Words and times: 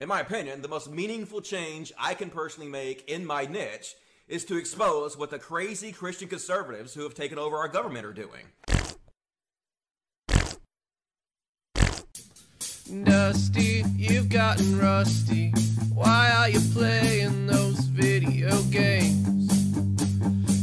In 0.00 0.08
my 0.08 0.20
opinion, 0.20 0.60
the 0.60 0.68
most 0.68 0.90
meaningful 0.90 1.40
change 1.40 1.92
I 1.96 2.14
can 2.14 2.28
personally 2.28 2.68
make 2.68 3.08
in 3.08 3.24
my 3.24 3.46
niche 3.46 3.94
is 4.26 4.44
to 4.46 4.56
expose 4.56 5.16
what 5.16 5.30
the 5.30 5.38
crazy 5.38 5.92
Christian 5.92 6.26
conservatives 6.28 6.94
who 6.94 7.02
have 7.04 7.14
taken 7.14 7.38
over 7.38 7.56
our 7.56 7.68
government 7.68 8.04
are 8.04 8.12
doing. 8.12 8.44
Dusty, 13.04 13.84
you've 13.96 14.28
gotten 14.28 14.78
rusty. 14.78 15.52
Why 15.92 16.34
are 16.38 16.48
you 16.48 16.60
playing 16.72 17.46
those 17.46 17.78
video 17.84 18.60
games? 18.64 19.48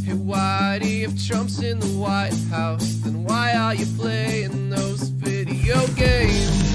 Hey, 0.06 0.12
Whitey, 0.12 1.04
if 1.04 1.26
Trump's 1.26 1.64
in 1.64 1.80
the 1.80 1.88
White 1.88 2.36
House, 2.50 2.96
then 2.98 3.24
why 3.24 3.54
are 3.54 3.76
you 3.76 3.86
playing 3.98 4.70
those 4.70 5.04
video 5.04 5.88
games? 5.96 6.71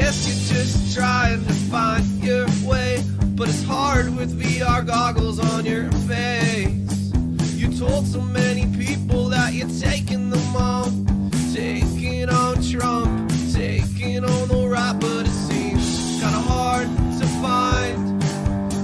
Guess 0.00 0.28
you're 0.28 0.56
just 0.58 0.94
trying 0.94 1.44
to 1.44 1.52
find 1.52 2.06
your 2.22 2.46
way, 2.62 3.02
but 3.34 3.48
it's 3.48 3.64
hard 3.64 4.16
with 4.16 4.30
VR 4.40 4.86
goggles 4.86 5.40
on 5.40 5.66
your 5.66 5.90
face. 6.06 7.12
You 7.56 7.76
told 7.76 8.06
so 8.06 8.20
many 8.20 8.64
people 8.76 9.28
that 9.30 9.54
you're 9.54 9.74
taking 9.80 10.30
them 10.30 10.54
on, 10.54 11.30
taking 11.52 12.28
on 12.28 12.62
Trump, 12.62 13.28
taking 13.52 14.24
on 14.24 14.46
the 14.46 14.68
right, 14.68 14.96
but 15.00 15.26
it 15.26 15.38
seems 15.48 16.20
kinda 16.20 16.42
hard 16.52 16.88
to 17.18 17.26
find. 17.42 18.22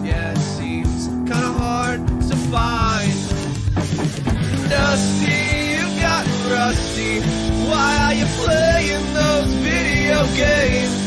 Yeah, 0.04 0.32
it 0.32 0.44
seems 0.58 1.06
kinda 1.30 1.52
hard 1.62 2.00
to 2.28 2.36
find. 2.50 3.18
Dusty, 4.68 5.38
you've 5.74 5.96
gotten 6.00 6.38
rusty. 6.50 7.20
Why 7.70 7.90
are 8.04 8.14
you 8.14 8.26
playing 8.42 9.06
those 9.14 9.52
video 9.62 10.26
games? 10.34 11.03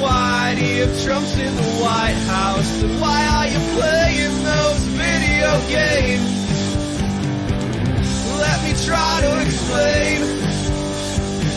You 0.00 0.06
if 0.06 1.04
Trump's 1.04 1.36
in 1.36 1.54
the 1.54 1.62
White 1.62 2.16
House? 2.26 2.80
Then 2.80 3.00
why 3.00 3.20
are 3.36 3.46
you 3.48 3.58
playing 3.76 4.44
those 4.44 4.80
video 4.96 5.50
games? 5.68 6.30
Let 8.40 8.64
me 8.64 8.72
try 8.86 9.20
to 9.20 9.40
explain. 9.42 10.22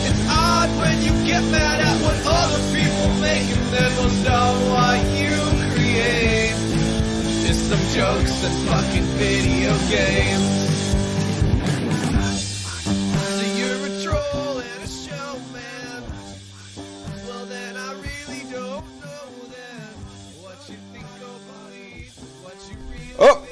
It's 0.04 0.28
odd 0.28 0.68
when 0.76 1.02
you 1.02 1.12
get 1.26 1.42
mad 1.44 1.80
at 1.80 2.02
what 2.02 2.16
other 2.26 2.60
people 2.76 3.08
make 3.22 3.48
and 3.48 3.66
then 3.72 3.96
most 3.96 4.26
of 4.28 4.68
what 4.68 5.00
you 5.16 5.36
create 5.72 6.54
is 7.48 7.58
some 7.66 7.80
jokes 7.96 8.44
and 8.44 8.68
fucking 8.68 9.04
video 9.16 9.72
games. 9.88 10.63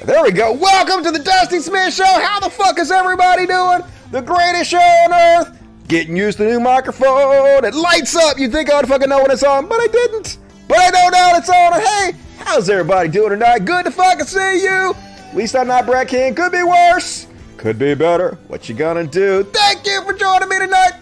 There 0.04 0.22
we 0.24 0.32
go. 0.32 0.52
Welcome 0.52 1.04
to 1.04 1.10
the 1.10 1.18
Dusty 1.22 1.60
Smith 1.60 1.94
Show. 1.94 2.04
How 2.04 2.40
the 2.40 2.50
fuck 2.50 2.78
is 2.78 2.90
everybody 2.90 3.46
doing? 3.46 3.82
The 4.10 4.20
greatest 4.20 4.70
show 4.70 4.78
on 4.78 5.12
earth. 5.12 5.58
Getting 5.86 6.16
used 6.16 6.38
to 6.38 6.44
the 6.44 6.50
new 6.50 6.60
microphone. 6.60 7.64
It 7.64 7.74
lights 7.74 8.16
up. 8.16 8.38
You 8.38 8.48
think 8.48 8.72
I'd 8.72 8.88
fucking 8.88 9.08
know 9.08 9.22
when 9.22 9.30
it's 9.30 9.44
on, 9.44 9.68
but 9.68 9.80
I 9.80 9.86
didn't. 9.86 10.38
But 10.66 10.78
I 10.80 10.90
know 10.90 11.08
now 11.10 11.36
it's 11.36 11.48
on. 11.48 11.80
Hey, 11.80 12.18
how's 12.38 12.68
everybody 12.68 13.08
doing 13.10 13.30
tonight? 13.30 13.60
Good 13.64 13.84
to 13.84 13.90
fucking 13.90 14.26
see 14.26 14.62
you. 14.62 14.94
At 15.28 15.36
least 15.36 15.54
I'm 15.54 15.68
not 15.68 15.86
Brad 15.86 16.08
King. 16.08 16.34
Could 16.34 16.52
be 16.52 16.62
worse. 16.62 17.28
Could 17.56 17.78
be 17.78 17.94
better. 17.94 18.38
What 18.48 18.68
you 18.68 18.74
gonna 18.74 19.06
do? 19.06 19.44
Thank 19.44 19.86
you 19.86 20.02
for 20.02 20.14
joining 20.14 20.48
me 20.48 20.58
tonight. 20.58 20.92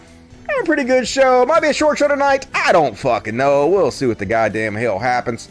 A 0.60 0.64
pretty 0.64 0.84
good 0.84 1.08
show. 1.08 1.46
Might 1.46 1.60
be 1.60 1.68
a 1.68 1.72
short 1.72 1.96
show 1.96 2.08
tonight. 2.08 2.48
I 2.52 2.72
don't 2.72 2.98
fucking 2.98 3.36
know. 3.36 3.66
We'll 3.68 3.90
see 3.90 4.06
what 4.06 4.18
the 4.18 4.26
goddamn 4.26 4.74
hell 4.74 4.98
happens. 4.98 5.48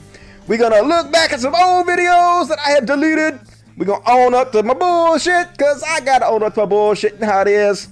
We're 0.50 0.58
gonna 0.58 0.82
look 0.82 1.12
back 1.12 1.32
at 1.32 1.42
some 1.42 1.54
old 1.54 1.86
videos 1.86 2.48
that 2.48 2.58
I 2.66 2.72
have 2.72 2.88
deleted. 2.88 3.40
We're 3.78 3.86
gonna 3.86 4.10
own 4.10 4.34
up 4.34 4.52
to 4.54 4.64
my 4.64 4.74
bullshit, 4.74 5.56
cause 5.60 5.84
I 5.88 6.00
gotta 6.00 6.26
own 6.26 6.42
up 6.42 6.56
to 6.56 6.62
my 6.62 6.66
bullshit 6.66 7.14
and 7.14 7.24
how 7.24 7.42
it 7.42 7.50
is. 7.50 7.88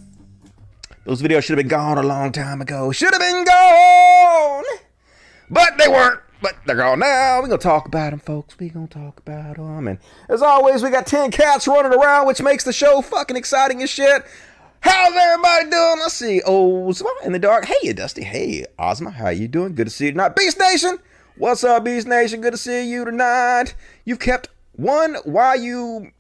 Those 1.06 1.22
videos 1.22 1.44
should 1.44 1.60
have 1.60 1.64
been 1.64 1.68
gone 1.68 2.00
a 2.00 2.02
long 2.02 2.32
time 2.32 2.60
ago. 2.60 2.92
Should 2.92 3.14
have 3.14 3.22
been 3.22 3.46
gone! 3.46 4.64
But 5.52 5.78
they 5.78 5.88
weren't. 5.88 6.20
But 6.42 6.56
they're 6.66 6.76
gone 6.76 6.98
now. 6.98 7.42
We're 7.42 7.48
gonna 7.48 7.60
talk 7.60 7.86
about 7.86 8.10
them, 8.10 8.20
folks. 8.22 8.58
We're 8.58 8.72
gonna 8.72 8.88
talk 8.88 9.20
about 9.20 9.58
them. 9.58 9.88
And 9.88 10.00
as 10.28 10.42
always, 10.42 10.82
we 10.82 10.90
got 10.90 11.06
10 11.06 11.30
cats 11.30 11.68
running 11.68 11.94
around, 11.94 12.26
which 12.26 12.42
makes 12.42 12.64
the 12.64 12.74
show 12.74 13.04
fucking 13.04 13.38
exciting 13.38 13.84
as 13.84 13.92
shit. 13.92 14.26
How's 14.80 15.16
everybody 15.16 15.70
doing? 15.70 16.00
Let's 16.00 16.16
see. 16.16 16.42
Ozma 16.42 17.12
in 17.24 17.34
the 17.34 17.40
dark. 17.40 17.66
Hey, 17.66 17.94
Dusty. 17.94 18.24
Hey, 18.24 18.66
Ozma. 18.80 19.12
How 19.12 19.30
you 19.30 19.48
doing? 19.48 19.76
Good 19.76 19.86
to 19.86 19.92
see 19.92 20.06
you 20.06 20.12
tonight. 20.14 20.36
Beast 20.36 20.58
Nation. 20.58 20.98
What's 21.40 21.64
up, 21.64 21.84
Beast 21.84 22.08
Nation? 22.08 22.42
Good 22.42 22.54
to 22.54 22.58
see 22.58 22.90
you 22.90 23.06
tonight. 23.06 23.76
You've 24.06 24.18
kept 24.18 24.50
one. 24.72 25.18
Why 25.24 25.54
you? 25.54 26.12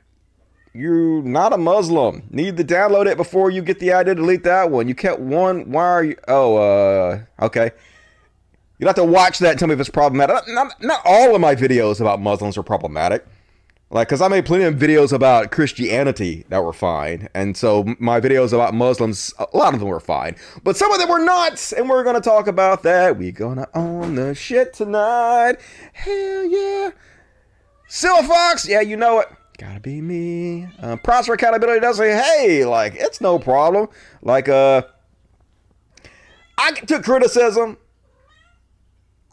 You're 0.73 1.23
not 1.23 1.53
a 1.53 1.57
Muslim. 1.57 2.28
Need 2.29 2.55
to 2.57 2.63
download 2.63 3.07
it 3.07 3.17
before 3.17 3.50
you 3.50 3.63
get 3.63 3.79
the 3.79 3.94
idea 3.94 4.13
to 4.13 4.22
delete 4.22 4.44
that 4.44 4.69
one. 4.69 4.88
You 4.88 4.94
kept 4.94 5.19
one. 5.19 5.72
Why 5.72 5.83
are 5.83 6.03
you? 6.03 6.17
Oh, 6.27 6.57
uh, 6.57 7.19
okay. 7.41 7.72
You'll 8.77 8.89
have 8.89 8.95
to 8.97 9.03
watch 9.03 9.39
that 9.39 9.57
tell 9.57 9.67
me 9.67 9.73
if 9.73 9.79
it's 9.79 9.89
problematic. 9.89 10.35
Not, 10.50 10.79
not 10.83 11.01
all 11.03 11.33
of 11.33 11.41
my 11.41 11.56
videos 11.56 12.00
about 12.00 12.22
Muslims 12.22 12.56
are 12.56 12.63
problematic. 12.63 13.25
Like, 13.89 14.09
because 14.09 14.21
I 14.21 14.27
made 14.27 14.45
plenty 14.45 14.65
of 14.65 14.75
videos 14.75 15.13
about 15.13 15.51
Christianity 15.51 16.45
that 16.49 16.61
were 16.63 16.73
fine. 16.73 17.29
And 17.33 17.55
so 17.55 17.85
my 17.99 18.19
videos 18.19 18.51
about 18.51 18.73
Muslims, 18.73 19.33
a 19.39 19.47
lot 19.57 19.73
of 19.73 19.79
them 19.79 19.87
were 19.87 20.01
fine. 20.01 20.35
But 20.61 20.75
some 20.75 20.91
of 20.91 20.99
them 20.99 21.07
were 21.07 21.23
not. 21.23 21.71
And 21.77 21.89
we're 21.89 22.03
going 22.03 22.15
to 22.15 22.21
talk 22.21 22.47
about 22.47 22.83
that. 22.83 23.17
we 23.17 23.31
going 23.31 23.57
to 23.57 23.69
own 23.73 24.15
the 24.15 24.35
shit 24.35 24.73
tonight. 24.73 25.55
Hell 25.93 26.45
yeah. 26.45 26.91
Silver 27.87 28.27
Fox, 28.27 28.67
yeah, 28.67 28.81
you 28.81 28.97
know 28.97 29.19
it. 29.19 29.29
Gotta 29.57 29.79
be 29.79 30.01
me. 30.01 30.67
Uh, 30.79 30.97
Prosper 30.97 31.33
Accountability 31.33 31.79
does 31.79 31.97
say, 31.97 32.11
hey, 32.11 32.65
like, 32.65 32.93
it's 32.95 33.21
no 33.21 33.39
problem. 33.39 33.87
Like, 34.21 34.49
uh, 34.49 34.83
I 36.57 36.71
took 36.71 37.03
criticism. 37.03 37.77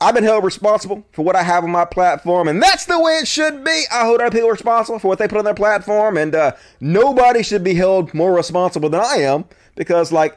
I've 0.04 0.14
been 0.14 0.22
held 0.22 0.44
responsible 0.44 1.02
for 1.12 1.22
what 1.22 1.34
I 1.34 1.42
have 1.42 1.64
on 1.64 1.70
my 1.70 1.86
platform, 1.86 2.46
and 2.46 2.62
that's 2.62 2.84
the 2.84 3.00
way 3.00 3.12
it 3.12 3.26
should 3.26 3.64
be. 3.64 3.84
I 3.90 4.04
hold 4.04 4.20
other 4.20 4.30
people 4.30 4.50
responsible 4.50 4.98
for 4.98 5.08
what 5.08 5.18
they 5.18 5.26
put 5.26 5.38
on 5.38 5.46
their 5.46 5.54
platform, 5.54 6.18
and 6.18 6.34
uh, 6.34 6.52
nobody 6.78 7.42
should 7.42 7.64
be 7.64 7.72
held 7.72 8.12
more 8.12 8.34
responsible 8.34 8.90
than 8.90 9.00
I 9.00 9.20
am 9.20 9.46
because, 9.76 10.12
like, 10.12 10.36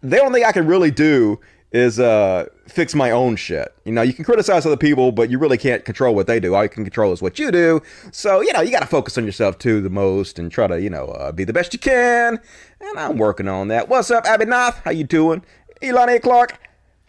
the 0.00 0.18
only 0.18 0.40
thing 0.40 0.48
I 0.48 0.52
can 0.52 0.66
really 0.66 0.90
do 0.90 1.38
is 1.72 2.00
uh, 2.00 2.46
fix 2.66 2.94
my 2.94 3.10
own 3.10 3.36
shit. 3.36 3.74
You 3.84 3.92
know, 3.92 4.00
you 4.00 4.14
can 4.14 4.24
criticize 4.24 4.64
other 4.64 4.78
people, 4.78 5.12
but 5.12 5.28
you 5.28 5.38
really 5.38 5.58
can't 5.58 5.84
control 5.84 6.14
what 6.14 6.26
they 6.26 6.40
do. 6.40 6.54
All 6.54 6.62
you 6.62 6.70
can 6.70 6.84
control 6.84 7.12
is 7.12 7.20
what 7.20 7.38
you 7.38 7.50
do. 7.50 7.82
So, 8.12 8.40
you 8.40 8.54
know, 8.54 8.62
you 8.62 8.70
got 8.70 8.80
to 8.80 8.86
focus 8.86 9.18
on 9.18 9.26
yourself 9.26 9.58
too 9.58 9.82
the 9.82 9.90
most 9.90 10.38
and 10.38 10.50
try 10.50 10.68
to, 10.68 10.80
you 10.80 10.88
know, 10.88 11.08
uh, 11.08 11.32
be 11.32 11.44
the 11.44 11.52
best 11.52 11.74
you 11.74 11.78
can. 11.78 12.40
And 12.80 12.98
I'm 12.98 13.18
working 13.18 13.46
on 13.46 13.68
that. 13.68 13.90
What's 13.90 14.10
up, 14.10 14.24
Abby 14.24 14.46
Nath? 14.46 14.80
How 14.84 14.90
you 14.90 15.04
doing? 15.04 15.44
Elon 15.82 16.08
A. 16.08 16.18
Clark. 16.18 16.58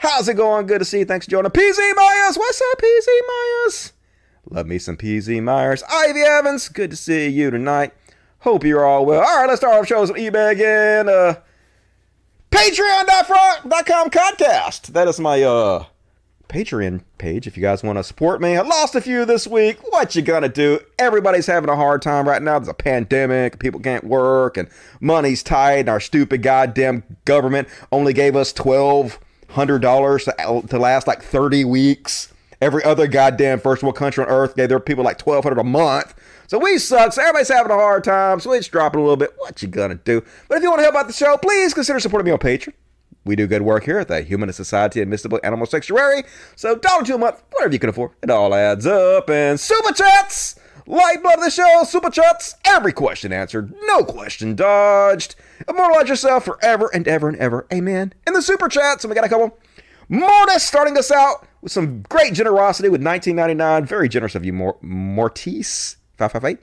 How's 0.04 0.28
it 0.28 0.34
going? 0.34 0.68
Good 0.68 0.80
to 0.80 0.86
see 0.86 1.00
you. 1.00 1.06
Thanks 1.06 1.28
for 1.28 1.32
joining. 1.32 1.50
PZ 1.50 1.96
Myers. 1.96 2.38
What's 2.38 2.62
up, 2.62 2.78
PZ 2.78 3.08
Myers? 3.26 3.94
Love 4.50 4.68
me 4.68 4.78
some 4.78 4.98
PZ 4.98 5.42
Myers. 5.42 5.82
Ivy 5.90 6.20
Evans. 6.20 6.68
Good 6.68 6.92
to 6.92 6.98
see 6.98 7.30
you 7.30 7.50
tonight. 7.50 7.94
Hope 8.40 8.66
you're 8.66 8.84
all 8.86 9.06
well. 9.06 9.22
All 9.22 9.38
right, 9.38 9.48
let's 9.48 9.62
start 9.62 9.80
off 9.80 9.88
shows 9.88 10.12
on 10.12 10.18
eBay 10.18 10.52
again. 10.52 11.08
Uh, 11.08 11.36
Patreon.com 12.52 14.10
podcast. 14.10 14.88
That 14.88 15.08
is 15.08 15.22
my 15.22 15.42
uh 15.42 15.86
Patreon 16.50 17.06
page 17.18 17.48
if 17.48 17.56
you 17.56 17.62
guys 17.62 17.82
want 17.82 17.98
to 17.98 18.04
support 18.04 18.42
me. 18.42 18.58
I 18.58 18.62
lost 18.62 18.96
a 18.96 19.02
few 19.02 19.24
this 19.24 19.48
week. 19.48 19.78
What 19.90 20.18
you 20.18 20.22
gonna 20.22 20.50
do? 20.50 20.82
Everybody's 21.00 21.48
having 21.48 21.70
a 21.70 21.78
hard 21.78 22.02
time 22.02 22.28
right 22.28 22.42
now. 22.42 22.60
There's 22.60 22.68
a 22.68 22.74
pandemic, 22.74 23.60
people 23.60 23.80
can't 23.80 24.04
work, 24.04 24.58
and 24.58 24.68
money's 25.00 25.44
tight, 25.44 25.78
and 25.78 25.90
our 25.90 26.02
stupid 26.02 26.44
goddamn 26.44 27.04
government 27.24 27.70
only 27.94 28.12
gave 28.12 28.36
us 28.36 28.52
twelve 28.52 29.18
hundred 29.54 29.80
dollars 29.80 30.26
to 30.26 30.80
last 30.80 31.08
like 31.08 31.22
30 31.24 31.66
weeks. 31.66 32.34
Every 32.62 32.84
other 32.84 33.08
goddamn 33.08 33.60
first 33.60 33.84
world 33.84 33.98
country 33.98 34.24
on 34.24 34.30
earth 34.30 34.56
gave 34.56 34.70
their 34.70 34.80
people 34.80 35.04
like 35.04 35.18
twelve 35.18 35.44
hundred 35.44 35.60
a 35.60 35.66
month. 35.66 36.14
So 36.48 36.58
we 36.58 36.78
suck. 36.78 37.12
So 37.12 37.22
everybody's 37.22 37.50
having 37.50 37.72
a 37.72 37.76
hard 37.76 38.06
time. 38.06 38.40
So 38.40 38.54
it's 38.54 38.70
dropping 38.70 39.02
a 39.02 39.04
little 39.04 39.18
bit. 39.18 39.34
What 39.38 39.62
you 39.62 39.68
gonna 39.68 39.96
do? 39.96 40.24
But 40.48 40.58
if 40.58 40.64
you 40.64 40.70
want 40.70 40.80
to 40.80 40.84
help 40.84 40.96
out 40.96 41.08
the 41.08 41.14
show, 41.14 41.36
please 41.38 41.74
consider 41.74 42.00
supporting 42.00 42.26
me 42.26 42.32
on 42.32 42.38
Patreon. 42.38 42.74
We 43.26 43.36
do 43.36 43.48
good 43.48 43.64
work 43.64 43.84
here 43.84 44.00
at 44.00 44.08
the 44.08 44.22
Humanist 44.22 44.58
Society 44.58 45.02
of 45.02 45.10
Mystical 45.10 45.42
Animal 45.44 45.66
Sanctuary. 45.66 46.24
So 46.56 46.76
dollar 46.76 47.04
to 47.04 47.16
a 47.16 47.18
month, 47.18 47.44
whatever 47.52 47.74
you 47.74 47.80
can 47.80 47.90
afford. 47.90 48.12
It 48.22 48.30
all 48.30 48.54
adds 48.54 48.86
up. 48.86 49.30
And 49.30 49.60
super 49.60 49.94
chats! 49.94 50.56
Lifeblood 50.86 51.36
of 51.36 51.44
the 51.44 51.50
show, 51.50 51.84
super 51.86 52.10
chats, 52.10 52.56
every 52.66 52.92
question 52.92 53.32
answered, 53.32 53.74
no 53.86 54.04
question 54.04 54.56
dodged. 54.56 55.36
Immortalize 55.68 56.10
yourself 56.10 56.44
forever 56.44 56.90
and 56.94 57.08
ever 57.08 57.30
and 57.30 57.38
ever. 57.38 57.66
Amen. 57.72 58.14
In 58.28 58.34
the 58.34 58.42
super 58.42 58.68
chats, 58.68 59.04
and 59.04 59.10
we 59.10 59.16
got 59.16 59.26
a 59.26 59.30
couple. 59.30 59.58
Mortis 60.10 60.64
starting 60.64 60.98
us 60.98 61.10
out 61.12 61.48
with 61.62 61.72
some 61.72 62.02
great 62.04 62.34
generosity 62.34 62.90
with 62.90 63.02
19.99. 63.02 63.88
Very 63.88 64.10
generous 64.10 64.36
of 64.36 64.44
you, 64.44 64.52
Mor- 64.52 64.78
Mortis. 64.82 65.96
558. 66.18 66.60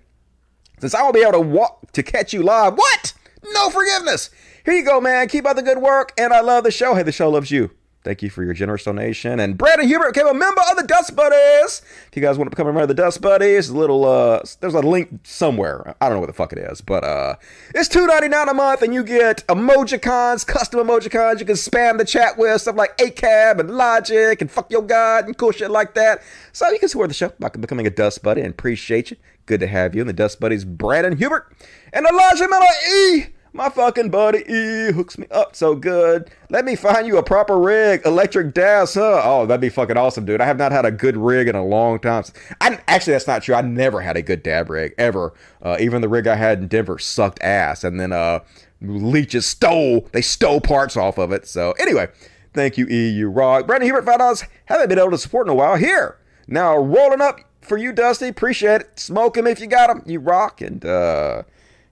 Since 0.80 0.94
I 0.94 1.02
won't 1.02 1.14
be 1.14 1.22
able 1.22 1.32
to 1.32 1.40
walk 1.40 1.90
to 1.92 2.02
catch 2.02 2.32
you 2.32 2.42
live. 2.42 2.74
What? 2.74 3.14
No 3.52 3.70
forgiveness. 3.70 4.30
Here 4.64 4.74
you 4.74 4.84
go, 4.84 5.00
man. 5.00 5.28
Keep 5.28 5.46
up 5.46 5.56
the 5.56 5.62
good 5.62 5.78
work. 5.78 6.12
And 6.18 6.32
I 6.32 6.40
love 6.40 6.64
the 6.64 6.70
show. 6.70 6.94
Hey, 6.94 7.02
the 7.02 7.12
show 7.12 7.30
loves 7.30 7.50
you. 7.50 7.70
Thank 8.02 8.22
you 8.22 8.30
for 8.30 8.42
your 8.42 8.54
generous 8.54 8.84
donation. 8.84 9.40
And 9.40 9.58
Brandon 9.58 9.86
Hubert 9.86 10.14
became 10.14 10.26
a 10.26 10.32
member 10.32 10.62
of 10.70 10.76
the 10.78 10.84
Dust 10.84 11.14
Buddies. 11.14 11.82
If 12.08 12.16
you 12.16 12.22
guys 12.22 12.38
want 12.38 12.46
to 12.46 12.50
become 12.50 12.66
a 12.66 12.70
member 12.70 12.82
of 12.82 12.88
the 12.88 12.94
Dust 12.94 13.20
Buddies, 13.20 13.68
a 13.68 13.76
little 13.76 14.06
uh 14.06 14.40
there's 14.60 14.72
a 14.72 14.80
link 14.80 15.20
somewhere. 15.22 15.94
I 16.00 16.08
don't 16.08 16.16
know 16.16 16.20
what 16.20 16.28
the 16.28 16.32
fuck 16.32 16.54
it 16.54 16.58
is, 16.58 16.80
but 16.80 17.04
uh 17.04 17.34
it's 17.74 17.90
$2.99 17.90 18.50
a 18.50 18.54
month 18.54 18.80
and 18.80 18.94
you 18.94 19.04
get 19.04 19.46
emojicons, 19.48 20.46
custom 20.46 20.80
emojicons 20.80 21.40
you 21.40 21.44
can 21.44 21.56
spam 21.56 21.98
the 21.98 22.06
chat 22.06 22.38
with, 22.38 22.62
stuff 22.62 22.76
like 22.76 22.96
ACAB 22.96 23.60
and 23.60 23.70
Logic 23.70 24.40
and 24.40 24.50
fuck 24.50 24.70
your 24.70 24.82
god 24.82 25.26
and 25.26 25.36
cool 25.36 25.52
shit 25.52 25.70
like 25.70 25.92
that. 25.92 26.22
So 26.52 26.70
you 26.70 26.78
can 26.78 26.88
support 26.88 27.08
the 27.08 27.14
show 27.14 27.32
by 27.38 27.50
becoming 27.50 27.86
a 27.86 27.90
Dust 27.90 28.22
Buddy 28.22 28.40
and 28.40 28.50
appreciate 28.50 29.10
you. 29.10 29.18
Good 29.44 29.60
to 29.60 29.66
have 29.66 29.94
you. 29.94 30.00
And 30.00 30.08
the 30.08 30.14
Dust 30.14 30.40
Buddies, 30.40 30.64
Brandon 30.64 31.18
Hubert 31.18 31.52
and 31.92 32.06
Elijah 32.06 32.48
Miller 32.48 32.64
E. 32.94 33.24
My 33.52 33.68
fucking 33.68 34.10
buddy 34.10 34.44
E 34.48 34.92
hooks 34.92 35.18
me 35.18 35.26
up 35.30 35.56
so 35.56 35.74
good. 35.74 36.30
Let 36.50 36.64
me 36.64 36.76
find 36.76 37.04
you 37.04 37.18
a 37.18 37.22
proper 37.22 37.58
rig, 37.58 38.02
electric 38.04 38.54
dash, 38.54 38.94
huh? 38.94 39.22
Oh, 39.24 39.44
that'd 39.44 39.60
be 39.60 39.68
fucking 39.68 39.96
awesome, 39.96 40.24
dude. 40.24 40.40
I 40.40 40.46
have 40.46 40.56
not 40.56 40.70
had 40.70 40.84
a 40.84 40.92
good 40.92 41.16
rig 41.16 41.48
in 41.48 41.56
a 41.56 41.64
long 41.64 41.98
time. 41.98 42.22
I 42.60 42.78
actually, 42.86 43.14
that's 43.14 43.26
not 43.26 43.42
true. 43.42 43.56
I 43.56 43.62
never 43.62 44.00
had 44.02 44.16
a 44.16 44.22
good 44.22 44.44
dab 44.44 44.70
rig 44.70 44.94
ever. 44.98 45.32
Uh, 45.60 45.76
even 45.80 46.00
the 46.00 46.08
rig 46.08 46.28
I 46.28 46.36
had 46.36 46.60
in 46.60 46.68
Denver 46.68 46.98
sucked 47.00 47.42
ass, 47.42 47.82
and 47.82 47.98
then 47.98 48.12
uh, 48.12 48.40
leeches 48.80 49.46
stole. 49.46 50.08
They 50.12 50.22
stole 50.22 50.60
parts 50.60 50.96
off 50.96 51.18
of 51.18 51.32
it. 51.32 51.48
So 51.48 51.72
anyway, 51.72 52.08
thank 52.54 52.78
you, 52.78 52.86
E. 52.88 53.08
You 53.08 53.28
rock. 53.28 53.66
Brandon 53.66 53.88
Hubert, 53.88 54.04
five 54.04 54.18
dollars. 54.18 54.44
Haven't 54.66 54.88
been 54.88 54.98
able 54.98 55.10
to 55.10 55.18
support 55.18 55.48
in 55.48 55.50
a 55.52 55.56
while. 55.56 55.74
Here 55.74 56.18
now, 56.46 56.76
rolling 56.76 57.20
up 57.20 57.40
for 57.62 57.76
you, 57.76 57.92
Dusty. 57.92 58.28
Appreciate 58.28 58.82
it. 58.82 59.00
Smoke 59.00 59.36
him 59.36 59.48
if 59.48 59.58
you 59.60 59.66
got 59.66 59.90
him. 59.90 60.02
You 60.06 60.20
rock 60.20 60.60
and. 60.60 60.84
uh 60.84 61.42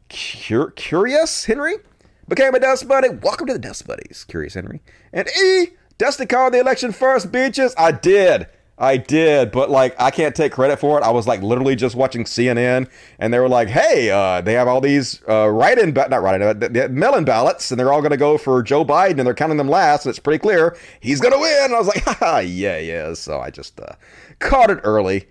Cur- 0.09 0.71
Curious 0.73 1.45
Henry 1.45 1.75
became 2.29 2.55
a 2.55 2.61
Dust 2.61 2.89
Buddy. 2.89 3.09
Welcome 3.11 3.47
to 3.49 3.53
the 3.53 3.59
Dust 3.59 3.87
Buddies, 3.87 4.25
Curious 4.29 4.55
Henry. 4.55 4.81
And 5.13 5.29
E, 5.29 5.69
Dusty 5.99 6.27
called 6.27 6.55
the 6.55 6.61
election 6.61 6.93
first, 6.93 7.31
bitches. 7.31 7.75
I 7.77 7.93
did. 7.93 8.47
I 8.81 8.97
did, 8.97 9.51
but 9.51 9.71
like 9.71 10.01
I 10.01 10.13
can't 10.13 10.37
take 10.37 10.53
credit 10.53 10.79
for 10.79 10.99
it. 10.99 11.03
I 11.03 11.11
was 11.11 11.27
like 11.27 11.43
literally 11.43 11.75
just 11.75 11.97
watching 11.97 12.23
CNN, 12.23 12.89
and 13.19 13.35
they 13.35 13.41
were 13.41 13.49
like, 13.49 13.67
"Hey, 13.67 14.09
uh, 14.09 14.41
they 14.41 14.53
have 14.53 14.69
all 14.69 14.81
these 14.81 15.21
uh, 15.29 15.49
write-in, 15.49 15.91
ba- 15.93 16.07
not 16.09 16.23
write-in, 16.23 16.61
but 16.61 16.93
mail-in 16.93 17.25
ballots, 17.25 17.73
and 17.73 17.81
they're 17.81 17.93
all 17.93 18.01
going 18.01 18.13
to 18.13 18.17
go 18.17 18.39
for 18.39 18.63
Joe 18.63 18.85
Biden, 18.85 19.19
and 19.19 19.27
they're 19.27 19.35
counting 19.35 19.57
them 19.57 19.69
last, 19.69 20.07
and 20.07 20.11
it's 20.11 20.21
pretty 20.21 20.39
clear 20.39 20.77
he's 21.01 21.21
going 21.21 21.35
to 21.35 21.41
win." 21.41 21.59
And 21.65 21.75
I 21.75 21.79
was 21.79 21.89
like, 21.89 22.05
"Ha 22.07 22.39
yeah, 22.39 22.79
yeah." 22.79 23.15
So 23.15 23.41
I 23.41 23.51
just 23.51 23.81
uh, 23.81 23.95
caught 24.39 24.71
it 24.71 24.79
early. 24.85 25.27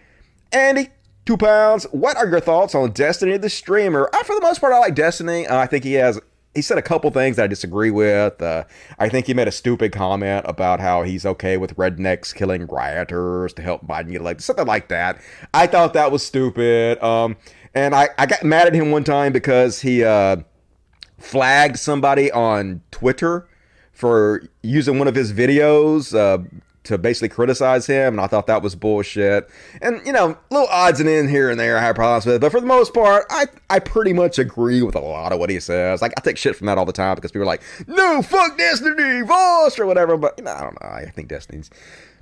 Andy, 0.51 0.89
two 1.27 1.37
pounds. 1.37 1.83
What 1.91 2.17
are 2.17 2.27
your 2.27 2.39
thoughts 2.39 2.73
on 2.73 2.91
Destiny 2.91 3.37
the 3.37 3.49
streamer? 3.49 4.09
For 4.25 4.33
the 4.33 4.41
most 4.41 4.59
part, 4.59 4.73
I 4.73 4.79
like 4.79 4.95
Destiny. 4.95 5.45
Uh, 5.45 5.57
I 5.57 5.67
think 5.67 5.83
he 5.83 5.93
has. 5.93 6.19
He 6.55 6.63
said 6.63 6.79
a 6.79 6.81
couple 6.81 7.11
things 7.11 7.35
that 7.35 7.43
I 7.43 7.47
disagree 7.47 7.91
with. 7.91 8.41
Uh, 8.41 8.63
I 8.97 9.09
think 9.09 9.27
he 9.27 9.35
made 9.35 9.47
a 9.47 9.51
stupid 9.51 9.91
comment 9.91 10.43
about 10.47 10.79
how 10.79 11.03
he's 11.03 11.23
okay 11.23 11.55
with 11.57 11.75
rednecks 11.75 12.33
killing 12.33 12.65
rioters 12.65 13.53
to 13.53 13.61
help 13.61 13.85
Biden 13.85 14.11
get 14.11 14.21
elected, 14.21 14.43
something 14.43 14.65
like 14.65 14.87
that. 14.87 15.21
I 15.53 15.67
thought 15.67 15.93
that 15.93 16.11
was 16.11 16.25
stupid. 16.25 17.03
Um, 17.03 17.37
and 17.75 17.93
I, 17.93 18.09
I 18.17 18.25
got 18.25 18.43
mad 18.43 18.65
at 18.65 18.73
him 18.73 18.89
one 18.89 19.03
time 19.03 19.33
because 19.33 19.81
he 19.81 20.03
uh, 20.03 20.37
flagged 21.19 21.77
somebody 21.77 22.31
on 22.31 22.81
Twitter 22.89 23.47
for 23.91 24.41
using 24.63 24.97
one 24.97 25.07
of 25.07 25.13
his 25.13 25.33
videos 25.33 26.15
uh, 26.15 26.43
to 26.87 26.97
basically 26.97 27.29
criticize 27.29 27.85
him, 27.85 28.13
and 28.13 28.21
I 28.21 28.27
thought 28.27 28.47
that 28.47 28.61
was 28.61 28.75
bullshit. 28.75 29.49
And 29.81 30.05
you 30.05 30.11
know, 30.11 30.37
little 30.49 30.67
odds 30.67 30.99
and 30.99 31.07
ends 31.07 31.31
here 31.31 31.49
and 31.49 31.59
there 31.59 31.77
I 31.77 31.81
have 31.81 31.95
problems 31.95 32.25
with, 32.25 32.41
but 32.41 32.51
for 32.51 32.59
the 32.61 32.67
most 32.67 32.93
part, 32.93 33.25
I 33.29 33.45
I 33.69 33.79
pretty 33.79 34.13
much 34.13 34.39
agree 34.39 34.81
with 34.81 34.95
a 34.95 34.99
lot 34.99 35.31
of 35.31 35.39
what 35.39 35.49
he 35.49 35.59
says. 35.59 36.01
Like 36.01 36.13
I 36.17 36.21
take 36.21 36.37
shit 36.37 36.55
from 36.55 36.67
that 36.67 36.77
all 36.77 36.85
the 36.85 36.93
time 36.93 37.15
because 37.15 37.31
people 37.31 37.43
are 37.43 37.45
like, 37.45 37.61
"No, 37.87 38.21
fuck 38.21 38.57
Destiny, 38.57 39.21
Voss," 39.21 39.77
or 39.77 39.85
whatever. 39.85 40.17
But 40.17 40.35
you 40.37 40.43
know, 40.45 40.51
I 40.51 40.61
don't 40.61 40.81
know. 40.81 40.89
I 40.89 41.05
think 41.05 41.27
Destiny's 41.27 41.69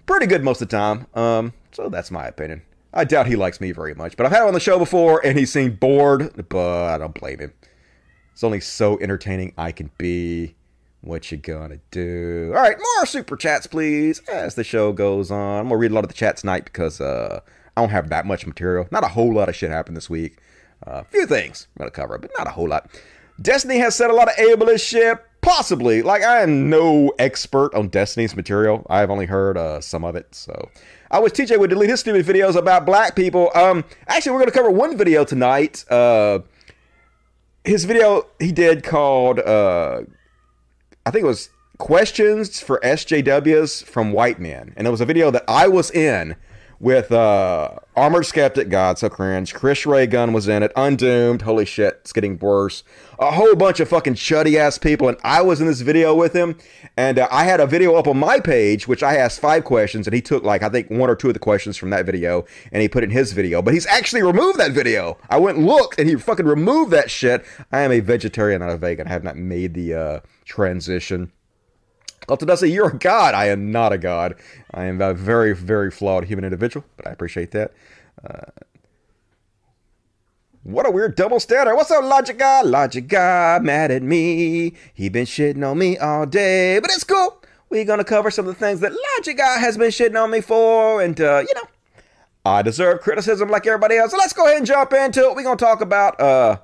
pretty 0.06 0.26
good 0.26 0.44
most 0.44 0.62
of 0.62 0.70
the 0.70 0.78
time. 0.78 1.08
Um, 1.14 1.54
so 1.72 1.90
that's 1.90 2.12
my 2.12 2.26
opinion. 2.26 2.64
I 2.94 3.04
doubt 3.04 3.28
he 3.28 3.36
likes 3.36 3.60
me 3.60 3.72
very 3.72 3.94
much, 3.94 4.16
but 4.16 4.26
I've 4.26 4.32
had 4.32 4.42
him 4.42 4.48
on 4.48 4.54
the 4.54 4.60
show 4.60 4.80
before, 4.80 5.22
and 5.26 5.38
he 5.38 5.46
seemed 5.46 5.80
bored. 5.80 6.48
But 6.50 6.94
I 6.94 6.98
don't 6.98 7.14
blame 7.14 7.40
him. 7.40 7.54
It's 8.32 8.44
only 8.44 8.62
so 8.62 9.00
entertaining 9.00 9.54
I 9.58 9.72
can 9.72 9.92
be. 9.98 10.56
What 11.06 11.32
you 11.32 11.38
gonna 11.38 11.78
do? 11.92 12.52
All 12.56 12.62
right, 12.64 12.76
more 12.80 13.06
super 13.06 13.38
chats, 13.38 13.68
please. 13.68 14.22
As 14.28 14.56
the 14.56 14.64
show 14.64 14.92
goes 14.92 15.30
on, 15.30 15.60
I'm 15.60 15.66
gonna 15.66 15.78
read 15.78 15.92
a 15.92 15.94
lot 15.94 16.04
of 16.04 16.08
the 16.08 16.16
chat 16.16 16.36
tonight 16.38 16.66
because 16.66 17.00
uh, 17.00 17.42
I 17.78 17.82
don't 17.82 17.92
have 17.92 18.10
that 18.10 18.26
much 18.26 18.48
material. 18.48 18.88
Not 18.90 19.04
a 19.04 19.10
whole 19.10 19.32
lot 19.32 19.48
of 19.48 19.56
shit 19.56 19.70
happened 19.70 19.96
this 19.96 20.10
week. 20.10 20.40
A 20.82 20.90
uh, 20.90 21.04
few 21.04 21.28
things 21.28 21.68
I'm 21.76 21.84
gonna 21.84 21.92
cover, 21.92 22.18
but 22.18 22.32
not 22.40 22.48
a 22.48 22.50
whole 22.50 22.68
lot. 22.68 22.90
Destiny 23.40 23.78
has 23.78 23.96
said 23.96 24.10
a 24.10 24.16
lot 24.16 24.30
of 24.30 24.36
ableist 24.36 24.82
shit. 24.82 25.20
Possibly, 25.42 26.02
like 26.02 26.24
I 26.24 26.42
am 26.42 26.72
no 26.72 27.14
expert 27.20 27.76
on 27.76 27.90
Destiny's 27.90 28.36
material. 28.36 28.84
I've 28.90 29.12
only 29.12 29.28
heard 29.28 29.60
uh, 29.60 29.82
some 29.82 30.04
of 30.04 30.16
it. 30.16 30.34
So 30.34 30.72
I 31.12 31.20
wish 31.20 31.34
TJ 31.34 31.60
would 31.60 31.70
delete 31.70 31.92
his 31.92 32.00
stupid 32.00 32.26
videos 32.26 32.56
about 32.56 32.84
black 32.88 33.16
people. 33.16 33.52
Um, 33.54 33.86
actually, 34.08 34.32
we're 34.32 34.40
gonna 34.40 34.52
cover 34.52 34.72
one 34.72 34.98
video 34.98 35.24
tonight. 35.24 35.86
Uh, 35.88 36.40
his 37.64 37.86
video 37.86 38.26
he 38.40 38.52
did 38.52 38.84
called 38.84 39.38
uh 39.40 40.02
I 41.06 41.12
think 41.12 41.24
it 41.24 41.28
was 41.28 41.50
questions 41.78 42.60
for 42.60 42.80
SJWs 42.80 43.84
from 43.86 44.12
white 44.12 44.40
men, 44.40 44.74
and 44.76 44.88
it 44.88 44.92
was 44.92 45.02
a 45.02 45.06
video 45.06 45.30
that 45.30 45.44
I 45.48 45.68
was 45.68 45.92
in 45.92 46.36
with 46.80 47.12
uh, 47.12 47.72
Armored 47.96 48.26
Skeptic, 48.26 48.70
God, 48.70 49.00
so 49.00 49.10
cringe. 49.10 49.54
Chris 49.54 49.86
Ray 49.86 50.08
Gun 50.08 50.34
was 50.34 50.48
in 50.48 50.64
it. 50.64 50.72
Undoomed, 50.76 51.44
holy 51.44 51.66
shit, 51.66 52.00
it's 52.02 52.14
getting 52.14 52.38
worse. 52.38 52.84
A 53.18 53.32
whole 53.32 53.56
bunch 53.56 53.80
of 53.80 53.88
fucking 53.88 54.16
chuddy 54.16 54.58
ass 54.58 54.78
people, 54.78 55.08
and 55.08 55.18
I 55.24 55.42
was 55.42 55.62
in 55.62 55.68
this 55.68 55.82
video 55.82 56.14
with 56.14 56.34
him. 56.34 56.58
And 56.98 57.20
uh, 57.20 57.28
I 57.32 57.46
had 57.46 57.60
a 57.60 57.68
video 57.68 57.96
up 57.96 58.08
on 58.08 58.18
my 58.18 58.40
page, 58.40 58.88
which 58.88 59.04
I 59.04 59.16
asked 59.16 59.40
five 59.40 59.64
questions, 59.64 60.08
and 60.08 60.14
he 60.14 60.22
took 60.22 60.44
like 60.44 60.64
I 60.64 60.70
think 60.70 60.90
one 60.90 61.10
or 61.10 61.16
two 61.16 61.30
of 61.30 61.34
the 61.34 61.40
questions 61.40 61.78
from 61.78 61.92
that 61.92 62.06
video, 62.06 62.46
and 62.72 62.82
he 62.82 62.90
put 62.90 63.04
it 63.04 63.08
in 63.08 63.12
his 63.12 63.32
video. 63.32 63.62
But 63.62 63.74
he's 63.74 63.86
actually 63.88 64.24
removed 64.24 64.60
that 64.60 64.72
video. 64.72 65.18
I 65.30 65.40
went 65.40 65.60
looked, 65.60 66.00
and 66.00 66.10
he 66.10 66.16
fucking 66.16 66.46
removed 66.46 66.92
that 66.92 67.10
shit. 67.10 67.46
I 67.72 67.80
am 67.82 67.92
a 67.92 68.02
vegetarian, 68.02 68.60
not 68.60 68.70
a 68.70 68.78
vegan. 68.78 69.08
I 69.08 69.12
have 69.12 69.24
not 69.24 69.38
made 69.38 69.74
the 69.74 69.94
uh, 69.94 70.20
transition. 70.44 71.32
Say, 72.56 72.68
You're 72.68 72.90
a 72.90 72.98
god. 72.98 73.34
I 73.34 73.48
am 73.48 73.72
not 73.72 73.94
a 73.94 73.98
god. 73.98 74.36
I 74.74 74.86
am 74.86 75.02
a 75.02 75.14
very, 75.14 75.56
very 75.56 75.92
flawed 75.92 76.26
human 76.26 76.46
individual, 76.46 76.86
but 76.98 77.08
I 77.08 77.12
appreciate 77.12 77.52
that. 77.52 77.74
Uh, 78.24 78.52
what 80.64 80.88
a 80.88 80.92
weird 80.92 81.16
double 81.16 81.40
standard. 81.40 81.76
What's 81.76 81.92
up, 81.92 82.04
Logic 82.04 82.40
Guy? 82.40 82.64
Logic 82.64 83.08
Guy 83.08 83.60
mad 83.62 83.92
at 83.92 84.02
me. 84.02 84.74
He 84.96 85.10
been 85.10 85.26
shitting 85.26 85.64
on 85.64 85.78
me 85.78 85.96
all 85.98 86.26
day, 86.26 86.80
but 86.80 86.90
it's 86.90 87.04
cool. 87.04 87.42
Going 87.70 87.98
to 87.98 88.06
cover 88.06 88.32
some 88.32 88.48
of 88.48 88.54
the 88.54 88.60
things 88.60 88.80
that 88.80 88.94
Logic 89.18 89.38
Guy 89.38 89.60
has 89.60 89.78
been 89.78 89.90
shitting 89.90 90.20
on 90.20 90.32
me 90.32 90.40
for, 90.40 91.02
and, 91.02 91.20
uh, 91.20 91.44
you 91.46 91.54
know, 91.56 91.70
I 92.46 92.62
deserve 92.62 93.02
criticism 93.02 93.50
like 93.50 93.68
everybody 93.68 93.98
else. 93.98 94.12
So 94.12 94.18
let's 94.18 94.34
go 94.34 94.46
ahead 94.46 94.58
and 94.58 94.66
jump 94.66 94.94
into 94.94 95.30
it. 95.30 95.36
Going 95.36 95.58
to 95.58 95.64
talk 95.64 95.82
about, 95.82 96.20
uh, 96.20 96.58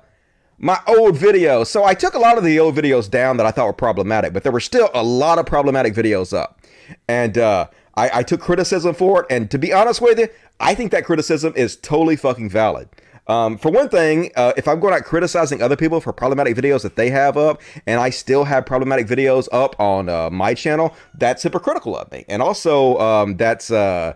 my 0.62 0.78
old 0.86 1.16
videos. 1.16 1.66
So 1.66 1.84
I 1.84 1.92
took 1.92 2.14
a 2.14 2.18
lot 2.18 2.38
of 2.38 2.44
the 2.44 2.58
old 2.60 2.76
videos 2.76 3.10
down 3.10 3.36
that 3.36 3.44
I 3.44 3.50
thought 3.50 3.66
were 3.66 3.72
problematic, 3.72 4.32
but 4.32 4.44
there 4.44 4.52
were 4.52 4.60
still 4.60 4.90
a 4.94 5.02
lot 5.02 5.38
of 5.38 5.44
problematic 5.44 5.92
videos 5.92 6.32
up. 6.32 6.60
And 7.08 7.36
uh, 7.36 7.66
I, 7.96 8.20
I, 8.20 8.22
took 8.22 8.40
criticism 8.40 8.94
for 8.94 9.22
it. 9.22 9.26
And 9.28 9.50
to 9.50 9.58
be 9.58 9.72
honest 9.72 10.00
with 10.00 10.20
you, 10.20 10.28
I 10.60 10.74
think 10.74 10.92
that 10.92 11.04
criticism 11.04 11.52
is 11.56 11.76
totally 11.76 12.14
fucking 12.14 12.48
valid. 12.48 12.88
Um, 13.26 13.58
for 13.58 13.70
one 13.70 13.88
thing, 13.88 14.30
uh, 14.36 14.52
if 14.56 14.68
I'm 14.68 14.78
going 14.78 14.94
out 14.94 15.04
criticizing 15.04 15.62
other 15.62 15.76
people 15.76 16.00
for 16.00 16.12
problematic 16.12 16.56
videos 16.56 16.82
that 16.82 16.94
they 16.94 17.10
have 17.10 17.36
up, 17.36 17.60
and 17.86 18.00
I 18.00 18.10
still 18.10 18.44
have 18.44 18.64
problematic 18.64 19.06
videos 19.06 19.48
up 19.52 19.78
on 19.80 20.08
uh, 20.08 20.30
my 20.30 20.54
channel, 20.54 20.94
that's 21.14 21.42
hypocritical 21.42 21.96
of 21.96 22.10
me. 22.12 22.24
And 22.28 22.40
also, 22.40 22.98
um, 22.98 23.36
that's 23.36 23.70
uh, 23.70 24.14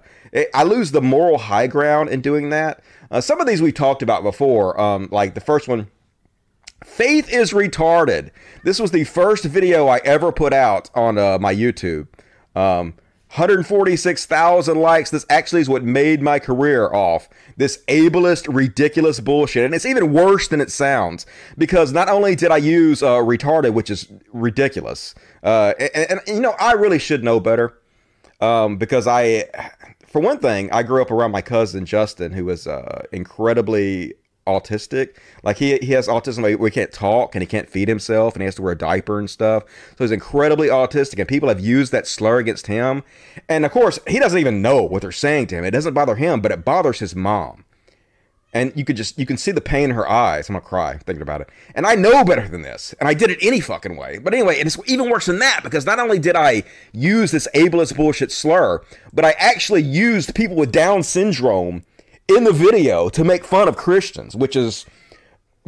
I 0.55 0.63
lose 0.65 0.93
the 0.93 1.03
moral 1.03 1.39
high 1.39 1.67
ground 1.67 2.09
in 2.09 2.21
doing 2.21 2.51
that. 2.51 2.83
Uh, 3.11 3.21
some 3.21 3.41
of 3.41 3.47
these 3.47 3.63
we 3.63 3.73
talked 3.73 4.03
about 4.03 4.23
before, 4.23 4.79
um, 4.81 5.09
like 5.11 5.35
the 5.35 5.41
first 5.41 5.69
one 5.69 5.89
Faith 6.85 7.33
is 7.33 7.53
retarded. 7.53 8.31
This 8.63 8.79
was 8.79 8.91
the 8.91 9.05
first 9.05 9.45
video 9.45 9.87
I 9.89 9.99
ever 9.99 10.33
put 10.33 10.53
out 10.53 10.91
on 10.95 11.19
uh, 11.19 11.39
my 11.39 11.55
YouTube. 11.55 12.09
Um, 12.55 12.95
146,000 13.31 14.79
likes. 14.79 15.11
This 15.11 15.27
actually 15.29 15.61
is 15.61 15.69
what 15.69 15.83
made 15.83 16.23
my 16.23 16.39
career 16.39 16.93
off. 16.93 17.29
This 17.57 17.83
ableist, 17.89 18.47
ridiculous 18.49 19.21
bullshit. 19.21 19.65
And 19.65 19.75
it's 19.75 19.85
even 19.85 20.13
worse 20.13 20.49
than 20.49 20.61
it 20.61 20.71
sounds 20.71 21.27
because 21.59 21.93
not 21.93 22.09
only 22.09 22.35
did 22.37 22.51
I 22.51 22.59
use 22.59 23.03
uh, 23.03 23.17
retarded, 23.17 23.75
which 23.75 23.91
is 23.91 24.07
ridiculous, 24.33 25.15
uh, 25.43 25.75
and, 25.79 26.11
and, 26.11 26.21
you 26.27 26.41
know, 26.41 26.55
I 26.59 26.73
really 26.73 26.99
should 26.99 27.25
know 27.25 27.41
better 27.41 27.79
um, 28.41 28.79
because 28.79 29.07
I, 29.07 29.45
for 30.07 30.21
one 30.21 30.39
thing, 30.39 30.71
I 30.73 30.83
grew 30.83 31.03
up 31.03 31.11
around 31.11 31.33
my 31.33 31.43
cousin 31.43 31.85
Justin, 31.85 32.33
who 32.33 32.45
was 32.45 32.67
uh, 32.67 33.03
incredibly 33.13 34.15
autistic. 34.47 35.17
Like 35.43 35.59
he 35.59 35.79
he 35.79 35.93
has 35.93 36.09
autism 36.09 36.43
where 36.43 36.69
he 36.69 36.75
can't 36.75 36.93
talk 36.93 37.35
and 37.35 37.43
he 37.43 37.47
can't 37.47 37.69
feed 37.69 37.89
himself 37.89 38.35
and 38.35 38.43
he 38.43 38.47
has 38.47 38.55
to 38.57 38.63
wear 38.63 38.73
a 38.73 38.79
diaper 38.79 39.19
and 39.19 39.29
stuff. 39.29 39.65
So 39.99 40.05
he's 40.05 40.13
incredibly 40.13 40.69
autistic 40.69 41.19
and 41.19 41.29
people 41.29 41.49
have 41.49 41.61
used 41.61 41.93
that 41.93 42.07
slur 42.07 42.39
against 42.39 42.67
him. 42.67 43.03
And 43.49 43.65
of 43.65 43.73
course, 43.73 43.99
he 44.07 44.19
doesn't 44.19 44.39
even 44.39 44.63
know 44.63 44.83
what 44.83 45.03
they're 45.03 45.13
saying 45.13 45.49
to 45.49 45.57
him. 45.57 45.65
It 45.65 45.73
doesn't 45.73 45.95
bother 45.95 46.17
him, 46.17 46.41
but 46.41 46.53
it 46.53 46.65
bothers 46.65 47.01
his 47.01 47.15
mom. 47.15 47.65
And 48.53 48.73
you 48.75 48.87
could 48.87 48.97
just 48.97 49.19
you 49.19 49.27
can 49.27 49.37
see 49.37 49.53
the 49.53 49.61
pain 49.61 49.91
in 49.91 49.97
her 49.97 50.09
eyes. 50.09 50.49
I'm 50.49 50.55
gonna 50.55 50.65
cry 50.65 50.97
thinking 50.97 51.21
about 51.21 51.43
it. 51.43 51.51
And 51.75 51.87
I 51.87 51.95
know 51.95 52.25
better 52.25 52.49
than 52.49 52.63
this, 52.63 52.95
and 52.99 53.09
I 53.09 53.13
did 53.13 53.31
it 53.31 53.39
any 53.43 53.61
fucking 53.61 53.97
way. 53.97 54.19
But 54.19 54.33
anyway, 54.33 54.57
it's 54.57 54.79
even 54.87 55.11
worse 55.11 55.27
than 55.27 55.41
that 55.41 55.61
because 55.63 55.85
not 55.85 55.99
only 55.99 56.19
did 56.19 56.37
I 56.37 56.63
use 56.93 57.33
this 57.33 57.47
ableist 57.55 57.97
bullshit 57.97 58.33
slur, 58.33 58.83
but 59.13 59.27
I 59.27 59.33
actually 59.33 59.83
used 59.83 60.35
people 60.35 60.57
with 60.57 60.73
Down 60.73 61.03
syndrome 61.03 61.85
in 62.29 62.45
the 62.45 62.53
video 62.53 63.09
to 63.11 63.25
make 63.25 63.45
fun 63.45 63.69
of 63.69 63.77
Christians, 63.77 64.35
which 64.35 64.57
is 64.57 64.87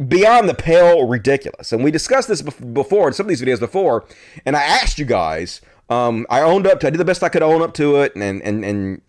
beyond 0.07 0.47
the 0.47 0.53
pale 0.53 1.07
ridiculous. 1.07 1.71
And 1.71 1.83
we 1.83 1.91
discussed 1.91 2.27
this 2.27 2.41
before 2.41 3.07
in 3.07 3.13
some 3.13 3.25
of 3.25 3.29
these 3.29 3.41
videos 3.41 3.59
before, 3.59 4.05
and 4.45 4.55
I 4.55 4.63
asked 4.63 4.99
you 4.99 5.05
guys. 5.05 5.61
Um, 5.89 6.27
I 6.29 6.41
owned 6.41 6.67
up 6.67 6.79
to. 6.81 6.87
I 6.87 6.89
did 6.91 6.99
the 6.99 7.05
best 7.05 7.23
I 7.23 7.29
could 7.29 7.41
own 7.41 7.61
up 7.61 7.73
to 7.75 7.97
it, 7.97 8.15
and 8.15 8.41
and 8.43 8.63
and 8.63 9.01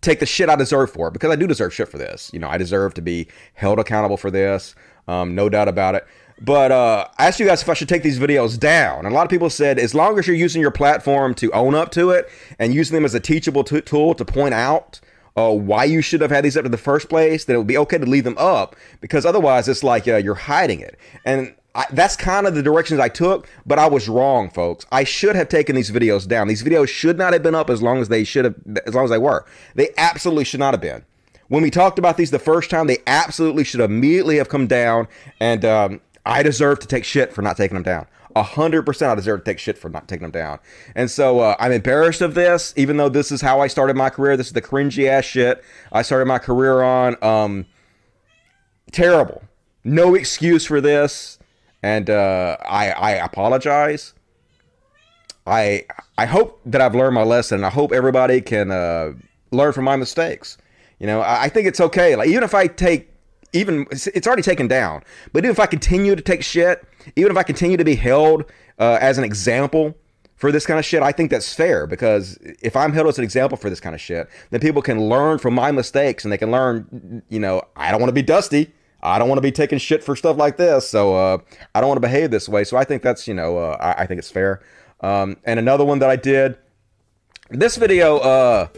take 0.00 0.18
the 0.18 0.26
shit 0.26 0.48
I 0.48 0.56
deserve 0.56 0.90
for 0.90 1.08
it 1.08 1.12
because 1.12 1.30
I 1.30 1.36
do 1.36 1.46
deserve 1.46 1.72
shit 1.72 1.88
for 1.88 1.98
this. 1.98 2.30
You 2.32 2.40
know, 2.40 2.48
I 2.48 2.58
deserve 2.58 2.94
to 2.94 3.02
be 3.02 3.28
held 3.54 3.78
accountable 3.78 4.16
for 4.16 4.30
this. 4.30 4.74
Um, 5.08 5.34
no 5.34 5.48
doubt 5.48 5.68
about 5.68 5.94
it. 5.94 6.06
But 6.40 6.72
uh, 6.72 7.06
I 7.18 7.28
asked 7.28 7.38
you 7.38 7.46
guys 7.46 7.62
if 7.62 7.68
I 7.68 7.74
should 7.74 7.88
take 7.88 8.02
these 8.02 8.18
videos 8.18 8.58
down. 8.58 9.04
And 9.04 9.08
a 9.08 9.14
lot 9.14 9.24
of 9.24 9.30
people 9.30 9.48
said, 9.48 9.78
as 9.78 9.94
long 9.94 10.18
as 10.18 10.26
you're 10.26 10.34
using 10.34 10.60
your 10.60 10.72
platform 10.72 11.34
to 11.34 11.52
own 11.52 11.74
up 11.74 11.92
to 11.92 12.10
it 12.10 12.28
and 12.58 12.74
using 12.74 12.94
them 12.94 13.04
as 13.04 13.14
a 13.14 13.20
teachable 13.20 13.62
t- 13.62 13.80
tool 13.80 14.14
to 14.14 14.24
point 14.24 14.54
out 14.54 15.00
uh, 15.36 15.52
why 15.52 15.84
you 15.84 16.02
should 16.02 16.20
have 16.20 16.30
had 16.30 16.44
these 16.44 16.56
up 16.56 16.64
in 16.64 16.70
the 16.70 16.78
first 16.78 17.08
place, 17.08 17.44
then 17.44 17.56
it 17.56 17.58
would 17.58 17.66
be 17.66 17.78
okay 17.78 17.98
to 17.98 18.06
leave 18.06 18.24
them 18.24 18.36
up 18.38 18.76
because 19.00 19.24
otherwise 19.24 19.68
it's 19.68 19.82
like 19.82 20.06
uh, 20.06 20.16
you're 20.16 20.34
hiding 20.34 20.80
it. 20.80 20.98
And 21.24 21.54
I, 21.74 21.86
that's 21.92 22.16
kind 22.16 22.46
of 22.46 22.54
the 22.54 22.62
directions 22.62 23.00
I 23.00 23.08
took, 23.08 23.48
but 23.64 23.78
I 23.78 23.86
was 23.86 24.08
wrong, 24.08 24.50
folks. 24.50 24.84
I 24.92 25.04
should 25.04 25.36
have 25.36 25.48
taken 25.48 25.74
these 25.74 25.90
videos 25.90 26.28
down. 26.28 26.48
These 26.48 26.62
videos 26.62 26.88
should 26.88 27.16
not 27.16 27.32
have 27.32 27.42
been 27.42 27.54
up 27.54 27.70
as 27.70 27.82
long 27.82 27.98
as 27.98 28.08
they 28.08 28.24
should 28.24 28.44
have, 28.44 28.54
as 28.86 28.94
long 28.94 29.04
as 29.04 29.10
they 29.10 29.18
were. 29.18 29.46
They 29.74 29.88
absolutely 29.96 30.44
should 30.44 30.60
not 30.60 30.74
have 30.74 30.82
been. 30.82 31.04
When 31.48 31.62
we 31.62 31.70
talked 31.70 31.98
about 31.98 32.16
these 32.16 32.30
the 32.30 32.38
first 32.38 32.70
time, 32.70 32.86
they 32.86 32.98
absolutely 33.06 33.64
should 33.64 33.80
immediately 33.80 34.36
have 34.36 34.48
come 34.48 34.66
down, 34.66 35.08
and 35.40 35.64
um, 35.64 36.00
I 36.24 36.42
deserve 36.42 36.78
to 36.80 36.86
take 36.86 37.04
shit 37.04 37.32
for 37.32 37.42
not 37.42 37.56
taking 37.56 37.74
them 37.74 37.82
down. 37.82 38.06
A 38.34 38.42
hundred 38.42 38.82
percent, 38.82 39.12
I 39.12 39.14
deserve 39.14 39.40
to 39.40 39.44
take 39.44 39.58
shit 39.58 39.78
for 39.78 39.88
not 39.88 40.08
taking 40.08 40.22
them 40.22 40.30
down. 40.30 40.58
And 40.94 41.10
so 41.10 41.40
uh, 41.40 41.56
I'm 41.58 41.72
embarrassed 41.72 42.20
of 42.20 42.34
this, 42.34 42.72
even 42.76 42.96
though 42.96 43.08
this 43.08 43.30
is 43.30 43.40
how 43.40 43.60
I 43.60 43.66
started 43.66 43.96
my 43.96 44.10
career. 44.10 44.36
This 44.36 44.48
is 44.48 44.52
the 44.52 44.62
cringy 44.62 45.08
ass 45.08 45.24
shit 45.24 45.62
I 45.92 46.02
started 46.02 46.26
my 46.26 46.38
career 46.38 46.82
on. 46.82 47.22
Um, 47.22 47.66
terrible. 48.90 49.42
No 49.84 50.14
excuse 50.14 50.66
for 50.66 50.80
this 50.80 51.38
and 51.82 52.08
uh, 52.08 52.56
I 52.64 52.90
I 52.90 53.10
apologize. 53.12 54.14
I 55.46 55.84
I 56.16 56.26
hope 56.26 56.60
that 56.66 56.80
I've 56.80 56.94
learned 56.94 57.14
my 57.14 57.24
lesson. 57.24 57.64
I 57.64 57.70
hope 57.70 57.92
everybody 57.92 58.40
can 58.40 58.70
uh, 58.70 59.12
learn 59.50 59.72
from 59.72 59.84
my 59.84 59.96
mistakes. 59.96 60.58
You 60.98 61.06
know, 61.06 61.20
I, 61.20 61.44
I 61.44 61.48
think 61.48 61.66
it's 61.66 61.80
okay. 61.80 62.14
Like 62.14 62.28
even 62.28 62.44
if 62.44 62.54
I 62.54 62.68
take 62.68 63.11
even 63.52 63.86
it's 63.90 64.26
already 64.26 64.42
taken 64.42 64.66
down, 64.66 65.02
but 65.32 65.44
even 65.44 65.50
if 65.50 65.60
I 65.60 65.66
continue 65.66 66.16
to 66.16 66.22
take 66.22 66.42
shit, 66.42 66.84
even 67.16 67.30
if 67.30 67.36
I 67.36 67.42
continue 67.42 67.76
to 67.76 67.84
be 67.84 67.94
held 67.94 68.44
uh, 68.78 68.98
as 69.00 69.18
an 69.18 69.24
example 69.24 69.94
for 70.36 70.50
this 70.50 70.66
kind 70.66 70.78
of 70.78 70.84
shit, 70.84 71.02
I 71.02 71.12
think 71.12 71.30
that's 71.30 71.54
fair 71.54 71.86
because 71.86 72.38
if 72.62 72.74
I'm 72.74 72.92
held 72.92 73.08
as 73.08 73.18
an 73.18 73.24
example 73.24 73.56
for 73.56 73.70
this 73.70 73.80
kind 73.80 73.94
of 73.94 74.00
shit, 74.00 74.28
then 74.50 74.60
people 74.60 74.82
can 74.82 75.00
learn 75.08 75.38
from 75.38 75.54
my 75.54 75.70
mistakes 75.70 76.24
and 76.24 76.32
they 76.32 76.38
can 76.38 76.50
learn, 76.50 77.22
you 77.28 77.38
know, 77.38 77.62
I 77.76 77.90
don't 77.90 78.00
want 78.00 78.08
to 78.08 78.14
be 78.14 78.22
dusty. 78.22 78.72
I 79.02 79.18
don't 79.18 79.28
want 79.28 79.38
to 79.38 79.42
be 79.42 79.52
taking 79.52 79.78
shit 79.78 80.02
for 80.02 80.14
stuff 80.14 80.36
like 80.36 80.56
this. 80.56 80.88
So 80.88 81.14
uh, 81.14 81.38
I 81.74 81.80
don't 81.80 81.88
want 81.88 81.96
to 81.96 82.06
behave 82.08 82.30
this 82.30 82.48
way. 82.48 82.64
So 82.64 82.76
I 82.76 82.84
think 82.84 83.02
that's, 83.02 83.26
you 83.26 83.34
know, 83.34 83.58
uh, 83.58 83.76
I, 83.80 84.02
I, 84.02 84.06
think 84.06 84.20
it's 84.20 84.30
fair. 84.30 84.62
Um, 85.00 85.36
and 85.44 85.58
another 85.58 85.84
one 85.84 85.98
that 85.98 86.08
I 86.08 86.16
did, 86.16 86.56
this 87.50 87.76
video, 87.76 88.18
uh, 88.18 88.68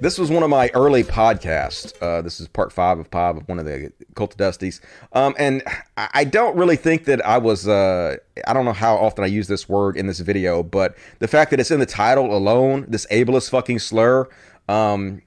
this 0.00 0.18
was 0.18 0.30
one 0.30 0.42
of 0.42 0.50
my 0.50 0.70
early 0.74 1.04
podcasts. 1.04 1.92
Uh, 2.00 2.22
this 2.22 2.40
is 2.40 2.48
part 2.48 2.72
five 2.72 2.98
of 2.98 3.06
five 3.08 3.36
of 3.36 3.48
one 3.48 3.58
of 3.58 3.64
the 3.64 3.92
Cult 4.14 4.32
of 4.32 4.38
Dusties. 4.38 4.80
Um, 5.12 5.34
and 5.38 5.62
I 5.96 6.24
don't 6.24 6.56
really 6.56 6.76
think 6.76 7.04
that 7.04 7.24
I 7.24 7.38
was, 7.38 7.68
uh, 7.68 8.16
I 8.46 8.52
don't 8.52 8.64
know 8.64 8.72
how 8.72 8.96
often 8.96 9.24
I 9.24 9.26
use 9.26 9.48
this 9.48 9.68
word 9.68 9.96
in 9.96 10.06
this 10.06 10.20
video, 10.20 10.62
but 10.62 10.96
the 11.18 11.28
fact 11.28 11.50
that 11.50 11.60
it's 11.60 11.70
in 11.70 11.80
the 11.80 11.86
title 11.86 12.34
alone, 12.34 12.86
this 12.88 13.06
ableist 13.10 13.50
fucking 13.50 13.78
slur, 13.78 14.28
um, 14.68 15.22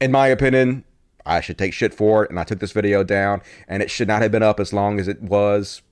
in 0.00 0.12
my 0.12 0.28
opinion, 0.28 0.84
I 1.24 1.40
should 1.40 1.58
take 1.58 1.72
shit 1.72 1.94
for 1.94 2.24
it, 2.24 2.30
and 2.30 2.38
I 2.40 2.44
took 2.44 2.60
this 2.60 2.72
video 2.72 3.04
down, 3.04 3.42
and 3.68 3.82
it 3.82 3.90
should 3.90 4.08
not 4.08 4.22
have 4.22 4.32
been 4.32 4.42
up 4.42 4.60
as 4.60 4.72
long 4.72 4.98
as 4.98 5.08
it 5.08 5.22
was. 5.22 5.82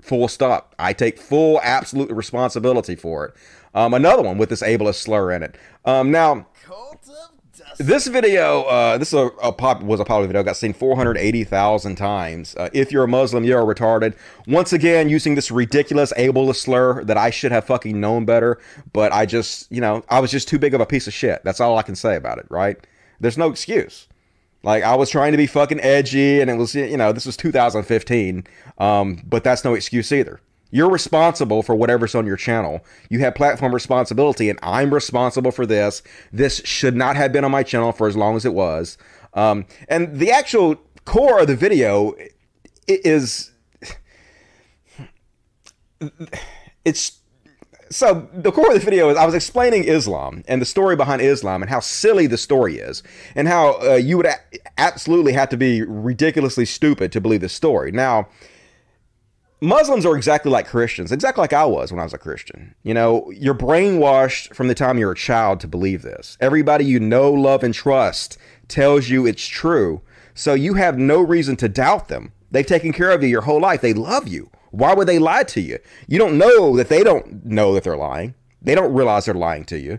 Full 0.00 0.28
stop. 0.28 0.74
I 0.78 0.92
take 0.92 1.18
full, 1.18 1.60
absolute 1.62 2.10
responsibility 2.12 2.94
for 2.94 3.26
it. 3.26 3.34
Um, 3.74 3.94
another 3.94 4.22
one 4.22 4.38
with 4.38 4.48
this 4.48 4.62
ableist 4.62 4.96
slur 4.96 5.32
in 5.32 5.42
it. 5.42 5.56
Um, 5.84 6.10
now, 6.10 6.46
this 7.78 8.06
video, 8.06 8.62
uh, 8.64 8.98
this 8.98 9.08
is 9.08 9.14
a, 9.14 9.26
a 9.42 9.52
pop, 9.52 9.82
was 9.82 10.00
a 10.00 10.04
popular 10.04 10.26
video, 10.26 10.42
got 10.42 10.56
seen 10.56 10.72
480,000 10.72 11.96
times. 11.96 12.54
Uh, 12.56 12.68
if 12.72 12.92
you're 12.92 13.04
a 13.04 13.08
Muslim, 13.08 13.44
you're 13.44 13.62
retarded. 13.62 14.16
Once 14.46 14.72
again, 14.72 15.08
using 15.08 15.34
this 15.34 15.50
ridiculous 15.50 16.12
ableist 16.14 16.56
slur 16.56 17.04
that 17.04 17.16
I 17.16 17.30
should 17.30 17.52
have 17.52 17.64
fucking 17.64 18.00
known 18.00 18.24
better, 18.24 18.58
but 18.92 19.12
I 19.12 19.26
just, 19.26 19.70
you 19.72 19.80
know, 19.80 20.04
I 20.08 20.20
was 20.20 20.30
just 20.30 20.48
too 20.48 20.58
big 20.58 20.74
of 20.74 20.80
a 20.80 20.86
piece 20.86 21.06
of 21.06 21.14
shit. 21.14 21.42
That's 21.44 21.60
all 21.60 21.78
I 21.78 21.82
can 21.82 21.94
say 21.94 22.16
about 22.16 22.38
it, 22.38 22.46
right? 22.50 22.76
There's 23.20 23.38
no 23.38 23.48
excuse. 23.48 24.08
Like 24.62 24.82
I 24.82 24.96
was 24.96 25.08
trying 25.08 25.32
to 25.32 25.38
be 25.38 25.46
fucking 25.46 25.80
edgy, 25.80 26.40
and 26.40 26.50
it 26.50 26.54
was 26.54 26.74
you 26.74 26.96
know 26.96 27.12
this 27.12 27.26
was 27.26 27.36
2015, 27.36 28.44
um, 28.78 29.22
but 29.24 29.44
that's 29.44 29.64
no 29.64 29.74
excuse 29.74 30.10
either. 30.10 30.40
You're 30.70 30.90
responsible 30.90 31.62
for 31.62 31.74
whatever's 31.74 32.14
on 32.14 32.26
your 32.26 32.36
channel. 32.36 32.84
You 33.08 33.20
have 33.20 33.34
platform 33.34 33.72
responsibility, 33.72 34.50
and 34.50 34.58
I'm 34.62 34.92
responsible 34.92 35.50
for 35.50 35.64
this. 35.64 36.02
This 36.32 36.60
should 36.64 36.94
not 36.94 37.16
have 37.16 37.32
been 37.32 37.44
on 37.44 37.50
my 37.50 37.62
channel 37.62 37.92
for 37.92 38.06
as 38.06 38.16
long 38.16 38.36
as 38.36 38.44
it 38.44 38.54
was. 38.54 38.98
Um, 39.34 39.66
and 39.88 40.18
the 40.18 40.30
actual 40.30 40.76
core 41.04 41.40
of 41.40 41.46
the 41.46 41.56
video 41.56 42.14
is 42.86 43.50
it's 46.84 47.18
so 47.90 48.28
the 48.34 48.52
core 48.52 48.68
of 48.68 48.74
the 48.74 48.84
video 48.84 49.08
is 49.08 49.16
I 49.16 49.24
was 49.24 49.34
explaining 49.34 49.84
Islam 49.84 50.44
and 50.46 50.60
the 50.60 50.66
story 50.66 50.96
behind 50.96 51.22
Islam 51.22 51.62
and 51.62 51.70
how 51.70 51.80
silly 51.80 52.26
the 52.26 52.36
story 52.36 52.76
is 52.76 53.02
and 53.34 53.48
how 53.48 53.80
uh, 53.80 53.94
you 53.94 54.18
would 54.18 54.26
a- 54.26 54.38
absolutely 54.76 55.32
have 55.32 55.48
to 55.50 55.56
be 55.56 55.82
ridiculously 55.82 56.66
stupid 56.66 57.12
to 57.12 57.20
believe 57.20 57.40
the 57.40 57.48
story. 57.48 57.90
Now, 57.90 58.28
Muslims 59.60 60.06
are 60.06 60.16
exactly 60.16 60.52
like 60.52 60.68
Christians, 60.68 61.10
exactly 61.10 61.42
like 61.42 61.52
I 61.52 61.64
was 61.64 61.90
when 61.90 61.98
I 61.98 62.04
was 62.04 62.14
a 62.14 62.18
Christian. 62.18 62.74
You 62.84 62.94
know, 62.94 63.30
you're 63.32 63.54
brainwashed 63.54 64.54
from 64.54 64.68
the 64.68 64.74
time 64.74 64.98
you're 64.98 65.12
a 65.12 65.16
child 65.16 65.58
to 65.60 65.68
believe 65.68 66.02
this. 66.02 66.36
Everybody 66.40 66.84
you 66.84 67.00
know, 67.00 67.32
love, 67.32 67.64
and 67.64 67.74
trust 67.74 68.38
tells 68.68 69.08
you 69.08 69.26
it's 69.26 69.46
true. 69.46 70.00
So 70.34 70.54
you 70.54 70.74
have 70.74 70.96
no 70.96 71.20
reason 71.20 71.56
to 71.56 71.68
doubt 71.68 72.06
them. 72.06 72.32
They've 72.52 72.64
taken 72.64 72.92
care 72.92 73.10
of 73.10 73.22
you 73.22 73.28
your 73.28 73.42
whole 73.42 73.60
life. 73.60 73.80
They 73.80 73.94
love 73.94 74.28
you. 74.28 74.50
Why 74.70 74.94
would 74.94 75.08
they 75.08 75.18
lie 75.18 75.42
to 75.44 75.60
you? 75.60 75.78
You 76.06 76.18
don't 76.18 76.38
know 76.38 76.76
that 76.76 76.88
they 76.88 77.02
don't 77.02 77.44
know 77.44 77.74
that 77.74 77.82
they're 77.82 77.96
lying. 77.96 78.34
They 78.62 78.74
don't 78.74 78.94
realize 78.94 79.24
they're 79.24 79.34
lying 79.34 79.64
to 79.64 79.78
you. 79.78 79.98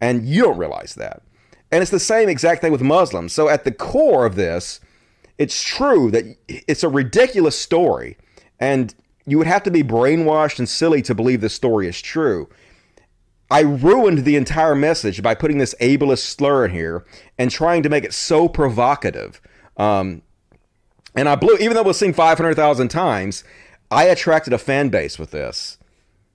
And 0.00 0.26
you 0.26 0.42
don't 0.42 0.58
realize 0.58 0.94
that. 0.96 1.22
And 1.70 1.82
it's 1.82 1.90
the 1.90 2.00
same 2.00 2.28
exact 2.28 2.60
thing 2.60 2.72
with 2.72 2.82
Muslims. 2.82 3.32
So 3.32 3.48
at 3.48 3.64
the 3.64 3.72
core 3.72 4.26
of 4.26 4.34
this, 4.34 4.80
it's 5.38 5.62
true 5.62 6.10
that 6.10 6.24
it's 6.48 6.82
a 6.82 6.88
ridiculous 6.88 7.58
story. 7.58 8.16
And 8.58 8.94
you 9.26 9.38
would 9.38 9.46
have 9.46 9.62
to 9.64 9.70
be 9.70 9.82
brainwashed 9.82 10.58
and 10.58 10.68
silly 10.68 11.02
to 11.02 11.14
believe 11.14 11.40
this 11.40 11.54
story 11.54 11.88
is 11.88 12.00
true. 12.00 12.48
I 13.50 13.60
ruined 13.60 14.24
the 14.24 14.36
entire 14.36 14.74
message 14.74 15.22
by 15.22 15.34
putting 15.34 15.58
this 15.58 15.74
ableist 15.80 16.18
slur 16.18 16.64
in 16.64 16.72
here 16.72 17.04
and 17.38 17.50
trying 17.50 17.82
to 17.84 17.88
make 17.88 18.04
it 18.04 18.12
so 18.12 18.48
provocative. 18.48 19.40
Um, 19.76 20.22
and 21.14 21.28
I 21.28 21.36
blew, 21.36 21.56
even 21.56 21.74
though 21.74 21.80
it 21.80 21.86
was 21.86 21.98
seen 21.98 22.12
500,000 22.12 22.88
times, 22.88 23.44
I 23.90 24.04
attracted 24.04 24.52
a 24.52 24.58
fan 24.58 24.88
base 24.88 25.18
with 25.18 25.30
this 25.30 25.78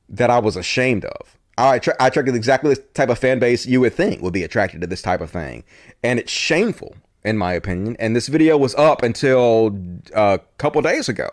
that 0.07 0.29
I 0.29 0.39
was 0.39 0.55
ashamed 0.55 1.05
of. 1.05 1.37
I, 1.57 1.75
attra- 1.75 1.95
I 1.99 2.07
attracted 2.07 2.35
exactly 2.35 2.73
the 2.73 2.81
type 2.81 3.09
of 3.09 3.19
fan 3.19 3.39
base 3.39 3.65
you 3.65 3.81
would 3.81 3.93
think 3.93 4.21
would 4.21 4.33
be 4.33 4.43
attracted 4.43 4.81
to 4.81 4.87
this 4.87 5.01
type 5.01 5.21
of 5.21 5.29
thing. 5.29 5.63
And 6.01 6.17
it's 6.17 6.31
shameful, 6.31 6.95
in 7.23 7.37
my 7.37 7.53
opinion. 7.53 7.97
And 7.99 8.15
this 8.15 8.27
video 8.27 8.57
was 8.57 8.73
up 8.75 9.03
until 9.03 9.77
a 10.15 10.39
couple 10.57 10.81
days 10.81 11.09
ago. 11.09 11.29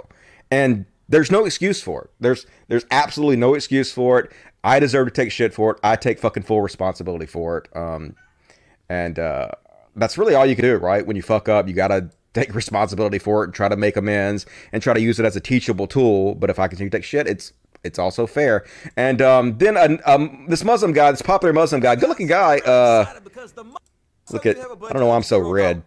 And 0.50 0.86
there's 1.08 1.30
no 1.30 1.44
excuse 1.44 1.80
for 1.80 2.02
it. 2.02 2.10
There's 2.20 2.46
there's 2.68 2.84
absolutely 2.90 3.36
no 3.36 3.54
excuse 3.54 3.92
for 3.92 4.18
it. 4.20 4.32
I 4.64 4.80
deserve 4.80 5.08
to 5.08 5.12
take 5.12 5.32
shit 5.32 5.54
for 5.54 5.72
it. 5.72 5.78
I 5.82 5.96
take 5.96 6.18
fucking 6.18 6.42
full 6.42 6.60
responsibility 6.60 7.26
for 7.26 7.58
it. 7.58 7.76
Um, 7.76 8.16
and 8.88 9.18
uh, 9.18 9.50
that's 9.96 10.18
really 10.18 10.34
all 10.34 10.46
you 10.46 10.56
can 10.56 10.64
do, 10.64 10.76
right? 10.76 11.06
When 11.06 11.16
you 11.16 11.22
fuck 11.22 11.48
up, 11.48 11.68
you 11.68 11.74
gotta 11.74 12.10
take 12.34 12.54
responsibility 12.62 13.18
for 13.18 13.42
it 13.42 13.48
and 13.48 13.54
try 13.54 13.68
to 13.68 13.76
make 13.76 13.96
amends 13.96 14.46
and 14.72 14.82
try 14.82 14.94
to 14.94 15.00
use 15.00 15.18
it 15.18 15.26
as 15.26 15.36
a 15.36 15.40
teachable 15.40 15.86
tool. 15.86 16.34
But 16.34 16.50
if 16.50 16.58
I 16.58 16.68
continue 16.68 16.90
to 16.90 16.96
take 16.98 17.04
shit, 17.04 17.26
it's 17.26 17.52
it's 17.84 17.98
also 17.98 18.26
fair. 18.26 18.66
And 18.96 19.22
um, 19.22 19.58
then 19.58 19.76
uh, 19.76 19.96
um, 20.04 20.46
this 20.48 20.64
Muslim 20.64 20.92
guy, 20.92 21.10
this 21.10 21.22
popular 21.22 21.52
Muslim 21.52 21.80
guy, 21.80 21.96
good 21.96 22.08
looking 22.08 22.26
guy. 22.26 22.58
Uh, 22.58 23.06
look 24.30 24.46
at 24.46 24.58
I 24.58 24.62
don't 24.62 24.96
know 24.96 25.06
why 25.06 25.16
I'm 25.16 25.22
so 25.22 25.38
red. 25.38 25.82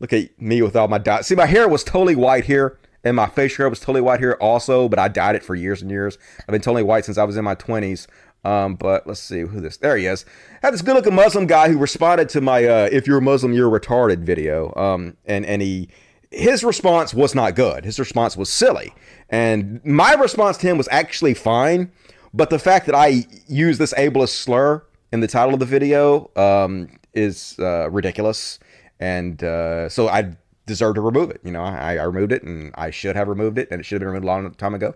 Look 0.00 0.12
at 0.12 0.40
me 0.40 0.60
with 0.60 0.76
all 0.76 0.88
my 0.88 0.98
dots. 0.98 1.28
See, 1.28 1.34
my 1.34 1.46
hair 1.46 1.68
was 1.68 1.82
totally 1.82 2.16
white 2.16 2.44
here, 2.44 2.78
and 3.04 3.16
my 3.16 3.26
facial 3.26 3.62
hair 3.62 3.70
was 3.70 3.80
totally 3.80 4.00
white 4.00 4.20
here 4.20 4.36
also, 4.40 4.88
but 4.88 4.98
I 4.98 5.08
dyed 5.08 5.36
it 5.36 5.42
for 5.42 5.54
years 5.54 5.82
and 5.82 5.90
years. 5.90 6.18
I've 6.40 6.52
been 6.52 6.60
totally 6.60 6.82
white 6.82 7.04
since 7.04 7.18
I 7.18 7.24
was 7.24 7.36
in 7.36 7.44
my 7.44 7.54
20s. 7.54 8.06
Um, 8.44 8.74
but 8.74 9.06
let's 9.06 9.20
see 9.20 9.40
who 9.40 9.60
this. 9.60 9.78
There 9.78 9.96
he 9.96 10.06
is. 10.06 10.24
I 10.62 10.66
had 10.66 10.74
this 10.74 10.82
good-looking 10.82 11.14
Muslim 11.14 11.46
guy 11.46 11.70
who 11.70 11.78
responded 11.78 12.28
to 12.30 12.40
my 12.40 12.64
uh, 12.64 12.88
"If 12.92 13.06
you're 13.06 13.18
a 13.18 13.22
Muslim, 13.22 13.54
you're 13.54 13.70
retarded" 13.70 14.18
video. 14.18 14.74
Um, 14.76 15.16
and 15.24 15.46
and 15.46 15.62
he 15.62 15.88
his 16.30 16.62
response 16.62 17.14
was 17.14 17.34
not 17.34 17.54
good. 17.54 17.84
His 17.84 17.98
response 17.98 18.36
was 18.36 18.50
silly, 18.50 18.94
and 19.30 19.82
my 19.84 20.12
response 20.14 20.58
to 20.58 20.66
him 20.66 20.76
was 20.76 20.88
actually 20.90 21.34
fine. 21.34 21.90
But 22.34 22.50
the 22.50 22.58
fact 22.58 22.86
that 22.86 22.94
I 22.94 23.26
use 23.46 23.78
this 23.78 23.94
ableist 23.94 24.30
slur 24.30 24.82
in 25.12 25.20
the 25.20 25.28
title 25.28 25.54
of 25.54 25.60
the 25.60 25.66
video 25.66 26.30
um, 26.36 26.88
is 27.14 27.56
uh, 27.60 27.88
ridiculous, 27.90 28.58
and 29.00 29.42
uh, 29.42 29.88
so 29.88 30.08
I 30.08 30.36
deserve 30.66 30.94
to 30.94 31.00
remove 31.00 31.30
it. 31.30 31.40
You 31.44 31.52
know, 31.52 31.62
I, 31.62 31.96
I 31.96 32.02
removed 32.02 32.32
it, 32.32 32.42
and 32.42 32.72
I 32.76 32.90
should 32.90 33.16
have 33.16 33.28
removed 33.28 33.58
it, 33.58 33.68
and 33.70 33.80
it 33.80 33.84
should 33.84 34.00
have 34.00 34.06
been 34.06 34.14
removed 34.14 34.24
a 34.24 34.26
long 34.26 34.54
time 34.54 34.74
ago. 34.74 34.94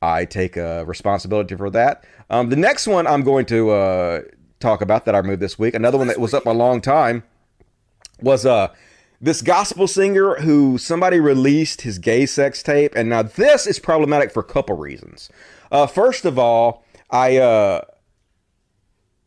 I 0.00 0.24
take 0.24 0.56
uh, 0.56 0.84
responsibility 0.86 1.56
for 1.56 1.70
that. 1.70 2.04
Um, 2.30 2.50
the 2.50 2.56
next 2.56 2.86
one 2.86 3.06
I'm 3.06 3.22
going 3.22 3.46
to 3.46 3.70
uh, 3.70 4.20
talk 4.60 4.80
about 4.80 5.04
that 5.04 5.14
I 5.14 5.18
removed 5.18 5.40
this 5.40 5.58
week, 5.58 5.74
another 5.74 5.98
one 5.98 6.06
that 6.06 6.20
was 6.20 6.34
up 6.34 6.46
a 6.46 6.50
long 6.50 6.80
time, 6.80 7.24
was 8.20 8.46
uh, 8.46 8.68
this 9.20 9.42
gospel 9.42 9.88
singer 9.88 10.36
who 10.36 10.78
somebody 10.78 11.18
released 11.18 11.82
his 11.82 11.98
gay 11.98 12.26
sex 12.26 12.62
tape. 12.62 12.92
And 12.94 13.08
now 13.08 13.22
this 13.22 13.66
is 13.66 13.78
problematic 13.78 14.32
for 14.32 14.40
a 14.40 14.44
couple 14.44 14.76
reasons. 14.76 15.30
Uh, 15.72 15.86
first 15.86 16.24
of 16.24 16.38
all, 16.38 16.84
I 17.10 17.36
uh, 17.38 17.80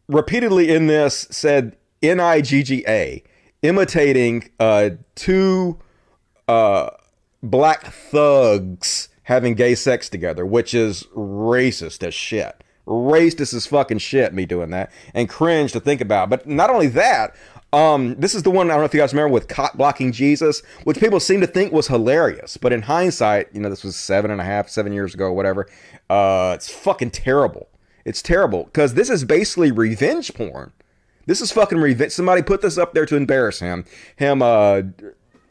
repeatedly 0.07 0.69
in 0.69 0.87
this 0.87 1.27
said 1.31 1.75
N 2.01 2.19
I 2.19 2.41
G 2.41 2.63
G 2.63 2.85
A, 2.87 3.23
imitating 3.61 4.49
uh, 4.59 4.91
two 5.15 5.79
uh, 6.47 6.89
black 7.43 7.85
thugs 7.85 9.09
having 9.23 9.55
gay 9.55 9.75
sex 9.75 10.09
together, 10.09 10.45
which 10.45 10.73
is 10.73 11.03
racist 11.15 12.05
as 12.05 12.13
shit. 12.13 12.63
Racist 12.87 13.53
as 13.53 13.67
fucking 13.67 13.99
shit, 13.99 14.33
me 14.33 14.45
doing 14.45 14.71
that, 14.71 14.91
and 15.13 15.29
cringe 15.29 15.71
to 15.71 15.79
think 15.79 16.01
about. 16.01 16.29
But 16.29 16.47
not 16.47 16.69
only 16.69 16.87
that, 16.87 17.35
um, 17.73 18.15
this 18.15 18.35
is 18.35 18.43
the 18.43 18.51
one 18.51 18.69
I 18.69 18.73
don't 18.73 18.81
know 18.81 18.85
if 18.85 18.93
you 18.93 18.99
guys 18.99 19.13
remember 19.13 19.33
with 19.33 19.47
cock 19.47 19.77
blocking 19.77 20.11
Jesus, 20.11 20.61
which 20.83 20.99
people 20.99 21.19
seem 21.19 21.39
to 21.41 21.47
think 21.47 21.71
was 21.71 21.87
hilarious, 21.87 22.57
but 22.57 22.73
in 22.73 22.81
hindsight, 22.81 23.47
you 23.53 23.61
know, 23.61 23.69
this 23.69 23.83
was 23.83 23.95
seven 23.95 24.31
and 24.31 24.41
a 24.41 24.43
half, 24.43 24.67
seven 24.67 24.91
years 24.91 25.13
ago, 25.13 25.31
whatever. 25.31 25.67
Uh, 26.09 26.53
it's 26.55 26.69
fucking 26.69 27.11
terrible. 27.11 27.69
It's 28.03 28.21
terrible 28.21 28.65
because 28.65 28.95
this 28.95 29.09
is 29.09 29.23
basically 29.23 29.71
revenge 29.71 30.33
porn. 30.33 30.73
This 31.31 31.39
is 31.39 31.49
fucking 31.53 31.77
revenge. 31.77 32.11
Somebody 32.11 32.41
put 32.41 32.61
this 32.61 32.77
up 32.77 32.93
there 32.93 33.05
to 33.05 33.15
embarrass 33.15 33.61
him. 33.61 33.85
Him 34.17 34.41
uh, 34.41 34.81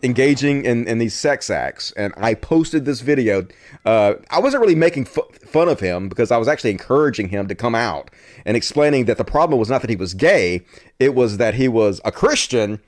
engaging 0.03 0.67
in, 0.67 0.87
in 0.87 0.99
these 0.99 1.15
sex 1.15 1.49
acts. 1.49 1.91
And 1.93 2.13
I 2.19 2.35
posted 2.35 2.85
this 2.85 3.01
video. 3.01 3.47
Uh, 3.87 4.17
I 4.29 4.41
wasn't 4.41 4.61
really 4.61 4.75
making 4.75 5.07
fun 5.07 5.71
of 5.71 5.81
him 5.81 6.11
because 6.11 6.31
I 6.31 6.37
was 6.37 6.49
actually 6.49 6.73
encouraging 6.73 7.31
him 7.31 7.49
to 7.49 7.55
come 7.55 7.75
out 7.75 8.11
and 8.45 8.59
explaining 8.59 9.07
that 9.07 9.17
the 9.17 9.25
problem 9.25 9.59
was 9.59 9.71
not 9.71 9.81
that 9.81 9.89
he 9.89 9.97
was 9.97 10.13
gay, 10.13 10.67
it 10.99 11.15
was 11.15 11.39
that 11.39 11.55
he 11.55 11.67
was 11.67 11.99
a 12.05 12.13
Christian 12.13 12.79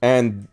and 0.00 0.48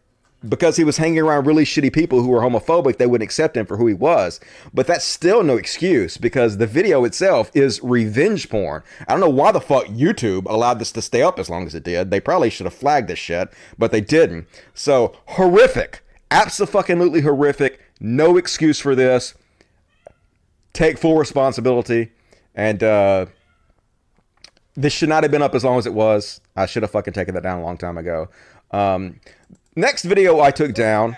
because 0.48 0.78
he 0.78 0.84
was 0.84 0.98
hanging 0.98 1.20
around 1.20 1.46
really 1.46 1.64
shitty 1.64 1.94
people 1.94 2.22
who 2.22 2.30
were 2.30 2.42
homophobic, 2.42 2.98
they 2.98 3.06
wouldn't 3.06 3.28
accept 3.28 3.58
him 3.58 3.66
for 3.66 3.78
who 3.78 3.88
he 3.88 3.94
was. 3.94 4.40
But 4.74 4.88
that's 4.88 5.06
still 5.06 5.44
no 5.44 5.58
excuse 5.58 6.18
because 6.18 6.58
the 6.58 6.68
video 6.68 7.04
itself 7.06 7.52
is 7.54 7.82
revenge 7.84 8.50
porn. 8.50 8.84
I 9.08 9.12
don't 9.12 9.20
know 9.20 9.30
why 9.30 9.52
the 9.52 9.62
fuck 9.62 9.86
YouTube 9.86 10.46
allowed 10.50 10.80
this 10.80 10.92
to 10.94 11.02
stay 11.02 11.22
up 11.22 11.40
as 11.40 11.50
long 11.50 11.66
as 11.66 11.76
it 11.76 11.84
did. 11.84 12.12
They 12.12 12.20
probably 12.20 12.50
should 12.50 12.66
have 12.66 12.74
flagged 12.74 13.08
this 13.08 13.20
shit, 13.20 13.50
but 13.78 13.92
they 13.92 14.02
didn't. 14.02 14.48
So 14.74 15.16
horrific. 15.28 16.04
Absolutely 16.32 17.22
horrific. 17.22 17.80
No 18.00 18.38
excuse 18.38 18.80
for 18.80 18.96
this. 18.96 19.34
Take 20.74 20.98
full 20.98 21.18
responsibility. 21.18 22.12
And 22.54 22.84
uh, 22.84 23.28
this 24.76 24.94
should 24.94 25.10
not 25.10 25.24
have 25.24 25.32
been 25.32 25.42
up 25.42 25.56
as 25.56 25.64
long 25.64 25.78
as 25.78 25.86
it 25.86 25.94
was. 25.94 26.42
I 26.56 26.66
should 26.66 26.84
have 26.84 26.92
fucking 26.92 27.14
taken 27.14 27.34
that 27.36 27.44
down 27.44 27.60
a 27.60 27.64
long 27.64 27.78
time 27.78 27.98
ago. 27.98 28.30
Um, 28.72 29.20
next 29.76 30.04
video 30.04 30.40
I 30.40 30.52
took 30.52 30.74
down 30.74 31.18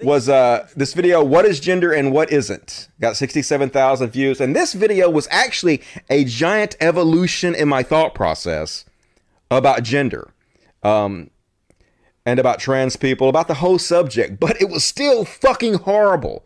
was 0.00 0.28
uh, 0.28 0.68
this 0.76 0.94
video, 0.94 1.22
What 1.22 1.44
is 1.44 1.60
Gender 1.60 1.92
and 1.92 2.12
What 2.12 2.32
Isn't? 2.32 2.88
Got 3.00 3.16
67,000 3.16 4.10
views. 4.10 4.40
And 4.40 4.54
this 4.54 4.72
video 4.72 5.08
was 5.08 5.28
actually 5.30 5.82
a 6.10 6.24
giant 6.24 6.76
evolution 6.80 7.54
in 7.54 7.68
my 7.68 7.82
thought 7.82 8.14
process 8.14 8.84
about 9.50 9.82
gender 9.82 10.32
um, 10.82 11.30
and 12.26 12.38
about 12.38 12.58
trans 12.58 12.96
people, 12.96 13.28
about 13.28 13.48
the 13.48 13.54
whole 13.54 13.78
subject. 13.78 14.40
But 14.40 14.60
it 14.60 14.68
was 14.68 14.84
still 14.84 15.24
fucking 15.24 15.74
horrible. 15.74 16.44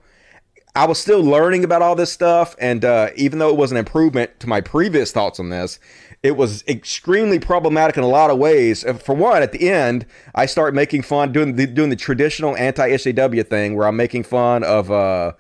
I 0.75 0.87
was 0.87 0.99
still 0.99 1.22
learning 1.22 1.64
about 1.64 1.81
all 1.81 1.94
this 1.94 2.12
stuff. 2.12 2.55
And 2.59 2.85
uh, 2.85 3.11
even 3.16 3.38
though 3.38 3.51
it 3.51 3.57
was 3.57 3.70
an 3.70 3.79
improvement 3.79 4.38
to 4.40 4.46
my 4.46 4.61
previous 4.61 5.12
thoughts 5.12 5.40
on 5.40 5.49
this, 5.49 5.79
it 6.27 6.37
was 6.37 6.65
extremely 6.67 7.39
problematic 7.39 7.97
in 7.97 8.03
a 8.03 8.09
lot 8.09 8.31
of 8.31 8.39
ways. 8.39 8.85
For 9.05 9.15
one, 9.15 9.45
at 9.45 9.53
the 9.53 9.71
end, 9.71 10.05
I 10.35 10.47
start 10.47 10.75
making 10.75 11.03
fun 11.03 11.31
doing 11.31 11.55
the 11.55 11.69
doing 11.69 11.89
the 11.89 11.97
traditional 11.97 12.57
anti 12.57 12.91
SJW 12.91 13.47
thing 13.47 13.77
where 13.77 13.87
I'm 13.87 13.97
making 13.97 14.25
fun 14.25 14.65
of 14.65 14.91
uh, 14.91 15.35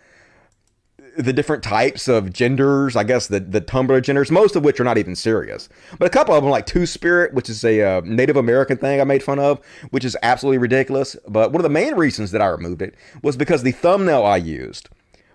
the 1.18 1.32
different 1.32 1.64
types 1.64 2.06
of 2.06 2.32
genders. 2.32 2.94
I 2.94 3.02
guess 3.02 3.26
the 3.26 3.40
the 3.40 3.60
Tumblr 3.60 4.00
genders, 4.02 4.30
most 4.30 4.54
of 4.54 4.64
which 4.64 4.78
are 4.78 4.84
not 4.84 4.96
even 4.96 5.16
serious, 5.16 5.68
but 5.98 6.06
a 6.06 6.10
couple 6.10 6.36
of 6.36 6.44
them 6.44 6.52
like 6.52 6.66
Two 6.66 6.86
Spirit, 6.86 7.34
which 7.34 7.50
is 7.50 7.64
a 7.64 7.82
uh, 7.82 8.00
Native 8.04 8.36
American 8.36 8.76
thing 8.76 9.00
I 9.00 9.04
made 9.04 9.24
fun 9.24 9.40
of, 9.40 9.58
which 9.90 10.04
is 10.04 10.16
absolutely 10.22 10.58
ridiculous. 10.58 11.16
But 11.26 11.50
one 11.50 11.58
of 11.58 11.64
the 11.64 11.68
main 11.68 11.96
reasons 11.96 12.30
that 12.30 12.40
I 12.40 12.46
removed 12.46 12.80
it 12.80 12.94
was 13.22 13.36
because 13.36 13.64
the 13.64 13.72
thumbnail 13.72 14.24
I 14.24 14.36
used 14.36 14.88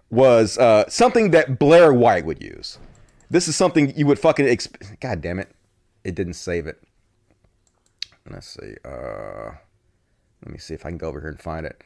was 0.10 0.58
uh, 0.58 0.88
something 0.88 1.32
that 1.32 1.60
Blair 1.60 1.94
White 1.94 2.26
would 2.26 2.42
use. 2.42 2.78
This 3.32 3.48
is 3.48 3.56
something 3.56 3.98
you 3.98 4.06
would 4.08 4.20
fucking. 4.20 4.46
Exp- 4.46 5.00
God 5.00 5.22
damn 5.22 5.40
it! 5.40 5.50
It 6.04 6.16
didn't 6.16 6.34
save 6.34 6.68
it. 6.68 6.84
Let's 8.30 8.46
see. 8.48 8.76
Uh, 8.84 9.52
let 10.44 10.52
me 10.52 10.58
see 10.58 10.74
if 10.74 10.86
I 10.86 10.90
can 10.90 10.98
go 10.98 11.08
over 11.08 11.22
here 11.22 11.30
and 11.30 11.40
find 11.40 11.66
it. 11.66 11.82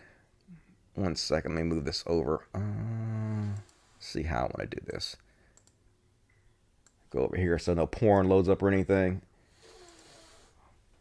One 0.95 1.15
second. 1.15 1.53
Let 1.53 1.63
me 1.63 1.69
move 1.69 1.86
this 1.86 2.03
over. 2.08 2.47
Uh, 2.55 3.60
see 3.99 4.23
how 4.23 4.39
I 4.39 4.41
want 4.41 4.71
to 4.71 4.79
do 4.79 4.86
this. 4.88 5.17
Go 7.12 7.19
over 7.19 7.38
here 7.38 7.60
so 7.60 7.75
no 7.75 7.86
porn 7.86 8.27
loads 8.27 8.49
up 8.49 8.63
or 8.63 8.69
anything. 8.69 9.21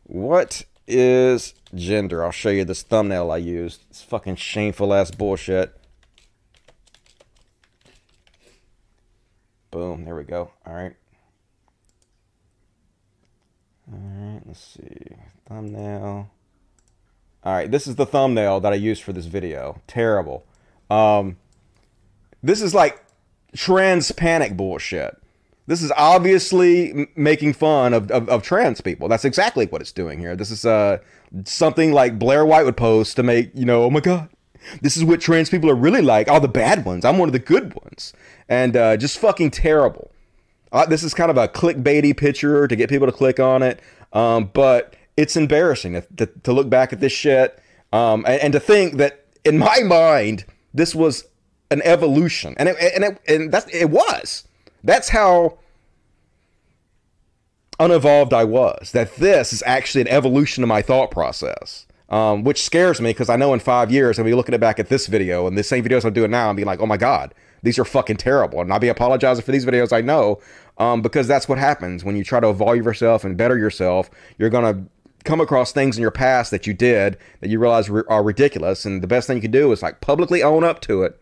What 0.02 0.66
is 0.86 1.54
gender? 1.74 2.22
I'll 2.22 2.30
show 2.32 2.50
you 2.50 2.66
this 2.66 2.82
thumbnail 2.82 3.30
I 3.30 3.38
used. 3.38 3.84
It's 3.88 4.02
fucking 4.02 4.36
shameful 4.36 4.92
ass 4.92 5.10
bullshit. 5.10 5.74
Boom, 9.74 10.04
there 10.04 10.14
we 10.14 10.22
go. 10.22 10.52
All 10.64 10.72
right. 10.72 10.94
All 13.92 13.98
right, 13.98 14.40
let's 14.46 14.60
see. 14.60 15.16
Thumbnail. 15.48 16.30
All 17.42 17.52
right, 17.52 17.68
this 17.68 17.88
is 17.88 17.96
the 17.96 18.06
thumbnail 18.06 18.60
that 18.60 18.72
I 18.72 18.76
used 18.76 19.02
for 19.02 19.12
this 19.12 19.26
video. 19.26 19.82
Terrible. 19.88 20.46
Um, 20.90 21.38
this 22.40 22.62
is 22.62 22.72
like 22.72 23.04
trans 23.56 24.12
panic 24.12 24.56
bullshit. 24.56 25.20
This 25.66 25.82
is 25.82 25.90
obviously 25.96 27.08
making 27.16 27.54
fun 27.54 27.94
of, 27.94 28.12
of, 28.12 28.28
of, 28.28 28.44
trans 28.44 28.80
people. 28.80 29.08
That's 29.08 29.24
exactly 29.24 29.66
what 29.66 29.80
it's 29.80 29.90
doing 29.90 30.20
here. 30.20 30.36
This 30.36 30.52
is 30.52 30.64
uh, 30.64 30.98
something 31.46 31.90
like 31.92 32.16
Blair 32.16 32.46
White 32.46 32.64
would 32.64 32.76
post 32.76 33.16
to 33.16 33.24
make, 33.24 33.50
you 33.54 33.64
know, 33.64 33.82
oh 33.82 33.90
my 33.90 34.00
God, 34.00 34.28
this 34.80 34.96
is 34.96 35.04
what 35.04 35.20
trans 35.20 35.50
people 35.50 35.70
are 35.70 35.74
really 35.74 36.02
like. 36.02 36.28
All 36.28 36.40
the 36.40 36.48
bad 36.48 36.84
ones. 36.84 37.04
I'm 37.04 37.18
one 37.18 37.28
of 37.28 37.32
the 37.32 37.38
good 37.38 37.74
ones. 37.74 38.12
And 38.48 38.76
uh, 38.76 38.96
just 38.96 39.18
fucking 39.18 39.50
terrible. 39.50 40.10
Uh, 40.72 40.86
this 40.86 41.02
is 41.02 41.14
kind 41.14 41.30
of 41.30 41.36
a 41.36 41.48
clickbaity 41.48 42.16
picture 42.16 42.66
to 42.66 42.76
get 42.76 42.90
people 42.90 43.06
to 43.06 43.12
click 43.12 43.38
on 43.38 43.62
it. 43.62 43.80
Um, 44.12 44.50
but 44.52 44.94
it's 45.16 45.36
embarrassing 45.36 46.02
to, 46.16 46.26
to, 46.26 46.52
look 46.52 46.68
back 46.68 46.92
at 46.92 47.00
this 47.00 47.12
shit 47.12 47.60
um, 47.92 48.24
and, 48.26 48.42
and, 48.42 48.52
to 48.52 48.60
think 48.60 48.94
that, 48.94 49.24
in 49.44 49.58
my 49.58 49.80
mind, 49.80 50.44
this 50.72 50.94
was 50.94 51.24
an 51.70 51.82
evolution. 51.82 52.54
And 52.58 52.68
it, 52.68 52.76
and 52.94 53.04
it, 53.04 53.20
and 53.28 53.52
that's, 53.52 53.66
it 53.74 53.90
was. 53.90 54.46
That's 54.82 55.08
how 55.08 55.58
unevolved 57.78 58.32
I 58.32 58.44
was. 58.44 58.92
That 58.92 59.16
this 59.16 59.52
is 59.52 59.62
actually 59.66 60.02
an 60.02 60.08
evolution 60.08 60.62
of 60.62 60.68
my 60.68 60.82
thought 60.82 61.10
process 61.10 61.86
um, 62.08 62.44
which 62.44 62.62
scares 62.62 63.00
me 63.00 63.10
because 63.10 63.28
I 63.28 63.36
know 63.36 63.54
in 63.54 63.60
five 63.60 63.90
years 63.90 64.18
I'll 64.18 64.24
be 64.24 64.34
looking 64.34 64.58
back 64.58 64.78
at 64.78 64.88
this 64.88 65.06
video 65.06 65.46
and 65.46 65.56
the 65.56 65.62
same 65.62 65.84
videos 65.84 66.04
I'm 66.04 66.12
doing 66.12 66.30
now 66.30 66.50
and 66.50 66.56
be 66.56 66.64
like, 66.64 66.80
oh 66.80 66.86
my 66.86 66.96
god, 66.96 67.34
these 67.62 67.78
are 67.78 67.84
fucking 67.84 68.18
terrible. 68.18 68.60
And 68.60 68.72
I'll 68.72 68.78
be 68.78 68.88
apologizing 68.88 69.44
for 69.44 69.52
these 69.52 69.64
videos. 69.64 69.92
I 69.92 70.00
know 70.00 70.40
um, 70.78 71.02
because 71.02 71.26
that's 71.26 71.48
what 71.48 71.58
happens 71.58 72.04
when 72.04 72.16
you 72.16 72.24
try 72.24 72.40
to 72.40 72.50
evolve 72.50 72.76
yourself 72.76 73.24
and 73.24 73.36
better 73.36 73.56
yourself. 73.56 74.10
You're 74.38 74.50
gonna 74.50 74.84
come 75.24 75.40
across 75.40 75.72
things 75.72 75.96
in 75.96 76.02
your 76.02 76.10
past 76.10 76.50
that 76.50 76.66
you 76.66 76.74
did 76.74 77.16
that 77.40 77.48
you 77.48 77.58
realize 77.58 77.88
are 77.88 78.22
ridiculous, 78.22 78.84
and 78.84 79.02
the 79.02 79.06
best 79.06 79.26
thing 79.26 79.38
you 79.38 79.42
can 79.42 79.50
do 79.50 79.72
is 79.72 79.82
like 79.82 80.00
publicly 80.00 80.42
own 80.42 80.64
up 80.64 80.80
to 80.82 81.02
it, 81.02 81.18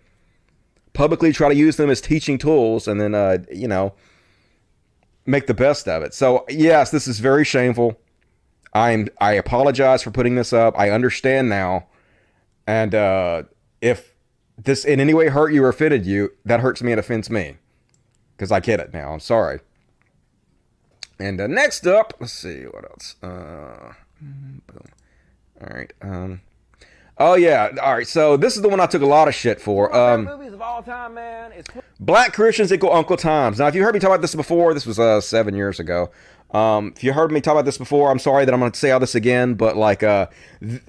publicly 0.92 1.32
try 1.32 1.48
to 1.48 1.54
use 1.54 1.76
them 1.76 1.90
as 1.90 2.00
teaching 2.00 2.38
tools, 2.38 2.88
and 2.88 3.00
then 3.00 3.14
uh, 3.14 3.38
you 3.52 3.68
know 3.68 3.94
make 5.24 5.46
the 5.46 5.54
best 5.54 5.86
of 5.88 6.02
it. 6.02 6.12
So 6.14 6.44
yes, 6.48 6.90
this 6.90 7.06
is 7.06 7.20
very 7.20 7.44
shameful. 7.44 7.98
I'm 8.74 9.08
I 9.20 9.32
apologize 9.34 10.02
for 10.02 10.10
putting 10.10 10.34
this 10.36 10.52
up. 10.52 10.78
I 10.78 10.90
understand 10.90 11.48
now 11.48 11.86
And 12.66 12.94
uh, 12.94 13.44
if 13.80 14.14
this 14.56 14.84
in 14.84 15.00
any 15.00 15.14
way 15.14 15.28
hurt 15.28 15.52
you 15.52 15.64
or 15.64 15.68
offended 15.68 16.06
you, 16.06 16.32
that 16.44 16.60
hurts 16.60 16.82
me 16.82 16.92
and 16.92 16.98
offends 17.00 17.30
me. 17.30 17.56
Because 18.36 18.52
I 18.52 18.60
get 18.60 18.80
it 18.80 18.92
now. 18.92 19.12
I'm 19.12 19.20
sorry. 19.20 19.60
And 21.18 21.40
uh, 21.40 21.46
next 21.46 21.86
up, 21.86 22.14
let's 22.20 22.32
see 22.32 22.64
what 22.64 22.84
else. 22.84 23.16
Uh, 23.22 23.92
boom. 24.20 24.62
All 25.60 25.68
right. 25.68 25.92
Um, 26.02 26.40
oh 27.18 27.34
yeah. 27.34 27.70
All 27.82 27.94
right. 27.94 28.06
So 28.06 28.36
this 28.36 28.56
is 28.56 28.62
the 28.62 28.68
one 28.68 28.80
I 28.80 28.86
took 28.86 29.02
a 29.02 29.06
lot 29.06 29.28
of 29.28 29.34
shit 29.34 29.60
for. 29.60 29.94
Um, 29.94 30.24
movies 30.24 30.52
of 30.52 30.62
all 30.62 30.82
time, 30.82 31.18
Black 32.00 32.32
Christians 32.32 32.72
equal 32.72 32.92
Uncle 32.92 33.16
Toms. 33.16 33.58
Now, 33.58 33.68
if 33.68 33.74
you 33.74 33.82
heard 33.82 33.94
me 33.94 34.00
talk 34.00 34.10
about 34.10 34.22
this 34.22 34.34
before, 34.34 34.74
this 34.74 34.86
was 34.86 34.98
uh, 34.98 35.20
seven 35.20 35.54
years 35.54 35.78
ago. 35.78 36.10
Um, 36.52 36.92
if 36.94 37.02
you 37.02 37.12
heard 37.12 37.32
me 37.32 37.40
talk 37.40 37.52
about 37.52 37.64
this 37.64 37.78
before, 37.78 38.10
I'm 38.10 38.18
sorry 38.18 38.44
that 38.44 38.52
I'm 38.52 38.60
going 38.60 38.72
to 38.72 38.78
say 38.78 38.90
all 38.90 39.00
this 39.00 39.14
again, 39.14 39.54
but 39.54 39.76
like, 39.76 40.02
uh, 40.02 40.26
th- 40.60 40.82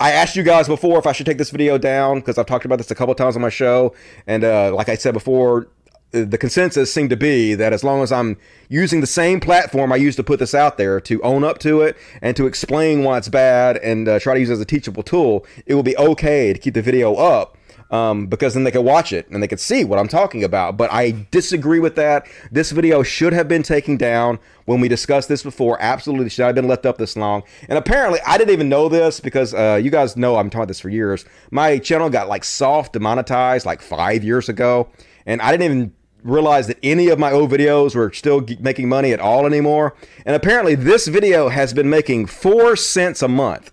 I 0.00 0.12
asked 0.12 0.36
you 0.36 0.42
guys 0.42 0.68
before 0.68 0.98
if 0.98 1.06
I 1.06 1.12
should 1.12 1.26
take 1.26 1.38
this 1.38 1.50
video 1.50 1.76
down 1.76 2.20
because 2.20 2.38
I've 2.38 2.46
talked 2.46 2.64
about 2.64 2.78
this 2.78 2.90
a 2.90 2.94
couple 2.94 3.14
times 3.14 3.36
on 3.36 3.42
my 3.42 3.48
show, 3.48 3.94
and 4.26 4.44
uh, 4.44 4.74
like 4.74 4.88
I 4.88 4.94
said 4.94 5.12
before, 5.12 5.68
the 6.10 6.38
consensus 6.38 6.92
seemed 6.92 7.10
to 7.10 7.16
be 7.16 7.54
that 7.54 7.72
as 7.72 7.84
long 7.84 8.02
as 8.02 8.10
I'm 8.10 8.38
using 8.70 9.02
the 9.02 9.06
same 9.06 9.40
platform 9.40 9.92
I 9.92 9.96
used 9.96 10.16
to 10.16 10.24
put 10.24 10.38
this 10.38 10.54
out 10.54 10.78
there 10.78 11.00
to 11.02 11.20
own 11.22 11.44
up 11.44 11.58
to 11.58 11.82
it 11.82 11.98
and 12.22 12.34
to 12.36 12.46
explain 12.46 13.04
why 13.04 13.18
it's 13.18 13.28
bad 13.28 13.76
and 13.78 14.08
uh, 14.08 14.18
try 14.18 14.32
to 14.32 14.40
use 14.40 14.48
it 14.48 14.54
as 14.54 14.60
a 14.60 14.64
teachable 14.64 15.02
tool, 15.02 15.44
it 15.66 15.74
will 15.74 15.82
be 15.82 15.96
okay 15.98 16.54
to 16.54 16.58
keep 16.58 16.72
the 16.72 16.80
video 16.80 17.14
up. 17.14 17.57
Um, 17.90 18.26
because 18.26 18.52
then 18.52 18.64
they 18.64 18.70
could 18.70 18.84
watch 18.84 19.14
it 19.14 19.30
and 19.30 19.42
they 19.42 19.48
could 19.48 19.60
see 19.60 19.82
what 19.82 19.98
I'm 19.98 20.08
talking 20.08 20.44
about. 20.44 20.76
But 20.76 20.92
I 20.92 21.26
disagree 21.30 21.78
with 21.78 21.96
that. 21.96 22.26
This 22.52 22.70
video 22.70 23.02
should 23.02 23.32
have 23.32 23.48
been 23.48 23.62
taken 23.62 23.96
down 23.96 24.38
when 24.66 24.82
we 24.82 24.88
discussed 24.88 25.30
this 25.30 25.42
before. 25.42 25.78
Absolutely 25.80 26.28
should 26.28 26.44
have 26.44 26.54
been 26.54 26.68
left 26.68 26.84
up 26.84 26.98
this 26.98 27.16
long. 27.16 27.44
And 27.66 27.78
apparently, 27.78 28.20
I 28.26 28.36
didn't 28.36 28.52
even 28.52 28.68
know 28.68 28.90
this 28.90 29.20
because 29.20 29.54
uh, 29.54 29.80
you 29.82 29.90
guys 29.90 30.18
know 30.18 30.36
I'm 30.36 30.50
talking 30.50 30.60
about 30.60 30.68
this 30.68 30.80
for 30.80 30.90
years. 30.90 31.24
My 31.50 31.78
channel 31.78 32.10
got 32.10 32.28
like 32.28 32.44
soft 32.44 32.92
demonetized 32.92 33.64
like 33.64 33.80
five 33.80 34.22
years 34.22 34.50
ago, 34.50 34.90
and 35.24 35.40
I 35.40 35.50
didn't 35.50 35.64
even 35.64 35.94
realize 36.22 36.66
that 36.66 36.78
any 36.82 37.08
of 37.08 37.18
my 37.18 37.32
old 37.32 37.50
videos 37.50 37.94
were 37.94 38.12
still 38.12 38.44
making 38.60 38.88
money 38.88 39.12
at 39.12 39.20
all 39.20 39.46
anymore. 39.46 39.94
And 40.26 40.36
apparently, 40.36 40.74
this 40.74 41.06
video 41.08 41.48
has 41.48 41.72
been 41.72 41.88
making 41.88 42.26
four 42.26 42.76
cents 42.76 43.22
a 43.22 43.28
month. 43.28 43.72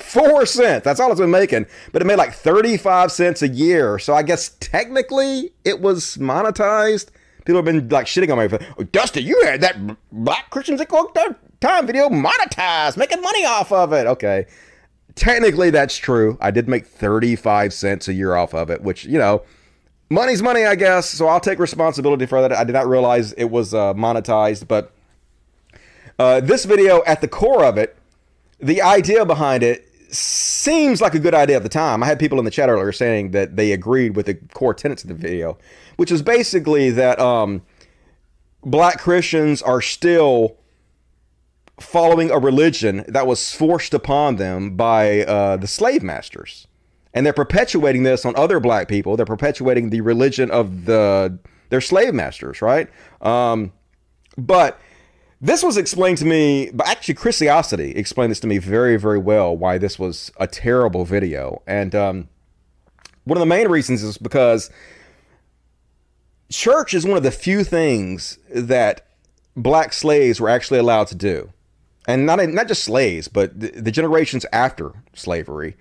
Four 0.00 0.46
cents. 0.46 0.84
That's 0.84 0.98
all 0.98 1.10
it's 1.10 1.20
been 1.20 1.30
making. 1.30 1.66
But 1.92 2.02
it 2.02 2.04
made 2.04 2.16
like 2.16 2.32
35 2.32 3.12
cents 3.12 3.42
a 3.42 3.48
year. 3.48 3.98
So 3.98 4.14
I 4.14 4.22
guess 4.22 4.56
technically 4.60 5.52
it 5.64 5.80
was 5.80 6.16
monetized. 6.16 7.08
People 7.44 7.56
have 7.56 7.64
been 7.64 7.88
like 7.88 8.06
shitting 8.06 8.30
on 8.32 8.38
me. 8.38 8.48
For, 8.48 8.58
oh, 8.78 8.84
Dusty, 8.84 9.22
you 9.22 9.40
had 9.44 9.60
that 9.60 9.76
Black 10.10 10.50
Christians 10.50 10.80
Equal 10.80 11.14
Time 11.60 11.86
video 11.86 12.08
monetized, 12.08 12.96
making 12.96 13.20
money 13.20 13.44
off 13.44 13.72
of 13.72 13.92
it. 13.92 14.06
Okay. 14.06 14.46
Technically, 15.14 15.70
that's 15.70 15.96
true. 15.96 16.38
I 16.40 16.50
did 16.50 16.68
make 16.68 16.86
35 16.86 17.72
cents 17.72 18.08
a 18.08 18.12
year 18.12 18.34
off 18.34 18.54
of 18.54 18.70
it, 18.70 18.82
which, 18.82 19.04
you 19.04 19.18
know, 19.18 19.42
money's 20.08 20.42
money, 20.42 20.64
I 20.64 20.74
guess. 20.76 21.10
So 21.10 21.26
I'll 21.26 21.40
take 21.40 21.58
responsibility 21.58 22.26
for 22.26 22.40
that. 22.40 22.52
I 22.52 22.64
did 22.64 22.72
not 22.72 22.86
realize 22.86 23.32
it 23.34 23.50
was 23.50 23.74
uh, 23.74 23.92
monetized, 23.94 24.68
but 24.68 24.92
uh, 26.18 26.40
this 26.40 26.64
video, 26.64 27.02
at 27.06 27.20
the 27.20 27.28
core 27.28 27.64
of 27.64 27.76
it, 27.78 27.96
the 28.58 28.82
idea 28.82 29.24
behind 29.24 29.62
it 29.62 29.89
seems 30.14 31.00
like 31.00 31.14
a 31.14 31.18
good 31.18 31.34
idea 31.34 31.56
at 31.56 31.62
the 31.62 31.68
time. 31.68 32.02
I 32.02 32.06
had 32.06 32.18
people 32.18 32.38
in 32.38 32.44
the 32.44 32.50
chat 32.50 32.68
earlier 32.68 32.92
saying 32.92 33.32
that 33.32 33.56
they 33.56 33.72
agreed 33.72 34.16
with 34.16 34.26
the 34.26 34.34
core 34.34 34.74
tenets 34.74 35.02
of 35.02 35.08
the 35.08 35.14
video, 35.14 35.58
which 35.96 36.10
is 36.10 36.22
basically 36.22 36.90
that 36.90 37.18
um, 37.18 37.62
black 38.62 39.00
Christians 39.00 39.62
are 39.62 39.80
still 39.80 40.56
following 41.78 42.30
a 42.30 42.38
religion 42.38 43.04
that 43.08 43.26
was 43.26 43.54
forced 43.54 43.94
upon 43.94 44.36
them 44.36 44.76
by 44.76 45.24
uh, 45.24 45.56
the 45.56 45.66
slave 45.66 46.02
masters 46.02 46.66
and 47.12 47.26
they're 47.26 47.32
perpetuating 47.32 48.02
this 48.02 48.24
on 48.24 48.34
other 48.36 48.60
black 48.60 48.88
people. 48.88 49.16
They're 49.16 49.26
perpetuating 49.26 49.90
the 49.90 50.00
religion 50.00 50.50
of 50.50 50.84
the 50.84 51.38
their 51.70 51.80
slave 51.80 52.14
masters, 52.14 52.62
right? 52.62 52.88
Um, 53.20 53.72
but 54.36 54.80
this 55.40 55.62
was 55.62 55.76
explained 55.76 56.18
to 56.18 56.26
me, 56.26 56.70
but 56.72 56.86
actually, 56.86 57.14
Chrisiosity 57.14 57.96
explained 57.96 58.30
this 58.30 58.40
to 58.40 58.46
me 58.46 58.58
very, 58.58 58.96
very 58.98 59.18
well. 59.18 59.56
Why 59.56 59.78
this 59.78 59.98
was 59.98 60.30
a 60.38 60.46
terrible 60.46 61.04
video, 61.04 61.62
and 61.66 61.94
um, 61.94 62.28
one 63.24 63.38
of 63.38 63.40
the 63.40 63.46
main 63.46 63.68
reasons 63.68 64.02
is 64.02 64.18
because 64.18 64.70
church 66.50 66.92
is 66.92 67.06
one 67.06 67.16
of 67.16 67.22
the 67.22 67.30
few 67.30 67.64
things 67.64 68.38
that 68.54 69.06
black 69.56 69.92
slaves 69.92 70.40
were 70.40 70.48
actually 70.48 70.78
allowed 70.78 71.06
to 71.06 71.14
do, 71.14 71.52
and 72.06 72.26
not 72.26 72.46
not 72.50 72.68
just 72.68 72.84
slaves, 72.84 73.26
but 73.26 73.58
the, 73.58 73.70
the 73.70 73.90
generations 73.90 74.44
after 74.52 74.92
slavery. 75.14 75.74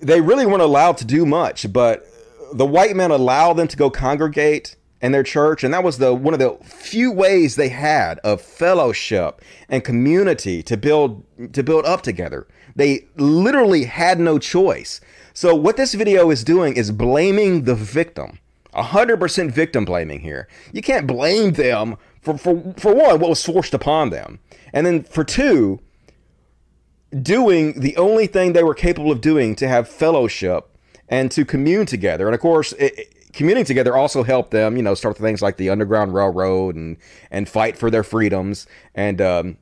They 0.00 0.20
really 0.20 0.46
weren't 0.46 0.62
allowed 0.62 0.98
to 0.98 1.04
do 1.04 1.26
much, 1.26 1.70
but 1.72 2.06
the 2.52 2.64
white 2.64 2.94
men 2.94 3.10
allowed 3.10 3.54
them 3.54 3.66
to 3.66 3.76
go 3.76 3.90
congregate 3.90 4.76
in 5.00 5.12
their 5.12 5.22
church, 5.22 5.64
and 5.64 5.72
that 5.72 5.84
was 5.84 5.98
the 5.98 6.14
one 6.14 6.34
of 6.34 6.40
the 6.40 6.56
few 6.64 7.10
ways 7.10 7.56
they 7.56 7.70
had 7.70 8.18
of 8.18 8.40
fellowship 8.40 9.40
and 9.68 9.82
community 9.82 10.62
to 10.62 10.76
build 10.76 11.24
to 11.52 11.62
build 11.62 11.86
up 11.86 12.02
together. 12.02 12.46
They 12.76 13.06
literally 13.16 13.84
had 13.84 14.20
no 14.20 14.38
choice. 14.38 15.00
So 15.32 15.54
what 15.54 15.76
this 15.76 15.94
video 15.94 16.30
is 16.30 16.44
doing 16.44 16.76
is 16.76 16.90
blaming 16.90 17.64
the 17.64 17.74
victim. 17.74 18.38
100% 18.74 19.50
victim 19.50 19.84
blaming 19.84 20.20
here. 20.20 20.46
You 20.72 20.82
can't 20.82 21.06
blame 21.06 21.52
them 21.52 21.96
for, 22.20 22.38
for, 22.38 22.74
for 22.76 22.94
one, 22.94 23.18
what 23.18 23.30
was 23.30 23.44
forced 23.44 23.74
upon 23.74 24.10
them. 24.10 24.38
And 24.72 24.86
then 24.86 25.02
for 25.02 25.24
two, 25.24 25.80
doing 27.20 27.80
the 27.80 27.96
only 27.96 28.26
thing 28.26 28.52
they 28.52 28.62
were 28.62 28.74
capable 28.74 29.10
of 29.10 29.20
doing 29.20 29.56
to 29.56 29.66
have 29.66 29.88
fellowship 29.88 30.68
and 31.08 31.30
to 31.32 31.44
commune 31.44 31.86
together. 31.86 32.26
And 32.26 32.34
of 32.34 32.40
course, 32.40 32.72
it, 32.74 33.12
it, 33.30 33.34
communing 33.34 33.64
together 33.64 33.96
also 33.96 34.22
helped 34.22 34.50
them, 34.50 34.76
you 34.76 34.82
know, 34.82 34.94
start 34.94 35.16
things 35.16 35.42
like 35.42 35.56
the 35.56 35.70
Underground 35.70 36.14
Railroad 36.14 36.76
and 36.76 36.96
and 37.30 37.48
fight 37.48 37.76
for 37.76 37.90
their 37.90 38.04
freedoms 38.04 38.66
and 38.94 39.20
um, 39.20 39.56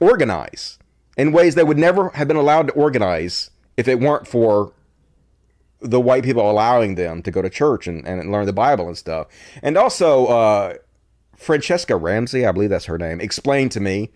organize 0.00 0.78
in 1.16 1.32
ways 1.32 1.54
they 1.54 1.64
would 1.64 1.78
never 1.78 2.10
have 2.10 2.28
been 2.28 2.36
allowed 2.36 2.68
to 2.68 2.72
organize 2.74 3.50
if 3.76 3.88
it 3.88 4.00
weren't 4.00 4.26
for 4.26 4.72
the 5.80 6.00
white 6.00 6.24
people 6.24 6.50
allowing 6.50 6.94
them 6.94 7.22
to 7.22 7.30
go 7.30 7.40
to 7.40 7.48
church 7.48 7.86
and, 7.86 8.06
and 8.06 8.30
learn 8.30 8.46
the 8.46 8.52
Bible 8.52 8.86
and 8.86 8.98
stuff. 8.98 9.28
And 9.62 9.76
also, 9.76 10.26
uh, 10.26 10.74
Franchesca 11.38 12.00
Ramsey, 12.00 12.44
I 12.44 12.52
believe 12.52 12.70
that's 12.70 12.84
her 12.84 12.98
name, 12.98 13.20
explained 13.20 13.72
to 13.72 13.80
me 13.80 14.10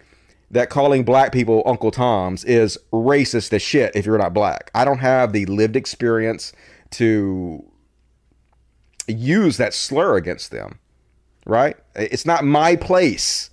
that 0.51 0.69
calling 0.69 1.05
black 1.05 1.33
people 1.33 1.63
Uncle 1.65 1.91
Toms 1.91 2.45
is 2.45 2.79
racist 2.93 3.53
as 3.53 3.63
shit 3.63 3.97
if 3.97 4.05
you're 4.05 4.19
not 4.19 4.35
black. 4.35 4.71
I 4.75 4.85
don't 4.85 4.99
have 4.99 5.33
the 5.33 5.47
lived 5.47 5.75
experience 5.75 6.53
to 6.93 7.65
use 9.07 9.57
that 9.57 9.75
slur 9.75 10.17
against 10.17 10.51
them, 10.51 10.79
right? 11.47 11.77
It's 11.95 12.27
not 12.27 12.45
my 12.45 12.77
place 12.77 13.51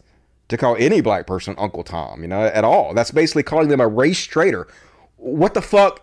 to 0.47 0.57
call 0.57 0.75
any 0.77 1.01
black 1.01 1.27
person 1.27 1.55
Uncle 1.57 1.83
Tom, 1.83 2.21
you 2.21 2.27
know, 2.27 2.43
at 2.43 2.63
all. 2.63 2.93
That's 2.93 3.11
basically 3.11 3.43
calling 3.43 3.69
them 3.69 3.79
a 3.79 3.87
race 3.87 4.25
traitor. 4.25 4.67
What 5.15 5.53
the 5.53 5.61
fuck 5.61 6.01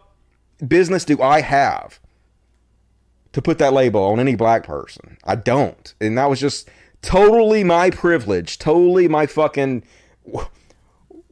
business 0.66 1.04
do 1.04 1.20
I 1.20 1.42
have 1.42 2.00
to 3.32 3.42
put 3.42 3.58
that 3.58 3.72
label 3.72 4.02
on 4.04 4.20
any 4.20 4.36
black 4.36 4.64
person? 4.64 5.18
I 5.24 5.34
don't. 5.34 5.92
And 6.00 6.16
that 6.16 6.30
was 6.30 6.40
just 6.40 6.68
totally 7.02 7.62
my 7.62 7.90
privilege, 7.90 8.58
totally 8.58 9.06
my 9.08 9.26
fucking 9.26 9.84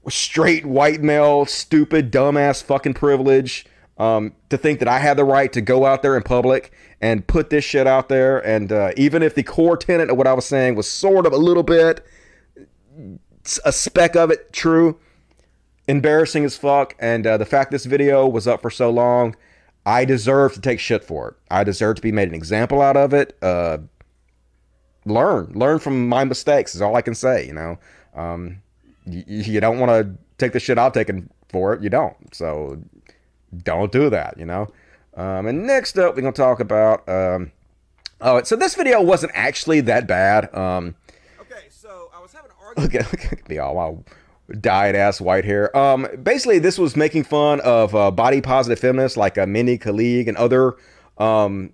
straight 0.09 0.67
white 0.67 1.03
male, 1.03 1.47
stupid, 1.47 2.13
dumbass 2.13 2.63
fucking 2.63 2.95
privilege 2.95 3.67
um, 3.99 4.35
to 4.51 4.59
think 4.59 4.79
that 4.79 4.89
I 4.89 4.99
had 4.99 5.17
the 5.17 5.25
right 5.25 5.53
to 5.53 5.61
go 5.61 5.87
out 5.87 6.03
there 6.03 6.17
in 6.17 6.23
public 6.23 6.73
and 7.01 7.27
put 7.27 7.51
this 7.51 7.65
shit 7.65 7.87
out 7.87 8.09
there. 8.09 8.39
And 8.47 8.73
uh, 8.73 8.93
even 8.97 9.23
if 9.23 9.35
the 9.35 9.43
core 9.43 9.77
tenet 9.77 10.11
of 10.11 10.17
what 10.17 10.27
I 10.27 10.33
was 10.33 10.45
saying 10.45 10.75
was 10.75 10.89
sort 10.89 11.27
of 11.27 11.33
a 11.33 11.37
little 11.37 11.63
bit, 11.63 12.05
a 13.65 13.73
speck 13.73 14.17
of 14.17 14.31
it 14.31 14.53
true, 14.53 14.99
embarrassing 15.89 16.45
as 16.45 16.57
fuck. 16.57 16.95
And 16.99 17.27
uh, 17.27 17.37
the 17.37 17.45
fact 17.45 17.71
this 17.71 17.85
video 17.85 18.27
was 18.27 18.49
up 18.49 18.63
for 18.63 18.71
so 18.71 18.91
long, 18.91 19.37
I 19.85 20.05
deserve 20.05 20.55
to 20.55 20.61
take 20.61 20.81
shit 20.81 21.05
for 21.05 21.29
it. 21.29 21.35
I 21.51 21.65
deserve 21.65 21.97
to 21.97 22.03
be 22.03 22.13
made 22.13 22.29
an 22.29 22.35
example 22.35 22.83
out 22.83 22.97
of 22.97 23.13
it. 23.13 23.37
Uh, 23.41 23.79
learn, 25.05 25.53
learn 25.55 25.79
from 25.79 26.09
my 26.09 26.25
mistakes 26.25 26.75
is 26.75 26.83
all 26.83 26.97
I 26.97 27.03
can 27.03 27.15
say. 27.15 27.47
You 27.47 27.53
know. 27.53 27.79
Um, 28.15 28.63
you, 29.05 29.23
you 29.27 29.61
don't 29.61 29.79
want 29.79 29.91
to 29.91 30.19
take 30.39 30.53
the 30.53 30.61
shit 30.61 30.79
I've 30.79 30.93
taken 30.93 31.31
for 31.49 31.73
it. 31.75 31.83
You 31.83 31.91
don't. 31.91 32.17
So 32.35 32.83
don't 33.63 33.93
do 33.93 34.11
that, 34.11 34.37
you 34.39 34.45
know? 34.45 34.69
Um, 35.17 35.47
and 35.47 35.67
next 35.67 35.99
up, 35.99 36.15
we're 36.15 36.23
going 36.23 36.35
to 36.35 36.41
talk 36.41 36.61
about. 36.61 37.09
Um, 37.09 37.53
oh, 38.21 38.43
so 38.43 38.55
this 38.55 38.75
video 38.75 39.01
wasn't 39.01 39.33
actually 39.35 39.81
that 39.83 40.07
bad. 40.07 40.55
Um, 40.55 40.95
okay, 41.41 41.67
so 41.71 42.11
I 42.15 42.21
was 42.21 42.33
having 42.33 42.51
an 42.51 42.57
argument. 42.61 43.13
Look 43.13 43.33
at 43.33 43.49
me, 43.49 43.59
all 43.59 43.75
my 43.75 44.55
dyed 44.61 44.95
ass 44.95 45.21
white 45.21 45.45
hair. 45.45 45.75
Um, 45.77 46.07
basically, 46.23 46.59
this 46.59 46.79
was 46.79 46.97
making 46.97 47.25
fun 47.25 47.61
of 47.61 47.95
uh, 47.95 48.11
body 48.11 48.41
positive 48.41 48.79
feminists 48.79 49.17
like 49.17 49.39
uh, 49.39 49.47
Mindy 49.47 49.79
Kaling 49.79 50.29
and 50.29 50.37
other 50.37 50.77
um, 51.19 51.73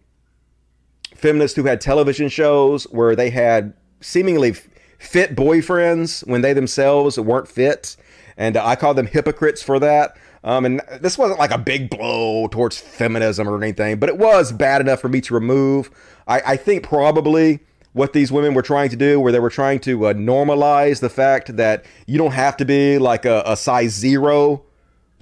feminists 1.15 1.57
who 1.57 1.65
had 1.65 1.81
television 1.81 2.29
shows 2.29 2.85
where 2.85 3.17
they 3.17 3.31
had 3.31 3.75
seemingly 4.01 4.55
fit 4.99 5.35
boyfriends 5.35 6.27
when 6.27 6.43
they 6.43 6.53
themselves 6.53 7.19
weren't 7.19 7.49
fit. 7.49 7.97
And 8.37 8.57
I 8.57 8.77
call 8.77 8.95
them 8.95 9.07
hypocrites 9.07 9.63
for 9.63 9.79
that. 9.81 10.17
Um, 10.45 10.65
and 10.65 10.81
this 11.01 11.17
wasn't 11.17 11.39
like 11.39 11.53
a 11.53 11.59
big 11.59 11.89
blow 11.89 12.49
towards 12.49 12.77
feminism 12.77 13.49
or 13.49 13.57
anything, 13.63 14.01
but 14.01 14.09
it 14.09 14.19
was 14.19 14.51
bad 14.51 14.81
enough 14.81 15.01
for 15.01 15.09
me 15.09 15.21
to 15.23 15.35
remove. 15.35 15.91
I, 16.27 16.41
I 16.45 16.57
think 16.57 16.83
probably 16.83 17.61
what 17.93 18.13
these 18.13 18.33
women 18.33 18.55
were 18.55 18.63
trying 18.63 18.91
to 18.91 18.97
do, 18.97 19.21
where 19.21 19.33
they 19.33 19.39
were 19.39 19.51
trying 19.51 19.79
to 19.81 20.07
uh, 20.07 20.15
normalize 20.15 21.01
the 21.01 21.11
fact 21.11 21.57
that 21.57 21.85
you 22.07 22.19
don't 22.19 22.33
have 22.33 22.57
to 22.57 22.65
be 22.65 22.99
like 22.99 23.25
a, 23.25 23.43
a 23.47 23.57
size 23.57 23.93
zero 23.93 24.65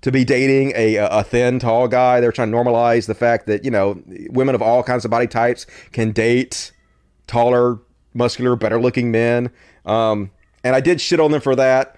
to 0.02 0.10
be 0.10 0.24
dating 0.24 0.72
a, 0.74 0.96
a 0.96 1.22
thin, 1.22 1.58
tall 1.58 1.86
guy. 1.86 2.20
They're 2.20 2.32
trying 2.32 2.50
to 2.50 2.56
normalize 2.56 3.06
the 3.06 3.14
fact 3.14 3.46
that, 3.46 3.64
you 3.64 3.70
know, 3.70 4.02
women 4.30 4.54
of 4.54 4.62
all 4.62 4.82
kinds 4.82 5.04
of 5.04 5.10
body 5.10 5.26
types 5.26 5.66
can 5.92 6.12
date 6.12 6.72
taller, 7.26 7.78
muscular, 8.14 8.56
better 8.56 8.80
looking 8.80 9.10
men. 9.10 9.50
Um, 9.84 10.30
and 10.64 10.74
I 10.74 10.80
did 10.80 11.00
shit 11.00 11.20
on 11.20 11.30
them 11.32 11.40
for 11.40 11.54
that. 11.56 11.96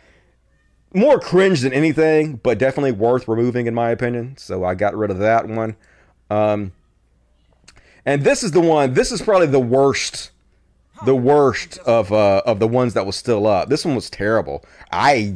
More 0.95 1.19
cringe 1.19 1.61
than 1.61 1.73
anything, 1.73 2.37
but 2.37 2.59
definitely 2.59 2.93
worth 2.93 3.27
removing, 3.27 3.67
in 3.67 3.75
my 3.75 3.91
opinion. 3.91 4.37
So 4.37 4.65
I 4.65 4.75
got 4.75 4.97
rid 4.97 5.11
of 5.11 5.19
that 5.19 5.49
one. 5.49 5.77
Um, 6.31 6.73
and 8.05 8.25
this 8.25 8.43
is 8.43 8.53
the 8.53 8.61
one, 8.61 8.95
this 8.95 9.13
is 9.13 9.23
probably 9.23 9.47
the 9.47 9.61
worst. 9.61 10.31
The 11.05 11.17
worst 11.17 11.79
of 11.79 12.13
uh, 12.13 12.43
of 12.47 12.61
the 12.61 12.69
ones 12.69 12.95
that 12.95 13.05
was 13.05 13.17
still 13.17 13.45
up. 13.49 13.69
This 13.69 13.85
one 13.85 13.97
was 13.97 14.09
terrible. 14.09 14.65
I 14.93 15.35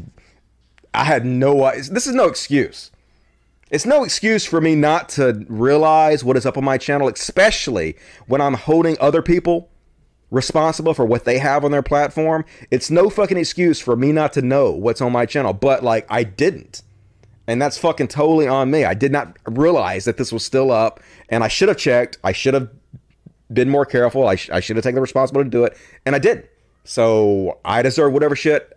I 0.94 1.02
had 1.02 1.24
no. 1.24 1.72
This 1.74 2.06
is 2.06 2.14
no 2.14 2.26
excuse. 2.26 2.92
It's 3.68 3.84
no 3.84 4.04
excuse 4.04 4.44
for 4.44 4.60
me 4.60 4.76
not 4.76 5.08
to 5.10 5.44
realize 5.48 6.22
what 6.22 6.36
is 6.36 6.46
up 6.46 6.56
on 6.56 6.62
my 6.62 6.78
channel, 6.78 7.08
especially 7.08 7.96
when 8.28 8.40
I'm 8.40 8.54
holding 8.54 8.96
other 9.00 9.22
people 9.22 9.68
responsible 10.36 10.94
for 10.94 11.04
what 11.04 11.24
they 11.24 11.38
have 11.38 11.64
on 11.64 11.70
their 11.72 11.82
platform. 11.82 12.44
It's 12.70 12.90
no 12.90 13.10
fucking 13.10 13.36
excuse 13.36 13.80
for 13.80 13.96
me 13.96 14.12
not 14.12 14.32
to 14.34 14.42
know 14.42 14.70
what's 14.70 15.00
on 15.00 15.10
my 15.10 15.26
channel, 15.26 15.52
but 15.52 15.82
like 15.82 16.06
I 16.08 16.22
didn't. 16.22 16.82
And 17.48 17.62
that's 17.62 17.78
fucking 17.78 18.08
totally 18.08 18.46
on 18.46 18.70
me. 18.70 18.84
I 18.84 18.94
did 18.94 19.12
not 19.12 19.36
realize 19.46 20.04
that 20.04 20.16
this 20.16 20.32
was 20.32 20.44
still 20.44 20.70
up, 20.70 21.00
and 21.28 21.42
I 21.42 21.48
should 21.48 21.68
have 21.68 21.78
checked. 21.78 22.18
I 22.22 22.32
should 22.32 22.54
have 22.54 22.70
been 23.52 23.70
more 23.70 23.86
careful. 23.86 24.26
I, 24.26 24.34
sh- 24.34 24.50
I 24.50 24.60
should 24.60 24.76
have 24.76 24.82
taken 24.82 24.96
the 24.96 25.00
responsibility 25.00 25.50
to 25.50 25.56
do 25.56 25.64
it, 25.64 25.76
and 26.04 26.14
I 26.14 26.18
did. 26.18 26.48
So 26.84 27.58
I 27.64 27.82
deserve 27.82 28.12
whatever 28.12 28.36
shit 28.36 28.76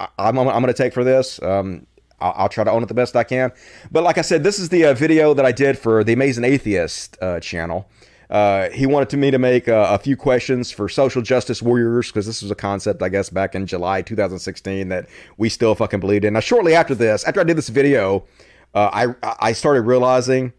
I- 0.00 0.08
I'm, 0.18 0.38
I'm 0.38 0.46
going 0.46 0.66
to 0.66 0.72
take 0.72 0.92
for 0.92 1.04
this. 1.04 1.40
Um, 1.42 1.86
I'll, 2.20 2.34
I'll, 2.36 2.48
try 2.48 2.64
to 2.64 2.70
own 2.70 2.82
it 2.82 2.86
the 2.86 2.94
best 2.94 3.14
I 3.16 3.24
can. 3.24 3.52
But 3.90 4.02
like 4.02 4.18
I 4.18 4.22
said, 4.22 4.42
this 4.42 4.58
is 4.58 4.68
the 4.68 4.86
uh, 4.86 4.94
video 4.94 5.34
that 5.34 5.44
I 5.44 5.52
did 5.52 5.78
for 5.78 6.02
the 6.02 6.12
Amazing 6.12 6.44
Atheist 6.44 7.16
uh, 7.20 7.40
channel. 7.40 7.88
Uh, 8.30 8.68
he 8.70 8.86
wanted 8.86 9.08
to 9.08 9.16
me 9.16 9.30
to 9.30 9.38
make 9.38 9.68
uh, 9.68 9.88
a 9.90 9.98
few 9.98 10.16
questions 10.16 10.70
for 10.70 10.88
social 10.88 11.22
justice 11.22 11.62
warriors 11.62 12.08
because 12.08 12.26
this 12.26 12.42
was 12.42 12.50
a 12.50 12.54
concept, 12.54 13.02
I 13.02 13.08
guess, 13.08 13.30
back 13.30 13.54
in 13.54 13.66
July 13.66 14.02
2016 14.02 14.88
that 14.88 15.08
we 15.38 15.48
still 15.48 15.74
fucking 15.74 16.00
believed 16.00 16.24
in. 16.24 16.34
Now, 16.34 16.40
shortly 16.40 16.74
after 16.74 16.94
this, 16.94 17.24
after 17.24 17.40
I 17.40 17.44
did 17.44 17.56
this 17.56 17.70
video, 17.70 18.26
uh, 18.74 18.90
I 19.22 19.34
I 19.40 19.52
started 19.52 19.82
realizing 19.82 20.52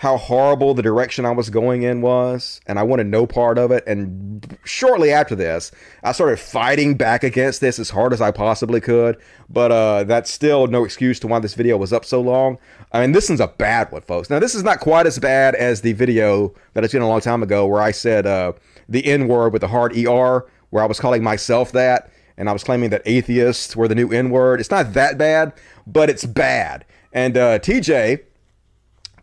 how 0.00 0.16
horrible 0.16 0.72
the 0.72 0.80
direction 0.80 1.26
I 1.26 1.30
was 1.30 1.50
going 1.50 1.82
in 1.82 2.00
was, 2.00 2.62
and 2.66 2.78
I 2.78 2.82
wanted 2.82 3.08
no 3.08 3.26
part 3.26 3.58
of 3.58 3.70
it. 3.70 3.84
And 3.86 4.56
shortly 4.64 5.12
after 5.12 5.36
this, 5.36 5.72
I 6.02 6.12
started 6.12 6.38
fighting 6.38 6.94
back 6.94 7.22
against 7.22 7.60
this 7.60 7.78
as 7.78 7.90
hard 7.90 8.14
as 8.14 8.22
I 8.22 8.30
possibly 8.30 8.80
could. 8.80 9.18
But 9.50 9.70
uh, 9.70 10.04
that's 10.04 10.30
still 10.30 10.68
no 10.68 10.86
excuse 10.86 11.20
to 11.20 11.26
why 11.26 11.38
this 11.40 11.52
video 11.52 11.76
was 11.76 11.92
up 11.92 12.06
so 12.06 12.22
long. 12.22 12.56
I 12.92 13.02
mean, 13.02 13.12
this 13.12 13.28
one's 13.28 13.42
a 13.42 13.48
bad 13.48 13.92
one, 13.92 14.00
folks. 14.00 14.30
Now, 14.30 14.38
this 14.38 14.54
is 14.54 14.62
not 14.62 14.80
quite 14.80 15.06
as 15.06 15.18
bad 15.18 15.54
as 15.54 15.82
the 15.82 15.92
video 15.92 16.54
that 16.72 16.82
I 16.82 16.86
did 16.86 17.02
a 17.02 17.06
long 17.06 17.20
time 17.20 17.42
ago 17.42 17.66
where 17.66 17.82
I 17.82 17.90
said 17.90 18.26
uh, 18.26 18.54
the 18.88 19.04
N 19.04 19.28
word 19.28 19.52
with 19.52 19.60
the 19.60 19.68
hard 19.68 19.94
ER, 19.94 20.46
where 20.70 20.82
I 20.82 20.86
was 20.86 20.98
calling 20.98 21.22
myself 21.22 21.72
that, 21.72 22.10
and 22.38 22.48
I 22.48 22.54
was 22.54 22.64
claiming 22.64 22.88
that 22.88 23.02
atheists 23.04 23.76
were 23.76 23.86
the 23.86 23.94
new 23.94 24.10
N 24.10 24.30
word. 24.30 24.60
It's 24.60 24.70
not 24.70 24.94
that 24.94 25.18
bad, 25.18 25.52
but 25.86 26.08
it's 26.08 26.24
bad. 26.24 26.86
And 27.12 27.36
uh, 27.36 27.58
TJ 27.58 28.20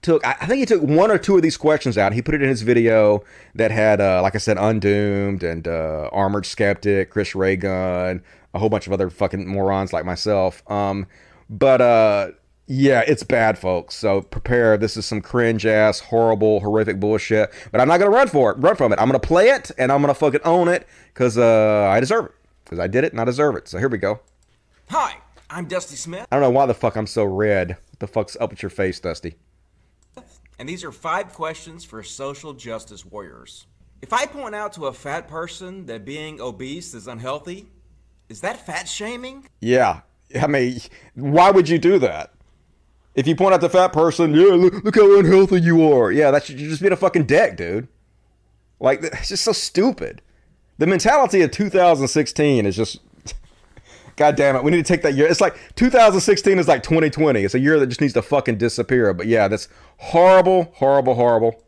took 0.01 0.25
I 0.25 0.45
think 0.45 0.59
he 0.59 0.65
took 0.65 0.81
one 0.81 1.11
or 1.11 1.17
two 1.17 1.35
of 1.35 1.41
these 1.41 1.57
questions 1.57 1.97
out. 1.97 2.13
He 2.13 2.21
put 2.21 2.35
it 2.35 2.41
in 2.41 2.49
his 2.49 2.61
video 2.61 3.23
that 3.55 3.71
had 3.71 4.01
uh, 4.01 4.21
like 4.21 4.35
I 4.35 4.39
said 4.39 4.57
Undoomed 4.57 5.43
and 5.43 5.67
uh, 5.67 6.09
Armored 6.11 6.45
Skeptic, 6.45 7.09
Chris 7.09 7.35
Ray 7.35 7.55
Gun, 7.55 8.23
a 8.53 8.59
whole 8.59 8.69
bunch 8.69 8.87
of 8.87 8.93
other 8.93 9.09
fucking 9.09 9.47
morons 9.47 9.93
like 9.93 10.05
myself. 10.05 10.69
Um, 10.69 11.07
but 11.49 11.81
uh, 11.81 12.31
yeah, 12.67 13.03
it's 13.07 13.23
bad, 13.23 13.57
folks. 13.57 13.95
So 13.95 14.21
prepare. 14.21 14.77
This 14.77 14.97
is 14.97 15.05
some 15.05 15.21
cringe 15.21 15.65
ass, 15.65 15.99
horrible, 15.99 16.59
horrific 16.59 16.99
bullshit. 16.99 17.51
But 17.71 17.79
I'm 17.79 17.87
not 17.87 17.97
gonna 17.97 18.11
run 18.11 18.27
for 18.27 18.51
it. 18.51 18.57
Run 18.59 18.75
from 18.75 18.91
it. 18.91 18.99
I'm 18.99 19.07
gonna 19.07 19.19
play 19.19 19.49
it 19.49 19.71
and 19.77 19.91
I'm 19.91 20.01
gonna 20.01 20.13
fucking 20.13 20.41
own 20.43 20.67
it 20.67 20.87
because 21.13 21.37
uh, 21.37 21.87
I 21.89 21.99
deserve 21.99 22.25
it. 22.25 22.31
Because 22.65 22.79
I 22.79 22.87
did 22.87 23.05
it 23.05 23.13
and 23.13 23.21
I 23.21 23.25
deserve 23.25 23.55
it. 23.55 23.67
So 23.69 23.77
here 23.77 23.87
we 23.87 23.97
go. 23.97 24.19
Hi, 24.89 25.17
I'm 25.49 25.65
Dusty 25.65 25.95
Smith. 25.95 26.27
I 26.31 26.35
don't 26.35 26.43
know 26.43 26.49
why 26.49 26.65
the 26.65 26.73
fuck 26.73 26.97
I'm 26.97 27.07
so 27.07 27.23
red. 27.23 27.69
What 27.69 27.99
the 27.99 28.07
fuck's 28.07 28.35
up 28.39 28.49
with 28.49 28.61
your 28.61 28.69
face, 28.69 28.99
Dusty? 28.99 29.35
And 30.59 30.67
these 30.67 30.83
are 30.83 30.91
five 30.91 31.33
questions 31.33 31.83
for 31.83 32.01
social 32.03 32.53
justice 32.53 33.05
warriors. 33.05 33.67
If 34.01 34.13
I 34.13 34.25
point 34.25 34.55
out 34.55 34.73
to 34.73 34.85
a 34.87 34.93
fat 34.93 35.27
person 35.27 35.85
that 35.87 36.05
being 36.05 36.39
obese 36.39 36.93
is 36.93 37.07
unhealthy, 37.07 37.67
is 38.29 38.41
that 38.41 38.65
fat 38.65 38.87
shaming? 38.87 39.47
Yeah. 39.59 40.01
I 40.39 40.47
mean, 40.47 40.79
why 41.15 41.51
would 41.51 41.69
you 41.69 41.77
do 41.77 41.97
that? 41.99 42.33
If 43.15 43.25
you 43.25 43.35
point 43.35 43.53
out 43.53 43.61
the 43.61 43.69
fat 43.69 43.93
person, 43.93 44.33
yeah, 44.33 44.53
look, 44.53 44.83
look 44.83 44.95
how 44.95 45.17
unhealthy 45.17 45.61
you 45.61 45.91
are. 45.91 46.11
Yeah, 46.11 46.29
that's 46.29 46.49
you're 46.49 46.69
just 46.69 46.81
being 46.81 46.93
a 46.93 46.97
fucking 46.97 47.25
dick, 47.25 47.57
dude. 47.57 47.87
Like, 48.79 49.01
it's 49.03 49.29
just 49.29 49.43
so 49.43 49.53
stupid. 49.53 50.21
The 50.77 50.85
mentality 50.85 51.41
of 51.41 51.49
2016 51.51 52.65
is 52.65 52.75
just 52.75 52.99
God 54.17 54.35
damn 54.35 54.55
it, 54.55 54.63
we 54.63 54.71
need 54.71 54.83
to 54.83 54.83
take 54.83 55.03
that 55.03 55.13
year. 55.13 55.27
It's 55.27 55.39
like 55.39 55.75
2016 55.75 56.57
is 56.57 56.67
like 56.67 56.81
2020. 56.81 57.43
It's 57.43 57.53
a 57.53 57.59
year 57.59 57.79
that 57.79 57.85
just 57.85 58.01
needs 58.01 58.13
to 58.13 58.23
fucking 58.23 58.57
disappear. 58.57 59.13
But 59.13 59.27
yeah, 59.27 59.47
that's 59.47 59.69
horrible, 59.97 60.73
horrible, 60.75 61.13
horrible. 61.13 61.63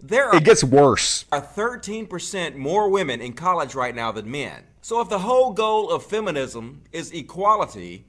There 0.00 0.28
are, 0.28 0.36
it 0.36 0.44
gets 0.44 0.62
worse. 0.62 1.26
Are 1.32 1.42
13% 1.42 2.54
more 2.54 2.88
women 2.88 3.20
in 3.20 3.32
college 3.32 3.74
right 3.74 3.94
now 3.94 4.12
than 4.12 4.30
men. 4.30 4.62
So 4.80 5.00
if 5.00 5.08
the 5.08 5.18
whole 5.18 5.52
goal 5.52 5.90
of 5.90 6.06
feminism 6.06 6.84
is 6.92 7.10
equality, 7.10 8.06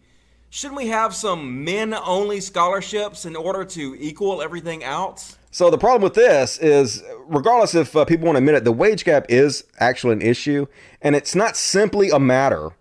shouldn't 0.51 0.77
we 0.77 0.87
have 0.87 1.15
some 1.15 1.65
men-only 1.65 2.39
scholarships 2.39 3.25
in 3.25 3.35
order 3.35 3.65
to 3.65 3.97
equal 3.99 4.43
everything 4.43 4.83
else? 4.83 5.37
So 5.49 5.71
the 5.71 5.77
problem 5.79 6.03
with 6.03 6.13
this 6.13 6.59
is, 6.59 7.03
regardless 7.25 7.73
if 7.73 7.95
uh, 7.95 8.05
people 8.05 8.27
want 8.27 8.35
to 8.35 8.39
admit 8.39 8.55
it, 8.55 8.63
the 8.63 8.71
wage 8.71 9.03
gap 9.03 9.25
is 9.27 9.65
actually 9.79 10.13
an 10.13 10.21
issue, 10.21 10.67
and 11.01 11.15
it's 11.15 11.35
not 11.35 11.57
simply 11.57 12.09
a 12.09 12.19
matter 12.19 12.71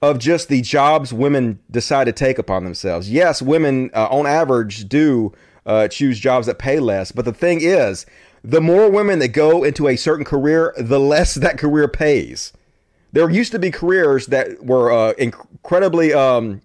of 0.00 0.18
just 0.18 0.48
the 0.48 0.60
jobs 0.60 1.12
women 1.12 1.58
decide 1.70 2.04
to 2.04 2.12
take 2.12 2.38
upon 2.38 2.64
themselves. 2.64 3.10
Yes, 3.10 3.42
women 3.42 3.90
uh, 3.94 4.06
on 4.10 4.26
average 4.26 4.88
do 4.88 5.32
uh, 5.66 5.88
choose 5.88 6.18
jobs 6.18 6.46
that 6.46 6.58
pay 6.58 6.78
less, 6.78 7.12
but 7.12 7.24
the 7.24 7.32
thing 7.32 7.60
is, 7.60 8.06
the 8.44 8.60
more 8.60 8.88
women 8.90 9.18
that 9.18 9.28
go 9.28 9.64
into 9.64 9.88
a 9.88 9.96
certain 9.96 10.24
career, 10.24 10.72
the 10.78 11.00
less 11.00 11.34
that 11.34 11.58
career 11.58 11.88
pays. 11.88 12.52
There 13.12 13.28
used 13.28 13.52
to 13.52 13.58
be 13.58 13.70
careers 13.70 14.26
that 14.26 14.64
were 14.64 14.92
uh, 14.92 15.12
incredibly 15.18 16.12
um, 16.12 16.60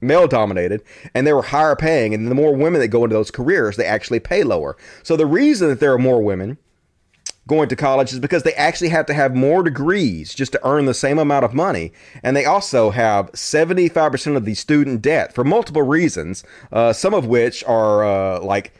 male 0.00 0.26
dominated 0.26 0.82
and 1.14 1.26
they 1.26 1.32
were 1.32 1.42
higher 1.42 1.76
paying, 1.76 2.14
and 2.14 2.28
the 2.28 2.34
more 2.34 2.54
women 2.54 2.80
that 2.80 2.88
go 2.88 3.04
into 3.04 3.14
those 3.14 3.30
careers, 3.30 3.76
they 3.76 3.84
actually 3.84 4.20
pay 4.20 4.42
lower. 4.42 4.76
So 5.02 5.16
the 5.16 5.26
reason 5.26 5.68
that 5.68 5.80
there 5.80 5.92
are 5.92 5.98
more 5.98 6.22
women 6.22 6.58
going 7.50 7.68
to 7.68 7.74
college 7.74 8.12
is 8.12 8.20
because 8.20 8.44
they 8.44 8.54
actually 8.54 8.90
have 8.90 9.06
to 9.06 9.12
have 9.12 9.34
more 9.34 9.64
degrees 9.64 10.32
just 10.32 10.52
to 10.52 10.60
earn 10.64 10.84
the 10.84 10.94
same 10.94 11.18
amount 11.18 11.44
of 11.44 11.52
money. 11.52 11.92
And 12.22 12.36
they 12.36 12.44
also 12.44 12.90
have 12.90 13.30
75% 13.32 14.36
of 14.36 14.44
the 14.44 14.54
student 14.54 15.02
debt 15.02 15.34
for 15.34 15.42
multiple 15.42 15.82
reasons, 15.82 16.44
uh, 16.70 16.92
some 16.92 17.12
of 17.12 17.26
which 17.26 17.64
are 17.64 18.04
uh, 18.04 18.40
like 18.40 18.72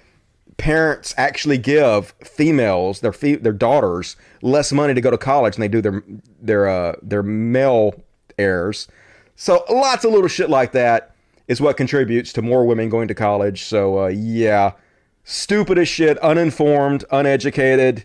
parents 0.57 1.13
actually 1.19 1.59
give 1.59 2.15
females, 2.23 3.01
their, 3.01 3.11
their 3.11 3.53
daughters, 3.53 4.15
less 4.41 4.71
money 4.71 4.95
to 4.95 5.01
go 5.01 5.11
to 5.11 5.19
college 5.19 5.57
than 5.57 5.63
they 5.63 5.69
do 5.69 5.81
their, 5.81 6.05
their, 6.41 6.69
uh, 6.69 6.95
their 7.03 7.25
male 7.25 8.01
heirs. 8.39 8.87
So 9.35 9.65
lots 9.69 10.05
of 10.05 10.13
little 10.13 10.29
shit 10.29 10.49
like 10.49 10.71
that 10.73 11.13
is 11.49 11.61
what 11.61 11.77
contributes 11.77 12.33
to 12.35 12.43
more 12.43 12.65
women 12.65 12.89
going 12.89 13.09
to 13.09 13.15
college. 13.17 13.65
So 13.65 14.05
uh, 14.05 14.07
yeah, 14.07 14.75
stupid 15.25 15.77
as 15.77 15.89
shit, 15.89 16.19
uninformed, 16.19 17.05
uneducated 17.11 18.05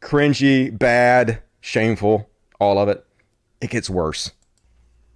cringy, 0.00 0.76
bad, 0.76 1.42
shameful, 1.60 2.28
all 2.58 2.78
of 2.78 2.88
it. 2.88 3.04
It 3.60 3.70
gets 3.70 3.90
worse. 3.90 4.30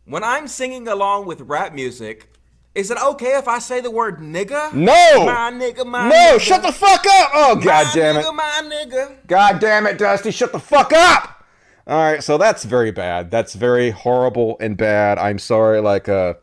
When 0.04 0.22
I'm 0.22 0.46
singing 0.48 0.86
along 0.86 1.26
with 1.26 1.40
rap 1.42 1.72
music, 1.72 2.28
is 2.74 2.90
it 2.90 2.98
okay 3.02 3.38
if 3.38 3.48
I 3.48 3.58
say 3.58 3.80
the 3.80 3.90
word 3.90 4.18
nigga? 4.18 4.72
No! 4.74 5.24
My 5.24 5.50
nigga, 5.50 5.86
my 5.86 6.08
No, 6.08 6.14
nigga. 6.36 6.40
shut 6.40 6.62
the 6.62 6.72
fuck 6.72 7.04
up! 7.06 7.30
Oh, 7.32 7.54
god 7.56 7.86
my 7.86 7.92
damn 7.94 8.14
nigga, 8.16 8.28
it. 8.28 8.32
My 8.34 8.62
nigga. 8.64 9.26
God 9.26 9.60
damn 9.60 9.86
it, 9.86 9.96
Dusty, 9.96 10.30
shut 10.30 10.52
the 10.52 10.58
fuck 10.60 10.92
up! 10.92 11.46
All 11.86 11.98
right, 12.02 12.22
so 12.22 12.36
that's 12.38 12.64
very 12.64 12.90
bad. 12.90 13.30
That's 13.30 13.54
very 13.54 13.90
horrible 13.90 14.56
and 14.60 14.76
bad. 14.76 15.18
I'm 15.18 15.38
sorry, 15.38 15.80
like, 15.80 16.08
uh, 16.08 16.34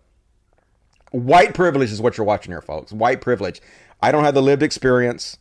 white 1.12 1.54
privilege 1.54 1.92
is 1.92 2.02
what 2.02 2.18
you're 2.18 2.26
watching 2.26 2.52
here, 2.52 2.62
folks. 2.62 2.92
White 2.92 3.22
privilege. 3.22 3.62
I 4.02 4.12
don't 4.12 4.24
have 4.24 4.34
the 4.34 4.42
lived 4.42 4.64
experience 4.64 5.38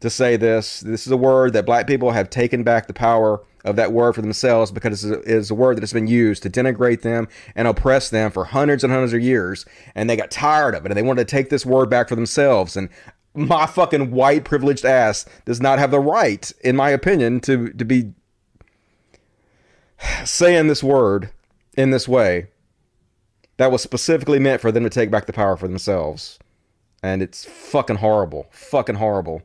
to 0.00 0.10
say 0.10 0.36
this. 0.36 0.80
This 0.80 1.06
is 1.06 1.12
a 1.12 1.16
word 1.16 1.52
that 1.54 1.66
black 1.66 1.86
people 1.86 2.10
have 2.10 2.30
taken 2.30 2.62
back 2.62 2.86
the 2.86 2.92
power 2.92 3.42
of 3.64 3.76
that 3.76 3.92
word 3.92 4.14
for 4.14 4.22
themselves 4.22 4.70
because 4.70 5.04
it 5.04 5.24
is 5.24 5.50
a 5.50 5.54
word 5.54 5.76
that 5.76 5.82
has 5.82 5.92
been 5.92 6.06
used 6.06 6.42
to 6.44 6.50
denigrate 6.50 7.02
them 7.02 7.26
and 7.54 7.66
oppress 7.66 8.10
them 8.10 8.30
for 8.30 8.44
hundreds 8.44 8.84
and 8.84 8.92
hundreds 8.92 9.12
of 9.12 9.20
years. 9.20 9.66
And 9.94 10.08
they 10.08 10.16
got 10.16 10.30
tired 10.30 10.74
of 10.74 10.84
it 10.84 10.92
and 10.92 10.96
they 10.96 11.02
wanted 11.02 11.26
to 11.26 11.30
take 11.30 11.50
this 11.50 11.66
word 11.66 11.90
back 11.90 12.08
for 12.08 12.14
themselves. 12.14 12.76
And 12.76 12.88
my 13.34 13.66
fucking 13.66 14.12
white 14.12 14.44
privileged 14.44 14.84
ass 14.84 15.26
does 15.44 15.60
not 15.60 15.78
have 15.78 15.90
the 15.90 16.00
right, 16.00 16.52
in 16.62 16.76
my 16.76 16.90
opinion, 16.90 17.40
to, 17.40 17.70
to 17.70 17.84
be 17.84 18.12
saying 20.24 20.68
this 20.68 20.82
word 20.82 21.30
in 21.76 21.90
this 21.90 22.06
way 22.06 22.48
that 23.56 23.72
was 23.72 23.82
specifically 23.82 24.38
meant 24.38 24.60
for 24.60 24.70
them 24.70 24.84
to 24.84 24.90
take 24.90 25.10
back 25.10 25.26
the 25.26 25.32
power 25.32 25.56
for 25.56 25.66
themselves. 25.66 26.38
And 27.02 27.22
it's 27.22 27.44
fucking 27.44 27.96
horrible. 27.96 28.46
Fucking 28.50 28.96
horrible. 28.96 29.42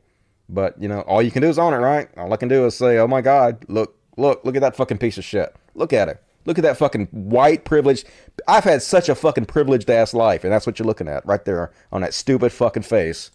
But, 0.53 0.79
you 0.81 0.89
know, 0.89 1.01
all 1.01 1.21
you 1.21 1.31
can 1.31 1.41
do 1.41 1.47
is 1.49 1.57
own 1.57 1.73
it, 1.73 1.77
right? 1.77 2.09
All 2.17 2.31
I 2.33 2.37
can 2.37 2.49
do 2.49 2.65
is 2.65 2.75
say, 2.75 2.97
oh 2.97 3.07
my 3.07 3.21
God, 3.21 3.63
look, 3.69 3.97
look, 4.17 4.43
look 4.43 4.55
at 4.55 4.61
that 4.61 4.75
fucking 4.75 4.97
piece 4.97 5.17
of 5.17 5.23
shit. 5.23 5.55
Look 5.75 5.93
at 5.93 6.09
it. 6.09 6.21
Look 6.45 6.57
at 6.57 6.63
that 6.63 6.77
fucking 6.77 7.07
white 7.11 7.63
privilege. 7.63 8.03
I've 8.47 8.65
had 8.65 8.81
such 8.81 9.07
a 9.07 9.15
fucking 9.15 9.45
privileged 9.45 9.89
ass 9.89 10.13
life, 10.13 10.43
and 10.43 10.51
that's 10.51 10.65
what 10.67 10.77
you're 10.77 10.87
looking 10.87 11.07
at 11.07 11.25
right 11.25 11.43
there 11.45 11.71
on 11.91 12.01
that 12.01 12.13
stupid 12.13 12.51
fucking 12.51 12.83
face. 12.83 13.31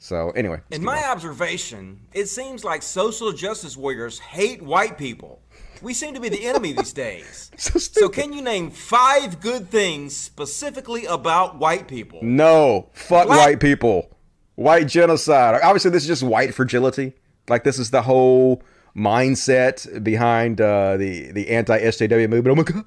So, 0.00 0.30
anyway. 0.30 0.60
In 0.70 0.84
my 0.84 1.02
observation, 1.08 2.00
it 2.12 2.26
seems 2.26 2.64
like 2.64 2.82
social 2.82 3.32
justice 3.32 3.76
warriors 3.76 4.18
hate 4.18 4.62
white 4.62 4.98
people. 4.98 5.40
We 5.82 5.94
seem 5.94 6.14
to 6.14 6.20
be 6.20 6.28
the 6.28 6.46
enemy 6.46 6.72
these 6.72 6.92
days. 6.92 7.50
So 7.58 7.78
So, 7.78 8.08
can 8.08 8.32
you 8.32 8.42
name 8.42 8.70
five 8.70 9.40
good 9.40 9.68
things 9.70 10.16
specifically 10.16 11.06
about 11.06 11.58
white 11.58 11.88
people? 11.88 12.20
No, 12.22 12.88
fuck 12.92 13.26
Black- 13.26 13.38
white 13.38 13.60
people. 13.60 14.10
White 14.58 14.88
genocide. 14.88 15.60
Obviously, 15.62 15.92
this 15.92 16.02
is 16.02 16.08
just 16.08 16.24
white 16.24 16.52
fragility. 16.52 17.12
Like 17.48 17.62
this 17.62 17.78
is 17.78 17.92
the 17.92 18.02
whole 18.02 18.60
mindset 18.96 20.02
behind 20.02 20.60
uh, 20.60 20.96
the 20.96 21.30
the 21.30 21.50
anti 21.50 21.78
SJW 21.78 22.28
movement. 22.28 22.48
Oh 22.48 22.54
my 22.56 22.62
god, 22.64 22.84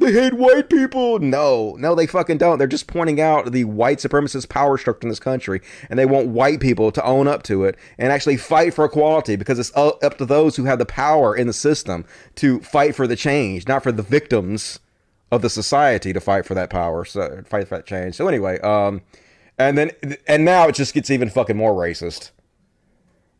they 0.00 0.10
hate 0.10 0.34
white 0.34 0.68
people. 0.68 1.20
No, 1.20 1.76
no, 1.78 1.94
they 1.94 2.08
fucking 2.08 2.38
don't. 2.38 2.58
They're 2.58 2.66
just 2.66 2.88
pointing 2.88 3.20
out 3.20 3.52
the 3.52 3.62
white 3.62 3.98
supremacist 3.98 4.48
power 4.48 4.76
structure 4.76 5.04
in 5.04 5.08
this 5.08 5.20
country, 5.20 5.60
and 5.88 6.00
they 6.00 6.04
want 6.04 6.30
white 6.30 6.58
people 6.58 6.90
to 6.90 7.04
own 7.04 7.28
up 7.28 7.44
to 7.44 7.62
it 7.62 7.76
and 7.96 8.10
actually 8.10 8.36
fight 8.36 8.74
for 8.74 8.84
equality 8.84 9.36
because 9.36 9.60
it's 9.60 9.70
up 9.76 10.18
to 10.18 10.26
those 10.26 10.56
who 10.56 10.64
have 10.64 10.80
the 10.80 10.84
power 10.84 11.32
in 11.32 11.46
the 11.46 11.52
system 11.52 12.06
to 12.34 12.58
fight 12.58 12.96
for 12.96 13.06
the 13.06 13.14
change, 13.14 13.68
not 13.68 13.84
for 13.84 13.92
the 13.92 14.02
victims 14.02 14.80
of 15.30 15.42
the 15.42 15.50
society 15.50 16.12
to 16.12 16.20
fight 16.20 16.44
for 16.44 16.54
that 16.54 16.70
power, 16.70 17.04
so 17.04 17.44
fight 17.46 17.68
for 17.68 17.76
that 17.76 17.86
change. 17.86 18.16
So 18.16 18.26
anyway, 18.26 18.58
um, 18.62 19.02
and 19.58 19.76
then 19.76 19.90
and 20.26 20.44
now 20.44 20.68
it 20.68 20.74
just 20.74 20.94
gets 20.94 21.10
even 21.10 21.28
fucking 21.30 21.56
more 21.56 21.72
racist. 21.72 22.30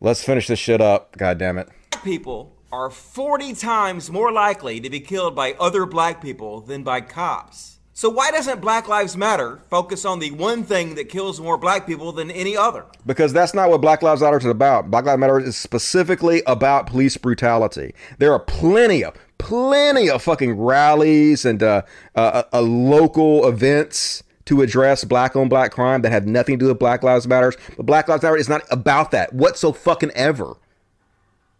Let's 0.00 0.22
finish 0.22 0.46
this 0.46 0.58
shit 0.58 0.80
up. 0.80 1.16
God 1.16 1.38
damn 1.38 1.58
it. 1.58 1.68
Black 1.90 2.04
people 2.04 2.56
are 2.70 2.90
40 2.90 3.54
times 3.54 4.10
more 4.10 4.30
likely 4.30 4.80
to 4.80 4.90
be 4.90 5.00
killed 5.00 5.34
by 5.34 5.54
other 5.54 5.86
black 5.86 6.20
people 6.22 6.60
than 6.60 6.82
by 6.82 7.00
cops. 7.00 7.78
So 7.98 8.08
why 8.08 8.30
doesn't 8.30 8.60
Black 8.60 8.86
Lives 8.86 9.16
Matter 9.16 9.60
focus 9.70 10.04
on 10.04 10.20
the 10.20 10.30
one 10.30 10.62
thing 10.62 10.94
that 10.94 11.08
kills 11.08 11.40
more 11.40 11.58
black 11.58 11.84
people 11.84 12.12
than 12.12 12.30
any 12.30 12.56
other? 12.56 12.84
Because 13.04 13.32
that's 13.32 13.54
not 13.54 13.70
what 13.70 13.80
Black 13.80 14.02
Lives 14.02 14.20
Matter 14.20 14.38
is 14.38 14.44
about. 14.44 14.88
Black 14.88 15.04
Lives 15.04 15.18
Matter 15.18 15.40
is 15.40 15.56
specifically 15.56 16.40
about 16.46 16.86
police 16.86 17.16
brutality. 17.16 17.92
There 18.18 18.32
are 18.32 18.38
plenty 18.38 19.02
of, 19.02 19.14
plenty 19.38 20.08
of 20.08 20.22
fucking 20.22 20.52
rallies 20.52 21.44
and 21.44 21.60
uh, 21.60 21.82
uh, 22.14 22.44
uh, 22.52 22.60
local 22.60 23.48
events 23.48 24.22
to 24.48 24.62
address 24.62 25.04
black 25.04 25.36
on 25.36 25.48
black 25.48 25.72
crime 25.72 26.00
that 26.02 26.10
have 26.10 26.26
nothing 26.26 26.58
to 26.58 26.64
do 26.64 26.68
with 26.68 26.78
Black 26.78 27.02
Lives 27.02 27.28
Matters. 27.28 27.56
But 27.76 27.84
Black 27.84 28.08
Lives 28.08 28.22
Matter 28.22 28.36
is 28.36 28.48
not 28.48 28.62
about 28.70 29.10
that 29.10 29.32
whatso 29.32 29.72
fucking 29.72 30.10
ever. 30.12 30.56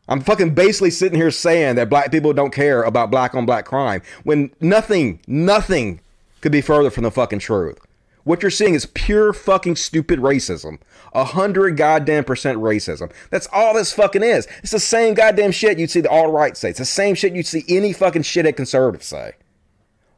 I'm 0.09 0.23
fucking 0.23 0.55
basically 0.55 0.91
sitting 0.91 1.19
here 1.19 1.31
saying 1.31 1.77
that 1.77 1.91
black 1.91 2.11
people 2.11 2.33
don't 2.33 2.51
care 2.51 2.83
about 2.83 3.11
black 3.11 3.35
on 3.35 3.45
black 3.45 3.67
crime 3.67 4.01
when 4.25 4.51
nothing, 4.59 5.21
nothing 5.27 6.01
could 6.41 6.51
be 6.51 6.63
further 6.63 6.89
from 6.89 7.05
the 7.05 7.11
fucking 7.11 7.41
truth. 7.41 7.79
What 8.25 8.41
you're 8.41 8.51
seeing 8.51 8.75
is 8.75 8.87
pure 8.87 9.35
fucking 9.35 9.77
stupid 9.77 10.19
racism. 10.19 10.81
A 11.13 11.25
hundred 11.25 11.77
goddamn 11.77 12.25
percent 12.25 12.59
racism. 12.59 13.13
That's 13.29 13.49
all 13.53 13.75
this 13.75 13.93
fucking 13.93 14.23
is. 14.23 14.49
It's 14.63 14.73
the 14.73 14.81
same 14.81 15.13
goddamn 15.13 15.51
shit 15.51 15.79
you'd 15.79 15.91
see 15.91 16.01
the 16.01 16.11
alt 16.11 16.33
right 16.33 16.57
say. 16.57 16.71
It's 16.71 16.79
the 16.79 16.85
same 16.87 17.15
shit 17.15 17.35
you'd 17.35 17.47
see 17.47 17.65
any 17.69 17.93
fucking 17.93 18.23
shithead 18.23 18.57
conservative 18.57 19.03
say. 19.03 19.33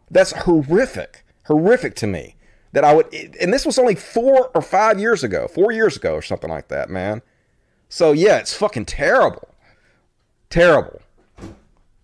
That's 0.09 0.33
horrific. 0.33 1.25
Horrific 1.47 1.97
to 1.97 2.07
me. 2.07 2.37
That 2.73 2.85
I 2.85 2.95
would, 2.95 3.13
and 3.41 3.53
this 3.53 3.67
was 3.67 3.79
only 3.79 3.97
four 3.97 4.51
or 4.55 4.63
five 4.63 5.01
years 5.01 5.25
ago, 5.25 5.49
four 5.49 5.73
years 5.73 5.97
ago 5.97 6.15
or 6.15 6.23
something 6.23 6.51
like 6.51 6.69
that, 6.69 6.89
man. 6.89 7.21
So 7.89 8.13
yeah, 8.13 8.39
it's 8.39 8.55
fucking 8.55 8.85
terrible. 8.85 9.49
Terrible. 10.51 11.03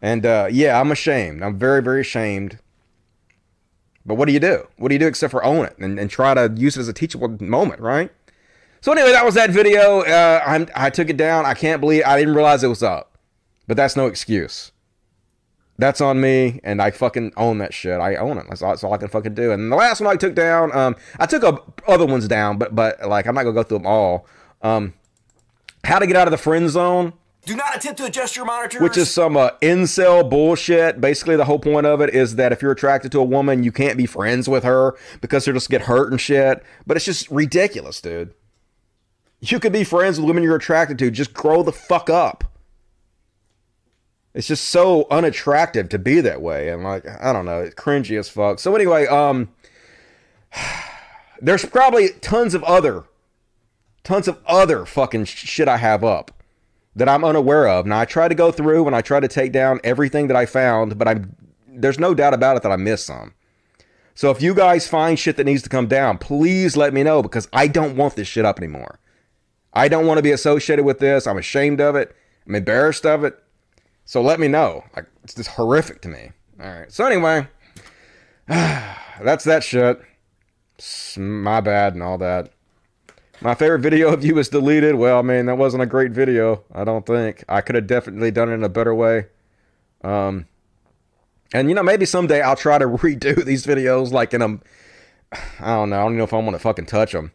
And 0.02 0.26
uh, 0.26 0.48
yeah, 0.50 0.80
I'm 0.80 0.90
ashamed. 0.90 1.42
I'm 1.42 1.58
very, 1.58 1.82
very 1.82 2.00
ashamed. 2.00 2.58
But 4.04 4.14
what 4.14 4.26
do 4.26 4.32
you 4.32 4.40
do? 4.40 4.66
What 4.76 4.88
do 4.88 4.94
you 4.94 4.98
do 4.98 5.06
except 5.06 5.30
for 5.30 5.44
own 5.44 5.66
it 5.66 5.76
and, 5.78 5.98
and 5.98 6.10
try 6.10 6.34
to 6.34 6.52
use 6.56 6.76
it 6.76 6.80
as 6.80 6.88
a 6.88 6.92
teachable 6.92 7.28
moment, 7.40 7.80
right? 7.80 8.10
So 8.80 8.92
anyway, 8.92 9.12
that 9.12 9.24
was 9.24 9.34
that 9.34 9.50
video. 9.50 10.02
Uh, 10.02 10.66
I 10.74 10.90
took 10.90 11.08
it 11.08 11.16
down. 11.16 11.44
I 11.44 11.54
can't 11.54 11.80
believe 11.80 12.04
I 12.06 12.18
didn't 12.18 12.34
realize 12.34 12.62
it 12.62 12.68
was 12.68 12.82
up. 12.82 13.18
But 13.66 13.76
that's 13.76 13.96
no 13.96 14.06
excuse. 14.06 14.70
That's 15.78 16.00
on 16.00 16.20
me, 16.20 16.60
and 16.64 16.80
I 16.80 16.90
fucking 16.90 17.32
own 17.36 17.58
that 17.58 17.74
shit. 17.74 18.00
I 18.00 18.16
own 18.16 18.38
it. 18.38 18.46
That's 18.48 18.62
all, 18.62 18.70
that's 18.70 18.82
all 18.82 18.94
I 18.94 18.96
can 18.96 19.08
fucking 19.08 19.34
do. 19.34 19.52
And 19.52 19.70
the 19.70 19.76
last 19.76 20.00
one 20.00 20.10
I 20.10 20.16
took 20.16 20.34
down, 20.34 20.74
um, 20.74 20.96
I 21.18 21.26
took 21.26 21.42
a, 21.42 21.58
other 21.86 22.06
ones 22.06 22.26
down, 22.28 22.56
but 22.56 22.74
but 22.74 23.06
like 23.06 23.26
I'm 23.26 23.34
not 23.34 23.42
gonna 23.42 23.54
go 23.54 23.62
through 23.62 23.78
them 23.78 23.86
all. 23.86 24.26
Um, 24.62 24.94
how 25.84 25.98
to 25.98 26.06
get 26.06 26.16
out 26.16 26.26
of 26.26 26.30
the 26.32 26.38
friend 26.38 26.68
zone 26.70 27.12
Do 27.44 27.54
not 27.54 27.76
attempt 27.76 27.98
to 27.98 28.06
adjust 28.06 28.34
your 28.36 28.44
monitor. 28.46 28.82
which 28.82 28.96
is 28.96 29.10
some 29.12 29.36
uh, 29.36 29.50
incel 29.60 30.28
bullshit. 30.28 31.00
Basically, 31.00 31.36
the 31.36 31.44
whole 31.44 31.58
point 31.60 31.84
of 31.86 32.00
it 32.00 32.14
is 32.14 32.36
that 32.36 32.52
if 32.52 32.62
you're 32.62 32.72
attracted 32.72 33.12
to 33.12 33.20
a 33.20 33.24
woman, 33.24 33.62
you 33.62 33.70
can't 33.70 33.96
be 33.98 34.06
friends 34.06 34.48
with 34.48 34.64
her 34.64 34.96
because 35.20 35.44
she'll 35.44 35.54
just 35.54 35.70
get 35.70 35.82
hurt 35.82 36.10
and 36.10 36.20
shit. 36.20 36.62
But 36.86 36.96
it's 36.96 37.06
just 37.06 37.30
ridiculous, 37.30 38.00
dude. 38.00 38.32
You 39.40 39.60
could 39.60 39.72
be 39.72 39.84
friends 39.84 40.18
with 40.18 40.26
women 40.26 40.42
you're 40.42 40.56
attracted 40.56 40.98
to. 41.00 41.10
Just 41.10 41.34
grow 41.34 41.62
the 41.62 41.70
fuck 41.72 42.08
up. 42.08 42.44
It's 44.36 44.48
just 44.48 44.68
so 44.68 45.06
unattractive 45.10 45.88
to 45.88 45.98
be 45.98 46.20
that 46.20 46.42
way, 46.42 46.68
and 46.68 46.84
like 46.84 47.06
I 47.08 47.32
don't 47.32 47.46
know, 47.46 47.62
it's 47.62 47.74
cringy 47.74 48.18
as 48.18 48.28
fuck. 48.28 48.58
So 48.58 48.76
anyway, 48.76 49.06
um, 49.06 49.48
there's 51.40 51.64
probably 51.64 52.10
tons 52.20 52.52
of 52.52 52.62
other, 52.64 53.04
tons 54.04 54.28
of 54.28 54.38
other 54.46 54.84
fucking 54.84 55.24
shit 55.24 55.68
I 55.68 55.78
have 55.78 56.04
up 56.04 56.42
that 56.94 57.08
I'm 57.08 57.24
unaware 57.24 57.66
of. 57.66 57.86
Now 57.86 58.00
I 58.00 58.04
try 58.04 58.28
to 58.28 58.34
go 58.34 58.52
through 58.52 58.86
and 58.86 58.94
I 58.94 59.00
try 59.00 59.20
to 59.20 59.28
take 59.28 59.52
down 59.52 59.80
everything 59.82 60.26
that 60.26 60.36
I 60.36 60.44
found, 60.44 60.98
but 60.98 61.08
I'm 61.08 61.34
there's 61.66 61.98
no 61.98 62.12
doubt 62.12 62.34
about 62.34 62.58
it 62.58 62.62
that 62.62 62.72
I 62.72 62.76
missed 62.76 63.06
some. 63.06 63.32
So 64.14 64.30
if 64.30 64.42
you 64.42 64.54
guys 64.54 64.86
find 64.86 65.18
shit 65.18 65.38
that 65.38 65.44
needs 65.44 65.62
to 65.62 65.70
come 65.70 65.86
down, 65.86 66.18
please 66.18 66.76
let 66.76 66.92
me 66.92 67.02
know 67.02 67.22
because 67.22 67.48
I 67.54 67.68
don't 67.68 67.96
want 67.96 68.16
this 68.16 68.28
shit 68.28 68.44
up 68.44 68.58
anymore. 68.58 68.98
I 69.72 69.88
don't 69.88 70.06
want 70.06 70.18
to 70.18 70.22
be 70.22 70.30
associated 70.30 70.84
with 70.84 70.98
this. 70.98 71.26
I'm 71.26 71.38
ashamed 71.38 71.80
of 71.80 71.96
it. 71.96 72.14
I'm 72.46 72.54
embarrassed 72.54 73.06
of 73.06 73.24
it. 73.24 73.42
So 74.06 74.22
let 74.22 74.40
me 74.40 74.48
know. 74.48 74.84
Like 74.94 75.06
it's 75.24 75.34
just 75.34 75.50
horrific 75.50 76.00
to 76.02 76.08
me. 76.08 76.30
All 76.62 76.70
right. 76.70 76.90
So 76.90 77.04
anyway, 77.04 77.48
that's 78.48 79.44
that 79.44 79.62
shit. 79.62 80.00
My 81.18 81.60
bad 81.60 81.94
and 81.94 82.02
all 82.02 82.16
that. 82.18 82.52
My 83.40 83.54
favorite 83.54 83.80
video 83.80 84.12
of 84.12 84.24
you 84.24 84.34
was 84.34 84.48
deleted. 84.48 84.94
Well, 84.94 85.18
I 85.18 85.22
mean, 85.22 85.46
that 85.46 85.58
wasn't 85.58 85.82
a 85.82 85.86
great 85.86 86.12
video. 86.12 86.62
I 86.72 86.84
don't 86.84 87.04
think. 87.04 87.44
I 87.48 87.60
could 87.60 87.74
have 87.74 87.86
definitely 87.86 88.30
done 88.30 88.48
it 88.48 88.54
in 88.54 88.64
a 88.64 88.68
better 88.68 88.94
way. 88.94 89.26
Um, 90.02 90.46
and 91.52 91.68
you 91.68 91.74
know, 91.74 91.82
maybe 91.82 92.06
someday 92.06 92.40
I'll 92.40 92.56
try 92.56 92.78
to 92.78 92.86
redo 92.86 93.44
these 93.44 93.66
videos 93.66 94.12
like 94.12 94.32
in 94.32 94.40
a. 94.40 94.58
I 95.60 95.74
don't 95.74 95.90
know. 95.90 95.98
I 95.98 96.04
don't 96.04 96.16
know 96.16 96.24
if 96.24 96.32
I 96.32 96.38
want 96.38 96.52
to 96.52 96.60
fucking 96.60 96.86
touch 96.86 97.10
them. 97.10 97.32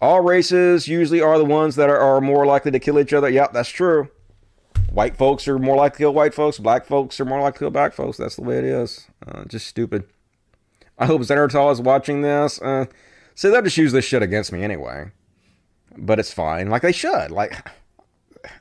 All 0.00 0.20
races 0.20 0.86
usually 0.86 1.20
are 1.20 1.36
the 1.36 1.44
ones 1.44 1.74
that 1.74 1.90
are, 1.90 1.98
are 1.98 2.20
more 2.20 2.46
likely 2.46 2.70
to 2.70 2.78
kill 2.78 3.00
each 3.00 3.12
other. 3.12 3.28
Yep, 3.28 3.52
that's 3.52 3.68
true. 3.68 4.08
White 4.92 5.16
folks 5.16 5.46
are 5.46 5.58
more 5.58 5.76
likely 5.76 5.96
to 5.96 5.98
kill 5.98 6.14
white 6.14 6.34
folks. 6.34 6.58
Black 6.58 6.86
folks 6.86 7.20
are 7.20 7.24
more 7.24 7.40
likely 7.40 7.58
to 7.58 7.64
kill 7.64 7.70
black 7.70 7.92
folks. 7.92 8.16
That's 8.16 8.36
the 8.36 8.42
way 8.42 8.58
it 8.58 8.64
is. 8.64 9.06
Uh, 9.26 9.44
just 9.44 9.66
stupid. 9.66 10.04
I 10.98 11.06
hope 11.06 11.22
Xenertal 11.22 11.70
is 11.70 11.80
watching 11.80 12.22
this. 12.22 12.60
Uh, 12.60 12.86
see, 13.34 13.50
they'll 13.50 13.62
just 13.62 13.76
use 13.76 13.92
this 13.92 14.04
shit 14.04 14.22
against 14.22 14.52
me 14.52 14.62
anyway. 14.62 15.10
But 15.96 16.18
it's 16.18 16.32
fine. 16.32 16.70
Like 16.70 16.82
they 16.82 16.92
should. 16.92 17.30
Like 17.30 17.68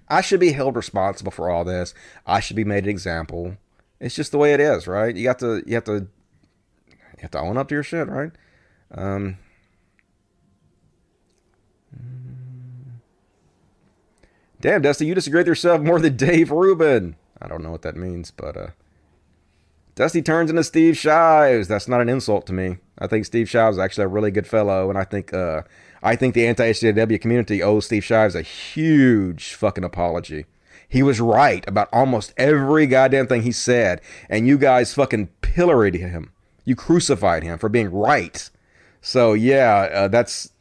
I 0.10 0.22
should 0.22 0.40
be 0.40 0.52
held 0.52 0.76
responsible 0.76 1.32
for 1.32 1.50
all 1.50 1.64
this. 1.64 1.94
I 2.26 2.40
should 2.40 2.56
be 2.56 2.64
made 2.64 2.84
an 2.84 2.90
example. 2.90 3.58
It's 4.00 4.16
just 4.16 4.32
the 4.32 4.38
way 4.38 4.54
it 4.54 4.60
is, 4.60 4.88
right? 4.88 5.16
You 5.16 5.24
got 5.24 5.40
to 5.40 5.64
you 5.66 5.76
have 5.76 5.86
to 5.86 6.08
you 6.88 7.22
have 7.22 7.32
to 7.32 7.40
own 7.40 7.58
up 7.58 7.70
to 7.70 7.76
your 7.76 7.84
shit, 7.84 8.08
right? 8.08 8.32
Um 8.92 9.38
Damn, 14.68 14.82
Dusty, 14.82 15.06
you 15.06 15.16
disagree 15.16 15.40
with 15.40 15.48
yourself 15.48 15.82
more 15.82 15.98
than 15.98 16.18
Dave 16.18 16.52
Rubin. 16.52 17.16
I 17.42 17.48
don't 17.48 17.64
know 17.64 17.72
what 17.72 17.84
that 17.84 17.96
means, 17.96 18.32
but 18.32 18.58
uh 18.58 18.68
Dusty 19.96 20.22
turns 20.22 20.50
into 20.50 20.62
Steve 20.66 20.98
Shives. 20.98 21.70
That's 21.70 21.88
not 21.88 22.02
an 22.02 22.10
insult 22.10 22.46
to 22.48 22.54
me. 22.54 22.80
I 23.00 23.08
think 23.08 23.24
Steve 23.24 23.50
Shives 23.50 23.78
is 23.78 23.80
actually 23.80 24.04
a 24.04 24.10
really 24.10 24.30
good 24.30 24.46
fellow, 24.46 24.90
and 24.90 25.00
I 25.00 25.06
think 25.06 25.34
uh, 25.34 25.62
I 26.04 26.18
think 26.18 26.34
the 26.34 26.46
anti-SJW 26.46 27.22
community 27.22 27.64
owes 27.64 27.86
Steve 27.86 28.04
Shives 28.04 28.36
a 28.36 28.42
huge 28.42 29.54
fucking 29.54 29.86
apology. 29.86 30.48
He 30.90 31.02
was 31.02 31.22
right 31.22 31.66
about 31.66 31.88
almost 31.94 32.34
every 32.36 32.88
goddamn 32.88 33.28
thing 33.28 33.44
he 33.44 33.54
said, 33.54 34.02
and 34.30 34.50
you 34.50 34.58
guys 34.58 34.94
fucking 34.94 35.28
pilloried 35.40 35.96
him. 35.96 36.34
You 36.66 36.76
crucified 36.76 37.44
him 37.44 37.58
for 37.58 37.70
being 37.70 37.90
right. 37.90 38.50
So 39.00 39.32
yeah, 39.32 39.88
uh, 39.94 40.08
that's 40.10 40.52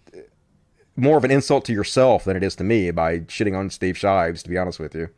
more 0.96 1.18
of 1.18 1.24
an 1.24 1.30
insult 1.30 1.64
to 1.66 1.72
yourself 1.72 2.24
than 2.24 2.36
it 2.36 2.42
is 2.42 2.56
to 2.56 2.64
me 2.64 2.90
by 2.90 3.20
shitting 3.20 3.56
on 3.56 3.70
Steve 3.70 3.96
Shives. 3.96 4.42
To 4.42 4.50
be 4.50 4.58
honest 4.58 4.78
with 4.78 4.94
you. 4.94 5.10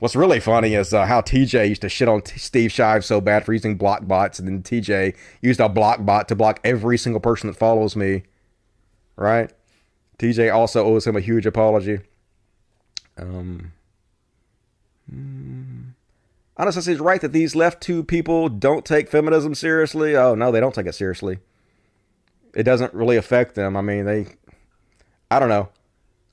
What's 0.00 0.16
really 0.16 0.40
funny 0.40 0.74
is 0.74 0.94
uh, 0.94 1.04
how 1.04 1.20
TJ 1.20 1.68
used 1.68 1.82
to 1.82 1.90
shit 1.90 2.08
on 2.08 2.22
T- 2.22 2.38
Steve 2.38 2.72
Shives 2.72 3.04
so 3.04 3.20
bad 3.20 3.44
for 3.44 3.52
using 3.52 3.76
block 3.76 4.08
bots, 4.08 4.38
and 4.38 4.48
then 4.48 4.62
TJ 4.62 5.14
used 5.42 5.60
a 5.60 5.68
block 5.68 6.06
bot 6.06 6.26
to 6.28 6.34
block 6.34 6.58
every 6.64 6.96
single 6.96 7.20
person 7.20 7.48
that 7.48 7.56
follows 7.56 7.94
me. 7.94 8.22
Right? 9.16 9.52
TJ 10.18 10.54
also 10.54 10.84
owes 10.86 11.06
him 11.06 11.16
a 11.16 11.20
huge 11.20 11.44
apology. 11.44 12.00
Um, 13.18 13.72
hmm. 15.10 15.80
Honestly, 16.56 16.92
he's 16.92 17.00
right 17.00 17.20
that 17.20 17.32
these 17.32 17.54
left 17.54 17.82
two 17.82 18.02
people 18.02 18.48
don't 18.48 18.86
take 18.86 19.08
feminism 19.08 19.54
seriously. 19.54 20.16
Oh 20.16 20.34
no, 20.34 20.50
they 20.50 20.60
don't 20.60 20.74
take 20.74 20.86
it 20.86 20.94
seriously. 20.94 21.38
It 22.54 22.64
doesn't 22.64 22.94
really 22.94 23.16
affect 23.16 23.54
them. 23.54 23.76
I 23.76 23.82
mean, 23.82 24.06
they. 24.06 24.26
I 25.30 25.38
don't 25.38 25.48
know. 25.48 25.68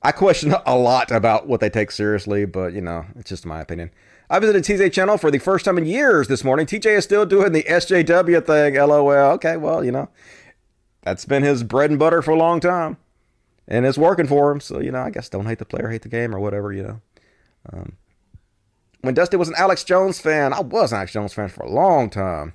I 0.02 0.12
question 0.12 0.54
a 0.66 0.76
lot 0.76 1.10
about 1.10 1.46
what 1.46 1.60
they 1.60 1.70
take 1.70 1.90
seriously, 1.90 2.44
but 2.44 2.72
you 2.72 2.80
know, 2.80 3.06
it's 3.16 3.28
just 3.28 3.46
my 3.46 3.60
opinion. 3.60 3.90
I 4.30 4.38
visited 4.38 4.64
TJ 4.64 4.92
channel 4.92 5.16
for 5.16 5.30
the 5.30 5.38
first 5.38 5.64
time 5.64 5.78
in 5.78 5.86
years 5.86 6.28
this 6.28 6.44
morning. 6.44 6.66
TJ 6.66 6.98
is 6.98 7.04
still 7.04 7.24
doing 7.24 7.52
the 7.52 7.62
SJW 7.62 8.44
thing. 8.44 8.74
LOL. 8.74 9.32
Okay, 9.34 9.56
well, 9.56 9.82
you 9.82 9.90
know, 9.90 10.10
that's 11.02 11.24
been 11.24 11.42
his 11.42 11.62
bread 11.62 11.90
and 11.90 11.98
butter 11.98 12.20
for 12.20 12.32
a 12.32 12.38
long 12.38 12.60
time, 12.60 12.98
and 13.66 13.86
it's 13.86 13.96
working 13.96 14.26
for 14.26 14.50
him. 14.50 14.60
So 14.60 14.80
you 14.80 14.92
know, 14.92 15.00
I 15.00 15.10
guess 15.10 15.28
don't 15.28 15.46
hate 15.46 15.58
the 15.58 15.64
player, 15.64 15.88
hate 15.88 16.02
the 16.02 16.08
game, 16.08 16.34
or 16.34 16.40
whatever. 16.40 16.72
You 16.72 16.82
know. 16.82 17.00
Um, 17.72 17.96
when 19.00 19.14
Dusty 19.14 19.36
was 19.36 19.48
an 19.48 19.54
Alex 19.56 19.84
Jones 19.84 20.20
fan, 20.20 20.52
I 20.52 20.60
was 20.60 20.92
an 20.92 20.96
Alex 20.98 21.12
Jones 21.12 21.32
fan 21.32 21.48
for 21.48 21.64
a 21.64 21.70
long 21.70 22.10
time. 22.10 22.54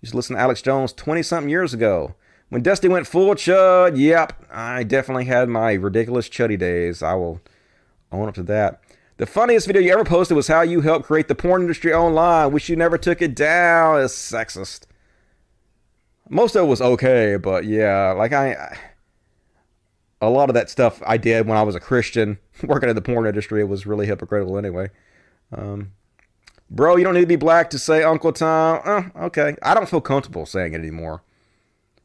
Used 0.00 0.12
to 0.12 0.16
listen 0.16 0.36
to 0.36 0.42
Alex 0.42 0.62
Jones 0.62 0.92
20 0.92 1.22
something 1.22 1.50
years 1.50 1.74
ago. 1.74 2.14
When 2.52 2.60
Dusty 2.62 2.86
went 2.86 3.06
full 3.06 3.34
chud, 3.34 3.96
yep, 3.96 4.44
I 4.50 4.82
definitely 4.82 5.24
had 5.24 5.48
my 5.48 5.72
ridiculous 5.72 6.28
chuddy 6.28 6.58
days. 6.58 7.02
I 7.02 7.14
will 7.14 7.40
own 8.12 8.28
up 8.28 8.34
to 8.34 8.42
that. 8.42 8.82
The 9.16 9.24
funniest 9.24 9.66
video 9.66 9.80
you 9.80 9.90
ever 9.90 10.04
posted 10.04 10.36
was 10.36 10.48
how 10.48 10.60
you 10.60 10.82
helped 10.82 11.06
create 11.06 11.28
the 11.28 11.34
porn 11.34 11.62
industry 11.62 11.94
online. 11.94 12.52
Wish 12.52 12.68
you 12.68 12.76
never 12.76 12.98
took 12.98 13.22
it 13.22 13.34
down. 13.34 14.02
It's 14.02 14.12
sexist. 14.14 14.82
Most 16.28 16.54
of 16.54 16.64
it 16.64 16.68
was 16.68 16.82
okay, 16.82 17.36
but 17.36 17.64
yeah, 17.64 18.12
like 18.12 18.34
I, 18.34 18.76
a 20.20 20.28
lot 20.28 20.50
of 20.50 20.54
that 20.54 20.68
stuff 20.68 21.02
I 21.06 21.16
did 21.16 21.46
when 21.46 21.56
I 21.56 21.62
was 21.62 21.74
a 21.74 21.80
Christian 21.80 22.38
working 22.62 22.90
in 22.90 22.94
the 22.94 23.00
porn 23.00 23.26
industry. 23.26 23.62
It 23.62 23.68
was 23.70 23.86
really 23.86 24.04
hypocritical 24.04 24.58
anyway. 24.58 24.90
Um, 25.56 25.92
bro, 26.68 26.96
you 26.96 27.04
don't 27.04 27.14
need 27.14 27.20
to 27.20 27.26
be 27.26 27.36
black 27.36 27.70
to 27.70 27.78
say 27.78 28.02
Uncle 28.02 28.34
Tom. 28.34 28.82
Oh, 28.84 29.24
okay. 29.24 29.56
I 29.62 29.72
don't 29.72 29.88
feel 29.88 30.02
comfortable 30.02 30.44
saying 30.44 30.74
it 30.74 30.80
anymore. 30.80 31.22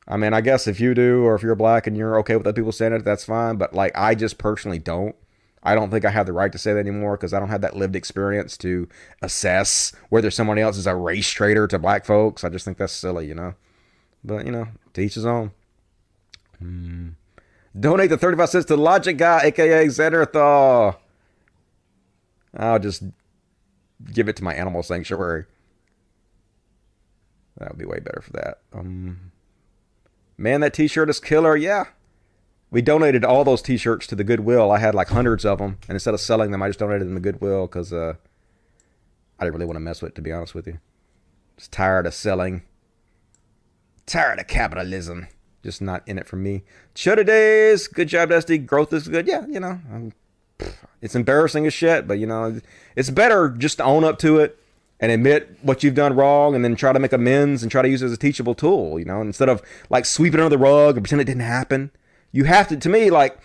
I 0.08 0.16
mean, 0.18 0.34
I 0.34 0.42
guess 0.42 0.68
if 0.68 0.80
you 0.80 0.94
do, 0.94 1.24
or 1.24 1.36
if 1.36 1.44
you're 1.44 1.56
black 1.56 1.86
and 1.86 1.98
you're 1.98 2.18
okay 2.20 2.36
with 2.36 2.48
other 2.48 2.54
people 2.54 2.72
saying 2.72 2.94
it, 2.94 3.04
that's 3.04 3.26
fine. 3.26 3.58
But 3.58 3.74
like, 3.74 3.92
I 3.96 4.16
just 4.16 4.38
personally 4.38 4.80
don't. 4.80 5.16
I 5.64 5.76
don't 5.76 5.92
think 5.92 6.06
I 6.06 6.12
have 6.12 6.28
the 6.28 6.34
right 6.34 6.52
to 6.52 6.58
say 6.58 6.74
that 6.74 6.80
anymore 6.80 7.18
because 7.18 7.34
I 7.34 7.40
don't 7.40 7.50
have 7.50 7.62
that 7.62 7.76
lived 7.76 7.96
experience 7.96 8.56
to 8.58 8.88
assess 9.22 9.92
whether 10.10 10.32
someone 10.32 10.58
else 10.58 10.78
is 10.78 10.88
a 10.88 10.96
race 10.96 11.30
traitor 11.30 11.68
to 11.68 11.78
black 11.78 12.06
folks. 12.06 12.44
I 12.44 12.50
just 12.50 12.64
think 12.64 12.78
that's 12.78 12.94
silly, 12.94 13.28
you 13.28 13.36
know. 13.36 13.56
But 14.24 14.46
you 14.46 14.52
know, 14.52 14.70
to 14.94 15.02
each 15.02 15.16
his 15.16 15.26
own. 15.26 15.52
Hmm. 16.60 17.10
Donate 17.78 18.10
the 18.10 18.18
35 18.18 18.50
cents 18.50 18.66
to 18.66 18.78
Logic 18.78 19.18
Guy, 19.18 19.42
aka 19.46 19.86
Xanderthal. 19.88 20.96
I'll 22.56 22.80
just 22.80 23.04
give 24.12 24.30
it 24.30 24.36
to 24.38 24.44
my 24.44 24.54
animal 24.54 24.84
sanctuary. 24.84 25.46
That 27.58 27.70
would 27.70 27.78
be 27.78 27.86
way 27.86 28.00
better 28.00 28.22
for 28.22 28.32
that. 28.34 28.60
Um, 28.74 29.27
man, 30.38 30.62
that 30.62 30.74
T-shirt 30.74 31.10
is 31.10 31.20
killer. 31.20 31.56
Yeah, 31.56 31.86
we 32.70 32.82
donated 32.82 33.26
all 33.26 33.44
those 33.44 33.62
T-shirts 33.62 34.08
to 34.08 34.16
the 34.16 34.24
Goodwill. 34.24 34.72
I 34.72 34.80
had 34.80 34.96
like 34.96 35.10
hundreds 35.10 35.46
of 35.46 35.60
them, 35.60 35.78
and 35.88 35.96
instead 35.96 36.14
of 36.14 36.20
selling 36.20 36.52
them, 36.52 36.62
I 36.62 36.70
just 36.70 36.80
donated 36.80 37.08
them 37.08 37.16
to 37.16 37.22
Goodwill 37.22 37.68
because 37.68 37.92
uh, 37.92 38.14
I 39.40 39.44
didn't 39.44 39.56
really 39.56 39.66
want 39.66 39.78
to 39.78 39.82
mess 39.82 40.02
with 40.02 40.12
it. 40.12 40.16
To 40.16 40.22
be 40.22 40.32
honest 40.32 40.56
with 40.56 40.68
you, 40.68 40.80
just 41.58 41.72
tired 41.72 42.06
of 42.06 42.14
selling. 42.14 42.64
Tired 44.06 44.40
of 44.40 44.48
capitalism. 44.48 45.28
Just 45.64 45.82
not 45.82 46.08
in 46.08 46.18
it 46.18 46.28
for 46.28 46.38
me. 46.38 46.64
Chudda 46.96 47.26
days. 47.26 47.88
Good 47.90 48.08
job, 48.08 48.30
Dusty. 48.30 48.58
Growth 48.58 48.94
is 48.94 49.10
good. 49.10 49.28
Yeah, 49.28 49.46
you 49.48 49.60
know. 49.60 49.80
I'm, 49.92 50.14
it's 51.02 51.14
embarrassing 51.16 51.68
as 51.68 51.74
shit, 51.74 52.08
but 52.08 52.18
you 52.18 52.26
know, 52.26 52.62
it's 52.96 53.10
better 53.10 53.50
just 53.50 53.78
to 53.78 53.84
own 53.84 54.04
up 54.04 54.18
to 54.20 54.40
it 54.40 54.58
and 55.00 55.12
admit 55.12 55.58
what 55.62 55.84
you've 55.84 55.94
done 55.94 56.16
wrong 56.16 56.56
and 56.56 56.64
then 56.64 56.76
try 56.76 56.92
to 56.92 57.00
make 57.00 57.14
amends 57.14 57.62
and 57.62 57.72
try 57.72 57.82
to 57.82 57.90
use 57.90 58.02
it 58.02 58.08
as 58.08 58.12
a 58.12 58.18
teachable 58.18 58.56
tool, 58.56 58.98
you 59.00 59.06
know, 59.06 59.22
instead 59.22 59.50
of 59.50 59.62
like 59.90 60.06
sweeping 60.06 60.40
under 60.40 60.50
the 60.50 60.58
rug 60.58 60.96
and 60.96 61.04
pretend 61.04 61.22
it 61.22 61.26
didn't 61.26 61.42
happen. 61.42 61.92
You 62.32 62.46
have 62.46 62.68
to, 62.70 62.78
to 62.78 62.90
me, 62.90 63.10
like, 63.10 63.38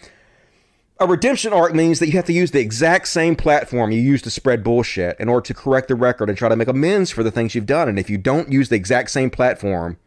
a 0.98 1.06
redemption 1.06 1.52
arc 1.52 1.74
means 1.74 1.98
that 1.98 2.06
you 2.06 2.12
have 2.12 2.26
to 2.26 2.32
use 2.32 2.50
the 2.50 2.60
exact 2.60 3.08
same 3.08 3.34
platform 3.34 3.90
you 3.90 4.00
use 4.00 4.22
to 4.22 4.30
spread 4.30 4.62
bullshit 4.62 5.18
in 5.18 5.28
order 5.28 5.44
to 5.46 5.54
correct 5.54 5.88
the 5.88 5.94
record 5.94 6.28
and 6.28 6.38
try 6.38 6.48
to 6.48 6.56
make 6.56 6.68
amends 6.68 7.10
for 7.10 7.22
the 7.22 7.30
things 7.30 7.54
you've 7.54 7.66
done. 7.66 7.88
And 7.88 7.98
if 7.98 8.08
you 8.08 8.18
don't 8.18 8.52
use 8.52 8.68
the 8.68 8.76
exact 8.76 9.10
same 9.10 9.30
platform, 9.30 9.98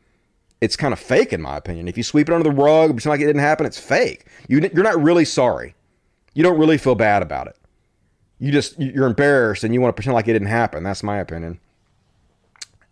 it's 0.62 0.76
kind 0.76 0.94
of 0.94 1.00
fake, 1.00 1.34
in 1.34 1.42
my 1.42 1.58
opinion. 1.58 1.88
If 1.88 1.98
you 1.98 2.04
sweep 2.04 2.30
it 2.30 2.34
under 2.34 2.50
the 2.50 2.56
rug, 2.56 2.92
pretend 2.92 3.12
like 3.12 3.20
it 3.20 3.26
didn't 3.26 3.42
happen, 3.42 3.66
it's 3.66 3.80
fake. 3.80 4.26
You, 4.48 4.70
you're 4.74 4.84
not 4.84 5.02
really 5.02 5.26
sorry 5.26 5.76
you 6.36 6.44
don't 6.44 6.60
really 6.60 6.78
feel 6.78 6.94
bad 6.94 7.24
about 7.24 7.48
it. 7.48 7.58
You 8.40 8.52
just 8.52 8.80
you're 8.80 9.08
embarrassed 9.08 9.64
and 9.64 9.74
you 9.74 9.82
want 9.82 9.96
to 9.96 9.96
pretend 9.96 10.14
like 10.14 10.28
it 10.28 10.34
didn't 10.34 10.50
happen. 10.50 10.84
That's 10.84 11.04
my 11.04 11.18
opinion. 11.20 11.60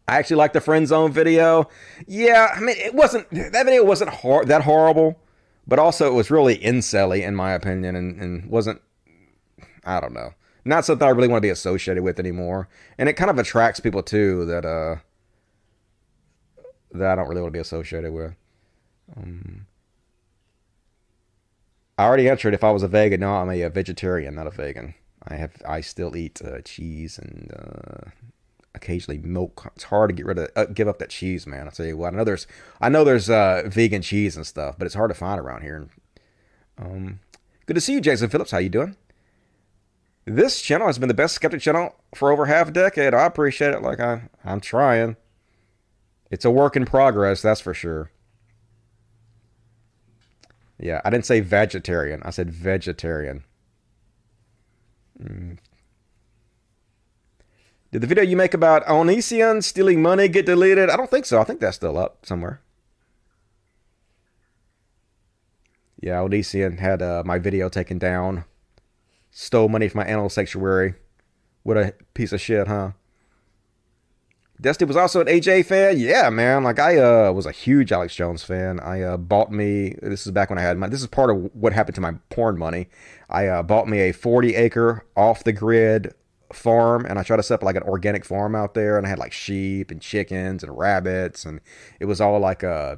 I 0.08 0.18
actually 0.18 0.38
like 0.38 0.54
the 0.54 0.62
friend 0.62 0.88
zone 0.88 1.12
video. 1.12 1.70
Yeah, 2.08 2.54
I 2.56 2.60
mean 2.60 2.76
it 2.78 2.94
wasn't 2.94 3.30
that 3.32 3.66
video 3.66 3.84
wasn't 3.84 4.12
hor- 4.12 4.46
that 4.46 4.64
horrible, 4.64 5.20
but 5.68 5.80
also 5.80 6.08
it 6.08 6.14
was 6.14 6.32
really 6.32 6.58
incelly 6.58 7.24
in 7.24 7.36
my 7.36 7.52
opinion, 7.52 7.96
and, 7.96 8.20
and 8.20 8.46
wasn't 8.50 8.82
I 9.86 10.00
don't 10.00 10.14
know 10.14 10.34
not 10.66 10.86
something 10.86 11.08
I 11.08 11.12
really 11.12 11.28
want 11.28 11.40
to 11.40 11.46
be 11.46 11.50
associated 11.50 12.04
with 12.04 12.20
anymore. 12.20 12.70
And 12.98 13.10
it 13.10 13.14
kind 13.14 13.30
of 13.30 13.38
attracts 13.38 13.80
people 13.80 14.04
too 14.04 14.46
that 14.46 14.66
uh 14.66 14.96
that 16.92 17.12
I 17.12 17.16
don't 17.16 17.28
really 17.28 17.42
want 17.42 17.54
to 17.54 17.58
be 17.58 17.62
associated 17.62 18.14
with. 18.14 18.36
Um, 19.18 19.66
I 21.98 22.06
already 22.06 22.30
answered 22.30 22.54
if 22.54 22.64
I 22.64 22.72
was 22.72 22.84
a 22.84 22.88
vegan. 22.88 23.20
No, 23.22 23.34
I'm 23.34 23.50
a, 23.50 23.62
a 23.64 23.70
vegetarian, 23.70 24.36
not 24.36 24.48
a 24.48 24.52
vegan. 24.52 24.94
I 25.28 25.36
have 25.36 25.62
I 25.68 25.82
still 25.82 26.16
eat 26.16 26.42
uh, 26.44 26.62
cheese 26.62 27.18
and 27.18 27.52
uh, 27.56 28.10
occasionally 28.76 29.20
milk. 29.20 29.72
It's 29.76 29.86
hard 29.86 30.10
to 30.10 30.14
get 30.14 30.26
rid 30.26 30.40
of 30.40 30.50
uh, 30.56 30.66
give 30.66 30.88
up 30.88 31.00
that 31.00 31.10
cheese, 31.10 31.48
man. 31.48 31.66
I'll 31.66 31.72
tell 31.72 31.86
you 31.86 31.98
what. 31.98 32.14
I 32.14 32.18
know 32.18 32.24
there's 32.24 32.48
I 32.82 32.90
know 32.90 33.04
there's 33.04 33.30
uh, 33.30 33.64
vegan 33.66 34.02
cheese 34.02 34.36
and 34.36 34.46
stuff, 34.46 34.76
but 34.78 34.86
it's 34.86 34.96
hard 34.96 35.10
to 35.10 35.16
find 35.16 35.40
around 35.40 35.62
here. 35.62 35.88
Um, 36.78 37.20
good 37.66 37.76
to 37.76 37.82
see 37.82 37.94
you, 37.94 38.02
Jason 38.02 38.30
Phillips. 38.30 38.52
How 38.52 38.58
you 38.58 38.70
doing? 38.70 38.96
This 40.26 40.62
channel 40.62 40.88
has 40.88 40.98
been 40.98 41.10
the 41.10 41.14
best 41.14 41.36
skeptic 41.36 41.62
channel 41.62 41.96
for 42.16 42.32
over 42.32 42.46
half 42.46 42.70
a 42.70 42.72
decade. 42.72 43.14
I 43.14 43.26
appreciate 43.26 43.74
it. 43.74 43.82
Like 43.82 44.00
I 44.00 44.30
I'm 44.44 44.60
trying. 44.60 45.18
It's 46.32 46.46
a 46.46 46.52
work 46.52 46.76
in 46.76 46.86
progress, 46.86 47.44
that's 47.44 47.62
for 47.62 47.76
sure. 47.76 48.10
Yeah, 50.80 51.00
I 51.06 51.12
didn't 51.12 51.28
say 51.28 51.40
vegetarian. 51.42 52.24
I 52.24 52.32
said 52.32 52.50
vegetarian. 52.50 53.44
Mm. 55.22 55.58
Did 57.92 58.02
the 58.02 58.08
video 58.08 58.24
you 58.24 58.36
make 58.36 58.54
about 58.54 58.86
Onision 58.88 59.64
stealing 59.64 60.02
money 60.02 60.28
get 60.28 60.46
deleted? 60.46 60.90
I 60.90 60.98
don't 60.98 61.10
think 61.10 61.26
so. 61.26 61.40
I 61.40 61.44
think 61.44 61.60
that's 61.60 61.76
still 61.76 61.98
up 61.98 62.26
somewhere. 62.26 62.62
Yeah, 66.02 66.18
Onision 66.18 66.80
had 66.80 67.02
uh, 67.02 67.24
my 67.26 67.38
video 67.38 67.70
taken 67.70 67.98
down. 67.98 68.46
Stole 69.32 69.70
money 69.70 69.88
from 69.88 70.00
my 70.00 70.06
animal 70.06 70.30
sanctuary. 70.30 70.96
What 71.64 71.78
a 71.78 71.94
piece 72.14 72.34
of 72.34 72.42
shit, 72.42 72.68
huh? 72.68 72.92
Dusty 74.64 74.86
was 74.86 74.96
also 74.96 75.20
an 75.20 75.28
AJ 75.28 75.66
fan. 75.66 76.00
Yeah, 76.00 76.30
man. 76.30 76.64
Like 76.64 76.80
I 76.80 76.98
uh, 76.98 77.34
was 77.34 77.46
a 77.46 77.52
huge 77.52 77.92
Alex 77.92 78.16
Jones 78.16 78.44
fan. 78.44 78.80
I 78.80 79.02
uh, 79.02 79.18
bought 79.18 79.52
me. 79.52 79.98
This 80.02 80.26
is 80.26 80.32
back 80.32 80.50
when 80.50 80.58
I 80.58 80.62
had 80.62 80.78
my. 80.78 80.88
This 80.88 81.02
is 81.02 81.08
part 81.08 81.30
of 81.30 81.54
what 81.54 81.74
happened 81.74 81.96
to 81.96 82.02
my 82.02 82.14
porn 82.30 82.58
money. 82.58 82.88
I 83.30 83.48
uh, 83.48 83.62
bought 83.62 83.90
me 83.90 84.00
a 84.00 84.14
40 84.14 84.56
acre 84.56 85.06
off 85.18 85.44
the 85.44 85.52
grid 85.52 86.14
farm, 86.54 87.06
and 87.06 87.20
I 87.20 87.24
tried 87.24 87.38
to 87.38 87.44
set 87.44 87.56
up 87.56 87.64
like 87.64 87.76
an 87.76 87.84
organic 87.84 88.24
farm 88.24 88.56
out 88.56 88.74
there, 88.74 88.98
and 88.98 89.06
I 89.06 89.10
had 89.10 89.20
like 89.20 89.34
sheep 89.34 89.92
and 89.92 90.02
chickens 90.02 90.64
and 90.64 90.78
rabbits, 90.78 91.44
and 91.44 91.60
it 92.00 92.06
was 92.06 92.22
all 92.22 92.40
like 92.40 92.64
a. 92.64 92.72
Uh, 92.72 92.96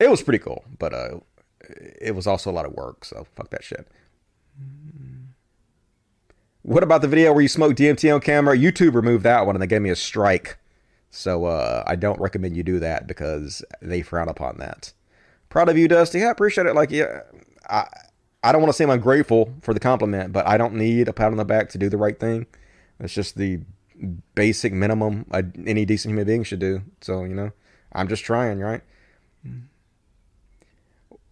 it 0.00 0.10
was 0.10 0.22
pretty 0.22 0.40
cool, 0.40 0.64
but 0.76 0.92
uh, 0.92 1.20
it 2.00 2.16
was 2.16 2.26
also 2.26 2.50
a 2.50 2.52
lot 2.52 2.66
of 2.66 2.72
work. 2.72 3.04
So 3.04 3.28
fuck 3.36 3.50
that 3.50 3.62
shit. 3.62 3.86
What 6.64 6.82
about 6.82 7.02
the 7.02 7.08
video 7.08 7.30
where 7.34 7.42
you 7.42 7.48
smoked 7.48 7.78
DMT 7.78 8.14
on 8.14 8.22
camera? 8.22 8.56
YouTube 8.56 8.94
removed 8.94 9.22
that 9.24 9.44
one 9.44 9.54
and 9.54 9.62
they 9.62 9.66
gave 9.66 9.82
me 9.82 9.90
a 9.90 9.96
strike. 9.96 10.56
So 11.10 11.44
uh, 11.44 11.84
I 11.86 11.94
don't 11.94 12.18
recommend 12.18 12.56
you 12.56 12.62
do 12.62 12.80
that 12.80 13.06
because 13.06 13.62
they 13.82 14.00
frown 14.00 14.30
upon 14.30 14.56
that. 14.60 14.94
Proud 15.50 15.68
of 15.68 15.76
you, 15.76 15.88
Dusty. 15.88 16.24
I 16.24 16.30
appreciate 16.30 16.66
it. 16.66 16.74
Like, 16.74 16.90
yeah, 16.90 17.20
I, 17.68 17.86
I 18.42 18.50
don't 18.50 18.62
want 18.62 18.72
to 18.72 18.78
seem 18.78 18.88
ungrateful 18.88 19.52
for 19.60 19.74
the 19.74 19.78
compliment, 19.78 20.32
but 20.32 20.48
I 20.48 20.56
don't 20.56 20.72
need 20.72 21.06
a 21.06 21.12
pat 21.12 21.32
on 21.32 21.36
the 21.36 21.44
back 21.44 21.68
to 21.68 21.78
do 21.78 21.90
the 21.90 21.98
right 21.98 22.18
thing. 22.18 22.46
That's 22.98 23.12
just 23.12 23.36
the 23.36 23.60
basic 24.34 24.72
minimum 24.72 25.26
a, 25.32 25.44
any 25.66 25.84
decent 25.84 26.12
human 26.12 26.26
being 26.26 26.44
should 26.44 26.60
do. 26.60 26.80
So, 27.02 27.24
you 27.24 27.34
know, 27.34 27.52
I'm 27.92 28.08
just 28.08 28.24
trying, 28.24 28.60
right? 28.60 28.80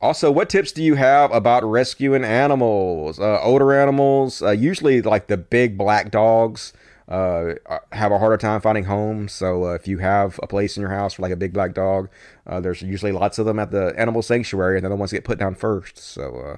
Also, 0.03 0.33
what 0.33 0.51
tips 0.51 0.73
do 0.73 0.83
you 0.83 0.97
have 0.97 1.31
about 1.33 1.63
rescuing 1.63 2.25
animals, 2.25 3.21
uh, 3.21 3.41
older 3.41 3.73
animals? 3.73 4.43
Uh, 4.43 4.51
usually, 4.51 5.01
like 5.01 5.29
the 5.29 5.37
big 5.37 5.79
black 5.79 6.11
dogs 6.11 6.73
uh, 7.07 7.55
have 7.93 8.11
a 8.11 8.19
harder 8.19 8.37
time 8.37 8.61
finding 8.61 8.85
homes. 8.85 9.33
So, 9.33 9.65
uh, 9.65 9.75
if 9.75 9.87
you 9.87 9.99
have 9.99 10.41
a 10.43 10.49
place 10.49 10.77
in 10.77 10.81
your 10.81 10.91
house 10.91 11.15
for 11.15 11.23
like 11.23 11.31
a 11.31 11.37
big 11.37 11.53
black 11.53 11.73
dog, 11.73 12.09
uh, 12.49 12.59
there's 12.59 12.83
usually 12.83 13.13
lots 13.13 13.39
of 13.39 13.47
them 13.47 13.61
at 13.61 13.71
the 13.71 13.95
animal 13.97 14.23
sanctuary, 14.23 14.77
and 14.77 14.83
they're 14.83 14.91
the 14.91 14.97
ones 14.97 15.13
that 15.13 15.19
get 15.19 15.25
put 15.25 15.39
down 15.39 15.55
first. 15.55 15.99
So, 15.99 16.37
uh, 16.37 16.57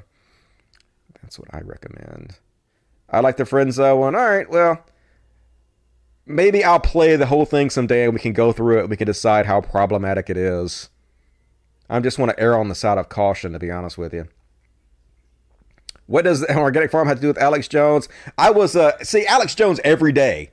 that's 1.21 1.39
what 1.39 1.49
I 1.53 1.61
recommend. 1.61 2.39
I 3.11 3.21
like 3.21 3.37
the 3.37 3.45
friend 3.45 3.75
zone 3.75 4.01
one. 4.01 4.15
All 4.15 4.27
right, 4.27 4.49
well, 4.49 4.87
maybe 6.25 6.65
I'll 6.65 6.81
play 6.81 7.17
the 7.17 7.27
whole 7.27 7.45
thing 7.45 7.69
someday 7.69 8.05
and 8.05 8.15
we 8.15 8.21
can 8.21 8.33
go 8.33 8.51
through 8.53 8.79
it 8.79 8.89
we 8.89 8.97
can 8.97 9.07
decide 9.07 9.45
how 9.45 9.61
problematic 9.61 10.31
it 10.31 10.39
is. 10.39 10.89
I 11.89 12.01
just 12.01 12.19
want 12.19 12.31
to 12.31 12.41
err 12.41 12.59
on 12.59 12.69
the 12.69 12.75
side 12.75 12.99
of 12.99 13.09
caution, 13.09 13.53
to 13.53 13.59
be 13.59 13.71
honest 13.71 13.99
with 13.99 14.15
you. 14.15 14.29
What 16.07 16.25
does 16.25 16.43
an 16.43 16.57
organic 16.59 16.91
farm 16.91 17.09
have 17.09 17.19
to 17.19 17.23
do 17.23 17.29
with 17.29 17.39
Alex 17.39 17.69
Jones? 17.69 18.09
I 18.39 18.51
was, 18.51 18.77
uh, 18.77 18.99
see, 19.03 19.27
Alex 19.27 19.55
Jones 19.55 19.81
every 19.85 20.13
day 20.13 20.51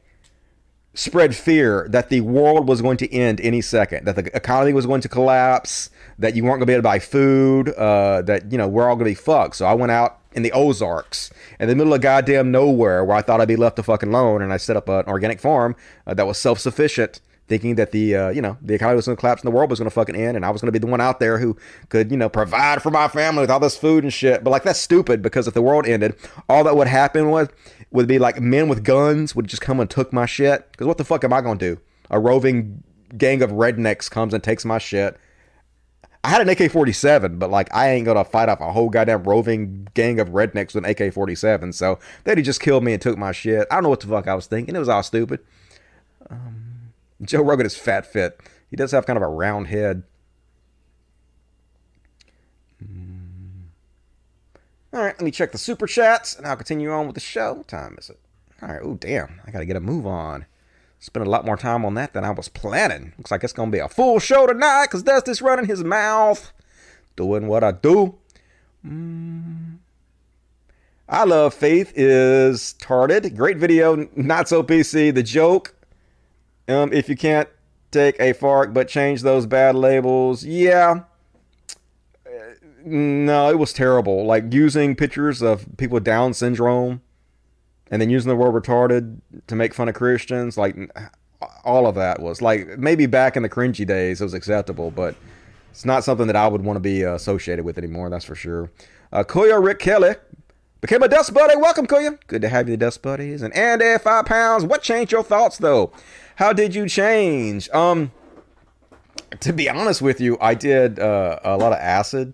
spread 0.94 1.34
fear 1.36 1.88
that 1.90 2.10
the 2.10 2.22
world 2.22 2.68
was 2.68 2.82
going 2.82 2.98
to 2.98 3.14
end 3.14 3.40
any 3.42 3.62
second, 3.62 4.06
that 4.06 4.16
the 4.16 4.36
economy 4.36 4.74
was 4.74 4.86
going 4.86 5.02
to 5.02 5.08
collapse, 5.08 5.90
that 6.20 6.36
you 6.36 6.44
weren't 6.44 6.60
going 6.60 6.62
to 6.62 6.66
be 6.66 6.74
able 6.74 6.82
to 6.82 6.90
buy 6.90 7.00
food, 7.00 7.70
uh, 7.70 8.22
that, 8.24 8.52
you 8.52 8.58
know, 8.58 8.68
we're 8.68 8.90
all 8.90 8.96
going 8.96 9.06
to 9.06 9.12
be 9.12 9.16
fucked. 9.16 9.56
So 9.56 9.66
I 9.66 9.74
went 9.74 9.92
out 9.92 10.20
in 10.34 10.44
the 10.44 10.52
Ozarks, 10.52 11.32
in 11.60 11.68
the 11.68 11.76
middle 11.76 11.94
of 11.94 12.02
goddamn 12.02 12.52
nowhere, 12.52 13.04
where 13.06 13.18
I 13.18 13.22
thought 13.22 13.42
I'd 13.42 13.48
be 13.48 13.56
left 13.56 13.80
a 13.80 13.84
fucking 13.84 14.10
alone, 14.10 14.42
and 14.42 14.52
I 14.52 14.58
set 14.58 14.76
up 14.76 14.90
an 14.90 15.06
organic 15.08 15.40
farm 15.40 15.76
uh, 16.06 16.14
that 16.14 16.28
was 16.28 16.38
self 16.38 16.60
sufficient, 16.60 17.22
thinking 17.48 17.76
that 17.76 17.92
the 17.92 18.16
uh, 18.16 18.30
you 18.30 18.42
know 18.42 18.58
the 18.62 18.74
economy 18.74 18.96
was 18.96 19.06
going 19.06 19.16
to 19.16 19.20
collapse 19.20 19.42
and 19.42 19.52
the 19.52 19.56
world 19.56 19.70
was 19.70 19.80
going 19.80 19.90
to 19.90 19.94
fucking 19.94 20.16
end, 20.16 20.36
and 20.36 20.46
I 20.46 20.50
was 20.50 20.62
going 20.62 20.68
to 20.68 20.72
be 20.72 20.80
the 20.80 20.88
one 20.88 21.02
out 21.02 21.20
there 21.20 21.38
who 21.38 21.58
could 21.90 22.12
you 22.12 22.18
know 22.18 22.30
provide 22.30 22.82
for 22.82 22.92
my 22.92 23.08
family 23.08 23.42
with 23.42 23.50
all 23.50 23.60
this 23.60 23.78
food 23.78 24.04
and 24.04 24.14
shit. 24.14 24.44
But 24.44 24.52
like 24.52 24.64
that's 24.64 24.80
stupid 24.80 25.22
because 25.22 25.48
if 25.48 25.54
the 25.54 25.62
world 25.62 25.86
ended, 25.86 26.16
all 26.50 26.64
that 26.64 26.76
would 26.76 26.88
happen 26.88 27.30
was 27.30 27.50
would 27.92 28.08
be 28.08 28.20
like 28.20 28.40
men 28.40 28.68
with 28.68 28.84
guns 28.84 29.36
would 29.36 29.48
just 29.48 29.62
come 29.62 29.80
and 29.80 29.90
took 29.90 30.14
my 30.14 30.26
shit. 30.26 30.72
Because 30.72 30.88
what 30.88 30.98
the 30.98 31.06
fuck 31.06 31.24
am 31.24 31.34
I 31.34 31.42
going 31.42 31.58
to 31.58 31.76
do? 31.76 31.82
A 32.10 32.20
roving 32.20 32.84
gang 33.18 33.42
of 33.42 33.52
rednecks 33.52 34.10
comes 34.10 34.34
and 34.34 34.44
takes 34.44 34.64
my 34.64 34.78
shit 34.78 35.18
I 36.24 36.30
had 36.30 36.42
an 36.42 36.50
AK 36.50 36.72
47, 36.72 37.40
but 37.40 37.50
like 37.50 37.74
I 37.74 37.90
ain't 37.90 38.06
gonna 38.06 38.24
fight 38.24 38.48
off 38.48 38.62
a 38.62 38.72
whole 38.72 38.90
goddamn 38.90 39.24
roving 39.24 39.88
gang 39.96 40.20
of 40.20 40.30
rednecks 40.30 40.76
with 40.76 40.86
an 40.86 40.92
AK 40.92 41.14
47. 41.14 41.74
So 41.74 41.98
they'd 42.24 42.42
just 42.44 42.62
killed 42.62 42.84
me 42.84 42.94
and 42.94 43.02
took 43.02 43.18
my 43.18 43.32
shit. 43.32 43.68
I 43.72 43.76
don't 43.76 43.84
know 43.84 43.90
what 43.90 44.02
the 44.02 44.08
fuck 44.08 44.28
I 44.28 44.36
was 44.36 44.46
thinking. 44.46 44.76
It 44.76 44.80
was 44.80 44.90
all 44.90 45.02
stupid. 45.02 45.40
Um, 46.30 46.71
Joe 47.22 47.44
Rogan 47.44 47.66
is 47.66 47.76
fat 47.76 48.06
fit. 48.06 48.40
He 48.70 48.76
does 48.76 48.92
have 48.92 49.06
kind 49.06 49.18
of 49.18 49.24
a 49.24 49.28
round 49.28 49.68
head. 49.68 50.04
Mm. 52.84 53.66
All 54.94 55.02
right, 55.02 55.16
let 55.16 55.22
me 55.22 55.32
check 55.32 55.52
the 55.52 55.58
super 55.58 55.88
chats 55.88 56.36
and 56.36 56.48
I'll 56.48 56.56
continue 56.56 56.92
on 56.92 57.06
with 57.06 57.16
the 57.16 57.22
show. 57.22 57.54
What 57.54 57.68
time 57.68 57.96
is 58.00 58.10
it? 58.10 58.20
All 58.62 58.70
right, 58.70 58.82
oh 58.84 58.96
damn, 58.96 59.42
I 59.46 59.52
gotta 59.52 59.66
get 59.66 59.76
a 59.76 59.82
move 59.82 60.06
on. 60.06 60.46
Spent 61.00 61.26
a 61.26 61.30
lot 61.30 61.46
more 61.46 61.58
time 61.58 61.84
on 61.84 61.96
that 61.96 62.14
than 62.14 62.24
I 62.24 62.30
was 62.30 62.48
planning. 62.48 63.14
Looks 63.18 63.32
like 63.32 63.44
it's 63.44 63.54
gonna 63.54 63.72
be 63.72 63.80
a 63.80 63.90
full 63.90 64.20
show 64.20 64.46
tonight 64.46 64.86
because 64.86 65.04
Dusty's 65.04 65.42
running 65.42 65.66
his 65.66 65.84
mouth, 65.84 66.54
doing 67.16 67.48
what 67.48 67.64
I 67.64 67.72
do. 67.72 68.16
Mm. 68.86 69.78
I 71.10 71.24
love 71.26 71.54
Faith 71.54 71.92
is 71.96 72.74
tarded. 72.74 73.36
Great 73.36 73.58
video, 73.58 74.08
not 74.16 74.48
so 74.48 74.64
PC. 74.64 75.14
The 75.14 75.24
joke. 75.24 75.76
Um, 76.68 76.94
if 76.94 77.10
you 77.10 77.16
can't 77.16 77.50
take 77.92 78.20
a 78.20 78.34
fork 78.34 78.74
but 78.74 78.88
change 78.88 79.22
those 79.22 79.46
bad 79.46 79.76
labels, 79.76 80.46
yeah. 80.46 81.04
Uh, 82.26 82.30
no, 82.84 83.50
it 83.50 83.60
was 83.60 83.74
terrible. 83.74 84.26
Like 84.26 84.54
using 84.54 84.96
pictures 84.96 85.42
of 85.42 85.66
people 85.78 85.96
with 85.96 86.04
Down 86.04 86.34
syndrome 86.34 87.02
and 87.90 88.02
then 88.02 88.10
using 88.10 88.30
the 88.30 88.36
word 88.36 88.54
retarded 88.54 89.20
to 89.48 89.56
make 89.56 89.74
fun 89.74 89.90
of 89.90 89.96
Christians, 89.96 90.58
like 90.58 90.76
all 91.64 91.88
of 91.88 91.96
that 91.96 92.22
was 92.22 92.42
like 92.42 92.78
maybe 92.78 93.06
back 93.06 93.36
in 93.36 93.44
the 93.44 93.50
cringy 93.50 93.86
days 93.86 94.22
it 94.22 94.24
was 94.24 94.34
acceptable, 94.34 94.92
but 94.92 95.16
it's 95.72 95.86
not 95.86 96.04
something 96.04 96.28
that 96.28 96.36
I 96.36 96.48
would 96.48 96.64
want 96.64 96.78
to 96.78 96.82
be 96.82 97.06
uh, 97.06 97.14
associated 97.14 97.66
with 97.66 97.78
anymore. 97.78 98.10
That's 98.10 98.26
for 98.26 98.36
sure. 98.36 98.72
Uh, 99.12 99.24
Koya 99.24 99.64
Rick 99.64 99.80
Kelly 99.80 100.16
became 100.80 101.04
a 101.04 101.08
dust 101.08 101.34
buddy. 101.34 101.56
Welcome, 101.56 101.88
Koya. 101.88 102.18
Good 102.28 102.42
to 102.42 102.50
have 102.50 102.68
you, 102.68 102.74
the 102.74 102.86
dust 102.86 103.02
buddies. 103.02 103.42
And 103.42 103.54
and 103.56 103.82
Andy, 103.82 104.02
five 104.04 104.26
pounds. 104.26 104.64
What 104.64 104.82
changed 104.82 105.12
your 105.12 105.24
thoughts 105.24 105.58
though? 105.58 105.92
How 106.36 106.54
did 106.54 106.74
you 106.76 106.88
change? 106.88 107.70
Um, 107.70 108.12
to 109.40 109.54
be 109.54 109.70
honest 109.70 110.02
with 110.02 110.20
you, 110.20 110.38
I 110.42 110.54
did 110.54 111.00
uh, 111.00 111.40
a 111.44 111.58
lot 111.58 111.72
of 111.72 111.80
acid 111.80 112.34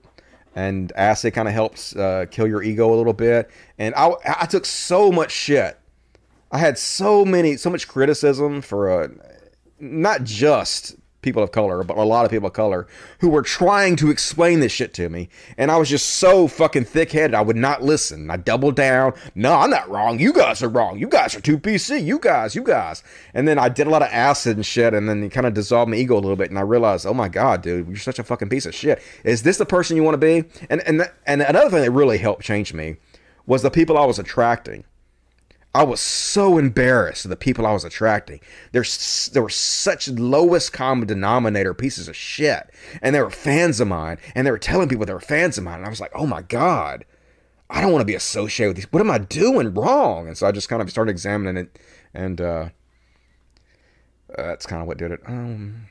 and 0.56 0.92
acid 0.96 1.34
kind 1.34 1.48
of 1.48 1.54
helps 1.54 1.96
uh, 1.96 2.26
kill 2.32 2.48
your 2.48 2.64
ego 2.64 2.92
a 2.92 2.96
little 2.96 3.14
bit. 3.14 3.50
And 3.78 3.94
I, 3.96 4.12
I 4.26 4.46
took 4.48 4.66
so 4.66 5.12
much 5.12 5.32
shit. 5.32 5.78
I 6.52 6.58
had 6.58 6.78
so 6.78 7.24
many, 7.24 7.58
so 7.58 7.70
much 7.70 7.88
criticism 7.88 8.62
for 8.62 9.04
uh, 9.04 9.08
not 9.80 10.24
just 10.24 10.96
people 11.28 11.44
of 11.44 11.52
color, 11.52 11.84
but 11.84 11.98
a 11.98 12.04
lot 12.04 12.24
of 12.24 12.32
people 12.32 12.48
of 12.48 12.54
color 12.54 12.88
who 13.20 13.28
were 13.28 13.42
trying 13.42 13.98
to 13.98 14.10
explain 14.10 14.62
this 14.62 14.72
shit 14.72 14.94
to 14.94 15.10
me. 15.10 15.28
And 15.58 15.70
I 15.70 15.76
was 15.78 15.90
just 15.90 16.10
so 16.12 16.48
fucking 16.48 16.86
thick 16.86 17.12
headed, 17.12 17.36
I 17.36 17.42
would 17.42 17.58
not 17.58 17.84
listen. 17.84 18.30
I 18.30 18.38
doubled 18.38 18.76
down. 18.76 19.14
No, 19.36 19.54
I'm 19.54 19.70
not 19.70 19.90
wrong. 19.90 20.20
You 20.20 20.32
guys 20.32 20.64
are 20.64 20.70
wrong. 20.70 20.98
You 20.98 21.08
guys 21.08 21.36
are 21.36 21.42
too 21.42 21.60
PC. 21.60 22.04
You 22.04 22.18
guys, 22.18 22.56
you 22.56 22.64
guys. 22.64 23.04
And 23.34 23.48
then 23.48 23.60
I 23.60 23.68
did 23.68 23.88
a 23.88 23.90
lot 23.90 24.02
of 24.02 24.10
acid 24.12 24.56
and 24.56 24.66
shit, 24.66 24.94
and 24.94 25.10
then 25.10 25.24
it 25.24 25.32
kind 25.32 25.46
of 25.46 25.54
dissolved 25.54 25.92
my 25.92 25.98
ego 25.98 26.16
a 26.16 26.22
little 26.22 26.38
bit. 26.38 26.50
And 26.50 26.58
I 26.58 26.64
realized, 26.64 27.06
oh 27.06 27.14
my 27.14 27.28
God, 27.28 27.62
dude, 27.62 27.88
you're 27.88 27.98
such 27.98 28.20
a 28.20 28.24
fucking 28.24 28.50
piece 28.50 28.66
of 28.66 28.74
shit. 28.74 29.02
Is 29.26 29.44
this 29.44 29.58
the 29.58 29.66
person 29.66 29.98
you 29.98 30.04
want 30.04 30.14
to 30.14 30.18
be? 30.18 30.48
And, 30.70 30.82
and, 30.88 31.12
and 31.26 31.42
another 31.42 31.70
thing 31.70 31.82
that 31.82 31.92
really 31.92 32.18
helped 32.18 32.44
change 32.44 32.74
me 32.74 32.98
was 33.46 33.62
the 33.62 33.72
people 33.72 33.98
I 33.98 34.06
was 34.06 34.20
attracting. 34.20 34.86
I 35.78 35.84
was 35.84 36.00
so 36.00 36.58
embarrassed 36.58 37.24
of 37.24 37.30
the 37.30 37.36
people 37.36 37.68
I 37.68 37.72
was 37.72 37.86
attracting. 37.86 38.40
There's 38.72 39.30
there 39.32 39.44
were 39.44 39.50
such 39.50 40.08
lowest 40.10 40.74
common 40.74 41.08
denominator 41.08 41.76
pieces 41.76 42.08
of 42.08 42.16
shit, 42.16 42.72
and 43.00 43.14
they 43.14 43.22
were 43.22 43.30
fans 43.30 43.80
of 43.80 43.88
mine, 43.88 44.18
and 44.34 44.48
they 44.48 44.50
were 44.50 44.58
telling 44.58 44.90
people 44.90 45.06
they 45.06 45.14
were 45.14 45.20
fans 45.20 45.56
of 45.56 45.64
mine, 45.64 45.76
and 45.76 45.86
I 45.86 45.90
was 45.90 46.02
like, 46.02 46.10
oh 46.16 46.26
my 46.26 46.42
god, 46.42 47.06
I 47.70 47.80
don't 47.80 47.92
want 47.92 48.02
to 48.02 48.08
be 48.08 48.16
associated 48.16 48.70
with 48.70 48.78
these. 48.78 48.92
What 48.92 49.02
am 49.02 49.12
I 49.12 49.20
doing 49.20 49.72
wrong? 49.76 50.28
And 50.28 50.36
so 50.36 50.48
I 50.48 50.52
just 50.52 50.68
kind 50.68 50.82
of 50.82 50.90
started 50.90 51.12
examining 51.12 51.58
it, 51.58 51.78
and 52.12 52.42
uh, 52.42 52.70
that's 54.36 54.66
kind 54.66 54.82
of 54.82 54.88
what 54.88 54.98
did 54.98 55.12
it. 55.12 55.20
Um, 55.28 55.86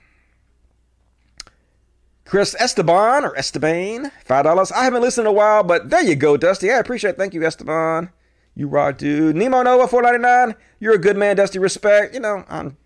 Chris 2.25 2.57
Esteban 2.59 3.25
or 3.25 3.39
Esteban, 3.39 4.11
five 4.25 4.43
dollars. 4.47 4.73
I 4.73 4.83
haven't 4.83 5.03
listened 5.03 5.29
in 5.29 5.31
a 5.31 5.33
while, 5.33 5.63
but 5.63 5.91
there 5.91 6.03
you 6.03 6.17
go, 6.17 6.37
Dusty. 6.37 6.73
I 6.73 6.79
appreciate. 6.79 7.11
it. 7.11 7.19
Thank 7.19 7.35
you, 7.35 7.47
Esteban. 7.47 8.11
You 8.57 8.69
rock, 8.69 8.97
dude. 8.97 9.37
Nemo 9.37 9.63
Nova 9.63 9.87
499. 9.87 10.57
You're 10.81 10.95
a 10.95 10.99
good 10.99 11.17
man, 11.17 11.37
Dusty. 11.37 11.59
Respect. 11.59 12.15
You 12.15 12.21
know, 12.21 12.43
I'm 12.49 12.79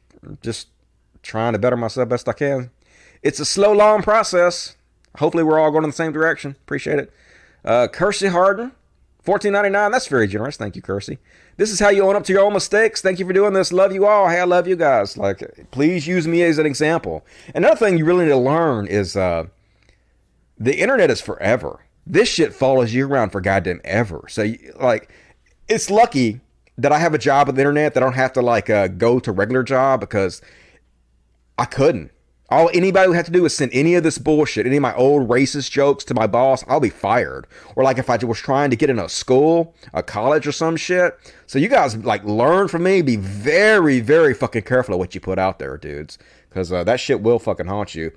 just 0.42 0.68
trying 1.22 1.52
to 1.52 1.60
better 1.60 1.76
myself 1.76 2.08
best 2.08 2.28
I 2.28 2.32
can. 2.32 2.70
It's 3.22 3.38
a 3.38 3.44
slow, 3.44 3.72
long 3.72 4.02
process. 4.02 4.76
Hopefully, 5.18 5.44
we're 5.44 5.60
all 5.60 5.70
going 5.70 5.84
in 5.84 5.90
the 5.90 5.96
same 5.96 6.12
direction. 6.12 6.56
Appreciate 6.62 6.98
it. 6.98 7.12
Uh, 7.64 7.86
Kersey 7.86 8.28
Harden, 8.28 8.72
14.99. 9.24 9.92
That's 9.92 10.08
very 10.08 10.26
generous. 10.26 10.56
Thank 10.56 10.74
you, 10.74 10.82
Kersey. 10.82 11.18
This 11.56 11.70
is 11.70 11.78
how 11.78 11.90
you 11.90 12.02
own 12.02 12.16
up 12.16 12.24
to 12.24 12.32
your 12.32 12.42
own 12.42 12.52
mistakes. 12.52 13.00
Thank 13.00 13.20
you 13.20 13.26
for 13.26 13.32
doing 13.32 13.52
this. 13.52 13.72
Love 13.72 13.92
you 13.92 14.06
all. 14.06 14.28
Hey, 14.28 14.40
I 14.40 14.44
love 14.44 14.66
you 14.66 14.76
guys. 14.76 15.16
Like, 15.16 15.68
please 15.70 16.06
use 16.06 16.26
me 16.26 16.42
as 16.42 16.58
an 16.58 16.66
example. 16.66 17.24
Another 17.54 17.76
thing 17.76 17.96
you 17.96 18.04
really 18.04 18.24
need 18.24 18.30
to 18.30 18.36
learn 18.36 18.86
is 18.86 19.14
uh, 19.16 19.44
the 20.58 20.80
internet 20.80 21.10
is 21.10 21.20
forever. 21.20 21.84
This 22.06 22.28
shit 22.28 22.54
follows 22.54 22.92
you 22.92 23.06
around 23.06 23.30
for 23.30 23.40
goddamn 23.40 23.80
ever. 23.84 24.24
So, 24.28 24.52
like, 24.80 25.12
it's 25.70 25.88
lucky 25.88 26.40
that 26.76 26.92
I 26.92 26.98
have 26.98 27.14
a 27.14 27.18
job 27.18 27.46
with 27.46 27.56
the 27.56 27.62
internet 27.62 27.94
that 27.94 28.02
I 28.02 28.06
don't 28.06 28.14
have 28.14 28.32
to 28.34 28.42
like 28.42 28.68
uh, 28.68 28.88
go 28.88 29.20
to 29.20 29.32
regular 29.32 29.62
job 29.62 30.00
because 30.00 30.42
I 31.56 31.64
couldn't. 31.64 32.10
All 32.48 32.68
anybody 32.74 33.06
would 33.06 33.16
have 33.16 33.26
to 33.26 33.32
do 33.32 33.44
is 33.44 33.54
send 33.54 33.70
any 33.72 33.94
of 33.94 34.02
this 34.02 34.18
bullshit, 34.18 34.66
any 34.66 34.76
of 34.76 34.82
my 34.82 34.94
old 34.96 35.28
racist 35.28 35.70
jokes 35.70 36.02
to 36.04 36.14
my 36.14 36.26
boss, 36.26 36.64
I'll 36.66 36.80
be 36.80 36.90
fired. 36.90 37.46
Or 37.76 37.84
like 37.84 37.96
if 37.98 38.10
I 38.10 38.16
was 38.16 38.40
trying 38.40 38.70
to 38.70 38.76
get 38.76 38.90
in 38.90 38.98
a 38.98 39.08
school, 39.08 39.76
a 39.94 40.02
college 40.02 40.48
or 40.48 40.52
some 40.52 40.76
shit. 40.76 41.16
So 41.46 41.60
you 41.60 41.68
guys 41.68 41.96
like 41.96 42.24
learn 42.24 42.66
from 42.66 42.82
me. 42.82 43.02
Be 43.02 43.14
very, 43.14 44.00
very 44.00 44.34
fucking 44.34 44.62
careful 44.62 44.94
of 44.94 44.98
what 44.98 45.14
you 45.14 45.20
put 45.20 45.38
out 45.38 45.60
there, 45.60 45.76
dudes, 45.78 46.18
because 46.48 46.72
uh, 46.72 46.82
that 46.82 46.98
shit 46.98 47.20
will 47.20 47.38
fucking 47.38 47.66
haunt 47.66 47.94
you. 47.94 48.10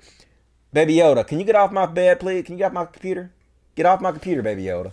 Baby 0.72 0.96
Yoda, 0.96 1.24
can 1.24 1.38
you 1.38 1.44
get 1.44 1.54
off 1.54 1.70
my 1.70 1.86
bed, 1.86 2.18
please? 2.18 2.44
Can 2.44 2.54
you 2.54 2.58
get 2.58 2.66
off 2.66 2.72
my 2.72 2.86
computer? 2.86 3.30
Get 3.76 3.86
off 3.86 4.00
my 4.00 4.10
computer, 4.10 4.42
Baby 4.42 4.64
Yoda. 4.64 4.90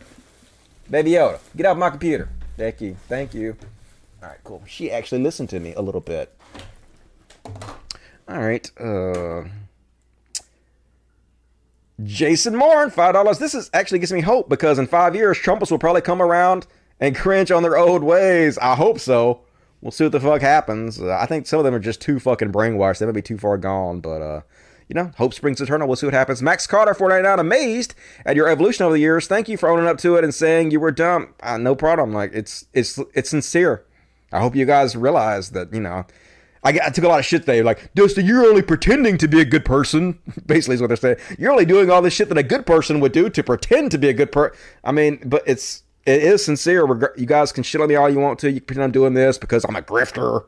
Baby 0.87 1.11
Yoda, 1.11 1.39
get 1.55 1.65
off 1.65 1.77
my 1.77 1.89
computer. 1.89 2.29
Becky, 2.57 2.95
thank 3.07 3.33
you. 3.33 3.55
All 4.21 4.29
right, 4.29 4.39
cool. 4.43 4.61
She 4.67 4.91
actually 4.91 5.21
listened 5.21 5.49
to 5.49 5.59
me 5.59 5.73
a 5.73 5.81
little 5.81 6.01
bit. 6.01 6.35
All 8.27 8.39
right. 8.39 8.69
Uh, 8.79 9.45
Jason 12.03 12.55
Moore, 12.55 12.89
five 12.89 13.13
dollars. 13.13 13.39
This 13.39 13.53
is 13.53 13.69
actually 13.73 13.99
gives 13.99 14.13
me 14.13 14.21
hope 14.21 14.47
because 14.49 14.79
in 14.79 14.87
five 14.87 15.15
years, 15.15 15.37
Trumpers 15.37 15.71
will 15.71 15.79
probably 15.79 16.01
come 16.01 16.21
around 16.21 16.67
and 16.99 17.15
cringe 17.15 17.51
on 17.51 17.63
their 17.63 17.77
old 17.77 18.03
ways. 18.03 18.57
I 18.59 18.75
hope 18.75 18.99
so. 18.99 19.41
We'll 19.81 19.91
see 19.91 20.03
what 20.03 20.11
the 20.11 20.19
fuck 20.19 20.41
happens. 20.41 21.01
Uh, 21.01 21.17
I 21.19 21.25
think 21.25 21.47
some 21.47 21.59
of 21.59 21.65
them 21.65 21.73
are 21.73 21.79
just 21.79 22.01
too 22.01 22.19
fucking 22.19 22.51
brainwashed. 22.51 22.99
They 22.99 23.05
might 23.07 23.13
be 23.13 23.21
too 23.23 23.39
far 23.39 23.57
gone, 23.57 23.99
but 23.99 24.21
uh, 24.21 24.41
you 24.91 25.01
know, 25.01 25.09
hope 25.15 25.33
springs 25.33 25.61
eternal. 25.61 25.87
We'll 25.87 25.95
see 25.95 26.05
what 26.05 26.13
happens. 26.13 26.41
Max 26.41 26.67
Carter, 26.67 26.93
499, 26.93 27.39
amazed 27.39 27.95
at 28.25 28.35
your 28.35 28.49
evolution 28.49 28.83
over 28.83 28.91
the 28.91 28.99
years. 28.99 29.25
Thank 29.25 29.47
you 29.47 29.55
for 29.55 29.69
owning 29.69 29.87
up 29.87 29.97
to 29.99 30.17
it 30.17 30.25
and 30.25 30.35
saying 30.35 30.71
you 30.71 30.81
were 30.81 30.91
dumb. 30.91 31.33
Uh, 31.41 31.57
no 31.57 31.75
problem. 31.75 32.11
Like 32.11 32.31
it's 32.33 32.65
it's 32.73 32.99
it's 33.13 33.29
sincere. 33.29 33.85
I 34.33 34.41
hope 34.41 34.53
you 34.53 34.65
guys 34.65 34.97
realize 34.97 35.51
that 35.51 35.73
you 35.73 35.79
know 35.79 36.05
I, 36.61 36.77
I 36.83 36.89
took 36.89 37.05
a 37.05 37.07
lot 37.07 37.19
of 37.19 37.25
shit 37.25 37.45
there. 37.45 37.63
Like, 37.63 37.93
Dusty, 37.95 38.21
you're 38.21 38.45
only 38.45 38.61
pretending 38.61 39.17
to 39.19 39.29
be 39.29 39.39
a 39.39 39.45
good 39.45 39.63
person. 39.63 40.19
Basically, 40.45 40.75
is 40.75 40.81
what 40.81 40.87
they're 40.87 40.97
saying. 40.97 41.17
You're 41.39 41.53
only 41.53 41.65
doing 41.65 41.89
all 41.89 42.01
this 42.01 42.13
shit 42.13 42.27
that 42.27 42.37
a 42.37 42.43
good 42.43 42.65
person 42.65 42.99
would 42.99 43.13
do 43.13 43.29
to 43.29 43.43
pretend 43.43 43.91
to 43.91 43.97
be 43.97 44.09
a 44.09 44.13
good 44.13 44.33
person. 44.33 44.57
I 44.83 44.91
mean, 44.91 45.21
but 45.25 45.43
it's 45.47 45.83
it 46.05 46.21
is 46.21 46.43
sincere. 46.43 46.85
You 47.15 47.25
guys 47.25 47.53
can 47.53 47.63
shit 47.63 47.79
on 47.79 47.87
me 47.87 47.95
all 47.95 48.09
you 48.09 48.19
want 48.19 48.39
to. 48.39 48.51
You 48.51 48.59
can 48.59 48.65
pretend 48.65 48.83
I'm 48.83 48.91
doing 48.91 49.13
this 49.13 49.37
because 49.37 49.63
I'm 49.63 49.77
a 49.77 49.81
grifter. 49.81 50.47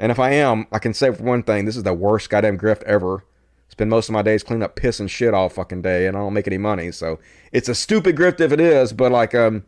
And 0.00 0.10
if 0.10 0.18
I 0.18 0.30
am, 0.30 0.66
I 0.72 0.80
can 0.80 0.94
say 0.94 1.12
for 1.12 1.22
one 1.22 1.44
thing, 1.44 1.64
this 1.64 1.76
is 1.76 1.84
the 1.84 1.94
worst 1.94 2.28
goddamn 2.28 2.58
grift 2.58 2.82
ever. 2.82 3.24
Spend 3.68 3.90
most 3.90 4.08
of 4.08 4.12
my 4.12 4.22
days 4.22 4.42
cleaning 4.42 4.62
up 4.62 4.76
piss 4.76 4.98
and 4.98 5.10
shit 5.10 5.34
all 5.34 5.48
fucking 5.48 5.82
day, 5.82 6.06
and 6.06 6.16
I 6.16 6.20
don't 6.20 6.34
make 6.34 6.46
any 6.46 6.58
money. 6.58 6.90
So 6.90 7.18
it's 7.52 7.68
a 7.68 7.74
stupid 7.74 8.16
grift 8.16 8.40
if 8.40 8.52
it 8.52 8.60
is, 8.60 8.92
but 8.92 9.12
like 9.12 9.34
um, 9.34 9.64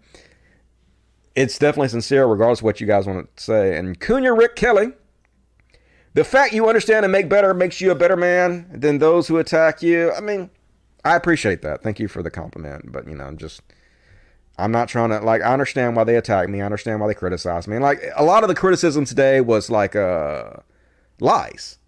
it's 1.35 1.59
definitely 1.59 1.89
sincere 1.89 2.27
regardless 2.27 2.61
of 2.61 2.65
what 2.65 2.81
you 2.81 2.87
guys 2.87 3.07
want 3.07 3.37
to 3.37 3.43
say. 3.43 3.77
And 3.77 4.01
Cunha 4.01 4.37
Rick 4.37 4.57
Kelly 4.57 4.93
the 6.15 6.25
fact 6.25 6.53
you 6.53 6.69
understand 6.69 7.05
and 7.05 7.13
make 7.13 7.29
better 7.29 7.55
makes 7.55 7.81
you 7.81 7.91
a 7.91 7.95
better 7.95 8.17
man 8.17 8.69
than 8.73 8.99
those 8.99 9.29
who 9.29 9.39
attack 9.39 9.83
you. 9.83 10.13
I 10.13 10.21
mean, 10.21 10.51
I 11.05 11.15
appreciate 11.15 11.63
that. 11.63 11.83
Thank 11.83 12.01
you 12.01 12.09
for 12.09 12.23
the 12.23 12.31
compliment. 12.31 12.91
But, 12.91 13.07
you 13.07 13.15
know, 13.15 13.25
I'm 13.25 13.37
just, 13.37 13.63
I'm 14.59 14.73
not 14.73 14.89
trying 14.89 15.11
to, 15.11 15.21
like, 15.21 15.41
I 15.43 15.53
understand 15.53 15.95
why 15.95 16.05
they 16.05 16.17
attack 16.17 16.49
me. 16.49 16.61
I 16.61 16.65
understand 16.65 17.01
why 17.01 17.07
they 17.07 17.15
criticize 17.15 17.69
me. 17.69 17.77
And, 17.77 17.83
like, 17.83 18.03
a 18.17 18.25
lot 18.25 18.43
of 18.43 18.49
the 18.49 18.57
criticism 18.57 19.05
today 19.05 19.41
was, 19.41 19.71
like, 19.71 19.95
uh, 19.95 20.55
lies. 21.21 21.79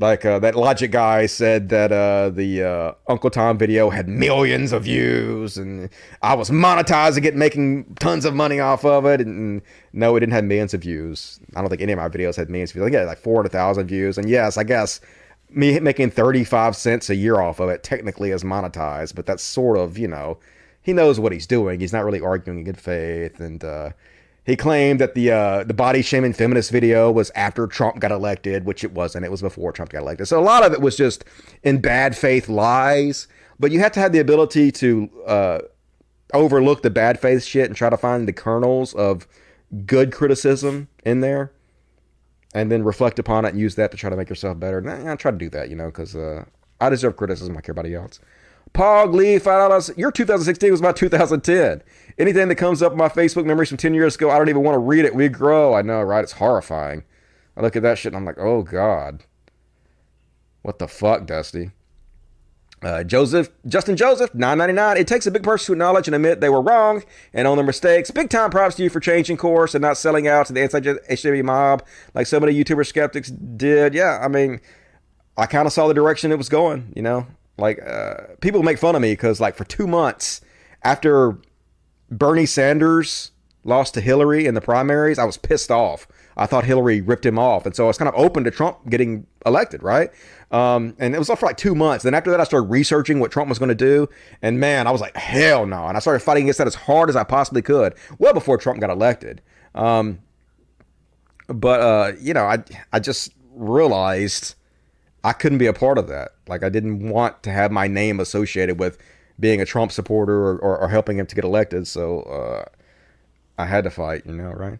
Like 0.00 0.24
uh, 0.24 0.38
that 0.38 0.54
Logic 0.54 0.90
guy 0.90 1.26
said 1.26 1.68
that 1.68 1.92
uh, 1.92 2.30
the 2.30 2.62
uh, 2.62 2.92
Uncle 3.06 3.28
Tom 3.28 3.58
video 3.58 3.90
had 3.90 4.08
millions 4.08 4.72
of 4.72 4.84
views, 4.84 5.58
and 5.58 5.90
I 6.22 6.32
was 6.32 6.48
monetizing 6.48 7.26
it, 7.26 7.36
making 7.36 7.96
tons 8.00 8.24
of 8.24 8.34
money 8.34 8.60
off 8.60 8.84
of 8.86 9.04
it. 9.04 9.20
And 9.20 9.60
no, 9.92 10.16
it 10.16 10.20
didn't 10.20 10.32
have 10.32 10.44
millions 10.44 10.72
of 10.72 10.80
views. 10.80 11.38
I 11.54 11.60
don't 11.60 11.68
think 11.68 11.82
any 11.82 11.92
of 11.92 11.98
my 11.98 12.08
videos 12.08 12.36
had 12.36 12.48
millions 12.48 12.70
of 12.70 12.76
views. 12.76 12.96
I 12.96 13.04
like 13.04 13.18
four 13.18 13.36
hundred 13.36 13.52
thousand 13.52 13.88
views. 13.88 14.16
And 14.16 14.26
yes, 14.26 14.56
I 14.56 14.64
guess 14.64 15.00
me 15.50 15.78
making 15.80 16.12
thirty 16.12 16.44
five 16.44 16.76
cents 16.76 17.10
a 17.10 17.14
year 17.14 17.38
off 17.38 17.60
of 17.60 17.68
it 17.68 17.82
technically 17.82 18.30
is 18.30 18.42
monetized, 18.42 19.14
but 19.14 19.26
that's 19.26 19.42
sort 19.42 19.76
of 19.76 19.98
you 19.98 20.08
know 20.08 20.38
he 20.80 20.94
knows 20.94 21.20
what 21.20 21.32
he's 21.32 21.46
doing. 21.46 21.78
He's 21.78 21.92
not 21.92 22.06
really 22.06 22.20
arguing 22.20 22.60
in 22.60 22.64
good 22.64 22.80
faith, 22.80 23.38
and 23.38 23.62
uh, 23.62 23.90
he 24.44 24.56
claimed 24.56 25.00
that 25.00 25.14
the 25.14 25.30
uh, 25.30 25.64
the 25.64 25.74
body 25.74 26.02
shaming 26.02 26.32
feminist 26.32 26.70
video 26.70 27.10
was 27.10 27.30
after 27.34 27.66
Trump 27.66 28.00
got 28.00 28.10
elected, 28.10 28.64
which 28.64 28.82
it 28.84 28.92
wasn't. 28.92 29.24
It 29.24 29.30
was 29.30 29.42
before 29.42 29.72
Trump 29.72 29.90
got 29.90 30.00
elected. 30.00 30.28
So 30.28 30.38
a 30.38 30.42
lot 30.42 30.64
of 30.64 30.72
it 30.72 30.80
was 30.80 30.96
just 30.96 31.24
in 31.62 31.80
bad 31.80 32.16
faith 32.16 32.48
lies. 32.48 33.28
But 33.58 33.70
you 33.70 33.80
have 33.80 33.92
to 33.92 34.00
have 34.00 34.12
the 34.12 34.18
ability 34.18 34.72
to 34.72 35.10
uh, 35.26 35.58
overlook 36.32 36.82
the 36.82 36.90
bad 36.90 37.20
faith 37.20 37.44
shit 37.44 37.66
and 37.66 37.76
try 37.76 37.90
to 37.90 37.96
find 37.96 38.26
the 38.26 38.32
kernels 38.32 38.94
of 38.94 39.28
good 39.84 40.12
criticism 40.12 40.88
in 41.04 41.20
there, 41.20 41.52
and 42.54 42.72
then 42.72 42.82
reflect 42.82 43.18
upon 43.18 43.44
it 43.44 43.50
and 43.50 43.60
use 43.60 43.74
that 43.74 43.90
to 43.90 43.96
try 43.96 44.08
to 44.08 44.16
make 44.16 44.30
yourself 44.30 44.58
better. 44.58 44.78
And 44.78 45.08
I, 45.08 45.14
try 45.16 45.30
to 45.30 45.36
do 45.36 45.50
that, 45.50 45.68
you 45.68 45.76
know, 45.76 45.86
because 45.86 46.16
uh, 46.16 46.44
I 46.80 46.88
deserve 46.88 47.16
criticism 47.16 47.54
like 47.54 47.64
everybody 47.64 47.94
else. 47.94 48.18
Pog 48.72 49.14
Lee, 49.14 49.38
five 49.38 49.68
dollars. 49.68 49.90
Your 49.96 50.12
2016 50.12 50.70
was 50.70 50.80
about 50.80 50.96
2010. 50.96 51.82
Anything 52.20 52.48
that 52.48 52.56
comes 52.56 52.82
up 52.82 52.92
in 52.92 52.98
my 52.98 53.08
Facebook 53.08 53.46
memories 53.46 53.70
from 53.70 53.78
10 53.78 53.94
years 53.94 54.14
ago, 54.14 54.30
I 54.30 54.36
don't 54.36 54.50
even 54.50 54.62
want 54.62 54.74
to 54.74 54.78
read 54.78 55.06
it. 55.06 55.14
We 55.14 55.30
grow. 55.30 55.74
I 55.74 55.80
know, 55.80 56.02
right? 56.02 56.22
It's 56.22 56.32
horrifying. 56.32 57.02
I 57.56 57.62
look 57.62 57.76
at 57.76 57.82
that 57.82 57.96
shit 57.96 58.12
and 58.12 58.16
I'm 58.18 58.26
like, 58.26 58.38
oh 58.38 58.62
god, 58.62 59.24
what 60.60 60.78
the 60.78 60.86
fuck, 60.86 61.24
Dusty? 61.24 61.70
Uh, 62.82 63.04
Joseph, 63.04 63.48
Justin 63.66 63.96
Joseph, 63.96 64.34
9.99. 64.34 64.96
It 64.96 65.06
takes 65.06 65.26
a 65.26 65.30
big 65.30 65.42
person 65.42 65.66
to 65.66 65.72
acknowledge 65.72 66.08
and 66.08 66.14
admit 66.14 66.40
they 66.42 66.50
were 66.50 66.60
wrong 66.60 67.04
and 67.32 67.48
own 67.48 67.56
their 67.56 67.64
mistakes. 67.64 68.10
Big 68.10 68.28
time 68.28 68.50
props 68.50 68.74
to 68.76 68.82
you 68.82 68.90
for 68.90 69.00
changing 69.00 69.38
course 69.38 69.74
and 69.74 69.80
not 69.80 69.96
selling 69.96 70.28
out 70.28 70.46
to 70.46 70.52
the 70.52 70.60
anti-SJW 70.62 71.44
mob 71.44 71.82
like 72.12 72.26
so 72.26 72.38
many 72.38 72.52
YouTuber 72.52 72.86
skeptics 72.86 73.30
did. 73.30 73.94
Yeah, 73.94 74.18
I 74.22 74.28
mean, 74.28 74.60
I 75.38 75.46
kind 75.46 75.66
of 75.66 75.72
saw 75.72 75.88
the 75.88 75.94
direction 75.94 76.32
it 76.32 76.38
was 76.38 76.50
going. 76.50 76.92
You 76.94 77.00
know, 77.02 77.26
like, 77.56 77.80
uh, 77.82 78.34
people 78.42 78.62
make 78.62 78.78
fun 78.78 78.94
of 78.94 79.00
me 79.00 79.12
because, 79.12 79.40
like, 79.40 79.56
for 79.56 79.64
two 79.64 79.86
months 79.86 80.42
after 80.82 81.38
Bernie 82.10 82.46
Sanders 82.46 83.30
lost 83.64 83.94
to 83.94 84.00
Hillary 84.00 84.46
in 84.46 84.54
the 84.54 84.60
primaries, 84.60 85.18
I 85.18 85.24
was 85.24 85.36
pissed 85.36 85.70
off. 85.70 86.06
I 86.36 86.46
thought 86.46 86.64
Hillary 86.64 87.00
ripped 87.00 87.26
him 87.26 87.38
off. 87.38 87.66
And 87.66 87.76
so 87.76 87.84
I 87.84 87.86
was 87.88 87.98
kind 87.98 88.08
of 88.08 88.14
open 88.14 88.44
to 88.44 88.50
Trump 88.50 88.88
getting 88.88 89.26
elected, 89.44 89.82
right? 89.82 90.10
Um, 90.50 90.96
and 90.98 91.14
it 91.14 91.18
was 91.18 91.28
all 91.28 91.36
for 91.36 91.46
like 91.46 91.58
two 91.58 91.74
months. 91.74 92.04
Then 92.04 92.14
after 92.14 92.30
that, 92.30 92.40
I 92.40 92.44
started 92.44 92.70
researching 92.70 93.20
what 93.20 93.30
Trump 93.30 93.48
was 93.48 93.58
going 93.58 93.68
to 93.68 93.74
do. 93.74 94.08
And 94.40 94.58
man, 94.58 94.86
I 94.86 94.90
was 94.90 95.00
like, 95.00 95.16
hell 95.16 95.66
no. 95.66 95.86
And 95.86 95.96
I 95.96 96.00
started 96.00 96.20
fighting 96.20 96.44
against 96.44 96.58
that 96.58 96.66
as 96.66 96.74
hard 96.74 97.10
as 97.10 97.16
I 97.16 97.24
possibly 97.24 97.62
could, 97.62 97.94
well 98.18 98.32
before 98.32 98.56
Trump 98.56 98.80
got 98.80 98.90
elected. 98.90 99.42
Um, 99.74 100.20
but, 101.46 101.80
uh, 101.80 102.12
you 102.18 102.32
know, 102.32 102.44
I, 102.44 102.58
I 102.92 103.00
just 103.00 103.32
realized 103.52 104.54
I 105.22 105.32
couldn't 105.32 105.58
be 105.58 105.66
a 105.66 105.72
part 105.72 105.98
of 105.98 106.08
that. 106.08 106.30
Like 106.48 106.62
I 106.62 106.70
didn't 106.70 107.10
want 107.10 107.42
to 107.42 107.50
have 107.50 107.70
my 107.70 107.86
name 107.86 108.18
associated 108.20 108.78
with 108.78 108.96
being 109.40 109.60
a 109.60 109.64
Trump 109.64 109.90
supporter 109.90 110.36
or, 110.36 110.58
or, 110.58 110.78
or 110.78 110.88
helping 110.88 111.18
him 111.18 111.26
to 111.26 111.34
get 111.34 111.44
elected. 111.44 111.86
So 111.86 112.20
uh, 112.22 112.64
I 113.58 113.66
had 113.66 113.84
to 113.84 113.90
fight, 113.90 114.26
you 114.26 114.34
know, 114.34 114.50
right? 114.52 114.78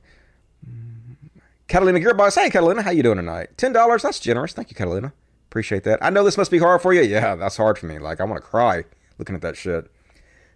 Catalina 1.67 2.01
Gearbox, 2.01 2.35
hey 2.41 2.51
Catalina, 2.51 2.83
how 2.83 2.91
you 2.91 3.03
doing 3.03 3.17
tonight? 3.17 3.57
Ten 3.57 3.73
dollars, 3.73 4.03
that's 4.03 4.21
generous. 4.21 4.53
Thank 4.53 4.71
you, 4.71 4.77
Catalina. 4.77 5.13
Appreciate 5.49 5.85
that. 5.85 5.99
I 6.03 6.11
know 6.11 6.23
this 6.25 6.37
must 6.37 6.51
be 6.51 6.59
hard 6.59 6.83
for 6.83 6.93
you. 6.93 7.03
Yeah, 7.03 7.37
that's 7.37 7.57
hard 7.57 7.79
for 7.79 7.87
me. 7.87 7.99
Like 7.99 8.21
I 8.21 8.25
want 8.25 8.43
to 8.43 8.49
cry 8.49 8.85
looking 9.19 9.35
at 9.35 9.43
that 9.43 9.57
shit. 9.57 9.91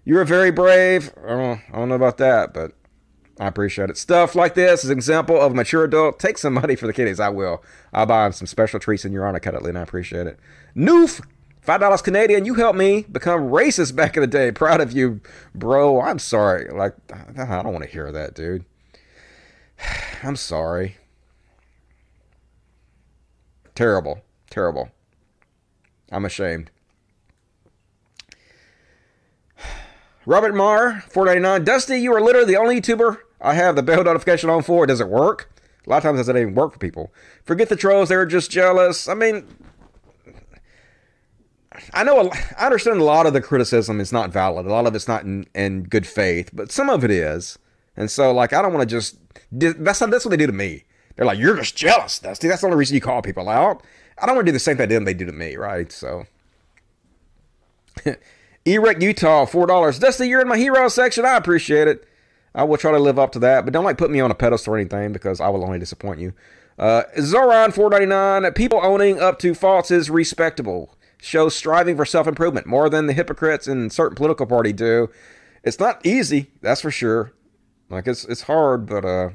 You 0.04 0.16
were 0.16 0.24
very 0.24 0.50
brave. 0.50 1.12
I 1.24 1.30
don't, 1.30 1.60
I 1.72 1.76
don't 1.76 1.88
know 1.88 1.94
about 1.94 2.18
that, 2.18 2.52
but 2.52 2.72
I 3.40 3.46
appreciate 3.46 3.90
it. 3.90 3.96
Stuff 3.96 4.34
like 4.34 4.54
this 4.54 4.84
is 4.84 4.90
an 4.90 4.96
example 4.96 5.40
of 5.40 5.52
a 5.52 5.54
mature 5.54 5.84
adult. 5.84 6.18
Take 6.18 6.38
some 6.38 6.54
money 6.54 6.76
for 6.76 6.86
the 6.86 6.92
kiddies. 6.92 7.18
I 7.20 7.30
will. 7.30 7.62
I'll 7.92 8.06
buy 8.06 8.24
them 8.24 8.32
some 8.32 8.46
special 8.46 8.78
treats 8.78 9.04
in 9.04 9.12
your 9.12 9.26
honor, 9.26 9.40
Catalina. 9.40 9.80
I 9.80 9.82
appreciate 9.82 10.26
it. 10.26 10.38
Noof, 10.76 11.24
five 11.64 11.80
dollars 11.80 12.02
Canadian. 12.02 12.44
You 12.44 12.54
helped 12.54 12.78
me 12.78 13.02
become 13.10 13.50
racist 13.50 13.96
back 13.96 14.16
in 14.16 14.20
the 14.20 14.26
day. 14.26 14.52
Proud 14.52 14.80
of 14.80 14.92
you, 14.92 15.20
bro. 15.54 16.00
I'm 16.00 16.18
sorry. 16.18 16.70
Like 16.70 16.94
I 17.12 17.62
don't 17.62 17.72
want 17.72 17.84
to 17.84 17.90
hear 17.90 18.12
that, 18.12 18.34
dude. 18.34 18.64
I'm 20.22 20.36
sorry. 20.36 20.96
Terrible. 23.74 24.20
Terrible. 24.50 24.90
I'm 26.12 26.24
ashamed. 26.24 26.70
Robert 30.26 30.54
Marr, 30.54 31.02
499. 31.10 31.64
Dusty, 31.64 31.98
you 31.98 32.14
are 32.14 32.20
literally 32.20 32.46
the 32.46 32.60
only 32.60 32.80
YouTuber 32.80 33.18
I 33.40 33.54
have 33.54 33.74
the 33.76 33.82
bell 33.82 34.04
notification 34.04 34.48
on 34.48 34.62
for. 34.62 34.86
Does 34.86 35.00
it 35.00 35.08
work? 35.08 35.50
A 35.86 35.90
lot 35.90 35.98
of 35.98 36.02
times 36.04 36.16
it 36.16 36.22
doesn't 36.22 36.38
even 36.38 36.54
work 36.54 36.72
for 36.72 36.78
people. 36.78 37.12
Forget 37.44 37.68
the 37.68 37.76
trolls, 37.76 38.08
they're 38.08 38.24
just 38.24 38.50
jealous. 38.50 39.06
I 39.06 39.14
mean, 39.14 39.46
I 41.92 42.04
know, 42.04 42.30
I 42.58 42.66
understand 42.66 43.00
a 43.00 43.04
lot 43.04 43.26
of 43.26 43.32
the 43.32 43.40
criticism 43.40 44.00
is 44.00 44.12
not 44.12 44.30
valid. 44.30 44.66
A 44.66 44.70
lot 44.70 44.86
of 44.86 44.94
it's 44.94 45.08
not 45.08 45.24
in, 45.24 45.46
in 45.54 45.84
good 45.84 46.06
faith, 46.06 46.50
but 46.52 46.70
some 46.70 46.88
of 46.88 47.04
it 47.04 47.10
is. 47.10 47.58
And 47.96 48.10
so, 48.10 48.32
like, 48.32 48.52
I 48.52 48.62
don't 48.62 48.72
want 48.72 48.88
to 48.88 48.94
just, 48.94 49.16
that's, 49.52 49.98
that's 49.98 50.24
what 50.24 50.30
they 50.30 50.36
do 50.36 50.46
to 50.46 50.52
me. 50.52 50.84
They're 51.16 51.26
like, 51.26 51.38
you're 51.38 51.56
just 51.56 51.76
jealous, 51.76 52.18
Dusty. 52.18 52.48
That's 52.48 52.60
the 52.60 52.66
only 52.66 52.78
reason 52.78 52.94
you 52.94 53.00
call 53.00 53.22
people 53.22 53.48
out. 53.48 53.82
I 54.18 54.26
don't 54.26 54.36
want 54.36 54.46
to 54.46 54.50
do 54.50 54.54
the 54.54 54.60
same 54.60 54.76
thing 54.76 54.88
to 54.88 54.94
them 54.94 55.04
they 55.04 55.14
do 55.14 55.26
to 55.26 55.32
me, 55.32 55.56
right? 55.56 55.90
So. 55.90 56.24
Erect 58.64 59.02
Utah, 59.02 59.44
four 59.44 59.66
dollars. 59.66 59.98
Dusty, 59.98 60.28
you're 60.28 60.40
in 60.40 60.48
my 60.48 60.56
hero 60.56 60.88
section. 60.88 61.24
I 61.24 61.36
appreciate 61.36 61.86
it. 61.86 62.08
I 62.54 62.64
will 62.64 62.78
try 62.78 62.92
to 62.92 62.98
live 62.98 63.18
up 63.18 63.32
to 63.32 63.38
that, 63.40 63.64
but 63.64 63.74
don't 63.74 63.84
like 63.84 63.98
put 63.98 64.10
me 64.10 64.20
on 64.20 64.30
a 64.30 64.34
pedestal 64.34 64.74
or 64.74 64.78
anything 64.78 65.12
because 65.12 65.40
I 65.40 65.48
will 65.48 65.64
only 65.64 65.78
disappoint 65.78 66.20
you. 66.20 66.32
Uh, 66.78 67.02
Zoran, 67.20 67.72
four 67.72 67.90
ninety 67.90 68.06
nine. 68.06 68.50
People 68.52 68.80
owning 68.82 69.20
up 69.20 69.38
to 69.40 69.54
faults 69.54 69.90
is 69.90 70.08
respectable. 70.08 70.93
Shows 71.24 71.56
striving 71.56 71.96
for 71.96 72.04
self 72.04 72.26
improvement 72.26 72.66
more 72.66 72.90
than 72.90 73.06
the 73.06 73.14
hypocrites 73.14 73.66
in 73.66 73.88
certain 73.88 74.14
political 74.14 74.44
party 74.44 74.74
do. 74.74 75.08
It's 75.62 75.80
not 75.80 76.04
easy, 76.04 76.50
that's 76.60 76.82
for 76.82 76.90
sure. 76.90 77.32
Like 77.88 78.06
it's 78.06 78.26
it's 78.26 78.42
hard, 78.42 78.84
but 78.84 79.06
uh, 79.06 79.30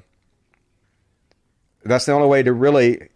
that's 1.83 2.05
the 2.05 2.11
only 2.11 2.27
way 2.27 2.43
to 2.43 2.53
really 2.53 3.09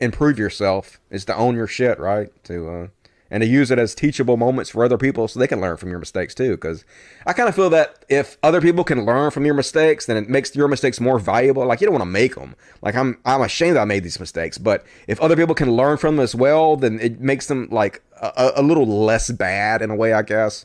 improve 0.00 0.38
yourself 0.38 1.00
is 1.10 1.24
to 1.24 1.34
own 1.34 1.54
your 1.54 1.66
shit, 1.66 1.98
right? 1.98 2.28
To 2.44 2.70
uh, 2.70 2.88
and 3.34 3.42
to 3.42 3.48
use 3.48 3.72
it 3.72 3.80
as 3.80 3.96
teachable 3.96 4.36
moments 4.36 4.70
for 4.70 4.84
other 4.84 4.96
people 4.96 5.26
so 5.26 5.40
they 5.40 5.48
can 5.48 5.60
learn 5.60 5.76
from 5.76 5.90
your 5.90 5.98
mistakes 5.98 6.36
too. 6.36 6.52
Because 6.52 6.84
I 7.26 7.32
kind 7.32 7.48
of 7.48 7.56
feel 7.56 7.68
that 7.70 8.04
if 8.08 8.38
other 8.44 8.60
people 8.60 8.84
can 8.84 9.04
learn 9.04 9.32
from 9.32 9.44
your 9.44 9.56
mistakes, 9.56 10.06
then 10.06 10.16
it 10.16 10.28
makes 10.28 10.54
your 10.54 10.68
mistakes 10.68 11.00
more 11.00 11.18
valuable. 11.18 11.66
Like 11.66 11.80
you 11.80 11.86
don't 11.88 11.94
want 11.94 12.02
to 12.02 12.10
make 12.10 12.36
them. 12.36 12.54
Like 12.80 12.94
I'm, 12.94 13.18
I'm 13.24 13.40
ashamed 13.40 13.74
that 13.74 13.80
I 13.80 13.86
made 13.86 14.04
these 14.04 14.20
mistakes, 14.20 14.56
but 14.56 14.86
if 15.08 15.20
other 15.20 15.34
people 15.34 15.56
can 15.56 15.72
learn 15.72 15.96
from 15.96 16.14
them 16.14 16.22
as 16.22 16.36
well, 16.36 16.76
then 16.76 17.00
it 17.00 17.20
makes 17.20 17.48
them 17.48 17.66
like 17.72 18.04
a, 18.22 18.52
a 18.54 18.62
little 18.62 18.86
less 18.86 19.32
bad 19.32 19.82
in 19.82 19.90
a 19.90 19.96
way, 19.96 20.12
I 20.12 20.22
guess. 20.22 20.64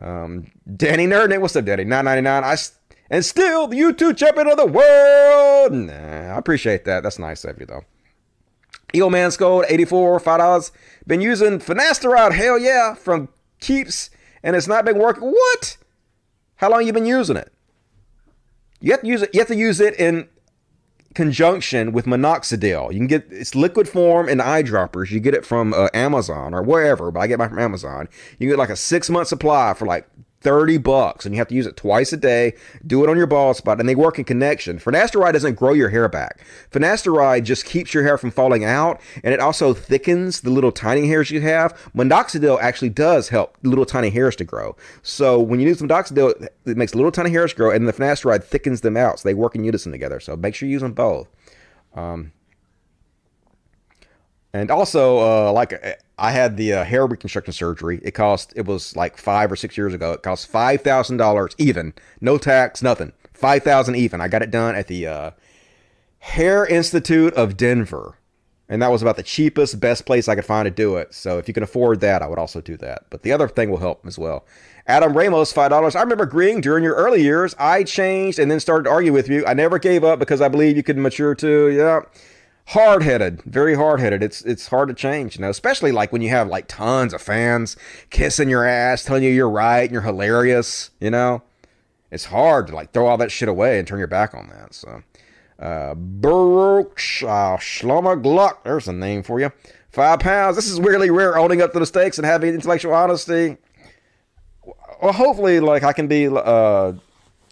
Um, 0.00 0.50
Danny 0.76 1.06
Nerdnick, 1.06 1.40
what's 1.40 1.54
up, 1.54 1.64
Danny? 1.64 1.84
Nine 1.84 2.06
ninety 2.06 2.22
nine. 2.22 2.42
I 2.42 2.56
and 3.08 3.24
still 3.24 3.68
the 3.68 3.78
YouTube 3.78 4.16
champion 4.16 4.48
of 4.48 4.56
the 4.56 4.66
world. 4.66 5.72
Nah, 5.72 6.34
I 6.34 6.38
appreciate 6.38 6.84
that. 6.86 7.04
That's 7.04 7.20
nice 7.20 7.44
of 7.44 7.60
you, 7.60 7.66
though. 7.66 7.84
Eel 8.96 9.10
Man 9.10 9.30
Scold, 9.30 9.66
84, 9.68 10.20
$5. 10.20 10.70
Been 11.06 11.20
using 11.20 11.58
finasteride, 11.58 12.32
hell 12.32 12.58
yeah, 12.58 12.94
from 12.94 13.28
Keeps, 13.60 14.10
and 14.42 14.56
it's 14.56 14.66
not 14.66 14.84
been 14.84 14.98
working. 14.98 15.30
What? 15.30 15.76
How 16.56 16.70
long 16.70 16.86
you 16.86 16.92
been 16.92 17.06
using 17.06 17.36
it? 17.36 17.52
You 18.80 18.92
have 18.92 19.02
to 19.02 19.06
use 19.06 19.22
it. 19.22 19.30
You 19.32 19.40
have 19.40 19.48
to 19.48 19.56
use 19.56 19.80
it 19.80 19.94
in 19.98 20.28
conjunction 21.14 21.92
with 21.92 22.04
minoxidil. 22.04 22.92
You 22.92 22.98
can 22.98 23.06
get 23.06 23.26
it's 23.30 23.54
liquid 23.54 23.88
form 23.88 24.28
in 24.28 24.38
eyedroppers. 24.38 25.10
You 25.10 25.20
get 25.20 25.34
it 25.34 25.44
from 25.44 25.72
uh, 25.72 25.88
Amazon 25.94 26.54
or 26.54 26.62
wherever, 26.62 27.10
but 27.10 27.20
I 27.20 27.26
get 27.26 27.38
mine 27.38 27.48
from 27.48 27.58
Amazon. 27.58 28.08
You 28.38 28.48
get 28.48 28.58
like 28.58 28.68
a 28.68 28.76
six 28.76 29.08
month 29.10 29.28
supply 29.28 29.74
for 29.74 29.86
like 29.86 30.08
30 30.46 30.78
bucks 30.78 31.26
and 31.26 31.34
you 31.34 31.40
have 31.40 31.48
to 31.48 31.56
use 31.56 31.66
it 31.66 31.76
twice 31.76 32.12
a 32.12 32.16
day. 32.16 32.54
Do 32.86 33.02
it 33.02 33.10
on 33.10 33.16
your 33.16 33.26
bald 33.26 33.56
spot 33.56 33.80
and 33.80 33.88
they 33.88 33.96
work 33.96 34.16
in 34.16 34.24
connection. 34.24 34.78
Finasteride 34.78 35.32
doesn't 35.32 35.56
grow 35.56 35.72
your 35.72 35.88
hair 35.88 36.08
back. 36.08 36.38
Finasteride 36.70 37.42
just 37.42 37.64
keeps 37.64 37.92
your 37.92 38.04
hair 38.04 38.16
from 38.16 38.30
falling 38.30 38.64
out 38.64 39.00
and 39.24 39.34
it 39.34 39.40
also 39.40 39.74
thickens 39.74 40.42
the 40.42 40.50
little 40.50 40.70
tiny 40.70 41.08
hairs 41.08 41.32
you 41.32 41.40
have. 41.40 41.76
Minoxidil 41.96 42.60
actually 42.60 42.90
does 42.90 43.30
help 43.30 43.58
little 43.64 43.84
tiny 43.84 44.10
hairs 44.10 44.36
to 44.36 44.44
grow. 44.44 44.76
So 45.02 45.40
when 45.40 45.58
you 45.58 45.66
use 45.66 45.80
some 45.80 45.88
minoxidil, 45.88 46.46
it 46.64 46.76
makes 46.76 46.94
little 46.94 47.10
tiny 47.10 47.30
hairs 47.30 47.52
grow 47.52 47.72
and 47.72 47.88
the 47.88 47.92
finasteride 47.92 48.44
thickens 48.44 48.82
them 48.82 48.96
out. 48.96 49.18
So 49.18 49.28
they 49.28 49.34
work 49.34 49.56
in 49.56 49.64
unison 49.64 49.90
together. 49.90 50.20
So 50.20 50.36
make 50.36 50.54
sure 50.54 50.68
you 50.68 50.74
use 50.74 50.82
them 50.82 50.92
both. 50.92 51.26
Um, 51.92 52.30
and 54.52 54.70
also, 54.70 55.18
uh, 55.18 55.52
like 55.52 55.72
I 56.18 56.30
had 56.30 56.56
the 56.56 56.72
uh, 56.72 56.84
hair 56.84 57.06
reconstruction 57.06 57.52
surgery. 57.52 58.00
It 58.02 58.12
cost. 58.12 58.52
It 58.56 58.64
was 58.64 58.96
like 58.96 59.18
five 59.18 59.52
or 59.52 59.56
six 59.56 59.76
years 59.76 59.92
ago. 59.92 60.12
It 60.12 60.22
cost 60.22 60.46
five 60.46 60.80
thousand 60.80 61.18
dollars 61.18 61.54
even, 61.58 61.92
no 62.20 62.38
tax, 62.38 62.82
nothing. 62.82 63.12
Five 63.34 63.62
thousand 63.62 63.96
even. 63.96 64.20
I 64.20 64.28
got 64.28 64.42
it 64.42 64.50
done 64.50 64.74
at 64.74 64.88
the 64.88 65.06
uh, 65.06 65.30
Hair 66.20 66.66
Institute 66.66 67.34
of 67.34 67.58
Denver, 67.58 68.18
and 68.66 68.80
that 68.80 68.90
was 68.90 69.02
about 69.02 69.16
the 69.16 69.22
cheapest, 69.22 69.78
best 69.78 70.06
place 70.06 70.26
I 70.26 70.34
could 70.34 70.46
find 70.46 70.64
to 70.64 70.70
do 70.70 70.96
it. 70.96 71.12
So 71.12 71.36
if 71.36 71.48
you 71.48 71.54
can 71.54 71.62
afford 71.62 72.00
that, 72.00 72.22
I 72.22 72.28
would 72.28 72.38
also 72.38 72.62
do 72.62 72.78
that. 72.78 73.04
But 73.10 73.22
the 73.22 73.32
other 73.32 73.48
thing 73.48 73.70
will 73.70 73.76
help 73.76 74.06
as 74.06 74.18
well. 74.18 74.46
Adam 74.86 75.14
Ramos, 75.14 75.52
five 75.52 75.68
dollars. 75.68 75.94
I 75.94 76.00
remember 76.00 76.24
agreeing 76.24 76.62
during 76.62 76.82
your 76.82 76.94
early 76.94 77.22
years. 77.22 77.54
I 77.58 77.84
changed 77.84 78.38
and 78.38 78.50
then 78.50 78.60
started 78.60 78.84
to 78.84 78.90
argue 78.90 79.12
with 79.12 79.28
you. 79.28 79.44
I 79.44 79.52
never 79.52 79.78
gave 79.78 80.02
up 80.02 80.18
because 80.18 80.40
I 80.40 80.48
believe 80.48 80.78
you 80.78 80.82
could 80.82 80.96
mature 80.96 81.34
too. 81.34 81.68
Yeah 81.68 82.00
hard 82.66 83.02
headed, 83.02 83.42
very 83.42 83.74
hard 83.74 84.00
headed. 84.00 84.22
It's 84.22 84.42
it's 84.42 84.68
hard 84.68 84.88
to 84.88 84.94
change, 84.94 85.36
you 85.36 85.42
know, 85.42 85.50
especially 85.50 85.92
like 85.92 86.12
when 86.12 86.22
you 86.22 86.30
have 86.30 86.48
like 86.48 86.66
tons 86.68 87.14
of 87.14 87.22
fans 87.22 87.76
kissing 88.10 88.48
your 88.48 88.64
ass, 88.64 89.04
telling 89.04 89.22
you 89.22 89.30
you're 89.30 89.50
right 89.50 89.82
and 89.82 89.92
you're 89.92 90.02
hilarious, 90.02 90.90
you 91.00 91.10
know. 91.10 91.42
It's 92.10 92.26
hard 92.26 92.68
to 92.68 92.74
like 92.74 92.92
throw 92.92 93.06
all 93.06 93.18
that 93.18 93.32
shit 93.32 93.48
away 93.48 93.78
and 93.78 93.86
turn 93.86 93.98
your 93.98 94.08
back 94.08 94.34
on 94.34 94.48
that. 94.48 94.74
So, 94.74 95.02
uh, 95.58 95.94
Baruch 95.94 96.98
uh, 97.22 97.56
Shlomo 97.56 98.20
Gluck, 98.22 98.64
there's 98.64 98.88
a 98.88 98.92
name 98.92 99.22
for 99.22 99.40
you. 99.40 99.50
Five 99.90 100.20
pounds. 100.20 100.56
This 100.56 100.68
is 100.68 100.78
weirdly 100.78 101.10
rare, 101.10 101.38
owning 101.38 101.62
up 101.62 101.72
to 101.72 101.78
the 101.78 101.86
stakes 101.86 102.18
and 102.18 102.26
having 102.26 102.54
intellectual 102.54 102.92
honesty. 102.92 103.56
Well, 105.02 105.12
hopefully, 105.12 105.60
like 105.60 105.82
I 105.82 105.92
can 105.92 106.06
be, 106.06 106.28
uh, 106.28 106.92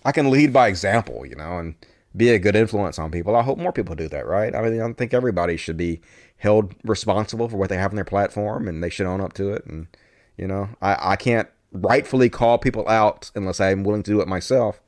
I 0.05 0.13
can 0.13 0.31
lead 0.31 0.53
by 0.53 0.69
example, 0.69 1.25
you 1.27 1.37
know, 1.37 1.59
and 1.59 1.75
be 2.17 2.31
a 2.31 2.39
good 2.39 2.57
influence 2.57 2.99
on 2.99 3.11
people. 3.11 3.35
I 3.35 3.43
hope 3.43 3.59
more 3.59 3.73
people 3.73 3.95
do 3.95 4.09
that, 4.09 4.27
right? 4.27 4.55
I 4.55 4.63
mean, 4.63 4.81
I 4.81 4.93
think 4.93 5.13
everybody 5.13 5.57
should 5.57 5.77
be 5.77 6.01
held 6.37 6.75
responsible 6.85 7.49
for 7.49 7.57
what 7.57 7.69
they 7.69 7.77
have 7.77 7.91
on 7.91 7.97
their 7.97 8.05
platform 8.05 8.69
and 8.69 8.83
they 8.83 8.91
should 8.91 9.07
own 9.07 9.21
up 9.21 9.33
to 9.35 9.53
it. 9.53 9.65
And, 9.67 9.89
you 10.37 10.47
know, 10.47 10.69
I, 10.81 11.13
I 11.13 11.17
can't 11.17 11.49
rightfully 11.73 12.29
call 12.29 12.59
people 12.59 12.89
out 12.89 13.31
unless 13.35 13.61
I'm 13.61 13.83
willing 13.83 14.03
to 14.05 14.11
do 14.11 14.21
it 14.21 14.29
myself. 14.29 14.81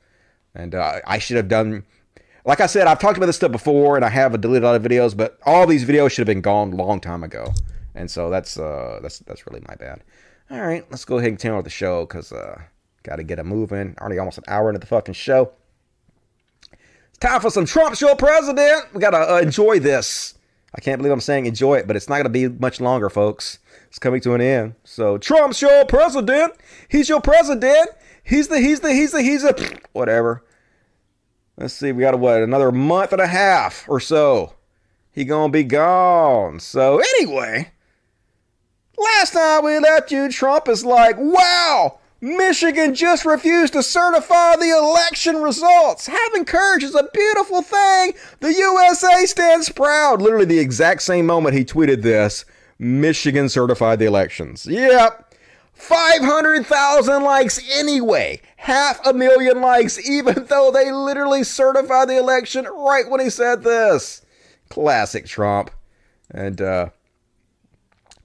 And 0.55 0.73
uh, 0.73 1.01
I 1.05 1.17
should 1.17 1.37
have 1.37 1.49
done, 1.49 1.83
like 2.45 2.61
I 2.61 2.65
said, 2.65 2.87
I've 2.87 2.99
talked 2.99 3.17
about 3.17 3.25
this 3.25 3.35
stuff 3.35 3.51
before 3.51 3.97
and 3.97 4.05
I 4.05 4.09
have 4.09 4.39
deleted 4.39 4.63
a 4.63 4.67
lot 4.67 4.75
of 4.75 4.83
videos, 4.83 5.15
but 5.15 5.37
all 5.45 5.67
these 5.67 5.85
videos 5.85 6.11
should 6.11 6.27
have 6.27 6.33
been 6.33 6.41
gone 6.41 6.71
a 6.71 6.75
long 6.75 7.01
time 7.01 7.23
ago. 7.23 7.53
And 7.93 8.09
so 8.09 8.29
that's, 8.29 8.57
uh, 8.57 8.99
that's, 9.01 9.19
that's 9.19 9.45
really 9.47 9.63
my 9.67 9.75
bad. 9.75 10.03
All 10.49 10.61
right, 10.61 10.85
let's 10.89 11.03
go 11.03 11.17
ahead 11.17 11.29
and 11.29 11.37
continue 11.37 11.57
with 11.57 11.65
the 11.65 11.71
show 11.71 12.05
because, 12.05 12.31
uh, 12.31 12.61
got 13.03 13.17
to 13.17 13.23
get 13.23 13.39
it 13.39 13.45
moving. 13.45 13.95
Already 13.99 14.17
almost 14.17 14.37
an 14.37 14.45
hour 14.47 14.69
into 14.69 14.79
the 14.79 14.85
fucking 14.85 15.13
show. 15.13 15.51
Time 17.19 17.41
for 17.41 17.49
some 17.49 17.65
Trump's 17.65 17.99
your 17.99 18.15
president. 18.15 18.93
We 18.93 19.01
got 19.01 19.11
to 19.11 19.35
uh, 19.35 19.39
enjoy 19.39 19.79
this. 19.79 20.35
I 20.75 20.81
can't 20.81 20.99
believe 20.99 21.11
I'm 21.11 21.21
saying 21.21 21.47
enjoy 21.47 21.75
it, 21.75 21.87
but 21.87 21.95
it's 21.95 22.07
not 22.07 22.15
going 22.15 22.25
to 22.25 22.29
be 22.29 22.47
much 22.47 22.79
longer, 22.79 23.09
folks. 23.09 23.59
It's 23.87 23.97
coming 23.97 24.21
to 24.21 24.33
an 24.33 24.41
end. 24.41 24.75
So 24.83 25.17
Trump's 25.17 25.61
your 25.61 25.85
president. 25.85 26.53
He's 26.89 27.09
your 27.09 27.21
president. 27.21 27.89
He's 28.23 28.49
the, 28.49 28.59
he's 28.59 28.81
the, 28.81 28.93
he's 28.93 29.13
the, 29.13 29.21
he's 29.21 29.43
a, 29.43 29.55
whatever. 29.93 30.43
Let's 31.57 31.73
see. 31.73 31.91
We 31.91 32.01
got 32.01 32.13
a, 32.13 32.17
what, 32.17 32.43
another 32.43 32.71
month 32.71 33.13
and 33.13 33.21
a 33.21 33.27
half 33.27 33.87
or 33.89 33.99
so. 33.99 34.53
He 35.11 35.25
gonna 35.25 35.51
be 35.51 35.63
gone. 35.63 36.59
So 36.59 36.99
anyway, 36.99 37.71
last 38.95 39.33
time 39.33 39.63
we 39.63 39.79
left 39.79 40.11
you, 40.11 40.29
Trump 40.29 40.67
is 40.67 40.85
like, 40.85 41.15
wow, 41.17 41.97
Michigan 42.19 42.95
just 42.95 43.25
refused 43.25 43.73
to 43.73 43.83
certify 43.83 44.55
the 44.55 44.75
election 44.75 45.37
results. 45.37 46.07
Having 46.07 46.45
courage 46.45 46.83
is 46.83 46.95
a 46.95 47.07
beautiful 47.13 47.61
thing. 47.61 48.13
The 48.39 48.53
USA 48.53 49.25
stands 49.25 49.69
proud. 49.69 50.21
Literally 50.21 50.45
the 50.45 50.59
exact 50.59 51.03
same 51.03 51.27
moment 51.27 51.55
he 51.55 51.63
tweeted 51.63 52.01
this, 52.01 52.45
Michigan 52.79 53.49
certified 53.49 53.99
the 53.99 54.05
elections. 54.05 54.65
Yep. 54.65 55.35
500,000 55.73 57.23
likes 57.23 57.61
anyway. 57.71 58.41
Half 58.57 59.05
a 59.05 59.13
million 59.13 59.61
likes, 59.61 59.99
even 60.09 60.45
though 60.45 60.71
they 60.71 60.91
literally 60.91 61.43
certified 61.43 62.09
the 62.09 62.17
election 62.17 62.65
right 62.65 63.07
when 63.07 63.19
he 63.19 63.29
said 63.29 63.63
this. 63.63 64.25
Classic 64.69 65.25
Trump. 65.27 65.69
And, 66.31 66.61
uh, 66.61 66.89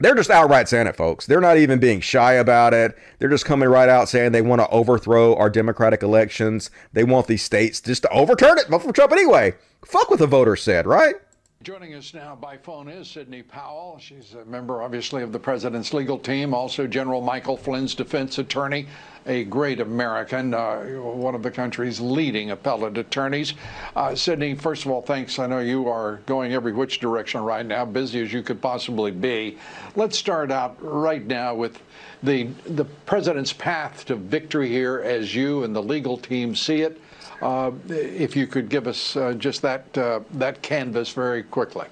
they're 0.02 0.14
just 0.14 0.30
outright 0.30 0.68
saying 0.68 0.86
it, 0.86 0.96
folks. 0.96 1.26
They're 1.26 1.40
not 1.40 1.56
even 1.56 1.78
being 1.78 2.00
shy 2.00 2.34
about 2.34 2.74
it. 2.74 2.96
They're 3.18 3.28
just 3.28 3.44
coming 3.44 3.68
right 3.68 3.88
out 3.88 4.08
saying 4.08 4.32
they 4.32 4.42
want 4.42 4.60
to 4.60 4.68
overthrow 4.68 5.34
our 5.36 5.48
democratic 5.48 6.02
elections. 6.02 6.70
They 6.92 7.04
want 7.04 7.26
these 7.26 7.42
states 7.42 7.80
just 7.80 8.02
to 8.02 8.10
overturn 8.10 8.58
it. 8.58 8.68
Vote 8.68 8.82
for 8.82 8.92
Trump 8.92 9.12
anyway. 9.12 9.54
Fuck 9.84 10.10
what 10.10 10.18
the 10.18 10.26
voters 10.26 10.62
said, 10.62 10.86
right? 10.86 11.14
Joining 11.62 11.94
us 11.94 12.12
now 12.12 12.34
by 12.34 12.56
phone 12.56 12.88
is 12.88 13.06
Sidney 13.06 13.44
Powell. 13.44 13.96
She's 14.00 14.34
a 14.34 14.44
member, 14.46 14.82
obviously, 14.82 15.22
of 15.22 15.30
the 15.30 15.38
president's 15.38 15.94
legal 15.94 16.18
team, 16.18 16.54
also 16.54 16.88
General 16.88 17.20
Michael 17.20 17.56
Flynn's 17.56 17.94
defense 17.94 18.38
attorney, 18.38 18.88
a 19.26 19.44
great 19.44 19.78
American, 19.78 20.54
uh, 20.54 20.80
one 20.80 21.36
of 21.36 21.44
the 21.44 21.52
country's 21.52 22.00
leading 22.00 22.50
appellate 22.50 22.98
attorneys. 22.98 23.54
Uh, 23.94 24.16
first 24.56 24.84
of 24.84 24.90
all, 24.90 25.02
thanks. 25.02 25.38
I 25.38 25.46
know 25.46 25.60
you 25.60 25.88
are 25.88 26.16
going 26.26 26.52
every 26.52 26.72
which 26.72 26.98
direction 26.98 27.42
right 27.42 27.64
now, 27.64 27.84
busy 27.84 28.20
as 28.20 28.32
you 28.32 28.42
could 28.42 28.60
possibly 28.60 29.12
be. 29.12 29.56
Let's 29.94 30.18
start 30.18 30.50
out 30.50 30.76
right 30.80 31.24
now 31.24 31.54
with 31.54 31.80
the 32.24 32.48
the 32.66 32.86
president's 33.06 33.52
path 33.52 34.04
to 34.06 34.16
victory 34.16 34.68
here, 34.68 35.00
as 35.00 35.32
you 35.32 35.62
and 35.62 35.76
the 35.76 35.82
legal 35.82 36.18
team 36.18 36.56
see 36.56 36.80
it. 36.80 37.00
Uh, 37.42 37.72
if 37.88 38.36
you 38.36 38.46
could 38.46 38.68
give 38.68 38.86
us 38.86 39.16
uh, 39.16 39.32
just 39.32 39.62
that 39.62 39.98
uh, 39.98 40.20
that 40.34 40.62
canvas 40.62 41.10
very 41.10 41.42
quickly. 41.42 41.86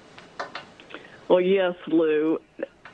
Well, 1.27 1.41
yes, 1.41 1.75
Lou. 1.87 2.39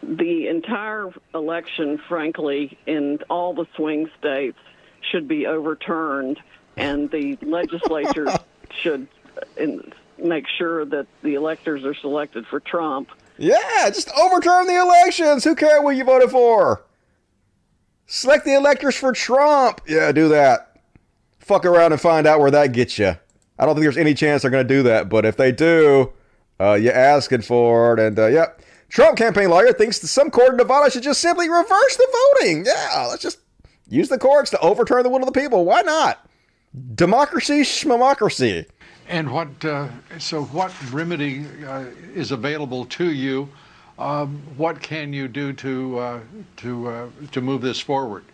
The 0.01 0.47
entire 0.47 1.11
election, 1.35 1.99
frankly, 2.07 2.77
in 2.87 3.19
all 3.29 3.53
the 3.53 3.67
swing 3.75 4.09
states, 4.19 4.57
should 5.11 5.27
be 5.27 5.45
overturned, 5.45 6.39
and 6.75 7.11
the 7.11 7.37
legislature 7.41 8.27
should 8.71 9.07
make 10.17 10.47
sure 10.47 10.85
that 10.85 11.05
the 11.21 11.35
electors 11.35 11.83
are 11.83 11.95
selected 11.95 12.47
for 12.47 12.59
Trump. 12.59 13.09
Yeah, 13.37 13.89
just 13.89 14.11
overturn 14.17 14.65
the 14.65 14.79
elections. 14.79 15.43
Who 15.43 15.55
cares 15.55 15.83
what 15.83 15.95
you 15.95 16.03
voted 16.03 16.31
for? 16.31 16.81
Select 18.07 18.45
the 18.45 18.55
electors 18.55 18.95
for 18.95 19.11
Trump. 19.11 19.81
Yeah, 19.87 20.11
do 20.11 20.29
that 20.29 20.66
fuck 21.47 21.65
around 21.65 21.93
and 21.93 22.01
find 22.01 22.27
out 22.27 22.39
where 22.39 22.51
that 22.51 22.73
gets 22.73 22.99
you. 22.99 23.15
I 23.59 23.65
don't 23.65 23.75
think 23.75 23.83
there's 23.83 23.97
any 23.97 24.13
chance 24.13 24.41
they're 24.41 24.51
going 24.51 24.67
to 24.67 24.73
do 24.73 24.83
that, 24.83 25.09
but 25.09 25.25
if 25.25 25.37
they 25.37 25.51
do, 25.51 26.13
uh, 26.59 26.73
you're 26.73 26.93
asking 26.93 27.41
for 27.41 27.93
it. 27.93 27.99
And 27.99 28.19
uh, 28.19 28.27
yeah, 28.27 28.47
Trump 28.89 29.17
campaign 29.17 29.49
lawyer 29.49 29.73
thinks 29.73 29.99
that 29.99 30.07
some 30.07 30.29
court 30.29 30.51
in 30.51 30.57
Nevada 30.57 30.91
should 30.91 31.03
just 31.03 31.21
simply 31.21 31.49
reverse 31.49 31.97
the 31.97 32.07
voting. 32.35 32.65
Yeah, 32.65 33.07
let's 33.09 33.23
just 33.23 33.39
use 33.87 34.09
the 34.09 34.17
courts 34.17 34.51
to 34.51 34.59
overturn 34.59 35.03
the 35.03 35.09
will 35.09 35.19
of 35.19 35.25
the 35.25 35.39
people. 35.39 35.65
Why 35.65 35.81
not? 35.81 36.27
Democracy, 36.95 37.61
schmocracy. 37.61 38.65
And 39.07 39.31
what? 39.31 39.63
Uh, 39.63 39.87
so, 40.19 40.43
what 40.45 40.73
remedy 40.91 41.45
uh, 41.65 41.85
is 42.13 42.31
available 42.31 42.85
to 42.85 43.11
you? 43.11 43.49
Um, 43.97 44.43
what 44.57 44.81
can 44.81 45.13
you 45.13 45.27
do 45.27 45.53
to 45.53 45.97
uh, 45.97 46.19
to 46.57 46.87
uh, 46.87 47.07
to 47.31 47.41
move 47.41 47.61
this 47.61 47.79
forward? 47.79 48.25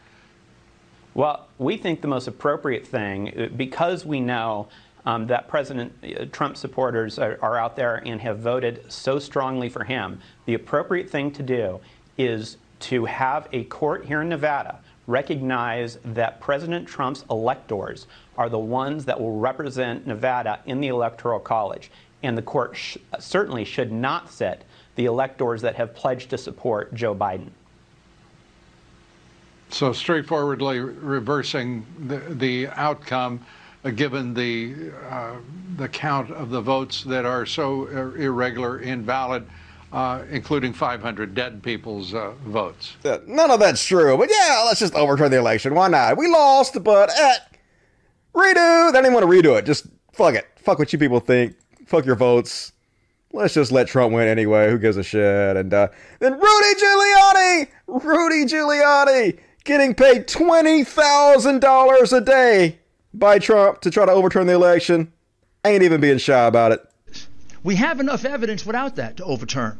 Well, 1.15 1.47
we 1.59 1.77
think 1.77 2.01
the 2.01 2.07
most 2.07 2.27
appropriate 2.27 2.87
thing, 2.87 3.37
uh, 3.37 3.47
because 3.55 4.05
we 4.05 4.19
know 4.19 4.67
um, 5.05 5.27
that 5.27 5.47
President 5.47 5.93
uh, 6.03 6.25
Trump 6.31 6.57
supporters 6.57 7.19
are, 7.19 7.37
are, 7.41 7.57
out 7.57 7.75
there 7.75 8.01
and 8.05 8.19
have 8.21 8.39
voted 8.39 8.91
so 8.91 9.19
strongly 9.19 9.69
for 9.69 9.83
him, 9.83 10.19
the 10.45 10.55
appropriate 10.55 11.09
thing 11.09 11.31
to 11.33 11.43
do 11.43 11.79
is 12.17 12.57
to 12.79 13.05
have 13.05 13.47
a 13.51 13.63
court 13.65 14.05
here 14.05 14.21
in 14.21 14.29
Nevada 14.29 14.79
recognize 15.05 15.99
that 16.03 16.39
President 16.39 16.87
Trump's 16.87 17.25
electors 17.29 18.07
are 18.37 18.49
the 18.49 18.59
ones 18.59 19.05
that 19.05 19.19
will 19.19 19.37
represent 19.37 20.07
Nevada 20.07 20.61
in 20.65 20.79
the 20.79 20.87
Electoral 20.87 21.39
College. 21.39 21.91
And 22.23 22.37
the 22.37 22.41
court 22.41 22.75
sh- 22.75 22.97
certainly 23.19 23.65
should 23.65 23.91
not 23.91 24.31
set 24.31 24.63
the 24.95 25.05
electors 25.05 25.61
that 25.61 25.75
have 25.75 25.93
pledged 25.93 26.29
to 26.29 26.37
support 26.37 26.93
Joe 26.93 27.13
Biden. 27.13 27.49
So 29.73 29.91
straightforwardly 29.91 30.79
reversing 30.79 31.83
the, 32.07 32.19
the 32.19 32.67
outcome, 32.75 33.43
uh, 33.83 33.89
given 33.89 34.33
the 34.35 34.91
uh, 35.09 35.37
the 35.77 35.87
count 35.89 36.29
of 36.29 36.51
the 36.51 36.61
votes 36.61 37.03
that 37.05 37.25
are 37.25 37.45
so 37.47 37.87
ir- 37.87 38.15
irregular, 38.17 38.79
invalid, 38.79 39.47
uh, 39.91 40.21
including 40.29 40.73
500 40.73 41.33
dead 41.33 41.63
people's 41.63 42.13
uh, 42.13 42.33
votes. 42.45 42.95
Yeah, 43.03 43.17
None 43.25 43.49
of 43.49 43.59
that's 43.59 43.83
true, 43.83 44.15
but 44.15 44.29
yeah, 44.29 44.63
let's 44.67 44.79
just 44.79 44.93
overturn 44.93 45.31
the 45.31 45.39
election. 45.39 45.73
Why 45.73 45.87
not? 45.87 46.17
We 46.17 46.27
lost, 46.27 46.81
but 46.83 47.09
eh, 47.09 47.33
redo. 48.35 48.91
They 48.93 48.99
didn't 49.01 49.13
want 49.13 49.23
to 49.25 49.31
redo 49.31 49.57
it. 49.57 49.65
Just 49.65 49.87
fuck 50.11 50.35
it. 50.35 50.47
Fuck 50.55 50.77
what 50.77 50.93
you 50.93 50.99
people 50.99 51.19
think. 51.19 51.55
Fuck 51.87 52.05
your 52.05 52.15
votes. 52.15 52.73
Let's 53.35 53.55
just 53.55 53.71
let 53.71 53.87
Trump 53.87 54.13
win 54.13 54.27
anyway. 54.27 54.69
Who 54.69 54.77
gives 54.77 54.97
a 54.97 55.03
shit? 55.03 55.57
And 55.57 55.73
uh, 55.73 55.87
then 56.19 56.33
Rudy 56.33 56.79
Giuliani, 56.79 57.67
Rudy 57.87 58.45
Giuliani, 58.45 59.39
getting 59.63 59.95
paid 59.95 60.27
twenty 60.27 60.83
thousand 60.83 61.61
dollars 61.61 62.13
a 62.13 62.21
day 62.21 62.79
by 63.13 63.39
Trump 63.39 63.81
to 63.81 63.91
try 63.91 64.05
to 64.05 64.11
overturn 64.11 64.47
the 64.47 64.53
election. 64.53 65.11
Ain't 65.65 65.83
even 65.83 66.01
being 66.01 66.17
shy 66.17 66.45
about 66.45 66.71
it. 66.71 66.81
We 67.63 67.75
have 67.75 67.99
enough 67.99 68.25
evidence 68.25 68.65
without 68.65 68.97
that 68.97 69.17
to 69.17 69.23
overturn 69.23 69.79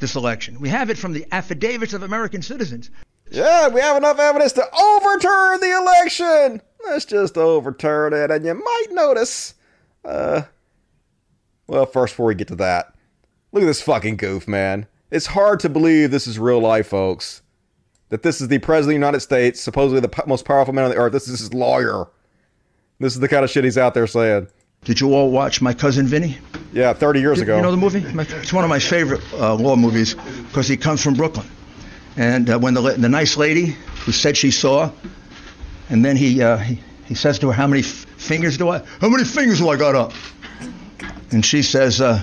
this 0.00 0.16
election. 0.16 0.58
We 0.58 0.68
have 0.70 0.90
it 0.90 0.98
from 0.98 1.12
the 1.12 1.24
affidavits 1.30 1.92
of 1.92 2.02
American 2.02 2.42
citizens. 2.42 2.90
Yeah, 3.30 3.68
we 3.68 3.80
have 3.80 3.96
enough 3.96 4.18
evidence 4.18 4.52
to 4.54 4.62
overturn 4.62 5.60
the 5.60 5.78
election. 5.80 6.60
Let's 6.84 7.04
just 7.04 7.38
overturn 7.38 8.12
it, 8.12 8.30
and 8.32 8.44
you 8.44 8.54
might 8.54 8.86
notice. 8.90 9.54
Uh, 10.04 10.42
well, 11.68 11.86
first, 11.86 12.14
before 12.14 12.26
we 12.26 12.34
get 12.34 12.48
to 12.48 12.56
that, 12.56 12.92
look 13.52 13.62
at 13.62 13.66
this 13.66 13.80
fucking 13.80 14.16
goof, 14.16 14.48
man. 14.48 14.86
It's 15.12 15.26
hard 15.26 15.60
to 15.60 15.68
believe 15.68 16.10
this 16.10 16.26
is 16.26 16.38
real 16.40 16.58
life, 16.60 16.88
folks. 16.88 17.41
That 18.12 18.22
this 18.22 18.42
is 18.42 18.48
the 18.48 18.58
president 18.58 18.82
of 18.82 19.00
the 19.00 19.06
United 19.06 19.20
States, 19.20 19.58
supposedly 19.58 20.00
the 20.00 20.08
p- 20.10 20.20
most 20.26 20.44
powerful 20.44 20.74
man 20.74 20.84
on 20.84 20.90
the 20.90 20.98
earth. 20.98 21.14
This 21.14 21.28
is 21.28 21.40
his 21.40 21.54
lawyer. 21.54 22.08
This 23.00 23.14
is 23.14 23.20
the 23.20 23.26
kind 23.26 23.42
of 23.42 23.48
shit 23.48 23.64
he's 23.64 23.78
out 23.78 23.94
there 23.94 24.06
saying. 24.06 24.48
Did 24.84 25.00
you 25.00 25.14
all 25.14 25.30
watch 25.30 25.62
My 25.62 25.72
Cousin 25.72 26.06
Vinny? 26.06 26.36
Yeah, 26.74 26.92
30 26.92 27.20
years 27.20 27.40
ago. 27.40 27.56
You 27.56 27.62
know 27.62 27.70
the 27.70 27.78
movie? 27.78 28.04
It's 28.36 28.52
one 28.52 28.64
of 28.64 28.68
my 28.68 28.80
favorite 28.80 29.22
uh, 29.32 29.54
law 29.54 29.76
movies 29.76 30.12
because 30.48 30.68
he 30.68 30.76
comes 30.76 31.02
from 31.02 31.14
Brooklyn. 31.14 31.46
And 32.18 32.50
uh, 32.50 32.58
when 32.58 32.74
the, 32.74 32.82
the 32.82 33.08
nice 33.08 33.38
lady 33.38 33.76
who 34.04 34.12
said 34.12 34.36
she 34.36 34.50
saw, 34.50 34.90
and 35.88 36.04
then 36.04 36.14
he, 36.14 36.42
uh, 36.42 36.58
he, 36.58 36.80
he 37.06 37.14
says 37.14 37.38
to 37.38 37.46
her, 37.46 37.54
How 37.54 37.66
many 37.66 37.80
f- 37.80 37.86
fingers 38.18 38.58
do 38.58 38.68
I? 38.68 38.80
How 39.00 39.08
many 39.08 39.24
fingers 39.24 39.58
do 39.58 39.70
I 39.70 39.76
got 39.78 39.94
up? 39.94 40.12
And 41.30 41.42
she 41.46 41.62
says, 41.62 42.02
uh, 42.02 42.20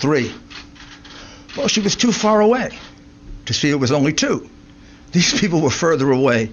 Three. 0.00 0.34
Well, 1.56 1.68
she 1.68 1.80
was 1.82 1.94
too 1.94 2.10
far 2.10 2.40
away 2.40 2.76
to 3.46 3.54
see 3.54 3.70
it 3.70 3.76
was 3.76 3.92
only 3.92 4.12
two. 4.12 4.50
These 5.12 5.40
people 5.40 5.60
were 5.60 5.70
further 5.70 6.10
away 6.10 6.50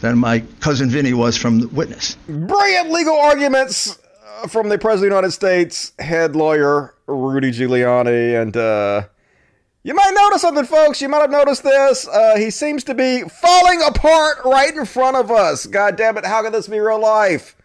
than 0.00 0.18
my 0.18 0.40
cousin 0.60 0.90
Vinny 0.90 1.14
was 1.14 1.36
from 1.36 1.60
the 1.60 1.68
witness. 1.68 2.16
Brilliant 2.28 2.90
legal 2.90 3.16
arguments 3.16 3.98
uh, 4.42 4.46
from 4.46 4.68
the 4.68 4.78
president 4.78 4.92
of 4.92 5.00
the 5.00 5.16
United 5.16 5.32
States, 5.32 5.92
head 5.98 6.36
lawyer 6.36 6.94
Rudy 7.06 7.50
Giuliani, 7.50 8.40
and 8.40 8.56
uh, 8.56 9.04
you 9.82 9.94
might 9.94 10.12
notice 10.14 10.42
something, 10.42 10.64
folks. 10.64 11.00
You 11.00 11.08
might 11.08 11.20
have 11.20 11.30
noticed 11.30 11.62
this. 11.62 12.06
Uh, 12.08 12.36
he 12.36 12.50
seems 12.50 12.84
to 12.84 12.94
be 12.94 13.22
falling 13.22 13.80
apart 13.82 14.38
right 14.44 14.74
in 14.74 14.84
front 14.84 15.16
of 15.16 15.30
us. 15.30 15.66
God 15.66 15.96
damn 15.96 16.18
it! 16.18 16.26
How 16.26 16.42
could 16.42 16.52
this 16.52 16.68
be 16.68 16.80
real 16.80 17.00
life? 17.00 17.56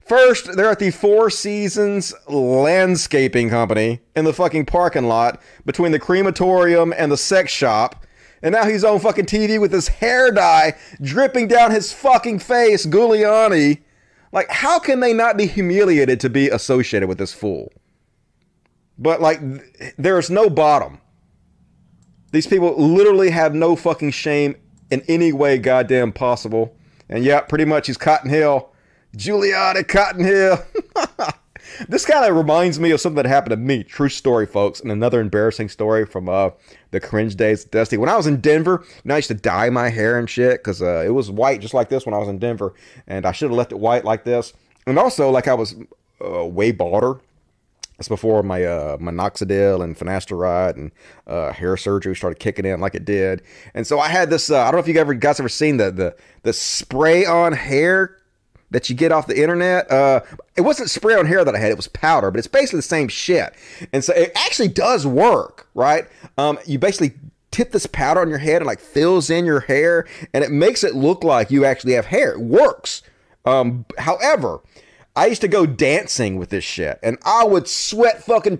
First, 0.00 0.56
they're 0.56 0.70
at 0.70 0.78
the 0.78 0.90
Four 0.90 1.30
Seasons 1.30 2.14
Landscaping 2.28 3.50
Company 3.50 4.00
in 4.16 4.24
the 4.24 4.32
fucking 4.32 4.66
parking 4.66 5.04
lot 5.04 5.40
between 5.64 5.92
the 5.92 5.98
crematorium 5.98 6.92
and 6.96 7.10
the 7.10 7.16
sex 7.16 7.52
shop. 7.52 8.04
And 8.42 8.52
now 8.52 8.64
he's 8.64 8.84
on 8.84 8.98
fucking 8.98 9.26
TV 9.26 9.60
with 9.60 9.72
his 9.72 9.88
hair 9.88 10.30
dye 10.30 10.74
dripping 11.00 11.48
down 11.48 11.70
his 11.70 11.92
fucking 11.92 12.40
face, 12.40 12.84
Giuliani. 12.86 13.82
Like, 14.32 14.50
how 14.50 14.78
can 14.78 15.00
they 15.00 15.12
not 15.12 15.36
be 15.36 15.46
humiliated 15.46 16.18
to 16.20 16.30
be 16.30 16.48
associated 16.48 17.08
with 17.08 17.18
this 17.18 17.32
fool? 17.32 17.72
But, 18.98 19.20
like, 19.20 19.40
there's 19.96 20.30
no 20.30 20.48
bottom. 20.50 21.00
These 22.32 22.46
people 22.46 22.74
literally 22.76 23.30
have 23.30 23.54
no 23.54 23.76
fucking 23.76 24.10
shame 24.12 24.56
in 24.90 25.02
any 25.06 25.32
way 25.32 25.58
goddamn 25.58 26.12
possible. 26.12 26.74
And 27.08 27.24
yeah, 27.24 27.40
pretty 27.40 27.66
much 27.66 27.86
he's 27.86 27.98
Cotton 27.98 28.30
Hill. 28.30 28.70
Giuliani 29.16 29.86
Cotton 29.86 30.24
Hill. 30.24 30.58
this 31.88 32.04
kind 32.04 32.24
of 32.24 32.36
reminds 32.36 32.78
me 32.78 32.90
of 32.90 33.00
something 33.00 33.22
that 33.22 33.26
happened 33.26 33.50
to 33.50 33.56
me. 33.56 33.82
True 33.82 34.08
story, 34.08 34.46
folks. 34.46 34.80
And 34.80 34.90
another 34.90 35.20
embarrassing 35.20 35.68
story 35.68 36.06
from 36.06 36.28
uh, 36.28 36.50
the 36.90 37.00
cringe 37.00 37.36
days 37.36 37.64
Dusty. 37.64 37.96
When 37.96 38.08
I 38.08 38.16
was 38.16 38.26
in 38.26 38.40
Denver, 38.40 38.84
you 38.84 39.00
know, 39.04 39.14
I 39.14 39.18
used 39.18 39.28
to 39.28 39.34
dye 39.34 39.70
my 39.70 39.88
hair 39.88 40.18
and 40.18 40.28
shit 40.28 40.60
because 40.60 40.82
uh, 40.82 41.02
it 41.04 41.10
was 41.10 41.30
white 41.30 41.60
just 41.60 41.74
like 41.74 41.88
this 41.88 42.06
when 42.06 42.14
I 42.14 42.18
was 42.18 42.28
in 42.28 42.38
Denver. 42.38 42.74
And 43.06 43.26
I 43.26 43.32
should 43.32 43.50
have 43.50 43.56
left 43.56 43.72
it 43.72 43.78
white 43.78 44.04
like 44.04 44.24
this. 44.24 44.52
And 44.86 44.98
also, 44.98 45.30
like, 45.30 45.48
I 45.48 45.54
was 45.54 45.76
uh, 46.24 46.44
way 46.44 46.72
balder. 46.72 47.20
That's 47.98 48.08
before 48.08 48.42
my 48.42 48.64
uh, 48.64 48.96
minoxidil 48.96 49.84
and 49.84 49.96
finasteride 49.96 50.74
and 50.74 50.90
uh, 51.26 51.52
hair 51.52 51.76
surgery 51.76 52.16
started 52.16 52.40
kicking 52.40 52.64
in 52.64 52.80
like 52.80 52.96
it 52.96 53.04
did. 53.04 53.42
And 53.74 53.86
so 53.86 54.00
I 54.00 54.08
had 54.08 54.28
this. 54.28 54.50
Uh, 54.50 54.58
I 54.58 54.64
don't 54.64 54.74
know 54.74 54.78
if 54.78 54.88
you 54.88 54.98
ever 54.98 55.14
guys 55.14 55.38
ever 55.38 55.48
seen 55.48 55.76
the 55.76 55.92
the 55.92 56.16
the 56.42 56.52
spray 56.52 57.24
on 57.24 57.52
hair 57.52 58.16
that 58.72 58.90
you 58.90 58.96
get 58.96 59.12
off 59.12 59.26
the 59.26 59.40
internet. 59.40 59.90
Uh, 59.90 60.20
it 60.56 60.62
wasn't 60.62 60.90
spray 60.90 61.14
on 61.14 61.26
hair 61.26 61.44
that 61.44 61.54
I 61.54 61.58
had; 61.58 61.70
it 61.70 61.76
was 61.76 61.88
powder, 61.88 62.30
but 62.30 62.38
it's 62.38 62.48
basically 62.48 62.78
the 62.78 62.82
same 62.82 63.08
shit. 63.08 63.54
And 63.92 64.02
so 64.02 64.12
it 64.14 64.32
actually 64.34 64.68
does 64.68 65.06
work, 65.06 65.68
right? 65.74 66.06
Um, 66.36 66.58
you 66.66 66.78
basically 66.78 67.12
tip 67.50 67.70
this 67.70 67.86
powder 67.86 68.20
on 68.20 68.28
your 68.28 68.38
head 68.38 68.56
and 68.56 68.66
like 68.66 68.80
fills 68.80 69.30
in 69.30 69.44
your 69.44 69.60
hair, 69.60 70.06
and 70.34 70.42
it 70.42 70.50
makes 70.50 70.82
it 70.82 70.94
look 70.94 71.22
like 71.22 71.50
you 71.50 71.64
actually 71.64 71.92
have 71.92 72.06
hair. 72.06 72.32
It 72.32 72.40
works. 72.40 73.02
Um, 73.44 73.84
however, 73.98 74.60
I 75.14 75.26
used 75.26 75.42
to 75.42 75.48
go 75.48 75.66
dancing 75.66 76.36
with 76.36 76.50
this 76.50 76.64
shit, 76.64 76.98
and 77.02 77.18
I 77.24 77.44
would 77.44 77.68
sweat 77.68 78.24
fucking 78.24 78.58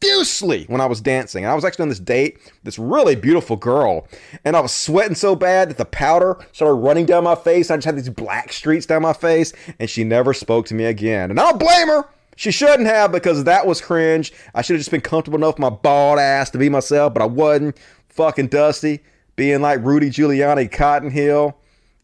profusely 0.00 0.64
when 0.64 0.80
I 0.80 0.86
was 0.86 1.00
dancing. 1.00 1.44
And 1.44 1.50
I 1.50 1.54
was 1.54 1.64
actually 1.64 1.84
on 1.84 1.88
this 1.88 2.00
date, 2.00 2.38
this 2.62 2.78
really 2.78 3.14
beautiful 3.16 3.56
girl, 3.56 4.06
and 4.44 4.56
I 4.56 4.60
was 4.60 4.72
sweating 4.72 5.14
so 5.14 5.36
bad 5.36 5.70
that 5.70 5.78
the 5.78 5.84
powder 5.84 6.38
started 6.52 6.74
running 6.74 7.06
down 7.06 7.24
my 7.24 7.34
face. 7.34 7.70
I 7.70 7.76
just 7.76 7.84
had 7.84 7.96
these 7.96 8.08
black 8.08 8.52
streaks 8.52 8.86
down 8.86 9.02
my 9.02 9.12
face, 9.12 9.52
and 9.78 9.88
she 9.88 10.04
never 10.04 10.32
spoke 10.32 10.66
to 10.66 10.74
me 10.74 10.84
again. 10.84 11.30
And 11.30 11.38
I 11.38 11.50
don't 11.50 11.60
blame 11.60 11.88
her. 11.88 12.08
She 12.36 12.50
shouldn't 12.50 12.88
have 12.88 13.12
because 13.12 13.44
that 13.44 13.66
was 13.66 13.80
cringe. 13.80 14.32
I 14.54 14.62
should 14.62 14.74
have 14.74 14.80
just 14.80 14.90
been 14.90 15.02
comfortable 15.02 15.38
enough 15.38 15.54
with 15.54 15.60
my 15.60 15.70
bald 15.70 16.18
ass 16.18 16.50
to 16.50 16.58
be 16.58 16.68
myself, 16.68 17.12
but 17.14 17.22
I 17.22 17.26
wasn't. 17.26 17.78
Fucking 18.08 18.48
dusty, 18.48 19.00
being 19.36 19.62
like 19.62 19.84
Rudy 19.84 20.10
Giuliani, 20.10 20.70
Cotton 20.70 21.10
Hill. 21.10 21.56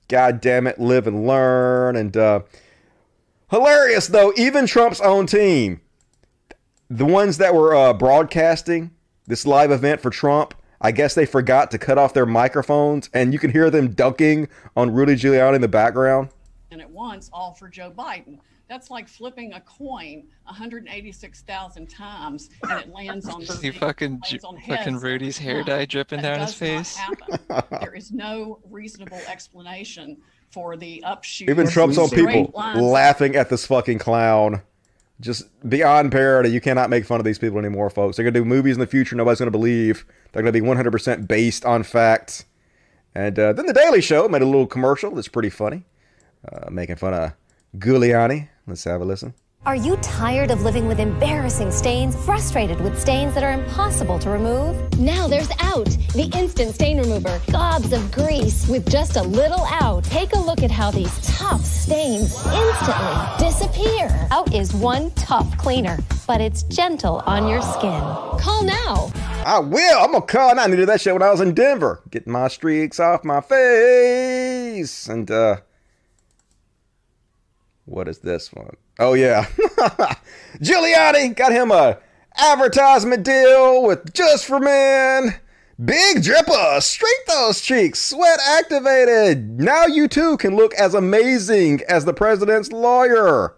God 0.08 0.40
damn 0.40 0.68
it, 0.68 0.78
live 0.78 1.08
and 1.08 1.26
learn. 1.26 1.96
And 1.96 2.16
uh, 2.16 2.40
hilarious 3.50 4.06
though, 4.06 4.32
even 4.36 4.66
Trump's 4.66 5.00
own 5.00 5.26
team, 5.26 5.80
the 6.88 7.04
ones 7.04 7.38
that 7.38 7.54
were 7.54 7.74
uh, 7.74 7.92
broadcasting 7.92 8.90
this 9.26 9.46
live 9.46 9.70
event 9.70 10.00
for 10.00 10.10
Trump, 10.10 10.54
I 10.80 10.92
guess 10.92 11.14
they 11.14 11.26
forgot 11.26 11.70
to 11.72 11.78
cut 11.78 11.98
off 11.98 12.14
their 12.14 12.26
microphones, 12.26 13.08
and 13.12 13.32
you 13.32 13.38
can 13.38 13.50
hear 13.50 13.70
them 13.70 13.90
dunking 13.92 14.48
on 14.76 14.92
Rudy 14.92 15.14
Giuliani 15.14 15.56
in 15.56 15.60
the 15.60 15.68
background. 15.68 16.28
and 16.70 16.80
at 16.80 16.90
once, 16.90 17.30
all 17.32 17.54
for 17.54 17.68
Joe 17.68 17.90
Biden. 17.96 18.38
That's 18.68 18.90
like 18.90 19.06
flipping 19.08 19.52
a 19.52 19.60
coin 19.60 20.24
186,000 20.44 21.86
times 21.88 22.50
and 22.68 22.80
it 22.80 22.92
lands 22.92 23.28
on 23.28 23.42
See 23.46 23.70
the 23.70 23.78
fucking 23.78 24.22
Ju- 24.26 24.38
fucking 24.66 24.98
Rudy's 24.98 25.38
hair 25.38 25.62
dye 25.62 25.84
dripping 25.84 26.20
down 26.22 26.40
his 26.40 26.54
face. 26.54 26.98
there 27.70 27.94
is 27.94 28.10
no 28.12 28.58
reasonable 28.68 29.20
explanation 29.28 30.16
for 30.50 30.76
the 30.76 31.02
upshoot. 31.04 31.48
Even 31.48 31.68
Trump's 31.68 31.98
own 31.98 32.10
people 32.10 32.50
lines. 32.54 32.80
laughing 32.80 33.36
at 33.36 33.48
this 33.50 33.66
fucking 33.66 33.98
clown. 33.98 34.62
Just 35.20 35.44
beyond 35.68 36.12
parody. 36.12 36.50
You 36.50 36.60
cannot 36.60 36.90
make 36.90 37.06
fun 37.06 37.20
of 37.20 37.24
these 37.24 37.38
people 37.38 37.58
anymore, 37.58 37.88
folks. 37.88 38.16
They're 38.16 38.24
going 38.24 38.34
to 38.34 38.40
do 38.40 38.44
movies 38.44 38.76
in 38.76 38.80
the 38.80 38.86
future 38.86 39.16
nobody's 39.16 39.38
going 39.38 39.46
to 39.46 39.58
believe. 39.58 40.04
They're 40.32 40.42
going 40.42 40.52
to 40.52 40.60
be 40.60 40.66
100% 40.66 41.26
based 41.26 41.64
on 41.64 41.82
facts. 41.82 42.44
And 43.14 43.38
uh, 43.38 43.54
then 43.54 43.64
The 43.66 43.72
Daily 43.72 44.02
Show 44.02 44.28
made 44.28 44.42
a 44.42 44.46
little 44.46 44.66
commercial 44.66 45.14
that's 45.14 45.28
pretty 45.28 45.48
funny, 45.48 45.84
uh, 46.52 46.68
making 46.70 46.96
fun 46.96 47.14
of 47.14 47.32
Giuliani. 47.78 48.48
Let's 48.66 48.84
have 48.84 49.00
a 49.00 49.04
listen. 49.06 49.32
Are 49.66 49.74
you 49.74 49.96
tired 49.96 50.52
of 50.52 50.62
living 50.62 50.86
with 50.86 51.00
embarrassing 51.00 51.72
stains, 51.72 52.14
frustrated 52.24 52.80
with 52.80 53.00
stains 53.00 53.34
that 53.34 53.42
are 53.42 53.50
impossible 53.50 54.16
to 54.20 54.30
remove? 54.30 54.76
Now 54.96 55.26
there's 55.26 55.50
Out, 55.58 55.88
the 56.14 56.30
instant 56.38 56.76
stain 56.76 56.98
remover. 56.98 57.40
Gobs 57.50 57.92
of 57.92 58.12
grease 58.12 58.68
with 58.68 58.88
just 58.88 59.16
a 59.16 59.22
little 59.22 59.66
out. 59.82 60.04
Take 60.04 60.34
a 60.34 60.38
look 60.38 60.62
at 60.62 60.70
how 60.70 60.92
these 60.92 61.18
tough 61.26 61.64
stains 61.64 62.32
instantly 62.46 63.16
disappear. 63.40 64.28
Out 64.30 64.54
is 64.54 64.72
one 64.72 65.10
tough 65.16 65.58
cleaner, 65.58 65.98
but 66.28 66.40
it's 66.40 66.62
gentle 66.62 67.24
on 67.26 67.48
your 67.48 67.60
skin. 67.60 68.00
Call 68.38 68.62
now. 68.62 69.10
I 69.44 69.58
will. 69.58 69.98
I'm 69.98 70.12
gonna 70.12 70.24
call. 70.24 70.50
And 70.50 70.60
I 70.60 70.68
needed 70.68 70.88
that 70.88 71.00
shit 71.00 71.12
when 71.12 71.22
I 71.22 71.30
was 71.32 71.40
in 71.40 71.54
Denver, 71.54 72.02
getting 72.08 72.32
my 72.32 72.46
streaks 72.46 73.00
off 73.00 73.24
my 73.24 73.40
face. 73.40 75.08
And 75.08 75.28
uh, 75.28 75.56
what 77.84 78.06
is 78.06 78.20
this 78.20 78.52
one? 78.52 78.76
Oh 78.98 79.14
yeah, 79.14 79.44
Giuliani 80.58 81.36
got 81.36 81.52
him 81.52 81.70
a 81.70 81.98
advertisement 82.36 83.24
deal 83.24 83.82
with 83.82 84.12
Just 84.14 84.46
for 84.46 84.58
Men. 84.58 85.38
Big 85.84 86.22
dripper, 86.22 86.80
straight 86.82 87.26
those 87.26 87.60
cheeks, 87.60 87.98
sweat 87.98 88.38
activated. 88.48 89.60
Now 89.60 89.84
you 89.84 90.08
too 90.08 90.38
can 90.38 90.56
look 90.56 90.72
as 90.74 90.94
amazing 90.94 91.82
as 91.86 92.06
the 92.06 92.14
president's 92.14 92.72
lawyer. 92.72 93.54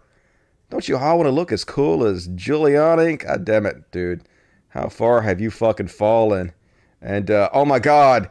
Don't 0.69 0.89
you 0.89 0.97
all 0.97 1.17
want 1.17 1.27
to 1.27 1.31
look 1.31 1.53
as 1.53 1.63
cool 1.63 2.03
as 2.05 2.27
Giuliani? 2.27 3.19
God 3.19 3.45
damn 3.45 3.65
it, 3.65 3.89
dude. 3.91 4.23
How 4.67 4.89
far 4.89 5.21
have 5.21 5.39
you 5.39 5.49
fucking 5.49 5.87
fallen? 5.87 6.51
And 7.01 7.31
uh, 7.31 7.49
oh 7.53 7.63
my 7.63 7.79
god, 7.79 8.29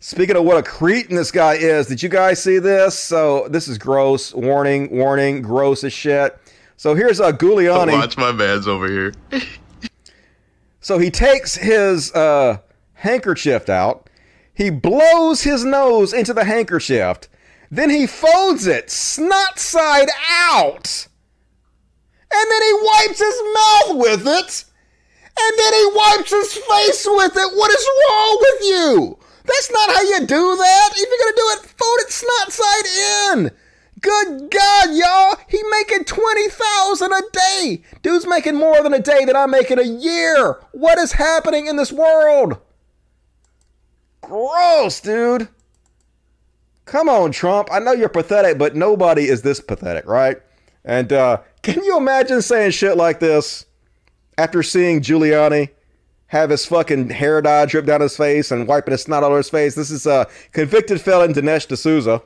speaking 0.00 0.36
of 0.36 0.44
what 0.44 0.58
a 0.58 0.62
cretin 0.62 1.16
this 1.16 1.30
guy 1.30 1.54
is, 1.54 1.86
did 1.86 2.02
you 2.02 2.10
guys 2.10 2.42
see 2.42 2.58
this? 2.58 2.98
So 2.98 3.48
this 3.48 3.68
is 3.68 3.78
gross. 3.78 4.34
Warning, 4.34 4.90
warning, 4.90 5.40
gross 5.40 5.82
as 5.82 5.94
shit. 5.94 6.38
So 6.80 6.94
here's 6.94 7.20
uh, 7.20 7.32
Giuliani. 7.32 7.92
Watch 7.92 8.16
my 8.16 8.32
man's 8.32 8.66
over 8.66 8.88
here. 8.88 9.12
So 10.82 10.96
he 10.96 11.10
takes 11.10 11.56
his 11.56 12.10
uh, 12.14 12.60
handkerchief 12.94 13.68
out. 13.68 14.08
He 14.54 14.70
blows 14.70 15.42
his 15.42 15.62
nose 15.62 16.14
into 16.14 16.32
the 16.32 16.44
handkerchief. 16.44 17.18
Then 17.70 17.90
he 17.90 18.06
folds 18.06 18.66
it 18.66 18.90
snot 18.90 19.58
side 19.58 20.08
out. 20.26 21.06
And 22.32 22.50
then 22.50 22.62
he 22.62 22.72
wipes 22.82 23.18
his 23.18 23.42
mouth 23.54 23.96
with 23.98 24.26
it. 24.26 24.64
And 25.38 25.58
then 25.58 25.74
he 25.74 25.90
wipes 25.94 26.30
his 26.30 26.54
face 26.54 27.06
with 27.06 27.36
it. 27.36 27.56
What 27.58 27.70
is 27.70 27.88
wrong 28.08 28.38
with 28.40 28.62
you? 28.62 29.18
That's 29.44 29.70
not 29.70 29.90
how 29.90 30.00
you 30.00 30.20
do 30.20 30.56
that. 30.56 30.90
If 30.96 31.08
you're 31.10 31.18
going 31.18 31.34
to 31.34 31.42
do 31.42 31.50
it, 31.52 31.74
fold 31.76 31.98
it 32.00 32.10
snot 32.10 32.52
side 32.52 33.34
in. 33.36 33.50
Good 34.00 34.50
God, 34.50 34.88
y'all! 34.92 35.36
He 35.48 35.62
making 35.70 36.04
twenty 36.04 36.48
thousand 36.48 37.12
a 37.12 37.20
day. 37.32 37.82
Dude's 38.02 38.26
making 38.26 38.56
more 38.56 38.82
than 38.82 38.94
a 38.94 38.98
day 39.00 39.24
than 39.24 39.36
I'm 39.36 39.50
making 39.50 39.78
a 39.78 39.82
year. 39.82 40.60
What 40.72 40.98
is 40.98 41.12
happening 41.12 41.66
in 41.66 41.76
this 41.76 41.92
world? 41.92 42.58
Gross, 44.22 45.00
dude. 45.00 45.48
Come 46.84 47.08
on, 47.08 47.32
Trump. 47.32 47.68
I 47.70 47.78
know 47.78 47.92
you're 47.92 48.08
pathetic, 48.08 48.58
but 48.58 48.74
nobody 48.74 49.28
is 49.28 49.42
this 49.42 49.60
pathetic, 49.60 50.06
right? 50.06 50.38
And 50.84 51.12
uh, 51.12 51.38
can 51.62 51.82
you 51.84 51.96
imagine 51.96 52.42
saying 52.42 52.70
shit 52.70 52.96
like 52.96 53.20
this 53.20 53.66
after 54.38 54.62
seeing 54.62 55.00
Giuliani 55.00 55.70
have 56.26 56.50
his 56.50 56.64
fucking 56.64 57.10
hair 57.10 57.42
dye 57.42 57.66
drip 57.66 57.86
down 57.86 58.00
his 58.00 58.16
face 58.16 58.50
and 58.50 58.66
wiping 58.66 58.92
his 58.92 59.02
snot 59.02 59.24
all 59.24 59.30
over 59.30 59.38
his 59.38 59.50
face? 59.50 59.74
This 59.74 59.90
is 59.90 60.06
a 60.06 60.26
convicted 60.52 61.00
felon 61.00 61.34
Dinesh 61.34 61.66
D'Souza. 61.68 62.22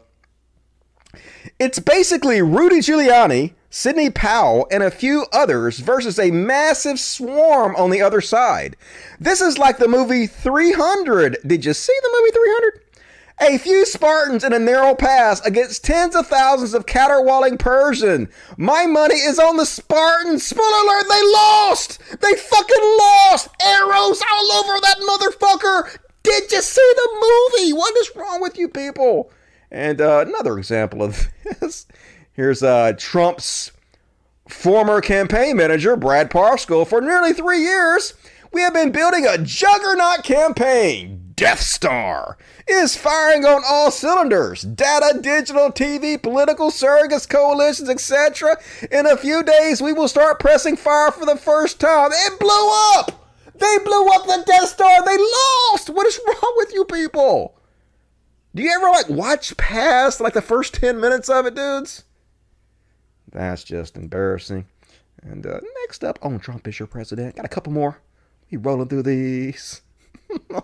It's 1.61 1.79
basically 1.79 2.43
Rudy 2.43 2.79
Giuliani, 2.79 3.53
Sidney 3.71 4.11
Powell, 4.11 4.67
and 4.73 4.83
a 4.83 4.91
few 4.91 5.27
others 5.33 5.79
versus 5.79 6.19
a 6.19 6.33
massive 6.33 6.99
swarm 6.99 7.77
on 7.77 7.91
the 7.91 8.03
other 8.03 8.21
side. 8.21 8.77
This 9.21 9.41
is 9.41 9.57
like 9.57 9.79
the 9.79 9.87
movie 9.87 10.27
300. 10.27 11.39
Did 11.47 11.65
you 11.65 11.73
see 11.73 11.97
the 12.03 12.19
movie 12.19 12.33
300? 12.33 12.81
A 13.41 13.59
few 13.59 13.87
Spartans 13.87 14.43
in 14.43 14.53
a 14.53 14.59
narrow 14.59 14.97
pass 14.97 15.41
against 15.47 15.85
tens 15.85 16.17
of 16.17 16.27
thousands 16.27 16.75
of 16.75 16.87
caterwauling 16.87 17.59
Persian. 17.59 18.29
My 18.57 18.87
money 18.87 19.17
is 19.17 19.39
on 19.39 19.57
the 19.57 19.67
Spartans. 19.67 20.45
Spoiler 20.45 20.67
alert, 20.67 21.07
they 21.09 21.23
lost! 21.23 22.01
They 22.21 22.35
fucking 22.35 22.97
lost! 22.99 23.49
Arrows 23.63 24.23
all 24.33 24.53
over 24.53 24.81
that 24.81 24.99
motherfucker! 24.99 25.99
Did 26.25 26.51
you 26.51 26.63
see 26.63 26.93
the 26.97 27.09
movie? 27.13 27.73
What 27.73 27.97
is 27.99 28.11
wrong 28.17 28.41
with 28.41 28.59
you 28.59 28.69
people? 28.69 29.31
And 29.75 30.01
uh, 30.01 30.25
another 30.25 30.57
example 30.57 31.03
of 31.03 31.27
this 31.61 31.87
here's 32.33 32.63
uh, 32.63 32.93
Trump's 32.97 33.73
former 34.49 35.01
campaign 35.01 35.57
manager, 35.57 35.97
Brad 35.97 36.31
Parscale. 36.31 36.87
For 36.87 37.01
nearly 37.01 37.33
three 37.33 37.61
years, 37.61 38.15
we 38.53 38.61
have 38.61 38.73
been 38.73 38.93
building 38.93 39.27
a 39.27 39.37
juggernaut 39.37 40.23
campaign. 40.23 41.33
Death 41.35 41.61
Star 41.61 42.39
is 42.69 42.97
firing 42.97 43.45
on 43.45 43.63
all 43.67 43.91
cylinders 43.91 44.63
data, 44.63 45.19
digital, 45.21 45.73
TV, 45.73 46.23
political 46.23 46.71
surrogates, 46.71 47.29
coalitions, 47.29 47.89
etc. 47.89 48.57
In 48.93 49.07
a 49.07 49.17
few 49.17 49.43
days, 49.43 49.83
we 49.83 49.93
will 49.93 50.07
start 50.07 50.39
pressing 50.39 50.77
fire 50.77 51.11
for 51.11 51.27
the 51.27 51.35
first 51.35 51.81
time. 51.81 52.11
It 52.13 52.39
blew 52.39 52.71
up! 52.95 53.29
They 53.57 53.79
blew 53.85 54.07
up 54.11 54.25
the 54.27 54.45
Death 54.47 54.69
Star. 54.69 55.05
They 55.05 55.17
lost. 55.17 55.91
What 55.91 56.07
is 56.07 56.21
wrong 56.29 56.55
with 56.59 56.73
you 56.73 56.85
people? 56.85 57.57
Do 58.55 58.63
you 58.63 58.71
ever 58.71 58.87
like 58.87 59.09
watch 59.09 59.57
past 59.57 60.21
like 60.21 60.35
the 60.35 60.43
first 60.43 60.75
10 60.75 61.01
minutes 61.01 61.29
of 61.29 61.47
it, 61.47 61.57
dudes? 61.57 62.05
That's 63.33 63.65
just 63.65 63.97
embarrassing. 63.97 64.67
And 65.23 65.45
uh, 65.45 65.61
next 65.83 66.05
up 66.05 66.19
on 66.23 66.39
Trump 66.39 66.69
is 66.69 66.79
your 66.79 66.87
president. 66.87 67.35
Got 67.35 67.47
a 67.47 67.49
couple 67.49 67.73
more. 67.73 67.99
We 68.51 68.59
rolling 68.59 68.89
through 68.89 69.03
these. 69.03 69.83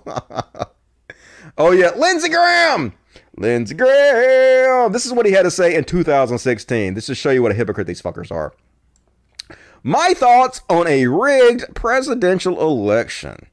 oh 1.58 1.72
yeah, 1.72 1.90
Lindsey 1.96 2.28
Graham. 2.28 2.92
Lindsey 3.36 3.74
Graham. 3.74 4.92
This 4.92 5.06
is 5.06 5.12
what 5.12 5.26
he 5.26 5.32
had 5.32 5.42
to 5.42 5.50
say 5.50 5.74
in 5.74 5.82
2016. 5.82 6.94
This 6.94 7.04
is 7.04 7.06
to 7.08 7.14
show 7.16 7.30
you 7.30 7.42
what 7.42 7.50
a 7.50 7.56
hypocrite 7.56 7.88
these 7.88 8.02
fuckers 8.02 8.30
are. 8.30 8.54
My 9.82 10.12
thoughts 10.14 10.60
on 10.68 10.86
a 10.86 11.06
rigged 11.06 11.74
presidential 11.74 12.60
election. 12.60 13.46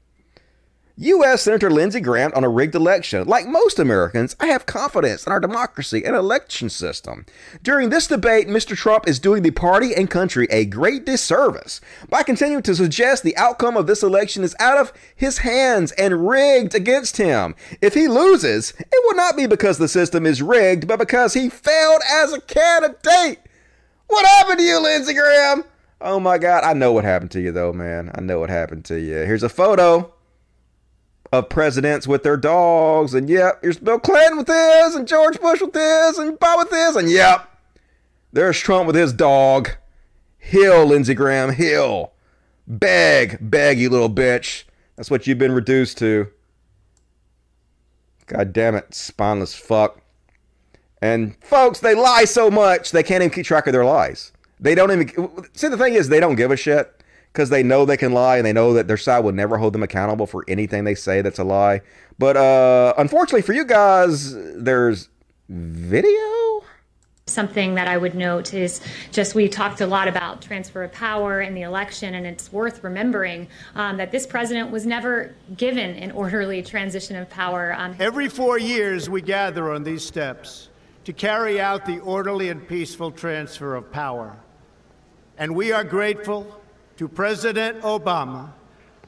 U.S. 1.00 1.42
Senator 1.42 1.70
Lindsey 1.70 2.00
Graham 2.00 2.32
on 2.34 2.42
a 2.42 2.48
rigged 2.48 2.74
election. 2.74 3.24
Like 3.28 3.46
most 3.46 3.78
Americans, 3.78 4.34
I 4.40 4.46
have 4.46 4.66
confidence 4.66 5.24
in 5.24 5.32
our 5.32 5.38
democracy 5.38 6.04
and 6.04 6.16
election 6.16 6.68
system. 6.68 7.24
During 7.62 7.90
this 7.90 8.08
debate, 8.08 8.48
Mr. 8.48 8.76
Trump 8.76 9.06
is 9.06 9.20
doing 9.20 9.44
the 9.44 9.52
party 9.52 9.94
and 9.94 10.10
country 10.10 10.48
a 10.50 10.64
great 10.64 11.06
disservice 11.06 11.80
by 12.08 12.24
continuing 12.24 12.64
to 12.64 12.74
suggest 12.74 13.22
the 13.22 13.36
outcome 13.36 13.76
of 13.76 13.86
this 13.86 14.02
election 14.02 14.42
is 14.42 14.56
out 14.58 14.76
of 14.76 14.92
his 15.14 15.38
hands 15.38 15.92
and 15.92 16.28
rigged 16.28 16.74
against 16.74 17.16
him. 17.16 17.54
If 17.80 17.94
he 17.94 18.08
loses, 18.08 18.72
it 18.76 19.06
will 19.06 19.14
not 19.14 19.36
be 19.36 19.46
because 19.46 19.78
the 19.78 19.86
system 19.86 20.26
is 20.26 20.42
rigged, 20.42 20.88
but 20.88 20.98
because 20.98 21.32
he 21.32 21.48
failed 21.48 22.02
as 22.10 22.32
a 22.32 22.40
candidate. 22.40 23.38
What 24.08 24.26
happened 24.26 24.58
to 24.58 24.64
you, 24.64 24.82
Lindsey 24.82 25.14
Graham? 25.14 25.62
Oh 26.00 26.18
my 26.18 26.38
God, 26.38 26.64
I 26.64 26.72
know 26.72 26.92
what 26.92 27.04
happened 27.04 27.30
to 27.32 27.40
you, 27.40 27.52
though, 27.52 27.72
man. 27.72 28.10
I 28.16 28.20
know 28.20 28.40
what 28.40 28.50
happened 28.50 28.84
to 28.86 28.98
you. 28.98 29.18
Here's 29.18 29.44
a 29.44 29.48
photo 29.48 30.12
of 31.32 31.48
presidents 31.48 32.06
with 32.06 32.22
their 32.22 32.36
dogs. 32.36 33.14
And 33.14 33.28
yep, 33.28 33.60
here's 33.62 33.78
Bill 33.78 33.98
Clinton 33.98 34.38
with 34.38 34.48
his, 34.48 34.94
and 34.94 35.06
George 35.06 35.40
Bush 35.40 35.60
with 35.60 35.74
his, 35.74 36.18
and 36.18 36.38
Bob 36.38 36.58
with 36.58 36.70
his, 36.70 36.96
and 36.96 37.10
yep, 37.10 37.48
there's 38.32 38.58
Trump 38.58 38.86
with 38.86 38.96
his 38.96 39.12
dog. 39.12 39.70
Hill, 40.38 40.86
Lindsey 40.86 41.14
Graham, 41.14 41.52
Hill. 41.52 42.12
Beg, 42.66 43.38
beg, 43.40 43.78
you 43.78 43.90
little 43.90 44.10
bitch. 44.10 44.64
That's 44.96 45.10
what 45.10 45.26
you've 45.26 45.38
been 45.38 45.52
reduced 45.52 45.98
to. 45.98 46.28
God 48.26 48.52
damn 48.52 48.74
it, 48.74 48.94
spineless 48.94 49.54
fuck. 49.54 50.00
And 51.00 51.36
folks, 51.42 51.80
they 51.80 51.94
lie 51.94 52.24
so 52.24 52.50
much 52.50 52.90
they 52.90 53.02
can't 53.02 53.22
even 53.22 53.32
keep 53.32 53.46
track 53.46 53.66
of 53.66 53.72
their 53.72 53.84
lies. 53.84 54.32
They 54.60 54.74
don't 54.74 54.90
even 54.90 55.48
see 55.54 55.68
the 55.68 55.78
thing 55.78 55.94
is 55.94 56.08
they 56.08 56.20
don't 56.20 56.34
give 56.34 56.50
a 56.50 56.56
shit 56.56 56.97
because 57.38 57.50
they 57.50 57.62
know 57.62 57.84
they 57.84 57.96
can 57.96 58.10
lie 58.10 58.36
and 58.36 58.44
they 58.44 58.52
know 58.52 58.72
that 58.72 58.88
their 58.88 58.96
side 58.96 59.20
will 59.20 59.30
never 59.30 59.58
hold 59.58 59.72
them 59.72 59.84
accountable 59.84 60.26
for 60.26 60.44
anything 60.48 60.82
they 60.82 60.96
say 60.96 61.22
that's 61.22 61.38
a 61.38 61.44
lie. 61.44 61.80
But 62.18 62.36
uh, 62.36 62.94
unfortunately 62.98 63.42
for 63.42 63.52
you 63.52 63.64
guys, 63.64 64.34
there's 64.56 65.08
video. 65.48 66.64
Something 67.26 67.76
that 67.76 67.86
I 67.86 67.96
would 67.96 68.16
note 68.16 68.54
is 68.54 68.80
just 69.12 69.36
we 69.36 69.48
talked 69.48 69.80
a 69.80 69.86
lot 69.86 70.08
about 70.08 70.42
transfer 70.42 70.82
of 70.82 70.90
power 70.90 71.40
in 71.40 71.54
the 71.54 71.62
election, 71.62 72.16
and 72.16 72.26
it's 72.26 72.52
worth 72.52 72.82
remembering 72.82 73.46
um, 73.76 73.98
that 73.98 74.10
this 74.10 74.26
president 74.26 74.72
was 74.72 74.84
never 74.84 75.32
given 75.56 75.90
an 75.94 76.10
orderly 76.10 76.60
transition 76.64 77.14
of 77.14 77.30
power. 77.30 77.72
Um, 77.72 77.94
Every 78.00 78.28
four 78.28 78.58
years, 78.58 79.08
we 79.08 79.22
gather 79.22 79.72
on 79.72 79.84
these 79.84 80.04
steps 80.04 80.70
to 81.04 81.12
carry 81.12 81.60
out 81.60 81.86
the 81.86 82.00
orderly 82.00 82.48
and 82.48 82.66
peaceful 82.66 83.12
transfer 83.12 83.76
of 83.76 83.92
power. 83.92 84.36
And 85.36 85.54
we 85.54 85.70
are 85.70 85.84
grateful 85.84 86.57
to 86.98 87.08
President 87.08 87.80
Obama 87.82 88.50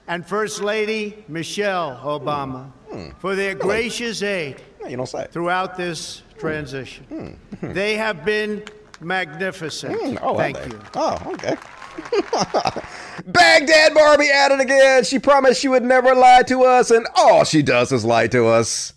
and 0.07 0.27
First 0.27 0.63
Lady 0.63 1.25
Michelle 1.29 1.97
Obama 2.03 2.71
hmm. 2.91 3.11
for 3.19 3.35
their 3.35 3.55
gracious 3.55 4.23
aid 4.23 4.63
you 4.89 4.97
don't 4.97 5.09
say. 5.09 5.27
throughout 5.31 5.77
this 5.77 6.23
transition. 6.39 7.37
Hmm. 7.61 7.73
they 7.73 7.97
have 7.97 8.25
been 8.25 8.65
magnificent. 9.01 10.01
Hmm. 10.01 10.17
Oh, 10.23 10.37
Thank 10.37 10.57
you. 10.67 10.81
Oh, 10.95 11.19
okay. 11.35 11.57
Baghdad 13.27 13.95
Barbie 13.95 14.31
at 14.31 14.53
it 14.53 14.61
again. 14.61 15.05
She 15.05 15.19
promised 15.19 15.61
she 15.61 15.69
would 15.69 15.83
never 15.83 16.15
lie 16.15 16.43
to 16.47 16.63
us, 16.63 16.91
and 16.91 17.07
all 17.17 17.45
she 17.45 17.63
does 17.63 17.93
is 17.93 18.05
lie 18.05 18.29
to 18.29 18.47
us. 18.47 18.95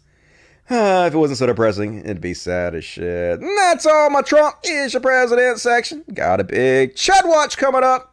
Uh, 0.70 1.06
if 1.08 1.14
it 1.14 1.18
wasn't 1.18 1.40
so 1.40 1.48
depressing, 1.48 2.00
it'd 2.00 2.22
be 2.22 2.34
sad 2.34 2.76
as 2.76 2.86
shit. 2.86 3.40
And 3.42 3.58
that's 3.58 3.86
all 3.86 4.10
my 4.10 4.22
Trump 4.22 4.56
is 4.64 4.94
your 4.94 5.02
president 5.02 5.60
section. 5.60 6.04
Got 6.14 6.40
a 6.40 6.44
big 6.44 6.96
Chud 6.96 7.26
Watch 7.26 7.58
coming 7.58 7.84
up. 7.84 8.13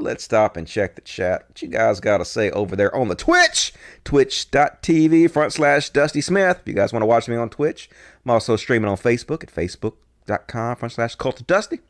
Let's 0.00 0.24
stop 0.24 0.56
and 0.56 0.66
check 0.66 0.94
the 0.94 1.00
chat. 1.00 1.44
What 1.48 1.62
you 1.62 1.68
guys 1.68 2.00
got 2.00 2.18
to 2.18 2.24
say 2.24 2.50
over 2.50 2.76
there 2.76 2.94
on 2.94 3.08
the 3.08 3.14
Twitch? 3.14 3.72
Twitch.tv 4.04 5.30
front 5.30 5.52
slash 5.52 5.90
Dusty 5.90 6.20
Smith. 6.20 6.60
If 6.62 6.68
you 6.68 6.74
guys 6.74 6.92
want 6.92 7.02
to 7.02 7.06
watch 7.06 7.28
me 7.28 7.36
on 7.36 7.50
Twitch, 7.50 7.88
I'm 8.24 8.30
also 8.30 8.56
streaming 8.56 8.90
on 8.90 8.96
Facebook 8.96 9.42
at 9.42 9.54
facebook.com 9.54 10.76
front 10.76 10.92
slash 10.92 11.14
Cult 11.14 11.40
of 11.40 11.46
Dusty. 11.46 11.80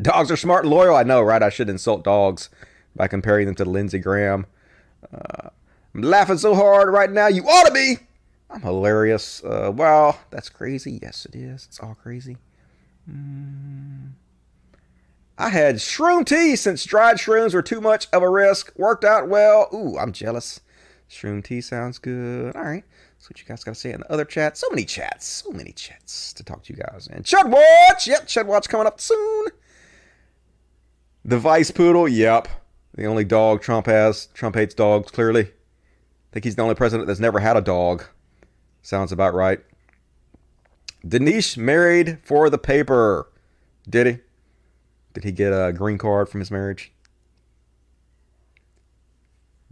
Dogs 0.00 0.30
are 0.30 0.36
smart 0.36 0.64
and 0.64 0.72
loyal. 0.72 0.94
I 0.94 1.02
know, 1.02 1.22
right? 1.22 1.42
I 1.42 1.48
should 1.48 1.68
insult 1.68 2.04
dogs 2.04 2.50
by 2.94 3.08
comparing 3.08 3.46
them 3.46 3.54
to 3.56 3.64
Lindsey 3.64 3.98
Graham. 3.98 4.46
Uh, 5.12 5.48
I'm 5.94 6.02
laughing 6.02 6.38
so 6.38 6.54
hard 6.54 6.90
right 6.90 7.10
now. 7.10 7.28
You 7.28 7.42
ought 7.44 7.66
to 7.66 7.72
be. 7.72 7.98
I'm 8.50 8.60
hilarious. 8.60 9.42
Uh, 9.42 9.72
wow, 9.74 10.18
that's 10.30 10.48
crazy. 10.48 10.98
Yes, 11.02 11.26
it 11.26 11.34
is. 11.34 11.66
It's 11.66 11.80
all 11.80 11.94
crazy. 11.94 12.36
Mm. 13.10 14.12
I 15.38 15.50
had 15.50 15.76
shroom 15.76 16.24
tea 16.24 16.56
since 16.56 16.84
dried 16.84 17.16
shrooms 17.16 17.52
were 17.52 17.62
too 17.62 17.80
much 17.80 18.08
of 18.12 18.22
a 18.22 18.30
risk. 18.30 18.72
Worked 18.76 19.04
out 19.04 19.28
well. 19.28 19.68
Ooh, 19.72 19.98
I'm 19.98 20.12
jealous. 20.12 20.60
Shroom 21.10 21.44
tea 21.44 21.60
sounds 21.60 21.98
good. 21.98 22.56
All 22.56 22.62
right. 22.62 22.84
That's 23.18 23.30
what 23.30 23.40
you 23.40 23.46
guys 23.46 23.62
got 23.62 23.74
to 23.74 23.80
say 23.80 23.92
in 23.92 24.00
the 24.00 24.12
other 24.12 24.24
chat. 24.24 24.56
So 24.56 24.68
many 24.70 24.84
chats. 24.84 25.26
So 25.26 25.50
many 25.50 25.72
chats 25.72 26.32
to 26.34 26.44
talk 26.44 26.62
to 26.64 26.72
you 26.72 26.82
guys. 26.82 27.06
And 27.06 27.24
Chud 27.24 27.48
Watch. 27.48 28.06
Yep, 28.06 28.26
Chud 28.26 28.46
Watch 28.46 28.68
coming 28.68 28.86
up 28.86 29.00
soon. 29.00 29.46
The 31.24 31.38
Vice 31.38 31.70
Poodle. 31.70 32.08
Yep. 32.08 32.48
The 32.94 33.04
only 33.04 33.24
dog 33.24 33.60
Trump 33.60 33.86
has. 33.86 34.26
Trump 34.34 34.56
hates 34.56 34.74
dogs, 34.74 35.10
clearly. 35.10 35.42
I 35.42 36.32
think 36.32 36.44
he's 36.44 36.56
the 36.56 36.62
only 36.62 36.74
president 36.74 37.06
that's 37.06 37.20
never 37.20 37.40
had 37.40 37.56
a 37.56 37.62
dog. 37.62 38.04
Sounds 38.82 39.12
about 39.12 39.34
right. 39.34 39.60
Denise 41.06 41.56
married 41.56 42.18
for 42.22 42.48
the 42.48 42.58
paper. 42.58 43.30
Did 43.88 44.06
he? 44.06 44.18
Did 45.16 45.24
he 45.24 45.32
get 45.32 45.48
a 45.50 45.72
green 45.72 45.96
card 45.96 46.28
from 46.28 46.40
his 46.40 46.50
marriage? 46.50 46.92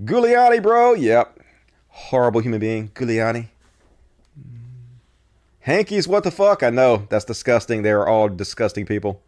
Giuliani, 0.03 0.63
bro. 0.63 0.95
Yep. 0.95 1.39
Horrible 1.89 2.41
human 2.41 2.61
being. 2.61 2.89
Giuliani. 2.89 3.49
Hankies, 5.61 6.09
what 6.09 6.25
the 6.25 6.31
fuck? 6.31 6.63
I 6.63 6.71
know. 6.71 7.07
That's 7.11 7.27
disgusting. 7.27 7.83
They 7.83 7.91
are 7.91 8.09
all 8.09 8.31
disgusting 8.31 8.87
people. 8.87 9.21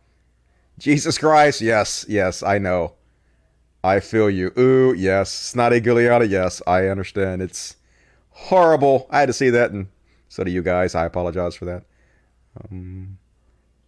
Jesus 0.78 1.18
Christ. 1.18 1.60
Yes, 1.60 2.06
yes, 2.08 2.42
I 2.42 2.56
know. 2.56 2.94
I 3.84 4.00
feel 4.00 4.30
you. 4.30 4.52
Ooh, 4.58 4.94
yes. 4.94 5.30
Snotty 5.30 5.82
Giuliani. 5.82 6.30
Yes, 6.30 6.62
I 6.66 6.86
understand. 6.86 7.42
It's 7.42 7.76
horrible. 8.30 9.06
I 9.10 9.20
had 9.20 9.26
to 9.26 9.34
see 9.34 9.50
that, 9.50 9.70
and 9.70 9.88
so 10.30 10.44
do 10.44 10.50
you 10.50 10.62
guys. 10.62 10.94
I 10.94 11.04
apologize 11.04 11.54
for 11.56 11.66
that. 11.66 11.84
Um, 12.70 13.18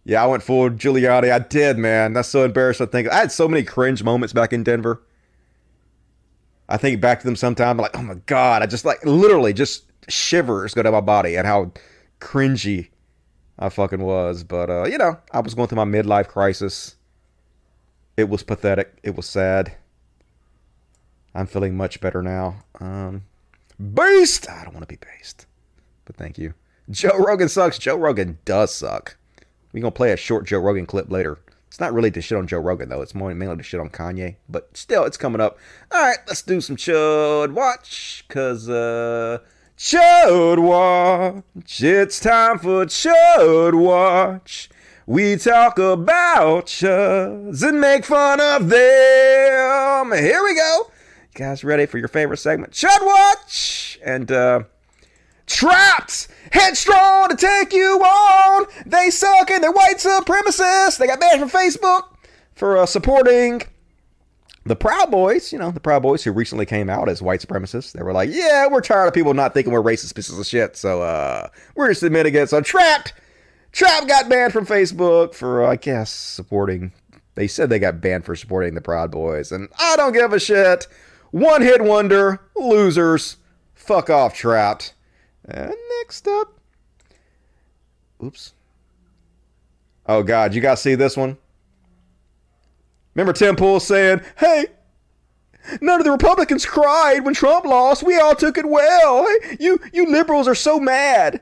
yeah, 0.09 0.23
I 0.23 0.25
went 0.25 0.41
full 0.41 0.71
Giuliani. 0.71 1.31
I 1.31 1.37
did, 1.37 1.77
man. 1.77 2.13
That's 2.13 2.27
so 2.27 2.43
embarrassing 2.43 2.87
to 2.87 2.91
think. 2.91 3.07
I 3.09 3.19
had 3.19 3.31
so 3.31 3.47
many 3.47 3.61
cringe 3.61 4.01
moments 4.01 4.33
back 4.33 4.51
in 4.51 4.63
Denver. 4.63 5.03
I 6.67 6.77
think 6.77 6.99
back 6.99 7.19
to 7.19 7.27
them 7.27 7.35
sometime. 7.35 7.69
I'm 7.69 7.77
like, 7.77 7.95
oh 7.95 8.01
my 8.01 8.15
god! 8.25 8.63
I 8.63 8.65
just 8.65 8.85
like 8.85 9.05
literally 9.05 9.53
just 9.53 9.83
shivers 10.07 10.73
go 10.73 10.81
down 10.81 10.93
my 10.93 11.01
body 11.01 11.37
at 11.37 11.45
how 11.45 11.73
cringy 12.19 12.89
I 13.59 13.69
fucking 13.69 14.01
was. 14.01 14.43
But 14.43 14.71
uh, 14.71 14.85
you 14.85 14.97
know, 14.97 15.19
I 15.31 15.41
was 15.41 15.53
going 15.53 15.67
through 15.67 15.85
my 15.85 15.85
midlife 15.85 16.27
crisis. 16.27 16.95
It 18.17 18.29
was 18.29 18.41
pathetic. 18.41 18.97
It 19.03 19.15
was 19.15 19.27
sad. 19.27 19.75
I'm 21.35 21.45
feeling 21.45 21.77
much 21.77 22.01
better 22.01 22.23
now. 22.23 22.63
Um, 22.79 23.25
based. 23.93 24.49
I 24.49 24.63
don't 24.63 24.73
want 24.73 24.89
to 24.89 24.91
be 24.91 24.99
based, 25.19 25.45
but 26.05 26.15
thank 26.15 26.39
you. 26.39 26.55
Joe 26.89 27.15
Rogan 27.15 27.47
sucks. 27.47 27.77
Joe 27.77 27.95
Rogan 27.95 28.39
does 28.43 28.73
suck. 28.73 29.18
We're 29.71 29.81
gonna 29.81 29.91
play 29.91 30.11
a 30.11 30.17
short 30.17 30.45
Joe 30.45 30.59
Rogan 30.59 30.85
clip 30.85 31.11
later. 31.11 31.37
It's 31.67 31.79
not 31.79 31.93
really 31.93 32.09
to 32.11 32.21
shit 32.21 32.37
on 32.37 32.47
Joe 32.47 32.59
Rogan 32.59 32.89
though. 32.89 33.01
It's 33.01 33.13
more 33.13 33.33
mainly 33.35 33.57
to 33.57 33.63
shit 33.63 33.79
on 33.79 33.89
Kanye. 33.89 34.37
But 34.49 34.75
still, 34.75 35.03
it's 35.05 35.17
coming 35.17 35.39
up. 35.41 35.57
All 35.91 36.01
right, 36.01 36.17
let's 36.27 36.41
do 36.41 36.61
some 36.61 36.75
Chud 36.75 37.53
Watch, 37.53 38.25
cause 38.27 38.67
uh, 38.67 39.39
Chud 39.77 40.59
Watch. 40.59 41.83
It's 41.83 42.19
time 42.19 42.57
for 42.57 42.85
Chud 42.85 43.75
Watch. 43.75 44.69
We 45.05 45.37
talk 45.37 45.79
about 45.79 46.67
chuds 46.67 47.67
and 47.67 47.81
make 47.81 48.05
fun 48.05 48.39
of 48.39 48.69
them. 48.69 50.11
Here 50.11 50.43
we 50.43 50.55
go. 50.55 50.91
You 51.33 51.45
guys 51.45 51.63
ready 51.63 51.85
for 51.85 51.97
your 51.97 52.07
favorite 52.07 52.37
segment? 52.37 52.73
Chud 52.73 53.05
Watch. 53.05 53.99
And 54.03 54.31
uh, 54.31 54.63
Trapt, 55.49 56.27
headstrong 56.51 57.29
to 57.29 57.35
take 57.35 57.73
you 57.73 57.99
on. 57.99 58.67
They 58.85 59.09
suck 59.09 59.49
and 59.49 59.63
they're 59.63 59.71
white 59.71 59.97
supremacists. 59.97 60.97
They 60.97 61.07
got 61.07 61.19
banned 61.19 61.41
from 61.41 61.49
Facebook 61.49 62.03
for 62.53 62.77
uh, 62.77 62.85
supporting 62.85 63.63
the 64.63 64.75
Proud 64.75 65.09
Boys. 65.09 65.51
You 65.51 65.57
know, 65.57 65.71
the 65.71 65.79
Proud 65.79 66.03
Boys 66.03 66.23
who 66.23 66.31
recently 66.31 66.67
came 66.67 66.87
out 66.87 67.09
as 67.09 67.21
white 67.21 67.41
supremacists. 67.41 67.93
They 67.93 68.03
were 68.03 68.13
like, 68.13 68.29
yeah, 68.31 68.67
we're 68.67 68.81
tired 68.81 69.07
of 69.07 69.13
people 69.15 69.33
not 69.33 69.55
thinking 69.55 69.73
we're 69.73 69.81
racist 69.81 70.13
pieces 70.15 70.37
of 70.37 70.45
shit. 70.45 70.77
So 70.77 71.01
uh, 71.01 71.49
we're 71.75 71.89
just 71.89 72.03
admitting 72.03 72.35
it. 72.35 72.49
So 72.49 72.61
Trapt, 72.61 73.13
Trapt 73.73 74.07
got 74.07 74.29
banned 74.29 74.53
from 74.53 74.67
Facebook 74.67 75.33
for, 75.33 75.65
uh, 75.65 75.71
I 75.71 75.77
guess, 75.77 76.11
supporting. 76.11 76.93
They 77.33 77.47
said 77.47 77.69
they 77.69 77.79
got 77.79 78.01
banned 78.01 78.23
for 78.23 78.35
supporting 78.35 78.75
the 78.75 78.81
Proud 78.81 79.09
Boys. 79.09 79.51
And 79.51 79.67
I 79.79 79.95
don't 79.95 80.13
give 80.13 80.31
a 80.31 80.39
shit. 80.39 80.87
One 81.31 81.63
hit 81.63 81.81
wonder, 81.81 82.39
losers. 82.55 83.37
Fuck 83.73 84.11
off, 84.11 84.35
Trapt. 84.35 84.93
And 85.49 85.73
next 85.99 86.27
up. 86.27 86.59
Oops. 88.23 88.53
Oh, 90.05 90.23
God. 90.23 90.53
You 90.53 90.61
guys 90.61 90.81
see 90.81 90.95
this 90.95 91.17
one? 91.17 91.37
Remember 93.15 93.33
Tim 93.33 93.55
Pool 93.55 93.79
saying, 93.79 94.21
hey, 94.37 94.67
none 95.81 95.99
of 95.99 96.05
the 96.05 96.11
Republicans 96.11 96.65
cried 96.65 97.25
when 97.25 97.33
Trump 97.33 97.65
lost. 97.65 98.03
We 98.03 98.19
all 98.19 98.35
took 98.35 98.57
it 98.57 98.69
well. 98.69 99.25
Hey, 99.25 99.57
you, 99.59 99.79
you 99.91 100.11
liberals 100.11 100.47
are 100.47 100.55
so 100.55 100.79
mad 100.79 101.41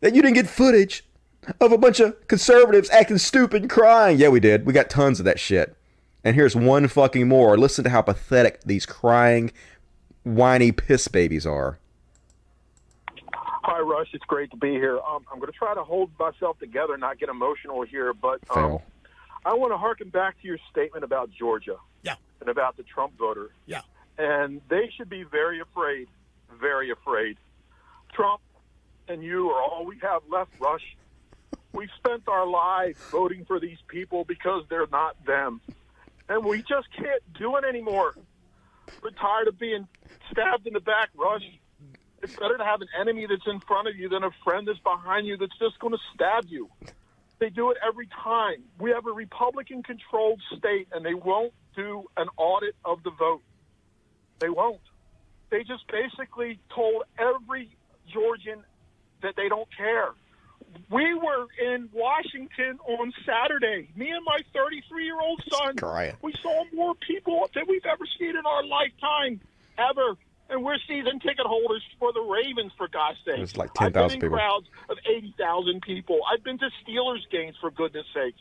that 0.00 0.14
you 0.14 0.22
didn't 0.22 0.36
get 0.36 0.48
footage 0.48 1.04
of 1.60 1.72
a 1.72 1.78
bunch 1.78 2.00
of 2.00 2.28
conservatives 2.28 2.90
acting 2.90 3.18
stupid 3.18 3.62
and 3.62 3.70
crying. 3.70 4.18
Yeah, 4.18 4.28
we 4.28 4.40
did. 4.40 4.64
We 4.66 4.72
got 4.72 4.90
tons 4.90 5.18
of 5.18 5.24
that 5.24 5.40
shit. 5.40 5.76
And 6.24 6.36
here's 6.36 6.54
one 6.54 6.88
fucking 6.88 7.28
more. 7.28 7.56
Listen 7.56 7.84
to 7.84 7.90
how 7.90 8.02
pathetic 8.02 8.62
these 8.64 8.86
crying, 8.86 9.52
whiny 10.24 10.72
piss 10.72 11.08
babies 11.08 11.46
are. 11.46 11.78
Hi, 13.70 13.80
Rush. 13.80 14.08
It's 14.14 14.24
great 14.24 14.50
to 14.52 14.56
be 14.56 14.70
here. 14.70 14.98
Um, 14.98 15.26
I'm 15.30 15.38
going 15.38 15.52
to 15.52 15.58
try 15.58 15.74
to 15.74 15.84
hold 15.84 16.10
myself 16.18 16.58
together, 16.58 16.96
not 16.96 17.18
get 17.18 17.28
emotional 17.28 17.82
here, 17.82 18.14
but 18.14 18.40
um, 18.48 18.78
I 19.44 19.52
want 19.52 19.74
to 19.74 19.76
harken 19.76 20.08
back 20.08 20.40
to 20.40 20.48
your 20.48 20.56
statement 20.70 21.04
about 21.04 21.30
Georgia. 21.30 21.76
Yeah. 22.02 22.14
And 22.40 22.48
about 22.48 22.78
the 22.78 22.82
Trump 22.82 23.18
voter. 23.18 23.50
Yeah. 23.66 23.82
And 24.16 24.62
they 24.70 24.90
should 24.96 25.10
be 25.10 25.22
very 25.22 25.60
afraid, 25.60 26.08
very 26.58 26.90
afraid. 26.90 27.36
Trump 28.14 28.40
and 29.06 29.22
you 29.22 29.50
are 29.50 29.62
all 29.62 29.84
we 29.84 29.98
have 30.00 30.22
left, 30.30 30.52
Rush. 30.58 30.96
We've 31.74 31.90
spent 31.98 32.22
our 32.26 32.46
lives 32.46 32.98
voting 33.10 33.44
for 33.44 33.60
these 33.60 33.78
people 33.86 34.24
because 34.24 34.64
they're 34.70 34.86
not 34.90 35.22
them. 35.26 35.60
And 36.30 36.42
we 36.42 36.62
just 36.62 36.90
can't 36.96 37.22
do 37.38 37.56
it 37.56 37.64
anymore. 37.64 38.14
We're 39.02 39.10
tired 39.10 39.48
of 39.48 39.58
being 39.58 39.86
stabbed 40.32 40.66
in 40.66 40.72
the 40.72 40.80
back, 40.80 41.10
Rush. 41.14 41.42
It's 42.22 42.34
better 42.34 42.58
to 42.58 42.64
have 42.64 42.80
an 42.80 42.88
enemy 43.00 43.26
that's 43.28 43.46
in 43.46 43.60
front 43.60 43.88
of 43.88 43.96
you 43.96 44.08
than 44.08 44.24
a 44.24 44.30
friend 44.44 44.66
that's 44.66 44.78
behind 44.80 45.26
you 45.26 45.36
that's 45.36 45.56
just 45.58 45.78
going 45.78 45.92
to 45.92 46.00
stab 46.14 46.46
you. 46.48 46.68
They 47.38 47.50
do 47.50 47.70
it 47.70 47.76
every 47.86 48.08
time. 48.08 48.64
We 48.80 48.90
have 48.90 49.06
a 49.06 49.12
Republican 49.12 49.82
controlled 49.82 50.40
state 50.56 50.88
and 50.92 51.04
they 51.04 51.14
won't 51.14 51.52
do 51.76 52.04
an 52.16 52.26
audit 52.36 52.74
of 52.84 53.02
the 53.04 53.10
vote. 53.10 53.42
They 54.40 54.50
won't. 54.50 54.80
They 55.50 55.62
just 55.62 55.84
basically 55.88 56.58
told 56.74 57.04
every 57.18 57.70
Georgian 58.12 58.62
that 59.22 59.34
they 59.36 59.48
don't 59.48 59.68
care. 59.76 60.10
We 60.90 61.14
were 61.14 61.46
in 61.62 61.88
Washington 61.92 62.78
on 62.86 63.12
Saturday. 63.24 63.88
Me 63.96 64.10
and 64.10 64.24
my 64.24 64.38
33 64.52 65.04
year 65.04 65.20
old 65.20 65.42
son. 65.50 65.76
We 66.20 66.34
saw 66.42 66.64
more 66.74 66.94
people 66.94 67.48
than 67.54 67.64
we've 67.68 67.86
ever 67.86 68.04
seen 68.18 68.30
in 68.30 68.44
our 68.44 68.64
lifetime, 68.64 69.40
ever. 69.78 70.16
And 70.50 70.64
we're 70.64 70.78
season 70.88 71.20
ticket 71.20 71.44
holders 71.46 71.82
for 71.98 72.12
the 72.12 72.20
Ravens, 72.20 72.72
for 72.76 72.88
God's 72.88 73.18
sake. 73.24 73.38
It's 73.38 73.56
like 73.56 73.70
I've 73.78 73.92
been 73.92 74.02
10,000 74.02 74.14
in 74.14 74.20
people. 74.20 74.36
crowds 74.38 74.66
of 74.88 74.96
80,000 75.06 75.82
people. 75.82 76.20
I've 76.32 76.42
been 76.42 76.58
to 76.58 76.70
Steelers 76.82 77.20
games, 77.30 77.54
for 77.60 77.70
goodness 77.70 78.06
sakes. 78.14 78.40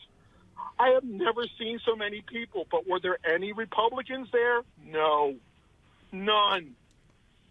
I 0.80 0.90
have 0.90 1.04
never 1.04 1.44
seen 1.60 1.80
so 1.86 1.96
many 1.96 2.22
people, 2.22 2.66
but 2.72 2.88
were 2.88 3.00
there 3.00 3.18
any 3.30 3.52
Republicans 3.52 4.30
there? 4.32 4.62
No. 4.86 5.36
None. 6.12 6.76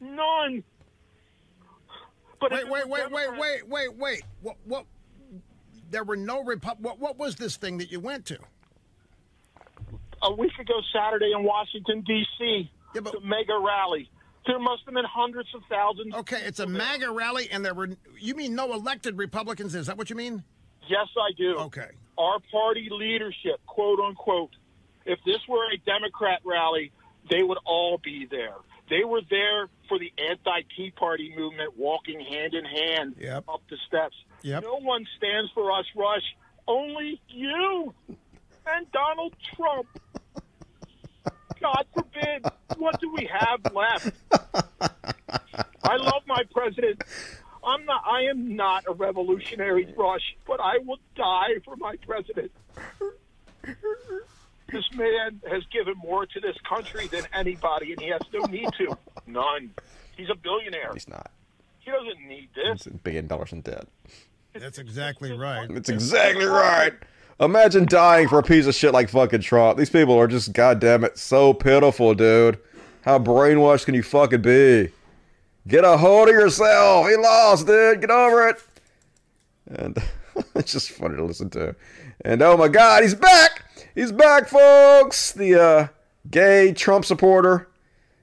None. 0.00 0.64
But 2.40 2.52
wait, 2.52 2.68
wait, 2.68 2.88
wait, 2.88 3.10
wait, 3.10 3.38
wait, 3.38 3.68
wait, 3.68 3.96
wait. 3.96 4.22
What? 4.42 4.56
What? 4.64 4.86
There 5.90 6.04
were 6.04 6.16
no 6.16 6.44
Repub. 6.44 6.78
What? 6.80 6.98
What 6.98 7.18
was 7.18 7.36
this 7.36 7.56
thing 7.56 7.78
that 7.78 7.90
you 7.90 8.00
went 8.00 8.26
to? 8.26 8.38
a 10.22 10.32
week 10.34 10.52
ago 10.58 10.74
Saturday 10.92 11.32
in 11.36 11.44
Washington 11.44 12.02
D.C. 12.02 12.70
the 12.94 13.20
MAGA 13.22 13.58
rally. 13.64 14.10
There 14.46 14.58
must 14.60 14.82
have 14.86 14.94
been 14.94 15.04
hundreds 15.04 15.48
of 15.54 15.62
thousands. 15.68 16.14
Okay, 16.14 16.40
it's 16.44 16.60
a 16.60 16.66
MAGA 16.66 17.10
rally, 17.10 17.48
and 17.50 17.64
there 17.64 17.74
were. 17.74 17.88
You 18.18 18.34
mean 18.34 18.54
no 18.54 18.72
elected 18.72 19.18
Republicans? 19.18 19.74
Is 19.74 19.86
that 19.86 19.98
what 19.98 20.08
you 20.10 20.16
mean? 20.16 20.44
Yes, 20.88 21.08
I 21.18 21.32
do. 21.36 21.56
Okay. 21.58 21.88
Our 22.16 22.38
party 22.52 22.88
leadership, 22.90 23.60
quote 23.66 23.98
unquote, 24.00 24.50
If 25.04 25.18
this 25.26 25.38
were 25.48 25.64
a 25.72 25.76
Democrat 25.78 26.40
rally, 26.44 26.92
they 27.30 27.42
would 27.42 27.58
all 27.64 27.98
be 28.02 28.26
there. 28.30 28.54
They 28.88 29.02
were 29.04 29.20
there 29.28 29.68
for 29.88 29.98
the 29.98 30.12
anti-Tea 30.30 30.92
Party 30.92 31.34
movement, 31.36 31.76
walking 31.76 32.20
hand 32.20 32.54
in 32.54 32.64
hand 32.64 33.16
Yep. 33.18 33.44
up 33.48 33.62
the 33.68 33.76
steps. 33.88 34.14
Yep. 34.42 34.62
No 34.62 34.76
one 34.78 35.04
stands 35.16 35.50
for 35.52 35.72
us, 35.72 35.84
Rush. 35.96 36.22
Only 36.68 37.20
you 37.28 37.92
and 38.66 38.90
Donald 38.92 39.34
Trump. 39.56 39.86
God 41.66 41.86
forbid. 41.94 42.46
What 42.76 43.00
do 43.00 43.12
we 43.12 43.28
have 43.32 43.60
left? 43.74 44.12
I 45.82 45.96
love 45.96 46.22
my 46.26 46.42
president. 46.52 47.02
I'm 47.64 47.84
not. 47.84 48.04
I 48.06 48.22
am 48.30 48.54
not 48.54 48.84
a 48.88 48.92
revolutionary, 48.92 49.92
Rush, 49.96 50.36
but 50.46 50.60
I 50.60 50.78
will 50.84 50.98
die 51.16 51.58
for 51.64 51.74
my 51.76 51.96
president. 52.06 52.52
This 54.72 54.84
man 54.94 55.40
has 55.50 55.64
given 55.72 55.94
more 55.96 56.26
to 56.26 56.40
this 56.40 56.56
country 56.68 57.08
than 57.08 57.24
anybody, 57.32 57.92
and 57.92 58.00
he 58.00 58.08
has 58.10 58.20
no 58.32 58.44
need 58.46 58.68
to. 58.78 58.96
None. 59.26 59.70
He's 60.16 60.30
a 60.30 60.36
billionaire. 60.36 60.90
He's 60.92 61.08
not. 61.08 61.30
He 61.80 61.90
doesn't 61.90 62.28
need 62.28 62.48
this. 62.54 62.86
It's 62.86 62.86
a 62.86 62.90
billion 62.90 63.26
dollars 63.26 63.52
in 63.52 63.62
debt. 63.62 63.88
That's 64.54 64.78
exactly 64.78 65.32
right. 65.32 65.68
That's 65.68 65.88
exactly 65.88 66.44
right. 66.46 66.94
Imagine 67.38 67.84
dying 67.84 68.28
for 68.28 68.38
a 68.38 68.42
piece 68.42 68.66
of 68.66 68.74
shit 68.74 68.94
like 68.94 69.10
fucking 69.10 69.42
Trump. 69.42 69.76
These 69.76 69.90
people 69.90 70.18
are 70.18 70.26
just, 70.26 70.54
goddamn 70.54 71.04
it, 71.04 71.18
so 71.18 71.52
pitiful, 71.52 72.14
dude. 72.14 72.58
How 73.02 73.18
brainwashed 73.18 73.84
can 73.84 73.94
you 73.94 74.02
fucking 74.02 74.40
be? 74.42 74.90
Get 75.68 75.84
a 75.84 75.98
hold 75.98 76.28
of 76.28 76.34
yourself. 76.34 77.08
He 77.08 77.16
lost, 77.16 77.66
dude. 77.66 78.00
Get 78.00 78.10
over 78.10 78.48
it. 78.48 78.56
And 79.66 79.98
it's 80.54 80.72
just 80.72 80.90
funny 80.90 81.16
to 81.16 81.24
listen 81.24 81.50
to. 81.50 81.76
And 82.24 82.40
oh 82.40 82.56
my 82.56 82.68
god, 82.68 83.02
he's 83.02 83.14
back. 83.14 83.64
He's 83.94 84.12
back, 84.12 84.48
folks. 84.48 85.32
The 85.32 85.60
uh, 85.60 85.88
gay 86.30 86.72
Trump 86.72 87.04
supporter 87.04 87.68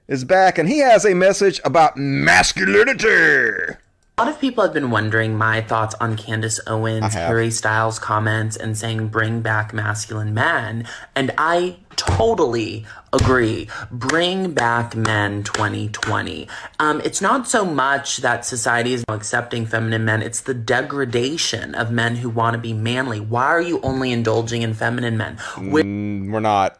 is 0.08 0.24
back, 0.24 0.58
and 0.58 0.68
he 0.68 0.78
has 0.78 1.04
a 1.04 1.14
message 1.14 1.60
about 1.64 1.96
masculinity. 1.96 3.76
A 4.16 4.22
lot 4.22 4.32
of 4.32 4.40
people 4.40 4.62
have 4.62 4.72
been 4.72 4.92
wondering 4.92 5.36
my 5.36 5.60
thoughts 5.60 5.96
on 6.00 6.16
Candace 6.16 6.60
Owens. 6.68 7.14
Harry 7.14 7.50
Styles' 7.50 7.98
comments, 7.98 8.56
and 8.56 8.78
saying 8.78 9.08
bring 9.08 9.40
back 9.40 9.74
masculine 9.74 10.32
men. 10.32 10.86
And 11.16 11.32
I 11.36 11.78
totally 11.96 12.86
agree. 13.12 13.68
Bring 13.90 14.52
back 14.52 14.94
men 14.94 15.42
2020. 15.42 16.46
Um, 16.78 17.00
it's 17.00 17.20
not 17.20 17.48
so 17.48 17.64
much 17.64 18.18
that 18.18 18.44
society 18.44 18.92
is 18.92 19.04
accepting 19.08 19.66
feminine 19.66 20.04
men, 20.04 20.22
it's 20.22 20.42
the 20.42 20.54
degradation 20.54 21.74
of 21.74 21.90
men 21.90 22.14
who 22.14 22.30
want 22.30 22.54
to 22.54 22.60
be 22.60 22.72
manly. 22.72 23.18
Why 23.18 23.46
are 23.46 23.60
you 23.60 23.80
only 23.80 24.12
indulging 24.12 24.62
in 24.62 24.74
feminine 24.74 25.16
men? 25.16 25.38
Mm, 25.56 26.30
we're 26.30 26.38
not. 26.38 26.78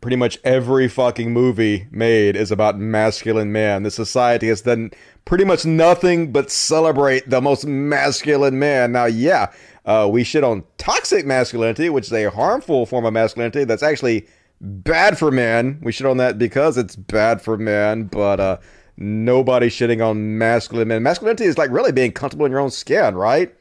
Pretty 0.00 0.16
much 0.16 0.38
every 0.44 0.88
fucking 0.88 1.32
movie 1.32 1.86
made 1.90 2.36
is 2.36 2.50
about 2.50 2.78
masculine 2.78 3.50
man. 3.50 3.82
The 3.82 3.90
society 3.90 4.48
has 4.48 4.60
done 4.60 4.90
pretty 5.24 5.44
much 5.44 5.64
nothing 5.64 6.32
but 6.32 6.50
celebrate 6.50 7.28
the 7.28 7.40
most 7.40 7.66
masculine 7.66 8.58
man. 8.58 8.92
Now, 8.92 9.06
yeah, 9.06 9.52
uh, 9.86 10.08
we 10.10 10.22
shit 10.22 10.44
on 10.44 10.64
toxic 10.76 11.24
masculinity, 11.24 11.88
which 11.88 12.06
is 12.06 12.12
a 12.12 12.30
harmful 12.30 12.86
form 12.86 13.06
of 13.06 13.12
masculinity 13.14 13.64
that's 13.64 13.82
actually 13.82 14.26
bad 14.60 15.18
for 15.18 15.30
men. 15.30 15.78
We 15.82 15.92
shit 15.92 16.06
on 16.06 16.18
that 16.18 16.38
because 16.38 16.76
it's 16.76 16.96
bad 16.96 17.40
for 17.40 17.56
men, 17.56 18.04
but 18.04 18.40
uh, 18.40 18.58
nobody 18.96 19.68
shitting 19.68 20.06
on 20.06 20.38
masculine 20.38 20.88
men. 20.88 21.02
Masculinity 21.02 21.44
is 21.44 21.58
like 21.58 21.70
really 21.70 21.92
being 21.92 22.12
comfortable 22.12 22.46
in 22.46 22.52
your 22.52 22.60
own 22.60 22.70
skin, 22.70 23.14
right? 23.14 23.54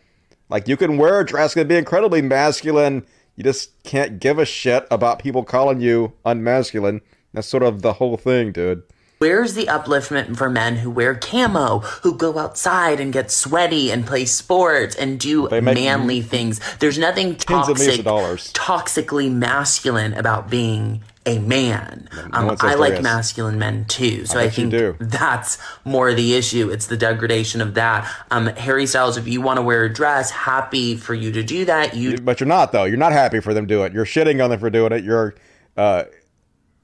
Like 0.49 0.67
you 0.67 0.77
can 0.77 0.97
wear 0.97 1.19
a 1.19 1.25
dress 1.25 1.55
and 1.55 1.67
be 1.67 1.75
incredibly 1.75 2.21
masculine. 2.21 3.05
You 3.35 3.43
just 3.43 3.81
can't 3.83 4.19
give 4.19 4.39
a 4.39 4.45
shit 4.45 4.87
about 4.89 5.19
people 5.19 5.43
calling 5.43 5.81
you 5.81 6.13
unmasculine. 6.25 7.01
That's 7.33 7.47
sort 7.47 7.63
of 7.63 7.81
the 7.81 7.93
whole 7.93 8.17
thing, 8.17 8.51
dude. 8.51 8.83
Where's 9.17 9.53
the 9.53 9.65
upliftment 9.67 10.35
for 10.37 10.49
men 10.49 10.75
who 10.77 10.91
wear 10.91 11.15
camo, 11.15 11.79
who 11.79 12.17
go 12.17 12.37
outside 12.37 12.99
and 12.99 13.13
get 13.13 13.31
sweaty 13.31 13.89
and 13.89 14.05
play 14.05 14.25
sports 14.25 14.93
and 14.95 15.19
do 15.19 15.49
manly 15.49 16.21
things? 16.21 16.59
There's 16.79 16.97
nothing 16.97 17.35
Tens 17.35 17.69
of 17.69 17.77
millions 17.77 17.97
toxic, 17.97 17.99
of 17.99 18.05
dollars. 18.05 18.53
toxically 18.53 19.31
masculine 19.31 20.13
about 20.13 20.49
being 20.49 21.01
a 21.25 21.39
man. 21.39 22.07
Um, 22.33 22.47
one 22.47 22.57
I 22.59 22.75
like 22.75 22.93
is. 22.93 23.01
masculine 23.01 23.57
men 23.57 23.85
too, 23.85 24.25
so 24.25 24.39
I 24.39 24.43
I, 24.43 24.49
think 24.49 24.73
that's 24.99 25.57
more 25.83 26.13
the 26.13 26.35
issue. 26.35 26.69
It's 26.69 26.87
the 26.87 26.97
degradation 26.97 27.61
of 27.61 27.73
that. 27.73 28.11
Um, 28.31 28.47
Harry 28.47 28.85
Styles, 28.85 29.17
if 29.17 29.27
you 29.27 29.41
want 29.41 29.57
to 29.57 29.63
wear 29.63 29.85
a 29.85 29.93
dress, 29.93 30.31
happy 30.31 30.95
for 30.95 31.13
you 31.13 31.31
to 31.31 31.43
do 31.43 31.65
that. 31.65 31.95
You 31.95 32.17
But 32.17 32.39
you're 32.39 32.47
not 32.47 32.71
though. 32.71 32.83
You're 32.83 32.97
not 32.97 33.11
happy 33.11 33.39
for 33.39 33.53
them 33.53 33.67
to 33.67 33.73
do 33.73 33.83
it. 33.83 33.93
You're 33.93 34.05
shitting 34.05 34.43
on 34.43 34.49
them 34.49 34.59
for 34.59 34.69
doing 34.69 34.91
it. 34.91 35.03
You're 35.03 35.35
uh, 35.77 36.03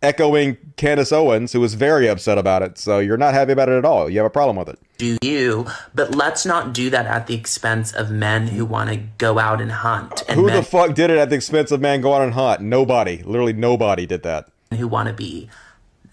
echoing 0.02 0.58
Candace 0.78 1.12
Owens, 1.12 1.54
who 1.54 1.60
was 1.60 1.76
very 1.76 2.08
upset 2.08 2.38
about 2.38 2.62
it. 2.64 2.78
So 2.78 3.00
you're 3.00 3.18
not 3.18 3.34
happy 3.34 3.52
about 3.52 3.70
it 3.70 3.78
at 3.78 3.86
all. 3.86 4.10
You 4.10 4.18
have 4.20 4.26
a 4.26 4.32
problem 4.32 4.56
with 4.56 4.70
it. 4.70 4.80
do 4.98 5.18
you, 5.22 5.68
but 5.94 6.16
let's 6.16 6.46
not 6.46 6.74
do 6.74 6.90
that 6.90 7.06
at 7.06 7.28
the 7.28 7.36
expense 7.36 7.94
of 7.94 8.10
men 8.12 8.48
who 8.48 8.66
want 8.66 8.90
to 8.90 8.98
go 9.18 9.38
out 9.40 9.62
and 9.62 9.72
hunt 9.72 10.24
and 10.28 10.40
Who 10.40 10.48
men 10.48 10.56
the 10.56 10.64
fuck 10.64 10.94
did 10.96 11.10
it 11.10 11.18
at 11.18 11.30
the 11.30 11.36
expense 11.36 11.72
of 11.72 11.82
man 11.82 12.02
go 12.02 12.14
out 12.14 12.22
and 12.22 12.34
hunt? 12.34 12.62
Nobody. 12.62 13.22
Literally 13.24 13.54
nobody 13.54 14.06
did 14.06 14.24
that. 14.24 14.50
who 14.76 14.88
want 14.88 15.08
to 15.08 15.14
be 15.14 15.50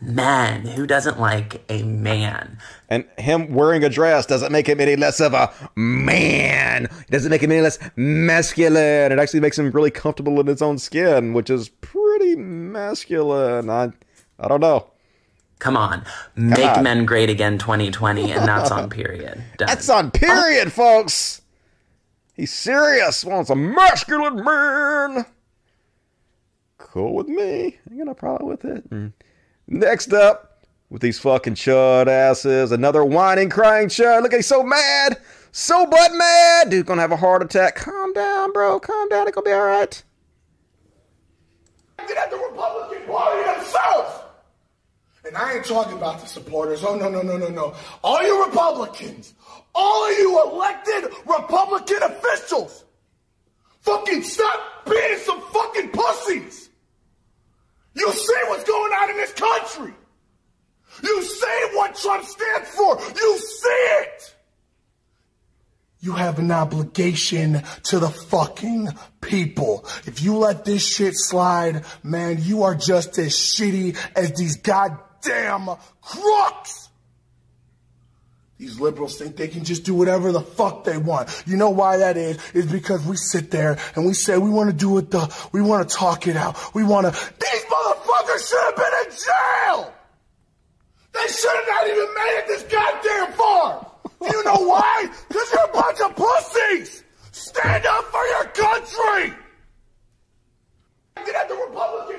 men. 0.00 0.64
Who 0.66 0.86
doesn't 0.86 1.18
like 1.18 1.64
a 1.68 1.82
man? 1.82 2.58
And 2.88 3.04
him 3.18 3.52
wearing 3.52 3.82
a 3.84 3.88
dress 3.88 4.26
doesn't 4.26 4.52
make 4.52 4.66
him 4.68 4.80
any 4.80 4.96
less 4.96 5.20
of 5.20 5.34
a 5.34 5.52
man. 5.76 6.84
It 6.84 7.10
doesn't 7.10 7.30
make 7.30 7.42
him 7.42 7.50
any 7.50 7.62
less 7.62 7.78
masculine. 7.96 9.12
It 9.12 9.18
actually 9.18 9.40
makes 9.40 9.58
him 9.58 9.70
really 9.72 9.90
comfortable 9.90 10.38
in 10.40 10.46
his 10.46 10.62
own 10.62 10.78
skin, 10.78 11.32
which 11.32 11.50
is 11.50 11.68
pretty 11.68 12.07
masculine. 12.36 13.70
I, 13.70 13.92
I 14.38 14.48
don't 14.48 14.60
know. 14.60 14.90
Come 15.58 15.76
on, 15.76 16.04
make 16.36 16.64
on. 16.64 16.84
men 16.84 17.04
great 17.04 17.30
again 17.30 17.58
2020, 17.58 18.30
and 18.30 18.46
that's 18.46 18.70
on 18.70 18.88
period. 18.90 19.42
Done. 19.56 19.66
That's 19.66 19.88
on 19.88 20.12
period, 20.12 20.72
folks. 20.72 21.42
He's 22.34 22.52
serious. 22.52 23.24
Wants 23.24 23.50
a 23.50 23.56
masculine 23.56 24.44
man. 24.44 25.26
Cool 26.78 27.14
with 27.14 27.26
me. 27.26 27.44
I 27.44 27.90
ain't 27.90 27.98
got 27.98 28.06
no 28.06 28.14
problem 28.14 28.48
with 28.48 28.64
it. 28.64 28.88
Mm. 28.90 29.12
Next 29.66 30.12
up, 30.12 30.48
with 30.90 31.02
these 31.02 31.18
fucking 31.18 31.54
chud 31.54 32.06
asses, 32.06 32.72
another 32.72 33.04
whining, 33.04 33.50
crying 33.50 33.88
chud. 33.88 34.22
Look, 34.22 34.32
he's 34.32 34.46
so 34.46 34.62
mad. 34.62 35.18
So 35.52 35.86
butt 35.86 36.12
mad. 36.14 36.70
Dude's 36.70 36.86
gonna 36.86 37.00
have 37.00 37.12
a 37.12 37.16
heart 37.16 37.42
attack. 37.42 37.74
Calm 37.74 38.12
down, 38.12 38.52
bro. 38.52 38.78
Calm 38.78 39.08
down. 39.08 39.26
It's 39.26 39.34
gonna 39.34 39.44
be 39.44 39.52
all 39.52 39.66
right. 39.66 40.02
At 42.16 42.30
the 42.30 42.36
Republican 42.36 43.06
Party 43.06 43.42
themselves. 43.42 44.24
And 45.24 45.36
I 45.36 45.56
ain't 45.56 45.64
talking 45.64 45.96
about 45.96 46.20
the 46.20 46.26
supporters. 46.26 46.82
Oh, 46.84 46.94
no, 46.94 47.10
no, 47.10 47.22
no, 47.22 47.36
no, 47.36 47.48
no. 47.48 47.74
All 48.02 48.22
you 48.22 48.44
Republicans, 48.46 49.34
all 49.74 50.10
of 50.10 50.16
you 50.16 50.42
elected 50.42 51.12
Republican 51.26 52.02
officials, 52.02 52.84
fucking 53.80 54.22
stop 54.22 54.86
being 54.88 55.18
some 55.18 55.40
fucking 55.52 55.90
pussies. 55.90 56.70
You 57.94 58.10
see 58.12 58.40
what's 58.46 58.64
going 58.64 58.92
on 58.92 59.10
in 59.10 59.16
this 59.16 59.32
country. 59.32 59.92
You 61.02 61.22
see 61.22 61.68
what 61.74 61.94
Trump 61.96 62.24
stands 62.24 62.68
for. 62.70 62.98
You 62.98 63.38
see 63.38 63.68
it. 63.68 64.34
You 66.00 66.12
have 66.12 66.38
an 66.38 66.52
obligation 66.52 67.62
to 67.84 67.98
the 67.98 68.08
fucking 68.08 68.88
people. 69.20 69.84
If 70.06 70.22
you 70.22 70.36
let 70.36 70.64
this 70.64 70.86
shit 70.86 71.14
slide, 71.16 71.84
man, 72.04 72.38
you 72.40 72.62
are 72.62 72.76
just 72.76 73.18
as 73.18 73.32
shitty 73.32 73.96
as 74.14 74.32
these 74.34 74.56
goddamn 74.56 75.68
crooks. 76.00 76.88
These 78.58 78.80
liberals 78.80 79.16
think 79.16 79.36
they 79.36 79.48
can 79.48 79.64
just 79.64 79.84
do 79.84 79.94
whatever 79.94 80.30
the 80.30 80.40
fuck 80.40 80.84
they 80.84 80.98
want. 80.98 81.44
You 81.46 81.56
know 81.56 81.70
why 81.70 81.98
that 81.98 82.16
is? 82.16 82.38
Is 82.54 82.66
because 82.66 83.04
we 83.04 83.16
sit 83.16 83.50
there 83.50 83.78
and 83.94 84.06
we 84.06 84.14
say 84.14 84.38
we 84.38 84.50
want 84.50 84.70
to 84.70 84.76
do 84.76 84.98
it 84.98 85.10
the, 85.10 85.32
we 85.52 85.62
want 85.62 85.88
to 85.88 85.94
talk 85.94 86.26
it 86.26 86.36
out. 86.36 86.74
We 86.74 86.84
want 86.84 87.06
to, 87.06 87.12
these 87.12 87.64
motherfuckers 87.64 88.48
should 88.48 88.64
have 88.64 88.76
been 88.76 88.92
in 89.04 89.10
jail! 89.12 89.94
They 91.12 91.32
should 91.32 91.56
have 91.56 91.68
not 91.68 91.86
even 91.88 92.14
made 92.14 92.38
it 92.38 92.46
this 92.48 92.62
goddamn 92.64 93.32
far! 93.32 93.87
Do 94.20 94.26
you 94.26 94.44
know 94.44 94.66
why? 94.66 95.08
Because 95.28 95.52
you're 95.52 95.64
a 95.64 95.72
bunch 95.72 96.00
of 96.00 96.16
pussies! 96.16 97.04
Stand 97.32 97.86
up 97.86 98.04
for 98.06 98.24
your 98.26 98.44
country! 98.46 99.36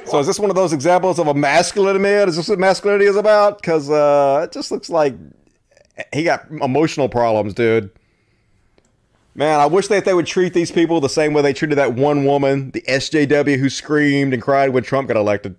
So 0.05 0.19
is 0.19 0.27
this 0.27 0.39
one 0.39 0.49
of 0.49 0.55
those 0.55 0.73
examples 0.73 1.19
of 1.19 1.27
a 1.27 1.33
masculine 1.33 2.01
man? 2.01 2.29
Is 2.29 2.35
this 2.35 2.49
what 2.49 2.59
masculinity 2.59 3.05
is 3.05 3.15
about? 3.15 3.61
Because 3.61 3.89
uh, 3.89 4.41
it 4.45 4.51
just 4.51 4.71
looks 4.71 4.89
like 4.89 5.15
he 6.13 6.23
got 6.23 6.49
emotional 6.49 7.09
problems, 7.09 7.53
dude. 7.53 7.91
Man, 9.35 9.59
I 9.59 9.67
wish 9.67 9.87
that 9.87 10.05
they 10.05 10.13
would 10.13 10.25
treat 10.25 10.53
these 10.53 10.71
people 10.71 10.99
the 10.99 11.09
same 11.09 11.33
way 11.33 11.41
they 11.41 11.53
treated 11.53 11.77
that 11.77 11.93
one 11.93 12.25
woman, 12.25 12.71
the 12.71 12.81
SJW, 12.81 13.57
who 13.59 13.69
screamed 13.69 14.33
and 14.33 14.41
cried 14.41 14.69
when 14.69 14.83
Trump 14.83 15.07
got 15.07 15.17
elected. 15.17 15.55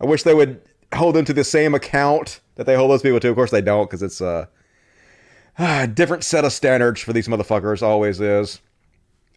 I 0.00 0.06
wish 0.06 0.22
they 0.22 0.34
would 0.34 0.62
hold 0.94 1.16
them 1.16 1.24
to 1.26 1.32
the 1.32 1.44
same 1.44 1.74
account 1.74 2.40
that 2.54 2.64
they 2.64 2.76
hold 2.76 2.90
those 2.90 3.02
people 3.02 3.20
to. 3.20 3.28
Of 3.28 3.34
course, 3.34 3.50
they 3.50 3.60
don't, 3.60 3.86
because 3.86 4.02
it's 4.02 4.20
uh, 4.20 4.46
different 5.94 6.24
set 6.24 6.44
of 6.44 6.52
standards 6.52 7.00
for 7.00 7.12
these 7.12 7.28
motherfuckers. 7.28 7.82
Always 7.82 8.20
is. 8.20 8.60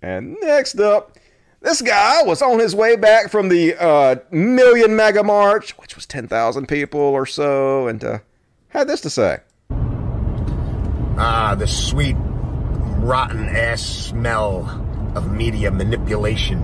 And 0.01 0.35
next 0.41 0.79
up, 0.79 1.17
This 1.61 1.81
guy 1.81 2.23
was 2.23 2.41
on 2.41 2.59
his 2.59 2.75
way 2.75 2.97
back 2.97 3.29
from 3.29 3.47
the 3.47 3.75
uh, 3.81 4.15
Million 4.31 4.95
MAGA 4.97 5.23
March, 5.23 5.77
which 5.77 5.95
was 5.95 6.05
10,000 6.05 6.67
people 6.67 6.99
or 6.99 7.25
so, 7.25 7.87
and 7.87 8.03
uh, 8.03 8.19
had 8.69 8.87
this 8.87 8.99
to 9.01 9.09
say. 9.09 9.37
Ah, 11.17 11.55
the 11.57 11.67
sweet, 11.67 12.17
rotten 12.19 13.47
ass 13.47 13.81
smell 13.81 14.65
of 15.15 15.31
media 15.31 15.71
manipulation. 15.71 16.59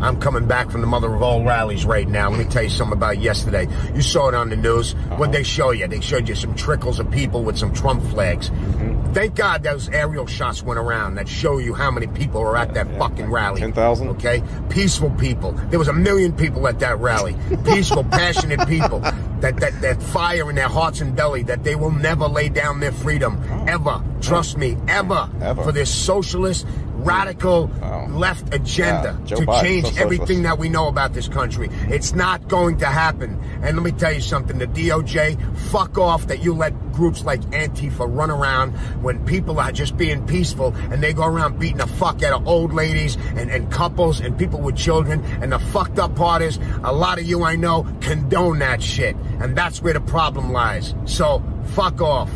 I'm 0.00 0.20
coming 0.20 0.46
back 0.46 0.70
from 0.70 0.80
the 0.80 0.86
mother 0.86 1.12
of 1.12 1.22
all 1.22 1.44
rallies 1.44 1.84
right 1.84 2.08
now. 2.08 2.30
Let 2.30 2.38
me 2.38 2.44
tell 2.44 2.62
you 2.62 2.70
something 2.70 2.96
about 2.96 3.18
yesterday. 3.18 3.66
You 3.94 4.02
saw 4.02 4.28
it 4.28 4.34
on 4.34 4.50
the 4.50 4.56
news. 4.56 4.94
Uh-huh. 4.94 5.16
What'd 5.16 5.34
they 5.34 5.42
show 5.42 5.70
you? 5.72 5.88
They 5.88 6.00
showed 6.00 6.28
you 6.28 6.34
some 6.34 6.54
trickles 6.54 6.98
of 6.98 7.10
people 7.10 7.42
with 7.42 7.58
some 7.58 7.72
Trump 7.72 8.02
flags. 8.04 8.50
Mm-hmm. 8.50 9.12
Thank 9.12 9.34
God 9.34 9.62
those 9.62 9.88
aerial 9.88 10.26
shots 10.26 10.62
went 10.62 10.78
around 10.78 11.14
that 11.14 11.28
show 11.28 11.58
you 11.58 11.74
how 11.74 11.90
many 11.90 12.06
people 12.06 12.42
were 12.42 12.56
at 12.56 12.74
that 12.74 12.86
fucking 12.98 13.30
rally. 13.30 13.60
10,000? 13.60 14.08
Okay? 14.10 14.42
Peaceful 14.68 15.10
people. 15.10 15.52
There 15.52 15.78
was 15.78 15.88
a 15.88 15.92
million 15.92 16.32
people 16.32 16.68
at 16.68 16.78
that 16.80 16.98
rally. 16.98 17.34
Peaceful, 17.64 18.04
passionate 18.04 18.68
people. 18.68 19.00
That, 19.00 19.56
that, 19.60 19.80
that 19.80 20.02
fire 20.02 20.50
in 20.50 20.56
their 20.56 20.68
hearts 20.68 21.00
and 21.00 21.14
belly 21.16 21.44
that 21.44 21.64
they 21.64 21.74
will 21.74 21.92
never 21.92 22.26
lay 22.26 22.48
down 22.48 22.80
their 22.80 22.92
freedom. 22.92 23.40
Oh. 23.50 23.64
Ever. 23.66 24.04
Trust 24.20 24.56
oh. 24.56 24.60
me. 24.60 24.76
Ever. 24.88 25.30
Ever. 25.40 25.62
For 25.62 25.72
this 25.72 25.94
socialist, 25.94 26.66
radical, 26.98 27.66
left 28.10 28.52
agenda 28.54 29.18
Yeah, 29.26 29.36
to 29.36 29.42
Biden, 29.46 29.62
change 29.62 29.94
so 29.94 30.02
everything 30.02 30.42
that 30.42 30.58
we 30.58 30.68
know 30.68 30.88
about 30.88 31.14
this 31.14 31.28
country. 31.28 31.68
It's 31.88 32.12
not 32.14 32.48
going 32.48 32.78
to 32.78 32.86
happen. 32.86 33.40
And 33.62 33.76
let 33.76 33.82
me 33.84 33.92
tell 33.92 34.12
you 34.12 34.20
something, 34.20 34.58
the 34.58 34.66
DOJ, 34.66 35.56
fuck 35.70 35.98
off 35.98 36.26
that 36.28 36.42
you 36.42 36.54
let 36.54 36.92
groups 36.92 37.24
like 37.24 37.40
Antifa 37.52 38.06
run 38.08 38.30
around 38.30 38.72
when 39.02 39.24
people 39.24 39.60
are 39.60 39.70
just 39.72 39.96
being 39.96 40.26
peaceful 40.26 40.74
and 40.90 41.02
they 41.02 41.12
go 41.12 41.24
around 41.24 41.58
beating 41.58 41.78
the 41.78 41.86
fuck 41.86 42.22
out 42.22 42.40
of 42.40 42.46
old 42.48 42.72
ladies 42.72 43.16
and, 43.36 43.50
and 43.50 43.70
couples 43.70 44.20
and 44.20 44.36
people 44.38 44.60
with 44.60 44.76
children. 44.76 45.24
And 45.42 45.52
the 45.52 45.58
fucked 45.58 45.98
up 45.98 46.16
part 46.16 46.42
is 46.42 46.58
a 46.82 46.92
lot 46.92 47.18
of 47.18 47.24
you 47.24 47.44
I 47.44 47.56
know 47.56 47.86
condone 48.00 48.58
that 48.60 48.82
shit. 48.82 49.16
And 49.40 49.56
that's 49.56 49.80
where 49.80 49.94
the 49.94 50.00
problem 50.00 50.52
lies. 50.52 50.94
So 51.04 51.42
fuck 51.74 52.00
off. 52.00 52.30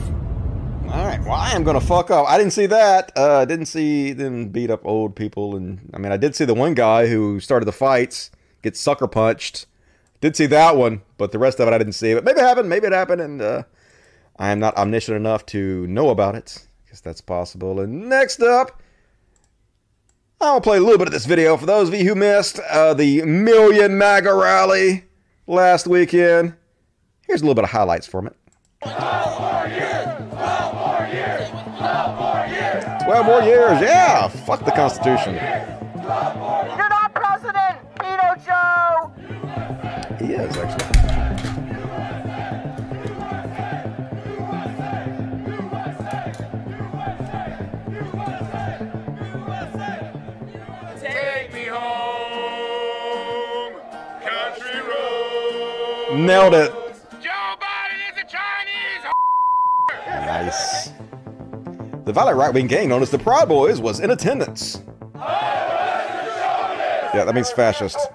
All 0.89 1.07
right, 1.07 1.21
well, 1.23 1.33
I 1.33 1.53
am 1.53 1.65
to 1.65 1.81
fuck 1.81 2.11
up. 2.11 2.27
I 2.29 2.37
didn't 2.37 2.53
see 2.53 2.67
that. 2.67 3.13
Uh, 3.17 3.39
I 3.39 3.45
didn't 3.45 3.67
see 3.67 4.13
them 4.13 4.49
beat 4.49 4.71
up 4.71 4.85
old 4.85 5.17
people. 5.17 5.57
And 5.57 5.91
I 5.95 5.99
mean, 5.99 6.13
I 6.13 6.17
did 6.17 6.35
see 6.35 6.45
the 6.45 6.55
one 6.55 6.75
guy 6.75 7.07
who 7.07 7.41
started 7.41 7.67
the 7.67 7.73
fights 7.73 8.31
get 8.63 8.77
sucker 8.77 9.07
punched. 9.07 9.67
Did 10.21 10.37
see 10.37 10.47
that 10.47 10.77
one, 10.77 11.03
but 11.19 11.33
the 11.33 11.39
rest 11.39 11.61
of 11.61 11.69
it 11.69 11.75
I 11.75 11.79
didn't 11.79 11.95
see. 11.95 12.15
But 12.15 12.25
maybe 12.25 12.41
it 12.41 12.45
happened. 12.45 12.69
Maybe 12.69 12.87
it 12.87 12.93
happened. 12.93 13.21
And 13.21 13.43
uh, 13.43 13.63
I 14.39 14.51
am 14.51 14.59
not 14.59 14.77
omniscient 14.77 15.17
enough 15.17 15.47
to 15.47 15.87
know 15.87 16.11
about 16.11 16.35
it. 16.35 16.67
Guess 16.89 17.01
that's 17.01 17.21
possible. 17.21 17.81
And 17.81 18.09
next 18.09 18.43
up, 18.43 18.83
I'll 20.41 20.61
play 20.61 20.79
a 20.79 20.81
little 20.81 20.99
bit 20.99 21.09
of 21.09 21.13
this 21.13 21.27
video 21.27 21.57
for 21.57 21.67
those 21.67 21.89
of 21.89 21.95
you 21.95 22.05
who 22.05 22.15
missed 22.15 22.59
uh, 22.59 22.95
the 22.95 23.23
Million 23.23 23.97
MAGA 23.97 24.35
rally 24.35 25.05
last 25.47 25.87
weekend. 25.87 26.55
Here's 27.27 27.41
a 27.41 27.45
little 27.45 27.55
bit 27.55 27.65
of 27.65 27.71
highlights 27.71 28.07
from 28.07 28.27
it. 28.27 28.37
12 33.12 33.26
more 33.26 33.43
years, 33.43 33.78
yeah. 33.82 34.26
Fuck 34.26 34.64
the 34.64 34.70
Constitution. 34.70 35.34
You're 35.34 36.89
not 36.89 37.12
president, 37.12 37.76
Pedo 37.97 38.43
Joe! 38.43 39.12
He 40.18 40.32
is, 40.32 40.56
actually. 40.56 41.93
Take 50.98 51.52
me 51.52 51.66
home, 51.66 53.74
country 54.24 54.80
road. 54.89 56.16
Nailed 56.18 56.55
it. 56.55 56.72
Joe 57.20 57.56
Biden 57.60 58.01
is 58.10 58.16
a 58.16 58.24
Chinese 58.24 59.05
Nice. 60.06 60.72
The 62.12 62.20
violent 62.20 62.36
right 62.36 62.52
wing 62.52 62.66
gang 62.66 62.90
known 62.90 63.01
as 63.01 63.09
the 63.09 63.18
Proud 63.18 63.48
Boys 63.48 63.80
was 63.80 63.98
in 63.98 64.10
attendance. 64.10 64.82
Yeah, 67.14 67.24
that 67.24 67.34
means 67.34 67.51
fascist. 67.51 67.97
for 67.97 68.12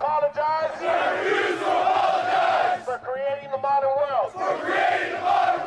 creating 2.99 3.49
the 3.49 3.57
modern 3.57 3.89
world. 3.89 4.31
For 4.33 4.55
creating 4.63 5.13
the 5.13 5.19
modern 5.19 5.65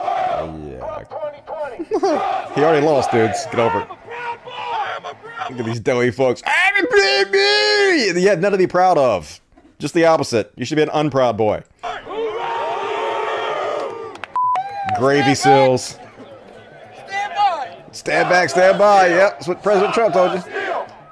world. 0.62 0.78
Yeah. 1.90 2.50
he 2.54 2.62
already 2.62 2.86
lost, 2.86 3.10
dudes. 3.10 3.46
Get 3.46 3.58
over 3.58 3.80
it. 3.80 3.88
Look 5.50 5.58
at 5.58 5.66
these 5.66 5.80
doughy 5.80 6.12
folks. 6.12 6.40
I'm 6.46 6.84
a 6.84 6.88
baby! 6.88 8.20
Have 8.28 8.38
nothing 8.38 8.52
to 8.52 8.58
be 8.58 8.68
proud 8.68 8.96
of. 8.96 9.40
Just 9.80 9.92
the 9.92 10.04
opposite. 10.04 10.52
You 10.54 10.64
should 10.64 10.76
be 10.76 10.82
an 10.82 10.90
unproud 10.92 11.36
boy. 11.36 11.64
Gravy 14.96 15.34
seals. 15.34 15.98
Stand 18.00 18.30
back, 18.30 18.48
stand 18.48 18.78
by. 18.78 19.08
Yep, 19.08 19.30
that's 19.32 19.46
what 19.46 19.62
President 19.62 19.92
Trump 19.92 20.14
told 20.14 20.32
you. 20.32 20.40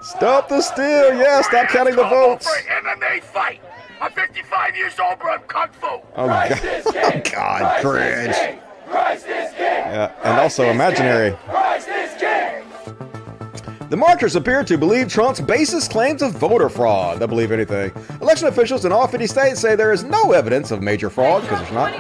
Stop 0.01 0.49
the 0.49 0.63
steal. 0.63 1.15
Yeah, 1.19 1.43
stop 1.43 1.69
counting 1.69 1.95
the 1.95 2.05
votes. 2.05 2.49
MMA 2.49 3.23
fight. 3.25 3.61
I'm 4.01 4.11
55 4.11 4.75
years 4.75 4.99
old, 4.99 5.19
but 5.19 5.27
I'm 5.29 5.41
kung 5.41 5.69
fu. 5.73 5.87
Oh, 5.87 6.27
God. 6.27 6.61
Oh, 6.87 7.21
God, 7.31 7.83
cringe. 7.83 8.37
Yeah, 8.89 10.15
and 10.25 10.41
also 10.41 10.71
imaginary. 10.71 11.37
The 13.91 13.97
marchers 13.97 14.35
appear 14.35 14.65
to 14.65 14.79
believe 14.79 15.09
Trump's 15.09 15.43
basest 15.43 15.91
claims 15.91 16.23
of 16.23 16.33
voter 16.33 16.71
fraud. 16.71 17.19
They'll 17.19 17.29
believe 17.29 17.53
anything. 17.53 17.93
Election 18.23 18.49
officials 18.49 18.87
in 18.87 18.93
all 18.93 19.07
50 19.07 19.27
states 19.27 19.61
say 19.61 19.77
there 19.77 19.93
is 19.93 20.05
no 20.05 20.33
evidence 20.33 20.71
of 20.71 20.81
major 20.81 21.11
fraud 21.11 21.43
because 21.43 21.61
there's 21.61 21.75
not. 21.75 21.93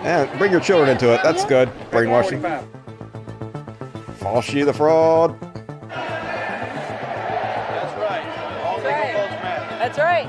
And 0.00 0.38
bring 0.38 0.50
your 0.50 0.60
children 0.60 0.88
into 0.88 1.12
it. 1.12 1.20
That's 1.22 1.44
good. 1.44 1.70
Brainwashing. 1.90 2.42
Fauci 4.26 4.64
the 4.64 4.72
fraud. 4.72 5.38
That's 5.38 5.56
right. 7.96 8.24
That's 9.78 9.98
right. 9.98 10.26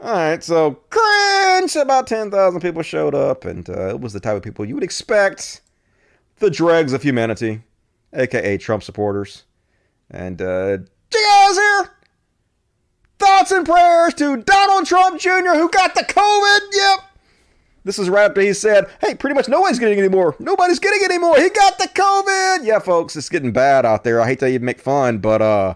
All 0.00 0.12
right, 0.12 0.42
so 0.42 0.72
cringe. 0.90 1.76
About 1.76 2.08
10,000 2.08 2.60
people 2.60 2.82
showed 2.82 3.14
up, 3.14 3.44
and 3.44 3.70
uh, 3.70 3.90
it 3.90 4.00
was 4.00 4.12
the 4.12 4.18
type 4.18 4.36
of 4.36 4.42
people 4.42 4.64
you 4.64 4.74
would 4.74 4.82
expect 4.82 5.60
the 6.40 6.50
dregs 6.50 6.92
of 6.92 7.04
humanity, 7.04 7.62
aka 8.12 8.58
Trump 8.58 8.82
supporters. 8.82 9.44
And, 10.10 10.42
uh, 10.42 10.78
you 11.14 11.30
guys 11.30 11.56
here? 11.56 11.90
Thoughts 13.20 13.52
and 13.52 13.64
prayers 13.64 14.14
to 14.14 14.38
Donald 14.38 14.86
Trump 14.86 15.20
Jr., 15.20 15.54
who 15.54 15.70
got 15.70 15.94
the 15.94 16.02
COVID. 16.02 16.60
Yep. 16.72 17.07
This 17.88 17.98
is 17.98 18.10
right 18.10 18.26
after 18.26 18.42
he 18.42 18.52
said, 18.52 18.86
hey, 19.00 19.14
pretty 19.14 19.34
much 19.34 19.48
nobody's 19.48 19.78
getting 19.78 19.96
it 19.96 20.02
anymore. 20.02 20.36
Nobody's 20.38 20.78
getting 20.78 21.00
it 21.00 21.10
anymore. 21.10 21.38
He 21.38 21.48
got 21.48 21.78
the 21.78 21.88
COVID. 21.88 22.62
Yeah, 22.62 22.80
folks, 22.80 23.16
it's 23.16 23.30
getting 23.30 23.50
bad 23.50 23.86
out 23.86 24.04
there. 24.04 24.20
I 24.20 24.26
hate 24.26 24.40
to 24.40 24.46
even 24.46 24.66
make 24.66 24.78
fun, 24.78 25.16
but, 25.16 25.40
uh, 25.40 25.74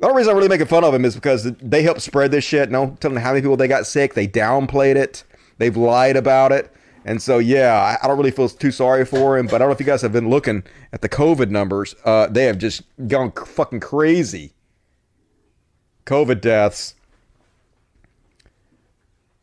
the 0.00 0.06
only 0.08 0.18
reason 0.18 0.32
I'm 0.32 0.38
really 0.38 0.48
making 0.48 0.66
fun 0.66 0.82
of 0.82 0.92
him 0.92 1.04
is 1.04 1.14
because 1.14 1.44
they 1.44 1.84
helped 1.84 2.00
spread 2.00 2.32
this 2.32 2.42
shit. 2.42 2.68
No 2.72 2.96
telling 2.98 3.18
how 3.18 3.30
many 3.30 3.42
people 3.42 3.56
they 3.56 3.68
got 3.68 3.86
sick. 3.86 4.14
They 4.14 4.26
downplayed 4.26 4.96
it. 4.96 5.22
They've 5.58 5.76
lied 5.76 6.16
about 6.16 6.50
it. 6.50 6.74
And 7.04 7.22
so, 7.22 7.38
yeah, 7.38 7.96
I, 8.02 8.08
don't 8.08 8.18
really 8.18 8.32
feel 8.32 8.48
too 8.48 8.72
sorry 8.72 9.04
for 9.04 9.38
him. 9.38 9.46
But 9.46 9.56
I 9.56 9.58
don't 9.58 9.68
know 9.68 9.74
if 9.74 9.80
you 9.80 9.86
guys 9.86 10.02
have 10.02 10.12
been 10.12 10.28
looking 10.28 10.64
at 10.92 11.00
the 11.00 11.08
COVID 11.08 11.50
numbers. 11.50 11.94
Uh, 12.04 12.26
they 12.26 12.44
have 12.44 12.58
just 12.58 12.82
gone 13.06 13.30
fucking 13.30 13.80
crazy. 13.80 14.52
COVID 16.06 16.40
deaths. 16.40 16.94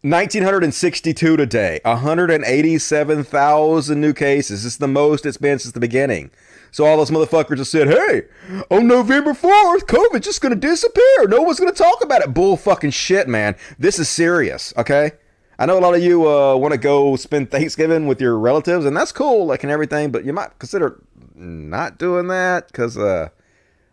1,962 0.03 1.37
today. 1.37 1.79
187,000 1.83 3.99
new 3.99 4.13
cases. 4.13 4.63
Is 4.63 4.77
the 4.77 4.87
most 4.87 5.25
it's 5.25 5.37
been 5.37 5.57
since 5.57 5.73
the 5.73 5.79
beginning. 5.79 6.29
So 6.69 6.85
all 6.85 6.97
those 6.97 7.09
motherfuckers 7.09 7.57
just 7.57 7.71
said, 7.71 7.87
hey, 7.87 8.25
on 8.69 8.85
November 8.85 9.33
4th, 9.33 9.85
COVID's 9.85 10.25
just 10.25 10.41
going 10.41 10.53
to 10.53 10.59
disappear. 10.59 11.27
No 11.27 11.41
one's 11.41 11.59
going 11.59 11.73
to 11.73 11.77
talk 11.77 12.03
about 12.03 12.21
it. 12.21 12.35
Bull 12.35 12.57
fucking 12.57 12.91
shit, 12.91 13.27
man. 13.27 13.55
This 13.79 13.97
is 13.97 14.07
serious, 14.07 14.71
okay? 14.77 15.13
I 15.57 15.65
know 15.65 15.79
a 15.79 15.81
lot 15.81 15.95
of 15.95 16.03
you 16.03 16.29
uh, 16.29 16.55
want 16.55 16.73
to 16.73 16.79
go 16.79 17.15
spend 17.15 17.49
Thanksgiving 17.49 18.05
with 18.05 18.21
your 18.21 18.37
relatives, 18.37 18.85
and 18.85 18.95
that's 18.95 19.11
cool, 19.11 19.47
like, 19.47 19.63
and 19.63 19.71
everything, 19.71 20.11
but 20.11 20.25
you 20.25 20.33
might 20.33 20.59
consider 20.59 21.01
not 21.33 21.97
doing 21.97 22.27
that 22.27 22.67
because, 22.67 22.95
uh, 22.97 23.29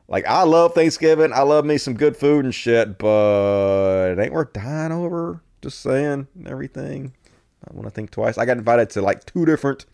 like, 0.09 0.27
I 0.27 0.43
love 0.43 0.75
Thanksgiving. 0.75 1.33
I 1.33 1.41
love 1.41 1.65
me 1.65 1.79
some 1.79 1.95
good 1.95 2.19
food 2.19 2.45
and 2.45 2.55
shit, 2.55 2.99
but 2.99 4.11
it 4.11 4.19
ain't 4.19 4.35
worth 4.35 4.53
dying 4.53 4.93
over. 4.93 5.41
Just 5.65 5.81
saying, 5.81 6.29
everything. 6.45 7.15
I 7.67 7.73
want 7.73 7.87
to 7.87 7.91
think 7.91 8.11
twice. 8.11 8.37
I 8.37 8.45
got 8.45 8.59
invited 8.59 8.91
to 8.91 9.01
like 9.01 9.25
two 9.25 9.47
different 9.47 9.87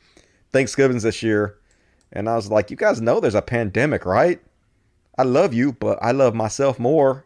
Thanksgivings 0.50 1.04
this 1.04 1.22
year. 1.22 1.58
And 2.10 2.28
I 2.28 2.34
was 2.34 2.50
like, 2.50 2.72
you 2.72 2.76
guys 2.76 3.00
know 3.00 3.20
there's 3.20 3.36
a 3.36 3.40
pandemic, 3.40 4.04
right? 4.04 4.40
I 5.16 5.22
love 5.22 5.54
you, 5.54 5.70
but 5.70 5.96
I 6.02 6.10
love 6.10 6.34
myself 6.34 6.80
more. 6.80 7.24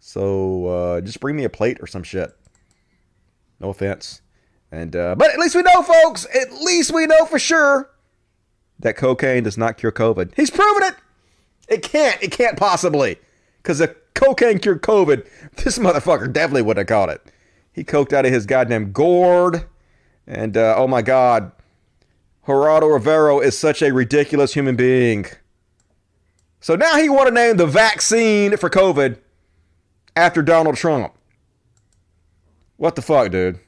So 0.00 0.66
uh, 0.66 1.00
just 1.00 1.18
bring 1.18 1.34
me 1.34 1.44
a 1.44 1.48
plate 1.48 1.78
or 1.80 1.86
some 1.86 2.02
shit. 2.02 2.36
No 3.58 3.70
offense. 3.70 4.20
And 4.70 4.94
uh, 4.94 5.14
but 5.14 5.30
at 5.30 5.38
least 5.38 5.54
we 5.54 5.62
know, 5.62 5.82
folks. 5.82 6.26
At 6.26 6.52
least 6.60 6.92
we 6.92 7.06
know 7.06 7.24
for 7.24 7.38
sure 7.38 7.88
that 8.80 8.98
cocaine 8.98 9.44
does 9.44 9.56
not 9.56 9.78
cure 9.78 9.92
COVID. 9.92 10.34
He's 10.36 10.50
proven 10.50 10.82
it. 10.82 10.94
It 11.70 11.82
can't. 11.82 12.22
It 12.22 12.32
can't 12.32 12.58
possibly. 12.58 13.16
Because 13.62 13.80
if 13.80 13.94
cocaine 14.12 14.58
cured 14.58 14.82
COVID, 14.82 15.26
this 15.64 15.78
motherfucker 15.78 16.30
definitely 16.30 16.62
would 16.62 16.76
have 16.76 16.86
caught 16.86 17.08
it. 17.08 17.32
He 17.78 17.84
coked 17.84 18.12
out 18.12 18.26
of 18.26 18.32
his 18.32 18.44
goddamn 18.44 18.90
gourd. 18.90 19.64
And 20.26 20.56
uh, 20.56 20.74
oh 20.76 20.88
my 20.88 21.00
God, 21.00 21.52
Geraldo 22.44 22.92
Rivera 22.92 23.36
is 23.36 23.56
such 23.56 23.82
a 23.82 23.92
ridiculous 23.92 24.52
human 24.52 24.74
being. 24.74 25.26
So 26.58 26.74
now 26.74 26.96
he 26.96 27.08
want 27.08 27.28
to 27.28 27.34
name 27.34 27.56
the 27.56 27.68
vaccine 27.68 28.56
for 28.56 28.68
COVID 28.68 29.18
after 30.16 30.42
Donald 30.42 30.74
Trump. 30.74 31.14
What 32.78 32.96
the 32.96 33.02
fuck, 33.02 33.30
dude? 33.30 33.60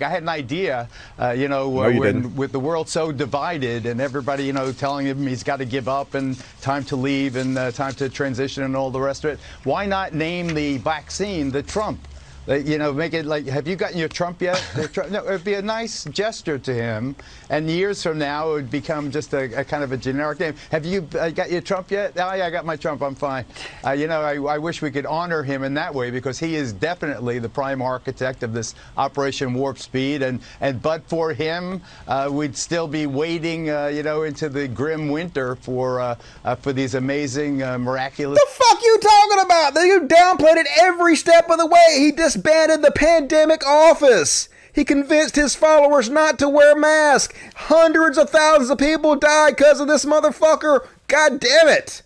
I 0.00 0.08
had 0.08 0.22
an 0.22 0.30
idea, 0.30 0.88
uh, 1.18 1.32
you 1.32 1.48
know, 1.48 1.70
No, 1.70 1.82
uh, 1.82 1.88
you 1.88 2.00
when, 2.00 2.34
with 2.34 2.52
the 2.52 2.60
world 2.60 2.88
so 2.88 3.12
divided 3.12 3.84
and 3.84 4.00
everybody, 4.00 4.44
you 4.44 4.54
know, 4.54 4.72
telling 4.72 5.04
him 5.04 5.26
he's 5.26 5.42
got 5.42 5.58
to 5.58 5.66
give 5.66 5.88
up 5.88 6.14
and 6.14 6.42
time 6.62 6.84
to 6.84 6.96
leave 6.96 7.36
and 7.36 7.58
uh, 7.58 7.70
time 7.70 7.92
to 7.96 8.08
transition 8.08 8.62
and 8.62 8.74
all 8.74 8.90
the 8.90 9.00
rest 9.00 9.24
of 9.24 9.32
it. 9.32 9.40
Why 9.64 9.84
not 9.84 10.14
name 10.14 10.54
the 10.54 10.78
vaccine 10.78 11.50
the 11.50 11.62
Trump? 11.62 12.08
You 12.48 12.76
know, 12.76 12.92
make 12.92 13.14
it 13.14 13.24
like, 13.24 13.46
have 13.46 13.68
you 13.68 13.76
gotten 13.76 13.98
your 13.98 14.08
Trump 14.08 14.42
yet? 14.42 14.56
Trump, 14.92 15.12
no, 15.12 15.24
it'd 15.24 15.44
be 15.44 15.54
a 15.54 15.62
nice 15.62 16.04
gesture 16.06 16.58
to 16.58 16.74
him. 16.74 17.14
And 17.50 17.70
years 17.70 18.02
from 18.02 18.18
now, 18.18 18.50
it 18.50 18.54
would 18.54 18.70
become 18.70 19.12
just 19.12 19.32
a, 19.32 19.60
a 19.60 19.64
kind 19.64 19.84
of 19.84 19.92
a 19.92 19.96
generic 19.96 20.40
name. 20.40 20.54
Have 20.72 20.84
you 20.84 21.06
uh, 21.18 21.30
got 21.30 21.52
your 21.52 21.60
Trump 21.60 21.92
yet? 21.92 22.14
Oh, 22.16 22.34
yeah, 22.34 22.46
I 22.46 22.50
got 22.50 22.66
my 22.66 22.74
Trump. 22.74 23.00
I'm 23.00 23.14
fine. 23.14 23.44
Uh, 23.84 23.92
you 23.92 24.08
know, 24.08 24.22
I, 24.22 24.54
I 24.54 24.58
wish 24.58 24.82
we 24.82 24.90
could 24.90 25.06
honor 25.06 25.44
him 25.44 25.62
in 25.62 25.74
that 25.74 25.94
way 25.94 26.10
because 26.10 26.38
he 26.40 26.56
is 26.56 26.72
definitely 26.72 27.38
the 27.38 27.48
prime 27.48 27.80
architect 27.80 28.42
of 28.42 28.52
this 28.52 28.74
Operation 28.96 29.54
Warp 29.54 29.78
Speed. 29.78 30.22
And, 30.22 30.40
and 30.60 30.82
but 30.82 31.08
for 31.08 31.32
him, 31.32 31.80
uh, 32.08 32.28
we'd 32.32 32.56
still 32.56 32.88
be 32.88 33.06
waiting, 33.06 33.70
uh, 33.70 33.86
you 33.86 34.02
know, 34.02 34.24
into 34.24 34.48
the 34.48 34.66
grim 34.66 35.08
winter 35.08 35.54
for 35.56 36.00
uh, 36.00 36.16
uh, 36.44 36.56
for 36.56 36.72
these 36.72 36.94
amazing, 36.94 37.62
uh, 37.62 37.78
miraculous. 37.78 38.38
What 38.38 38.48
the 38.48 38.64
fuck 38.64 38.82
you 38.82 38.98
talking 38.98 39.44
about? 39.44 39.74
You 39.74 40.00
downplayed 40.00 40.56
it 40.56 40.66
every 40.80 41.16
step 41.16 41.48
of 41.50 41.58
the 41.58 41.66
way. 41.66 41.98
He 41.98 42.12
disbanded 42.32 42.80
the 42.80 42.90
pandemic 42.90 43.66
office. 43.66 44.48
He 44.74 44.84
convinced 44.84 45.36
his 45.36 45.54
followers 45.54 46.08
not 46.08 46.38
to 46.38 46.48
wear 46.48 46.74
masks. 46.74 47.34
Hundreds 47.54 48.16
of 48.16 48.30
thousands 48.30 48.70
of 48.70 48.78
people 48.78 49.16
died 49.16 49.56
because 49.56 49.80
of 49.80 49.88
this 49.88 50.06
motherfucker. 50.06 50.86
God 51.08 51.40
damn 51.40 51.68
it. 51.68 52.02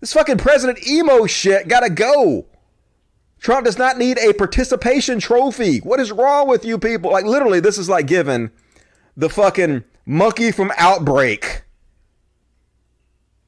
This 0.00 0.12
fucking 0.12 0.38
President 0.38 0.84
emo 0.86 1.26
shit 1.26 1.68
gotta 1.68 1.90
go. 1.90 2.46
Trump 3.38 3.66
does 3.66 3.78
not 3.78 3.98
need 3.98 4.18
a 4.18 4.32
participation 4.32 5.20
trophy. 5.20 5.78
What 5.78 6.00
is 6.00 6.10
wrong 6.10 6.48
with 6.48 6.64
you 6.64 6.76
people? 6.76 7.12
Like, 7.12 7.24
literally, 7.24 7.60
this 7.60 7.78
is 7.78 7.88
like 7.88 8.08
giving 8.08 8.50
the 9.16 9.28
fucking 9.28 9.84
monkey 10.04 10.50
from 10.50 10.72
Outbreak 10.76 11.62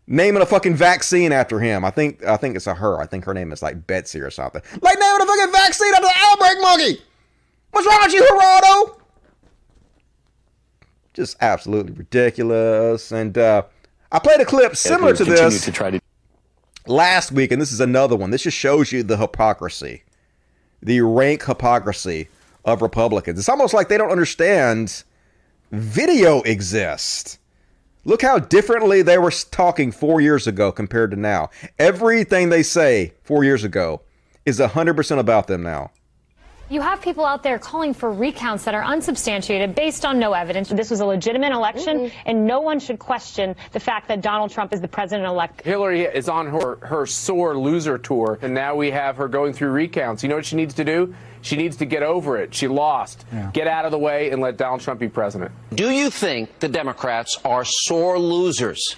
naming 0.08 0.42
a 0.42 0.46
fucking 0.46 0.74
vaccine 0.74 1.30
after 1.30 1.60
him. 1.60 1.84
I 1.84 1.90
think 1.90 2.24
I 2.24 2.36
think 2.36 2.56
it's 2.56 2.66
a 2.66 2.74
her. 2.74 2.98
I 2.98 3.06
think 3.06 3.24
her 3.26 3.34
name 3.34 3.52
is 3.52 3.62
like 3.62 3.86
Betsy 3.86 4.20
or 4.20 4.30
something. 4.30 4.62
Like 4.80 4.98
naming 4.98 5.22
a 5.22 5.26
fucking 5.26 5.52
vaccine 5.52 5.92
after 5.94 6.06
the 6.06 6.14
outbreak 6.16 6.60
monkey. 6.60 7.02
What's 7.70 7.86
wrong 7.86 8.00
with 8.02 8.14
you, 8.14 8.22
Geraldo? 8.22 9.00
Just 11.12 11.36
absolutely 11.40 11.92
ridiculous. 11.92 13.12
And 13.12 13.36
uh, 13.36 13.62
I 14.10 14.18
played 14.18 14.40
a 14.40 14.44
clip 14.44 14.74
similar 14.74 15.14
to 15.14 15.24
this 15.24 15.64
to 15.66 15.72
to 15.72 16.00
last 16.86 17.30
week, 17.30 17.52
and 17.52 17.60
this 17.60 17.72
is 17.72 17.80
another 17.80 18.16
one. 18.16 18.30
This 18.30 18.42
just 18.42 18.56
shows 18.56 18.90
you 18.92 19.02
the 19.02 19.18
hypocrisy, 19.18 20.04
the 20.82 21.02
rank 21.02 21.44
hypocrisy 21.44 22.28
of 22.64 22.80
Republicans. 22.82 23.38
It's 23.38 23.48
almost 23.48 23.74
like 23.74 23.88
they 23.88 23.98
don't 23.98 24.10
understand 24.10 25.02
video 25.70 26.40
exists. 26.42 27.38
Look 28.04 28.22
how 28.22 28.38
differently 28.38 29.02
they 29.02 29.18
were 29.18 29.30
talking 29.30 29.92
four 29.92 30.20
years 30.20 30.46
ago 30.46 30.72
compared 30.72 31.10
to 31.10 31.16
now. 31.16 31.50
Everything 31.78 32.48
they 32.48 32.62
say 32.62 33.12
four 33.22 33.44
years 33.44 33.64
ago 33.64 34.02
is 34.46 34.60
100% 34.60 35.18
about 35.18 35.46
them 35.46 35.62
now. 35.62 35.90
You 36.70 36.82
have 36.82 37.00
people 37.00 37.24
out 37.24 37.42
there 37.42 37.58
calling 37.58 37.94
for 37.94 38.12
recounts 38.12 38.64
that 38.64 38.74
are 38.74 38.84
unsubstantiated 38.84 39.74
based 39.74 40.04
on 40.04 40.18
no 40.18 40.34
evidence. 40.34 40.68
This 40.68 40.90
was 40.90 41.00
a 41.00 41.06
legitimate 41.06 41.52
election, 41.52 41.98
mm-hmm. 41.98 42.18
and 42.26 42.46
no 42.46 42.60
one 42.60 42.78
should 42.78 42.98
question 42.98 43.56
the 43.72 43.80
fact 43.80 44.06
that 44.08 44.20
Donald 44.20 44.50
Trump 44.50 44.74
is 44.74 44.82
the 44.82 44.88
president 44.88 45.26
elect. 45.26 45.62
Hillary 45.62 46.02
is 46.02 46.28
on 46.28 46.46
her, 46.46 46.76
her 46.82 47.06
sore 47.06 47.56
loser 47.56 47.96
tour, 47.96 48.38
and 48.42 48.52
now 48.52 48.74
we 48.74 48.90
have 48.90 49.16
her 49.16 49.28
going 49.28 49.54
through 49.54 49.70
recounts. 49.70 50.22
You 50.22 50.28
know 50.28 50.36
what 50.36 50.44
she 50.44 50.56
needs 50.56 50.74
to 50.74 50.84
do? 50.84 51.14
She 51.42 51.56
needs 51.56 51.76
to 51.78 51.84
get 51.84 52.02
over 52.02 52.36
it. 52.38 52.54
She 52.54 52.68
lost. 52.68 53.24
Get 53.52 53.66
out 53.66 53.84
of 53.84 53.90
the 53.90 53.98
way 53.98 54.30
and 54.30 54.40
let 54.42 54.56
Donald 54.56 54.80
Trump 54.80 55.00
be 55.00 55.08
president. 55.08 55.50
Do 55.74 55.90
you 55.90 56.10
think 56.10 56.58
the 56.58 56.68
Democrats 56.68 57.38
are 57.44 57.64
sore 57.64 58.18
losers? 58.18 58.96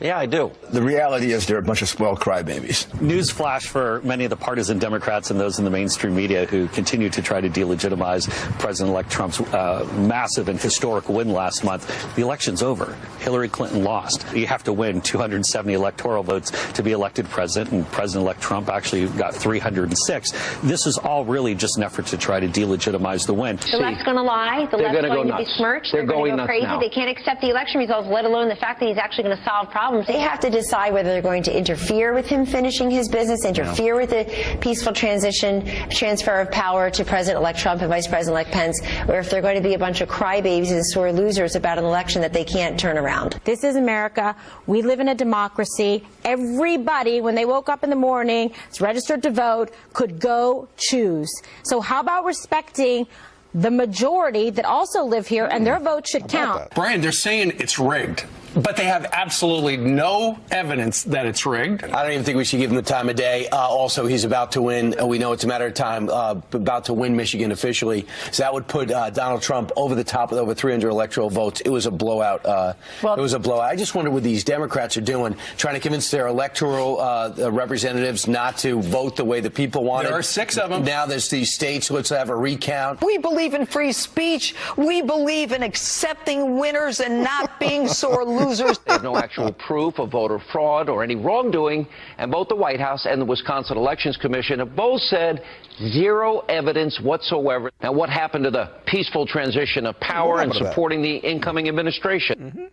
Yeah, 0.00 0.16
I 0.16 0.26
do. 0.26 0.52
The 0.70 0.80
reality 0.80 1.32
is 1.32 1.46
they're 1.46 1.58
a 1.58 1.62
bunch 1.62 1.82
of 1.82 1.88
spoiled 1.88 2.20
crybabies. 2.20 2.86
Newsflash 2.98 3.66
for 3.66 4.00
many 4.04 4.24
of 4.24 4.30
the 4.30 4.36
partisan 4.36 4.78
Democrats 4.78 5.32
and 5.32 5.40
those 5.40 5.58
in 5.58 5.64
the 5.64 5.70
mainstream 5.72 6.14
media 6.14 6.46
who 6.46 6.68
continue 6.68 7.10
to 7.10 7.20
try 7.20 7.40
to 7.40 7.48
delegitimize 7.50 8.28
President-elect 8.60 9.10
Trump's 9.10 9.40
uh, 9.40 9.88
massive 9.96 10.48
and 10.48 10.60
historic 10.60 11.08
win 11.08 11.32
last 11.32 11.64
month. 11.64 12.14
The 12.14 12.22
election's 12.22 12.62
over. 12.62 12.96
Hillary 13.18 13.48
Clinton 13.48 13.82
lost. 13.82 14.24
You 14.36 14.46
have 14.46 14.62
to 14.64 14.72
win 14.72 15.00
270 15.00 15.72
electoral 15.74 16.22
votes 16.22 16.52
to 16.74 16.82
be 16.84 16.92
elected 16.92 17.28
president, 17.28 17.72
and 17.72 17.86
President-elect 17.90 18.40
Trump 18.40 18.68
actually 18.68 19.08
got 19.08 19.34
306. 19.34 20.60
This 20.62 20.86
is 20.86 20.96
all 20.98 21.24
really 21.24 21.56
just 21.56 21.76
an 21.76 21.82
effort 21.82 22.06
to 22.06 22.16
try 22.16 22.38
to 22.38 22.46
delegitimize 22.46 23.26
the 23.26 23.34
win. 23.34 23.56
The 23.56 23.78
left's 23.78 24.04
going 24.04 24.16
to 24.16 24.22
lie. 24.22 24.68
The 24.70 24.76
They're 24.76 24.86
left's 24.92 25.00
gonna 25.02 25.08
go 25.08 25.14
going 25.14 25.26
to 25.28 25.34
nuts. 25.34 25.50
besmirch. 25.50 25.88
They're 25.90 26.02
They're, 26.02 26.06
going 26.06 26.18
going 26.18 26.30
go 26.30 26.36
nuts 26.36 26.46
crazy. 26.46 26.66
now. 26.66 26.78
They 26.78 26.88
can't 26.90 27.10
accept 27.10 27.40
the 27.40 27.50
election 27.50 27.80
results, 27.80 28.06
let 28.08 28.24
alone 28.24 28.48
the 28.48 28.56
fact 28.56 28.78
that 28.78 28.88
he's 28.88 28.98
actually 28.98 29.24
going 29.24 29.36
to 29.38 29.42
solve 29.44 29.70
problems. 29.70 29.87
They 30.06 30.20
have 30.20 30.40
to 30.40 30.50
decide 30.50 30.92
whether 30.92 31.10
they're 31.10 31.22
going 31.22 31.42
to 31.44 31.56
interfere 31.56 32.12
with 32.12 32.26
him 32.26 32.44
finishing 32.44 32.90
his 32.90 33.08
business, 33.08 33.44
interfere 33.44 33.96
with 33.96 34.10
the 34.10 34.58
peaceful 34.60 34.92
transition, 34.92 35.66
transfer 35.90 36.40
of 36.40 36.50
power 36.50 36.90
to 36.90 37.04
President-elect 37.04 37.58
Trump 37.58 37.80
and 37.80 37.90
Vice 37.90 38.06
President-elect 38.06 38.50
Pence, 38.50 38.80
or 39.08 39.18
if 39.18 39.30
they're 39.30 39.42
going 39.42 39.56
to 39.56 39.66
be 39.66 39.74
a 39.74 39.78
bunch 39.78 40.00
of 40.00 40.08
crybabies 40.08 40.70
and 40.70 40.84
sore 40.84 41.12
losers 41.12 41.56
about 41.56 41.78
an 41.78 41.84
election 41.84 42.20
that 42.22 42.32
they 42.32 42.44
can't 42.44 42.78
turn 42.78 42.98
around. 42.98 43.40
This 43.44 43.64
is 43.64 43.76
America. 43.76 44.36
We 44.66 44.82
live 44.82 45.00
in 45.00 45.08
a 45.08 45.14
democracy. 45.14 46.06
Everybody, 46.24 47.20
when 47.20 47.34
they 47.34 47.44
woke 47.44 47.68
up 47.68 47.82
in 47.82 47.90
the 47.90 47.96
morning, 47.96 48.52
is 48.70 48.80
registered 48.80 49.22
to 49.22 49.30
vote, 49.30 49.72
could 49.94 50.20
go 50.20 50.68
choose. 50.76 51.30
So 51.62 51.80
how 51.80 52.00
about 52.00 52.24
respecting 52.24 53.06
the 53.54 53.70
majority 53.70 54.50
that 54.50 54.66
also 54.66 55.02
live 55.04 55.26
here 55.26 55.46
and 55.46 55.66
their 55.66 55.80
vote 55.80 56.06
should 56.06 56.28
count? 56.28 56.70
Brian, 56.74 57.00
they're 57.00 57.12
saying 57.12 57.52
it's 57.58 57.78
rigged, 57.78 58.24
but 58.54 58.76
they 58.76 58.84
have 58.84 59.06
absolutely 59.12 59.76
no 59.76 60.38
evidence 60.50 61.04
that 61.04 61.26
it's 61.26 61.46
rigged. 61.46 61.84
I 61.84 62.02
don't 62.02 62.12
even 62.12 62.24
think 62.24 62.36
we 62.36 62.44
should 62.44 62.58
give 62.58 62.70
him 62.70 62.76
the 62.76 62.82
time 62.82 63.08
of 63.08 63.16
day. 63.16 63.48
Uh, 63.48 63.56
also, 63.56 64.06
he's 64.06 64.24
about 64.24 64.52
to 64.52 64.62
win. 64.62 64.98
Uh, 64.98 65.06
we 65.06 65.18
know 65.18 65.32
it's 65.32 65.44
a 65.44 65.48
matter 65.48 65.66
of 65.66 65.74
time. 65.74 66.08
Uh, 66.08 66.40
about 66.52 66.86
to 66.86 66.94
win 66.94 67.16
Michigan 67.16 67.52
officially, 67.52 68.06
so 68.30 68.42
that 68.42 68.52
would 68.52 68.66
put 68.66 68.90
uh, 68.90 69.10
Donald 69.10 69.42
Trump 69.42 69.72
over 69.76 69.94
the 69.94 70.04
top 70.04 70.30
with 70.30 70.38
over 70.38 70.54
300 70.54 70.88
electoral 70.88 71.30
votes. 71.30 71.60
It 71.62 71.70
was 71.70 71.86
a 71.86 71.90
blowout. 71.90 72.44
Uh, 72.44 72.74
it 73.02 73.20
was 73.20 73.32
a 73.32 73.38
blowout. 73.38 73.70
I 73.70 73.76
just 73.76 73.94
wonder 73.94 74.10
what 74.10 74.22
these 74.22 74.44
Democrats 74.44 74.96
are 74.96 75.02
doing, 75.02 75.36
trying 75.56 75.74
to 75.74 75.80
convince 75.80 76.10
their 76.10 76.26
electoral 76.26 77.00
uh, 77.00 77.50
representatives 77.50 78.26
not 78.26 78.58
to 78.58 78.80
vote 78.82 79.16
the 79.16 79.24
way 79.24 79.40
the 79.40 79.50
people 79.50 79.84
want 79.84 80.06
There 80.06 80.16
are 80.16 80.22
six 80.22 80.56
of 80.56 80.70
them. 80.70 80.84
Now 80.84 81.06
there's 81.06 81.28
these 81.28 81.52
states. 81.52 81.90
Let's 81.90 82.10
have 82.10 82.30
a 82.30 82.36
recount. 82.36 83.02
We 83.02 83.18
believe 83.18 83.54
in 83.54 83.66
free 83.66 83.92
speech. 83.92 84.54
We 84.76 85.02
believe 85.02 85.52
in 85.52 85.62
accepting 85.62 86.58
winners 86.58 87.00
and 87.00 87.22
not 87.22 87.58
being 87.60 87.88
sore 87.98 88.24
losers. 88.38 88.78
they 88.78 88.92
have 88.92 89.02
no 89.02 89.16
actual 89.16 89.52
proof 89.68 89.98
of 89.98 90.10
voter 90.10 90.38
fraud 90.52 90.88
or 90.88 91.02
any 91.02 91.16
wrongdoing, 91.16 91.86
and 92.18 92.30
both 92.30 92.48
the 92.48 92.56
White 92.56 92.80
House 92.80 93.06
and 93.06 93.20
the 93.20 93.24
Wisconsin 93.24 93.76
Elections 93.76 94.16
Commission 94.16 94.58
have 94.58 94.74
both 94.74 95.00
said 95.02 95.42
zero 95.90 96.40
evidence 96.48 97.00
whatsoever. 97.00 97.70
Now, 97.82 97.92
what 97.92 98.10
happened 98.10 98.44
to 98.44 98.50
the 98.50 98.70
peaceful 98.86 99.26
transition 99.26 99.86
of 99.86 99.98
power 100.00 100.40
and 100.40 100.52
happened 100.52 100.66
that? 100.66 100.70
supporting 100.70 101.02
the 101.02 101.16
incoming 101.16 101.68
administration? 101.68 102.38
Mm 102.38 102.50
-hmm. 102.56 102.68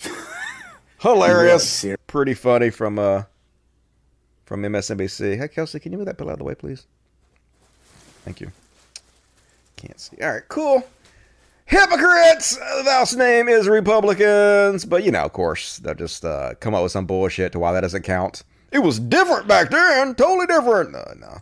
Hilarious. 1.02 1.86
Pretty 2.06 2.34
funny 2.34 2.70
from 2.70 2.98
uh 2.98 3.22
from 4.44 4.62
MSNBC. 4.62 5.36
Hey 5.36 5.48
Kelsey, 5.48 5.80
can 5.80 5.92
you 5.92 5.98
move 5.98 6.06
that 6.06 6.16
bill 6.16 6.28
out 6.28 6.32
of 6.32 6.38
the 6.38 6.44
way, 6.44 6.54
please? 6.54 6.86
Thank 8.24 8.40
you. 8.40 8.50
Can't 9.76 10.00
see. 10.00 10.16
All 10.22 10.32
right, 10.32 10.48
cool. 10.48 10.82
Hypocrites! 11.68 12.56
Uh, 12.56 12.82
Thou's 12.82 13.14
name 13.14 13.46
is 13.46 13.68
Republicans, 13.68 14.86
but 14.86 15.04
you 15.04 15.10
know, 15.10 15.22
of 15.22 15.34
course, 15.34 15.76
they'll 15.78 15.94
just 15.94 16.24
uh, 16.24 16.54
come 16.60 16.74
up 16.74 16.82
with 16.82 16.92
some 16.92 17.04
bullshit 17.04 17.52
to 17.52 17.58
why 17.58 17.72
that 17.72 17.82
doesn't 17.82 18.04
count. 18.04 18.42
It 18.72 18.78
was 18.78 18.98
different 18.98 19.46
back 19.46 19.68
then, 19.68 20.14
totally 20.14 20.46
different. 20.46 20.92
No, 20.92 21.04
no. 21.18 21.38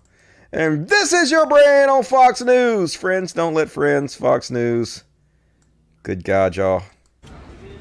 And 0.50 0.88
this 0.88 1.12
is 1.12 1.30
your 1.30 1.46
brain 1.46 1.88
on 1.88 2.02
Fox 2.02 2.42
News. 2.42 2.96
Friends 2.96 3.32
don't 3.32 3.54
let 3.54 3.70
friends. 3.70 4.16
Fox 4.16 4.50
News. 4.50 5.04
Good 6.02 6.24
God, 6.24 6.56
y'all. 6.56 6.82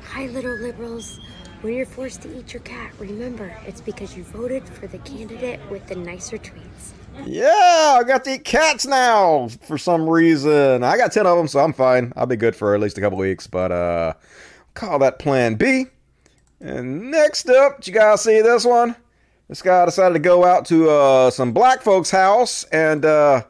Hi, 0.10 0.28
little 0.28 0.56
liberals. 0.56 1.20
When 1.62 1.74
you're 1.74 1.88
forced 1.88 2.22
to 2.22 2.38
eat 2.38 2.54
your 2.54 2.62
cat, 2.62 2.94
remember 3.00 3.58
it's 3.66 3.82
because 3.82 4.16
you 4.16 4.24
voted 4.24 4.70
for 4.70 4.86
the 4.86 5.00
candidate 5.00 5.60
with 5.72 5.88
the 5.88 5.96
nicer 5.96 6.38
tweets. 6.38 6.94
Yeah, 7.24 7.98
I 8.00 8.04
got 8.06 8.24
to 8.26 8.34
eat 8.36 8.44
cats 8.44 8.86
now 8.86 9.48
for 9.68 9.78
some 9.78 10.10
reason. 10.10 10.84
I 10.84 10.98
got 10.98 11.12
10 11.12 11.26
of 11.26 11.38
them, 11.38 11.48
so 11.48 11.60
I'm 11.60 11.74
fine. 11.74 12.12
I'll 12.16 12.26
be 12.26 12.36
good 12.36 12.56
for 12.56 12.76
at 12.76 12.82
least 12.82 12.98
a 12.98 13.02
couple 13.02 13.18
weeks, 13.18 13.48
but 13.48 13.72
uh 13.72 14.14
call 14.74 15.00
that 15.00 15.20
plan 15.20 15.56
B. 15.56 15.86
And 16.60 17.12
next 17.12 17.50
up, 17.50 17.78
did 17.78 17.88
you 17.88 17.94
guys 17.94 18.22
see 18.22 18.42
this 18.42 18.66
one? 18.66 18.96
This 19.48 19.62
guy 19.62 19.86
decided 19.86 20.14
to 20.14 20.20
go 20.20 20.44
out 20.44 20.66
to 20.68 20.90
uh, 20.90 21.30
some 21.30 21.52
black 21.54 21.82
folks' 21.82 22.10
house 22.10 22.64
and 22.66 23.06
uh, 23.06 23.44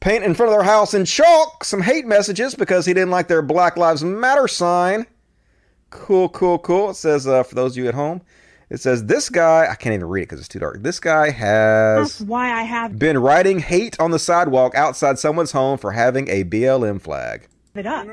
paint 0.00 0.24
in 0.24 0.34
front 0.34 0.52
of 0.52 0.58
their 0.58 0.64
house 0.66 0.92
in 0.92 1.04
chalk 1.04 1.64
some 1.64 1.80
hate 1.80 2.06
messages 2.06 2.54
because 2.54 2.84
he 2.84 2.92
didn't 2.92 3.10
like 3.10 3.28
their 3.28 3.42
Black 3.42 3.76
Lives 3.76 4.04
Matter 4.04 4.46
sign. 4.46 5.06
Cool, 5.88 6.28
cool, 6.28 6.58
cool. 6.58 6.90
It 6.90 6.94
says, 6.94 7.26
uh, 7.26 7.42
for 7.42 7.54
those 7.54 7.72
of 7.72 7.78
you 7.78 7.88
at 7.88 7.94
home, 7.94 8.20
it 8.70 8.80
says, 8.80 9.04
this 9.04 9.28
guy, 9.28 9.66
I 9.68 9.74
can't 9.74 9.94
even 9.94 10.08
read 10.08 10.22
it 10.22 10.28
because 10.28 10.38
it's 10.38 10.48
too 10.48 10.60
dark. 10.60 10.82
This 10.82 11.00
guy 11.00 11.30
has 11.30 12.18
That's 12.18 12.20
why 12.20 12.52
I 12.52 12.62
have 12.62 12.98
been 12.98 13.18
writing 13.18 13.58
hate 13.58 13.98
on 13.98 14.12
the 14.12 14.18
sidewalk 14.18 14.76
outside 14.76 15.18
someone's 15.18 15.52
home 15.52 15.76
for 15.76 15.90
having 15.90 16.28
a 16.28 16.44
BLM 16.44 17.00
flag. 17.00 17.48
it 17.74 17.86
up. 17.86 18.06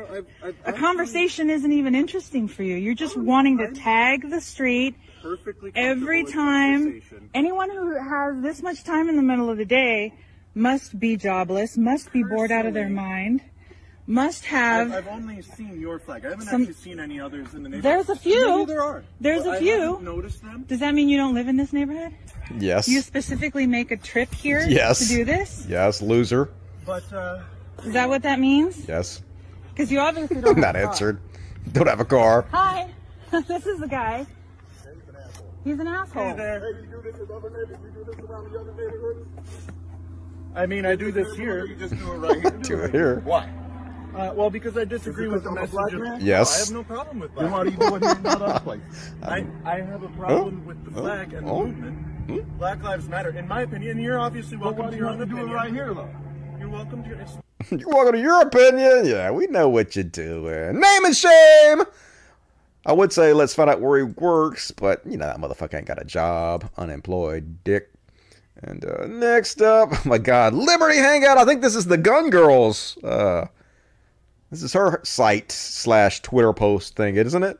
A 0.65 0.73
conversation 0.73 1.51
isn't 1.51 1.71
even 1.71 1.93
interesting 1.93 2.47
for 2.47 2.63
you. 2.63 2.75
You're 2.75 2.95
just 2.95 3.15
wanting 3.15 3.59
to 3.59 3.71
tag 3.71 4.29
the 4.29 4.41
street 4.41 4.95
every 5.75 6.23
time. 6.23 7.01
Anyone 7.35 7.69
who 7.69 7.95
has 7.95 8.41
this 8.41 8.63
much 8.63 8.83
time 8.83 9.09
in 9.09 9.15
the 9.15 9.21
middle 9.21 9.49
of 9.51 9.57
the 9.57 9.65
day 9.65 10.13
must 10.55 10.99
be 10.99 11.17
jobless, 11.17 11.77
must 11.77 12.11
be 12.11 12.23
bored 12.23 12.51
out 12.51 12.65
of 12.65 12.73
their 12.73 12.89
mind, 12.89 13.41
must 14.07 14.45
have. 14.45 14.87
I've, 14.91 15.05
I've 15.05 15.07
only 15.07 15.41
seen 15.41 15.79
your 15.79 15.99
flag. 15.99 16.25
I 16.25 16.29
haven't 16.29 16.45
Some- 16.47 16.61
actually 16.61 16.73
seen 16.75 16.99
any 16.99 17.19
others 17.19 17.53
in 17.53 17.63
the 17.63 17.69
neighborhood. 17.69 17.83
There's 18.07 18.09
a 18.09 18.15
few. 18.15 18.47
Maybe 18.59 18.65
there 18.65 18.81
are. 18.81 19.03
There's 19.21 19.43
But 19.43 19.49
a 19.55 19.57
I 19.57 19.59
few. 19.59 19.79
haven't 19.81 20.03
noticed 20.03 20.41
them. 20.41 20.63
Does 20.67 20.79
that 20.79 20.93
mean 20.95 21.09
you 21.09 21.17
don't 21.17 21.33
live 21.35 21.47
in 21.47 21.57
this 21.57 21.73
neighborhood? 21.73 22.13
Yes. 22.57 22.87
You 22.87 23.01
specifically 23.01 23.67
make 23.67 23.91
a 23.91 23.97
trip 23.97 24.33
here 24.33 24.65
Yes. 24.67 24.99
to 24.99 25.07
do 25.15 25.25
this? 25.25 25.65
Yes, 25.69 26.01
loser. 26.01 26.49
But 26.85 27.11
uh, 27.13 27.41
Is 27.83 27.93
that 27.93 28.07
what 28.07 28.21
that 28.23 28.39
means? 28.39 28.87
Yes. 28.87 29.21
Because 29.73 29.91
you 29.91 29.99
obviously 29.99 30.37
don't. 30.41 30.55
have 30.55 30.57
Not 30.57 30.75
a 30.75 30.79
car. 30.81 30.89
answered. 30.89 31.21
Don't 31.73 31.87
have 31.87 31.99
a 31.99 32.05
car. 32.05 32.45
Hi, 32.51 32.87
this 33.31 33.65
is 33.67 33.79
the 33.79 33.87
guy. 33.89 34.25
He's 35.65 35.77
an 35.79 35.87
asshole. 35.87 36.23
Hey 36.29 36.33
there. 36.33 36.59
Hey, 36.61 36.81
you 36.81 36.87
do 36.87 37.01
this 37.11 37.19
in 37.19 37.35
other 37.35 37.49
neighborhoods. 37.49 37.79
You 37.83 37.91
do 37.91 38.03
this 38.09 38.19
around 38.25 38.51
the 38.53 38.59
other 38.59 38.71
neighborhoods. 38.71 39.27
I 40.55 40.65
mean, 40.65 40.85
I 40.85 40.95
do 40.95 41.11
this 41.11 41.35
here. 41.35 41.65
You 41.65 41.75
just 41.75 41.97
do 41.97 42.13
it 42.13 42.17
right 42.17 42.41
here. 42.41 42.51
Do 42.61 42.79
it 42.83 42.91
here. 42.91 43.19
Why? 43.25 43.49
Uh, 44.17 44.33
well, 44.33 44.49
because 44.49 44.75
I 44.75 44.83
disagree 44.83 45.27
with 45.27 45.43
the 45.43 45.51
message. 45.51 45.93
Of, 45.93 46.21
Yes. 46.21 46.55
I 46.55 46.59
have 46.65 46.73
no 46.73 46.83
problem 46.83 47.19
with 47.19 47.35
that. 47.35 47.41
Then 47.41 47.51
why 47.51 47.63
do 47.65 47.69
you 47.69 47.77
do 47.77 47.95
it 47.95 48.01
here, 48.03 48.19
not 48.19 48.41
other 48.41 48.59
places? 48.61 49.11
I, 49.23 49.45
I 49.63 49.75
have 49.81 50.01
a 50.01 50.09
problem 50.09 50.65
with 50.65 50.83
the 50.85 50.91
flag 50.91 51.33
and 51.33 51.45
the 51.47 51.51
Oh. 51.51 51.67
movement. 51.67 52.57
Black 52.57 52.81
Lives 52.83 53.07
Matter, 53.07 53.29
in 53.29 53.47
my 53.47 53.61
opinion. 53.61 53.99
You're 53.99 54.19
obviously 54.19 54.57
welcome 54.57 54.89
to 54.89 54.97
your 54.97 55.07
own 55.09 55.21
opinion. 55.21 55.49
right 55.51 55.71
here, 55.71 55.93
though. 55.93 56.09
You're 56.59 56.69
welcome 56.69 57.03
to. 57.03 57.19
It's, 57.19 57.37
You're 57.71 57.87
welcome 57.89 58.13
to 58.13 58.19
your 58.19 58.41
opinion. 58.41 59.05
Yeah, 59.05 59.29
we 59.31 59.47
know 59.47 59.69
what 59.69 59.95
you're 59.95 60.03
doing. 60.03 60.79
Name 60.79 61.05
and 61.05 61.15
shame. 61.15 61.83
I 62.85 62.93
would 62.93 63.13
say 63.13 63.33
let's 63.33 63.53
find 63.53 63.69
out 63.69 63.81
where 63.81 63.97
he 63.97 64.03
works, 64.17 64.71
but 64.71 65.01
you 65.05 65.17
know 65.17 65.25
that 65.27 65.37
motherfucker 65.37 65.75
ain't 65.75 65.85
got 65.87 66.01
a 66.01 66.05
job, 66.05 66.69
unemployed, 66.77 67.63
dick. 67.63 67.91
And 68.63 68.83
uh, 68.85 69.05
next 69.07 69.61
up, 69.61 69.89
oh 69.93 70.01
my 70.05 70.17
God, 70.17 70.53
Liberty 70.53 70.97
Hangout. 70.97 71.37
I 71.37 71.45
think 71.45 71.61
this 71.61 71.75
is 71.75 71.85
the 71.85 71.97
Gun 71.97 72.29
Girls. 72.29 72.97
Uh, 73.03 73.47
this 74.49 74.63
is 74.63 74.73
her 74.73 75.01
site 75.03 75.51
slash 75.51 76.21
Twitter 76.21 76.53
post 76.53 76.95
thing, 76.95 77.15
isn't 77.15 77.43
it? 77.43 77.59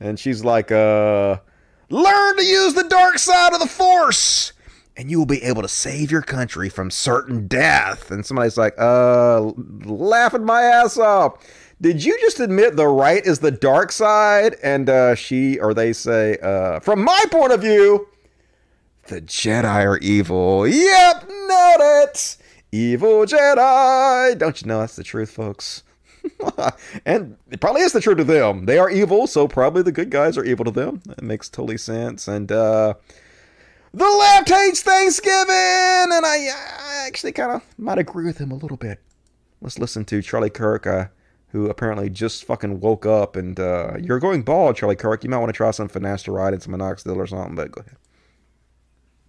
And 0.00 0.18
she's 0.18 0.44
like, 0.44 0.72
uh, 0.72 1.38
learn 1.90 2.36
to 2.36 2.44
use 2.44 2.74
the 2.74 2.88
dark 2.88 3.18
side 3.18 3.52
of 3.52 3.60
the 3.60 3.66
Force, 3.66 4.52
and 4.96 5.10
you 5.10 5.18
will 5.18 5.26
be 5.26 5.42
able 5.42 5.62
to 5.62 5.68
save 5.68 6.10
your 6.10 6.22
country 6.22 6.68
from 6.68 6.90
certain 6.90 7.46
death. 7.46 8.10
And 8.10 8.26
somebody's 8.26 8.58
like, 8.58 8.74
uh, 8.78 9.52
laughing 9.84 10.44
my 10.44 10.62
ass 10.62 10.98
off. 10.98 11.38
Did 11.80 12.04
you 12.04 12.18
just 12.20 12.40
admit 12.40 12.76
the 12.76 12.88
right 12.88 13.24
is 13.24 13.38
the 13.38 13.50
dark 13.50 13.92
side? 13.92 14.56
And 14.62 14.88
uh, 14.88 15.14
she 15.14 15.58
or 15.58 15.74
they 15.74 15.92
say, 15.92 16.38
uh, 16.42 16.80
from 16.80 17.04
my 17.04 17.22
point 17.30 17.52
of 17.52 17.60
view, 17.60 18.08
the 19.06 19.20
Jedi 19.20 19.84
are 19.84 19.98
evil. 19.98 20.66
Yep, 20.66 21.28
nailed 21.28 22.08
it. 22.08 22.36
Evil 22.72 23.24
Jedi. 23.24 24.36
Don't 24.36 24.60
you 24.60 24.66
know 24.66 24.80
that's 24.80 24.96
the 24.96 25.04
truth, 25.04 25.30
folks? 25.30 25.83
and 27.06 27.36
it 27.50 27.60
probably 27.60 27.82
is 27.82 27.92
the 27.92 28.00
truth 28.00 28.18
to 28.18 28.24
them. 28.24 28.66
They 28.66 28.78
are 28.78 28.90
evil, 28.90 29.26
so 29.26 29.46
probably 29.48 29.82
the 29.82 29.92
good 29.92 30.10
guys 30.10 30.38
are 30.38 30.44
evil 30.44 30.64
to 30.64 30.70
them. 30.70 31.02
That 31.06 31.22
makes 31.22 31.48
totally 31.48 31.78
sense. 31.78 32.28
And 32.28 32.50
uh 32.50 32.94
the 33.94 34.04
left 34.04 34.48
hates 34.48 34.82
Thanksgiving, 34.82 35.46
and 35.48 36.26
I, 36.26 36.48
I 36.48 37.04
actually 37.06 37.30
kind 37.30 37.52
of 37.52 37.62
might 37.78 37.98
agree 37.98 38.24
with 38.24 38.38
him 38.38 38.50
a 38.50 38.56
little 38.56 38.76
bit. 38.76 39.00
Let's 39.60 39.78
listen 39.78 40.04
to 40.06 40.20
Charlie 40.20 40.50
Kirk, 40.50 40.84
uh, 40.84 41.06
who 41.50 41.70
apparently 41.70 42.10
just 42.10 42.44
fucking 42.44 42.80
woke 42.80 43.06
up. 43.06 43.36
And 43.36 43.58
uh, 43.60 43.92
you're 44.00 44.18
going 44.18 44.42
bald, 44.42 44.74
Charlie 44.74 44.96
Kirk. 44.96 45.22
You 45.22 45.30
might 45.30 45.38
want 45.38 45.50
to 45.50 45.56
try 45.56 45.70
some 45.70 45.88
finasteride 45.88 46.54
and 46.54 46.60
some 46.60 46.74
minoxidil 46.74 47.16
or 47.16 47.28
something. 47.28 47.54
But 47.54 47.70
go 47.70 47.82
ahead. 47.82 47.96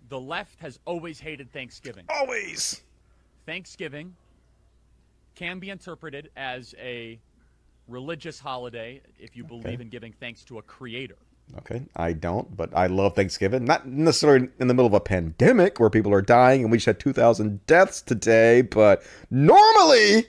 The 0.09 0.19
left 0.19 0.59
has 0.61 0.79
always 0.85 1.19
hated 1.19 1.53
Thanksgiving. 1.53 2.05
Always. 2.09 2.81
Thanksgiving 3.45 4.15
can 5.35 5.59
be 5.59 5.69
interpreted 5.69 6.29
as 6.35 6.73
a 6.79 7.19
religious 7.87 8.39
holiday 8.39 9.01
if 9.19 9.35
you 9.35 9.43
believe 9.43 9.65
Okay. 9.65 9.81
in 9.81 9.89
giving 9.89 10.13
thanks 10.13 10.43
to 10.45 10.57
a 10.57 10.61
creator. 10.61 11.17
Okay, 11.59 11.83
I 11.95 12.13
don't, 12.13 12.57
but 12.57 12.75
I 12.75 12.87
love 12.87 13.15
Thanksgiving. 13.15 13.65
Not 13.65 13.87
necessarily 13.87 14.49
in 14.59 14.67
the 14.67 14.73
middle 14.73 14.87
of 14.87 14.93
a 14.93 14.99
pandemic 14.99 15.79
where 15.79 15.91
people 15.91 16.11
are 16.11 16.21
dying 16.23 16.63
and 16.63 16.71
we 16.71 16.77
just 16.79 16.87
had 16.87 16.99
2,000 16.99 17.63
deaths 17.67 18.01
today, 18.01 18.63
but 18.63 19.03
normally, 19.29 20.25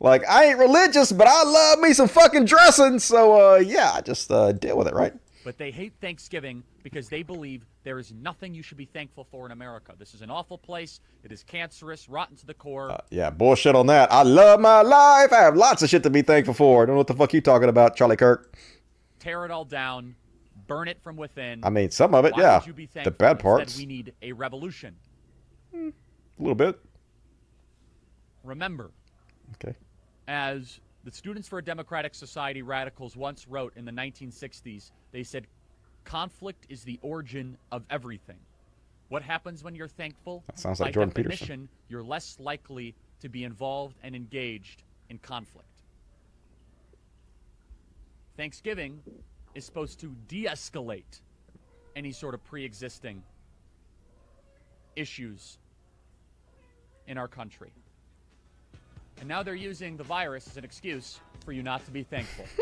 like, 0.00 0.22
I 0.28 0.46
ain't 0.46 0.58
religious, 0.58 1.12
but 1.12 1.26
I 1.26 1.44
love 1.44 1.78
me 1.78 1.94
some 1.94 2.08
fucking 2.08 2.44
dressing. 2.44 2.98
So, 2.98 3.54
uh, 3.54 3.56
yeah, 3.56 3.92
I 3.94 4.02
just 4.02 4.30
uh, 4.30 4.52
deal 4.52 4.76
with 4.76 4.86
it, 4.86 4.92
right? 4.94 5.14
But 5.44 5.56
they 5.56 5.70
hate 5.70 5.94
Thanksgiving 6.02 6.62
because 6.82 7.08
they 7.08 7.22
believe 7.22 7.64
there 7.84 7.98
is 7.98 8.12
nothing 8.12 8.54
you 8.54 8.62
should 8.62 8.76
be 8.76 8.84
thankful 8.86 9.24
for 9.30 9.46
in 9.46 9.52
America. 9.52 9.94
This 9.98 10.14
is 10.14 10.22
an 10.22 10.30
awful 10.30 10.58
place. 10.58 11.00
It 11.24 11.32
is 11.32 11.42
cancerous, 11.42 12.08
rotten 12.08 12.36
to 12.36 12.46
the 12.46 12.54
core. 12.54 12.90
Uh, 12.90 12.98
yeah, 13.10 13.30
bullshit 13.30 13.74
on 13.74 13.86
that. 13.86 14.12
I 14.12 14.22
love 14.22 14.60
my 14.60 14.82
life. 14.82 15.32
I 15.32 15.40
have 15.42 15.56
lots 15.56 15.82
of 15.82 15.88
shit 15.90 16.02
to 16.04 16.10
be 16.10 16.22
thankful 16.22 16.54
for. 16.54 16.82
I 16.82 16.86
don't 16.86 16.94
know 16.94 16.98
what 16.98 17.06
the 17.06 17.14
fuck 17.14 17.32
you 17.34 17.40
talking 17.40 17.68
about, 17.68 17.96
Charlie 17.96 18.16
Kirk. 18.16 18.56
Tear 19.18 19.44
it 19.44 19.50
all 19.50 19.64
down, 19.64 20.14
burn 20.66 20.88
it 20.88 20.98
from 21.02 21.16
within. 21.16 21.60
I 21.62 21.70
mean, 21.70 21.90
some 21.90 22.14
of 22.14 22.24
it, 22.24 22.32
Why 22.34 22.42
yeah. 22.42 22.60
you 22.66 22.72
be 22.72 22.86
The 22.86 23.10
bad 23.10 23.38
parts. 23.38 23.76
we 23.76 23.86
need 23.86 24.14
a 24.22 24.32
revolution. 24.32 24.96
Hmm, 25.74 25.88
a 26.38 26.42
little 26.42 26.54
bit. 26.54 26.78
Remember, 28.42 28.90
Okay. 29.54 29.76
as 30.28 30.80
the 31.04 31.12
Students 31.12 31.46
for 31.48 31.58
a 31.58 31.64
Democratic 31.64 32.14
Society 32.14 32.62
radicals 32.62 33.16
once 33.16 33.46
wrote 33.46 33.72
in 33.76 33.84
the 33.84 33.92
1960s, 33.92 34.92
they 35.12 35.22
said, 35.22 35.46
conflict 36.10 36.66
is 36.68 36.82
the 36.82 36.98
origin 37.02 37.56
of 37.70 37.84
everything. 37.88 38.38
What 39.10 39.22
happens 39.22 39.62
when 39.62 39.76
you're 39.76 39.86
thankful? 39.86 40.42
That 40.48 40.58
sounds 40.58 40.80
like 40.80 40.88
By 40.88 40.92
Jordan 40.92 41.14
definition, 41.14 41.46
Peterson. 41.46 41.68
you're 41.88 42.02
less 42.02 42.36
likely 42.40 42.96
to 43.20 43.28
be 43.28 43.44
involved 43.44 43.96
and 44.02 44.16
engaged 44.16 44.82
in 45.08 45.18
conflict. 45.18 45.68
Thanksgiving 48.36 49.00
is 49.54 49.64
supposed 49.64 50.00
to 50.00 50.16
de 50.26 50.46
escalate 50.46 51.20
any 51.94 52.10
sort 52.10 52.34
of 52.34 52.42
pre 52.42 52.64
existing 52.64 53.22
issues 54.96 55.58
in 57.06 57.18
our 57.18 57.28
country. 57.28 57.70
And 59.20 59.28
now 59.28 59.42
they're 59.42 59.54
using 59.54 59.98
the 59.98 60.04
virus 60.04 60.46
as 60.48 60.56
an 60.56 60.64
excuse 60.64 61.20
for 61.44 61.52
you 61.52 61.62
not 61.62 61.84
to 61.84 61.90
be 61.90 62.02
thankful. 62.02 62.46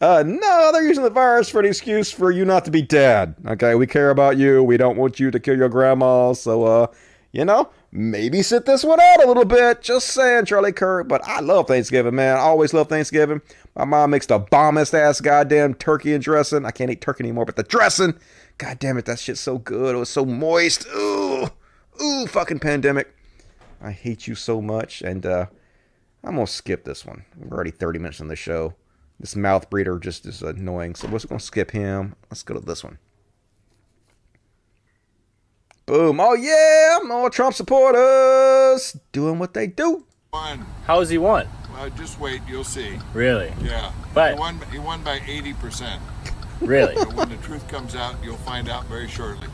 Uh, 0.00 0.22
no, 0.24 0.70
they're 0.72 0.86
using 0.86 1.02
the 1.02 1.10
virus 1.10 1.48
for 1.48 1.58
an 1.58 1.66
excuse 1.66 2.12
for 2.12 2.30
you 2.30 2.44
not 2.44 2.64
to 2.64 2.70
be 2.70 2.80
dead. 2.80 3.34
Okay, 3.44 3.74
we 3.74 3.88
care 3.88 4.10
about 4.10 4.36
you. 4.36 4.62
We 4.62 4.76
don't 4.76 4.96
want 4.96 5.18
you 5.18 5.32
to 5.32 5.40
kill 5.40 5.56
your 5.56 5.68
grandma. 5.68 6.32
So, 6.32 6.62
uh, 6.62 6.86
you 7.32 7.44
know, 7.44 7.68
maybe 7.90 8.42
sit 8.42 8.66
this 8.66 8.84
one 8.84 9.00
out 9.00 9.24
a 9.24 9.26
little 9.26 9.44
bit. 9.44 9.82
Just 9.82 10.10
saying, 10.10 10.44
Charlie 10.44 10.72
Kirk. 10.72 11.08
But 11.08 11.24
I 11.24 11.40
love 11.40 11.66
Thanksgiving, 11.66 12.14
man. 12.14 12.36
I 12.36 12.40
always 12.40 12.72
love 12.72 12.88
Thanksgiving. 12.88 13.42
My 13.74 13.84
mom 13.84 14.10
makes 14.10 14.26
the 14.26 14.38
bombest 14.38 14.94
ass 14.94 15.20
goddamn 15.20 15.74
turkey 15.74 16.14
and 16.14 16.22
dressing. 16.22 16.64
I 16.64 16.70
can't 16.70 16.90
eat 16.90 17.00
turkey 17.00 17.24
anymore, 17.24 17.46
but 17.46 17.56
the 17.56 17.64
dressing, 17.64 18.14
god 18.58 18.78
damn 18.78 18.96
it, 18.96 19.06
that 19.06 19.18
shit's 19.18 19.40
so 19.40 19.58
good. 19.58 19.96
It 19.96 19.98
was 19.98 20.08
so 20.08 20.24
moist. 20.24 20.86
Ooh, 20.94 21.48
ooh, 22.00 22.26
fucking 22.28 22.60
pandemic. 22.60 23.12
I 23.80 23.92
hate 23.92 24.26
you 24.26 24.34
so 24.34 24.60
much, 24.60 25.02
and 25.02 25.24
uh, 25.24 25.46
I'm 26.24 26.34
gonna 26.34 26.46
skip 26.46 26.84
this 26.84 27.06
one. 27.06 27.24
We're 27.36 27.54
already 27.54 27.70
30 27.70 27.98
minutes 27.98 28.20
in 28.20 28.28
the 28.28 28.36
show. 28.36 28.74
This 29.20 29.36
mouth 29.36 29.68
breeder 29.70 29.98
just 29.98 30.26
is 30.26 30.42
annoying, 30.42 30.94
so 30.94 31.06
we're 31.08 31.14
just 31.14 31.28
gonna 31.28 31.40
skip 31.40 31.70
him. 31.70 32.14
Let's 32.30 32.42
go 32.42 32.54
to 32.54 32.60
this 32.60 32.84
one. 32.84 32.98
Boom! 35.86 36.20
Oh 36.20 36.34
yeah, 36.34 36.98
more 37.06 37.30
Trump 37.30 37.54
supporters 37.54 38.96
doing 39.12 39.38
what 39.38 39.54
they 39.54 39.66
do. 39.66 40.04
Won. 40.32 40.66
How 40.84 41.00
has 41.00 41.08
he 41.08 41.18
won? 41.18 41.48
Uh, 41.74 41.88
just 41.90 42.20
wait, 42.20 42.42
you'll 42.48 42.64
see. 42.64 42.98
Really? 43.14 43.52
Yeah. 43.62 43.92
But- 44.12 44.34
he 44.34 44.38
won, 44.40 44.60
he 44.72 44.78
won 44.78 45.02
by 45.02 45.20
80%. 45.20 45.98
Really? 46.60 46.96
So 46.96 47.04
when 47.10 47.28
the 47.28 47.36
truth 47.36 47.66
comes 47.68 47.94
out, 47.94 48.16
you'll 48.22 48.36
find 48.38 48.68
out 48.68 48.84
very 48.86 49.08
shortly. 49.08 49.48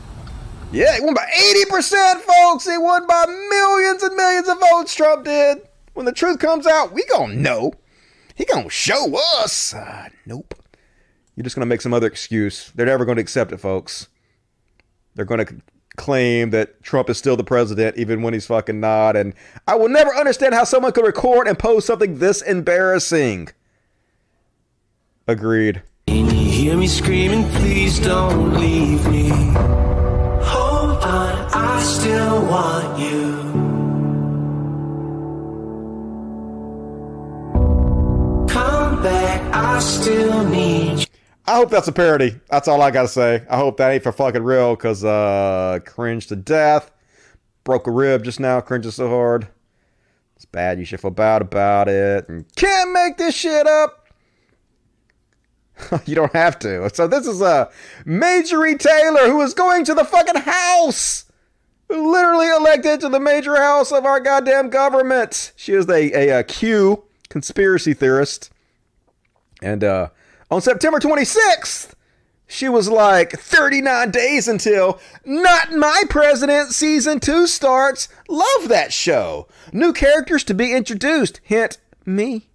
Yeah, 0.75 0.93
he 0.95 1.01
won 1.01 1.13
by 1.13 1.25
80%, 1.71 2.15
folks. 2.19 2.69
He 2.69 2.77
won 2.77 3.07
by 3.07 3.25
millions 3.49 4.03
and 4.03 4.13
millions 4.13 4.49
of 4.49 4.59
votes. 4.59 4.93
Trump 4.93 5.23
did. 5.23 5.59
When 5.93 6.05
the 6.05 6.11
truth 6.11 6.39
comes 6.39 6.67
out, 6.67 6.91
we 6.91 7.05
gonna 7.05 7.33
know. 7.33 7.71
He 8.35 8.43
gonna 8.43 8.69
show 8.69 9.15
us. 9.41 9.73
Uh, 9.73 10.09
nope. 10.25 10.53
You're 11.35 11.45
just 11.45 11.55
gonna 11.55 11.65
make 11.65 11.79
some 11.79 11.93
other 11.93 12.07
excuse. 12.07 12.73
They're 12.75 12.85
never 12.85 13.05
gonna 13.05 13.21
accept 13.21 13.53
it, 13.53 13.61
folks. 13.61 14.09
They're 15.15 15.23
to 15.23 15.61
claim 15.95 16.49
that 16.49 16.83
Trump 16.83 17.09
is 17.09 17.17
still 17.17 17.37
the 17.37 17.45
president 17.45 17.97
even 17.97 18.21
when 18.21 18.33
he's 18.33 18.47
fucking 18.47 18.81
not. 18.81 19.15
And 19.15 19.33
I 19.69 19.75
will 19.75 19.87
never 19.87 20.13
understand 20.13 20.53
how 20.53 20.65
someone 20.65 20.91
could 20.91 21.05
record 21.05 21.47
and 21.47 21.57
post 21.57 21.87
something 21.87 22.19
this 22.19 22.41
embarrassing. 22.41 23.47
Agreed. 25.25 25.83
Can 26.07 26.25
you 26.25 26.51
hear 26.51 26.75
me 26.75 26.87
screaming, 26.87 27.49
please 27.51 27.97
don't 27.97 28.55
leave 28.55 29.07
me? 29.07 29.84
Still 31.85 32.45
want 32.47 32.99
you. 32.99 33.31
Come 38.49 39.03
back, 39.03 39.53
I 39.53 39.79
still 39.79 40.43
need 40.45 41.01
you. 41.01 41.05
I 41.45 41.57
hope 41.57 41.69
that's 41.69 41.87
a 41.87 41.91
parody. 41.91 42.39
That's 42.49 42.67
all 42.67 42.81
I 42.81 42.89
gotta 42.89 43.07
say. 43.07 43.45
I 43.47 43.57
hope 43.57 43.77
that 43.77 43.91
ain't 43.91 44.01
for 44.01 44.11
fucking 44.11 44.41
real, 44.41 44.75
cause 44.75 45.05
uh 45.05 45.79
cringe 45.85 46.25
to 46.27 46.35
death. 46.35 46.91
Broke 47.63 47.85
a 47.85 47.91
rib 47.91 48.23
just 48.23 48.39
now, 48.39 48.61
cringes 48.61 48.95
so 48.95 49.07
hard. 49.07 49.47
It's 50.35 50.45
bad, 50.45 50.79
you 50.79 50.85
should 50.85 51.01
feel 51.01 51.11
bad 51.11 51.43
about 51.43 51.87
it. 51.87 52.27
And 52.29 52.45
can't 52.55 52.93
make 52.93 53.17
this 53.17 53.35
shit 53.35 53.67
up. 53.67 54.07
you 56.05 56.15
don't 56.15 56.33
have 56.33 56.57
to. 56.59 56.89
So 56.95 57.07
this 57.07 57.27
is 57.27 57.41
a 57.41 57.45
uh, 57.45 57.71
Marjorie 58.05 58.77
Taylor 58.77 59.29
who 59.29 59.39
is 59.41 59.53
going 59.53 59.85
to 59.85 59.93
the 59.93 60.03
fucking 60.03 60.41
house. 60.41 61.25
Literally 61.89 62.49
elected 62.49 63.01
to 63.01 63.09
the 63.09 63.19
major 63.19 63.55
house 63.55 63.91
of 63.91 64.05
our 64.05 64.19
goddamn 64.19 64.69
government. 64.69 65.53
She 65.55 65.73
is 65.73 65.87
a, 65.87 66.11
a, 66.13 66.39
a 66.39 66.43
Q 66.43 67.03
conspiracy 67.29 67.93
theorist. 67.93 68.51
And 69.61 69.83
uh 69.83 70.09
on 70.51 70.61
September 70.61 70.99
26th, 70.99 71.93
she 72.47 72.69
was 72.69 72.87
like 72.87 73.31
39 73.31 74.11
days 74.11 74.47
until 74.47 74.99
Not 75.25 75.71
My 75.71 76.03
President 76.09 76.71
Season 76.71 77.19
2 77.19 77.47
starts. 77.47 78.07
Love 78.29 78.67
that 78.67 78.93
show. 78.93 79.47
New 79.73 79.91
characters 79.91 80.43
to 80.45 80.53
be 80.53 80.71
introduced. 80.71 81.41
Hint, 81.43 81.79
me. 82.05 82.47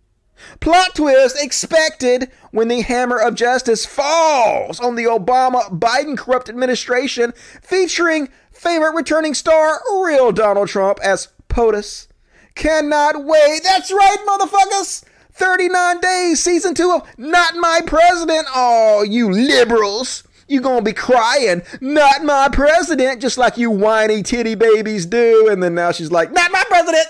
Plot 0.61 0.95
twist 0.95 1.37
expected 1.43 2.31
when 2.51 2.69
the 2.69 2.83
hammer 2.83 3.17
of 3.19 3.35
justice 3.35 3.87
falls 3.87 4.81
on 4.81 4.95
the 4.95 5.05
Obama 5.05 5.71
Biden 5.71 6.17
corrupt 6.17 6.49
administration, 6.49 7.33
featuring 7.62 8.29
favorite 8.53 8.95
returning 8.95 9.35
star, 9.35 9.81
real 10.03 10.33
Donald 10.33 10.69
Trump, 10.69 10.99
as 11.03 11.29
POTUS. 11.49 12.09
Cannot 12.55 13.25
wait. 13.25 13.62
That's 13.65 13.91
right, 13.91 14.17
motherfuckers. 14.27 15.05
39 15.33 16.01
days, 16.01 16.43
season 16.43 16.75
two 16.75 16.91
of 16.91 17.19
Not 17.19 17.55
My 17.57 17.81
President. 17.87 18.47
Oh, 18.55 19.03
you 19.03 19.31
liberals. 19.31 20.25
You 20.51 20.61
gonna 20.61 20.83
be 20.83 20.93
crying, 20.93 21.62
not 21.81 22.25
my 22.25 22.49
president, 22.51 23.23
just 23.23 23.39
like 23.39 23.57
you 23.57 23.71
whiny 23.71 24.25
titty 24.25 24.57
babies 24.57 25.07
do. 25.07 25.49
And 25.49 25.62
then 25.62 25.77
now 25.77 25.93
she's 25.93 26.11
like, 26.11 26.33
not 26.33 26.51
my 26.51 26.65
president. 26.69 27.07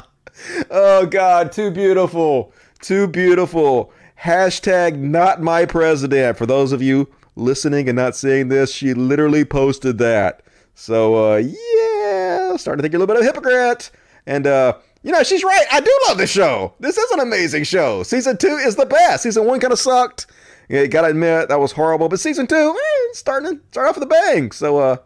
oh 0.70 1.06
God, 1.06 1.52
too 1.52 1.72
beautiful. 1.72 2.54
Too 2.82 3.08
beautiful. 3.08 3.92
Hashtag 4.22 4.98
not 4.98 5.42
my 5.42 5.66
president. 5.66 6.38
For 6.38 6.46
those 6.46 6.72
of 6.72 6.82
you 6.82 7.10
listening 7.36 7.90
and 7.90 7.96
not 7.96 8.16
seeing 8.16 8.50
this, 8.50 8.72
she 8.74 8.94
literally 8.94 9.46
posted 9.46 9.98
that. 10.00 10.44
So 10.74 11.34
uh 11.34 11.38
yeah, 11.38 12.56
starting 12.58 12.80
to 12.80 12.82
think 12.84 12.94
you're 12.94 13.00
a 13.00 13.06
little 13.06 13.08
bit 13.08 13.18
of 13.18 13.24
a 13.24 13.26
hypocrite. 13.26 13.92
And 14.26 14.48
uh 14.48 14.78
you 15.04 15.12
know, 15.12 15.24
she's 15.24 15.44
right. 15.44 15.66
I 15.72 15.80
do 15.80 16.00
love 16.08 16.20
this 16.20 16.30
show. 16.30 16.74
This 16.80 16.98
is 16.98 17.12
an 17.12 17.20
amazing 17.22 17.64
show. 17.64 18.04
Season 18.04 18.38
two 18.38 18.48
is 18.58 18.76
the 18.76 18.86
best. 18.86 19.24
Season 19.24 19.46
one 19.46 19.60
kind 19.60 19.74
of 19.74 19.80
sucked. 19.80 20.28
Yeah, 20.70 20.82
you 20.82 20.88
gotta 20.88 21.08
admit 21.08 21.50
that 21.50 21.60
was 21.60 21.72
horrible. 21.72 22.08
But 22.08 22.20
season 22.20 22.48
two, 22.48 22.56
eh, 22.56 23.08
starting 23.14 23.58
to 23.58 23.62
start 23.72 23.90
off 23.90 23.96
with 23.96 24.04
a 24.04 24.08
bang. 24.08 24.52
So, 24.52 24.78
uh, 24.78 24.98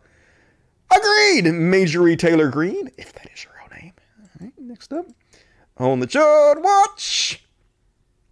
agreed. 0.95 1.51
Marjorie 1.51 2.17
Taylor 2.17 2.49
Greene, 2.49 2.91
if 2.97 3.13
that 3.13 3.29
is 3.33 3.43
your 3.45 3.53
real 3.57 3.81
name. 3.81 3.93
All 4.21 4.27
right, 4.41 4.53
next 4.59 4.93
up, 4.93 5.05
on 5.77 5.99
the 5.99 6.07
Chud 6.07 6.61
Watch, 6.61 7.43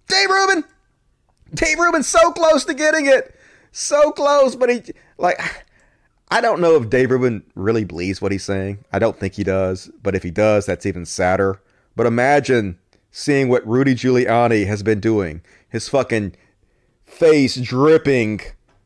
Dave 0.07 0.29
Rubin. 0.29 0.63
Dave 1.53 1.77
Rubin 1.77 2.03
so 2.03 2.31
close 2.31 2.65
to 2.65 2.73
getting 2.73 3.05
it, 3.05 3.35
so 3.71 4.11
close, 4.11 4.55
but 4.55 4.69
he 4.69 4.81
like 5.17 5.39
I 6.33 6.41
don't 6.41 6.61
know 6.61 6.75
if 6.77 6.89
Dave 6.89 7.11
Rubin 7.11 7.43
really 7.53 7.83
believes 7.83 8.19
what 8.19 8.31
he's 8.31 8.43
saying. 8.43 8.83
I 8.91 8.97
don't 8.97 9.19
think 9.19 9.35
he 9.35 9.43
does. 9.43 9.91
But 10.01 10.15
if 10.15 10.23
he 10.23 10.31
does, 10.31 10.65
that's 10.65 10.87
even 10.87 11.05
sadder. 11.05 11.61
But 11.95 12.07
imagine 12.07 12.79
seeing 13.11 13.49
what 13.49 13.67
Rudy 13.67 13.93
Giuliani 13.93 14.65
has 14.65 14.81
been 14.81 14.99
doing. 14.99 15.43
His 15.69 15.87
fucking 15.87 16.35
face 17.05 17.55
dripping 17.55 18.41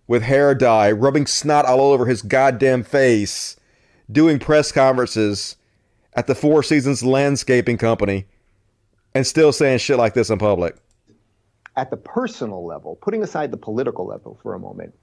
with 0.07 0.23
hair 0.23 0.53
dye, 0.53 0.91
rubbing 0.91 1.25
snot 1.25 1.63
all 1.63 1.93
over 1.93 2.05
his 2.05 2.21
goddamn 2.21 2.83
face, 2.83 3.55
doing 4.11 4.39
press 4.39 4.73
conferences 4.73 5.55
at 6.15 6.27
the 6.27 6.35
Four 6.35 6.63
Seasons 6.63 7.01
Landscaping 7.01 7.77
Company, 7.77 8.25
and 9.17 9.25
still 9.25 9.51
saying 9.51 9.79
shit 9.79 9.97
like 9.97 10.13
this 10.13 10.29
in 10.29 10.37
public. 10.37 10.75
At 11.75 11.89
the 11.89 11.97
personal 11.97 12.63
level, 12.63 12.97
putting 13.01 13.23
aside 13.23 13.49
the 13.49 13.57
political 13.57 14.05
level 14.05 14.37
for 14.43 14.53
a 14.53 14.59
moment, 14.59 14.93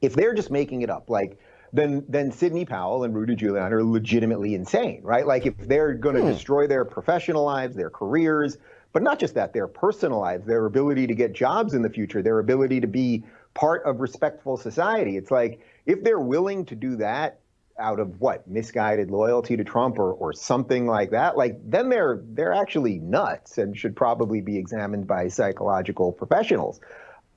if 0.00 0.14
they're 0.14 0.32
just 0.32 0.50
making 0.50 0.80
it 0.80 0.88
up, 0.88 1.10
like 1.10 1.38
then 1.70 2.02
then 2.08 2.32
Sidney 2.32 2.64
Powell 2.64 3.04
and 3.04 3.14
Rudy 3.14 3.36
Giuliani 3.36 3.72
are 3.72 3.84
legitimately 3.84 4.54
insane, 4.54 5.02
right? 5.02 5.26
Like 5.26 5.44
if 5.44 5.54
they're 5.58 5.92
going 5.92 6.16
to 6.16 6.22
hmm. 6.22 6.28
destroy 6.28 6.66
their 6.66 6.86
professional 6.86 7.44
lives, 7.44 7.76
their 7.76 7.90
careers, 7.90 8.56
but 8.94 9.02
not 9.02 9.18
just 9.18 9.34
that, 9.34 9.52
their 9.52 9.68
personal 9.68 10.18
lives, 10.18 10.46
their 10.46 10.64
ability 10.64 11.06
to 11.06 11.14
get 11.14 11.34
jobs 11.34 11.74
in 11.74 11.82
the 11.82 11.90
future, 11.90 12.22
their 12.22 12.38
ability 12.38 12.80
to 12.80 12.86
be 12.86 13.22
part 13.52 13.84
of 13.84 14.00
respectful 14.00 14.56
society. 14.56 15.18
It's 15.18 15.30
like 15.30 15.60
if 15.84 16.02
they're 16.02 16.20
willing 16.20 16.64
to 16.66 16.74
do 16.74 16.96
that 16.96 17.40
out 17.78 18.00
of 18.00 18.20
what 18.20 18.46
misguided 18.48 19.10
loyalty 19.10 19.56
to 19.56 19.64
Trump 19.64 19.98
or 19.98 20.12
or 20.12 20.32
something 20.32 20.86
like 20.86 21.10
that, 21.10 21.36
like 21.36 21.58
then 21.64 21.88
they're 21.88 22.20
they're 22.32 22.52
actually 22.52 22.98
nuts 22.98 23.58
and 23.58 23.76
should 23.76 23.94
probably 23.94 24.40
be 24.40 24.56
examined 24.56 25.06
by 25.06 25.28
psychological 25.28 26.12
professionals. 26.12 26.80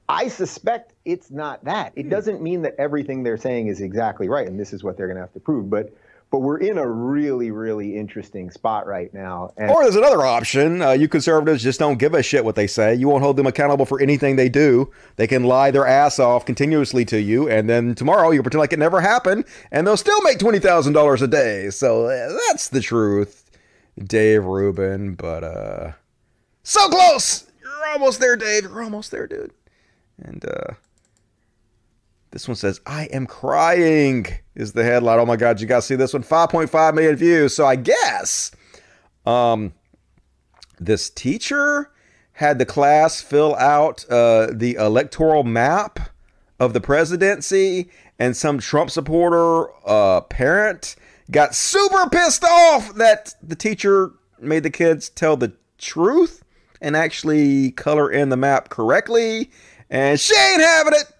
I 0.07 0.27
suspect 0.27 0.93
it's 1.05 1.29
not 1.29 1.63
that. 1.65 1.93
It 1.95 2.03
hmm. 2.03 2.09
doesn't 2.09 2.41
mean 2.41 2.63
that 2.63 2.75
everything 2.79 3.23
they're 3.23 3.37
saying 3.37 3.67
is 3.67 3.79
exactly 3.79 4.27
right, 4.27 4.47
and 4.47 4.59
this 4.59 4.73
is 4.73 4.83
what 4.83 4.97
they're 4.97 5.07
going 5.07 5.17
to 5.17 5.21
have 5.21 5.33
to 5.33 5.39
prove. 5.39 5.69
But 5.69 5.93
but 6.31 6.39
we're 6.39 6.57
in 6.59 6.77
a 6.77 6.87
really 6.87 7.49
really 7.51 7.97
interesting 7.97 8.51
spot 8.51 8.85
right 8.85 9.13
now. 9.13 9.51
And- 9.57 9.71
or 9.71 9.83
there's 9.83 9.95
another 9.95 10.23
option: 10.25 10.81
uh, 10.81 10.91
you 10.91 11.07
conservatives 11.07 11.63
just 11.63 11.79
don't 11.79 11.97
give 11.97 12.13
a 12.13 12.21
shit 12.23 12.45
what 12.45 12.55
they 12.55 12.67
say. 12.67 12.93
You 12.95 13.07
won't 13.07 13.23
hold 13.23 13.37
them 13.37 13.47
accountable 13.47 13.85
for 13.85 13.99
anything 14.01 14.35
they 14.35 14.49
do. 14.49 14.91
They 15.15 15.27
can 15.27 15.43
lie 15.43 15.71
their 15.71 15.87
ass 15.87 16.19
off 16.19 16.45
continuously 16.45 17.05
to 17.05 17.19
you, 17.19 17.49
and 17.49 17.69
then 17.69 17.95
tomorrow 17.95 18.31
you 18.31 18.41
pretend 18.43 18.59
like 18.59 18.73
it 18.73 18.79
never 18.79 19.01
happened, 19.01 19.45
and 19.71 19.85
they'll 19.87 19.97
still 19.97 20.21
make 20.21 20.39
twenty 20.39 20.59
thousand 20.59 20.93
dollars 20.93 21.21
a 21.21 21.27
day. 21.27 21.69
So 21.71 22.05
uh, 22.05 22.37
that's 22.47 22.69
the 22.69 22.81
truth, 22.81 23.49
Dave 23.97 24.45
Rubin. 24.45 25.15
But 25.15 25.43
uh, 25.43 25.91
so 26.63 26.87
close. 26.89 27.45
You're 27.61 27.87
almost 27.93 28.19
there, 28.19 28.35
Dave. 28.37 28.63
You're 28.63 28.83
almost 28.83 29.11
there, 29.11 29.25
dude. 29.27 29.51
And 30.21 30.43
uh, 30.45 30.73
this 32.31 32.47
one 32.47 32.55
says, 32.55 32.79
I 32.85 33.05
am 33.05 33.25
crying, 33.25 34.27
is 34.55 34.73
the 34.73 34.83
headline. 34.83 35.19
Oh 35.19 35.25
my 35.25 35.35
God, 35.35 35.59
you 35.59 35.67
guys 35.67 35.85
see 35.85 35.95
this 35.95 36.13
one. 36.13 36.23
5.5 36.23 36.93
million 36.93 37.15
views. 37.15 37.55
So 37.55 37.65
I 37.65 37.75
guess 37.75 38.51
um, 39.25 39.73
this 40.79 41.09
teacher 41.09 41.91
had 42.33 42.59
the 42.59 42.65
class 42.65 43.21
fill 43.21 43.55
out 43.55 44.05
uh, 44.09 44.47
the 44.51 44.75
electoral 44.75 45.43
map 45.43 45.99
of 46.59 46.73
the 46.73 46.81
presidency, 46.81 47.89
and 48.19 48.35
some 48.35 48.59
Trump 48.59 48.91
supporter 48.91 49.67
uh, 49.87 50.21
parent 50.21 50.95
got 51.31 51.55
super 51.55 52.09
pissed 52.09 52.43
off 52.43 52.93
that 52.95 53.33
the 53.41 53.55
teacher 53.55 54.11
made 54.39 54.63
the 54.63 54.69
kids 54.69 55.09
tell 55.09 55.37
the 55.37 55.53
truth 55.77 56.43
and 56.81 56.95
actually 56.95 57.71
color 57.71 58.11
in 58.11 58.29
the 58.29 58.37
map 58.37 58.69
correctly 58.69 59.49
and 59.89 60.19
she 60.19 60.35
ain't 60.35 60.61
having 60.61 60.93
it. 60.93 61.11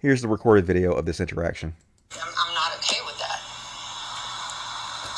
Here's 0.00 0.24
the 0.24 0.32
recorded 0.32 0.64
video 0.64 0.96
of 0.96 1.04
this 1.04 1.20
interaction. 1.20 1.76
I'm, 2.16 2.24
I'm 2.24 2.52
not 2.56 2.72
okay 2.80 3.04
with 3.04 3.20
that. 3.20 3.36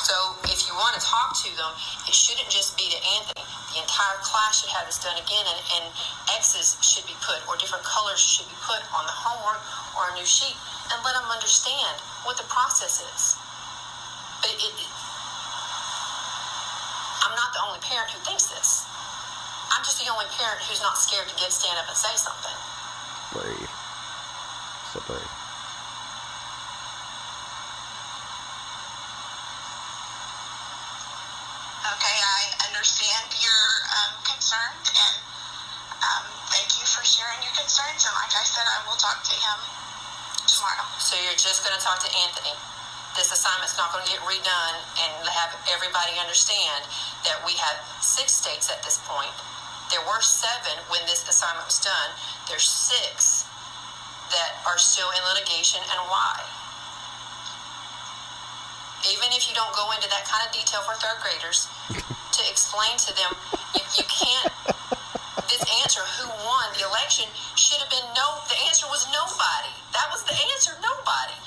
So 0.03 0.35
if 0.51 0.59
you 0.67 0.75
want 0.75 0.99
to 0.99 1.03
talk 1.07 1.31
to 1.39 1.49
them, 1.55 1.71
it 2.03 2.11
shouldn't 2.11 2.51
just 2.51 2.75
be 2.75 2.91
to 2.91 2.99
Anthony. 3.15 3.47
The 3.71 3.79
entire 3.79 4.19
class 4.27 4.59
should 4.59 4.75
have 4.75 4.83
this 4.83 4.99
done 4.99 5.15
again, 5.15 5.47
and, 5.47 5.59
and 5.79 5.85
X's 6.35 6.75
should 6.83 7.07
be 7.07 7.15
put, 7.23 7.39
or 7.47 7.55
different 7.55 7.87
colors 7.87 8.19
should 8.19 8.43
be 8.51 8.59
put 8.59 8.83
on 8.91 9.07
the 9.07 9.15
homework 9.15 9.63
or 9.95 10.11
a 10.11 10.13
new 10.19 10.27
sheet, 10.27 10.59
and 10.91 10.99
let 11.07 11.15
them 11.15 11.31
understand 11.31 12.03
what 12.27 12.35
the 12.35 12.43
process 12.51 12.99
is. 12.99 13.39
But 14.43 14.51
it, 14.51 14.67
it, 14.67 14.91
I'm 17.23 17.31
not 17.39 17.55
the 17.55 17.63
only 17.71 17.79
parent 17.79 18.11
who 18.11 18.19
thinks 18.27 18.51
this. 18.51 18.83
I'm 19.71 19.79
just 19.87 19.95
the 20.03 20.11
only 20.11 20.27
parent 20.35 20.59
who's 20.67 20.83
not 20.83 20.99
scared 20.99 21.31
to 21.31 21.35
get 21.39 21.55
stand 21.55 21.79
up 21.79 21.87
and 21.87 21.95
say 21.95 22.11
something. 22.19 22.57
Brave. 23.31 23.72
Talk 41.83 41.99
to 41.99 42.11
Anthony. 42.23 42.55
This 43.19 43.29
assignment's 43.35 43.75
not 43.75 43.91
going 43.91 44.07
to 44.07 44.11
get 44.15 44.23
redone 44.23 44.77
and 45.03 45.11
have 45.35 45.51
everybody 45.67 46.15
understand 46.15 46.87
that 47.27 47.43
we 47.43 47.59
have 47.59 47.75
six 47.99 48.31
states 48.31 48.71
at 48.71 48.79
this 48.87 49.03
point. 49.03 49.35
There 49.91 50.01
were 50.07 50.23
seven 50.23 50.79
when 50.87 51.03
this 51.05 51.27
assignment 51.27 51.67
was 51.67 51.83
done. 51.83 52.09
There's 52.47 52.65
six 52.65 53.43
that 54.31 54.63
are 54.63 54.79
still 54.79 55.11
in 55.11 55.21
litigation 55.27 55.83
and 55.83 55.99
why. 56.07 56.39
Even 59.11 59.35
if 59.35 59.51
you 59.51 59.53
don't 59.53 59.75
go 59.75 59.91
into 59.91 60.07
that 60.07 60.23
kind 60.23 60.47
of 60.47 60.55
detail 60.55 60.79
for 60.87 60.95
third 61.03 61.19
graders, 61.19 61.67
to 61.91 62.41
explain 62.47 62.95
to 62.95 63.11
them, 63.13 63.35
you, 63.75 63.83
you 63.99 64.05
can't. 64.07 64.49
This 65.51 65.61
answer, 65.83 66.01
who 66.17 66.31
won 66.47 66.65
the 66.73 66.87
election, 66.87 67.27
should 67.59 67.77
have 67.83 67.91
been 67.91 68.07
no. 68.15 68.41
The 68.49 68.57
answer 68.71 68.87
was 68.87 69.05
nobody. 69.11 69.75
That 69.91 70.07
was 70.09 70.23
the 70.23 70.33
answer, 70.33 70.73
nobody. 70.81 71.37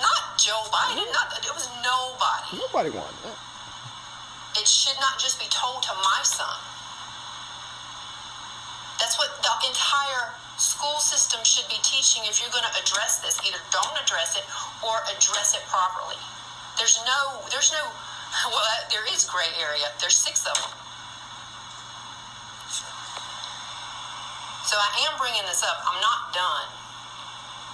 Not 0.00 0.36
Joe 0.36 0.62
Biden. 0.68 1.04
Not 1.12 1.32
it 1.40 1.54
was 1.54 1.68
nobody. 1.80 2.60
Nobody 2.60 2.90
won. 2.90 3.12
It 4.56 4.66
should 4.66 4.96
not 5.00 5.18
just 5.20 5.38
be 5.38 5.48
told 5.52 5.82
to 5.84 5.92
my 6.00 6.20
son. 6.24 6.56
That's 8.98 9.18
what 9.20 9.28
the 9.44 9.52
entire 9.68 10.32
school 10.56 10.96
system 11.00 11.44
should 11.44 11.68
be 11.68 11.76
teaching 11.84 12.24
if 12.24 12.40
you're 12.40 12.52
going 12.52 12.64
to 12.64 12.74
address 12.80 13.20
this. 13.20 13.36
Either 13.44 13.60
don't 13.68 13.96
address 14.00 14.36
it 14.36 14.44
or 14.80 15.04
address 15.12 15.52
it 15.52 15.60
properly. 15.68 16.16
There's 16.80 17.00
no, 17.04 17.44
there's 17.52 17.72
no, 17.72 17.84
well, 18.52 18.64
there 18.88 19.04
is 19.12 19.28
gray 19.28 19.52
area. 19.60 19.92
There's 20.00 20.16
six 20.16 20.48
of 20.48 20.56
them. 20.56 20.72
So 24.66 24.74
I 24.74 25.06
am 25.06 25.14
bringing 25.20 25.44
this 25.46 25.62
up. 25.62 25.78
I'm 25.86 26.00
not 26.00 26.32
done. 26.34 26.85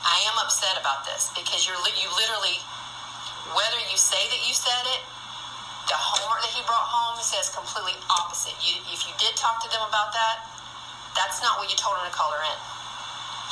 I 0.03 0.19
am 0.27 0.37
upset 0.43 0.75
about 0.79 1.07
this 1.07 1.31
because 1.35 1.63
you're 1.67 1.79
you 1.79 2.09
literally, 2.11 2.59
whether 3.55 3.79
you 3.87 3.95
say 3.95 4.19
that 4.19 4.43
you 4.43 4.55
said 4.55 4.83
it, 4.91 5.03
the 5.87 5.99
homework 5.99 6.43
that 6.43 6.53
he 6.55 6.63
brought 6.67 6.87
home 6.87 7.19
says 7.23 7.51
completely 7.55 7.95
opposite. 8.11 8.55
You, 8.63 8.83
if 8.91 9.07
you 9.07 9.15
did 9.19 9.35
talk 9.39 9.63
to 9.63 9.69
them 9.71 9.83
about 9.87 10.15
that, 10.15 10.47
that's 11.15 11.39
not 11.43 11.59
what 11.59 11.71
you 11.71 11.79
told 11.79 11.99
him 12.03 12.07
to 12.11 12.15
color 12.15 12.43
in. 12.43 12.59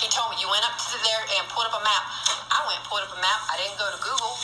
He 0.03 0.09
told 0.09 0.33
me 0.33 0.41
you 0.41 0.49
went 0.49 0.65
up 0.65 0.75
to 0.81 0.97
there 1.05 1.23
and 1.39 1.45
pulled 1.53 1.69
up 1.69 1.77
a 1.77 1.83
map. 1.85 2.05
I 2.51 2.65
went 2.67 2.81
put 2.89 3.05
up 3.05 3.13
a 3.15 3.21
map. 3.21 3.41
I 3.53 3.61
didn't 3.61 3.77
go 3.77 3.87
to 3.93 4.01
Google. 4.01 4.35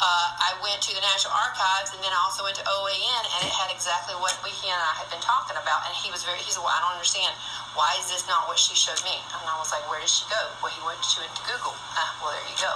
Uh, 0.00 0.32
I 0.32 0.56
went 0.64 0.80
to 0.80 0.96
the 0.96 1.04
National 1.04 1.36
Archives 1.36 1.92
and 1.92 2.00
then 2.00 2.08
I 2.08 2.20
also 2.24 2.40
went 2.40 2.56
to 2.56 2.64
OAN 2.64 3.22
and 3.36 3.40
it 3.44 3.52
had 3.52 3.68
exactly 3.68 4.16
what 4.16 4.32
we 4.40 4.48
he 4.48 4.72
and 4.72 4.80
I 4.80 4.96
had 4.96 5.12
been 5.12 5.20
talking 5.20 5.60
about. 5.60 5.84
And 5.84 5.92
he 5.92 6.08
was 6.08 6.24
very, 6.24 6.40
he 6.40 6.48
said, 6.48 6.64
well, 6.64 6.72
I 6.72 6.80
don't 6.80 6.96
understand. 6.96 7.36
Why 7.76 7.92
is 8.00 8.08
this 8.08 8.24
not 8.24 8.48
what 8.48 8.56
she 8.56 8.72
showed 8.72 9.00
me? 9.04 9.12
And 9.12 9.44
I 9.44 9.60
was 9.60 9.68
like, 9.68 9.84
where 9.92 10.00
did 10.00 10.08
she 10.08 10.24
go? 10.32 10.40
Well, 10.64 10.72
he 10.72 10.80
went 10.80 11.04
to, 11.04 11.20
to 11.20 11.42
Google. 11.44 11.76
Ah, 12.00 12.16
well, 12.24 12.32
there 12.32 12.48
you 12.48 12.58
go. 12.58 12.72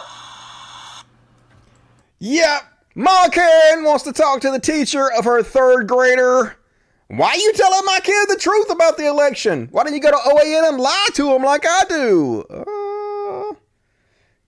Yep. 2.20 2.60
Ma 2.94 3.28
Karen 3.32 3.84
wants 3.84 4.04
to 4.04 4.12
talk 4.12 4.40
to 4.44 4.50
the 4.52 4.60
teacher 4.60 5.10
of 5.12 5.24
her 5.24 5.42
third 5.42 5.88
grader. 5.88 6.56
Why 7.08 7.28
are 7.28 7.36
you 7.36 7.52
telling 7.52 7.84
my 7.84 8.00
kid 8.02 8.28
the 8.28 8.36
truth 8.36 8.70
about 8.70 8.96
the 8.96 9.06
election? 9.06 9.68
Why 9.72 9.84
don't 9.84 9.94
you 9.94 10.00
go 10.00 10.10
to 10.10 10.16
OAN 10.16 10.68
and 10.68 10.78
lie 10.78 11.08
to 11.14 11.34
him 11.34 11.42
like 11.42 11.64
I 11.66 11.84
do? 11.88 12.44
Uh, 12.48 13.54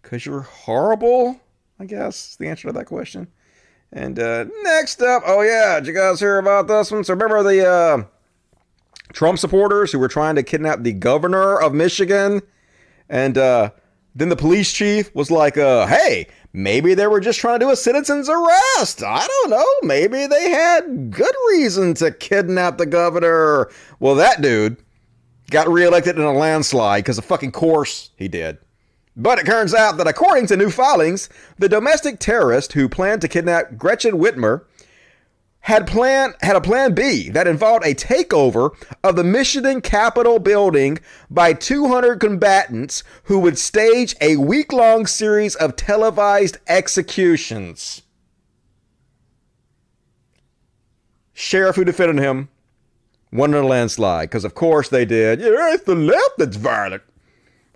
Cause 0.03 0.25
you're 0.25 0.43
horrible, 0.43 1.41
I 1.79 1.85
guess 1.85 2.31
is 2.31 2.37
the 2.37 2.49
answer 2.49 2.69
to 2.69 2.73
that 2.73 2.87
question. 2.87 3.29
And 3.93 4.19
uh, 4.19 4.47
next 4.63 5.01
up, 5.01 5.23
oh 5.27 5.43
yeah, 5.43 5.79
did 5.79 5.87
you 5.87 5.95
guys 5.95 6.21
hear 6.21 6.39
about 6.39 6.67
this 6.67 6.91
one? 6.91 7.05
So 7.05 7.15
remember 7.15 7.43
the 7.43 7.69
uh, 7.69 8.05
Trump 9.13 9.39
supporters 9.39 9.93
who 9.93 9.99
were 9.99 10.09
trying 10.09 10.35
to 10.37 10.43
kidnap 10.43 10.83
the 10.83 10.93
governor 10.93 11.61
of 11.61 11.73
Michigan, 11.73 12.43
and 13.09 13.39
uh, 13.39 13.71
then 14.15 14.29
the 14.29 14.37
police 14.37 14.73
chief 14.73 15.15
was 15.15 15.31
like, 15.31 15.57
uh, 15.57 15.87
"Hey, 15.87 16.27
maybe 16.53 16.95
they 16.95 17.07
were 17.07 17.21
just 17.21 17.39
trying 17.39 17.61
to 17.61 17.67
do 17.67 17.71
a 17.71 17.77
citizen's 17.77 18.29
arrest. 18.29 19.03
I 19.05 19.25
don't 19.27 19.51
know. 19.51 19.67
Maybe 19.83 20.27
they 20.27 20.51
had 20.51 21.11
good 21.11 21.35
reason 21.51 21.95
to 21.95 22.11
kidnap 22.11 22.79
the 22.79 22.87
governor." 22.87 23.71
Well, 24.01 24.17
that 24.17 24.43
dude 24.43 24.79
got 25.51 25.69
reelected 25.69 26.17
in 26.17 26.23
a 26.25 26.33
landslide 26.33 27.05
because 27.05 27.19
of 27.19 27.25
fucking 27.25 27.53
course 27.53 28.11
he 28.17 28.27
did. 28.27 28.59
But 29.17 29.39
it 29.39 29.47
turns 29.47 29.73
out 29.73 29.97
that 29.97 30.07
according 30.07 30.47
to 30.49 30.57
new 30.57 30.71
filings, 30.71 31.31
the 31.59 31.71
domestic 31.71 32.19
terrorist 32.19 32.75
who 32.75 32.89
planned 32.89 33.23
to 33.23 33.29
kidnap 33.29 33.79
Gretchen 33.79 34.19
Whitmer 34.19 34.65
had 35.61 35.87
plan 35.87 36.35
had 36.43 36.55
a 36.55 36.61
plan 36.61 36.95
B 36.95 37.29
that 37.31 37.49
involved 37.49 37.85
a 37.85 37.95
takeover 37.95 38.71
of 39.03 39.17
the 39.17 39.25
Michigan 39.25 39.81
Capitol 39.81 40.39
building 40.39 40.99
by 41.29 41.55
200 41.55 42.21
combatants 42.21 43.03
who 43.25 43.41
would 43.41 43.59
stage 43.59 44.15
a 44.21 44.37
week-long 44.37 45.07
series 45.07 45.57
of 45.57 45.75
televised 45.75 46.59
executions. 46.69 48.03
Sheriff 51.33 51.77
who 51.77 51.85
defended 51.85 52.23
him 52.23 52.49
won 53.33 53.53
in 53.53 53.65
a 53.65 53.67
landslide 53.67 54.29
because 54.29 54.45
of 54.45 54.55
course 54.55 54.89
they 54.89 55.05
did. 55.05 55.41
Yeah, 55.41 55.73
it's 55.75 55.85
the 55.85 55.97
left 55.97 56.39
that's 56.39 56.57
violent. 56.57 57.03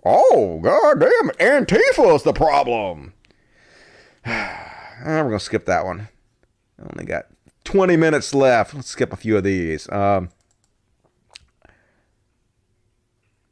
Oh, 0.03 0.59
goddamn, 0.61 1.29
Antifa 1.39 2.15
is 2.15 2.23
the 2.23 2.33
problem. 2.33 3.13
we're 4.25 5.31
to 5.31 5.39
skip 5.39 5.65
that 5.65 5.85
one. 5.85 6.07
I 6.79 6.87
only 6.93 7.05
got 7.05 7.25
20 7.63 7.95
minutes 7.97 8.33
left. 8.33 8.73
Let's 8.73 8.87
skip 8.87 9.13
a 9.13 9.17
few 9.17 9.37
of 9.37 9.43
these. 9.43 9.89
Um, 9.91 10.29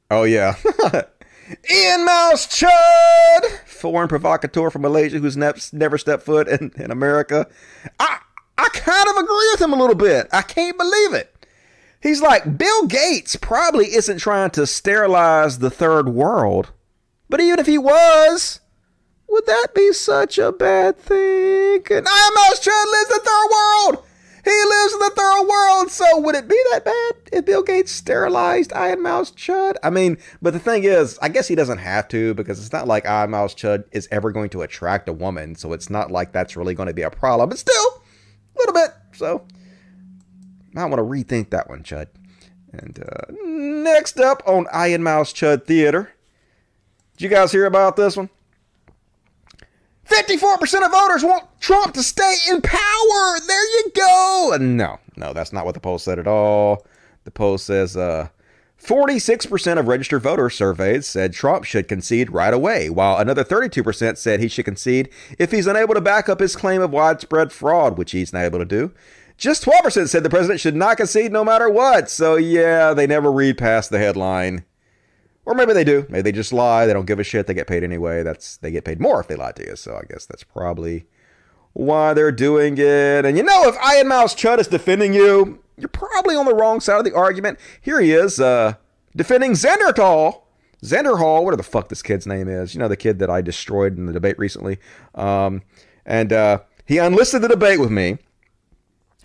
oh, 0.09 0.23
yeah. 0.23 0.55
Ian 1.71 2.05
Mouse 2.05 2.47
Chud, 2.47 3.59
foreign 3.65 4.07
provocateur 4.07 4.69
from 4.69 4.83
Malaysia 4.83 5.19
who's 5.19 5.37
ne- 5.37 5.53
never 5.73 5.97
stepped 5.97 6.23
foot 6.23 6.47
in, 6.47 6.71
in 6.77 6.91
America. 6.91 7.47
I, 7.99 8.19
I 8.57 8.69
kind 8.73 9.09
of 9.09 9.15
agree 9.17 9.49
with 9.51 9.61
him 9.61 9.73
a 9.73 9.75
little 9.75 9.95
bit. 9.95 10.27
I 10.31 10.41
can't 10.41 10.77
believe 10.77 11.13
it. 11.13 11.38
He's 12.01 12.21
like, 12.21 12.57
Bill 12.57 12.87
Gates 12.87 13.35
probably 13.35 13.93
isn't 13.93 14.19
trying 14.19 14.51
to 14.51 14.65
sterilize 14.65 15.59
the 15.59 15.69
third 15.69 16.09
world. 16.09 16.71
But 17.29 17.41
even 17.41 17.59
if 17.59 17.67
he 17.67 17.77
was, 17.77 18.61
would 19.27 19.45
that 19.45 19.67
be 19.75 19.91
such 19.93 20.37
a 20.37 20.51
bad 20.51 20.97
thing? 20.97 21.83
And 21.91 22.07
I 22.09 22.31
Mouse 22.35 22.59
Chud 22.59 22.91
lives 22.91 23.11
in 23.11 23.17
the 23.17 23.23
third 23.23 23.49
world. 23.51 24.05
He 24.45 24.51
lives 24.51 24.93
in 24.93 24.99
the 24.99 25.13
third 25.15 25.47
world. 25.47 25.91
So 25.91 26.19
would 26.21 26.35
it 26.35 26.47
be 26.47 26.59
that 26.71 26.85
bad 26.85 27.13
if 27.31 27.45
Bill 27.45 27.61
Gates 27.61 27.91
sterilized 27.91 28.73
Iron 28.73 29.03
Mouse 29.03 29.31
Chud? 29.31 29.75
I 29.83 29.89
mean, 29.89 30.17
but 30.41 30.53
the 30.53 30.59
thing 30.59 30.85
is, 30.85 31.19
I 31.21 31.29
guess 31.29 31.47
he 31.47 31.55
doesn't 31.55 31.77
have 31.77 32.07
to 32.09 32.33
because 32.33 32.59
it's 32.59 32.73
not 32.73 32.87
like 32.87 33.05
Iron 33.05 33.31
Mouse 33.31 33.53
Chud 33.53 33.83
is 33.91 34.07
ever 34.09 34.31
going 34.31 34.49
to 34.51 34.61
attract 34.61 35.09
a 35.09 35.13
woman. 35.13 35.55
So 35.55 35.73
it's 35.73 35.89
not 35.89 36.09
like 36.09 36.31
that's 36.31 36.55
really 36.55 36.73
going 36.73 36.87
to 36.87 36.93
be 36.93 37.01
a 37.01 37.11
problem. 37.11 37.49
But 37.49 37.59
still, 37.59 38.03
a 38.55 38.59
little 38.59 38.73
bit. 38.73 38.91
So 39.13 39.45
I 40.79 40.85
want 40.85 40.99
to 40.99 41.03
rethink 41.03 41.49
that 41.49 41.69
one, 41.69 41.83
Chud. 41.83 42.07
And 42.71 42.99
uh, 42.99 43.31
next 43.43 44.19
up 44.19 44.43
on 44.45 44.67
Iron 44.71 45.03
Mouse 45.03 45.33
Chud 45.33 45.65
Theater. 45.65 46.13
Did 47.17 47.23
you 47.23 47.29
guys 47.29 47.51
hear 47.51 47.65
about 47.65 47.95
this 47.95 48.15
one? 48.15 48.29
54% 50.05 50.85
of 50.85 50.91
voters 50.91 51.23
want 51.23 51.45
Trump 51.59 51.93
to 51.93 52.03
stay 52.03 52.35
in 52.49 52.61
power. 52.61 53.39
There 53.45 53.77
you 53.77 53.91
go. 53.95 54.57
No, 54.59 54.99
no, 55.15 55.33
that's 55.33 55.53
not 55.53 55.65
what 55.65 55.75
the 55.75 55.79
poll 55.79 55.99
said 55.99 56.17
at 56.17 56.27
all. 56.27 56.85
The 57.25 57.31
poll 57.31 57.59
says 57.59 57.95
uh, 57.95 58.29
46% 58.81 59.77
of 59.77 59.87
registered 59.87 60.23
voters 60.23 60.55
surveyed 60.55 61.03
said 61.03 61.33
Trump 61.33 61.65
should 61.65 61.87
concede 61.87 62.31
right 62.31 62.53
away, 62.53 62.89
while 62.89 63.17
another 63.17 63.43
32% 63.43 64.17
said 64.17 64.39
he 64.39 64.47
should 64.47 64.65
concede 64.65 65.09
if 65.37 65.51
he's 65.51 65.67
unable 65.67 65.93
to 65.93 66.01
back 66.01 66.29
up 66.29 66.39
his 66.39 66.55
claim 66.55 66.81
of 66.81 66.91
widespread 66.91 67.51
fraud, 67.51 67.97
which 67.97 68.11
he's 68.11 68.33
not 68.33 68.45
able 68.45 68.59
to 68.59 68.65
do. 68.65 68.91
Just 69.39 69.63
12% 69.63 70.09
said 70.09 70.23
the 70.23 70.29
president 70.29 70.59
should 70.59 70.75
not 70.75 70.97
concede 70.97 71.31
no 71.31 71.45
matter 71.45 71.69
what. 71.69 72.09
So, 72.09 72.35
yeah, 72.35 72.93
they 72.93 73.07
never 73.07 73.31
read 73.31 73.57
past 73.57 73.89
the 73.89 73.97
headline. 73.97 74.65
Or 75.45 75.55
maybe 75.55 75.73
they 75.73 75.85
do. 75.85 76.05
Maybe 76.09 76.23
they 76.23 76.31
just 76.33 76.51
lie. 76.51 76.85
They 76.85 76.93
don't 76.93 77.07
give 77.07 77.19
a 77.19 77.23
shit. 77.23 77.47
They 77.47 77.53
get 77.53 77.65
paid 77.65 77.83
anyway. 77.83 78.21
That's 78.21 78.57
they 78.57 78.69
get 78.69 78.83
paid 78.83 78.99
more 78.99 79.19
if 79.21 79.27
they 79.27 79.35
lie 79.35 79.53
to 79.53 79.65
you. 79.65 79.75
So 79.75 79.95
I 79.95 80.03
guess 80.07 80.25
that's 80.25 80.43
probably 80.43 81.05
why 81.73 82.13
they're 82.13 82.31
doing 82.31 82.77
it. 82.77 83.25
And 83.25 83.35
you 83.37 83.43
know, 83.43 83.67
if 83.67 83.75
Iron 83.81 84.09
Mouse 84.09 84.35
Chud 84.35 84.59
is 84.59 84.67
defending 84.67 85.13
you, 85.13 85.63
you're 85.77 85.87
probably 85.87 86.35
on 86.35 86.45
the 86.45 86.53
wrong 86.53 86.81
side 86.81 86.99
of 86.99 87.05
the 87.05 87.15
argument. 87.15 87.57
Here 87.81 87.99
he 87.99 88.11
is, 88.11 88.39
uh, 88.39 88.73
defending 89.15 89.53
Zenderthal. 89.53 90.41
Zenderhall, 90.83 91.43
whatever 91.43 91.57
the 91.57 91.63
fuck 91.63 91.89
this 91.89 92.01
kid's 92.03 92.27
name 92.27 92.47
is. 92.47 92.75
You 92.75 92.79
know, 92.79 92.87
the 92.87 92.95
kid 92.95 93.19
that 93.19 93.29
I 93.29 93.41
destroyed 93.41 93.97
in 93.97 94.05
the 94.05 94.13
debate 94.13 94.37
recently. 94.37 94.77
Um, 95.15 95.63
and 96.05 96.31
uh, 96.31 96.59
he 96.85 96.99
unlisted 96.99 97.41
the 97.41 97.47
debate 97.47 97.79
with 97.79 97.89
me. 97.89 98.17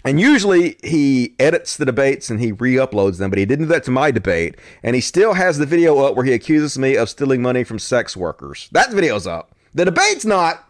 And 0.04 0.20
usually 0.20 0.76
he 0.84 1.34
edits 1.38 1.78
the 1.78 1.86
debates 1.86 2.28
and 2.28 2.38
he 2.38 2.52
re-uploads 2.52 3.18
them, 3.18 3.30
but 3.30 3.38
he 3.38 3.46
didn't 3.46 3.66
do 3.66 3.72
that 3.72 3.84
to 3.84 3.90
my 3.90 4.10
debate. 4.10 4.56
And 4.82 4.94
he 4.94 5.00
still 5.00 5.32
has 5.32 5.56
the 5.56 5.64
video 5.64 5.98
up 6.00 6.14
where 6.14 6.26
he 6.26 6.34
accuses 6.34 6.78
me 6.78 6.94
of 6.96 7.08
stealing 7.08 7.40
money 7.40 7.64
from 7.64 7.78
sex 7.78 8.14
workers. 8.14 8.68
That 8.72 8.92
video's 8.92 9.26
up. 9.26 9.54
The 9.72 9.86
debate's 9.86 10.26
not. 10.26 10.68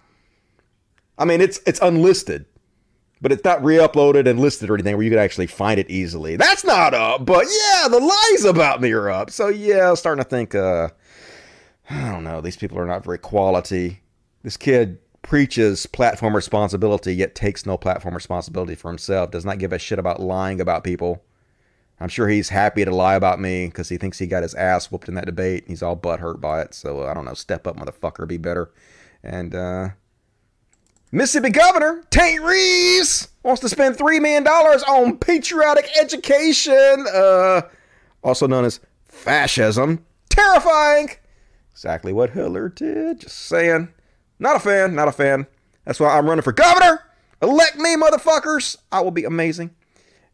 I 1.18 1.24
mean, 1.24 1.40
it's 1.40 1.60
it's 1.66 1.80
unlisted, 1.80 2.46
but 3.20 3.32
it's 3.32 3.44
not 3.44 3.62
re-uploaded 3.64 4.28
and 4.28 4.38
listed 4.38 4.70
or 4.70 4.74
anything 4.74 4.96
where 4.96 5.04
you 5.04 5.10
could 5.10 5.18
actually 5.18 5.48
find 5.48 5.80
it 5.80 5.90
easily. 5.90 6.36
That's 6.36 6.64
not 6.64 6.94
up. 6.94 7.26
But 7.26 7.46
yeah, 7.46 7.88
the 7.88 8.00
lies 8.00 8.44
about 8.44 8.80
me 8.80 8.92
are 8.92 9.10
up. 9.10 9.30
So 9.30 9.48
yeah, 9.48 9.90
I'm 9.90 9.96
starting 9.96 10.22
to 10.22 10.30
think 10.30 10.54
uh, 10.54 10.90
I 11.90 12.10
don't 12.10 12.24
know. 12.24 12.40
These 12.40 12.56
people 12.56 12.78
are 12.78 12.86
not 12.86 13.04
very 13.04 13.18
quality. 13.18 14.00
This 14.42 14.56
kid 14.56 14.98
preaches 15.24 15.86
platform 15.86 16.36
responsibility, 16.36 17.14
yet 17.14 17.34
takes 17.34 17.66
no 17.66 17.76
platform 17.76 18.14
responsibility 18.14 18.74
for 18.74 18.88
himself. 18.88 19.30
Does 19.30 19.44
not 19.44 19.58
give 19.58 19.72
a 19.72 19.78
shit 19.78 19.98
about 19.98 20.20
lying 20.20 20.60
about 20.60 20.84
people. 20.84 21.24
I'm 21.98 22.08
sure 22.08 22.28
he's 22.28 22.50
happy 22.50 22.84
to 22.84 22.94
lie 22.94 23.14
about 23.14 23.40
me 23.40 23.66
because 23.66 23.88
he 23.88 23.96
thinks 23.96 24.18
he 24.18 24.26
got 24.26 24.42
his 24.42 24.54
ass 24.54 24.90
whooped 24.90 25.08
in 25.08 25.14
that 25.14 25.26
debate. 25.26 25.64
He's 25.66 25.82
all 25.82 25.96
butt 25.96 26.20
hurt 26.20 26.40
by 26.40 26.60
it. 26.60 26.74
So 26.74 27.06
I 27.06 27.14
don't 27.14 27.24
know. 27.24 27.34
Step 27.34 27.66
up, 27.66 27.76
motherfucker. 27.76 28.28
Be 28.28 28.36
better. 28.36 28.70
And 29.22 29.54
uh, 29.54 29.90
Mississippi 31.10 31.50
Governor 31.50 32.02
Tate 32.10 32.42
Reeves 32.42 33.28
wants 33.42 33.60
to 33.62 33.68
spend 33.68 33.96
$3 33.96 34.20
million 34.20 34.46
on 34.46 35.18
patriotic 35.18 35.88
education, 35.98 37.06
uh, 37.12 37.62
also 38.22 38.46
known 38.46 38.64
as 38.64 38.80
fascism. 39.06 40.04
Terrifying. 40.28 41.10
Exactly 41.72 42.12
what 42.12 42.30
Hitler 42.30 42.68
did. 42.68 43.20
Just 43.20 43.38
saying. 43.38 43.88
Not 44.44 44.56
a 44.56 44.60
fan. 44.60 44.94
Not 44.94 45.08
a 45.08 45.12
fan. 45.12 45.46
That's 45.86 45.98
why 45.98 46.18
I'm 46.18 46.28
running 46.28 46.42
for 46.42 46.52
governor. 46.52 47.00
Elect 47.40 47.78
me, 47.78 47.96
motherfuckers. 47.96 48.76
I 48.92 49.00
will 49.00 49.10
be 49.10 49.24
amazing. 49.24 49.70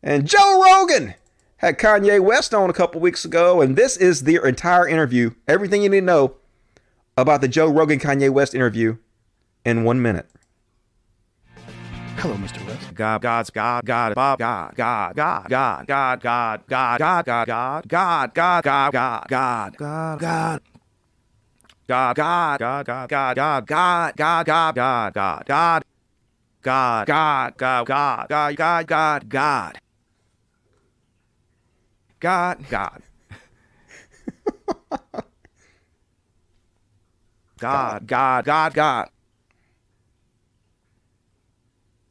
And 0.02 0.26
Joe 0.26 0.60
Rogan 0.60 1.14
had 1.58 1.78
Kanye 1.78 2.18
West 2.18 2.52
on 2.52 2.68
a 2.68 2.72
couple 2.72 3.00
weeks 3.00 3.24
ago, 3.24 3.60
and 3.60 3.76
this 3.76 3.96
is 3.96 4.24
their 4.24 4.44
entire 4.44 4.88
interview. 4.88 5.30
Everything 5.46 5.84
you 5.84 5.88
need 5.88 6.00
to 6.00 6.06
know 6.06 6.34
about 7.16 7.40
the 7.40 7.46
Joe 7.46 7.68
Rogan 7.68 8.00
Kanye 8.00 8.30
West 8.30 8.52
interview 8.52 8.96
in 9.64 9.84
one 9.84 10.02
minute. 10.02 10.28
Hello, 12.16 12.34
Mr. 12.34 12.66
West. 12.66 12.92
God, 12.92 13.22
God's 13.22 13.50
God, 13.50 13.86
God, 13.86 14.16
Bob, 14.16 14.40
God, 14.40 14.74
God, 14.74 15.14
God, 15.14 15.48
God, 15.48 15.86
God, 15.86 16.26
God, 16.66 16.66
God, 16.66 16.98
God, 16.98 17.24
God, 17.24 17.46
God, 17.88 18.34
God, 18.34 18.64
God, 18.64 18.92
God, 18.92 19.28
God, 19.28 19.76
God, 19.78 20.18
God, 20.18 20.60
God. 21.90 22.14
God, 22.16 22.60
God, 22.60 22.86
God, 22.86 23.08
God, 23.08 23.36
God, 23.36 24.16
God, 24.16 24.16
God, 24.16 24.46
God, 24.46 24.74
God, 24.76 25.14
God, 25.14 25.44
God, 25.46 25.82
God, 26.62 27.56
God, 27.56 27.56
God, 27.56 27.86
God, 27.86 28.28
God, 28.28 28.56
God, 28.56 28.86
God, 28.86 29.26
God, 29.26 29.26
God. 29.28 29.78
God, 32.20 32.58
God. 32.70 33.02
God, 37.58 38.06
God, 38.06 38.44
God, 38.44 38.74
God. 38.74 39.08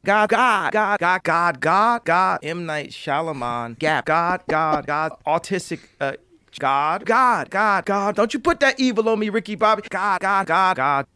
God, 0.04 0.28
God, 0.28 0.72
God, 0.72 0.98
God, 1.00 1.22
God, 1.22 1.60
God, 1.60 2.04
God, 2.04 2.38
M. 2.42 2.66
Night 2.66 2.90
Shyamalan, 2.90 3.78
Gap, 3.78 4.04
God, 4.04 4.42
God, 4.48 4.86
God, 4.86 5.12
autistic, 5.26 5.80
uh, 6.00 6.12
God, 6.58 7.06
God, 7.06 7.50
God, 7.50 7.84
God, 7.86 8.16
don't 8.16 8.34
you 8.34 8.40
put 8.40 8.60
that 8.60 8.78
evil 8.80 9.08
on 9.08 9.18
me, 9.18 9.28
Ricky 9.28 9.54
Bobby. 9.54 9.82
God, 9.88 10.20
God, 10.20 10.46
God, 10.46 10.76
God. 10.76 11.06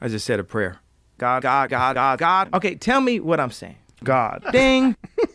I 0.00 0.08
just 0.08 0.26
said 0.26 0.40
a 0.40 0.44
prayer. 0.44 0.80
God, 1.18 1.42
God, 1.42 1.70
God, 1.70 1.94
God, 1.94 2.18
God. 2.18 2.54
Okay, 2.54 2.74
tell 2.74 3.00
me 3.00 3.20
what 3.20 3.38
I'm 3.38 3.52
saying. 3.52 3.76
God. 4.02 4.44
Ding. 4.50 4.96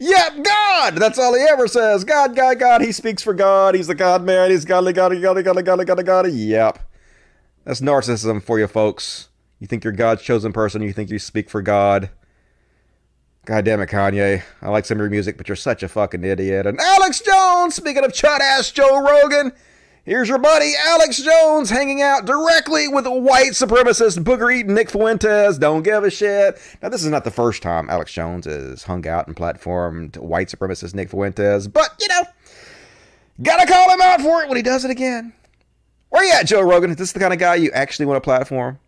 Yep, 0.00 0.44
God. 0.44 0.96
That's 0.96 1.18
all 1.18 1.34
he 1.34 1.42
ever 1.42 1.68
says. 1.68 2.04
God, 2.04 2.34
God, 2.34 2.58
God. 2.58 2.82
He 2.82 2.92
speaks 2.92 3.22
for 3.22 3.34
God. 3.34 3.74
He's 3.74 3.86
the 3.86 3.94
God 3.94 4.22
man. 4.24 4.50
He's 4.50 4.64
godly, 4.64 4.92
godly, 4.92 5.20
godly, 5.20 5.42
godly, 5.42 5.62
godly, 5.62 5.84
godly, 5.84 6.04
godly. 6.04 6.30
Yep. 6.32 6.78
That's 7.64 7.80
narcissism 7.80 8.42
for 8.42 8.58
you 8.58 8.66
folks. 8.66 9.28
You 9.58 9.66
think 9.66 9.84
you're 9.84 9.92
God's 9.92 10.22
chosen 10.22 10.52
person. 10.52 10.82
You 10.82 10.92
think 10.92 11.10
you 11.10 11.18
speak 11.18 11.48
for 11.48 11.62
God. 11.62 12.10
God 13.46 13.64
damn 13.64 13.80
it, 13.80 13.88
Kanye. 13.88 14.42
I 14.60 14.68
like 14.70 14.84
some 14.84 14.98
of 14.98 15.02
your 15.02 15.10
music, 15.10 15.36
but 15.36 15.48
you're 15.48 15.56
such 15.56 15.82
a 15.82 15.88
fucking 15.88 16.24
idiot. 16.24 16.66
And 16.66 16.80
Alex 16.80 17.20
Jones, 17.20 17.76
speaking 17.76 18.04
of 18.04 18.12
chud 18.12 18.40
ass 18.40 18.72
Joe 18.72 19.00
Rogan, 19.00 19.52
here's 20.06 20.28
your 20.28 20.38
buddy 20.38 20.72
Alex 20.86 21.20
Jones 21.20 21.68
hanging 21.68 22.00
out 22.00 22.24
directly 22.24 22.88
with 22.88 23.06
white 23.06 23.50
supremacist 23.50 24.18
booger 24.20 24.54
eating 24.54 24.74
Nick 24.74 24.88
Fuentes. 24.88 25.58
Don't 25.58 25.82
give 25.82 26.04
a 26.04 26.10
shit. 26.10 26.58
Now, 26.80 26.88
this 26.88 27.04
is 27.04 27.10
not 27.10 27.24
the 27.24 27.30
first 27.30 27.62
time 27.62 27.90
Alex 27.90 28.12
Jones 28.12 28.46
has 28.46 28.84
hung 28.84 29.06
out 29.06 29.26
and 29.26 29.36
platformed 29.36 30.16
white 30.16 30.48
supremacist 30.48 30.94
Nick 30.94 31.10
Fuentes, 31.10 31.66
but 31.68 31.90
you 32.00 32.08
know, 32.08 32.22
gotta 33.42 33.66
call 33.66 33.90
him 33.90 34.00
out 34.00 34.22
for 34.22 34.42
it 34.42 34.48
when 34.48 34.56
he 34.56 34.62
does 34.62 34.84
it 34.84 34.90
again. 34.90 35.34
Where 36.08 36.24
you 36.24 36.32
at, 36.32 36.46
Joe 36.46 36.62
Rogan? 36.62 36.90
Is 36.90 36.96
this 36.96 37.12
the 37.12 37.20
kind 37.20 37.34
of 37.34 37.38
guy 37.40 37.56
you 37.56 37.70
actually 37.72 38.06
want 38.06 38.16
to 38.16 38.22
platform? 38.22 38.78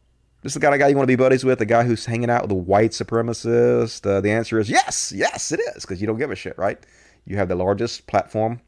This 0.42 0.52
is 0.52 0.54
the 0.54 0.60
kind 0.60 0.72
of 0.72 0.78
guy 0.78 0.86
you 0.86 0.96
want 0.96 1.02
to 1.02 1.12
be 1.12 1.16
buddies 1.16 1.44
with? 1.44 1.58
The 1.58 1.66
guy 1.66 1.82
who's 1.82 2.06
hanging 2.06 2.30
out 2.30 2.42
with 2.42 2.52
a 2.52 2.54
white 2.54 2.92
supremacist? 2.92 4.06
Uh, 4.06 4.20
the 4.20 4.30
answer 4.30 4.60
is 4.60 4.70
yes, 4.70 5.12
yes, 5.14 5.50
it 5.50 5.60
is, 5.74 5.82
because 5.82 6.00
you 6.00 6.06
don't 6.06 6.16
give 6.16 6.30
a 6.30 6.36
shit, 6.36 6.56
right? 6.56 6.78
You 7.26 7.36
have 7.36 7.48
the 7.48 7.56
largest 7.56 8.06
platform 8.06 8.60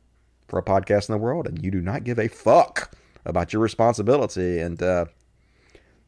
for 0.51 0.59
a 0.59 0.62
podcast 0.62 1.09
in 1.09 1.12
the 1.12 1.18
world, 1.18 1.47
and 1.47 1.62
you 1.64 1.70
do 1.70 1.81
not 1.81 2.05
give 2.05 2.18
a 2.18 2.28
fuck 2.28 2.94
about 3.24 3.52
your 3.52 3.62
responsibility. 3.62 4.59
And 4.59 4.82
uh, 4.82 5.06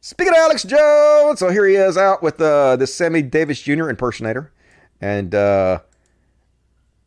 speaking 0.01 0.33
of 0.33 0.37
Alex 0.37 0.63
Jones, 0.63 1.39
so 1.39 1.49
here 1.49 1.65
he 1.65 1.75
is 1.75 1.97
out 1.97 2.21
with 2.21 2.39
uh, 2.41 2.75
this 2.75 2.93
Sammy 2.93 3.21
Davis 3.21 3.61
Jr. 3.61 3.89
impersonator, 3.89 4.51
and 5.01 5.33
uh, 5.33 5.79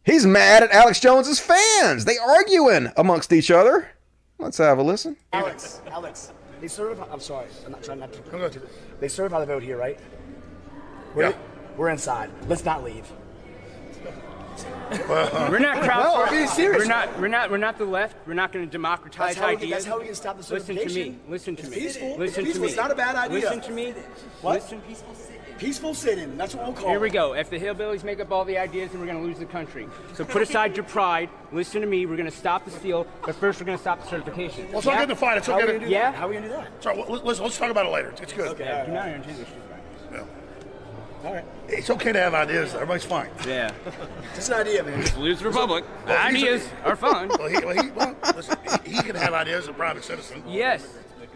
he's 0.03 0.27
mad 0.27 0.63
at 0.63 0.71
Alex 0.73 0.99
Jones's 0.99 1.39
fans. 1.39 2.07
They 2.07 2.17
arguing 2.19 2.91
amongst 2.97 3.33
each 3.33 3.51
other. 3.51 3.91
Let's 4.39 4.59
have 4.59 4.79
a 4.79 4.83
listen. 4.83 5.17
Alex, 5.33 5.81
Alex, 5.91 6.33
they 6.61 6.69
serve. 6.69 7.01
I'm 7.13 7.21
sorry, 7.21 7.47
I'm 7.65 7.73
not 7.73 7.83
trying 7.83 8.01
not 8.01 8.13
to. 8.13 8.63
They 8.99 9.09
certify 9.09 9.41
the 9.41 9.47
vote 9.47 9.63
here, 9.63 9.77
right? 9.77 9.99
We're, 11.15 11.31
Yeah. 11.31 11.37
We're 11.77 11.91
inside. 11.91 12.31
Let's 12.49 12.65
not 12.65 12.83
leave. 12.83 13.07
We're 15.09 15.59
not 15.59 15.83
crowd. 15.83 16.05
No, 16.05 16.23
I'm 16.24 16.31
being 16.31 16.47
serious. 16.49 16.83
We're 16.83 16.89
not. 16.89 17.20
We're 17.20 17.28
not. 17.28 17.51
We're 17.51 17.57
not 17.57 17.78
the 17.78 17.85
left. 17.85 18.16
We're 18.27 18.35
not 18.35 18.53
going 18.53 18.65
to 18.65 18.70
democratize 18.70 19.35
That's 19.35 19.39
how 19.39 19.47
we- 19.49 19.53
ideas. 19.57 19.70
that's 19.70 19.85
how 19.87 19.99
we 19.99 20.07
can 20.07 20.15
stop 20.15 20.41
the 20.41 20.55
Listen 20.55 20.77
to 20.77 20.89
me. 20.89 21.19
Listen 21.28 21.57
to 21.57 21.62
It's 21.62 21.70
me. 21.70 21.77
peaceful. 21.81 22.09
Listen 22.11 22.23
It's 22.24 22.35
to 22.37 22.43
peaceful. 22.43 22.62
me. 22.62 22.69
It's 22.69 22.77
not 22.77 22.91
a 22.91 22.95
bad 22.95 23.16
idea. 23.16 23.41
Listen 23.41 23.61
to 23.62 23.73
me. 23.73 23.95
What? 24.43 24.55
Listen. 24.55 24.83
Peaceful 25.59 25.95
sit-in. 25.95 26.37
That's 26.37 26.55
what 26.55 26.66
we'll 26.66 26.74
call 26.74 26.91
Here 26.91 27.01
we 27.01 27.09
go. 27.09 27.33
If 27.33 27.49
the 27.49 27.59
hillbillies 27.59 28.05
make 28.05 28.20
up 28.20 28.31
all 28.31 28.45
the 28.45 28.59
ideas, 28.59 28.91
then 28.91 29.01
we're 29.01 29.07
going 29.07 29.19
to 29.19 29.24
lose 29.27 29.39
the 29.39 29.47
country. 29.47 29.89
So 30.12 30.23
put 30.23 30.43
aside 30.43 30.77
your 30.77 30.85
pride. 30.85 31.31
Listen 31.51 31.81
to 31.81 31.87
me. 31.87 32.05
We're 32.05 32.19
going 32.19 32.31
to 32.31 32.37
stop 32.37 32.66
the 32.66 32.70
steal, 32.70 33.07
but 33.24 33.35
first 33.37 33.59
we're 33.59 33.65
going 33.65 33.78
to 33.78 33.81
stop 33.83 34.03
the 34.03 34.07
certification. 34.09 34.69
Well, 34.69 34.78
it's 34.78 34.87
not 34.87 34.99
getting 34.99 35.12
a 35.12 35.16
fight. 35.16 35.39
It's 35.39 35.47
How 35.47 35.55
not 35.55 35.62
are 35.62 35.66
we 35.66 35.73
getting 35.78 35.81
gonna 35.89 35.91
do 35.91 35.95
that? 35.95 36.15
How 36.15 36.27
are 36.27 36.28
we 36.28 36.35
gonna 36.35 36.49
do 36.49 36.53
that? 36.57 36.83
Sorry, 36.83 36.99
well, 36.99 37.09
listen, 37.24 37.43
let's 37.45 37.57
talk 37.57 37.70
about 37.70 37.87
it 37.87 37.89
later. 37.93 38.12
It's 38.20 38.35
good. 38.35 38.49
Okay. 38.49 38.83
Do 38.87 38.93
not 38.93 39.09
entertain 39.09 39.37
this 39.39 39.49
shit. 39.49 39.57
Yeah. 40.12 40.24
All 41.27 41.35
right. 41.35 41.44
It's 41.69 41.90
okay 41.90 42.12
to 42.12 42.20
have 42.20 42.35
ideas. 42.35 42.73
Everybody's 42.74 43.05
fine. 43.05 43.28
Yeah. 43.47 43.73
Just 44.36 44.48
an 44.51 44.61
idea, 44.61 44.85
man. 44.85 45.05
Lose 45.19 45.40
the 45.40 45.47
republic. 45.47 45.85
Well, 46.07 46.31
he's 46.31 46.43
a- 46.43 46.47
ideas 46.47 46.69
are 46.85 46.94
fun. 46.94 47.28
Well, 47.28 47.48
he, 47.48 47.57
well, 47.65 47.82
he, 47.82 47.90
well 47.90 48.15
listen, 48.36 48.57
he, 48.85 48.93
he 48.93 49.03
can 49.03 49.16
have 49.16 49.35
ideas 49.35 49.65
as 49.65 49.69
a 49.70 49.73
private 49.73 50.05
citizen. 50.05 50.44
Yes. 50.47 50.86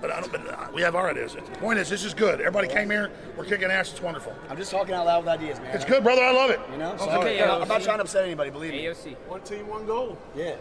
But, 0.01 0.13
I 0.13 0.21
don't, 0.21 0.31
but 0.31 0.49
uh, 0.49 0.69
we 0.73 0.81
have 0.83 0.95
our 0.95 1.11
ideas. 1.11 1.35
The 1.35 1.43
point 1.59 1.81
is, 1.81 1.91
this 1.91 2.05
is 2.05 2.15
good. 2.15 2.41
Everybody 2.41 2.69
came 2.69 2.89
here. 2.89 3.11
We're 3.37 3.45
kicking 3.45 3.69
ass. 3.71 3.91
It's 3.91 4.01
wonderful. 4.01 4.33
I'm 4.49 4.57
just 4.57 4.71
talking 4.71 4.95
out 4.95 5.07
loud 5.07 5.25
with 5.25 5.29
ideas, 5.35 5.59
man. 5.59 5.75
It's 5.75 5.85
good, 5.85 6.05
brother. 6.05 6.23
I 6.23 6.31
love 6.31 6.51
it. 6.51 6.61
You 6.71 6.79
know, 6.79 6.93
Okay, 6.93 7.05
sorry. 7.05 7.37
yeah, 7.37 7.57
I'm 7.57 7.69
not 7.69 7.83
trying 7.83 7.99
to 7.99 8.05
upset 8.05 8.25
anybody. 8.25 8.51
Believe 8.51 8.73
me. 8.73 8.85
AOC. 8.85 9.17
One 9.27 9.43
team, 9.43 9.67
one 9.67 9.87
goal. 9.87 10.17
Yeah. 10.37 10.55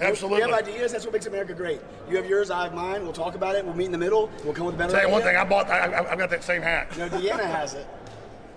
Absolutely. 0.00 0.44
We 0.44 0.50
have 0.50 0.66
ideas. 0.66 0.92
That's 0.92 1.04
what 1.04 1.12
makes 1.12 1.26
America 1.26 1.52
great. 1.54 1.80
You 2.08 2.16
have 2.16 2.26
yours. 2.26 2.50
I 2.50 2.64
have 2.64 2.74
mine. 2.74 3.02
We'll 3.02 3.12
talk 3.12 3.34
about 3.34 3.54
it. 3.54 3.64
We'll 3.64 3.76
meet 3.76 3.84
in 3.84 3.92
the 3.92 3.98
middle. 3.98 4.30
We'll 4.42 4.54
come 4.54 4.66
with 4.66 4.74
a 4.74 4.78
better 4.78 4.92
Tell 4.92 5.06
you 5.06 5.12
one 5.12 5.22
thing. 5.22 5.36
I 5.36 5.44
bought. 5.44 5.68
I, 5.68 5.78
I, 5.92 6.12
I've 6.12 6.18
got 6.18 6.30
that 6.30 6.42
same 6.42 6.62
hat. 6.62 6.96
No, 6.96 7.08
Deanna 7.08 7.44
has 7.44 7.74
it. 7.74 7.86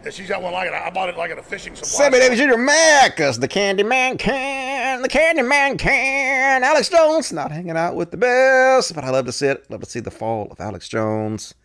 Yeah, 0.06 0.12
she's 0.12 0.30
got 0.30 0.44
one 0.44 0.54
like 0.54 0.68
it. 0.68 0.74
I 0.74 0.92
bought 0.92 1.10
it 1.10 1.18
like 1.18 1.32
at 1.32 1.40
a 1.40 1.42
fishing 1.42 1.74
supply. 1.76 2.06
Sammy 2.06 2.20
Davis 2.20 2.38
Jr. 2.38 2.58
mad 2.58 3.14
because 3.16 3.40
the 3.40 3.48
Candyman 3.48 4.20
can, 4.20 5.02
the 5.02 5.10
Candy 5.10 5.42
Man 5.42 5.80
can. 5.80 6.64
Alex 6.64 6.90
Jones 6.90 7.34
not 7.34 7.52
hanging 7.52 7.76
out 7.76 7.96
with 7.96 8.12
the 8.12 8.18
best, 8.18 8.94
but 8.94 9.04
I 9.04 9.10
love 9.10 9.26
to 9.26 9.32
see 9.32 9.48
it. 9.48 9.66
Love 9.72 9.82
to 9.82 9.90
see 9.90 10.00
the 10.00 10.12
fall 10.12 10.48
of 10.52 10.60
Alex 10.60 10.88
Jones. 10.88 11.56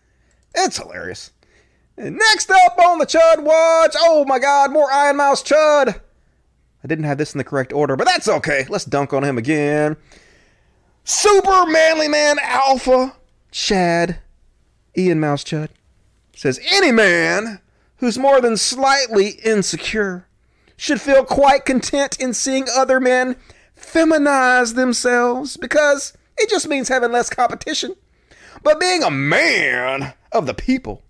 It's 0.55 0.79
hilarious. 0.79 1.33
And 1.99 2.17
next 2.17 2.51
up 2.51 2.79
on 2.79 2.99
the 2.99 3.05
Chud 3.05 3.43
Watch, 3.43 3.95
oh 3.99 4.25
my 4.27 4.39
God, 4.39 4.73
more 4.73 4.91
Iron 4.91 5.19
Mouse 5.19 5.43
Chud. 5.43 6.01
I 6.83 6.89
didn't 6.89 7.05
have 7.05 7.19
this 7.19 7.35
in 7.35 7.39
the 7.39 7.45
correct 7.45 7.75
order, 7.75 7.95
but 7.95 8.07
that's 8.07 8.27
okay. 8.27 8.65
Let's 8.71 8.87
dunk 8.87 9.13
on 9.13 9.23
him 9.23 9.37
again. 9.37 9.99
Super 11.05 11.67
Manly 11.67 12.09
Man 12.09 12.39
Alpha 12.41 13.17
Chad 13.51 14.21
Ian 14.97 15.21
Mouse 15.21 15.45
Chud 15.45 15.69
says 16.35 16.59
any 16.73 16.91
man 16.91 17.61
who's 18.01 18.19
more 18.19 18.41
than 18.41 18.57
slightly 18.57 19.31
insecure 19.45 20.27
should 20.77 21.01
feel 21.01 21.25
quite 21.25 21.65
content 21.65 22.19
in 22.19 22.35
seeing 22.35 22.67
other 22.75 22.99
men 22.99 23.37
feminize 23.79 24.75
themselves 24.75 25.57
because 25.57 26.17
it 26.39 26.51
just 26.51 26.69
means 26.69 26.89
having 26.89 27.13
less 27.13 27.31
competition. 27.31 27.95
But 28.63 28.81
being 28.81 29.03
a 29.03 29.11
man 29.11 30.15
of 30.33 30.47
the 30.47 30.55
people 30.55 31.03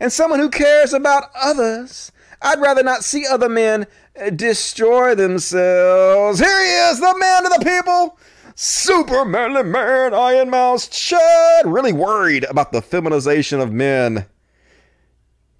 and 0.00 0.12
someone 0.12 0.40
who 0.40 0.50
cares 0.50 0.92
about 0.92 1.30
others, 1.34 2.12
I'd 2.40 2.60
rather 2.60 2.82
not 2.82 3.04
see 3.04 3.26
other 3.26 3.48
men 3.48 3.86
uh, 4.20 4.30
destroy 4.30 5.14
themselves. 5.14 6.38
Here 6.38 6.64
he 6.64 6.90
is, 6.90 7.00
the 7.00 7.16
man 7.18 7.46
of 7.46 7.52
the 7.52 7.64
people, 7.64 8.18
Super 8.60 9.24
manly 9.24 9.62
man, 9.62 10.12
Iron 10.12 10.50
Mouse 10.50 10.88
Chud, 10.88 11.62
really 11.64 11.92
worried 11.92 12.42
about 12.44 12.72
the 12.72 12.82
feminization 12.82 13.60
of 13.60 13.72
men 13.72 14.26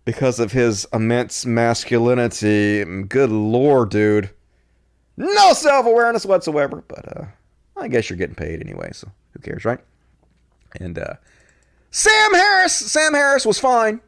because 0.08 0.40
of 0.40 0.52
his 0.52 0.86
immense 0.90 1.44
masculinity. 1.44 2.82
Good 3.02 3.28
lord, 3.28 3.90
dude. 3.90 4.30
No 5.18 5.52
self 5.52 5.84
awareness 5.84 6.24
whatsoever, 6.24 6.82
but 6.88 7.14
uh, 7.14 7.24
I 7.76 7.88
guess 7.88 8.08
you're 8.08 8.16
getting 8.16 8.34
paid 8.34 8.62
anyway, 8.62 8.88
so 8.94 9.10
who 9.32 9.40
cares, 9.40 9.66
right? 9.66 9.80
And 10.80 10.98
uh, 10.98 11.16
Sam 11.90 12.32
Harris, 12.32 12.72
Sam 12.72 13.12
Harris 13.12 13.44
was 13.44 13.58
fine 13.58 14.00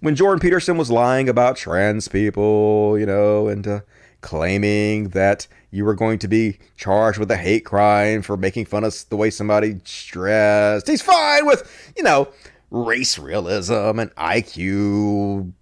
when 0.00 0.16
Jordan 0.16 0.40
Peterson 0.40 0.78
was 0.78 0.90
lying 0.90 1.28
about 1.28 1.58
trans 1.58 2.08
people, 2.08 2.98
you 2.98 3.04
know, 3.04 3.48
and 3.48 3.68
uh, 3.68 3.80
claiming 4.22 5.10
that 5.10 5.46
you 5.70 5.84
were 5.84 5.94
going 5.94 6.18
to 6.20 6.28
be 6.28 6.58
charged 6.78 7.18
with 7.18 7.30
a 7.30 7.36
hate 7.36 7.66
crime 7.66 8.22
for 8.22 8.38
making 8.38 8.64
fun 8.64 8.82
of 8.82 9.04
the 9.10 9.16
way 9.18 9.28
somebody 9.28 9.78
dressed. 10.06 10.88
He's 10.88 11.02
fine 11.02 11.44
with, 11.44 11.92
you 11.98 12.02
know, 12.02 12.28
race 12.70 13.18
realism 13.18 13.98
and 13.98 14.14
IQ 14.16 15.52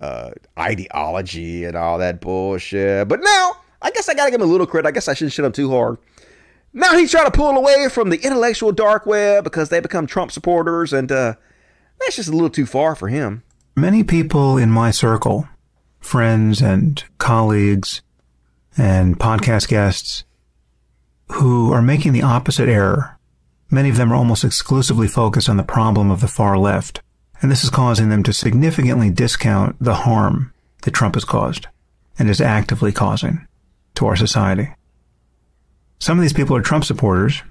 uh, 0.00 0.30
ideology 0.58 1.64
and 1.64 1.76
all 1.76 1.98
that 1.98 2.20
bullshit. 2.20 3.08
But 3.08 3.20
now, 3.22 3.56
I 3.80 3.90
guess 3.90 4.08
I 4.08 4.14
gotta 4.14 4.30
give 4.30 4.40
him 4.40 4.48
a 4.48 4.50
little 4.50 4.66
credit. 4.66 4.88
I 4.88 4.90
guess 4.90 5.08
I 5.08 5.14
shouldn't 5.14 5.32
shit 5.32 5.44
him 5.44 5.52
too 5.52 5.70
hard. 5.70 5.98
Now 6.72 6.96
he's 6.96 7.10
trying 7.10 7.26
to 7.26 7.30
pull 7.30 7.56
away 7.56 7.88
from 7.88 8.10
the 8.10 8.20
intellectual 8.20 8.72
dark 8.72 9.04
web 9.04 9.44
because 9.44 9.68
they 9.68 9.80
become 9.80 10.06
Trump 10.06 10.32
supporters, 10.32 10.92
and 10.92 11.10
uh, 11.12 11.34
that's 12.00 12.16
just 12.16 12.28
a 12.28 12.32
little 12.32 12.50
too 12.50 12.66
far 12.66 12.94
for 12.94 13.08
him. 13.08 13.42
Many 13.76 14.02
people 14.04 14.56
in 14.58 14.70
my 14.70 14.90
circle, 14.90 15.48
friends 16.00 16.60
and 16.60 17.02
colleagues 17.18 18.02
and 18.76 19.18
podcast 19.18 19.68
guests, 19.68 20.24
who 21.32 21.72
are 21.72 21.82
making 21.82 22.12
the 22.12 22.22
opposite 22.22 22.68
error. 22.68 23.18
Many 23.72 23.88
of 23.88 23.96
them 23.96 24.12
are 24.12 24.16
almost 24.16 24.44
exclusively 24.44 25.08
focused 25.08 25.48
on 25.48 25.56
the 25.56 25.62
problem 25.62 26.10
of 26.10 26.20
the 26.20 26.28
far 26.28 26.58
left, 26.58 27.00
and 27.40 27.50
this 27.50 27.64
is 27.64 27.70
causing 27.70 28.10
them 28.10 28.22
to 28.24 28.32
significantly 28.32 29.08
discount 29.08 29.76
the 29.80 29.94
harm 29.94 30.52
that 30.82 30.90
Trump 30.90 31.14
has 31.14 31.24
caused 31.24 31.68
and 32.18 32.28
is 32.28 32.38
actively 32.38 32.92
causing 32.92 33.48
to 33.94 34.06
our 34.06 34.14
society. 34.14 34.68
Some 35.98 36.18
of 36.18 36.22
these 36.22 36.34
people 36.34 36.54
are 36.54 36.60
Trump 36.60 36.84
supporters, 36.84 37.42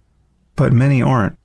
but 0.56 0.72
many 0.72 1.02
aren't. 1.02 1.40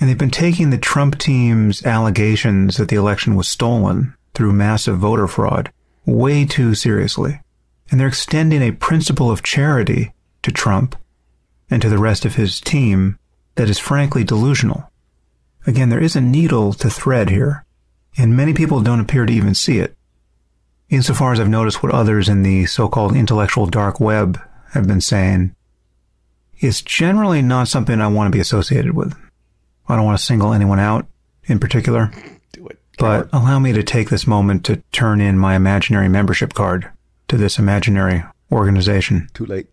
And 0.00 0.08
they've 0.08 0.16
been 0.16 0.30
taking 0.30 0.70
the 0.70 0.78
Trump 0.78 1.18
team's 1.18 1.84
allegations 1.84 2.78
that 2.78 2.88
the 2.88 2.96
election 2.96 3.34
was 3.34 3.48
stolen 3.48 4.14
through 4.32 4.54
massive 4.54 4.96
voter 4.96 5.28
fraud 5.28 5.70
way 6.06 6.46
too 6.46 6.74
seriously. 6.74 7.38
And 7.90 8.00
they're 8.00 8.08
extending 8.08 8.62
a 8.62 8.72
principle 8.72 9.30
of 9.30 9.42
charity 9.42 10.14
to 10.40 10.50
Trump 10.50 10.96
and 11.68 11.82
to 11.82 11.90
the 11.90 11.98
rest 11.98 12.24
of 12.24 12.36
his 12.36 12.62
team 12.62 13.18
that 13.54 13.68
is 13.68 13.78
frankly 13.78 14.24
delusional. 14.24 14.90
Again, 15.66 15.90
there 15.90 16.02
is 16.02 16.16
a 16.16 16.20
needle 16.20 16.72
to 16.74 16.90
thread 16.90 17.30
here, 17.30 17.64
and 18.16 18.36
many 18.36 18.52
people 18.52 18.80
don't 18.80 19.00
appear 19.00 19.26
to 19.26 19.32
even 19.32 19.54
see 19.54 19.78
it. 19.78 19.96
Insofar 20.88 21.32
as 21.32 21.40
I've 21.40 21.48
noticed 21.48 21.82
what 21.82 21.92
others 21.92 22.28
in 22.28 22.42
the 22.42 22.66
so-called 22.66 23.16
intellectual 23.16 23.66
dark 23.66 24.00
web 24.00 24.40
have 24.72 24.86
been 24.86 25.00
saying, 25.00 25.54
is 26.60 26.82
generally 26.82 27.42
not 27.42 27.68
something 27.68 28.00
I 28.00 28.06
want 28.08 28.28
to 28.28 28.36
be 28.36 28.40
associated 28.40 28.94
with. 28.94 29.16
I 29.88 29.96
don't 29.96 30.04
want 30.04 30.18
to 30.18 30.24
single 30.24 30.52
anyone 30.52 30.78
out 30.78 31.06
in 31.44 31.58
particular. 31.58 32.10
Do 32.52 32.66
it. 32.68 32.78
But 32.98 33.28
allow 33.32 33.58
me 33.58 33.72
to 33.72 33.82
take 33.82 34.10
this 34.10 34.26
moment 34.26 34.64
to 34.66 34.76
turn 34.92 35.20
in 35.20 35.38
my 35.38 35.56
imaginary 35.56 36.08
membership 36.08 36.54
card 36.54 36.90
to 37.28 37.36
this 37.36 37.58
imaginary 37.58 38.22
organization. 38.50 39.28
Too 39.34 39.46
late. 39.46 39.66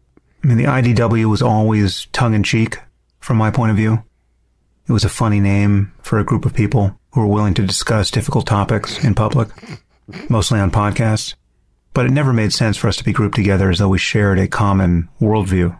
I 0.43 0.47
mean, 0.47 0.57
the 0.57 0.65
IDW 0.65 1.25
was 1.25 1.41
always 1.41 2.05
tongue 2.07 2.33
in 2.33 2.43
cheek 2.43 2.77
from 3.19 3.37
my 3.37 3.51
point 3.51 3.71
of 3.71 3.77
view. 3.77 4.03
It 4.87 4.93
was 4.93 5.03
a 5.03 5.09
funny 5.09 5.39
name 5.39 5.93
for 6.01 6.19
a 6.19 6.23
group 6.23 6.45
of 6.45 6.53
people 6.53 6.99
who 7.11 7.21
were 7.21 7.27
willing 7.27 7.53
to 7.55 7.65
discuss 7.65 8.11
difficult 8.11 8.47
topics 8.47 9.03
in 9.03 9.15
public, 9.15 9.49
mostly 10.29 10.59
on 10.59 10.71
podcasts. 10.71 11.35
But 11.93 12.05
it 12.05 12.11
never 12.11 12.33
made 12.33 12.53
sense 12.53 12.77
for 12.77 12.87
us 12.87 12.97
to 12.97 13.03
be 13.03 13.13
grouped 13.13 13.35
together 13.35 13.69
as 13.69 13.79
though 13.79 13.89
we 13.89 13.97
shared 13.97 14.39
a 14.39 14.47
common 14.47 15.09
worldview. 15.19 15.79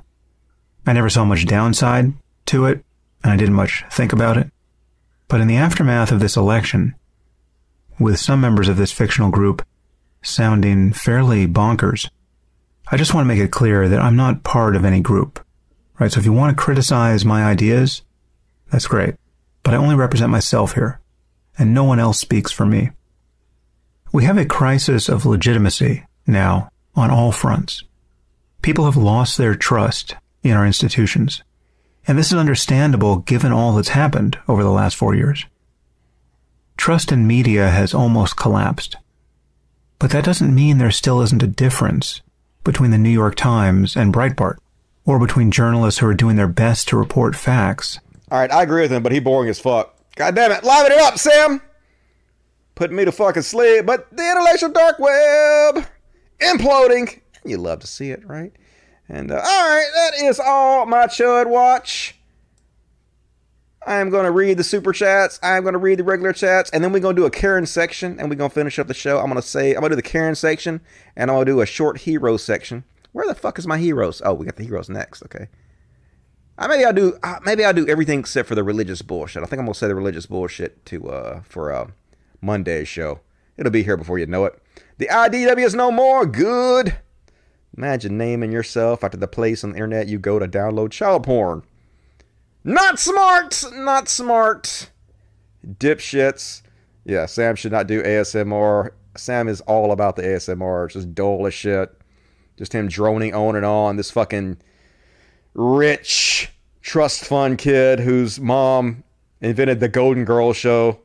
I 0.86 0.94
never 0.94 1.10
saw 1.10 1.24
much 1.24 1.46
downside 1.46 2.14
to 2.48 2.66
it, 2.66 2.84
and 3.24 3.32
I 3.32 3.38
didn't 3.38 3.56
much 3.56 3.84
think 3.92 4.12
about 4.12 4.38
it. 4.38 4.52
But 5.28 5.42
in 5.42 5.48
the 5.48 5.58
aftermath 5.58 6.12
of 6.12 6.20
this 6.20 6.36
election, 6.36 6.96
with 8.00 8.20
some 8.20 8.42
members 8.42 8.68
of 8.68 8.78
this 8.78 8.92
fictional 8.92 9.30
group 9.30 9.66
sounding 10.24 10.94
fairly 10.94 11.48
bonkers, 11.48 12.10
I 12.92 12.98
just 12.98 13.14
want 13.14 13.26
to 13.26 13.28
make 13.28 13.40
it 13.40 13.52
clear 13.52 13.88
that 13.88 14.00
I'm 14.00 14.16
not 14.16 14.44
part 14.44 14.76
of 14.76 14.84
any 14.84 15.00
group. 15.00 15.46
Right? 16.00 16.12
So 16.12 16.20
if 16.20 16.26
you 16.26 16.34
want 16.34 16.56
to 16.56 16.64
criticize 16.64 17.26
my 17.26 17.44
ideas, 17.44 18.02
that's 18.72 18.88
great. 18.88 19.16
But 19.64 19.74
I 19.74 19.78
only 19.78 19.96
represent 19.96 20.32
myself 20.32 20.74
here, 20.74 21.00
and 21.58 21.74
no 21.74 21.84
one 21.84 22.00
else 22.00 22.20
speaks 22.20 22.52
for 22.52 22.66
me. 22.66 22.92
We 24.12 24.24
have 24.24 24.38
a 24.38 24.46
crisis 24.46 25.10
of 25.10 25.26
legitimacy 25.26 26.06
now 26.26 26.70
on 26.96 27.12
all 27.12 27.32
fronts. 27.32 27.84
People 28.62 28.86
have 28.86 28.98
lost 28.98 29.38
their 29.38 29.56
trust 29.56 30.16
in 30.42 30.54
our 30.54 30.66
institutions. 30.66 31.44
And 32.08 32.18
this 32.18 32.32
is 32.32 32.38
understandable 32.38 33.18
given 33.18 33.52
all 33.52 33.74
that's 33.74 33.90
happened 33.90 34.40
over 34.48 34.64
the 34.64 34.72
last 34.72 34.96
four 34.96 35.14
years. 35.14 35.46
Trust 36.78 37.12
in 37.12 37.28
media 37.28 37.70
has 37.70 37.94
almost 37.94 38.38
collapsed. 38.38 38.96
But 40.00 40.12
that 40.12 40.24
doesn't 40.24 40.56
mean 40.56 40.78
there 40.78 40.92
still 40.92 41.22
isn't 41.22 41.44
a 41.44 41.48
difference 41.48 42.22
between 42.64 42.92
the 42.92 42.98
New 42.98 43.10
York 43.10 43.36
Times 43.36 43.96
and 43.96 44.14
Breitbart, 44.14 44.58
or 45.10 45.18
between 45.18 45.50
journalists 45.50 46.00
who 46.00 46.06
are 46.06 46.14
doing 46.14 46.36
their 46.36 46.48
best 46.48 46.88
to 46.88 46.96
report 46.96 47.36
facts. 47.36 48.00
All 48.30 48.40
right, 48.40 48.52
I 48.52 48.62
agree 48.62 48.84
with 48.84 48.92
him, 48.92 49.02
but 49.02 49.12
he 49.12 49.20
boring 49.20 49.50
as 49.50 49.60
fuck. 49.60 49.96
God 50.16 50.36
damn 50.36 50.52
it, 50.52 50.64
liven 50.64 50.92
it 50.92 51.00
up, 51.00 51.18
Sam. 51.18 51.64
Putting 52.76 52.96
me 52.96 53.06
to 53.06 53.12
fucking 53.12 53.42
sleep, 53.42 53.88
but 53.88 54.16
the 54.16 54.30
intellectual 54.30 54.70
dark 54.70 55.00
web 55.00 55.88
imploding. 56.40 57.22
You 57.44 57.58
love 57.58 57.80
to 57.80 57.88
see 57.88 58.12
it, 58.12 58.24
right? 58.28 58.54
And 59.08 59.32
uh, 59.32 59.38
all 59.38 59.42
right, 59.42 59.88
that 59.96 60.24
is 60.24 60.40
all 60.40 60.86
my 60.86 61.08
Chud 61.08 61.50
Watch. 61.50 62.14
I 63.88 63.96
am 63.96 64.12
going 64.12 64.26
to 64.26 64.32
read 64.32 64.58
the 64.58 64.64
super 64.64 64.94
chats. 64.94 65.40
I 65.42 65.58
am 65.58 65.64
going 65.64 65.74
to 65.74 65.80
read 65.80 65.98
the 65.98 66.04
regular 66.04 66.34
chats, 66.34 66.70
and 66.70 66.84
then 66.84 66.92
we're 66.94 67.00
going 67.00 67.16
to 67.16 67.22
do 67.24 67.26
a 67.26 67.32
Karen 67.32 67.66
section, 67.66 68.20
and 68.20 68.30
we're 68.30 68.36
going 68.36 68.52
to 68.52 68.54
finish 68.54 68.78
up 68.78 68.86
the 68.86 68.94
show. 68.94 69.18
I'm 69.18 69.26
going 69.26 69.42
to 69.42 69.42
say 69.42 69.74
I'm 69.74 69.80
going 69.80 69.90
to 69.90 69.96
do 69.96 70.04
the 70.04 70.08
Karen 70.08 70.36
section, 70.36 70.82
and 71.16 71.32
I'm 71.32 71.38
going 71.38 71.48
to 71.48 71.52
do 71.54 71.62
a 71.62 71.66
short 71.66 72.02
hero 72.02 72.38
section. 72.38 72.84
Where 73.12 73.28
the 73.28 73.36
fuck 73.36 73.58
is 73.60 73.68
my 73.68 73.78
heroes? 73.78 74.22
Oh, 74.24 74.34
we 74.34 74.46
got 74.46 74.56
the 74.56 74.64
heroes 74.64 74.90
next. 74.90 75.24
Okay. 75.24 75.48
Uh, 76.58 76.68
maybe 76.68 76.84
I'll 76.86 76.94
do 76.94 77.18
uh, 77.24 77.40
maybe 77.44 77.64
I'll 77.64 77.74
do 77.74 77.88
everything 77.88 78.20
except 78.20 78.48
for 78.48 78.56
the 78.56 78.64
religious 78.64 79.02
bullshit. 79.02 79.44
I 79.44 79.46
think 79.46 79.60
I'm 79.60 79.66
gonna 79.66 79.76
say 79.76 79.88
the 79.88 79.96
religious 79.96 80.26
bullshit 80.26 80.86
to 80.88 81.10
uh 81.10 81.42
for 81.44 81.72
uh 81.72 81.88
Monday's 82.42 82.88
show. 82.88 83.22
It'll 83.58 83.72
be 83.72 83.84
here 83.84 83.98
before 83.98 84.20
you 84.20 84.26
know 84.26 84.46
it. 84.46 84.62
The 84.98 85.08
IDW 85.08 85.66
is 85.66 85.76
no 85.76 85.92
more. 85.92 86.26
Good. 86.26 86.98
Imagine 87.78 88.18
naming 88.18 88.52
yourself 88.52 89.04
after 89.04 89.18
the 89.18 89.28
place 89.28 89.64
on 89.64 89.72
the 89.72 89.78
internet 89.78 90.08
you 90.08 90.20
go 90.20 90.40
to 90.40 90.48
download 90.48 90.92
child 90.92 91.24
porn. 91.24 91.64
Not 92.64 93.00
smart! 93.00 93.64
Not 93.74 94.10
smart! 94.10 94.90
Dipshits. 95.66 96.62
Yeah, 97.06 97.26
Sam 97.26 97.56
should 97.56 97.72
not 97.72 97.88
do 97.88 98.04
ASMR. 98.04 98.92
Sam 99.16 99.48
is 99.48 99.62
all 99.62 99.92
about 99.92 100.16
the 100.16 100.24
ASMR. 100.24 100.86
It's 100.86 100.94
just 100.96 101.16
dull 101.16 101.48
as 101.48 101.54
shit. 101.54 101.99
Just 102.60 102.74
him 102.74 102.90
droning 102.90 103.34
on 103.34 103.56
and 103.56 103.66
on. 103.66 103.96
This 103.96 104.12
fucking 104.12 104.58
rich 105.54 106.52
trust 106.82 107.24
fund 107.24 107.58
kid 107.58 108.02
whose 108.02 108.38
mom 108.38 109.06
invented 109.40 109.80
the 109.80 109.88
Golden 109.88 110.26
Girl 110.26 110.52
show. 110.52 111.00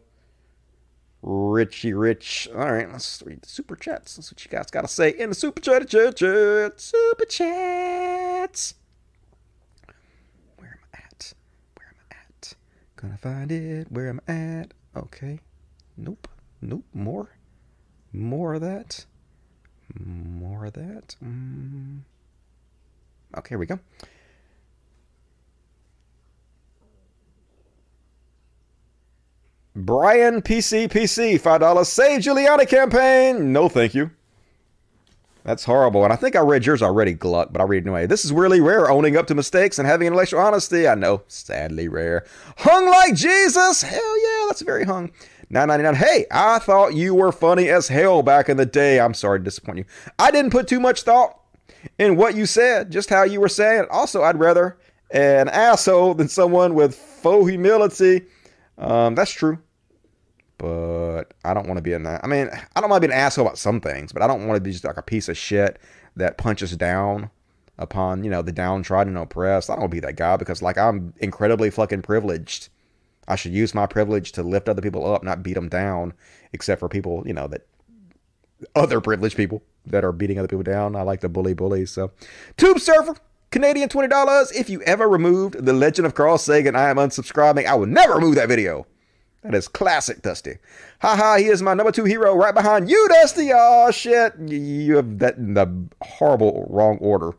Richie 1.23 1.95
Rich. 1.95 2.49
All 2.53 2.73
right, 2.73 2.91
let's 2.91 3.23
read 3.25 3.43
the 3.43 3.49
super 3.49 3.77
chats. 3.77 4.17
That's 4.17 4.33
what 4.33 4.45
you 4.45 4.51
guys 4.51 4.69
got 4.73 4.81
to 4.81 4.89
say 4.89 5.11
in 5.11 5.29
the 5.29 5.35
super 5.37 5.61
chat, 5.61 5.89
chat, 5.89 6.17
chat, 6.17 6.81
super 6.81 7.25
chats. 7.25 8.75
Where 10.57 10.71
am 10.71 10.79
I 10.93 10.99
at? 11.05 11.35
Where 11.77 11.87
am 11.87 11.95
I 12.11 12.17
at? 12.17 12.55
Gonna 12.97 13.17
find 13.17 13.53
it. 13.53 13.93
Where 13.93 14.09
am 14.09 14.21
I 14.27 14.33
at? 14.33 14.75
Okay. 14.97 15.39
Nope. 15.97 16.27
Nope. 16.61 16.85
More. 16.93 17.29
More 18.13 18.55
of 18.55 18.61
that. 18.63 19.07
More 19.99 20.67
of 20.67 20.73
that. 20.75 21.17
Mm. 21.25 22.01
Okay, 23.37 23.51
here 23.51 23.59
we 23.59 23.67
go. 23.67 23.79
Brian 29.77 30.41
PC 30.41 30.89
PC, 30.89 31.41
$5. 31.41 31.87
Save 31.87 32.21
Giuliani 32.21 32.69
campaign. 32.69 33.53
No, 33.53 33.69
thank 33.69 33.95
you. 33.95 34.11
That's 35.43 35.65
horrible. 35.65 36.05
And 36.05 36.13
I 36.13 36.17
think 36.17 36.37
I 36.37 36.41
read 36.41 36.65
yours 36.65 36.81
already, 36.81 37.13
Gluck, 37.13 37.53
but 37.53 37.61
I'll 37.61 37.67
read 37.67 37.85
it 37.85 37.87
anyway. 37.87 38.07
This 38.07 38.25
is 38.25 38.33
really 38.33 38.61
rare, 38.61 38.91
owning 38.91 39.17
up 39.17 39.27
to 39.27 39.35
mistakes 39.35 39.79
and 39.79 39.87
having 39.87 40.07
intellectual 40.07 40.41
honesty. 40.41 40.89
I 40.89 40.95
know, 40.95 41.23
sadly 41.29 41.89
rare. 41.89 42.25
Hung 42.59 42.89
like 42.89 43.15
Jesus. 43.15 43.83
Hell 43.83 44.23
yeah, 44.23 44.47
that's 44.47 44.63
very 44.63 44.85
hung. 44.85 45.11
999. 45.55 45.95
Hey, 45.95 46.27
I 46.33 46.59
thought 46.59 46.95
you 46.95 47.15
were 47.15 47.31
funny 47.31 47.69
as 47.69 47.87
hell 47.87 48.25
back 48.25 48.49
in 48.49 48.57
the 48.57 48.67
day. 48.67 48.99
I'm 48.99 49.15
sorry 49.15 49.39
to 49.39 49.45
disappoint 49.45 49.79
you. 49.79 49.85
I 50.19 50.33
didn't 50.33 50.51
put 50.51 50.67
too 50.67 50.81
much 50.81 51.03
thought 51.03 51.39
in 51.97 52.17
what 52.17 52.35
you 52.35 52.45
said, 52.45 52.91
just 52.91 53.09
how 53.09 53.23
you 53.23 53.41
were 53.41 53.49
saying 53.49 53.85
it. 53.85 53.91
Also, 53.91 54.25
I'd 54.25 54.39
rather 54.41 54.77
an 55.13 55.49
asshole 55.49 56.15
than 56.15 56.29
someone 56.29 56.75
with 56.75 56.97
faux 56.97 57.49
humility. 57.49 58.23
Um, 58.79 59.15
that's 59.15 59.31
true. 59.31 59.59
But 60.59 61.35
I 61.45 61.55
don't 61.55 61.69
want 61.69 61.79
to 61.79 61.83
be 61.83 61.93
an. 61.93 62.05
I 62.05 62.27
mean, 62.27 62.51
I 62.75 62.81
don't 62.81 62.91
want 62.91 63.01
to 63.03 63.09
be 63.09 63.13
an 63.13 63.19
asshole 63.19 63.47
about 63.47 63.59
some 63.59 63.81
things, 63.81 64.13
but 64.13 64.23
I 64.23 64.27
don't 64.27 64.49
want 64.49 64.57
to 64.57 64.61
be 64.61 64.73
just 64.73 64.85
like 64.85 64.97
a 64.97 65.03
piece 65.03 65.29
of 65.29 65.39
shit 65.39 65.79
that 66.17 66.37
punches 66.37 66.77
down 66.77 67.31
upon 67.79 68.25
you 68.25 68.31
know 68.31 68.43
the 68.43 68.53
downtrodden 68.53 69.17
oppressed. 69.17 69.71
I 69.71 69.75
don't 69.75 69.83
want 69.83 69.93
to 69.93 69.97
be 69.97 70.01
that 70.01 70.17
guy 70.17 70.37
because 70.37 70.63
like 70.63 70.79
I'm 70.79 71.15
incredibly 71.19 71.71
fucking 71.71 72.03
privileged. 72.03 72.71
I 73.27 73.37
should 73.37 73.53
use 73.53 73.75
my 73.75 73.87
privilege 73.87 74.33
to 74.33 74.43
lift 74.43 74.69
other 74.69 74.83
people 74.83 75.13
up, 75.13 75.23
not 75.23 75.43
beat 75.43 75.55
them 75.55 75.69
down. 75.69 76.13
Except 76.53 76.79
for 76.81 76.89
people, 76.89 77.23
you 77.27 77.33
know, 77.33 77.47
that 77.49 77.67
other 78.75 79.01
privileged 79.01 79.37
people 79.37 79.63
that 79.87 80.05
are 80.05 80.13
beating 80.13 80.39
other 80.39 80.49
people 80.49 80.63
down. 80.63 80.97
I 80.97 81.03
like 81.03 81.21
to 81.21 81.29
bully 81.29 81.55
bullies. 81.55 81.91
So, 81.91 82.13
Tube 82.57 82.79
Surfer, 82.79 83.17
Canadian 83.51 83.89
twenty 83.89 84.09
dollars. 84.09 84.53
If 84.53 84.71
you 84.71 84.81
ever 84.83 85.09
removed 85.09 85.65
the 85.65 85.73
Legend 85.73 86.07
of 86.07 86.15
Carl 86.15 86.39
Sagan, 86.39 86.77
I 86.77 86.91
am 86.91 86.97
unsubscribing. 86.97 87.67
I 87.67 87.75
will 87.75 87.87
never 87.87 88.15
remove 88.15 88.37
that 88.37 88.49
video. 88.49 88.87
That 89.43 89.55
is 89.55 89.69
classic, 89.69 90.23
Dusty. 90.23 90.57
Haha, 91.01 91.37
he 91.37 91.47
is 91.47 91.61
my 91.61 91.75
number 91.75 91.93
two 91.93 92.05
hero 92.05 92.35
right 92.35 92.55
behind 92.55 92.89
you, 92.89 93.09
Dusty. 93.09 93.51
Oh 93.53 93.91
shit, 93.91 94.33
you 94.39 94.97
have 94.97 95.19
that 95.19 95.37
in 95.37 95.53
the 95.53 95.87
horrible 96.01 96.67
wrong 96.71 96.97
order. 96.99 97.33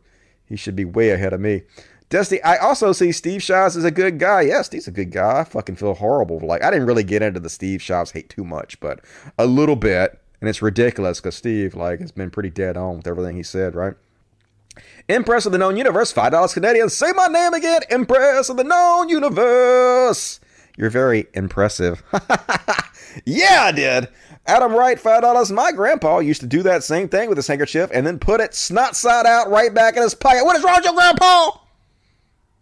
He 0.45 0.55
should 0.55 0.75
be 0.75 0.85
way 0.85 1.09
ahead 1.09 1.33
of 1.33 1.41
me. 1.41 1.63
Dusty, 2.09 2.41
I 2.43 2.57
also 2.57 2.91
see 2.91 3.11
Steve 3.11 3.41
Shives 3.41 3.75
as 3.75 3.83
a 3.83 3.91
good 3.91 4.19
guy. 4.19 4.41
Yes, 4.41 4.71
he's 4.71 4.87
a 4.87 4.91
good 4.91 5.11
guy. 5.11 5.39
I 5.39 5.43
fucking 5.43 5.75
feel 5.75 5.95
horrible. 5.95 6.39
Like 6.39 6.63
I 6.63 6.69
didn't 6.69 6.87
really 6.87 7.03
get 7.03 7.21
into 7.21 7.39
the 7.39 7.49
Steve 7.49 7.81
Shives 7.81 8.11
hate 8.11 8.29
too 8.29 8.43
much, 8.43 8.79
but 8.79 8.99
a 9.37 9.47
little 9.47 9.75
bit, 9.75 10.19
and 10.39 10.49
it's 10.49 10.61
ridiculous 10.61 11.19
because 11.19 11.35
Steve 11.35 11.73
like 11.73 11.99
has 11.99 12.11
been 12.11 12.29
pretty 12.29 12.51
dead 12.51 12.77
on 12.77 12.97
with 12.97 13.07
everything 13.07 13.35
he 13.35 13.43
said, 13.43 13.73
right? 13.73 13.95
Empress 15.09 15.45
of 15.45 15.51
the 15.51 15.57
Known 15.57 15.77
Universe, 15.77 16.11
five 16.11 16.31
dollars 16.31 16.53
Canadian. 16.53 16.89
Say 16.89 17.11
my 17.13 17.27
name 17.27 17.53
again, 17.53 17.81
Empress 17.89 18.49
of 18.49 18.57
the 18.57 18.63
Known 18.63 19.09
Universe. 19.09 20.39
You're 20.77 20.89
very 20.89 21.27
impressive. 21.33 22.03
yeah, 23.25 23.63
I 23.63 23.71
did. 23.71 24.09
Adam 24.45 24.73
Wright, 24.73 24.99
five 24.99 25.21
dollars. 25.21 25.51
My 25.51 25.71
grandpa 25.71 26.19
used 26.19 26.41
to 26.41 26.47
do 26.47 26.61
that 26.63 26.83
same 26.83 27.09
thing 27.09 27.29
with 27.29 27.37
his 27.37 27.47
handkerchief 27.47 27.89
and 27.93 28.05
then 28.05 28.19
put 28.19 28.41
it 28.41 28.53
snot 28.53 28.95
side 28.95 29.25
out 29.25 29.49
right 29.49 29.73
back 29.73 29.95
in 29.95 30.03
his 30.03 30.13
pocket. 30.13 30.45
What 30.45 30.55
is 30.55 30.63
wrong 30.63 30.75
with 30.75 30.85
your 30.85 30.93
grandpa? 30.93 31.51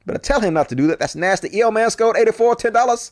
But 0.06 0.16
I 0.16 0.20
tell 0.20 0.42
him 0.42 0.54
not 0.54 0.70
to 0.70 0.76
do 0.76 0.88
that. 0.88 1.00
That's 1.00 1.16
nasty. 1.16 1.56
EO 1.58 1.72
Manscode, 1.72 2.18
84, 2.18 2.56
$10. 2.56 3.12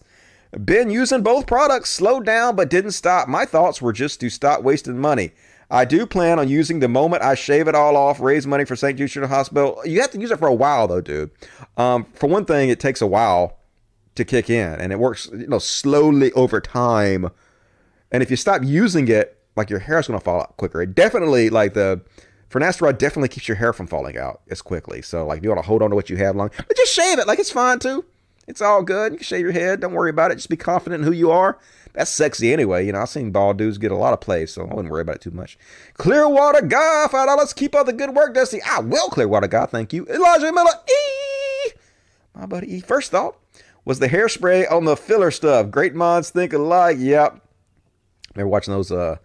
Been 0.65 0.89
using 0.89 1.23
both 1.23 1.47
products, 1.47 1.89
slowed 1.89 2.25
down 2.25 2.55
but 2.57 2.69
didn't 2.69 2.91
stop. 2.91 3.29
My 3.29 3.45
thoughts 3.45 3.81
were 3.81 3.93
just 3.93 4.19
to 4.19 4.29
stop 4.29 4.63
wasting 4.63 4.99
money. 4.99 5.31
I 5.69 5.85
do 5.85 6.05
plan 6.05 6.37
on 6.37 6.49
using 6.49 6.81
the 6.81 6.89
moment 6.89 7.23
I 7.23 7.33
shave 7.35 7.69
it 7.69 7.75
all 7.75 7.95
off, 7.95 8.19
raise 8.19 8.45
money 8.45 8.65
for 8.65 8.75
St. 8.75 8.97
Jude 8.97 9.09
Children's 9.09 9.33
Hospital. 9.33 9.81
You 9.85 10.01
have 10.01 10.11
to 10.11 10.19
use 10.19 10.29
it 10.29 10.39
for 10.39 10.49
a 10.49 10.53
while 10.53 10.89
though, 10.89 10.99
dude. 10.99 11.31
Um, 11.77 12.05
for 12.13 12.27
one 12.27 12.43
thing, 12.43 12.69
it 12.69 12.81
takes 12.81 13.01
a 13.01 13.07
while 13.07 13.57
to 14.15 14.25
kick 14.25 14.49
in, 14.49 14.73
and 14.73 14.91
it 14.91 14.99
works, 14.99 15.29
you 15.31 15.47
know, 15.47 15.59
slowly 15.59 16.33
over 16.33 16.59
time. 16.59 17.29
And 18.11 18.21
if 18.21 18.29
you 18.29 18.35
stop 18.35 18.61
using 18.65 19.07
it, 19.07 19.37
like 19.55 19.69
your 19.69 19.79
hair 19.79 19.99
is 19.99 20.07
going 20.07 20.19
to 20.19 20.23
fall 20.23 20.41
out 20.41 20.57
quicker. 20.57 20.81
It 20.81 20.93
definitely, 20.93 21.49
like 21.49 21.73
the 21.73 22.01
finasteride, 22.51 22.97
definitely 22.97 23.29
keeps 23.29 23.47
your 23.47 23.57
hair 23.57 23.73
from 23.73 23.87
falling 23.87 24.17
out 24.17 24.41
as 24.49 24.61
quickly. 24.61 25.01
So, 25.01 25.25
like, 25.25 25.39
if 25.39 25.43
you 25.43 25.49
want 25.49 25.61
to 25.61 25.67
hold 25.67 25.81
on 25.81 25.89
to 25.89 25.95
what 25.95 26.09
you 26.09 26.17
have 26.17 26.35
long, 26.35 26.51
but 26.55 26.75
just 26.77 26.93
shave 26.93 27.19
it. 27.19 27.27
Like, 27.27 27.39
it's 27.39 27.51
fine 27.51 27.79
too. 27.79 28.05
It's 28.47 28.61
all 28.61 28.83
good. 28.83 29.13
You 29.13 29.19
can 29.19 29.25
shave 29.25 29.41
your 29.41 29.51
head. 29.51 29.79
Don't 29.79 29.93
worry 29.93 30.09
about 30.09 30.31
it. 30.31 30.35
Just 30.35 30.49
be 30.49 30.57
confident 30.57 31.01
in 31.01 31.07
who 31.07 31.13
you 31.13 31.31
are. 31.31 31.57
That's 31.93 32.11
sexy 32.11 32.51
anyway. 32.51 32.85
You 32.85 32.93
know, 32.93 33.01
I've 33.01 33.09
seen 33.09 33.31
bald 33.31 33.57
dudes 33.57 33.77
get 33.77 33.91
a 33.91 33.97
lot 33.97 34.13
of 34.13 34.21
plays, 34.21 34.51
so 34.51 34.61
I 34.63 34.73
wouldn't 34.73 34.91
worry 34.91 35.01
about 35.01 35.17
it 35.17 35.21
too 35.21 35.31
much. 35.31 35.57
Clearwater 35.95 36.61
Guy, 36.61 37.07
five 37.11 37.27
dollars. 37.27 37.53
Keep 37.53 37.75
up 37.75 37.85
the 37.85 37.93
good 37.93 38.15
work, 38.15 38.33
Dusty. 38.33 38.61
I 38.63 38.79
will, 38.79 39.09
Clearwater 39.09 39.47
Guy. 39.47 39.65
Thank 39.65 39.93
you. 39.93 40.07
Elijah 40.07 40.51
Miller. 40.51 40.71
E. 40.89 41.71
My 42.35 42.45
buddy 42.45 42.75
E. 42.75 42.79
First 42.81 43.11
thought 43.11 43.37
was 43.85 43.99
the 43.99 44.07
hairspray 44.07 44.71
on 44.71 44.85
the 44.85 44.95
filler 44.95 45.31
stuff. 45.31 45.69
Great 45.69 45.93
minds 45.93 46.29
think 46.29 46.53
alike. 46.53 46.97
Yep. 46.99 47.41
Remember 48.35 48.49
watching 48.49 48.73
those 48.73 48.91
uh 48.91 49.17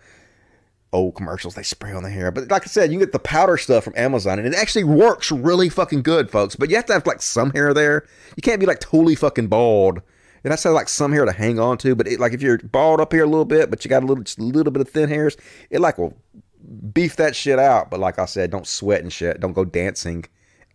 old 0.93 1.15
commercials 1.15 1.55
they 1.55 1.63
spray 1.63 1.93
on 1.93 2.03
the 2.03 2.11
hair. 2.11 2.31
But 2.31 2.51
like 2.51 2.63
I 2.63 2.67
said, 2.67 2.93
you 2.93 2.99
get 2.99 3.13
the 3.13 3.19
powder 3.19 3.57
stuff 3.57 3.85
from 3.85 3.95
Amazon 3.97 4.39
and 4.39 4.47
it 4.47 4.55
actually 4.55 4.85
works 4.85 5.31
really 5.31 5.69
fucking 5.69 6.03
good, 6.03 6.31
folks. 6.31 6.57
But 6.57 6.71
you 6.71 6.77
have 6.77 6.87
to 6.87 6.93
have 6.93 7.07
like 7.07 7.23
some 7.23 7.51
hair 7.51 7.75
there. 7.75 8.07
You 8.37 8.43
can't 8.43 8.61
be 8.61 8.67
like 8.67 8.81
totally 8.81 9.15
fucking 9.15 9.49
bald. 9.49 10.01
And 10.45 10.53
I 10.53 10.57
said 10.57 10.71
like 10.71 10.89
some 10.89 11.13
hair 11.13 11.25
to 11.25 11.33
hang 11.33 11.59
on 11.59 11.77
to, 11.79 11.95
but 11.95 12.07
it, 12.07 12.21
like 12.21 12.33
if 12.33 12.41
you're 12.41 12.59
bald 12.59 13.01
up 13.01 13.13
here 13.13 13.25
a 13.25 13.29
little 13.29 13.45
bit, 13.45 13.69
but 13.69 13.85
you 13.85 13.89
got 13.89 14.03
a 14.03 14.07
little 14.07 14.23
just 14.23 14.39
a 14.39 14.43
little 14.43 14.73
bit 14.73 14.81
of 14.81 14.89
thin 14.89 15.09
hairs, 15.09 15.37
it 15.71 15.81
like 15.81 15.99
will 15.99 16.15
beef 16.93 17.17
that 17.17 17.35
shit 17.35 17.59
out. 17.59 17.91
But 17.91 18.01
like 18.01 18.19
I 18.19 18.27
said, 18.27 18.51
don't 18.51 18.67
sweat 18.67 19.03
and 19.03 19.13
shit. 19.13 19.41
Don't 19.41 19.53
go 19.53 19.65
dancing 19.65 20.25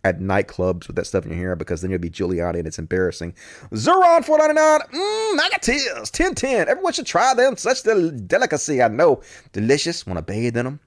at 0.04 0.18
nightclubs 0.18 0.86
with 0.86 0.96
that 0.96 1.06
stuff 1.06 1.24
in 1.24 1.30
your 1.30 1.38
hair 1.40 1.56
because 1.56 1.80
then 1.80 1.90
you'll 1.90 2.00
be 2.00 2.10
Giuliani 2.10 2.58
and 2.58 2.66
it's 2.66 2.78
embarrassing. 2.78 3.34
Zeron 3.72 4.24
499, 4.24 4.80
mmm, 4.92 5.36
negative, 5.36 5.96
1010. 5.98 6.68
Everyone 6.68 6.92
should 6.92 7.06
try 7.06 7.34
them. 7.34 7.56
Such 7.56 7.82
del- 7.82 8.10
delicacy, 8.10 8.82
I 8.82 8.88
know. 8.88 9.22
Delicious. 9.52 10.06
Want 10.06 10.18
to 10.18 10.22
bathe 10.22 10.56
in 10.56 10.64
them. 10.64 10.80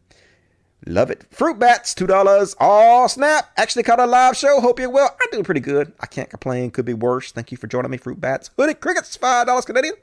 Love 0.88 1.10
it. 1.10 1.26
Fruit 1.32 1.58
bats, 1.58 1.96
$2. 1.96 2.56
Oh, 2.60 3.08
snap. 3.08 3.50
Actually 3.58 3.84
caught 3.84 4.00
a 4.00 4.06
live 4.06 4.38
show. 4.38 4.60
Hope 4.60 4.80
you're 4.80 4.90
well. 4.90 5.16
I'm 5.20 5.32
doing 5.32 5.44
pretty 5.44 5.62
good. 5.62 5.92
I 6.00 6.06
can't 6.06 6.30
complain. 6.30 6.70
Could 6.70 6.86
be 6.86 6.94
worse. 6.94 7.32
Thank 7.32 7.52
you 7.52 7.58
for 7.58 7.66
joining 7.66 7.90
me, 7.90 7.98
Fruit 7.98 8.22
Bats. 8.22 8.52
Hooded 8.58 8.82
Crickets, 8.82 9.18
$5 9.18 9.66
Canadian. 9.66 9.96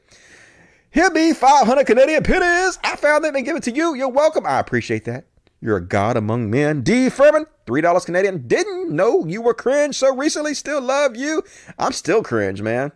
Here 0.90 1.10
be 1.10 1.32
500 1.34 1.86
Canadian 1.86 2.22
pennies. 2.24 2.78
I 2.82 2.96
found 2.96 3.24
them 3.24 3.36
and 3.36 3.44
give 3.44 3.56
it 3.56 3.62
to 3.64 3.70
you. 3.70 3.94
You're 3.94 4.08
welcome. 4.08 4.44
I 4.44 4.58
appreciate 4.58 5.04
that. 5.04 5.24
You're 5.62 5.76
a 5.76 5.80
god 5.80 6.16
among 6.16 6.50
men. 6.50 6.82
D. 6.82 7.08
Furman, 7.08 7.46
$3 7.66 8.04
Canadian. 8.04 8.48
Didn't 8.48 8.90
know 8.90 9.24
you 9.24 9.40
were 9.40 9.54
cringe 9.54 9.94
so 9.94 10.14
recently. 10.14 10.54
Still 10.54 10.80
love 10.80 11.16
you. 11.16 11.44
I'm 11.78 11.92
still 11.92 12.24
cringe, 12.24 12.60
man. 12.60 12.90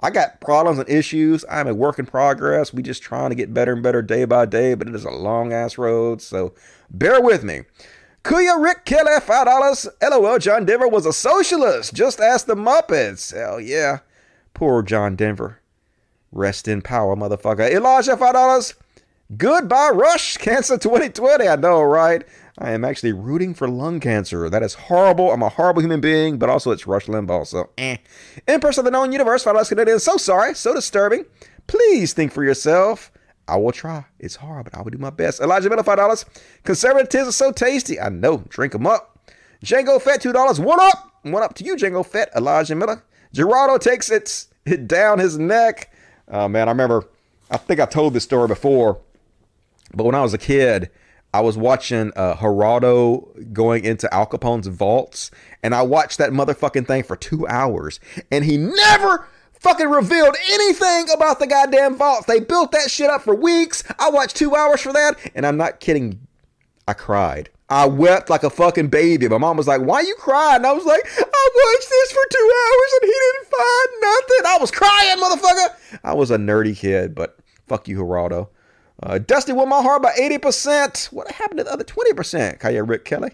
I 0.00 0.10
got 0.10 0.40
problems 0.40 0.80
and 0.80 0.88
issues. 0.88 1.44
I'm 1.48 1.68
a 1.68 1.74
work 1.74 2.00
in 2.00 2.06
progress. 2.06 2.74
We 2.74 2.82
just 2.82 3.04
trying 3.04 3.30
to 3.30 3.36
get 3.36 3.54
better 3.54 3.72
and 3.72 3.84
better 3.84 4.02
day 4.02 4.24
by 4.24 4.46
day, 4.46 4.74
but 4.74 4.88
it 4.88 4.96
is 4.96 5.04
a 5.04 5.10
long 5.10 5.52
ass 5.52 5.78
road. 5.78 6.20
So 6.20 6.54
bear 6.90 7.22
with 7.22 7.44
me. 7.44 7.62
Kuya 8.24 8.62
Rick 8.62 8.84
Kelly, 8.84 9.12
$5. 9.12 9.88
LOL, 10.02 10.38
John 10.40 10.66
Denver 10.66 10.88
was 10.88 11.06
a 11.06 11.12
socialist. 11.12 11.94
Just 11.94 12.18
ask 12.18 12.46
the 12.46 12.56
Muppets. 12.56 13.32
Hell 13.32 13.60
yeah. 13.60 14.00
Poor 14.54 14.82
John 14.82 15.14
Denver. 15.14 15.60
Rest 16.32 16.66
in 16.66 16.82
power, 16.82 17.14
motherfucker. 17.14 17.70
Elijah, 17.70 18.16
$5. 18.16 18.74
Goodbye, 19.36 19.90
Rush. 19.90 20.38
Cancer 20.38 20.78
2020. 20.78 21.46
I 21.46 21.56
know, 21.56 21.82
right? 21.82 22.24
I 22.56 22.70
am 22.70 22.82
actually 22.82 23.12
rooting 23.12 23.52
for 23.52 23.68
lung 23.68 24.00
cancer. 24.00 24.48
That 24.48 24.62
is 24.62 24.72
horrible. 24.72 25.30
I'm 25.30 25.42
a 25.42 25.50
horrible 25.50 25.82
human 25.82 26.00
being, 26.00 26.38
but 26.38 26.48
also 26.48 26.70
it's 26.70 26.86
Rush 26.86 27.06
Limbaugh, 27.06 27.46
so 27.46 27.68
eh. 27.76 27.98
Empress 28.48 28.78
of 28.78 28.86
the 28.86 28.90
Known 28.90 29.12
Universe, 29.12 29.44
dollars 29.44 29.68
Canadian. 29.68 29.98
So 30.00 30.16
sorry, 30.16 30.54
so 30.54 30.74
disturbing. 30.74 31.26
Please 31.66 32.14
think 32.14 32.32
for 32.32 32.42
yourself. 32.42 33.12
I 33.46 33.56
will 33.56 33.70
try. 33.72 34.06
It's 34.18 34.36
hard, 34.36 34.64
but 34.64 34.74
I 34.74 34.80
will 34.80 34.90
do 34.90 34.98
my 34.98 35.10
best. 35.10 35.40
Elijah 35.42 35.68
Miller, 35.68 35.82
five 35.82 35.98
dollars. 35.98 36.24
Conservatives 36.64 37.28
are 37.28 37.32
so 37.32 37.52
tasty. 37.52 38.00
I 38.00 38.08
know. 38.08 38.44
Drink 38.48 38.72
them 38.72 38.86
up. 38.86 39.18
Django 39.62 40.00
Fett, 40.00 40.22
two 40.22 40.32
dollars. 40.32 40.58
One 40.58 40.80
up. 40.80 41.12
One 41.22 41.42
up 41.42 41.52
to 41.56 41.64
you, 41.64 41.76
Django 41.76 42.04
Fett. 42.04 42.30
Elijah 42.34 42.74
Miller. 42.74 43.04
Geraldo 43.34 43.78
takes 43.78 44.10
it, 44.10 44.46
it 44.64 44.88
down 44.88 45.18
his 45.18 45.38
neck. 45.38 45.92
Oh 46.28 46.48
man, 46.48 46.68
I 46.68 46.70
remember. 46.70 47.04
I 47.50 47.58
think 47.58 47.78
I 47.78 47.86
told 47.86 48.12
this 48.14 48.24
story 48.24 48.48
before, 48.48 49.00
but 49.94 50.04
when 50.04 50.14
I 50.14 50.22
was 50.22 50.34
a 50.34 50.38
kid, 50.38 50.90
I 51.34 51.40
was 51.40 51.58
watching 51.58 52.12
uh, 52.16 52.34
going 53.52 53.84
into 53.84 54.12
Al 54.14 54.26
Capone's 54.26 54.66
vaults, 54.66 55.30
and 55.62 55.74
I 55.74 55.82
watched 55.82 56.18
that 56.18 56.30
motherfucking 56.30 56.86
thing 56.86 57.02
for 57.02 57.16
two 57.16 57.46
hours, 57.46 58.00
and 58.30 58.44
he 58.44 58.56
never 58.56 59.26
fucking 59.52 59.88
revealed 59.88 60.36
anything 60.50 61.10
about 61.14 61.38
the 61.38 61.46
goddamn 61.46 61.96
vaults. 61.96 62.26
They 62.26 62.40
built 62.40 62.72
that 62.72 62.90
shit 62.90 63.10
up 63.10 63.22
for 63.22 63.34
weeks. 63.34 63.84
I 63.98 64.10
watched 64.10 64.36
two 64.36 64.54
hours 64.54 64.80
for 64.80 64.92
that, 64.92 65.16
and 65.34 65.46
I'm 65.46 65.56
not 65.56 65.80
kidding. 65.80 66.26
I 66.86 66.94
cried. 66.94 67.50
I 67.70 67.86
wept 67.86 68.30
like 68.30 68.44
a 68.44 68.50
fucking 68.50 68.88
baby. 68.88 69.28
My 69.28 69.36
mom 69.36 69.58
was 69.58 69.68
like, 69.68 69.82
Why 69.82 70.00
you 70.00 70.14
crying? 70.18 70.64
I 70.64 70.72
was 70.72 70.86
like, 70.86 71.02
I 71.04 71.48
watched 71.54 71.90
this 71.90 72.12
for 72.12 72.22
two 72.30 72.52
hours 72.56 72.92
and 72.94 73.02
he 73.02 73.18
didn't 73.18 73.50
find 73.50 73.88
nothing. 74.00 74.46
I 74.46 74.58
was 74.58 74.70
crying, 74.70 75.18
motherfucker. 75.18 75.98
I 76.02 76.14
was 76.14 76.30
a 76.30 76.38
nerdy 76.38 76.74
kid, 76.74 77.14
but 77.14 77.36
fuck 77.66 77.86
you, 77.86 77.98
Geraldo. 77.98 78.48
Uh, 79.02 79.18
Dusty 79.18 79.52
won 79.52 79.68
my 79.68 79.82
heart 79.82 80.02
by 80.02 80.12
80%. 80.12 81.12
What 81.12 81.30
happened 81.30 81.58
to 81.58 81.64
the 81.64 81.72
other 81.72 81.84
20%? 81.84 82.58
Kaya 82.58 82.82
Rick 82.82 83.04
Kelly. 83.04 83.30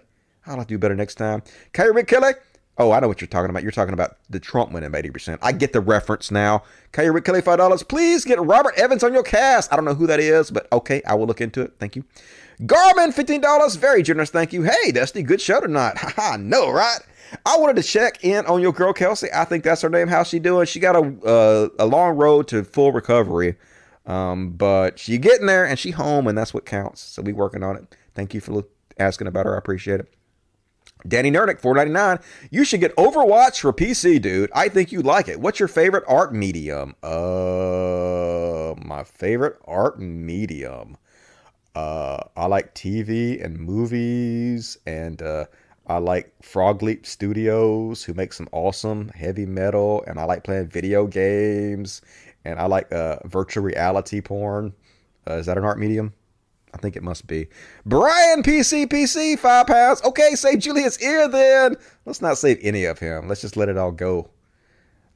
I'll 0.47 0.62
do 0.65 0.78
better 0.78 0.95
next 0.95 1.15
time. 1.15 1.43
Kaya 1.73 1.93
Rick 1.93 2.09
Kelly. 2.09 2.32
Oh, 2.77 2.91
I 2.91 2.99
know 2.99 3.07
what 3.07 3.20
you're 3.20 3.28
talking 3.28 3.51
about. 3.51 3.62
You're 3.62 3.73
talking 3.73 3.95
about 3.95 4.16
the 4.28 4.41
Trump 4.41 4.73
winning 4.73 4.91
by 4.91 5.01
80%. 5.01 5.39
I 5.43 5.53
get 5.53 5.73
the 5.73 5.81
reference 5.81 6.31
now. 6.31 6.65
Kaya 6.93 7.12
Rick 7.12 7.24
Kelly, 7.24 7.41
$5. 7.41 7.89
Please 7.89 8.24
get 8.24 8.41
Robert 8.41 8.74
Evans 8.77 9.05
on 9.05 9.15
your 9.15 9.23
cast. 9.23 9.73
I 9.73 9.77
don't 9.77 9.85
know 9.85 9.95
who 9.95 10.09
that 10.09 10.19
is, 10.19 10.51
but 10.51 10.70
okay, 10.73 11.01
I 11.07 11.15
will 11.15 11.27
look 11.27 11.41
into 11.41 11.62
it. 11.62 11.74
Thank 11.78 11.95
you. 11.95 12.05
Garmin, 12.61 13.15
$15. 13.15 13.78
Very 13.78 14.03
generous. 14.03 14.31
Thank 14.31 14.53
you. 14.53 14.65
Hey, 14.65 14.91
Dusty, 14.91 15.23
good 15.23 15.41
show 15.41 15.61
tonight. 15.61 15.97
Haha, 15.99 16.36
no, 16.36 16.70
right? 16.70 16.99
I 17.47 17.57
wanted 17.59 17.77
to 17.77 17.82
check 17.82 18.23
in 18.24 18.45
on 18.47 18.61
your 18.61 18.73
girl, 18.73 18.93
Kelsey. 18.93 19.28
I 19.32 19.45
think 19.45 19.65
that's 19.65 19.82
her 19.82 19.89
name. 19.89 20.09
How's 20.09 20.28
she 20.28 20.39
doing? 20.41 20.66
She 20.66 20.81
got 20.81 20.97
a, 20.97 21.27
uh, 21.27 21.69
a 21.78 21.86
long 21.86 22.16
road 22.16 22.49
to 22.49 22.65
full 22.65 22.93
recovery. 22.93 23.57
Um, 24.06 24.51
but 24.51 24.98
she 24.98 25.18
getting 25.18 25.47
there 25.47 25.64
and 25.66 25.78
she 25.78 25.90
home 25.90 26.26
and 26.26 26.36
that's 26.36 26.52
what 26.52 26.66
counts. 26.66 27.01
So 27.01 27.22
we 27.22 27.32
working 27.32 27.62
on 27.62 27.76
it. 27.76 27.97
Thank 28.14 28.35
you 28.35 28.40
for 28.40 28.64
asking 28.98 29.26
about 29.26 29.47
her. 29.47 29.55
I 29.55 29.59
appreciate 29.59 30.01
it. 30.01 30.14
Danny 31.06 31.31
Nernick, 31.31 31.60
four 31.60 31.74
ninety 31.74 31.93
nine. 31.93 32.18
You 32.51 32.64
should 32.64 32.81
get 32.81 32.97
Overwatch 32.97 33.60
for 33.60 33.72
PC, 33.72 34.20
dude. 34.22 34.51
I 34.55 34.68
think 34.68 34.90
you'd 34.90 35.05
like 35.05 35.28
it. 35.28 35.39
What's 35.39 35.59
your 35.59 35.68
favorite 35.68 36.05
art 36.09 36.32
medium? 36.32 36.94
Uh, 37.02 38.74
my 38.82 39.05
favorite 39.05 39.59
art 39.66 39.98
medium. 40.01 40.97
Uh, 41.74 42.22
I 42.36 42.47
like 42.47 42.74
TV 42.74 43.44
and 43.44 43.59
movies, 43.59 44.78
and 44.86 45.20
uh, 45.20 45.47
I 45.86 45.98
like 45.98 46.32
Frog 46.40 46.82
Leap 46.82 47.05
Studios, 47.05 48.05
who 48.05 48.14
make 48.14 48.32
some 48.32 48.48
awesome 48.52 49.09
heavy 49.09 49.44
metal, 49.44 50.02
and 50.06 50.18
I 50.18 50.24
like 50.24 50.44
playing 50.44 50.68
video 50.68 51.06
games, 51.06 52.01
and 52.44 52.58
I 52.58 52.66
like 52.66 52.92
uh, 52.92 53.18
virtual 53.24 53.64
reality 53.64 54.20
porn. 54.20 54.74
Uh, 55.28 55.34
is 55.34 55.46
that 55.46 55.58
an 55.58 55.64
art 55.64 55.78
medium? 55.78 56.12
I 56.74 56.76
think 56.78 56.96
it 56.96 57.02
must 57.02 57.26
be. 57.26 57.46
Brian 57.86 58.42
PC 58.42 58.86
PC, 58.86 59.38
five 59.38 59.66
pounds. 59.66 60.02
Okay, 60.02 60.34
save 60.34 60.58
Julius 60.58 61.00
ear 61.00 61.28
then. 61.28 61.76
Let's 62.04 62.20
not 62.20 62.36
save 62.36 62.58
any 62.62 62.84
of 62.84 62.98
him. 62.98 63.28
Let's 63.28 63.40
just 63.40 63.56
let 63.56 63.68
it 63.68 63.78
all 63.78 63.92
go. 63.92 64.30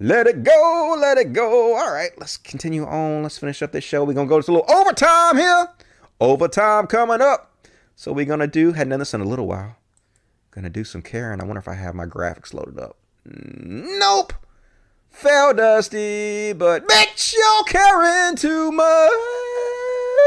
Let 0.00 0.28
it 0.28 0.44
go, 0.44 0.96
let 0.98 1.18
it 1.18 1.32
go. 1.32 1.76
All 1.76 1.92
right, 1.92 2.12
let's 2.18 2.36
continue 2.36 2.86
on. 2.86 3.24
Let's 3.24 3.38
finish 3.38 3.60
up 3.62 3.72
this 3.72 3.82
show. 3.82 4.04
We're 4.04 4.12
gonna 4.12 4.28
go 4.28 4.40
to 4.40 4.50
a 4.50 4.54
little 4.54 4.72
overtime 4.72 5.36
here. 5.36 5.68
Overtime 6.20 6.86
coming 6.86 7.20
up. 7.20 7.52
So 7.96 8.12
we're 8.12 8.24
gonna 8.24 8.46
do, 8.46 8.72
hadn't 8.72 8.90
done 8.90 9.00
this 9.00 9.12
in 9.12 9.20
a 9.20 9.24
little 9.24 9.48
while. 9.48 9.76
Gonna 10.52 10.70
do 10.70 10.84
some 10.84 11.02
Karen. 11.02 11.40
I 11.40 11.44
wonder 11.44 11.58
if 11.58 11.66
I 11.66 11.74
have 11.74 11.96
my 11.96 12.06
graphics 12.06 12.54
loaded 12.54 12.78
up. 12.78 12.96
Nope. 13.24 14.32
Fell 15.10 15.52
dusty, 15.52 16.52
but 16.52 16.86
bitch, 16.86 17.34
y'all 17.34 17.64
caring 17.64 18.36
too 18.36 18.70
much. 18.70 19.10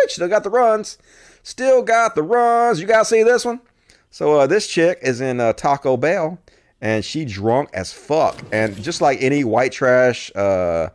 Still 0.08 0.28
got 0.28 0.44
the 0.44 0.50
runs. 0.50 0.98
Still 1.44 1.82
got 1.82 2.16
the 2.16 2.24
runs. 2.24 2.82
You 2.82 2.88
guys 2.88 3.08
see 3.08 3.24
this 3.24 3.46
one? 3.46 3.62
So 4.10 4.42
uh, 4.42 4.48
this 4.48 4.68
chick 4.68 5.00
is 5.02 5.22
in 5.22 5.40
uh, 5.40 5.54
Taco 5.54 5.96
Bell, 5.96 6.38
and 6.82 7.06
she 7.06 7.24
drunk 7.24 7.70
as 7.74 7.94
fuck. 7.94 8.38
And 8.52 8.82
just 8.84 9.00
like 9.00 9.22
any 9.22 9.46
white 9.46 9.72
trash, 9.72 10.30
uh, 10.36 10.90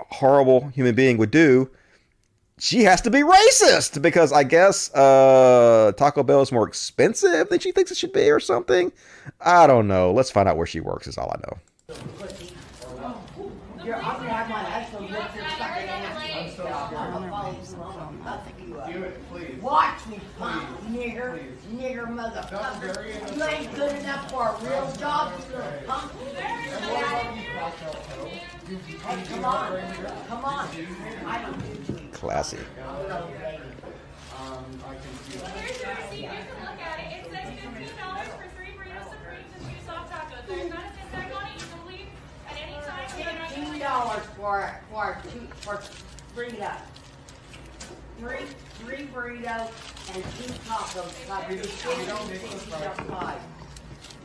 horrible 0.00 0.68
human 0.68 0.94
being 0.94 1.18
would 1.18 1.30
do, 1.30 1.70
she 2.58 2.84
has 2.84 3.00
to 3.02 3.10
be 3.10 3.20
racist 3.20 4.00
because 4.00 4.32
I 4.32 4.44
guess 4.44 4.92
uh, 4.94 5.92
Taco 5.96 6.22
Bell 6.22 6.40
is 6.40 6.50
more 6.50 6.66
expensive 6.66 7.50
than 7.50 7.58
she 7.58 7.72
thinks 7.72 7.90
it 7.90 7.98
should 7.98 8.12
be, 8.12 8.30
or 8.30 8.40
something. 8.40 8.90
I 9.40 9.66
don't 9.66 9.86
know. 9.86 10.12
Let's 10.12 10.30
find 10.30 10.48
out 10.48 10.56
where 10.56 10.66
she 10.66 10.80
works. 10.80 11.06
Is 11.06 11.18
all 11.18 11.30
I 11.30 11.40
know. 11.46 11.58
You're, 14.02 14.10
I'm 14.10 14.16
gonna 14.16 14.30
have 14.30 14.48
my 14.48 14.64
husband 14.64 15.10
lift 15.10 15.36
your 15.36 15.44
fucking 15.44 15.88
ass. 15.88 16.58
I'm 16.58 16.92
gonna 17.12 17.30
follow 17.30 17.54
you 18.66 18.78
up. 18.78 18.92
Do 18.92 19.02
it, 19.04 19.30
please. 19.30 19.62
Watch 19.62 20.06
me, 20.06 20.18
punk, 20.38 20.68
nigger, 20.90 21.38
nigger 21.72 22.08
motherfucker. 22.08 23.36
You 23.36 23.44
ain't 23.44 23.74
good 23.76 23.96
enough 23.98 24.28
for 24.30 24.48
a 24.48 24.54
real 24.64 24.92
job, 24.96 25.32
you 25.38 25.56
little 25.56 25.72
punk. 25.86 26.12
Hey, 29.06 29.24
come 29.28 29.44
on, 29.44 29.78
come 30.28 30.44
on. 30.44 30.68
I 31.26 31.42
don't 31.42 31.86
do 31.86 31.92
to 31.94 32.02
you. 32.02 32.08
Classy. 32.12 32.58
Dollars 44.12 44.26
for, 44.36 44.80
for 44.90 45.18
two, 45.30 45.40
for 45.60 45.80
burrito. 46.36 46.72
Three, 48.18 48.46
three 48.78 49.06
burritos 49.12 49.70
and 50.14 50.22
two 50.24 50.52
tacos, 50.68 51.28
like 51.28 51.48
We 51.48 51.56
just- 51.56 51.86
we 51.86 52.04
don't 52.06 52.28
make 52.28 52.42
those 52.42 52.62
prices. 52.64 53.00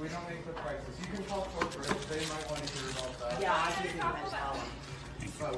We 0.02 0.08
don't 0.10 0.30
make 0.30 0.46
the 0.46 0.54
prices. 0.54 1.00
You 1.02 1.08
can 1.16 1.24
call 1.26 1.48
corporate, 1.58 2.10
they 2.10 2.20
might 2.28 2.50
want 2.50 2.64
to 2.68 2.74
hear 2.74 2.90
about 2.92 3.20
that. 3.20 3.42
Yeah, 3.42 3.54
I 3.54 3.84
give 3.84 3.96
you 3.96 4.02
my 4.02 4.12
Well, 5.40 5.54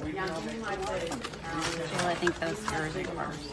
I 2.05 2.15
think 2.15 2.37
those 2.39 2.61
yours 2.71 2.95
are 2.95 3.03
first. 3.05 3.49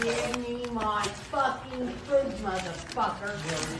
Give 0.00 0.48
me 0.48 0.66
my 0.72 1.02
fucking 1.02 1.88
food, 1.88 2.32
motherfucker. 2.44 3.32
Give 3.42 3.62
me 3.70 3.78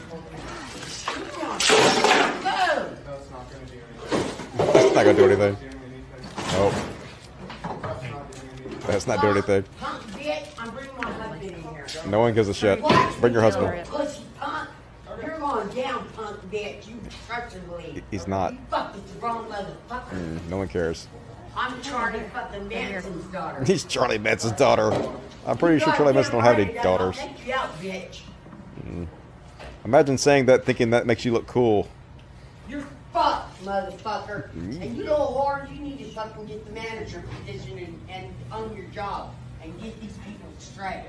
my 1.41 1.59
fucking 1.59 2.33
food. 2.43 2.97
That's 3.07 3.29
not 3.31 3.45
gonna 3.49 3.65
do 3.67 3.79
anything. 3.85 4.57
That's 4.57 4.93
not 4.95 5.03
gonna 5.05 5.17
do 5.17 5.25
anything. 5.25 5.55
Nope. 6.53 6.73
That's 8.87 9.05
not 9.07 9.21
doing 9.21 9.33
anything. 9.33 9.63
Punk 9.79 10.03
bitch, 10.13 10.47
I'm 10.57 10.69
bringing 10.71 10.97
my 10.97 11.11
husband 11.11 11.43
in 11.43 11.61
here. 11.61 11.85
No 12.07 12.19
one 12.19 12.33
gives 12.33 12.49
a 12.49 12.53
shit. 12.53 12.81
Bring 13.21 13.33
your 13.33 13.41
me, 13.41 13.49
husband. 13.49 13.87
Down, 15.47 16.05
punk 16.09 16.51
bitch. 16.51 16.89
You 16.89 16.99
trust 17.25 17.55
and. 17.69 18.03
He's 18.11 18.27
not. 18.27 18.51
You 18.51 18.59
fucked 18.69 18.95
with 18.95 19.13
the 19.13 19.19
wrong 19.25 19.49
motherfucker. 19.49 20.09
Mm, 20.09 20.49
no 20.49 20.57
one 20.57 20.67
cares. 20.67 21.07
I'm 21.55 21.81
Charlie 21.81 22.19
fucking 22.33 22.67
Manson's 22.67 23.25
daughter. 23.31 23.63
He's 23.65 23.85
Charlie 23.85 24.17
Manson's 24.17 24.57
daughter. 24.57 24.91
I'm 25.45 25.57
pretty 25.57 25.79
sure 25.79 25.93
Charlie 25.93 26.11
Manson 26.11 26.33
don't 26.33 26.43
have 26.43 26.59
any 26.59 26.73
daughters. 26.73 27.17
You 27.45 27.53
out, 27.53 27.81
bitch. 27.81 28.19
Mm. 28.85 29.07
Imagine 29.85 30.17
saying 30.17 30.47
that, 30.47 30.65
thinking 30.65 30.89
that 30.89 31.07
makes 31.07 31.23
you 31.23 31.31
look 31.31 31.47
cool. 31.47 31.87
You're 32.67 32.85
fucked, 33.13 33.63
motherfucker. 33.63 34.51
Mm. 34.51 34.81
And 34.81 34.97
you 34.97 35.05
know 35.05 35.15
hard 35.15 35.69
you 35.71 35.79
need 35.79 35.99
to 35.99 36.05
fucking 36.11 36.45
get 36.45 36.65
the 36.65 36.73
manager 36.73 37.23
position 37.45 37.77
and, 37.77 37.99
and 38.09 38.33
own 38.51 38.75
your 38.75 38.87
job 38.87 39.33
and 39.63 39.71
get 39.81 39.99
these 40.01 40.17
people 40.25 40.49
straight. 40.59 41.05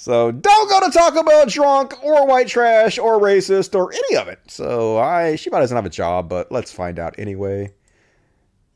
So 0.00 0.30
don't 0.30 0.68
go 0.68 0.78
to 0.86 0.96
Taco 0.96 1.24
Bell 1.24 1.44
drunk 1.46 2.04
or 2.04 2.24
white 2.24 2.46
trash 2.46 3.00
or 3.00 3.18
racist 3.18 3.74
or 3.74 3.92
any 3.92 4.16
of 4.16 4.28
it. 4.28 4.38
So 4.46 4.96
I 4.96 5.34
she 5.34 5.50
probably 5.50 5.64
doesn't 5.64 5.74
have 5.74 5.86
a 5.86 5.90
job, 5.90 6.28
but 6.28 6.52
let's 6.52 6.70
find 6.70 7.00
out 7.00 7.16
anyway. 7.18 7.72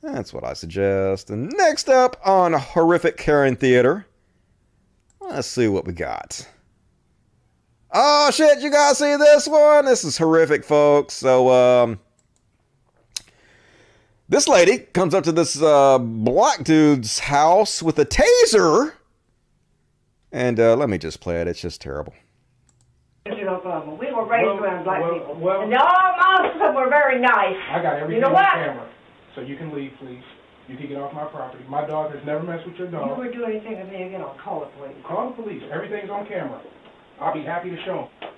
That's 0.02 0.34
what 0.34 0.42
I 0.42 0.54
suggest. 0.54 1.30
And 1.30 1.48
next 1.56 1.88
up 1.88 2.20
on 2.26 2.54
horrific 2.54 3.18
Karen 3.18 3.54
Theater, 3.54 4.04
let's 5.20 5.46
see 5.46 5.68
what 5.68 5.86
we 5.86 5.92
got. 5.92 6.44
Oh 7.92 8.32
shit, 8.32 8.58
you 8.58 8.72
guys 8.72 8.98
see 8.98 9.14
this 9.14 9.46
one? 9.46 9.84
This 9.84 10.02
is 10.02 10.18
horrific, 10.18 10.64
folks. 10.64 11.14
So 11.14 11.50
um 11.50 12.00
this 14.28 14.48
lady 14.48 14.78
comes 14.78 15.14
up 15.14 15.22
to 15.22 15.32
this 15.32 15.62
uh, 15.62 15.98
black 16.00 16.64
dude's 16.64 17.20
house 17.20 17.80
with 17.80 17.96
a 18.00 18.06
taser. 18.06 18.94
And 20.32 20.58
uh, 20.58 20.74
let 20.76 20.88
me 20.88 20.98
just 20.98 21.20
play 21.20 21.40
it. 21.40 21.46
It's 21.46 21.60
just 21.60 21.80
terrible. 21.80 22.14
No. 23.26 23.96
We 24.00 24.10
were 24.12 24.26
raised 24.26 24.46
Well, 24.46 24.58
around 24.64 24.84
black 24.84 25.00
well, 25.02 25.12
people. 25.18 25.34
well- 25.36 25.62
and 25.62 25.74
all 25.74 26.40
most 26.40 26.54
of 26.54 26.58
them 26.60 26.74
were 26.74 26.88
very 26.88 27.20
nice. 27.20 27.56
I 27.70 27.80
got 27.82 27.96
everything 27.96 28.16
You 28.16 28.20
know 28.22 28.28
on 28.28 28.32
what? 28.34 28.52
camera. 28.52 28.88
So 29.34 29.40
you 29.42 29.56
can 29.56 29.72
leave, 29.74 29.92
please. 30.00 30.22
You 30.68 30.76
can 30.76 30.88
get 30.88 30.96
off 30.98 31.12
my 31.12 31.24
property. 31.26 31.64
My 31.68 31.86
dog 31.86 32.14
has 32.14 32.24
never 32.26 32.42
messed 32.42 32.66
with 32.66 32.76
your 32.76 32.88
dog. 32.88 33.02
You 33.02 33.08
dog. 33.10 33.18
were 33.18 33.30
doing 33.32 33.56
anything 33.56 33.78
with 33.78 33.88
me 33.92 34.02
again, 34.04 34.20
I'll 34.22 34.36
call 34.42 34.60
the 34.60 34.66
police. 34.78 34.96
Call 35.06 35.30
the 35.30 35.42
police. 35.42 35.62
Everything's 35.72 36.10
on 36.10 36.26
camera. 36.26 36.60
I'll 37.20 37.34
be 37.34 37.42
happy 37.44 37.70
to 37.70 37.76
show 37.84 38.08
'em. 38.22 38.28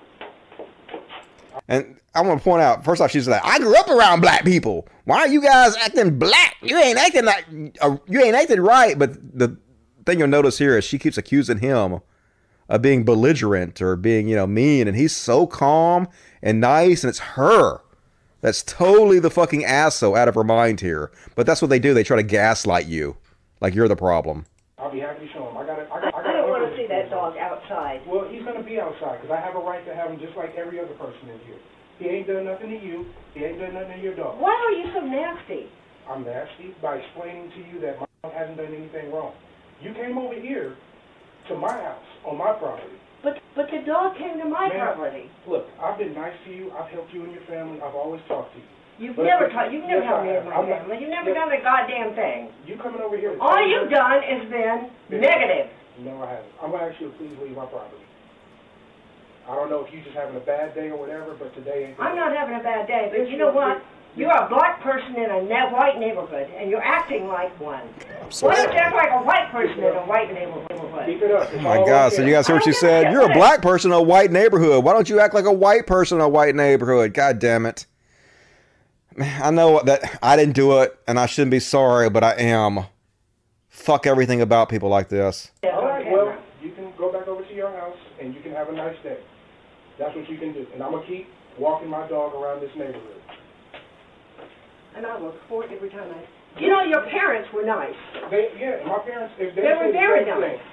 And 1.67 1.99
I 2.13 2.21
want 2.21 2.39
to 2.39 2.43
point 2.43 2.61
out, 2.61 2.83
first 2.83 3.01
off, 3.01 3.09
she's 3.11 3.27
like, 3.27 3.41
I 3.43 3.57
grew 3.59 3.75
up 3.75 3.87
around 3.89 4.21
black 4.21 4.43
people. 4.43 4.87
Why 5.05 5.19
are 5.19 5.27
you 5.27 5.41
guys 5.41 5.75
acting 5.77 6.19
black? 6.19 6.55
You 6.61 6.77
ain't 6.77 6.97
acting 6.97 7.25
like, 7.25 7.45
uh, 7.81 7.97
you 8.07 8.21
ain't 8.21 8.35
acting 8.35 8.59
right. 8.61 8.97
But 8.99 9.13
the 9.37 9.57
thing 10.05 10.19
you'll 10.19 10.27
notice 10.27 10.57
here 10.57 10.77
is 10.77 10.83
she 10.83 10.99
keeps 10.99 11.17
accusing 11.17 11.59
him 11.59 12.01
of 12.67 12.81
being 12.81 13.03
belligerent 13.03 13.81
or 13.81 13.95
being, 13.95 14.27
you 14.27 14.35
know, 14.35 14.47
mean. 14.47 14.87
And 14.87 14.97
he's 14.97 15.15
so 15.15 15.45
calm 15.47 16.07
and 16.41 16.59
nice. 16.59 17.03
And 17.03 17.09
it's 17.09 17.19
her 17.19 17.81
that's 18.45 18.61
totally 18.61 19.17
the 19.17 19.31
fucking 19.31 19.65
asshole 19.65 20.15
out 20.15 20.27
of 20.27 20.35
her 20.35 20.43
mind 20.43 20.79
here. 20.79 21.09
But 21.33 21.47
that's 21.47 21.63
what 21.63 21.69
they 21.69 21.79
do. 21.79 21.95
They 21.95 22.03
try 22.03 22.17
to 22.17 22.21
gaslight 22.21 22.85
you 22.85 23.17
like 23.59 23.73
you're 23.73 23.87
the 23.87 23.95
problem. 23.95 24.45
I'll 24.77 24.91
be 24.91 24.99
happy 24.99 25.25
to 25.25 25.33
show 25.33 25.49
him. 25.49 25.57
I 25.57 25.65
got 25.65 25.79
it. 25.79 25.89
I 25.91 25.99
got. 25.99 26.13
I 26.13 26.19
I 26.19 26.23
got 26.23 26.31
don't 26.33 26.49
want 26.49 26.69
to 26.69 26.77
see 26.77 26.85
that 26.85 27.09
dog 27.09 27.37
outside. 27.37 28.05
Well, 28.05 28.29
he's 28.29 28.43
gonna 28.43 28.61
be 28.61 28.79
outside 28.79 29.21
because 29.21 29.33
I 29.33 29.41
have 29.41 29.55
a 29.55 29.65
right 29.65 29.83
to 29.87 29.95
have 29.95 30.11
him 30.11 30.19
just 30.19 30.37
like 30.37 30.53
every 30.53 30.79
other 30.79 30.93
person 30.93 31.25
in 31.25 31.39
here. 31.41 31.57
He 31.97 32.05
ain't 32.05 32.27
done 32.27 32.45
nothing 32.45 32.69
to 32.69 32.77
you. 32.77 33.07
He 33.33 33.43
ain't 33.43 33.57
done 33.57 33.73
nothing 33.73 33.97
to 33.97 34.03
your 34.03 34.15
dog. 34.15 34.39
Why 34.39 34.53
are 34.53 34.77
you 34.77 34.93
so 34.93 34.99
nasty? 35.01 35.65
I'm 36.07 36.23
nasty 36.23 36.75
by 36.83 36.97
explaining 36.97 37.49
to 37.49 37.59
you 37.65 37.81
that 37.81 37.99
my 37.99 38.05
dog 38.21 38.33
hasn't 38.37 38.57
done 38.57 38.75
anything 38.75 39.11
wrong. 39.11 39.33
You 39.81 39.93
came 39.93 40.17
over 40.17 40.35
here 40.35 40.75
to 41.49 41.55
my 41.55 41.71
house 41.71 42.03
on 42.25 42.37
my 42.37 42.53
property. 42.53 42.95
But 43.23 43.39
but 43.55 43.67
the 43.71 43.79
dog 43.85 44.17
came 44.17 44.37
to 44.39 44.45
my 44.45 44.69
Ma'am, 44.69 44.95
property. 44.95 45.29
Look, 45.47 45.65
I've 45.81 45.97
been 45.97 46.13
nice 46.13 46.33
to 46.45 46.51
you. 46.53 46.71
I've 46.77 46.89
helped 46.91 47.13
you 47.13 47.23
and 47.23 47.31
your 47.33 47.43
family. 47.43 47.81
I've 47.81 47.95
always 47.95 48.21
talked 48.27 48.53
to 48.53 48.59
you. 48.59 48.65
You've 48.97 49.15
But- 49.17 49.25
never 49.25 49.49
ta- 49.49 49.65
you've 49.67 49.83
never 49.83 50.01
Yes, 50.01 50.07
helped 50.07 50.23
I 50.23 50.27
me 50.27 50.33
have. 50.33 50.45
my 50.45 50.55
I'm 50.55 50.69
not- 50.69 50.79
family. 50.79 50.97
You've 50.99 51.09
never 51.09 51.29
Yes. 51.29 51.37
done 51.37 51.51
a 51.51 51.61
goddamn 51.61 52.13
thing. 52.15 52.53
You 52.65 52.77
coming 52.77 53.01
over 53.01 53.17
here? 53.17 53.35
to 53.35 53.41
All 53.41 53.49
tell 53.51 53.65
me 53.65 53.71
you've 53.71 53.89
done 53.89 54.23
is 54.23 54.45
been 54.49 54.89
negative. 55.09 55.67
No, 55.99 56.23
I 56.23 56.27
haven't. 56.27 56.53
I'm 56.61 56.71
gonna 56.71 56.85
ask 56.87 57.01
you 57.01 57.07
to 57.11 57.13
please 57.17 57.35
leave 57.41 57.55
my 57.57 57.65
property. 57.65 58.03
I 59.49 59.55
don't 59.55 59.69
know 59.69 59.81
if 59.85 59.93
you're 59.93 60.01
just 60.03 60.15
having 60.15 60.35
a 60.35 60.39
bad 60.39 60.73
day 60.73 60.89
or 60.89 60.95
whatever, 60.97 61.33
but 61.37 61.53
today 61.53 61.85
ain't. 61.87 61.99
I'm 61.99 62.15
not 62.15 62.35
having 62.35 62.55
a 62.55 62.63
bad 62.63 62.87
day, 62.87 63.09
but 63.11 63.29
you 63.29 63.37
know 63.37 63.51
what? 63.51 63.81
You're 64.15 64.31
a 64.31 64.47
black 64.47 64.81
person 64.81 65.15
in 65.17 65.29
a 65.29 65.41
ne- 65.41 65.73
white 65.73 65.99
neighborhood, 65.99 66.49
and 66.57 66.69
you're 66.69 66.81
acting 66.83 67.27
like 67.27 67.57
one. 67.59 67.81
so 68.29 68.47
Why 68.47 68.55
don't 68.55 68.71
you 68.73 68.79
act 68.79 68.95
like 68.95 69.11
a 69.11 69.23
white 69.23 69.51
person 69.51 69.79
in 69.79 69.93
a 69.93 70.05
white 70.05 70.33
neighborhood? 70.33 71.05
Keep 71.05 71.21
it 71.21 71.31
up. 71.31 71.49
Oh 71.53 71.59
my 71.59 71.77
God! 71.85 72.13
So 72.13 72.23
you 72.23 72.31
guys 72.31 72.47
hear 72.47 72.55
what 72.55 72.63
she 72.63 72.71
said? 72.71 73.11
You're 73.11 73.29
a 73.29 73.33
black 73.33 73.61
person 73.61 73.91
in 73.91 73.97
a 73.97 74.01
white 74.01 74.31
neighborhood. 74.31 74.83
Why 74.85 74.93
don't 74.93 75.09
you 75.09 75.19
act 75.19 75.33
like 75.33 75.45
a 75.45 75.51
white 75.53 75.85
person 75.85 76.17
in 76.19 76.21
a 76.23 76.29
white 76.29 76.55
neighborhood? 76.55 77.13
God 77.13 77.39
damn 77.39 77.65
it! 77.65 77.85
I 79.19 79.51
know 79.51 79.81
that 79.83 80.17
I 80.23 80.37
didn't 80.37 80.55
do 80.55 80.79
it, 80.81 80.97
and 81.07 81.19
I 81.19 81.25
shouldn't 81.25 81.51
be 81.51 81.59
sorry, 81.59 82.09
but 82.09 82.23
I 82.23 82.35
am. 82.35 82.85
Fuck 83.69 84.07
everything 84.07 84.39
about 84.39 84.69
people 84.69 84.87
like 84.87 85.09
this. 85.09 85.51
All 85.63 85.85
right, 85.85 86.09
well, 86.09 86.37
you 86.63 86.71
can 86.71 86.93
go 86.97 87.11
back 87.11 87.27
over 87.27 87.43
to 87.43 87.53
your 87.53 87.69
house 87.71 87.97
and 88.21 88.33
you 88.33 88.39
can 88.41 88.53
have 88.53 88.69
a 88.69 88.71
nice 88.71 88.95
day. 89.03 89.17
That's 89.99 90.15
what 90.15 90.29
you 90.29 90.37
can 90.37 90.53
do. 90.53 90.65
And 90.73 90.81
I'm 90.81 90.91
gonna 90.93 91.05
keep 91.05 91.27
walking 91.59 91.89
my 91.89 92.07
dog 92.07 92.33
around 92.33 92.61
this 92.61 92.71
neighborhood. 92.75 93.21
And 94.95 95.05
I 95.05 95.19
look 95.19 95.35
forward 95.49 95.69
every 95.75 95.89
time 95.91 96.07
I. 96.07 96.23
You 96.55 96.71
know, 96.71 96.83
your 96.87 97.03
parents 97.11 97.51
were 97.51 97.67
nice. 97.67 97.95
They, 98.31 98.47
yeah, 98.55 98.79
my 98.87 99.03
parents, 99.03 99.35
if 99.35 99.51
they, 99.55 99.61
They 99.67 99.75
were 99.75 99.91
say 99.91 99.95
the 99.95 99.99
very 99.99 100.23
nice. 100.23 100.63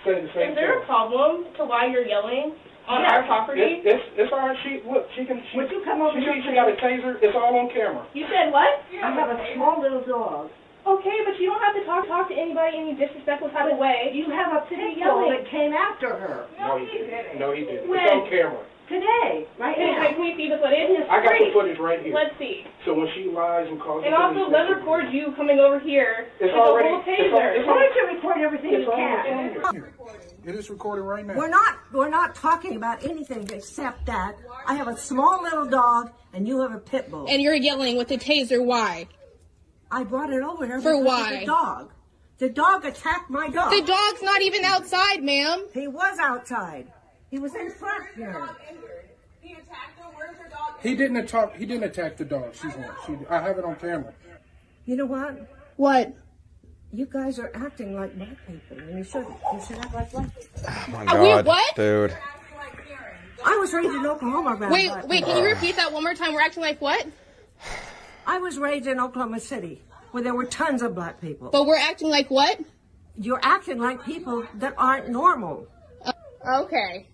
thing, 0.00 0.24
the 0.24 0.32
same 0.32 0.48
Is 0.50 0.56
there 0.56 0.80
a 0.80 0.82
problem 0.88 1.44
to 1.60 1.62
why 1.68 1.92
you're 1.92 2.08
yelling 2.08 2.56
on 2.88 3.04
Yeah, 3.04 3.20
our 3.20 3.22
property? 3.28 3.84
It's, 3.84 3.84
it's, 3.84 4.04
it's 4.16 4.32
all 4.32 4.48
right. 4.48 4.56
She, 4.64 4.80
look, 4.88 5.04
she 5.12 5.28
can, 5.28 5.44
she, 5.52 5.60
Would 5.60 5.68
you 5.68 5.84
come 5.84 6.00
over 6.00 6.16
she, 6.16 6.24
here, 6.24 6.40
she 6.40 6.56
got 6.56 6.72
a 6.72 6.76
taser. 6.80 7.20
It's 7.20 7.36
all 7.36 7.52
on 7.52 7.68
camera. 7.68 8.08
You 8.16 8.24
said 8.32 8.48
what? 8.48 8.80
I 8.96 9.12
have 9.12 9.28
a 9.28 9.38
small 9.52 9.76
little 9.84 10.00
dog. 10.08 10.48
Okay, 10.88 11.18
but 11.28 11.36
you 11.36 11.50
don't 11.52 11.60
have 11.60 11.74
to 11.76 11.84
talk 11.84 12.06
talk 12.08 12.30
to 12.30 12.36
anybody 12.38 12.78
in 12.78 12.82
any 12.88 12.94
disrespectful 12.96 13.50
type 13.50 13.68
of 13.68 13.76
way. 13.76 14.14
You 14.16 14.30
have 14.32 14.54
a 14.56 14.64
pit 14.70 14.78
You're 14.96 15.10
bull 15.12 15.26
yelling. 15.28 15.42
that 15.42 15.50
came 15.52 15.74
after 15.76 16.14
her. 16.16 16.46
No, 16.62 16.78
he 16.80 16.86
didn't. 16.86 17.36
No, 17.42 17.50
he 17.52 17.66
didn't. 17.66 17.90
When? 17.90 17.98
It's 18.00 18.08
on 18.08 18.30
camera. 18.30 18.62
Today, 18.88 19.48
right 19.58 19.74
Can, 19.74 19.98
now. 20.00 20.08
can 20.10 20.20
we 20.20 20.36
see 20.36 20.48
the 20.48 20.58
footage? 20.58 20.94
I 21.10 21.18
got 21.24 21.32
the 21.38 21.50
footage 21.52 21.78
right 21.78 22.00
here. 22.02 22.14
Let's 22.14 22.38
see. 22.38 22.62
So 22.84 22.94
when 22.94 23.08
she 23.14 23.24
lies 23.28 23.66
and 23.68 23.80
calls 23.80 24.02
me, 24.02 24.08
And 24.08 24.14
the 24.14 24.20
also, 24.20 24.48
let's 24.50 24.70
record 24.70 25.12
you 25.12 25.32
coming 25.34 25.58
over 25.58 25.80
here 25.80 26.28
It's 26.38 26.42
with 26.42 26.52
already- 26.54 26.88
a 26.88 26.92
whole 26.92 27.00
it's 27.08 27.32
al- 27.34 27.38
taser. 27.40 27.56
it's 27.58 27.66
Why 27.66 27.74
don't 27.74 27.94
you 27.96 28.14
record 28.14 28.36
everything 28.38 28.74
It's 28.74 28.84
you 28.86 28.92
can? 28.92 29.64
on. 29.64 29.92
It 30.44 30.54
is 30.54 30.70
recorded 30.70 31.02
right 31.02 31.26
now. 31.26 31.34
We're 31.34 31.48
not 31.48 31.74
we're 31.92 32.08
not 32.08 32.36
talking 32.36 32.76
about 32.76 33.02
anything 33.04 33.50
except 33.52 34.06
that 34.06 34.36
I 34.68 34.74
have 34.74 34.86
a 34.86 34.96
small 34.96 35.42
little 35.42 35.66
dog 35.66 36.12
and 36.32 36.46
you 36.46 36.60
have 36.60 36.72
a 36.72 36.78
pit 36.78 37.10
bull. 37.10 37.26
And 37.28 37.42
you're 37.42 37.54
yelling 37.56 37.96
with 37.96 38.12
a 38.12 38.16
taser. 38.18 38.64
Why? 38.64 39.08
I 39.90 40.04
brought 40.04 40.32
it 40.32 40.42
over 40.44 40.64
here 40.64 40.80
For 40.80 40.92
because 40.92 41.04
why? 41.04 41.40
the 41.40 41.46
dog. 41.46 41.92
The 42.38 42.50
dog 42.50 42.84
attacked 42.84 43.30
my 43.30 43.48
dog. 43.48 43.70
The 43.72 43.80
dog's 43.82 44.22
not 44.22 44.42
even 44.42 44.64
outside, 44.64 45.24
ma'am. 45.24 45.64
He 45.74 45.88
was 45.88 46.18
outside. 46.20 46.92
He 47.30 47.38
was 47.38 47.54
in 47.54 47.70
front 47.70 48.04
here. 48.14 48.48
He 50.82 50.94
didn't 50.94 51.16
attack. 51.16 51.56
He 51.56 51.66
didn't 51.66 51.84
attack 51.84 52.16
the 52.16 52.24
dog. 52.24 52.54
She's 52.54 52.72
she, 53.06 53.16
I 53.28 53.40
have 53.40 53.58
it 53.58 53.64
on 53.64 53.76
camera. 53.76 54.12
You 54.84 54.96
know 54.96 55.06
what? 55.06 55.48
What? 55.76 56.14
You 56.92 57.06
guys 57.06 57.38
are 57.38 57.50
acting 57.54 57.96
like 57.96 58.16
black 58.16 58.36
people, 58.46 58.78
and 58.78 58.98
you 58.98 59.04
shouldn't. 59.04 59.34
You 59.52 59.60
should 59.66 59.78
act 59.78 59.94
like 59.94 60.12
white 60.14 60.34
people. 60.34 60.60
Oh 60.68 60.84
my 60.90 61.04
Are 61.06 61.20
we 61.20 61.28
God, 61.28 61.46
what? 61.46 61.76
dude. 61.76 62.16
I 63.44 63.56
was 63.56 63.72
raised 63.72 63.94
in 63.94 64.06
Oklahoma 64.06 64.54
around 64.56 64.72
Wait, 64.72 64.88
black 64.88 65.08
wait. 65.08 65.18
people. 65.18 65.34
Can 65.34 65.42
you 65.42 65.48
repeat 65.48 65.76
that 65.76 65.92
one 65.92 66.02
more 66.02 66.14
time? 66.14 66.32
We're 66.32 66.40
acting 66.40 66.62
like 66.62 66.80
what? 66.80 67.06
I 68.26 68.38
was 68.38 68.58
raised 68.58 68.86
in 68.86 68.98
Oklahoma 68.98 69.40
City, 69.40 69.82
where 70.12 70.22
there 70.22 70.34
were 70.34 70.46
tons 70.46 70.82
of 70.82 70.94
black 70.94 71.20
people. 71.20 71.50
But 71.50 71.66
we're 71.66 71.78
acting 71.78 72.08
like 72.08 72.30
what? 72.30 72.60
You're 73.18 73.40
acting 73.42 73.78
like 73.78 74.04
people 74.04 74.44
that 74.54 74.74
aren't 74.78 75.08
normal. 75.08 75.66
Oh, 76.44 76.64
okay. 76.64 77.08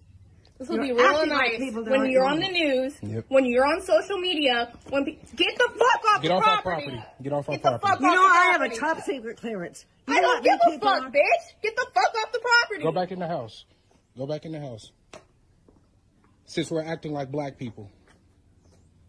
This 0.62 0.68
will 0.68 0.78
be 0.78 0.86
You're 0.86 0.96
real 0.96 1.06
acting 1.06 1.30
like 1.30 1.50
nice 1.54 1.58
people 1.58 1.82
when 1.82 2.08
you're 2.08 2.22
on 2.24 2.38
the 2.38 2.46
news, 2.46 2.94
Yep. 3.02 3.24
when 3.26 3.44
you're 3.46 3.66
on 3.66 3.82
social 3.82 4.16
media. 4.16 4.72
When 4.90 5.04
pe- 5.04 5.18
get 5.34 5.58
the 5.58 5.68
fuck 5.76 6.14
off 6.14 6.22
Get 6.22 6.28
the 6.28 6.34
off 6.34 6.46
our 6.46 6.62
property. 6.62 6.86
property. 6.86 7.02
Get 7.20 7.32
off 7.32 7.48
our 7.48 7.54
Get 7.56 7.62
the 7.64 7.68
property. 7.80 7.88
fuck 7.90 8.00
You 8.00 8.06
know 8.06 8.22
the 8.22 8.32
I 8.32 8.44
have 8.52 8.62
a 8.62 8.68
top 8.68 9.00
secret 9.00 9.36
clearance. 9.38 9.86
You 10.06 10.14
I 10.16 10.20
don't 10.20 10.44
give 10.44 10.60
a 10.64 10.78
fuck, 10.78 11.02
are? 11.02 11.10
bitch. 11.10 11.62
Get 11.64 11.74
the 11.74 11.86
fuck 11.92 12.14
off 12.24 12.30
the 12.32 12.38
property. 12.38 12.82
Go 12.84 12.92
back 12.92 13.10
in 13.10 13.18
the 13.18 13.26
house. 13.26 13.64
Go 14.16 14.24
back 14.24 14.44
in 14.44 14.52
the 14.52 14.60
house. 14.60 14.92
Since 16.44 16.70
we're 16.70 16.84
acting 16.84 17.12
like 17.12 17.32
black 17.32 17.58
people. 17.58 17.90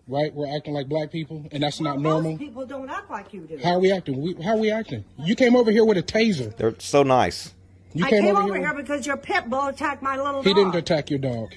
Right? 0.07 0.33
We're 0.33 0.55
acting 0.55 0.73
like 0.73 0.87
black 0.89 1.11
people, 1.11 1.45
and 1.51 1.61
that's 1.61 1.79
not 1.79 1.99
normal. 1.99 2.31
Most 2.31 2.39
people 2.39 2.65
don't 2.65 2.89
act 2.89 3.11
like 3.11 3.31
you 3.31 3.41
do. 3.41 3.59
How 3.63 3.73
are 3.75 3.79
we 3.79 3.91
acting? 3.91 4.19
We, 4.23 4.33
how 4.43 4.55
are 4.55 4.57
we 4.57 4.71
acting? 4.71 5.05
You 5.19 5.35
came 5.35 5.55
over 5.55 5.69
here 5.69 5.85
with 5.85 5.97
a 5.99 6.03
taser. 6.03 6.55
They're 6.57 6.73
so 6.79 7.03
nice. 7.03 7.53
You 7.93 8.05
I 8.05 8.09
came, 8.09 8.23
came 8.23 8.35
over, 8.35 8.43
over 8.45 8.55
here. 8.55 8.63
here 8.73 8.73
because 8.81 9.05
your 9.05 9.17
pit 9.17 9.49
bull 9.49 9.67
attacked 9.67 10.01
my 10.01 10.17
little 10.17 10.41
He 10.41 10.49
dog. 10.49 10.55
didn't 10.57 10.75
attack 10.75 11.09
your 11.09 11.19
dog. 11.19 11.53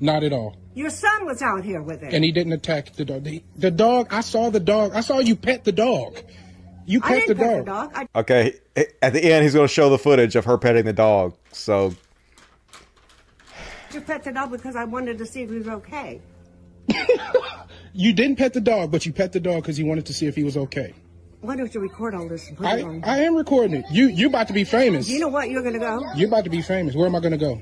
Not 0.00 0.24
at 0.24 0.32
all. 0.32 0.56
Your 0.74 0.90
son 0.90 1.24
was 1.26 1.42
out 1.42 1.64
here 1.64 1.82
with 1.82 2.02
it. 2.02 2.12
And 2.14 2.24
he 2.24 2.30
didn't 2.32 2.52
attack 2.52 2.92
the 2.94 3.04
dog. 3.04 3.24
The, 3.24 3.42
the 3.56 3.70
dog, 3.70 4.08
I 4.12 4.20
saw 4.20 4.50
the 4.50 4.60
dog. 4.60 4.92
I 4.94 5.00
saw 5.00 5.18
you 5.18 5.34
pet 5.36 5.64
the 5.64 5.72
dog. 5.72 6.18
You 6.86 7.00
pet 7.00 7.26
the 7.26 7.34
didn't 7.34 7.36
pet 7.38 7.64
dog. 7.64 7.90
the 7.92 7.98
dog. 8.00 8.08
I, 8.14 8.18
Okay, 8.20 8.54
at 9.02 9.12
the 9.12 9.22
end, 9.32 9.42
he's 9.44 9.54
going 9.54 9.66
to 9.66 9.72
show 9.72 9.90
the 9.90 9.98
footage 9.98 10.36
of 10.36 10.44
her 10.46 10.56
petting 10.56 10.84
the 10.84 10.92
dog. 10.92 11.34
So, 11.52 11.94
You 13.92 14.00
pet 14.00 14.22
the 14.24 14.32
dog 14.32 14.50
because 14.52 14.76
I 14.76 14.84
wanted 14.84 15.18
to 15.18 15.26
see 15.26 15.42
if 15.42 15.50
he 15.50 15.56
was 15.58 15.68
okay. 15.68 16.20
You 17.94 18.12
didn't 18.12 18.36
pet 18.36 18.52
the 18.52 18.60
dog, 18.60 18.92
but 18.92 19.04
you 19.06 19.12
pet 19.12 19.32
the 19.32 19.40
dog 19.40 19.62
because 19.62 19.76
you 19.78 19.86
wanted 19.86 20.06
to 20.06 20.14
see 20.14 20.26
if 20.26 20.36
he 20.36 20.44
was 20.44 20.56
okay. 20.56 20.94
Why 21.40 21.54
don't 21.56 21.72
you 21.72 21.80
record 21.80 22.14
all 22.14 22.28
this 22.28 22.48
and 22.48 22.56
put 22.56 22.66
I, 22.66 22.78
it 22.78 22.84
on? 22.84 23.04
I 23.04 23.18
am 23.18 23.36
recording 23.36 23.76
it. 23.76 23.84
You 23.92 24.08
you 24.08 24.26
about 24.26 24.48
to 24.48 24.52
be 24.52 24.64
famous. 24.64 25.08
You 25.08 25.20
know 25.20 25.28
what? 25.28 25.50
You're 25.50 25.62
gonna 25.62 25.78
go. 25.78 26.04
You're 26.16 26.28
about 26.28 26.44
to 26.44 26.50
be 26.50 26.62
famous. 26.62 26.94
Where 26.96 27.06
am 27.06 27.14
I 27.14 27.20
going 27.20 27.32
to 27.32 27.38
go? 27.38 27.60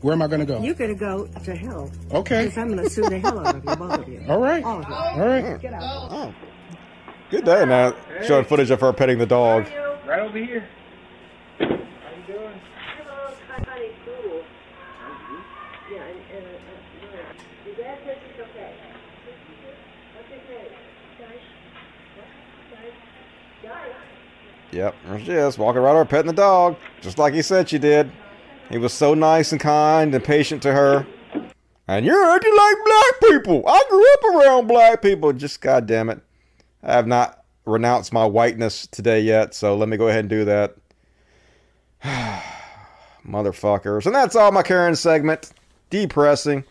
Where 0.00 0.14
am 0.14 0.22
I 0.22 0.28
going 0.28 0.40
to 0.40 0.46
go? 0.46 0.62
You're 0.62 0.74
gonna 0.74 0.94
go 0.94 1.26
to 1.26 1.54
hell. 1.54 1.90
Okay. 2.12 2.44
Because 2.46 2.56
I'm 2.56 2.68
gonna 2.70 2.88
sue 2.88 3.02
the 3.02 3.18
hell 3.18 3.46
out 3.46 3.56
of 3.56 3.64
you, 3.64 3.76
both 3.76 3.98
of 4.00 4.08
you. 4.08 4.24
All 4.28 4.38
right. 4.40 4.64
All 4.64 4.80
of 4.80 4.88
you. 4.88 4.94
All 4.94 5.26
right. 5.28 5.60
Get 5.60 5.74
out. 5.74 6.34
good 7.30 7.44
day 7.44 7.66
now. 7.66 7.94
Showing 8.22 8.46
footage 8.46 8.70
of 8.70 8.80
her 8.80 8.92
petting 8.94 9.18
the 9.18 9.26
dog. 9.26 9.66
Right 10.06 10.20
over 10.20 10.38
here. 10.38 10.66
How 11.58 11.66
you 11.66 11.76
doing? 12.26 12.60
Hello, 12.96 13.34
honey, 13.48 13.90
cool. 14.06 14.42
Yeah, 15.92 16.02
and, 16.02 16.18
and 16.34 16.46
uh, 16.46 16.48
uh, 16.48 17.66
your 17.66 17.74
dad 17.76 17.98
says 18.06 18.16
it's 18.30 18.40
okay. 18.50 18.72
What's 20.16 20.28
his 20.30 20.48
name? 20.48 20.72
Guys? 21.20 21.28
Guys? 22.16 22.26
Guys? 22.72 22.92
Yep, 24.72 24.94
there 25.06 25.18
she 25.20 25.32
is, 25.32 25.58
walking 25.58 25.82
right 25.82 25.92
over, 25.92 26.04
petting 26.04 26.28
the 26.28 26.32
dog, 26.32 26.76
just 27.00 27.18
like 27.18 27.34
he 27.34 27.42
said 27.42 27.68
she 27.68 27.78
did. 27.78 28.10
He 28.70 28.78
was 28.78 28.92
so 28.92 29.14
nice 29.14 29.50
and 29.50 29.60
kind 29.60 30.14
and 30.14 30.22
patient 30.22 30.62
to 30.62 30.72
her. 30.72 31.06
And 31.88 32.06
you're 32.06 32.30
acting 32.30 32.56
like 32.56 32.76
black 32.84 33.32
people. 33.32 33.64
I 33.66 33.82
grew 33.90 34.12
up 34.12 34.24
around 34.46 34.68
black 34.68 35.02
people. 35.02 35.32
Just 35.32 35.60
goddamn 35.60 36.08
it, 36.08 36.20
I 36.84 36.92
have 36.92 37.08
not 37.08 37.42
renounced 37.66 38.12
my 38.12 38.24
whiteness 38.24 38.86
today 38.86 39.20
yet. 39.20 39.54
So 39.54 39.76
let 39.76 39.88
me 39.88 39.96
go 39.96 40.06
ahead 40.06 40.20
and 40.20 40.28
do 40.28 40.44
that. 40.44 40.76
Motherfuckers, 43.26 44.06
and 44.06 44.14
that's 44.14 44.36
all 44.36 44.52
my 44.52 44.62
Karen 44.62 44.94
segment. 44.94 45.50
Depressing. 45.90 46.64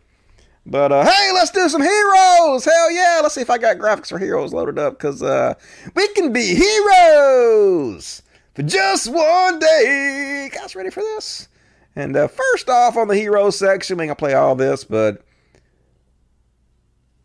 But 0.65 0.91
uh, 0.91 1.03
hey, 1.05 1.31
let's 1.33 1.51
do 1.51 1.67
some 1.69 1.81
heroes! 1.81 2.65
Hell 2.65 2.91
yeah! 2.91 3.19
Let's 3.21 3.35
see 3.35 3.41
if 3.41 3.49
I 3.49 3.57
got 3.57 3.77
graphics 3.77 4.09
for 4.09 4.19
heroes 4.19 4.53
loaded 4.53 4.77
up, 4.77 4.99
cause 4.99 5.23
uh, 5.23 5.55
we 5.95 6.07
can 6.09 6.31
be 6.31 6.53
heroes 6.53 8.21
for 8.53 8.63
just 8.63 9.11
one 9.11 9.59
day. 9.59 10.51
Guys, 10.53 10.75
ready 10.75 10.89
for 10.89 11.01
this? 11.01 11.47
And 11.95 12.15
uh, 12.15 12.27
first 12.27 12.69
off, 12.69 12.97
on 12.97 13.07
the 13.07 13.15
hero 13.15 13.49
section, 13.49 13.97
we 13.97 14.03
ain't 14.03 14.09
gonna 14.09 14.15
play 14.15 14.33
all 14.33 14.55
this, 14.55 14.83
but 14.83 15.23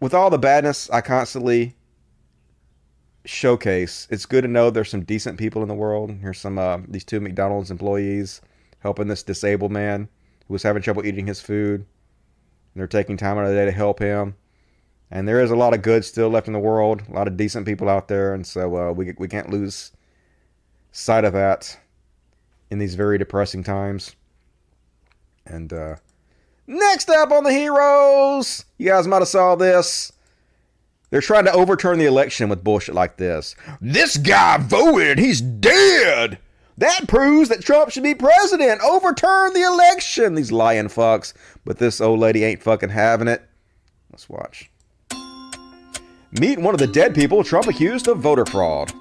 with 0.00 0.14
all 0.14 0.30
the 0.30 0.38
badness 0.38 0.88
I 0.90 1.00
constantly 1.00 1.76
showcase, 3.24 4.06
it's 4.10 4.26
good 4.26 4.42
to 4.42 4.48
know 4.48 4.70
there's 4.70 4.90
some 4.90 5.04
decent 5.04 5.38
people 5.38 5.62
in 5.62 5.68
the 5.68 5.74
world. 5.74 6.10
Here's 6.20 6.40
some 6.40 6.58
uh, 6.58 6.78
these 6.88 7.04
two 7.04 7.20
McDonald's 7.20 7.70
employees 7.70 8.40
helping 8.80 9.08
this 9.08 9.22
disabled 9.22 9.72
man 9.72 10.08
who 10.46 10.54
was 10.54 10.62
having 10.62 10.82
trouble 10.82 11.04
eating 11.04 11.26
his 11.26 11.40
food. 11.40 11.86
They're 12.74 12.86
taking 12.86 13.16
time 13.16 13.38
out 13.38 13.44
of 13.44 13.50
the 13.50 13.56
day 13.56 13.64
to 13.64 13.72
help 13.72 13.98
him. 13.98 14.34
And 15.10 15.28
there 15.28 15.40
is 15.40 15.50
a 15.50 15.56
lot 15.56 15.74
of 15.74 15.82
good 15.82 16.04
still 16.04 16.28
left 16.28 16.46
in 16.48 16.52
the 16.52 16.58
world, 16.58 17.02
a 17.08 17.12
lot 17.12 17.28
of 17.28 17.36
decent 17.36 17.66
people 17.66 17.88
out 17.88 18.08
there, 18.08 18.34
and 18.34 18.46
so 18.46 18.76
uh, 18.76 18.92
we 18.92 19.14
we 19.18 19.28
can't 19.28 19.50
lose 19.50 19.92
sight 20.90 21.24
of 21.24 21.32
that 21.34 21.78
in 22.70 22.78
these 22.78 22.94
very 22.94 23.18
depressing 23.18 23.62
times. 23.62 24.16
And 25.46 25.72
uh, 25.72 25.96
next 26.66 27.10
up 27.10 27.30
on 27.30 27.44
the 27.44 27.52
heroes, 27.52 28.64
you 28.78 28.88
guys 28.88 29.06
might 29.06 29.20
have 29.20 29.28
saw 29.28 29.54
this. 29.54 30.12
They're 31.10 31.20
trying 31.20 31.44
to 31.44 31.52
overturn 31.52 31.98
the 31.98 32.06
election 32.06 32.48
with 32.48 32.64
bullshit 32.64 32.94
like 32.94 33.18
this. 33.18 33.54
This 33.80 34.16
guy 34.16 34.58
voted, 34.58 35.18
he's 35.18 35.40
dead. 35.40 36.38
That 36.78 37.06
proves 37.06 37.48
that 37.50 37.62
Trump 37.62 37.90
should 37.90 38.02
be 38.02 38.14
president. 38.14 38.80
Overturn 38.82 39.52
the 39.52 39.62
election. 39.62 40.34
These 40.34 40.50
lying 40.50 40.88
fucks. 40.88 41.32
But 41.64 41.78
this 41.78 42.00
old 42.00 42.20
lady 42.20 42.44
ain't 42.44 42.62
fucking 42.62 42.90
having 42.90 43.28
it. 43.28 43.42
Let's 44.10 44.28
watch. 44.28 44.70
Meet 46.32 46.58
one 46.58 46.74
of 46.74 46.80
the 46.80 46.88
dead 46.88 47.14
people 47.14 47.44
Trump 47.44 47.68
accused 47.68 48.08
of 48.08 48.18
voter 48.18 48.44
fraud. 48.44 48.92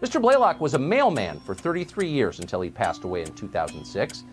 Mr. 0.00 0.22
Blalock 0.22 0.60
was 0.60 0.74
a 0.74 0.78
mailman 0.78 1.40
for 1.40 1.54
33 1.54 2.08
years 2.08 2.38
until 2.38 2.60
he 2.60 2.70
passed 2.70 3.04
away 3.04 3.22
in 3.22 3.34
2006. 3.34 4.24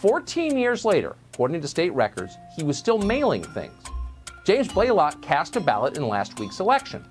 14 0.00 0.56
years 0.56 0.84
later, 0.84 1.14
according 1.32 1.60
to 1.60 1.68
state 1.68 1.92
records, 1.92 2.36
he 2.56 2.64
was 2.64 2.76
still 2.76 2.98
mailing 2.98 3.44
things. 3.44 3.80
James 4.44 4.66
Blalock 4.66 5.22
cast 5.22 5.54
a 5.54 5.60
ballot 5.60 5.96
in 5.96 6.08
last 6.08 6.40
week's 6.40 6.58
election. 6.58 7.04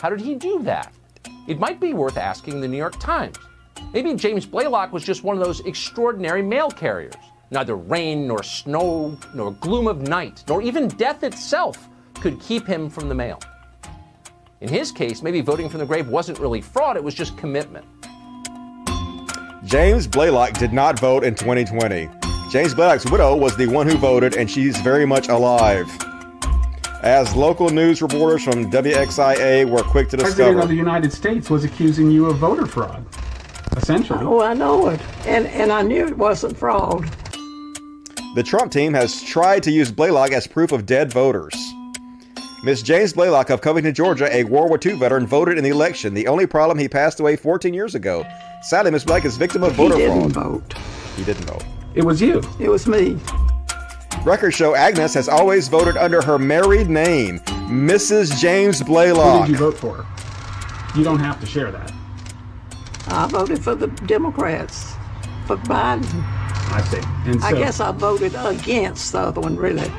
How 0.00 0.10
did 0.10 0.20
he 0.20 0.36
do 0.36 0.62
that? 0.62 0.92
It 1.46 1.58
might 1.58 1.80
be 1.80 1.94
worth 1.94 2.16
asking 2.16 2.60
the 2.60 2.68
New 2.68 2.76
York 2.76 2.98
Times. 3.00 3.36
Maybe 3.92 4.14
James 4.14 4.46
Blalock 4.46 4.92
was 4.92 5.04
just 5.04 5.24
one 5.24 5.36
of 5.36 5.44
those 5.44 5.60
extraordinary 5.60 6.42
mail 6.42 6.70
carriers. 6.70 7.14
Neither 7.50 7.76
rain, 7.76 8.26
nor 8.26 8.42
snow, 8.42 9.16
nor 9.34 9.52
gloom 9.52 9.86
of 9.86 10.02
night, 10.02 10.44
nor 10.48 10.60
even 10.60 10.88
death 10.88 11.24
itself 11.24 11.88
could 12.14 12.40
keep 12.40 12.66
him 12.66 12.90
from 12.90 13.08
the 13.08 13.14
mail. 13.14 13.40
In 14.60 14.68
his 14.68 14.92
case, 14.92 15.22
maybe 15.22 15.40
voting 15.40 15.68
from 15.68 15.80
the 15.80 15.86
grave 15.86 16.08
wasn't 16.08 16.38
really 16.38 16.60
fraud, 16.60 16.96
it 16.96 17.04
was 17.04 17.14
just 17.14 17.36
commitment. 17.38 17.86
James 19.64 20.06
Blalock 20.06 20.58
did 20.58 20.72
not 20.72 20.98
vote 20.98 21.24
in 21.24 21.34
2020. 21.34 22.08
James 22.50 22.74
Blalock's 22.74 23.10
widow 23.10 23.36
was 23.36 23.56
the 23.56 23.66
one 23.66 23.86
who 23.86 23.96
voted, 23.96 24.36
and 24.36 24.50
she's 24.50 24.78
very 24.80 25.06
much 25.06 25.28
alive. 25.28 25.86
As 27.02 27.34
local 27.36 27.70
news 27.70 28.02
reporters 28.02 28.42
from 28.42 28.70
WXIA 28.70 29.68
were 29.70 29.82
quick 29.82 30.08
to 30.10 30.16
discover. 30.16 30.34
President 30.34 30.56
discover. 30.56 30.60
of 30.62 30.68
the 30.68 30.74
United 30.74 31.12
States 31.12 31.48
was 31.48 31.62
accusing 31.64 32.10
you 32.10 32.26
of 32.26 32.38
voter 32.38 32.66
fraud, 32.66 33.06
essentially. 33.76 34.18
Oh, 34.22 34.40
I 34.42 34.54
know 34.54 34.88
it. 34.88 35.00
And, 35.24 35.46
and 35.46 35.70
I 35.70 35.82
knew 35.82 36.06
it 36.06 36.16
wasn't 36.16 36.56
fraud. 36.56 37.08
The 38.34 38.42
Trump 38.42 38.72
team 38.72 38.92
has 38.94 39.22
tried 39.22 39.62
to 39.64 39.70
use 39.70 39.92
Blalock 39.92 40.32
as 40.32 40.46
proof 40.48 40.72
of 40.72 40.86
dead 40.86 41.12
voters. 41.12 41.54
Miss 42.64 42.82
James 42.82 43.12
Blalock 43.12 43.50
of 43.50 43.60
Covington, 43.60 43.94
Georgia, 43.94 44.28
a 44.34 44.42
World 44.42 44.68
War 44.68 44.78
II 44.84 44.94
veteran, 44.98 45.24
voted 45.26 45.56
in 45.56 45.62
the 45.62 45.70
election. 45.70 46.14
The 46.14 46.26
only 46.26 46.46
problem, 46.46 46.78
he 46.78 46.88
passed 46.88 47.20
away 47.20 47.36
14 47.36 47.72
years 47.72 47.94
ago. 47.94 48.26
Sadly, 48.62 48.90
Miss 48.90 49.04
Blalock 49.04 49.24
is 49.24 49.36
victim 49.36 49.62
of 49.62 49.72
voter 49.74 49.94
fraud. 49.94 50.00
he 50.00 50.08
didn't 50.08 50.32
fraud. 50.32 50.62
vote. 50.62 50.74
He 51.16 51.24
didn't 51.24 51.44
vote. 51.44 51.64
It 51.94 52.02
was 52.04 52.20
you. 52.20 52.42
It 52.58 52.68
was 52.68 52.88
me. 52.88 53.18
Records 54.28 54.54
show 54.56 54.74
Agnes 54.74 55.14
has 55.14 55.26
always 55.26 55.68
voted 55.68 55.96
under 55.96 56.20
her 56.20 56.38
married 56.38 56.90
name, 56.90 57.38
Mrs. 57.70 58.38
James 58.38 58.82
Blalock. 58.82 59.40
Who 59.40 59.46
did 59.46 59.52
you 59.52 59.56
vote 59.56 59.78
for? 59.78 60.06
You 60.94 61.02
don't 61.02 61.18
have 61.18 61.40
to 61.40 61.46
share 61.46 61.70
that. 61.72 61.90
I 63.06 63.26
voted 63.26 63.64
for 63.64 63.74
the 63.74 63.86
Democrats, 63.86 64.92
for 65.46 65.56
Biden. 65.56 66.04
I 66.70 66.82
see. 66.90 67.00
And 67.30 67.42
I 67.42 67.52
guess 67.52 67.80
I 67.80 67.90
voted 67.92 68.34
against 68.36 69.12
the 69.12 69.20
other 69.20 69.40
one, 69.40 69.56
really. 69.56 69.90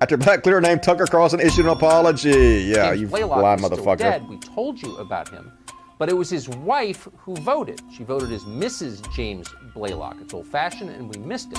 After 0.00 0.16
Black 0.16 0.42
clear 0.42 0.60
name 0.60 0.80
Tucker 0.80 1.06
Carlson 1.06 1.38
issued 1.38 1.66
an 1.66 1.70
apology. 1.70 2.64
Yeah, 2.66 2.90
James 2.90 3.00
you 3.00 3.06
Blalock 3.06 3.38
blind 3.38 3.60
is 3.60 3.66
still 3.66 3.78
motherfucker. 3.78 3.98
dead. 3.98 4.28
We 4.28 4.38
told 4.38 4.82
you 4.82 4.96
about 4.96 5.28
him. 5.28 5.52
But 5.98 6.08
it 6.08 6.16
was 6.16 6.30
his 6.30 6.48
wife 6.48 7.08
who 7.18 7.34
voted. 7.36 7.80
She 7.92 8.04
voted 8.04 8.30
as 8.32 8.44
Mrs. 8.44 9.12
James 9.12 9.48
Blalock. 9.74 10.22
It's 10.22 10.32
old 10.32 10.46
fashioned 10.46 10.90
and 10.90 11.12
we 11.12 11.20
missed 11.20 11.48
it. 11.50 11.58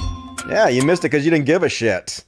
Yeah, 0.49 0.69
you 0.69 0.81
missed 0.83 1.03
it 1.03 1.11
because 1.11 1.25
you 1.25 1.31
didn't 1.31 1.45
give 1.45 1.61
a 1.63 1.69
shit. 1.69 2.23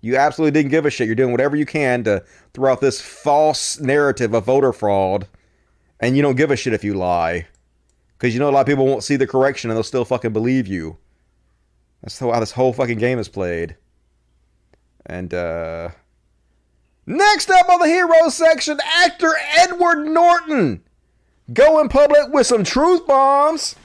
You 0.00 0.16
absolutely 0.16 0.52
didn't 0.52 0.70
give 0.70 0.86
a 0.86 0.90
shit. 0.90 1.06
You're 1.06 1.16
doing 1.16 1.32
whatever 1.32 1.56
you 1.56 1.66
can 1.66 2.04
to 2.04 2.22
throw 2.54 2.70
out 2.70 2.80
this 2.80 3.00
false 3.00 3.80
narrative 3.80 4.34
of 4.34 4.44
voter 4.44 4.72
fraud, 4.72 5.26
and 5.98 6.16
you 6.16 6.22
don't 6.22 6.36
give 6.36 6.52
a 6.52 6.56
shit 6.56 6.72
if 6.72 6.84
you 6.84 6.94
lie. 6.94 7.46
Because 8.16 8.32
you 8.32 8.38
know 8.38 8.48
a 8.48 8.52
lot 8.52 8.60
of 8.60 8.66
people 8.66 8.86
won't 8.86 9.02
see 9.02 9.16
the 9.16 9.26
correction 9.26 9.68
and 9.68 9.76
they'll 9.76 9.82
still 9.82 10.04
fucking 10.04 10.32
believe 10.32 10.68
you. 10.68 10.96
That's 12.02 12.18
how 12.18 12.38
this 12.38 12.52
whole 12.52 12.72
fucking 12.72 12.98
game 12.98 13.18
is 13.18 13.28
played. 13.28 13.76
And, 15.06 15.34
uh. 15.34 15.90
Next 17.06 17.50
up 17.50 17.68
on 17.68 17.80
the 17.80 17.86
hero 17.86 18.28
section, 18.28 18.78
actor 19.02 19.32
Edward 19.58 20.04
Norton. 20.06 20.85
Going 21.52 21.88
public 21.88 22.32
with 22.32 22.46
some 22.46 22.64
truth 22.64 23.06
bombs. 23.06 23.76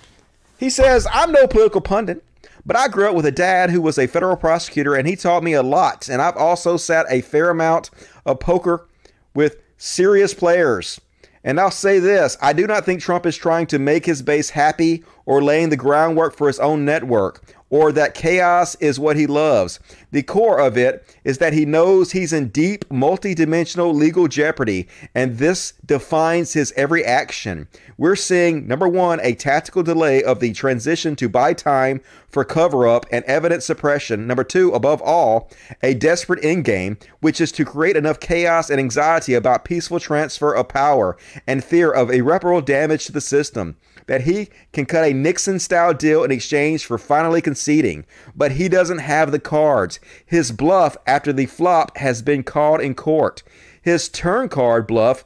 He 0.57 0.69
says, 0.69 1.07
I'm 1.11 1.31
no 1.31 1.45
political 1.47 1.81
pundit, 1.81 2.23
but 2.65 2.75
I 2.75 2.88
grew 2.88 3.09
up 3.09 3.15
with 3.15 3.25
a 3.25 3.31
dad 3.31 3.69
who 3.69 3.81
was 3.81 3.99
a 3.99 4.07
federal 4.07 4.35
prosecutor 4.35 4.95
and 4.95 5.07
he 5.07 5.15
taught 5.15 5.43
me 5.43 5.53
a 5.53 5.63
lot. 5.63 6.09
And 6.09 6.21
I've 6.21 6.38
also 6.38 6.77
sat 6.77 7.05
a 7.09 7.21
fair 7.21 7.49
amount 7.49 7.91
of 8.25 8.39
poker 8.39 8.88
with 9.35 9.57
serious 9.77 10.33
players. 10.33 10.99
And 11.43 11.59
I'll 11.59 11.71
say 11.71 11.99
this 11.99 12.35
I 12.41 12.53
do 12.53 12.65
not 12.65 12.85
think 12.85 13.01
Trump 13.01 13.25
is 13.25 13.38
trying 13.38 13.67
to 13.67 13.79
make 13.79 14.05
his 14.05 14.21
base 14.21 14.49
happy 14.49 15.03
or 15.25 15.43
laying 15.43 15.69
the 15.69 15.77
groundwork 15.77 16.35
for 16.35 16.47
his 16.47 16.59
own 16.59 16.83
network 16.83 17.43
or 17.72 17.91
that 17.93 18.14
chaos 18.14 18.76
is 18.76 18.99
what 18.99 19.15
he 19.15 19.26
loves. 19.26 19.80
The 20.11 20.22
core 20.22 20.60
of 20.60 20.77
it 20.77 21.03
is 21.23 21.39
that 21.39 21.53
he 21.53 21.65
knows 21.65 22.11
he's 22.11 22.34
in 22.34 22.49
deep, 22.49 22.88
multidimensional 22.89 23.95
legal 23.95 24.27
jeopardy, 24.27 24.88
and 25.15 25.38
this 25.38 25.73
defines 25.84 26.53
his 26.53 26.73
every 26.76 27.03
action. 27.03 27.69
We're 27.98 28.18
seeing, 28.18 28.68
number 28.68 28.89
one, 28.89 29.19
a 29.22 29.34
tactical 29.34 29.84
delay 29.84 30.22
of 30.22 30.41
the 30.41 30.52
transition 30.52 31.15
to 31.15 31.30
buy 31.30 31.53
time 31.53 32.02
for 32.27 32.43
cover 32.43 32.88
up 32.88 33.06
and 33.11 33.23
evidence 33.26 33.65
suppression. 33.65 34.27
Number 34.27 34.43
two, 34.43 34.72
above 34.72 35.02
all, 35.02 35.49
a 35.81 35.93
desperate 35.93 36.43
endgame, 36.43 37.02
which 37.22 37.39
is 37.39 37.53
to 37.53 37.65
create 37.65 37.95
enough 37.95 38.19
chaos 38.19 38.69
and 38.69 38.80
anxiety 38.80 39.34
about 39.34 39.65
peaceful 39.65 39.99
transfer 39.99 40.53
of 40.53 40.68
power 40.68 41.18
and 41.48 41.64
fear 41.64 41.89
of 41.89 42.11
irreparable 42.11 42.61
damage 42.61 43.06
to 43.06 43.11
the 43.14 43.22
system 43.22 43.77
that 44.11 44.23
he 44.23 44.49
can 44.73 44.85
cut 44.85 45.05
a 45.05 45.13
Nixon 45.13 45.57
style 45.57 45.93
deal 45.93 46.25
in 46.25 46.31
exchange 46.31 46.85
for 46.85 46.97
finally 46.97 47.41
conceding. 47.41 48.05
But 48.35 48.51
he 48.51 48.67
doesn't 48.67 48.97
have 48.97 49.31
the 49.31 49.39
cards. 49.39 50.01
His 50.25 50.51
bluff 50.51 50.97
after 51.07 51.31
the 51.31 51.45
flop 51.45 51.95
has 51.95 52.21
been 52.21 52.43
called 52.43 52.81
in 52.81 52.93
court. 52.93 53.41
His 53.81 54.09
turn 54.09 54.49
card 54.49 54.85
bluff 54.85 55.23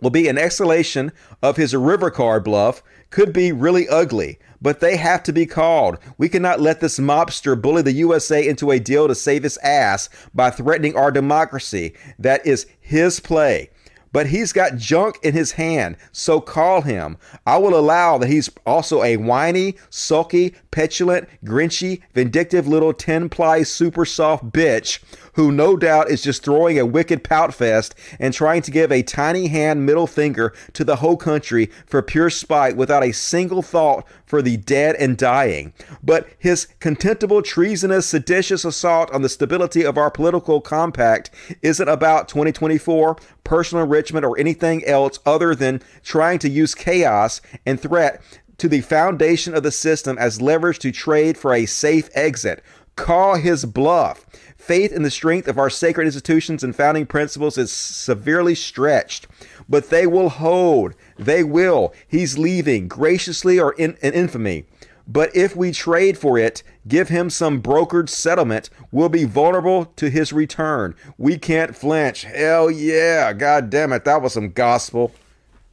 will 0.00 0.10
be 0.10 0.26
an 0.26 0.34
escalation 0.34 1.12
of 1.44 1.58
his 1.58 1.76
river 1.76 2.10
card 2.10 2.42
bluff, 2.42 2.82
could 3.10 3.32
be 3.32 3.52
really 3.52 3.88
ugly, 3.88 4.40
but 4.60 4.80
they 4.80 4.96
have 4.96 5.22
to 5.22 5.32
be 5.32 5.46
called. 5.46 5.96
We 6.18 6.28
cannot 6.28 6.58
let 6.58 6.80
this 6.80 6.98
mobster 6.98 7.54
bully 7.54 7.82
the 7.82 7.92
USA 7.92 8.44
into 8.44 8.72
a 8.72 8.80
deal 8.80 9.06
to 9.06 9.14
save 9.14 9.44
his 9.44 9.58
ass 9.58 10.08
by 10.34 10.50
threatening 10.50 10.96
our 10.96 11.12
democracy. 11.12 11.94
That 12.18 12.44
is 12.44 12.66
his 12.80 13.20
play 13.20 13.70
but 14.12 14.28
he's 14.28 14.52
got 14.52 14.76
junk 14.76 15.18
in 15.22 15.34
his 15.34 15.52
hand, 15.52 15.96
so 16.12 16.40
call 16.40 16.82
him. 16.82 17.16
I 17.46 17.58
will 17.58 17.78
allow 17.78 18.18
that 18.18 18.28
he's 18.28 18.50
also 18.66 19.02
a 19.02 19.16
whiny, 19.16 19.76
sulky, 19.90 20.54
petulant, 20.70 21.28
grinchy, 21.44 22.02
vindictive 22.14 22.66
little 22.66 22.92
10 22.92 23.28
ply 23.28 23.62
super 23.62 24.04
soft 24.04 24.46
bitch 24.50 25.00
who 25.38 25.52
no 25.52 25.76
doubt 25.76 26.10
is 26.10 26.20
just 26.20 26.42
throwing 26.42 26.80
a 26.80 26.84
wicked 26.84 27.22
pout 27.22 27.54
fest 27.54 27.94
and 28.18 28.34
trying 28.34 28.60
to 28.60 28.72
give 28.72 28.90
a 28.90 29.04
tiny 29.04 29.46
hand 29.46 29.86
middle 29.86 30.08
finger 30.08 30.52
to 30.72 30.82
the 30.82 30.96
whole 30.96 31.16
country 31.16 31.70
for 31.86 32.02
pure 32.02 32.28
spite 32.28 32.76
without 32.76 33.04
a 33.04 33.12
single 33.12 33.62
thought 33.62 34.04
for 34.26 34.42
the 34.42 34.56
dead 34.56 34.96
and 34.96 35.16
dying. 35.16 35.72
But 36.02 36.28
his 36.40 36.66
contemptible, 36.80 37.42
treasonous, 37.42 38.06
seditious 38.06 38.64
assault 38.64 39.12
on 39.12 39.22
the 39.22 39.28
stability 39.28 39.84
of 39.84 39.96
our 39.96 40.10
political 40.10 40.60
compact 40.60 41.30
isn't 41.62 41.88
about 41.88 42.26
2024, 42.26 43.16
personal 43.44 43.84
enrichment, 43.84 44.26
or 44.26 44.36
anything 44.40 44.84
else 44.86 45.20
other 45.24 45.54
than 45.54 45.80
trying 46.02 46.40
to 46.40 46.48
use 46.48 46.74
chaos 46.74 47.40
and 47.64 47.80
threat 47.80 48.20
to 48.56 48.68
the 48.68 48.80
foundation 48.80 49.54
of 49.54 49.62
the 49.62 49.70
system 49.70 50.18
as 50.18 50.42
leverage 50.42 50.80
to 50.80 50.90
trade 50.90 51.38
for 51.38 51.54
a 51.54 51.64
safe 51.64 52.10
exit. 52.12 52.60
Call 52.96 53.36
his 53.36 53.64
bluff. 53.64 54.26
Faith 54.68 54.92
in 54.92 55.02
the 55.02 55.10
strength 55.10 55.48
of 55.48 55.56
our 55.56 55.70
sacred 55.70 56.04
institutions 56.04 56.62
and 56.62 56.76
founding 56.76 57.06
principles 57.06 57.56
is 57.56 57.72
severely 57.72 58.54
stretched, 58.54 59.26
but 59.66 59.88
they 59.88 60.06
will 60.06 60.28
hold. 60.28 60.92
They 61.18 61.42
will. 61.42 61.94
He's 62.06 62.36
leaving, 62.36 62.86
graciously 62.86 63.58
or 63.58 63.72
in, 63.72 63.96
in 64.02 64.12
infamy. 64.12 64.66
But 65.06 65.34
if 65.34 65.56
we 65.56 65.72
trade 65.72 66.18
for 66.18 66.36
it, 66.36 66.62
give 66.86 67.08
him 67.08 67.30
some 67.30 67.62
brokered 67.62 68.10
settlement, 68.10 68.68
we'll 68.92 69.08
be 69.08 69.24
vulnerable 69.24 69.86
to 69.96 70.10
his 70.10 70.34
return. 70.34 70.94
We 71.16 71.38
can't 71.38 71.74
flinch. 71.74 72.24
Hell 72.24 72.70
yeah. 72.70 73.32
God 73.32 73.70
damn 73.70 73.94
it. 73.94 74.04
That 74.04 74.20
was 74.20 74.34
some 74.34 74.50
gospel. 74.50 75.14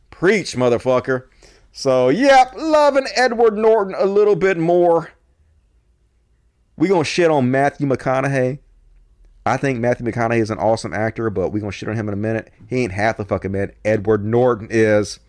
Preach, 0.10 0.56
motherfucker. 0.56 1.26
So, 1.74 2.08
yep, 2.08 2.54
loving 2.56 3.08
Edward 3.14 3.58
Norton 3.58 3.94
a 3.98 4.06
little 4.06 4.38
bit 4.38 4.58
more. 4.58 5.12
we 6.78 6.88
to 6.88 7.04
shit 7.04 7.30
on 7.30 7.52
Matthew 7.52 7.88
McConaughey. 7.88 8.60
I 9.48 9.58
think 9.58 9.80
Matthew 9.80 10.08
McConaughey 10.08 10.40
is 10.40 10.50
an 10.50 10.58
awesome 10.58 10.92
actor, 10.92 11.30
but 11.30 11.52
we're 11.52 11.60
going 11.60 11.72
to 11.72 11.78
shit 11.78 11.88
on 11.88 11.96
him 11.96 12.08
in 12.08 12.16
a 12.16 12.18
minute. 12.18 12.52
He 12.68 12.78
ain't 12.78 12.92
half 12.92 13.18
the 13.18 13.26
fucking 13.26 13.52
man 13.52 13.74
Edward 13.84 14.26
Norton 14.26 14.68
is. 14.72 15.20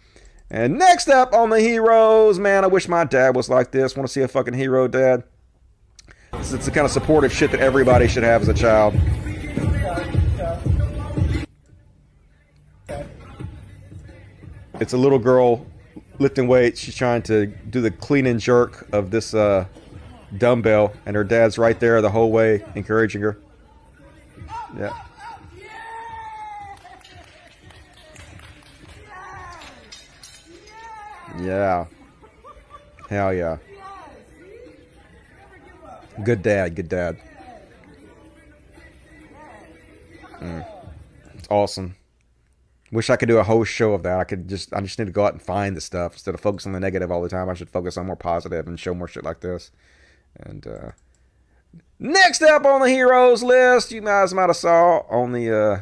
And 0.49 0.79
next 0.79 1.09
up 1.09 1.35
on 1.35 1.51
the 1.51 1.61
heroes, 1.61 2.39
man, 2.39 2.65
I 2.65 2.69
wish 2.69 2.89
my 2.89 3.05
dad 3.05 3.37
was 3.37 3.51
like 3.51 3.73
this. 3.73 3.95
Want 3.95 4.09
to 4.09 4.13
see 4.13 4.23
a 4.23 4.29
fucking 4.29 4.55
hero 4.55 4.89
dad? 4.89 5.25
It's, 6.33 6.53
it's 6.53 6.65
the 6.65 6.71
kind 6.71 6.87
of 6.87 6.93
supportive 6.93 7.31
shit 7.31 7.51
that 7.51 7.61
everybody 7.61 8.09
should 8.09 8.23
have 8.23 8.41
as 8.41 8.49
a 8.49 8.55
child. 8.55 8.95
It's 14.81 14.95
a 14.95 14.99
little 14.99 15.19
girl 15.19 15.67
lifting 16.19 16.49
weights. 16.49 16.81
She's 16.81 16.95
trying 16.95 17.21
to 17.23 17.47
do 17.47 17.83
the 17.83 17.91
clean 17.91 18.25
and 18.27 18.41
jerk 18.41 18.89
of 18.95 19.11
this 19.11 19.35
uh, 19.35 19.67
dumbbell, 20.39 20.95
and 21.05 21.17
her 21.17 21.25
dad's 21.25 21.59
right 21.59 21.79
there 21.79 22.01
the 22.01 22.11
whole 22.11 22.33
way, 22.33 22.65
encouraging 22.75 23.21
her. 23.21 23.39
Yeah. 24.79 24.93
Yeah. 31.39 31.87
Hell 33.09 33.35
yeah. 33.35 33.59
Good 36.25 36.43
dad, 36.43 36.75
good 36.75 36.89
dad. 36.89 37.19
It's 41.47 41.53
awesome. 41.53 41.95
Wish 42.91 43.09
I 43.09 43.17
could 43.17 43.29
do 43.29 43.39
a 43.39 43.45
whole 43.45 43.63
show 43.63 43.93
of 43.93 44.03
that. 44.03 44.19
I 44.19 44.25
could 44.25 44.49
just 44.49 44.73
I 44.73 44.81
just 44.81 44.99
need 44.99 45.05
to 45.05 45.13
go 45.13 45.25
out 45.27 45.33
and 45.33 45.41
find 45.41 45.77
the 45.77 45.81
stuff 45.81 46.15
instead 46.15 46.35
of 46.35 46.41
focusing 46.41 46.71
on 46.71 46.75
the 46.75 46.81
negative 46.81 47.11
all 47.11 47.23
the 47.23 47.29
time. 47.29 47.49
I 47.49 47.55
should 47.55 47.71
focus 47.71 47.97
on 47.97 48.07
more 48.07 48.17
positive 48.17 48.67
and 48.67 48.81
show 48.81 48.95
more 48.95 49.07
shit 49.07 49.23
like 49.23 49.41
this. 49.41 49.71
And 50.41 50.67
uh 50.67 50.91
next 51.99 52.43
up 52.43 52.65
on 52.65 52.81
the 52.81 52.89
heroes 52.89 53.43
list, 53.43 53.93
you 53.93 54.01
guys 54.01 54.35
might 54.35 54.49
have 54.49 54.57
saw 54.57 54.99
on 55.11 55.33
the 55.33 55.51
uh 55.51 55.81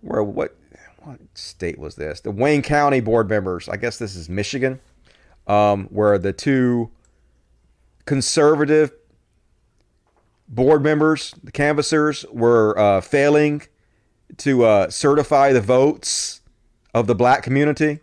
where 0.00 0.22
what 0.22 0.56
what 1.04 1.20
state 1.34 1.78
was 1.78 1.96
this? 1.96 2.20
The 2.20 2.30
Wayne 2.30 2.62
County 2.62 3.00
board 3.00 3.28
members. 3.28 3.68
I 3.68 3.76
guess 3.76 3.98
this 3.98 4.14
is 4.14 4.28
Michigan. 4.28 4.80
Um, 5.48 5.86
where 5.86 6.18
the 6.18 6.32
two 6.32 6.90
conservative 8.04 8.92
board 10.48 10.84
members, 10.84 11.34
the 11.42 11.50
canvassers, 11.50 12.24
were 12.30 12.78
uh, 12.78 13.00
failing 13.00 13.62
to 14.38 14.64
uh, 14.64 14.90
certify 14.90 15.52
the 15.52 15.60
votes 15.60 16.40
of 16.94 17.08
the 17.08 17.14
black 17.14 17.42
community 17.42 18.00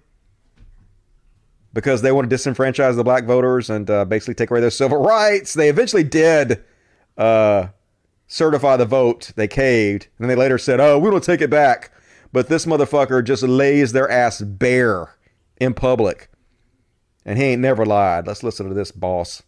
because 1.73 2.01
they 2.01 2.11
want 2.11 2.29
to 2.29 2.35
disenfranchise 2.35 2.95
the 2.95 3.03
black 3.03 3.25
voters 3.25 3.69
and 3.69 3.89
uh, 3.89 4.05
basically 4.05 4.33
take 4.33 4.49
away 4.49 4.61
their 4.61 4.71
civil 4.71 5.01
rights. 5.01 5.53
They 5.53 5.69
eventually 5.69 6.03
did 6.03 6.63
uh, 7.17 7.67
certify 8.27 8.77
the 8.77 8.85
vote. 8.85 9.31
They 9.35 9.47
caved. 9.47 10.07
And 10.17 10.25
then 10.25 10.29
they 10.29 10.41
later 10.41 10.57
said, 10.57 10.79
oh, 10.79 10.97
we 10.97 11.09
don't 11.09 11.23
take 11.23 11.41
it 11.41 11.49
back. 11.49 11.91
But 12.31 12.47
this 12.47 12.65
motherfucker 12.65 13.23
just 13.23 13.43
lays 13.43 13.91
their 13.91 14.09
ass 14.09 14.41
bare 14.41 15.15
in 15.59 15.73
public. 15.73 16.29
And 17.25 17.37
he 17.37 17.45
ain't 17.45 17.61
never 17.61 17.85
lied. 17.85 18.27
Let's 18.27 18.43
listen 18.43 18.67
to 18.67 18.73
this 18.73 18.91
boss. 18.91 19.43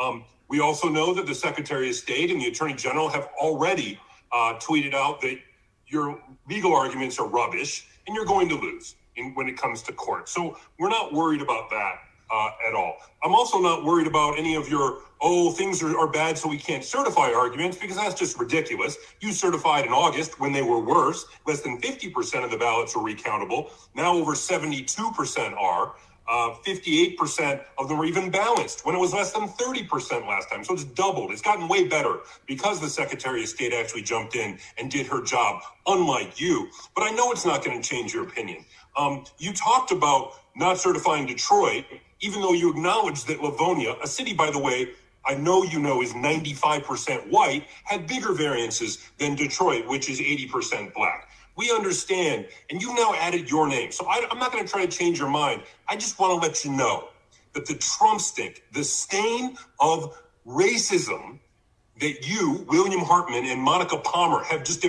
Um, 0.00 0.24
we 0.48 0.60
also 0.60 0.88
know 0.88 1.12
that 1.14 1.26
the 1.26 1.34
Secretary 1.34 1.90
of 1.90 1.94
State 1.94 2.30
and 2.30 2.40
the 2.40 2.46
Attorney 2.46 2.74
General 2.74 3.08
have 3.08 3.28
already 3.40 3.98
uh, 4.32 4.54
tweeted 4.60 4.94
out 4.94 5.20
that 5.22 5.38
your 5.86 6.20
legal 6.48 6.74
arguments 6.74 7.18
are 7.18 7.26
rubbish 7.26 7.88
and 8.06 8.14
you're 8.14 8.24
going 8.24 8.48
to 8.48 8.54
lose 8.54 8.94
in, 9.18 9.34
when 9.34 9.48
it 9.48 9.56
comes 9.56 9.82
to 9.82 9.92
court. 9.92 10.28
So 10.28 10.56
we're 10.78 10.88
not 10.88 11.12
worried 11.12 11.42
about 11.42 11.70
that 11.70 11.94
uh, 12.30 12.50
at 12.68 12.74
all. 12.74 12.98
I'm 13.22 13.34
also 13.34 13.58
not 13.58 13.84
worried 13.84 14.06
about 14.06 14.38
any 14.38 14.54
of 14.54 14.68
your, 14.68 15.00
oh, 15.20 15.52
things 15.52 15.82
are, 15.82 15.98
are 15.98 16.08
bad 16.08 16.38
so 16.38 16.48
we 16.48 16.58
can't 16.58 16.84
certify 16.84 17.32
arguments 17.32 17.76
because 17.76 17.96
that's 17.96 18.14
just 18.14 18.38
ridiculous. 18.38 18.96
You 19.20 19.32
certified 19.32 19.86
in 19.86 19.92
August 19.92 20.40
when 20.40 20.52
they 20.52 20.62
were 20.62 20.80
worse. 20.80 21.26
Less 21.46 21.60
than 21.62 21.80
50% 21.80 22.44
of 22.44 22.50
the 22.50 22.58
ballots 22.58 22.96
are 22.96 23.04
recountable. 23.04 23.70
Now 23.94 24.14
over 24.14 24.32
72% 24.32 25.56
are. 25.56 25.94
Uh, 26.28 26.54
58% 26.66 27.64
of 27.78 27.88
them 27.88 27.98
are 27.98 28.04
even 28.04 28.30
balanced 28.30 28.84
when 28.84 28.94
it 28.94 28.98
was 28.98 29.14
less 29.14 29.32
than 29.32 29.48
30% 29.48 30.28
last 30.28 30.50
time. 30.50 30.62
So 30.62 30.74
it's 30.74 30.84
doubled. 30.84 31.32
It's 31.32 31.40
gotten 31.40 31.68
way 31.68 31.88
better 31.88 32.18
because 32.46 32.80
the 32.80 32.90
Secretary 32.90 33.42
of 33.44 33.48
State 33.48 33.72
actually 33.72 34.02
jumped 34.02 34.36
in 34.36 34.58
and 34.76 34.90
did 34.90 35.06
her 35.06 35.22
job, 35.22 35.62
unlike 35.86 36.38
you. 36.38 36.68
But 36.94 37.04
I 37.04 37.12
know 37.12 37.32
it's 37.32 37.46
not 37.46 37.64
going 37.64 37.80
to 37.80 37.88
change 37.88 38.12
your 38.12 38.24
opinion. 38.24 38.64
Um, 38.96 39.24
you 39.38 39.52
talked 39.52 39.90
about 39.90 40.34
not 40.56 40.78
certifying 40.78 41.26
Detroit, 41.26 41.84
even 42.20 42.40
though 42.40 42.52
you 42.52 42.70
acknowledged 42.70 43.28
that 43.28 43.42
Livonia, 43.42 43.96
a 44.02 44.06
city, 44.06 44.34
by 44.34 44.50
the 44.50 44.58
way, 44.58 44.90
I 45.24 45.34
know 45.34 45.62
you 45.62 45.78
know 45.78 46.02
is 46.02 46.12
95% 46.14 47.30
white, 47.30 47.66
had 47.84 48.06
bigger 48.06 48.32
variances 48.32 48.98
than 49.18 49.34
Detroit, 49.34 49.86
which 49.86 50.08
is 50.08 50.20
80% 50.20 50.94
black. 50.94 51.28
We 51.56 51.70
understand, 51.70 52.46
and 52.70 52.80
you've 52.80 52.94
now 52.94 53.14
added 53.14 53.50
your 53.50 53.68
name. 53.68 53.92
So 53.92 54.06
I, 54.06 54.26
I'm 54.30 54.38
not 54.38 54.52
going 54.52 54.64
to 54.64 54.70
try 54.70 54.86
to 54.86 54.90
change 54.90 55.18
your 55.18 55.28
mind. 55.28 55.62
I 55.88 55.96
just 55.96 56.18
want 56.18 56.40
to 56.40 56.48
let 56.48 56.64
you 56.64 56.72
know 56.72 57.08
that 57.52 57.66
the 57.66 57.74
Trump 57.74 58.20
stink, 58.20 58.62
the 58.72 58.84
stain 58.84 59.56
of 59.80 60.16
racism 60.46 61.40
that 62.00 62.28
you, 62.28 62.64
William 62.68 63.00
Hartman, 63.00 63.44
and 63.44 63.60
Monica 63.60 63.98
Palmer 63.98 64.44
have 64.44 64.62
just 64.62 64.84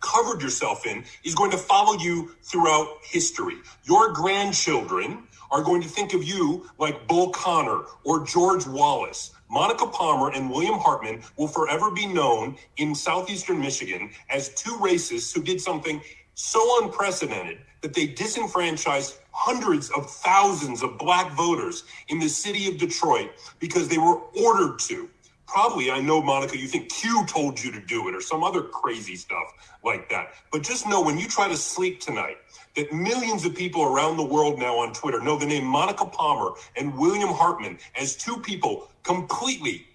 covered 0.00 0.42
yourself 0.42 0.86
in 0.86 1.04
is 1.24 1.34
going 1.34 1.50
to 1.50 1.58
follow 1.58 1.98
you 1.98 2.34
throughout 2.42 2.88
history. 3.02 3.56
Your 3.84 4.12
grandchildren 4.12 5.24
are 5.50 5.62
going 5.62 5.82
to 5.82 5.88
think 5.88 6.14
of 6.14 6.24
you 6.24 6.68
like 6.78 7.06
Bull 7.08 7.30
Connor 7.30 7.82
or 8.04 8.24
George 8.24 8.66
Wallace. 8.66 9.32
Monica 9.50 9.86
Palmer 9.86 10.30
and 10.30 10.50
William 10.50 10.78
Hartman 10.78 11.22
will 11.36 11.48
forever 11.48 11.90
be 11.90 12.06
known 12.06 12.56
in 12.76 12.94
southeastern 12.94 13.60
Michigan 13.60 14.10
as 14.28 14.50
two 14.50 14.76
racists 14.76 15.34
who 15.34 15.42
did 15.42 15.60
something 15.60 16.00
so 16.34 16.84
unprecedented 16.84 17.58
that 17.80 17.94
they 17.94 18.06
disenfranchised 18.06 19.18
hundreds 19.30 19.90
of 19.90 20.10
thousands 20.10 20.82
of 20.82 20.98
black 20.98 21.32
voters 21.32 21.84
in 22.08 22.18
the 22.18 22.28
city 22.28 22.68
of 22.68 22.76
Detroit 22.76 23.30
because 23.58 23.88
they 23.88 23.98
were 23.98 24.20
ordered 24.36 24.78
to. 24.80 25.08
Probably, 25.48 25.90
I 25.90 26.00
know, 26.00 26.22
Monica, 26.22 26.58
you 26.58 26.68
think 26.68 26.92
Q 26.92 27.24
told 27.26 27.62
you 27.62 27.72
to 27.72 27.80
do 27.80 28.06
it 28.08 28.14
or 28.14 28.20
some 28.20 28.44
other 28.44 28.62
crazy 28.62 29.16
stuff 29.16 29.78
like 29.82 30.10
that. 30.10 30.34
But 30.52 30.62
just 30.62 30.86
know 30.86 31.00
when 31.00 31.16
you 31.16 31.26
try 31.26 31.48
to 31.48 31.56
sleep 31.56 32.00
tonight, 32.00 32.36
that 32.76 32.92
millions 32.92 33.46
of 33.46 33.54
people 33.54 33.82
around 33.82 34.18
the 34.18 34.24
world 34.24 34.58
now 34.58 34.76
on 34.76 34.92
Twitter 34.92 35.20
know 35.20 35.38
the 35.38 35.46
name 35.46 35.64
Monica 35.64 36.04
Palmer 36.04 36.50
and 36.76 36.96
William 36.98 37.30
Hartman 37.30 37.78
as 37.98 38.14
two 38.14 38.36
people 38.36 38.90
completely 39.02 39.86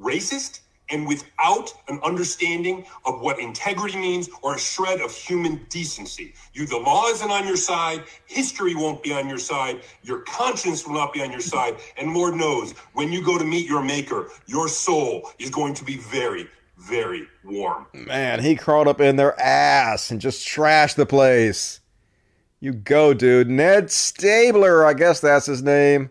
racist 0.00 0.60
and 0.92 1.06
without 1.06 1.72
an 1.88 1.98
understanding 2.04 2.84
of 3.04 3.20
what 3.20 3.40
integrity 3.40 3.98
means 3.98 4.28
or 4.42 4.54
a 4.54 4.58
shred 4.58 5.00
of 5.00 5.12
human 5.12 5.64
decency. 5.68 6.34
You, 6.52 6.66
the 6.66 6.78
law 6.78 7.08
isn't 7.08 7.30
on 7.30 7.46
your 7.46 7.56
side, 7.56 8.04
history 8.26 8.74
won't 8.74 9.02
be 9.02 9.12
on 9.12 9.28
your 9.28 9.38
side, 9.38 9.80
your 10.02 10.20
conscience 10.20 10.86
will 10.86 10.94
not 10.94 11.12
be 11.12 11.22
on 11.22 11.30
your 11.30 11.40
side, 11.40 11.76
and 11.96 12.14
Lord 12.14 12.34
knows 12.34 12.72
when 12.92 13.10
you 13.10 13.24
go 13.24 13.38
to 13.38 13.44
meet 13.44 13.66
your 13.66 13.82
maker, 13.82 14.28
your 14.46 14.68
soul 14.68 15.30
is 15.38 15.50
going 15.50 15.74
to 15.74 15.84
be 15.84 15.96
very, 15.96 16.46
very 16.76 17.26
warm. 17.42 17.86
Man, 17.94 18.40
he 18.40 18.54
crawled 18.54 18.88
up 18.88 19.00
in 19.00 19.16
their 19.16 19.38
ass 19.40 20.10
and 20.10 20.20
just 20.20 20.46
trashed 20.46 20.96
the 20.96 21.06
place. 21.06 21.80
You 22.60 22.72
go, 22.72 23.12
dude. 23.12 23.48
Ned 23.48 23.86
Staebler, 23.86 24.86
I 24.86 24.94
guess 24.94 25.18
that's 25.18 25.46
his 25.46 25.62
name. 25.62 26.10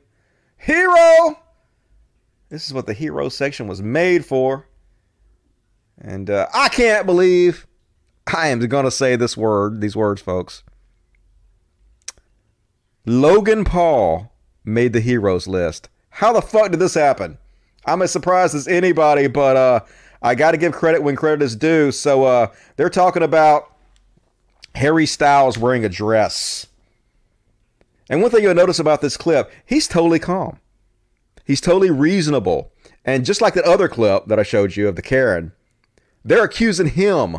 Hero! 0.57 1.39
This 2.49 2.67
is 2.67 2.73
what 2.73 2.85
the 2.85 2.93
hero 2.93 3.29
section 3.29 3.67
was 3.67 3.81
made 3.81 4.25
for. 4.25 4.67
And 6.01 6.29
uh, 6.29 6.47
I 6.53 6.69
can't 6.69 7.05
believe 7.05 7.67
I 8.33 8.47
am 8.47 8.59
going 8.59 8.85
to 8.85 8.91
say 8.91 9.15
this 9.15 9.37
word, 9.37 9.81
these 9.81 9.95
words, 9.95 10.21
folks. 10.21 10.63
Logan 13.05 13.63
Paul 13.63 14.31
made 14.65 14.93
the 14.93 14.99
heroes 14.99 15.47
list. 15.47 15.89
How 16.09 16.33
the 16.33 16.41
fuck 16.41 16.71
did 16.71 16.79
this 16.79 16.93
happen? 16.95 17.37
I'm 17.85 18.01
as 18.01 18.11
surprised 18.11 18.53
as 18.55 18.67
anybody, 18.67 19.27
but 19.27 19.55
uh, 19.55 19.79
I 20.21 20.35
got 20.35 20.51
to 20.51 20.57
give 20.57 20.73
credit 20.73 21.01
when 21.01 21.15
credit 21.15 21.43
is 21.43 21.55
due. 21.55 21.91
So 21.91 22.25
uh, 22.25 22.47
they're 22.75 22.89
talking 22.89 23.23
about 23.23 23.71
Harry 24.75 25.05
Styles 25.05 25.57
wearing 25.57 25.85
a 25.85 25.89
dress. 25.89 26.67
And 28.09 28.21
one 28.21 28.29
thing 28.29 28.43
you'll 28.43 28.53
notice 28.53 28.79
about 28.79 29.01
this 29.01 29.17
clip, 29.17 29.51
he's 29.65 29.87
totally 29.87 30.19
calm. 30.19 30.59
He's 31.45 31.61
totally 31.61 31.89
reasonable. 31.89 32.71
And 33.03 33.25
just 33.25 33.41
like 33.41 33.55
that 33.55 33.63
other 33.65 33.87
clip 33.87 34.27
that 34.27 34.39
I 34.39 34.43
showed 34.43 34.75
you 34.75 34.87
of 34.87 34.95
the 34.95 35.01
Karen, 35.01 35.53
they're 36.23 36.43
accusing 36.43 36.87
him. 36.87 37.37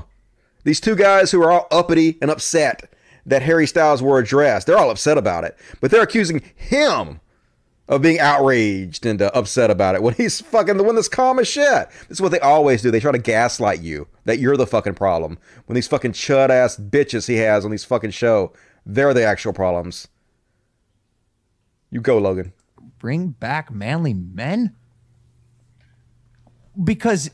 These 0.65 0.81
two 0.81 0.97
guys 0.97 1.31
who 1.31 1.43
are 1.43 1.51
all 1.51 1.67
uppity 1.71 2.19
and 2.21 2.31
upset 2.31 2.93
that 3.27 3.43
Harry 3.43 3.67
Styles 3.67 4.03
wore 4.03 4.19
a 4.19 4.25
dress, 4.25 4.65
they're 4.65 4.79
all 4.79 4.91
upset 4.91 5.19
about 5.19 5.45
it. 5.45 5.57
But 5.81 5.91
they're 5.91 6.03
accusing 6.03 6.43
him 6.55 7.21
of 7.89 8.01
being 8.01 8.19
outraged 8.21 9.05
and 9.05 9.21
uh, 9.21 9.31
upset 9.35 9.71
about 9.71 9.95
it 9.95 10.03
when 10.03 10.15
he's 10.15 10.41
fucking 10.41 10.77
the 10.77 10.83
one 10.85 10.95
that's 10.95 11.09
calm 11.09 11.39
as 11.39 11.49
shit. 11.49 11.89
This 12.09 12.19
is 12.19 12.21
what 12.21 12.31
they 12.33 12.41
always 12.41 12.81
do. 12.81 12.91
They 12.91 13.01
try 13.01 13.13
to 13.13 13.19
gaslight 13.19 13.81
you 13.81 14.09
that 14.25 14.39
you're 14.39 14.57
the 14.57 14.67
fucking 14.67 14.95
problem. 14.95 15.39
When 15.67 15.75
these 15.75 15.89
fucking 15.89 16.13
chud 16.13 16.51
ass 16.51 16.77
bitches 16.77 17.29
he 17.29 17.37
has 17.37 17.65
on 17.65 17.71
these 17.71 17.85
fucking 17.85 18.13
show, 18.13 18.53
they're 18.87 19.15
the 19.15 19.25
actual 19.25 19.53
problems. 19.53 20.09
You 21.91 22.01
go, 22.01 22.19
Logan. 22.19 22.53
Bring 22.99 23.29
back 23.29 23.71
manly 23.71 24.15
men? 24.15 24.75
Because 26.83 27.31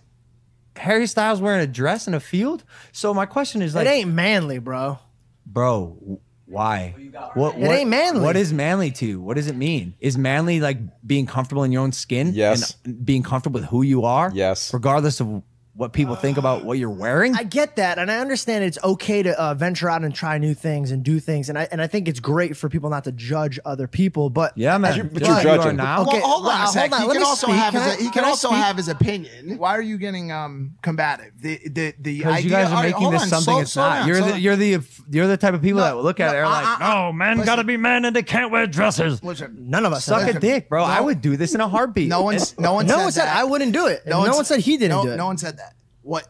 Harry 0.79 1.07
Styles 1.07 1.41
wearing 1.41 1.61
a 1.61 1.67
dress 1.67 2.07
in 2.09 2.15
a 2.15 2.21
field? 2.21 2.65
So 2.93 3.13
my 3.13 3.27
question 3.27 3.63
is 3.63 3.75
like 3.75 3.87
it 3.87 3.91
ain't 3.91 4.11
manly, 4.13 4.59
bro. 4.59 4.99
Bro, 5.47 5.97
w- 6.01 6.21
why? 6.47 6.95
What, 7.35 7.57
It 7.59 7.65
ain't 7.65 7.91
manly. 7.91 8.21
What 8.23 8.37
is 8.37 8.53
manly 8.53 8.91
to 8.93 9.07
you? 9.07 9.21
What 9.21 9.37
does 9.37 9.49
it 9.49 9.57
mean? 9.57 9.95
Is 10.01 10.17
manly 10.17 10.61
like 10.61 10.79
being 11.07 11.27
comfortable 11.27 11.63
in 11.65 11.73
your 11.73 11.83
own 11.83 11.93
skin? 11.93 12.33
Yes. 12.35 12.77
And 12.85 13.05
being 13.05 13.23
comfortable 13.23 13.61
with 13.61 13.69
who 13.69 13.83
you 13.83 14.05
are? 14.05 14.31
Yes. 14.33 14.73
Regardless 14.73 15.21
of 15.21 15.43
what 15.79 15.93
people 15.93 16.17
think 16.17 16.37
about 16.39 16.65
what 16.65 16.77
you're 16.77 16.91
wearing? 16.91 17.35
I 17.37 17.45
get 17.45 17.77
that, 17.77 17.99
and 17.99 18.11
I 18.11 18.19
understand 18.19 18.65
it's 18.65 18.79
okay 18.83 19.23
to 19.23 19.41
uh, 19.41 19.55
venture 19.55 19.89
out 19.89 20.03
and 20.03 20.13
try 20.15 20.37
new 20.37 20.53
things 20.53 20.91
and 20.91 21.05
do 21.05 21.21
things, 21.21 21.49
and 21.49 21.57
I 21.57 21.69
and 21.71 21.81
I 21.81 21.87
think 21.87 22.09
it's 22.09 22.19
great 22.21 22.57
for 22.57 22.69
people 22.69 22.91
not 22.91 23.05
to 23.05 23.13
judge 23.13 23.61
other 23.65 23.87
people. 23.87 24.29
But 24.29 24.53
yeah, 24.59 24.77
man. 24.77 24.91
But 24.91 24.97
you- 24.97 25.05
but 25.05 25.23
you're 25.27 25.41
judging. 25.43 25.77
now. 25.77 26.03
Okay, 26.03 26.19
well, 26.19 26.27
hold 26.29 26.47
on 26.47 26.53
well, 26.53 26.55
a 26.55 26.67
hold 26.67 26.93
on. 26.93 27.01
He 27.01 27.07
Let 27.07 27.15
can 27.17 27.23
also 27.25 27.47
speak. 27.47 27.57
have 27.57 27.73
Can 27.73 27.83
his. 27.83 27.93
I- 27.93 27.97
he 27.97 28.03
can 28.05 28.13
can 28.13 28.25
also 28.25 28.51
have 28.51 28.77
his 28.77 28.89
opinion. 28.89 29.57
Why 29.59 29.71
are 29.77 29.83
you 29.83 29.97
getting 29.99 30.33
um 30.33 30.73
combative? 30.83 31.33
The 31.41 31.61
the 31.69 31.95
the 32.01 32.25
idea. 32.25 32.41
you 32.45 32.51
guys 32.51 32.73
are 32.73 32.83
making 32.83 33.01
hold 33.01 33.15
this 33.15 33.23
on, 33.23 33.29
something 33.29 33.45
slow- 33.55 33.61
it's 33.63 33.73
slow 33.73 33.83
not. 33.89 33.95
down, 34.01 34.09
you're 34.09 34.21
the 34.21 34.31
down. 34.31 34.41
you're 34.41 34.57
the 34.57 34.81
you're 35.11 35.27
the 35.29 35.37
type 35.37 35.55
of 35.55 35.63
people 35.63 35.79
No, 35.79 35.85
that 35.85 35.97
will 35.97 36.03
look 36.03 36.19
at 36.19 36.35
it 36.35 36.41
no, 36.41 36.47
and 36.47 36.55
are 36.55 36.63
like, 36.65 36.81
no, 36.81 37.13
men 37.13 37.41
gotta 37.45 37.63
be 37.65 37.77
men 37.77 38.05
and 38.05 38.17
they 38.17 38.23
can't 38.25 38.51
wear 38.51 38.67
dresses. 38.67 39.23
Listen, 39.23 39.57
None 39.71 39.87
of 39.87 39.93
us 39.93 40.05
Suck 40.05 40.29
a 40.29 40.39
dick, 40.41 40.69
bro. 40.69 40.83
I 40.83 41.01
would 41.01 41.21
do 41.21 41.37
this 41.37 41.55
in 41.55 41.61
a 41.61 41.69
heartbeat. 41.69 42.09
No 42.09 42.23
one's 42.23 42.59
no 42.59 42.75
one 42.75 42.87
No 42.87 42.97
said 42.97 43.03
one 43.05 43.13
said. 43.13 43.29
I 43.29 43.45
wouldn't 43.45 43.73
do 43.73 43.87
it. 43.87 44.05
No, 44.07 44.19
one 44.21 44.31
one 44.31 44.45
said 44.45 44.61
he 44.61 44.77
didn't 44.77 45.03
do 45.03 45.11
it. 45.13 45.17
No 45.17 45.27
one 45.27 45.39
said 45.39 45.59
that. 45.59 45.68
What 46.09 46.27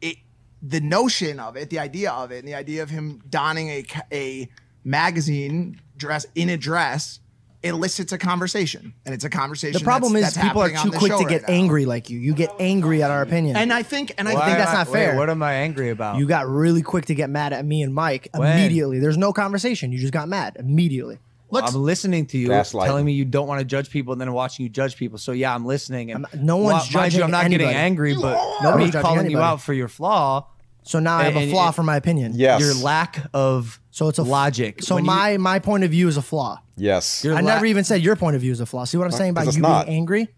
it 0.00 0.16
the 0.60 0.80
notion 0.80 1.38
of 1.38 1.56
it, 1.56 1.70
the 1.70 1.78
idea 1.78 2.10
of 2.10 2.32
it, 2.32 2.38
and 2.40 2.48
the 2.48 2.54
idea 2.54 2.82
of 2.82 2.90
him 2.90 3.22
donning 3.30 3.68
a 3.68 3.84
a 4.12 4.48
magazine 4.84 5.80
dress 5.96 6.26
in 6.34 6.48
a 6.48 6.56
dress 6.56 7.20
elicits 7.62 8.10
a 8.10 8.18
conversation, 8.18 8.92
and 9.04 9.14
it's 9.14 9.22
a 9.24 9.30
conversation. 9.30 9.78
The 9.78 9.84
problem 9.84 10.14
that's- 10.14 10.30
is 10.30 10.34
that's 10.34 10.48
people 10.48 10.62
are 10.62 10.74
on 10.76 10.82
too 10.84 10.90
the 10.90 10.98
quick 10.98 11.12
show 11.12 11.18
to 11.18 11.24
right 11.26 11.30
get 11.40 11.48
now. 11.48 11.54
angry 11.54 11.84
like 11.84 12.10
you. 12.10 12.18
You 12.18 12.34
get 12.34 12.50
angry 12.58 13.02
at 13.02 13.10
our 13.10 13.22
opinion. 13.22 13.54
And 13.56 13.72
I 13.72 13.82
think, 13.84 14.12
and 14.18 14.26
I 14.28 14.32
I 14.32 14.46
think 14.46 14.58
that's 14.58 14.72
not 14.72 14.88
Wait, 14.88 14.92
fair. 14.94 15.16
what 15.16 15.28
am 15.30 15.42
I 15.42 15.52
angry 15.52 15.90
about? 15.90 16.16
You 16.16 16.26
got 16.26 16.48
really 16.48 16.82
quick 16.82 17.04
to 17.06 17.14
get 17.14 17.28
mad 17.30 17.52
at 17.52 17.64
me 17.64 17.82
and 17.82 17.94
Mike 17.94 18.28
When? 18.34 18.50
immediately. 18.58 18.98
There's 18.98 19.18
no 19.18 19.32
conversation. 19.32 19.92
You 19.92 19.98
just 19.98 20.12
got 20.12 20.28
mad 20.28 20.56
immediately. 20.58 21.18
I'm 21.52 21.74
listening 21.82 22.26
to 22.26 22.38
you, 22.38 22.48
Gaslighting. 22.48 22.84
telling 22.86 23.04
me 23.04 23.12
you 23.12 23.24
don't 23.24 23.46
want 23.48 23.60
to 23.60 23.64
judge 23.64 23.90
people, 23.90 24.12
and 24.12 24.20
then 24.20 24.28
I'm 24.28 24.34
watching 24.34 24.64
you 24.64 24.68
judge 24.70 24.96
people. 24.96 25.18
So 25.18 25.32
yeah, 25.32 25.54
I'm 25.54 25.64
listening. 25.66 26.12
And 26.12 26.26
no 26.36 26.56
one's 26.58 26.92
Well, 26.92 27.02
mind 27.02 27.12
you, 27.14 27.22
I'm 27.22 27.30
not 27.30 27.44
anybody. 27.44 27.64
getting 27.64 27.76
angry, 27.78 28.14
but 28.14 28.38
Nobody's 28.62 28.86
me 28.86 28.92
judging 28.92 29.02
calling 29.06 29.30
you 29.30 29.38
out 29.40 29.60
for 29.60 29.72
your 29.74 29.88
flaw. 29.88 30.46
So 30.82 30.98
now 30.98 31.18
I 31.18 31.24
have 31.24 31.36
a 31.36 31.50
flaw 31.50 31.66
and- 31.66 31.74
for 31.74 31.82
my 31.82 31.96
opinion. 31.96 32.32
Yes. 32.34 32.60
Your 32.60 32.74
lack 32.74 33.26
of 33.34 33.78
so 33.90 34.08
it's 34.08 34.18
a 34.18 34.22
logic. 34.22 34.82
So 34.82 34.94
When 34.94 35.04
you- 35.04 35.10
my 35.10 35.36
my 35.36 35.58
point 35.58 35.84
of 35.84 35.90
view 35.90 36.08
is 36.08 36.16
a 36.16 36.22
flaw. 36.22 36.58
Yes. 36.76 37.24
I 37.26 37.40
never 37.42 37.66
even 37.66 37.84
said 37.84 38.00
your 38.02 38.16
point 38.16 38.34
of 38.36 38.40
view 38.42 38.52
is 38.52 38.60
a 38.60 38.66
flaw. 38.66 38.84
See 38.84 38.96
what 38.96 39.04
I'm 39.04 39.10
saying 39.10 39.34
saying 39.34 39.46
'cause 39.46 39.56
about 39.56 39.56
you 39.56 39.62
not. 39.62 39.86
being 39.86 39.98
angry? 39.98 40.28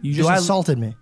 You 0.00 0.12
Do 0.12 0.16
just 0.18 0.30
I- 0.30 0.36
insulted 0.38 0.78
me. 0.78 0.94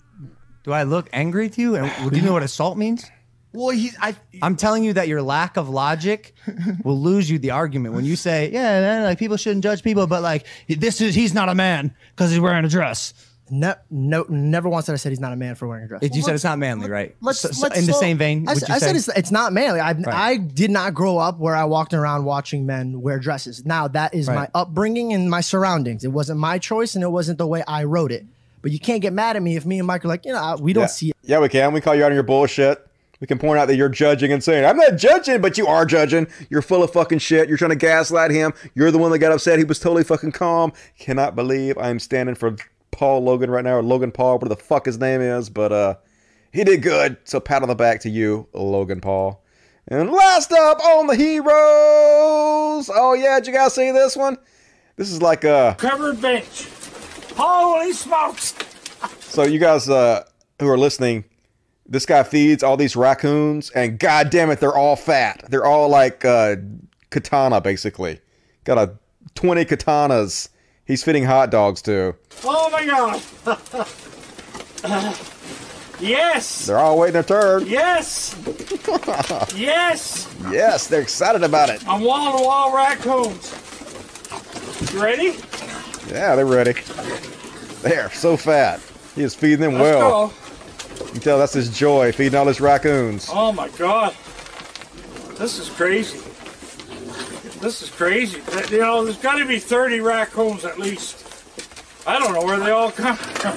Do 0.65 0.73
I 0.73 0.83
look 0.83 1.09
angry 1.13 1.49
to 1.51 1.61
you? 1.61 1.77
And 1.77 2.11
do 2.11 2.17
you 2.19 2.23
know 2.25 2.33
what 2.33 2.43
assault 2.43 2.77
means? 2.77 3.05
Well, 3.53 3.71
he, 3.71 3.91
I, 4.01 4.15
I'm 4.43 4.57
telling 4.57 4.85
you 4.85 4.93
that 4.93 5.09
your 5.09 5.23
lack 5.23 5.57
of 5.57 5.69
logic 5.69 6.35
will 6.85 7.01
lose 7.01 7.31
you 7.31 7.39
the 7.39 7.53
argument 7.53 7.95
when 7.95 8.05
you 8.05 8.15
say, 8.17 8.51
"Yeah, 8.53 8.81
man, 8.81 9.03
like 9.05 9.19
people 9.19 9.37
shouldn't 9.37 9.63
judge 9.65 9.83
people," 9.83 10.07
but 10.07 10.23
like 10.23 10.47
this 10.69 11.01
is 11.01 11.15
he's 11.15 11.33
not 11.35 11.49
a 11.49 11.55
man 11.55 11.95
because 12.15 12.31
he's 12.31 12.41
wearing 12.41 12.65
a 12.65 12.69
dress. 12.69 13.15
No, 13.51 13.75
no, 13.91 14.27
never 14.29 14.69
once 14.69 14.85
did 14.85 14.93
I 14.93 14.97
said 14.97 15.09
he's 15.11 15.21
not 15.21 15.33
a 15.33 15.37
man 15.37 15.55
for 15.55 15.67
wearing 15.67 15.85
a 15.85 15.89
dress. 15.89 16.03
It- 16.03 16.15
you 16.15 16.21
said 16.21 16.35
it's 16.35 16.45
not 16.45 16.59
manly, 16.59 16.91
right? 16.91 17.17
Let's, 17.23 17.41
So- 17.41 17.49
so 17.51 17.63
let's 17.63 17.79
in 17.79 17.87
the 17.87 17.93
slow- 17.93 18.01
same 18.03 18.19
vein, 18.19 18.47
I, 18.47 18.53
would 18.53 18.63
s- 18.63 18.69
you 18.69 18.75
I 18.75 18.79
said 18.79 18.95
it's, 18.95 19.09
it's 19.09 19.31
not 19.31 19.55
manly. 19.55 19.81
I, 19.81 19.93
Right. 19.93 20.07
I 20.09 20.37
did 20.37 20.71
not 20.71 20.93
grow 20.93 21.17
up 21.17 21.39
where 21.39 21.57
I 21.57 21.65
walked 21.65 21.95
around 21.95 22.27
watching 22.27 22.67
men 22.67 23.01
wear 23.01 23.19
dresses. 23.19 23.65
Now 23.65 23.89
that 23.89 24.13
is 24.13 24.29
my 24.29 24.49
upbringing 24.55 25.15
and 25.15 25.31
my 25.31 25.41
surroundings. 25.41 26.05
It 26.05 26.09
wasn't 26.13 26.39
my 26.41 26.59
choice 26.59 26.95
and 26.95 27.03
it 27.03 27.09
wasn't 27.09 27.39
the 27.39 27.47
way 27.47 27.65
I 27.67 27.85
wrote 27.85 28.13
it. 28.13 28.27
But 28.61 28.73
you 28.73 28.79
can't 28.79 29.01
get 29.01 29.15
mad 29.15 29.35
at 29.37 29.41
me 29.43 29.57
if 29.57 29.65
me 29.65 29.79
and 29.79 29.87
Mike 29.87 30.05
are 30.05 30.09
like, 30.09 30.27
you 30.27 30.33
know, 30.33 30.57
we 30.61 30.75
don't 30.75 30.83
yeah. 30.83 30.87
see 30.89 31.09
it. 31.11 31.17
Yeah, 31.23 31.39
we 31.41 31.49
can. 31.49 31.73
We 31.73 31.81
call 31.81 31.95
you 31.95 32.03
out 32.05 32.11
on 32.11 32.15
your 32.15 32.25
bullshit. 32.25 32.87
We 33.21 33.27
can 33.27 33.39
point 33.39 33.59
out 33.59 33.67
that 33.67 33.77
you're 33.77 33.89
judging 33.89 34.33
and 34.33 34.43
saying, 34.43 34.65
I'm 34.65 34.77
not 34.77 34.97
judging, 34.97 35.41
but 35.41 35.59
you 35.59 35.67
are 35.67 35.85
judging. 35.85 36.29
You're 36.51 36.63
full 36.63 36.85
of 36.85 36.93
fucking 36.93 37.19
shit. 37.19 37.49
You're 37.49 37.59
trying 37.59 37.71
to 37.71 37.77
gaslight 37.77 38.31
him. 38.31 38.53
You're 38.75 38.93
the 38.93 38.99
one 38.99 39.11
that 39.11 39.19
got 39.19 39.33
upset. 39.33 39.59
He 39.59 39.65
was 39.65 39.81
totally 39.81 40.05
fucking 40.05 40.33
calm. 40.33 40.73
Cannot 40.99 41.35
believe 41.35 41.77
I'm 41.79 41.99
standing 41.99 42.37
for 42.37 42.57
Paul 42.93 43.25
Logan 43.25 43.51
right 43.51 43.65
now, 43.65 43.77
or 43.77 43.83
Logan 43.83 44.13
Paul, 44.13 44.35
whatever 44.35 44.51
the 44.51 44.57
fuck 44.63 44.87
his 44.87 44.99
name 44.99 45.21
is. 45.21 45.51
But 45.51 45.73
uh 45.73 45.95
he 46.53 46.65
did 46.65 46.83
good. 46.83 47.19
So 47.25 47.41
pat 47.41 47.63
on 47.63 47.69
the 47.69 47.75
back 47.75 48.01
to 48.01 48.11
you, 48.11 48.49
Logan 48.53 49.01
Paul. 49.01 49.43
And 49.87 50.11
last 50.11 50.53
up 50.53 50.81
on 50.81 51.07
the 51.07 51.17
heroes. 51.17 52.91
Oh 52.95 53.15
yeah, 53.19 53.39
did 53.39 53.49
you 53.49 53.53
guys 53.53 53.75
see 53.75 53.91
this 53.91 54.17
one? 54.17 54.37
This 54.97 55.11
is 55.11 55.23
like 55.23 55.45
a 55.45 55.77
Covered 55.79 56.21
bench. 56.21 56.69
Holy 57.37 57.93
smokes! 57.93 58.55
So 59.21 59.45
you 59.45 59.59
guys 59.59 59.89
uh, 59.89 60.25
who 60.59 60.69
are 60.69 60.77
listening, 60.79 61.25
this 61.89 62.05
guy 62.07 62.23
feeds 62.23 62.63
all 62.63 62.77
these 62.77 62.95
raccoons, 62.97 63.71
and 63.71 63.99
god 63.99 64.31
damn 64.31 64.51
it, 64.51 64.61
they're 64.61 64.77
all 64.77 64.97
fat. 64.97 65.45
They're 65.49 65.65
all 65.65 65.89
like 65.89 66.25
uh, 66.25 66.57
katana, 67.11 67.61
basically. 67.61 68.21
Got 68.65 68.79
a 68.79 68.95
twenty 69.35 69.65
katanas. 69.65 70.51
He's 70.85 71.03
feeding 71.03 71.25
hot 71.25 71.51
dogs 71.51 71.83
to. 71.83 72.15
Oh 72.45 72.71
my 72.71 72.85
god! 72.85 73.23
yes! 76.01 76.67
They're 76.67 76.79
all 76.79 76.99
waiting 76.99 77.15
their 77.15 77.23
turn. 77.23 77.67
Yes! 77.67 78.37
yes! 79.57 80.35
Yes, 80.51 80.87
they're 80.87 81.03
excited 81.03 81.43
about 81.43 81.69
it. 81.71 81.87
I'm 81.89 82.03
wall 82.03 82.39
to 82.39 82.45
wall 82.45 82.75
raccoons. 82.75 83.55
You 84.93 85.03
ready? 85.03 85.37
Yeah, 86.09 86.37
they're 86.37 86.47
ready. 86.47 86.75
They're 87.83 88.11
so 88.11 88.37
fat. 88.37 88.81
He 89.15 89.23
is 89.23 89.35
feeding 89.35 89.61
them 89.61 89.75
Let's 89.75 89.97
well. 89.97 90.29
go. 90.29 90.35
You 91.01 91.13
can 91.13 91.21
tell 91.21 91.39
that's 91.39 91.53
his 91.55 91.77
joy, 91.77 92.13
feeding 92.13 92.39
all 92.39 92.47
his 92.47 92.61
raccoons. 92.61 93.29
Oh 93.33 93.53
my 93.53 93.69
god. 93.71 94.15
This 95.37 95.59
is 95.59 95.69
crazy. 95.69 96.19
This 97.61 97.83
is 97.83 97.91
crazy. 97.91 98.41
You 98.71 98.81
know, 98.81 99.05
there's 99.05 99.19
got 99.19 99.37
to 99.39 99.47
be 99.47 99.59
30 99.59 100.01
raccoons 100.01 100.65
at 100.65 100.79
least. 100.79 101.25
I 102.07 102.19
don't 102.19 102.33
know 102.35 102.43
where 102.45 102.59
they 102.59 102.71
all 102.71 102.91
come 102.91 103.17
from. 103.17 103.57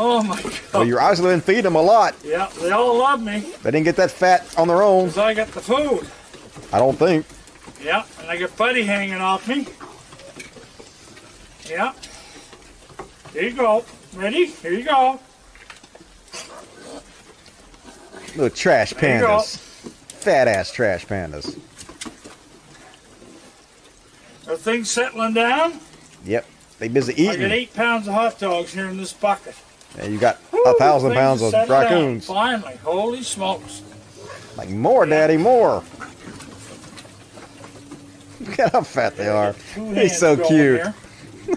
Oh 0.00 0.22
my 0.22 0.40
god. 0.40 0.52
Well, 0.72 0.84
you're 0.84 1.00
obviously 1.00 1.26
been 1.30 1.40
feeding 1.40 1.64
them 1.64 1.74
a 1.74 1.82
lot. 1.82 2.14
Yeah, 2.24 2.48
they 2.60 2.70
all 2.70 2.96
love 2.96 3.20
me 3.22 3.40
They 3.62 3.70
didn't 3.72 3.84
get 3.84 3.96
that 3.96 4.10
fat 4.12 4.46
on 4.56 4.68
their 4.68 4.82
own. 4.82 5.06
because 5.06 5.18
I 5.18 5.34
got 5.34 5.48
the 5.48 5.60
food. 5.60 6.08
I 6.72 6.78
don't 6.78 6.96
think. 6.96 7.26
Yeah, 7.84 8.04
and 8.20 8.28
I 8.30 8.36
got 8.36 8.56
Buddy 8.56 8.82
hanging 8.82 9.14
off 9.20 9.48
me. 9.48 9.66
Yeah. 11.68 11.92
Here 13.32 13.42
you 13.44 13.52
go. 13.56 13.84
Ready? 14.14 14.46
Here 14.46 14.72
you 14.72 14.84
go. 14.84 15.20
Little 18.38 18.56
trash 18.56 18.92
There 18.92 19.16
you 19.16 19.20
go. 19.20 19.26
pandas. 19.38 19.56
Fat 20.20 20.46
ass 20.46 20.70
trash 20.70 21.04
pandas. 21.06 21.58
Are 24.48 24.56
things 24.56 24.88
settling 24.88 25.34
down? 25.34 25.80
Yep. 26.24 26.46
They 26.78 26.86
busy 26.86 27.14
eating. 27.20 27.40
I 27.40 27.48
got 27.48 27.50
eight 27.50 27.74
pounds 27.74 28.06
of 28.06 28.14
hot 28.14 28.38
dogs 28.38 28.72
here 28.72 28.86
in 28.86 28.96
this 28.96 29.12
bucket. 29.12 29.56
And 29.98 30.12
you 30.12 30.20
got 30.20 30.38
Woo, 30.52 30.62
a 30.62 30.74
thousand 30.74 31.14
pounds 31.14 31.42
of 31.42 31.50
settled 31.50 31.68
down. 31.68 31.82
raccoons. 31.82 32.26
Finally, 32.26 32.76
holy 32.76 33.24
smokes. 33.24 33.82
Like 34.56 34.70
more, 34.70 35.04
daddy, 35.04 35.36
more. 35.36 35.82
Look 38.40 38.56
at 38.60 38.70
how 38.70 38.82
fat 38.82 39.16
they 39.16 39.26
are. 39.26 39.52
He's 39.74 40.16
so 40.16 40.36
cute. 40.36 40.82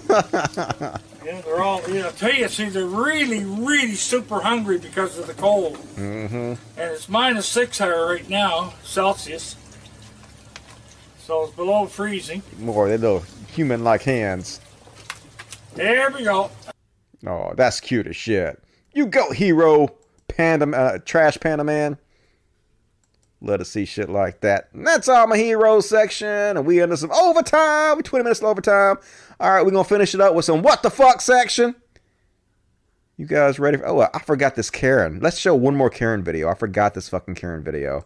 Yeah, 1.23 1.41
they're 1.41 1.61
all, 1.61 1.87
you 1.87 1.99
know, 1.99 2.07
I 2.07 2.11
tell 2.11 2.33
you, 2.33 2.47
see, 2.47 2.69
they're 2.69 2.85
really, 2.85 3.43
really 3.43 3.93
super 3.93 4.39
hungry 4.39 4.79
because 4.79 5.19
of 5.19 5.27
the 5.27 5.33
cold. 5.33 5.75
mm-hmm. 5.95 6.35
And 6.35 6.57
it's 6.77 7.07
minus 7.07 7.45
six 7.45 7.77
here 7.77 8.07
right 8.07 8.27
now, 8.27 8.73
Celsius. 8.83 9.55
So 11.19 11.43
it's 11.43 11.53
below 11.53 11.85
freezing. 11.85 12.41
More. 12.57 12.89
They 12.89 12.97
little 12.97 13.23
human-like 13.53 14.01
hands. 14.01 14.61
There 15.75 16.09
we 16.09 16.23
go. 16.23 16.49
Oh, 17.25 17.53
that's 17.55 17.79
cute 17.79 18.07
as 18.07 18.15
shit. 18.15 18.61
You 18.93 19.05
go, 19.05 19.31
hero, 19.31 19.89
panda, 20.27 20.65
uh, 20.75 20.97
trash 21.05 21.39
panda 21.39 21.63
man. 21.63 21.97
Let 23.43 23.59
us 23.59 23.69
see 23.69 23.85
shit 23.85 24.09
like 24.09 24.41
that. 24.41 24.69
And 24.73 24.85
that's 24.85 25.07
all 25.07 25.25
my 25.25 25.37
hero 25.37 25.79
section. 25.79 26.27
And 26.27 26.65
we 26.65 26.79
into 26.79 26.97
some 26.97 27.11
overtime. 27.11 27.97
We 27.97 28.03
20 28.03 28.23
minutes 28.23 28.39
of 28.41 28.45
overtime. 28.47 28.97
All 29.41 29.49
right, 29.49 29.65
we're 29.65 29.71
to 29.71 29.83
finish 29.83 30.13
it 30.13 30.21
up 30.21 30.35
with 30.35 30.45
some 30.45 30.61
what 30.61 30.83
the 30.83 30.91
fuck 30.91 31.19
section. 31.19 31.73
You 33.17 33.25
guys 33.25 33.57
ready? 33.57 33.77
For, 33.77 33.87
oh, 33.87 34.07
I 34.13 34.19
forgot 34.19 34.53
this 34.53 34.69
Karen. 34.69 35.19
Let's 35.19 35.39
show 35.39 35.55
one 35.55 35.75
more 35.75 35.89
Karen 35.89 36.23
video. 36.23 36.47
I 36.47 36.53
forgot 36.53 36.93
this 36.93 37.09
fucking 37.09 37.33
Karen 37.33 37.63
video. 37.63 38.05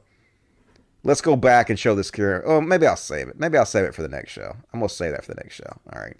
Let's 1.04 1.20
go 1.20 1.36
back 1.36 1.70
and 1.70 1.78
show 1.78 1.94
this 1.94 2.10
Karen. 2.10 2.42
Oh, 2.46 2.62
maybe 2.62 2.88
I'll 2.88 2.96
save 2.96 3.28
it. 3.28 3.38
Maybe 3.38 3.58
I'll 3.58 3.66
save 3.66 3.84
it 3.84 3.94
for 3.94 4.02
the 4.02 4.08
next 4.08 4.32
show. 4.32 4.56
I'm 4.72 4.80
to 4.80 4.88
save 4.88 5.12
that 5.12 5.26
for 5.26 5.34
the 5.34 5.42
next 5.42 5.56
show. 5.56 5.78
All 5.92 6.02
right. 6.02 6.16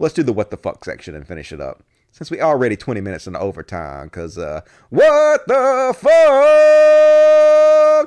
Let's 0.00 0.14
do 0.14 0.24
the 0.24 0.32
what 0.32 0.50
the 0.50 0.56
fuck 0.56 0.84
section 0.84 1.14
and 1.14 1.24
finish 1.28 1.52
it 1.52 1.60
up. 1.60 1.84
Since 2.10 2.32
we 2.32 2.40
already 2.40 2.76
20 2.76 3.00
minutes 3.00 3.28
into 3.28 3.38
overtime, 3.38 4.06
because, 4.06 4.36
uh, 4.36 4.62
what 4.90 5.46
the 5.46 5.94
fuck? 5.96 6.10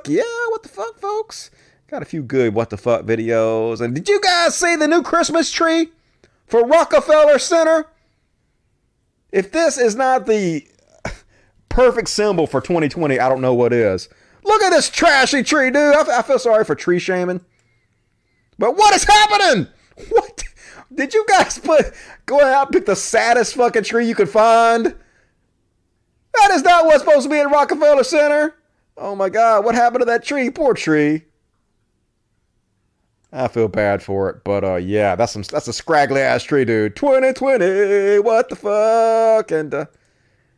Yeah, 0.10 0.24
what 0.50 0.64
the 0.64 0.70
fuck, 0.70 1.00
folks? 1.00 1.52
Got 1.88 2.02
a 2.02 2.06
few 2.06 2.22
good 2.22 2.54
what 2.54 2.70
the 2.70 2.76
fuck 2.76 3.06
videos. 3.06 3.80
And 3.80 3.96
did 3.96 4.10
you 4.10 4.20
guys 4.20 4.58
see 4.58 4.76
the 4.76 4.90
new 4.90 5.02
Christmas 5.04 5.52
tree 5.52 5.92
for 6.50 6.66
Rockefeller 6.66 7.40
Center? 7.40 7.88
If 9.32 9.52
this 9.52 9.78
is 9.78 9.96
not 9.96 10.26
the 10.26 10.68
perfect 11.70 12.10
symbol 12.10 12.48
for 12.48 12.60
2020, 12.60 13.20
I 13.20 13.30
don't 13.30 13.42
know 13.42 13.54
what 13.54 13.72
is. 13.72 14.10
Look 14.44 14.62
at 14.64 14.72
this 14.72 14.90
trashy 14.90 15.44
tree, 15.44 15.70
dude. 15.70 15.96
I, 15.96 16.20
I 16.20 16.22
feel 16.24 16.40
sorry 16.40 16.66
for 16.66 16.76
tree 16.76 17.00
shaming. 17.00 17.42
But 18.58 18.76
what 18.76 18.94
is 18.94 19.04
happening? 19.04 19.68
What? 20.10 20.46
Did 20.94 21.14
you 21.14 21.26
guys 21.28 21.58
put 21.60 21.94
go 22.26 22.42
out 22.42 22.68
and 22.68 22.74
pick 22.74 22.86
the 22.86 22.96
saddest 22.96 23.56
fucking 23.56 23.84
tree 23.84 24.08
you 24.08 24.16
could 24.16 24.30
find? 24.30 24.96
That 26.36 26.52
is 26.52 26.64
not 26.64 26.86
what's 26.86 27.04
supposed 27.04 27.24
to 27.24 27.30
be 27.30 27.38
in 27.38 27.50
Rockefeller 27.50 28.06
Center. 28.06 28.56
Oh 28.96 29.14
my 29.14 29.28
god, 29.28 29.66
what 29.66 29.76
happened 29.76 30.02
to 30.02 30.06
that 30.06 30.24
tree? 30.24 30.50
Poor 30.50 30.74
tree. 30.74 31.24
I 33.32 33.48
feel 33.48 33.68
bad 33.68 34.02
for 34.02 34.30
it, 34.30 34.44
but 34.44 34.64
uh 34.64 34.76
yeah, 34.76 35.16
that's 35.16 35.34
some 35.34 35.44
that's 35.44 35.68
a 35.68 35.74
scraggly 35.74 36.22
ass 36.22 36.44
tree, 36.44 36.66
dude. 36.66 36.96
2020, 36.96 38.20
what 38.20 38.50
the 38.50 38.56
fuck? 38.56 39.52
And 39.52 39.74
uh 39.74 39.86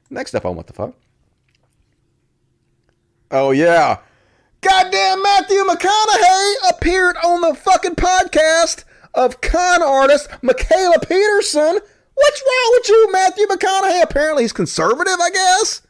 next 0.09 0.33
up 0.35 0.45
on 0.45 0.55
what 0.55 0.67
the 0.67 0.73
fuck? 0.73 0.93
Oh 3.29 3.51
yeah. 3.51 3.99
Goddamn 4.61 5.23
Matthew 5.23 5.63
McConaughey 5.63 6.53
appeared 6.69 7.15
on 7.25 7.41
the 7.41 7.55
fucking 7.55 7.95
podcast 7.95 8.83
of 9.13 9.41
con 9.41 9.81
artist 9.81 10.29
Mikhaila 10.41 11.07
Peterson. 11.07 11.79
What's 12.13 12.41
wrong 12.41 12.71
with 12.73 12.89
you, 12.89 13.09
Matthew 13.11 13.47
McConaughey? 13.47 14.03
Apparently 14.03 14.43
he's 14.43 14.53
conservative, 14.53 15.17
I 15.19 15.29
guess. 15.31 15.81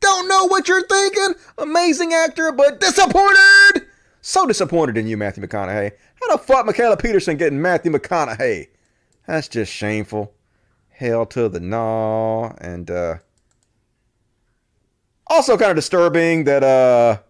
Don't 0.00 0.28
know 0.28 0.46
what 0.46 0.68
you're 0.68 0.86
thinking. 0.86 1.34
Amazing 1.58 2.14
actor, 2.14 2.52
but 2.52 2.80
disappointed. 2.80 3.86
So 4.22 4.46
disappointed 4.46 4.96
in 4.96 5.06
you, 5.06 5.16
Matthew 5.16 5.44
McConaughey. 5.44 5.92
How 6.20 6.36
the 6.36 6.42
fuck 6.42 6.66
Mikhaila 6.66 7.00
Peterson 7.00 7.36
getting 7.36 7.60
Matthew 7.60 7.92
McConaughey? 7.92 8.68
That's 9.26 9.48
just 9.48 9.72
shameful. 9.72 10.34
Hell 10.88 11.26
to 11.26 11.48
the 11.48 11.60
gnaw. 11.60 12.54
And 12.60 12.90
uh 12.90 13.16
also 15.26 15.56
kind 15.56 15.70
of 15.70 15.76
disturbing 15.76 16.44
that 16.44 16.62
uh 16.62 17.22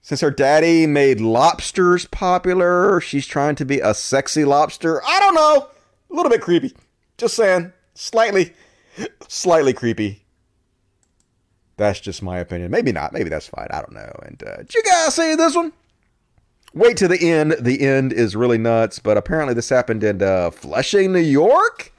since 0.00 0.20
her 0.20 0.30
daddy 0.30 0.86
made 0.86 1.20
lobsters 1.20 2.06
popular, 2.06 3.00
she's 3.00 3.26
trying 3.26 3.56
to 3.56 3.66
be 3.66 3.80
a 3.80 3.92
sexy 3.92 4.44
lobster. 4.44 5.04
I 5.04 5.18
don't 5.20 5.34
know. 5.34 5.68
A 6.10 6.14
little 6.14 6.30
bit 6.30 6.40
creepy. 6.40 6.74
Just 7.18 7.34
saying. 7.34 7.72
Slightly 7.94 8.54
slightly 9.28 9.72
creepy. 9.72 10.24
That's 11.76 12.00
just 12.00 12.22
my 12.22 12.38
opinion. 12.38 12.70
Maybe 12.70 12.92
not. 12.92 13.12
Maybe 13.12 13.28
that's 13.28 13.48
fine. 13.48 13.68
I 13.70 13.80
don't 13.80 13.92
know. 13.92 14.10
And 14.24 14.42
uh, 14.42 14.56
did 14.58 14.74
you 14.74 14.82
guys 14.82 15.14
see 15.14 15.34
this 15.34 15.54
one? 15.54 15.72
Wait 16.78 16.96
to 16.96 17.08
the 17.08 17.28
end. 17.28 17.56
The 17.58 17.80
end 17.80 18.12
is 18.12 18.36
really 18.36 18.56
nuts. 18.56 19.00
But 19.00 19.16
apparently, 19.16 19.52
this 19.52 19.68
happened 19.68 20.04
in 20.04 20.22
uh, 20.22 20.52
Flushing, 20.52 21.12
New 21.12 21.18
York, 21.18 21.92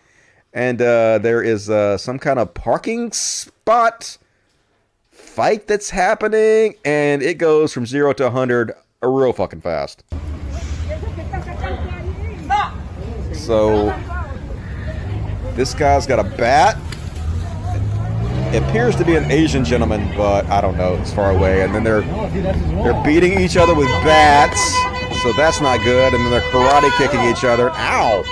and 0.54 0.82
uh, 0.82 1.18
there 1.18 1.44
is 1.44 1.70
uh, 1.70 1.98
some 1.98 2.18
kind 2.18 2.40
of 2.40 2.54
parking 2.54 3.12
spot 3.12 4.18
fight 5.12 5.68
that's 5.68 5.90
happening, 5.90 6.76
and 6.86 7.22
it 7.22 7.38
goes 7.38 7.74
from 7.74 7.86
zero 7.86 8.14
to 8.14 8.32
hundred 8.32 8.72
real 9.02 9.34
fucking 9.34 9.60
fast. 9.60 10.06
So 13.34 13.94
this 15.56 15.74
guy's 15.74 16.08
got 16.08 16.20
a 16.20 16.38
bat 16.38 16.78
appears 18.56 18.96
to 18.98 19.06
be 19.06 19.16
an 19.16 19.30
Asian 19.32 19.64
gentleman, 19.64 20.12
but 20.16 20.46
I 20.48 20.62
don't 20.62 20.78
know. 20.78 20.96
It's 20.96 21.14
far 21.14 21.32
away. 21.32 21.64
And 21.64 21.74
then 21.74 21.84
they're 21.84 22.02
they're 22.84 23.04
beating 23.04 23.40
each 23.40 23.58
other 23.58 23.76
with 23.76 23.88
bats, 24.04 24.60
so 25.22 25.34
that's 25.34 25.62
not 25.62 25.84
good. 25.84 26.14
And 26.14 26.24
then 26.24 26.32
they're 26.32 26.52
karate 26.52 26.96
kicking 26.98 27.22
each 27.26 27.44
other. 27.44 27.70
Ow! 27.72 28.24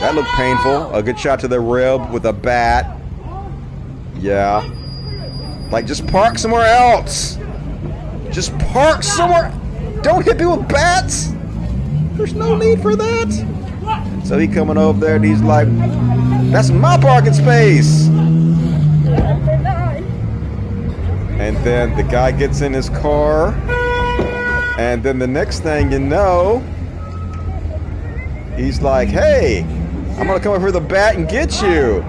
That 0.00 0.14
looked 0.14 0.30
painful. 0.30 0.94
A 0.94 1.02
good 1.02 1.18
shot 1.18 1.40
to 1.40 1.48
the 1.48 1.60
rib 1.60 2.10
with 2.10 2.24
a 2.26 2.32
bat. 2.32 2.98
Yeah. 4.18 4.68
Like 5.70 5.86
just 5.86 6.06
park 6.06 6.38
somewhere 6.38 6.66
else. 6.66 7.38
Just 8.30 8.56
park 8.58 9.02
somewhere. 9.02 9.52
Don't 10.02 10.24
hit 10.24 10.38
me 10.38 10.46
with 10.46 10.68
bats. 10.68 11.32
There's 12.14 12.34
no 12.34 12.56
need 12.56 12.80
for 12.80 12.96
that. 12.96 14.22
So 14.24 14.38
he 14.38 14.46
coming 14.46 14.78
over 14.78 15.00
there 15.00 15.16
and 15.16 15.24
he's 15.24 15.42
like, 15.42 15.68
"That's 16.50 16.70
my 16.70 16.96
parking 16.96 17.32
space." 17.34 18.08
And 21.40 21.56
then 21.64 21.96
the 21.96 22.02
guy 22.02 22.32
gets 22.32 22.60
in 22.60 22.74
his 22.74 22.90
car. 22.90 23.54
And 24.78 25.02
then 25.02 25.18
the 25.18 25.26
next 25.26 25.60
thing 25.60 25.90
you 25.90 25.98
know, 25.98 26.58
he's 28.56 28.82
like, 28.82 29.08
hey, 29.08 29.62
I'm 30.18 30.26
gonna 30.26 30.38
come 30.38 30.52
over 30.52 30.66
with 30.66 30.76
a 30.76 30.82
bat 30.82 31.16
and 31.16 31.26
get 31.26 31.62
you. 31.62 32.02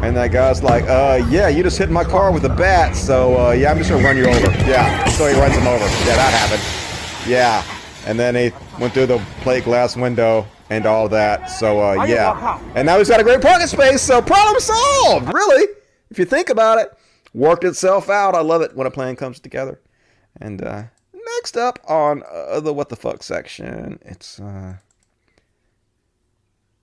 And 0.00 0.16
that 0.16 0.30
guy's 0.30 0.62
like, 0.62 0.84
uh, 0.84 1.26
yeah, 1.28 1.48
you 1.48 1.64
just 1.64 1.76
hit 1.76 1.90
my 1.90 2.04
car 2.04 2.30
with 2.30 2.44
a 2.44 2.48
bat, 2.50 2.94
so 2.94 3.48
uh, 3.48 3.50
yeah, 3.50 3.72
I'm 3.72 3.78
just 3.78 3.90
gonna 3.90 4.04
run 4.04 4.16
you 4.16 4.26
over. 4.26 4.46
Yeah, 4.70 5.04
so 5.06 5.26
he 5.26 5.38
runs 5.38 5.56
him 5.56 5.66
over. 5.66 5.84
Yeah, 5.84 6.14
that 6.14 6.32
happened. 6.32 7.28
Yeah, 7.28 7.64
and 8.06 8.16
then 8.16 8.36
he 8.36 8.52
went 8.80 8.94
through 8.94 9.06
the 9.06 9.18
plate 9.40 9.64
glass 9.64 9.96
window 9.96 10.46
and 10.70 10.86
all 10.86 11.08
that. 11.08 11.46
So 11.46 11.80
uh, 11.80 12.04
yeah, 12.04 12.60
and 12.76 12.86
now 12.86 12.98
he's 12.98 13.08
got 13.08 13.18
a 13.18 13.24
great 13.24 13.42
parking 13.42 13.66
space. 13.66 14.02
So 14.02 14.22
problem 14.22 14.60
solved, 14.60 15.34
really, 15.34 15.66
if 16.10 16.18
you 16.20 16.24
think 16.24 16.48
about 16.48 16.78
it 16.78 16.96
worked 17.34 17.64
itself 17.64 18.08
out. 18.08 18.34
I 18.34 18.40
love 18.40 18.62
it 18.62 18.76
when 18.76 18.86
a 18.86 18.90
plan 18.90 19.16
comes 19.16 19.40
together. 19.40 19.80
And 20.40 20.62
uh, 20.62 20.84
next 21.36 21.56
up 21.56 21.78
on 21.88 22.22
uh, 22.30 22.60
the 22.60 22.72
what 22.72 22.88
the 22.88 22.96
fuck 22.96 23.22
section, 23.22 23.98
it's 24.02 24.38
uh, 24.40 24.76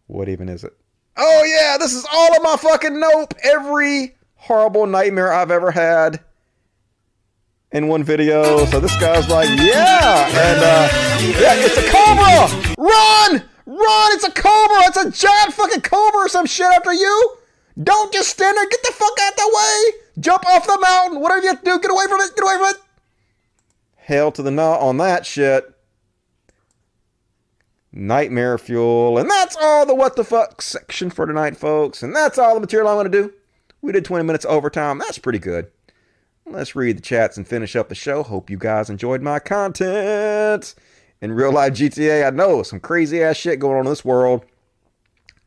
what 0.08 0.30
even 0.30 0.50
is 0.50 0.64
it? 0.64 0.74
Oh 1.18 1.44
yeah, 1.46 1.78
this 1.78 1.94
is 1.94 2.06
all 2.12 2.36
of 2.36 2.44
my 2.44 2.58
fucking 2.58 3.00
nope. 3.00 3.34
Every 3.44 4.16
horrible 4.36 4.86
nightmare 4.86 5.34
I've 5.34 5.52
ever 5.52 5.72
had 5.72 6.20
in 7.72 7.88
one 7.88 8.04
video. 8.04 8.66
So 8.66 8.80
this 8.80 8.96
guy's 9.00 9.30
like, 9.30 9.50
yeah, 9.60 10.28
and 10.28 10.62
uh, 10.62 10.90
yeah, 11.40 11.56
it's 11.56 11.78
a 11.78 11.90
cobra. 11.90 12.76
Run, 12.78 13.44
run! 13.66 14.14
It's 14.14 14.24
a 14.26 14.32
cobra. 14.32 14.84
It's 14.88 14.98
a 14.98 15.12
giant 15.12 15.54
fucking 15.54 15.82
cobra 15.82 16.22
or 16.22 16.30
some 16.30 16.46
shit 16.46 16.68
after 16.68 16.94
you. 16.94 17.38
Don't 17.82 18.14
just 18.14 18.30
stand 18.30 18.58
there. 18.58 18.70
Get 18.70 18.84
the 18.84 18.94
fuck 18.94 19.18
out 19.22 19.36
the 19.36 19.52
way. 19.54 20.05
Jump 20.19 20.45
off 20.45 20.66
the 20.66 20.77
mountain. 20.82 21.22
Whatever 21.22 21.42
you 21.42 21.48
have 21.50 21.64
to 21.64 21.66
do, 21.66 21.80
get 21.80 21.92
away 21.92 22.06
from 22.08 22.22
it. 22.22 22.35
Get 22.35 22.44
away 22.44 22.58
from 22.58 22.68
it. 22.68 22.82
Hell 23.98 24.32
to 24.32 24.42
the 24.42 24.52
knot 24.52 24.82
on 24.82 24.98
that 24.98 25.26
shit. 25.26 25.66
Nightmare 27.92 28.58
fuel. 28.58 29.18
And 29.18 29.30
that's 29.30 29.56
all 29.60 29.85
the 29.85 29.95
what 29.95 30.16
the 30.16 30.24
fuck 30.24 30.61
section 30.61 31.10
for 31.10 31.26
tonight, 31.26 31.58
folks. 31.58 32.03
And 32.03 32.16
that's 32.16 32.38
all 32.38 32.53
the 32.53 32.60
material 32.60 32.90
I 32.90 32.95
want 32.95 33.11
to 33.11 33.22
do. 33.22 33.34
We 33.82 33.92
did 33.92 34.06
20 34.06 34.24
minutes 34.26 34.45
overtime. 34.45 35.00
That's 35.00 35.18
pretty 35.18 35.40
good. 35.40 35.72
Let's 36.48 36.76
read 36.76 36.98
the 36.98 37.02
chats 37.02 37.38
and 37.38 37.48
finish 37.48 37.76
up 37.76 37.90
the 37.90 37.95
show. 37.95 38.22
Hope 38.22 38.50
you 38.50 38.58
guys 38.58 38.90
enjoyed 38.90 39.22
my 39.22 39.40
content. 39.40 40.76
In 41.22 41.32
real 41.32 41.52
life 41.52 41.74
GTA, 41.74 42.27
I 42.27 42.30
know 42.30 42.61
some 42.61 42.80
crazy 42.80 43.24
ass 43.24 43.38
shit 43.38 43.60
going 43.60 43.77
on 43.77 43.85
in 43.85 43.92
this 43.92 44.06
world. 44.06 44.45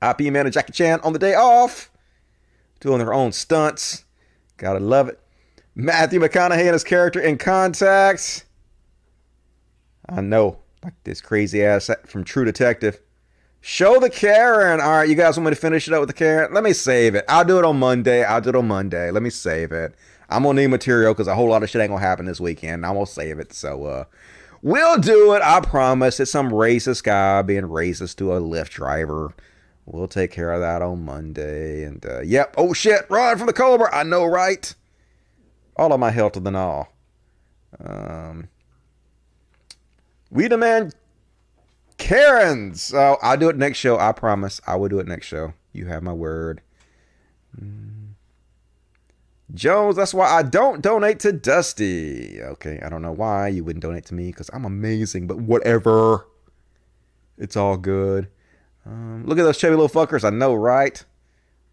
IP 0.03 0.33
Man 0.33 0.47
and 0.47 0.53
Jackie 0.53 0.73
Chan 0.73 1.01
on 1.03 1.13
the 1.13 1.19
day 1.19 1.35
off, 1.35 1.91
doing 2.81 2.99
their 2.99 3.15
own 3.15 3.33
stunts. 3.33 4.05
Gotta 4.59 4.81
love 4.81 5.09
it. 5.09 5.19
Matthew 5.75 6.21
McConaughey 6.21 6.59
and 6.59 6.73
his 6.73 6.85
character 6.85 7.21
in 7.21 7.39
Contact. 7.39 8.45
I 10.09 10.21
know, 10.21 10.59
like 10.85 10.95
this 11.05 11.21
crazy 11.21 11.65
ass 11.65 11.91
from 12.07 12.25
True 12.25 12.45
Detective. 12.45 13.01
Show 13.61 13.99
the 14.01 14.11
Karen. 14.11 14.81
All 14.81 14.99
right, 14.99 15.09
you 15.09 15.15
guys 15.15 15.37
want 15.37 15.47
me 15.47 15.51
to 15.51 15.61
finish 15.61 15.89
it 15.89 15.95
up 15.95 16.01
with 16.01 16.09
the 16.09 16.15
Karen? 16.15 16.53
Let 16.53 16.65
me 16.65 16.73
save 16.73 17.15
it. 17.15 17.25
I'll 17.29 17.45
do 17.45 17.59
it 17.59 17.65
on 17.65 17.79
Monday. 17.79 18.25
I'll 18.25 18.41
do 18.41 18.51
it 18.51 18.57
on 18.57 18.69
Monday. 18.69 19.11
Let 19.11 19.23
me 19.23 19.31
save 19.31 19.73
it. 19.73 19.95
I'm 20.29 20.43
gonna 20.43 20.61
need 20.61 20.67
material 20.69 21.15
because 21.15 21.27
a 21.27 21.35
whole 21.35 21.49
lot 21.49 21.63
of 21.63 21.71
shit 21.71 21.81
ain't 21.81 21.91
gonna 21.91 22.01
happen 22.01 22.27
this 22.27 22.41
weekend. 22.41 22.85
I'm 22.85 22.95
gonna 22.95 23.07
save 23.07 23.39
it. 23.39 23.53
So 23.53 23.85
uh 23.85 24.05
we'll 24.63 24.99
do 24.99 25.35
it. 25.35 25.43
I 25.43 25.61
promise. 25.61 26.21
It's 26.21 26.31
some 26.31 26.51
racist 26.51 27.03
guy 27.05 27.43
being 27.43 27.65
racist 27.65 28.17
to 28.17 28.33
a 28.33 28.41
Lyft 28.41 28.71
driver. 28.71 29.33
We'll 29.91 30.07
take 30.07 30.31
care 30.31 30.53
of 30.53 30.61
that 30.61 30.83
on 30.83 31.05
Monday. 31.05 31.83
And 31.85 32.05
uh, 32.05 32.21
yep. 32.21 32.55
Oh 32.59 32.75
shit! 32.75 33.07
Run 33.09 33.39
from 33.39 33.47
the 33.47 33.55
Cobra. 33.55 33.95
I 33.95 34.03
know, 34.03 34.27
right? 34.27 34.75
All 35.77 35.93
of 35.93 36.01
my 36.01 36.11
health 36.11 36.33
to 36.33 36.41
the 36.41 36.51
gnaw. 36.51 36.85
Um, 37.83 38.49
we 40.31 40.47
demand 40.47 40.95
Karens. 41.97 42.93
Oh, 42.95 43.17
I'll 43.23 43.39
do 43.39 43.49
it 43.49 43.57
next 43.57 43.79
show. 43.79 43.99
I 43.99 44.13
promise. 44.13 44.61
I 44.67 44.77
will 44.77 44.89
do 44.89 44.99
it 44.99 45.07
next 45.07 45.27
show. 45.27 45.55
You 45.73 45.87
have 45.87 46.03
my 46.03 46.13
word. 46.13 46.61
Mm. 47.59 48.09
Jones, 49.55 49.97
that's 49.97 50.13
why 50.13 50.31
I 50.31 50.43
don't 50.43 50.83
donate 50.83 51.21
to 51.21 51.33
Dusty. 51.33 52.43
Okay, 52.43 52.79
I 52.85 52.91
don't 52.91 53.01
know 53.01 53.13
why 53.13 53.49
you 53.49 53.65
wouldn't 53.65 53.83
donate 53.83 54.05
to 54.07 54.15
me 54.15 54.27
because 54.27 54.51
I'm 54.53 54.67
amazing, 54.67 55.27
but 55.27 55.39
whatever. 55.39 56.27
It's 57.39 57.57
all 57.57 57.79
good. 57.79 58.29
Um, 58.89 59.25
look 59.27 59.39
at 59.39 59.43
those 59.43 59.59
chubby 59.59 59.77
little 59.77 59.89
fuckers. 59.89 60.25
I 60.25 60.31
know, 60.31 60.55
right? 60.55 61.05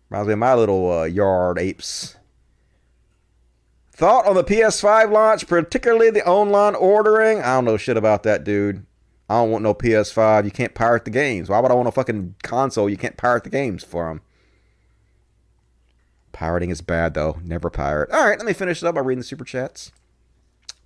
Reminds 0.09 0.27
me 0.27 0.33
of 0.33 0.39
my 0.39 0.53
little 0.53 0.91
uh, 0.91 1.03
yard 1.05 1.57
apes. 1.57 2.17
Thought 3.91 4.27
on 4.27 4.35
the 4.35 4.43
PS5 4.43 5.11
launch, 5.11 5.47
particularly 5.47 6.09
the 6.09 6.25
online 6.27 6.75
ordering? 6.75 7.39
I 7.39 7.55
don't 7.55 7.65
know 7.65 7.77
shit 7.77 7.95
about 7.95 8.23
that, 8.23 8.43
dude. 8.43 8.85
I 9.29 9.35
don't 9.35 9.51
want 9.51 9.63
no 9.63 9.73
PS5. 9.73 10.43
You 10.43 10.51
can't 10.51 10.75
pirate 10.75 11.05
the 11.05 11.11
games. 11.11 11.49
Why 11.49 11.59
would 11.59 11.71
I 11.71 11.75
want 11.75 11.87
a 11.87 11.93
fucking 11.93 12.35
console? 12.43 12.89
You 12.89 12.97
can't 12.97 13.17
pirate 13.17 13.45
the 13.45 13.49
games 13.49 13.83
for 13.83 14.09
them. 14.09 14.21
Pirating 16.33 16.69
is 16.69 16.81
bad, 16.81 17.13
though. 17.13 17.39
Never 17.41 17.69
pirate. 17.69 18.11
All 18.11 18.25
right, 18.25 18.37
let 18.37 18.45
me 18.45 18.51
finish 18.51 18.83
it 18.83 18.85
up 18.85 18.95
by 18.95 19.01
reading 19.01 19.21
the 19.21 19.25
super 19.25 19.45
chats 19.45 19.93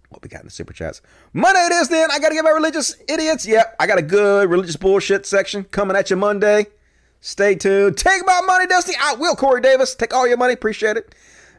what 0.09 0.21
we 0.21 0.29
got 0.29 0.41
in 0.41 0.47
the 0.47 0.51
super 0.51 0.73
chats. 0.73 1.01
Monday 1.33 1.59
it 1.61 1.71
is 1.71 1.89
then. 1.89 2.09
I 2.11 2.19
got 2.19 2.29
to 2.29 2.35
get 2.35 2.43
my 2.43 2.49
religious 2.51 2.95
idiots. 3.07 3.47
Yep, 3.47 3.75
I 3.79 3.87
got 3.87 3.97
a 3.97 4.03
good 4.03 4.49
religious 4.49 4.75
bullshit 4.75 5.25
section 5.25 5.63
coming 5.65 5.95
at 5.95 6.09
you 6.09 6.15
Monday. 6.15 6.67
Stay 7.21 7.55
tuned. 7.55 7.97
Take 7.97 8.25
my 8.25 8.41
money, 8.45 8.65
Dusty. 8.65 8.93
I 8.99 9.15
will, 9.15 9.35
Corey 9.35 9.61
Davis. 9.61 9.93
Take 9.95 10.13
all 10.13 10.27
your 10.27 10.37
money. 10.37 10.53
Appreciate 10.53 10.97
it. 10.97 11.13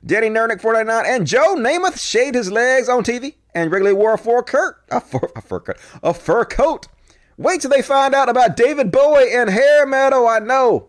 Danny 0.04 0.28
Nernick 0.28 0.62
499 0.62 1.14
and 1.14 1.26
Joe 1.26 1.54
Namath 1.56 2.00
shaved 2.00 2.34
his 2.34 2.50
legs 2.50 2.88
on 2.88 3.04
TV 3.04 3.34
and 3.54 3.70
regularly 3.70 3.94
wore 3.94 4.14
a 4.14 4.18
fur 4.18 4.42
coat. 4.42 4.74
A 4.90 5.00
fur, 5.00 5.30
a 5.36 5.42
fur 5.42 5.60
coat. 5.60 5.76
A 6.02 6.14
fur 6.14 6.44
coat. 6.46 6.88
Wait 7.36 7.60
till 7.60 7.70
they 7.70 7.82
find 7.82 8.14
out 8.14 8.28
about 8.28 8.56
David 8.56 8.90
Bowie 8.90 9.32
and 9.32 9.50
hair 9.50 9.86
metal. 9.86 10.26
I 10.26 10.38
know. 10.38 10.88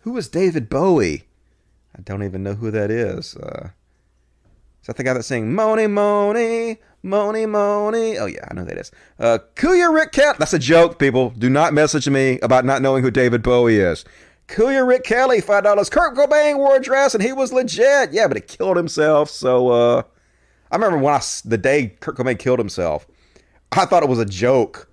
Who 0.00 0.16
is 0.16 0.28
David 0.28 0.68
Bowie? 0.68 1.24
I 1.96 2.02
don't 2.02 2.22
even 2.22 2.42
know 2.42 2.54
who 2.54 2.70
that 2.70 2.90
is. 2.90 3.36
Uh, 3.36 3.70
is 4.80 4.86
that 4.86 4.96
the 4.96 5.04
guy 5.04 5.12
that's 5.12 5.26
saying 5.26 5.54
Money, 5.54 5.86
Moni 5.86 6.78
Moni 7.02 7.46
Moni. 7.46 8.18
Oh 8.18 8.26
yeah, 8.26 8.44
I 8.50 8.54
know 8.54 8.64
that 8.64 8.76
is. 8.76 8.90
Uh, 9.18 9.38
Kuya 9.54 9.92
Rick 9.92 10.12
Cat. 10.12 10.38
That's 10.38 10.52
a 10.52 10.58
joke, 10.58 10.98
people. 10.98 11.30
Do 11.30 11.48
not 11.48 11.72
message 11.72 12.08
me 12.08 12.38
about 12.40 12.64
not 12.64 12.82
knowing 12.82 13.02
who 13.02 13.10
David 13.10 13.42
Bowie 13.42 13.78
is. 13.78 14.04
Kuya 14.48 14.86
Rick 14.86 15.04
Kelly, 15.04 15.40
five 15.40 15.62
dollars. 15.64 15.90
Kurt 15.90 16.16
Cobain 16.16 16.56
wore 16.56 16.76
a 16.76 16.80
dress 16.80 17.14
and 17.14 17.22
he 17.22 17.32
was 17.32 17.52
legit. 17.52 18.12
Yeah, 18.12 18.26
but 18.26 18.36
he 18.36 18.40
killed 18.40 18.76
himself. 18.76 19.30
So 19.30 19.68
uh 19.68 20.02
I 20.70 20.76
remember 20.76 20.98
when 20.98 21.14
I 21.14 21.20
the 21.44 21.58
day 21.58 21.96
Kurt 22.00 22.16
Cobain 22.16 22.38
killed 22.38 22.58
himself, 22.58 23.06
I 23.72 23.84
thought 23.84 24.02
it 24.02 24.08
was 24.08 24.18
a 24.18 24.24
joke. 24.24 24.86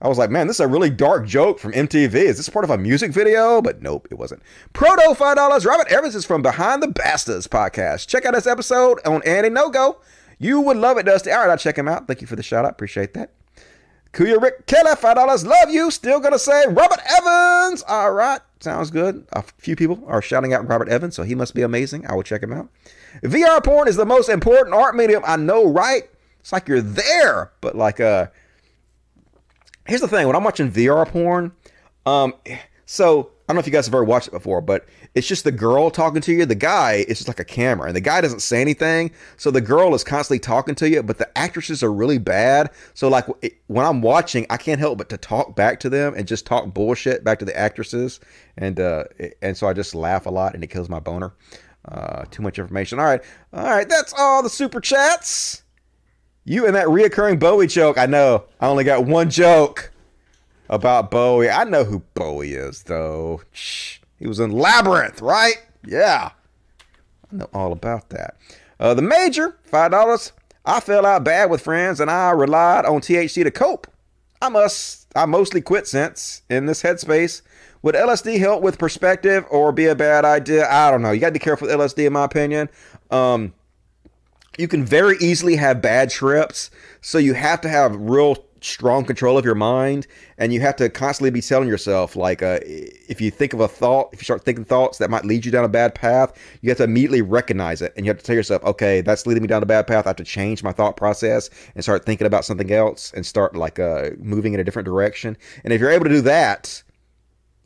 I 0.00 0.08
was 0.08 0.18
like, 0.18 0.30
man, 0.30 0.46
this 0.46 0.56
is 0.56 0.60
a 0.60 0.68
really 0.68 0.90
dark 0.90 1.26
joke 1.26 1.58
from 1.58 1.72
MTV. 1.72 2.14
Is 2.14 2.36
this 2.36 2.50
part 2.50 2.64
of 2.64 2.70
a 2.70 2.76
music 2.76 3.12
video? 3.12 3.62
But 3.62 3.82
nope, 3.82 4.06
it 4.10 4.18
wasn't. 4.18 4.42
Proto 4.72 5.14
five 5.14 5.36
dollars. 5.36 5.66
Robert 5.66 5.90
Evans 5.90 6.14
is 6.14 6.24
from 6.24 6.42
Behind 6.42 6.82
the 6.82 6.88
Bastards 6.88 7.48
podcast. 7.48 8.06
Check 8.06 8.24
out 8.24 8.34
this 8.34 8.46
episode 8.46 9.00
on 9.04 9.22
Andy 9.24 9.50
Ngo. 9.50 9.96
You 10.38 10.60
would 10.60 10.76
love 10.76 10.98
it, 10.98 11.06
Dusty. 11.06 11.30
All 11.30 11.40
right, 11.40 11.50
I'll 11.50 11.56
check 11.56 11.78
him 11.78 11.88
out. 11.88 12.06
Thank 12.06 12.20
you 12.20 12.26
for 12.26 12.36
the 12.36 12.42
shout 12.42 12.64
out. 12.64 12.72
Appreciate 12.72 13.14
that. 13.14 13.30
Kuya 14.12 14.40
Rick 14.40 14.66
Kelly, 14.66 14.94
five 14.96 15.16
dollars. 15.16 15.46
Love 15.46 15.70
you. 15.70 15.90
Still 15.90 16.20
gonna 16.20 16.38
say 16.38 16.64
Robert 16.68 17.00
Evans. 17.18 17.82
All 17.86 18.12
right, 18.12 18.40
sounds 18.60 18.90
good. 18.90 19.26
A 19.32 19.42
few 19.58 19.76
people 19.76 20.02
are 20.06 20.22
shouting 20.22 20.54
out 20.54 20.66
Robert 20.66 20.88
Evans, 20.88 21.14
so 21.14 21.22
he 21.22 21.34
must 21.34 21.54
be 21.54 21.62
amazing. 21.62 22.06
I 22.06 22.14
will 22.14 22.22
check 22.22 22.42
him 22.42 22.52
out. 22.52 22.68
VR 23.22 23.62
porn 23.62 23.88
is 23.88 23.96
the 23.96 24.06
most 24.06 24.28
important 24.28 24.74
art 24.74 24.96
medium. 24.96 25.22
I 25.26 25.36
know, 25.36 25.66
right? 25.70 26.04
It's 26.40 26.52
like 26.52 26.66
you're 26.68 26.80
there, 26.80 27.52
but 27.60 27.76
like 27.76 28.00
uh, 28.00 28.28
here's 29.86 30.00
the 30.00 30.08
thing: 30.08 30.26
when 30.26 30.36
I'm 30.36 30.44
watching 30.44 30.70
VR 30.70 31.06
porn, 31.06 31.52
um, 32.06 32.34
so 32.86 33.30
I 33.48 33.52
don't 33.52 33.56
know 33.56 33.60
if 33.60 33.66
you 33.66 33.72
guys 33.72 33.86
have 33.86 33.94
ever 33.94 34.04
watched 34.04 34.28
it 34.28 34.32
before, 34.32 34.60
but 34.62 34.86
it's 35.16 35.26
just 35.26 35.42
the 35.42 35.50
girl 35.50 35.90
talking 35.90 36.20
to 36.22 36.32
you. 36.32 36.46
The 36.46 36.54
guy 36.54 37.04
is 37.08 37.18
just 37.18 37.26
like 37.26 37.40
a 37.40 37.44
camera, 37.44 37.88
and 37.88 37.96
the 37.96 38.00
guy 38.00 38.20
doesn't 38.20 38.40
say 38.42 38.60
anything. 38.60 39.10
So 39.36 39.50
the 39.50 39.60
girl 39.60 39.94
is 39.96 40.04
constantly 40.04 40.38
talking 40.38 40.76
to 40.76 40.88
you, 40.88 41.02
but 41.02 41.18
the 41.18 41.36
actresses 41.36 41.82
are 41.82 41.92
really 41.92 42.18
bad. 42.18 42.70
So 42.94 43.08
like 43.08 43.26
it- 43.42 43.54
when 43.66 43.84
I'm 43.84 44.02
watching, 44.02 44.46
I 44.50 44.56
can't 44.58 44.78
help 44.78 44.98
but 44.98 45.08
to 45.08 45.16
talk 45.16 45.56
back 45.56 45.80
to 45.80 45.88
them 45.90 46.14
and 46.14 46.28
just 46.28 46.46
talk 46.46 46.72
bullshit 46.72 47.24
back 47.24 47.40
to 47.40 47.44
the 47.44 47.56
actresses, 47.58 48.20
and 48.56 48.78
uh, 48.78 49.04
and 49.42 49.56
so 49.56 49.66
I 49.66 49.72
just 49.72 49.94
laugh 49.96 50.26
a 50.26 50.30
lot, 50.30 50.54
and 50.54 50.62
it 50.62 50.68
kills 50.68 50.88
my 50.88 51.00
boner. 51.00 51.32
Uh, 51.88 52.24
too 52.30 52.42
much 52.42 52.58
information. 52.58 52.98
All 52.98 53.04
right, 53.06 53.22
all 53.52 53.64
right, 53.64 53.88
that's 53.88 54.12
all 54.16 54.42
the 54.42 54.50
super 54.50 54.80
chats. 54.80 55.62
You 56.44 56.66
and 56.66 56.74
that 56.76 56.86
reoccurring 56.88 57.38
Bowie 57.40 57.66
joke. 57.68 57.96
I 57.98 58.06
know. 58.06 58.44
I 58.60 58.66
only 58.68 58.84
got 58.84 59.04
one 59.06 59.30
joke 59.30 59.90
about 60.68 61.10
Bowie. 61.10 61.48
I 61.50 61.64
know 61.64 61.84
who 61.84 62.00
Bowie 62.14 62.54
is, 62.54 62.82
though. 62.84 63.40
Shh. 63.52 63.98
He 64.18 64.26
was 64.26 64.40
in 64.40 64.50
Labyrinth, 64.50 65.20
right? 65.20 65.56
Yeah. 65.84 66.30
I 67.32 67.36
know 67.36 67.48
all 67.52 67.72
about 67.72 68.10
that. 68.10 68.36
Uh, 68.78 68.94
the 68.94 69.02
major, 69.02 69.56
$5. 69.70 70.32
I 70.64 70.80
fell 70.80 71.06
out 71.06 71.24
bad 71.24 71.50
with 71.50 71.62
friends 71.62 72.00
and 72.00 72.10
I 72.10 72.30
relied 72.30 72.84
on 72.84 73.00
THC 73.00 73.44
to 73.44 73.50
cope. 73.50 73.86
I 74.42 74.48
must, 74.48 75.06
I 75.14 75.26
mostly 75.26 75.60
quit 75.60 75.86
since 75.86 76.42
in 76.50 76.66
this 76.66 76.82
headspace. 76.82 77.42
Would 77.82 77.94
LSD 77.94 78.38
help 78.38 78.62
with 78.62 78.78
perspective 78.78 79.44
or 79.50 79.70
be 79.72 79.86
a 79.86 79.94
bad 79.94 80.24
idea? 80.24 80.68
I 80.68 80.90
don't 80.90 81.02
know. 81.02 81.12
You 81.12 81.20
got 81.20 81.28
to 81.28 81.32
be 81.32 81.38
careful 81.38 81.68
with 81.68 81.76
LSD, 81.76 82.06
in 82.06 82.12
my 82.12 82.24
opinion. 82.24 82.68
Um, 83.10 83.54
you 84.58 84.66
can 84.66 84.84
very 84.84 85.16
easily 85.20 85.56
have 85.56 85.80
bad 85.80 86.10
trips. 86.10 86.70
So 87.00 87.18
you 87.18 87.34
have 87.34 87.60
to 87.60 87.68
have 87.68 87.94
real 87.94 88.45
strong 88.66 89.04
control 89.04 89.38
of 89.38 89.44
your 89.44 89.54
mind. 89.54 90.06
And 90.38 90.52
you 90.52 90.60
have 90.60 90.76
to 90.76 90.88
constantly 90.88 91.30
be 91.30 91.40
telling 91.40 91.68
yourself, 91.68 92.16
like, 92.16 92.42
uh, 92.42 92.58
if 92.62 93.20
you 93.20 93.30
think 93.30 93.52
of 93.52 93.60
a 93.60 93.68
thought, 93.68 94.10
if 94.12 94.20
you 94.20 94.24
start 94.24 94.44
thinking 94.44 94.64
thoughts 94.64 94.98
that 94.98 95.10
might 95.10 95.24
lead 95.24 95.44
you 95.44 95.52
down 95.52 95.64
a 95.64 95.68
bad 95.68 95.94
path, 95.94 96.32
you 96.60 96.70
have 96.70 96.78
to 96.78 96.84
immediately 96.84 97.22
recognize 97.22 97.80
it. 97.82 97.92
And 97.96 98.04
you 98.04 98.10
have 98.10 98.18
to 98.18 98.24
tell 98.24 98.36
yourself, 98.36 98.62
okay, 98.64 99.00
that's 99.00 99.26
leading 99.26 99.42
me 99.42 99.48
down 99.48 99.62
a 99.62 99.66
bad 99.66 99.86
path. 99.86 100.06
I 100.06 100.10
have 100.10 100.16
to 100.16 100.24
change 100.24 100.62
my 100.62 100.72
thought 100.72 100.96
process 100.96 101.48
and 101.74 101.82
start 101.82 102.04
thinking 102.04 102.26
about 102.26 102.44
something 102.44 102.70
else 102.70 103.12
and 103.14 103.24
start, 103.24 103.56
like, 103.56 103.78
uh, 103.78 104.10
moving 104.18 104.54
in 104.54 104.60
a 104.60 104.64
different 104.64 104.86
direction. 104.86 105.36
And 105.64 105.72
if 105.72 105.80
you're 105.80 105.90
able 105.90 106.04
to 106.04 106.10
do 106.10 106.20
that, 106.22 106.82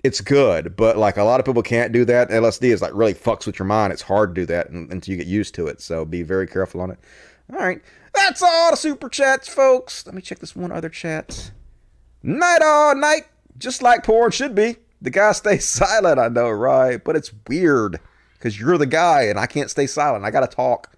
it's 0.03 0.21
good, 0.21 0.77
but 0.77 0.97
like 0.97 1.19
a 1.19 1.25
lot 1.25 1.41
of 1.41 1.47
people 1.47 1.63
can't 1.63 1.93
do 1.93 2.05
that. 2.07 2.31
LSD 2.31 2.73
is 2.73 2.81
like 2.81 2.95
really 2.95 3.13
fucks 3.13 3.47
with 3.47 3.59
your 3.59 3.67
mind. 3.67 3.93
It's 3.93 4.03
hard 4.03 4.35
to 4.35 4.41
do 4.41 4.47
that 4.47 4.71
until 4.71 5.13
you 5.13 5.19
get 5.19 5.27
used 5.27 5.55
to 5.57 5.67
it. 5.67 5.81
So 5.83 6.05
be 6.05 6.23
very 6.23 6.47
careful 6.47 6.81
on 6.81 6.91
it. 6.91 6.99
All 7.53 7.59
right, 7.59 7.83
that's 8.27 8.43
all 8.43 8.71
the 8.71 8.77
super 8.77 9.09
chats, 9.09 9.49
folks. 9.49 10.07
Let 10.07 10.15
me 10.15 10.23
check 10.23 10.39
this 10.39 10.55
one 10.55 10.73
other 10.73 10.89
chat. 10.89 11.53
Night 12.23 12.61
all 12.63 12.95
night, 12.95 13.23
just 13.59 13.83
like 13.83 14.05
porn 14.05 14.31
should 14.31 14.55
be. 14.55 14.77
The 15.01 15.11
guy 15.11 15.33
stays 15.33 15.69
silent. 15.69 16.19
I 16.19 16.29
know, 16.29 16.51
right? 16.51 17.03
But 17.03 17.17
it's 17.17 17.33
weird 17.49 17.99
because 18.35 18.61
you're 18.61 18.79
the 18.79 18.87
guy 18.87 19.23
and 19.23 19.39
I 19.39 19.47
can't 19.47 19.71
stay 19.71 19.87
silent. 19.87 20.25
I 20.25 20.31
gotta 20.31 20.47
talk. 20.47 20.93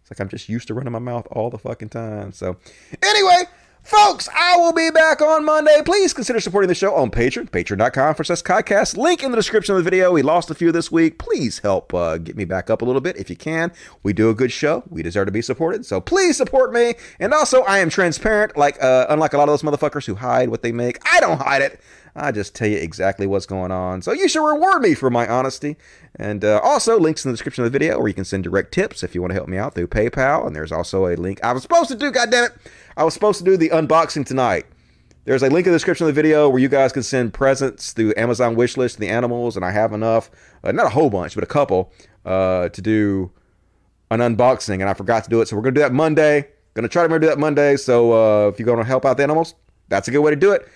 It's 0.00 0.10
like 0.10 0.20
I'm 0.20 0.28
just 0.28 0.48
used 0.48 0.68
to 0.68 0.74
running 0.74 0.92
my 0.92 0.98
mouth 0.98 1.26
all 1.30 1.50
the 1.50 1.58
fucking 1.58 1.90
time. 1.90 2.32
So, 2.32 2.56
anyway, 3.02 3.44
folks, 3.82 4.28
I 4.34 4.56
will 4.56 4.72
be 4.72 4.90
back 4.90 5.20
on 5.20 5.44
Monday. 5.44 5.82
Please 5.84 6.12
consider 6.12 6.40
supporting 6.40 6.68
the 6.68 6.74
show 6.74 6.94
on 6.94 7.10
Patreon, 7.10 7.50
patreon.com 7.50 8.14
for 8.14 8.22
Skycast. 8.22 8.96
Link 8.96 9.22
in 9.22 9.30
the 9.30 9.36
description 9.36 9.74
of 9.74 9.84
the 9.84 9.90
video. 9.90 10.12
We 10.12 10.22
lost 10.22 10.50
a 10.50 10.54
few 10.54 10.72
this 10.72 10.90
week. 10.90 11.18
Please 11.18 11.58
help 11.58 11.92
uh, 11.92 12.18
get 12.18 12.36
me 12.36 12.44
back 12.44 12.70
up 12.70 12.82
a 12.82 12.84
little 12.84 13.00
bit 13.00 13.16
if 13.16 13.28
you 13.28 13.36
can. 13.36 13.72
We 14.02 14.12
do 14.12 14.30
a 14.30 14.34
good 14.34 14.52
show. 14.52 14.84
We 14.88 15.02
deserve 15.02 15.26
to 15.26 15.32
be 15.32 15.42
supported. 15.42 15.84
So 15.84 16.00
please 16.00 16.36
support 16.36 16.72
me. 16.72 16.94
And 17.20 17.34
also, 17.34 17.62
I 17.62 17.78
am 17.78 17.90
transparent, 17.90 18.56
like 18.56 18.82
uh, 18.82 19.06
unlike 19.08 19.32
a 19.32 19.38
lot 19.38 19.48
of 19.48 19.60
those 19.60 19.62
motherfuckers 19.62 20.06
who 20.06 20.14
hide 20.14 20.48
what 20.48 20.62
they 20.62 20.72
make. 20.72 20.98
I 21.10 21.20
don't 21.20 21.40
hide 21.40 21.62
it. 21.62 21.80
I 22.14 22.30
just 22.30 22.54
tell 22.54 22.68
you 22.68 22.76
exactly 22.76 23.26
what's 23.26 23.46
going 23.46 23.70
on. 23.70 24.02
So 24.02 24.12
you 24.12 24.28
should 24.28 24.44
reward 24.44 24.82
me 24.82 24.94
for 24.94 25.08
my 25.08 25.26
honesty. 25.26 25.76
And 26.16 26.44
uh, 26.44 26.60
also, 26.62 26.98
links 27.00 27.24
in 27.24 27.30
the 27.30 27.32
description 27.32 27.64
of 27.64 27.72
the 27.72 27.78
video 27.78 27.98
where 27.98 28.08
you 28.08 28.14
can 28.14 28.26
send 28.26 28.44
direct 28.44 28.72
tips 28.72 29.02
if 29.02 29.14
you 29.14 29.22
want 29.22 29.30
to 29.30 29.34
help 29.34 29.48
me 29.48 29.56
out 29.56 29.74
through 29.74 29.86
PayPal. 29.86 30.46
And 30.46 30.54
there's 30.54 30.72
also 30.72 31.06
a 31.06 31.16
link 31.16 31.42
I 31.42 31.52
was 31.52 31.62
supposed 31.62 31.88
to 31.88 31.96
do, 31.96 32.12
goddammit. 32.12 32.50
I 32.96 33.04
was 33.04 33.14
supposed 33.14 33.38
to 33.38 33.44
do 33.44 33.56
the 33.56 33.70
unboxing 33.70 34.26
tonight. 34.26 34.66
There's 35.24 35.42
a 35.42 35.48
link 35.48 35.66
in 35.66 35.72
the 35.72 35.76
description 35.76 36.06
of 36.06 36.14
the 36.14 36.20
video 36.20 36.48
where 36.48 36.58
you 36.58 36.68
guys 36.68 36.92
can 36.92 37.02
send 37.02 37.32
presents 37.32 37.92
through 37.92 38.12
Amazon 38.16 38.56
wishlist 38.56 38.94
to 38.94 39.00
the 39.00 39.08
animals, 39.08 39.56
and 39.56 39.64
I 39.64 39.70
have 39.70 39.92
enough, 39.92 40.30
uh, 40.64 40.72
not 40.72 40.86
a 40.86 40.90
whole 40.90 41.10
bunch, 41.10 41.34
but 41.34 41.44
a 41.44 41.46
couple, 41.46 41.92
uh, 42.24 42.68
to 42.70 42.82
do 42.82 43.30
an 44.10 44.20
unboxing, 44.20 44.80
and 44.80 44.84
I 44.84 44.94
forgot 44.94 45.24
to 45.24 45.30
do 45.30 45.40
it. 45.40 45.48
So 45.48 45.56
we're 45.56 45.62
gonna 45.62 45.74
do 45.74 45.80
that 45.80 45.92
Monday. 45.92 46.48
Gonna 46.74 46.88
try 46.88 47.02
to 47.02 47.04
remember 47.04 47.26
to 47.26 47.26
do 47.26 47.30
that 47.30 47.38
Monday. 47.38 47.76
So 47.76 48.12
uh, 48.12 48.48
if 48.48 48.58
you're 48.58 48.66
gonna 48.66 48.84
help 48.84 49.04
out 49.04 49.16
the 49.16 49.22
animals, 49.22 49.54
that's 49.88 50.08
a 50.08 50.10
good 50.10 50.20
way 50.20 50.30
to 50.30 50.36
do 50.36 50.52
it. 50.52 50.68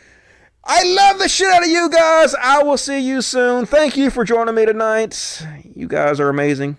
I 0.62 0.82
love 0.84 1.18
the 1.18 1.28
shit 1.28 1.52
out 1.52 1.62
of 1.62 1.68
you 1.68 1.88
guys. 1.90 2.34
I 2.34 2.62
will 2.62 2.76
see 2.76 2.98
you 2.98 3.22
soon. 3.22 3.66
Thank 3.66 3.96
you 3.96 4.10
for 4.10 4.24
joining 4.24 4.54
me 4.54 4.66
tonight. 4.66 5.44
You 5.74 5.86
guys 5.86 6.18
are 6.18 6.28
amazing. 6.28 6.76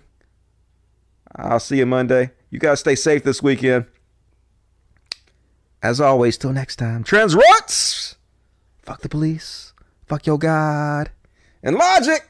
I'll 1.34 1.60
see 1.60 1.78
you 1.78 1.86
Monday. 1.86 2.32
You 2.50 2.58
guys 2.58 2.80
stay 2.80 2.94
safe 2.94 3.24
this 3.24 3.42
weekend. 3.42 3.86
As 5.82 6.00
always, 6.00 6.36
till 6.36 6.52
next 6.52 6.76
time. 6.76 7.04
Trans 7.04 7.36
roots. 7.36 8.16
Fuck 8.82 9.02
the 9.02 9.08
police. 9.08 9.72
Fuck 10.06 10.26
your 10.26 10.38
God. 10.38 11.10
And 11.62 11.76
logic. 11.76 12.28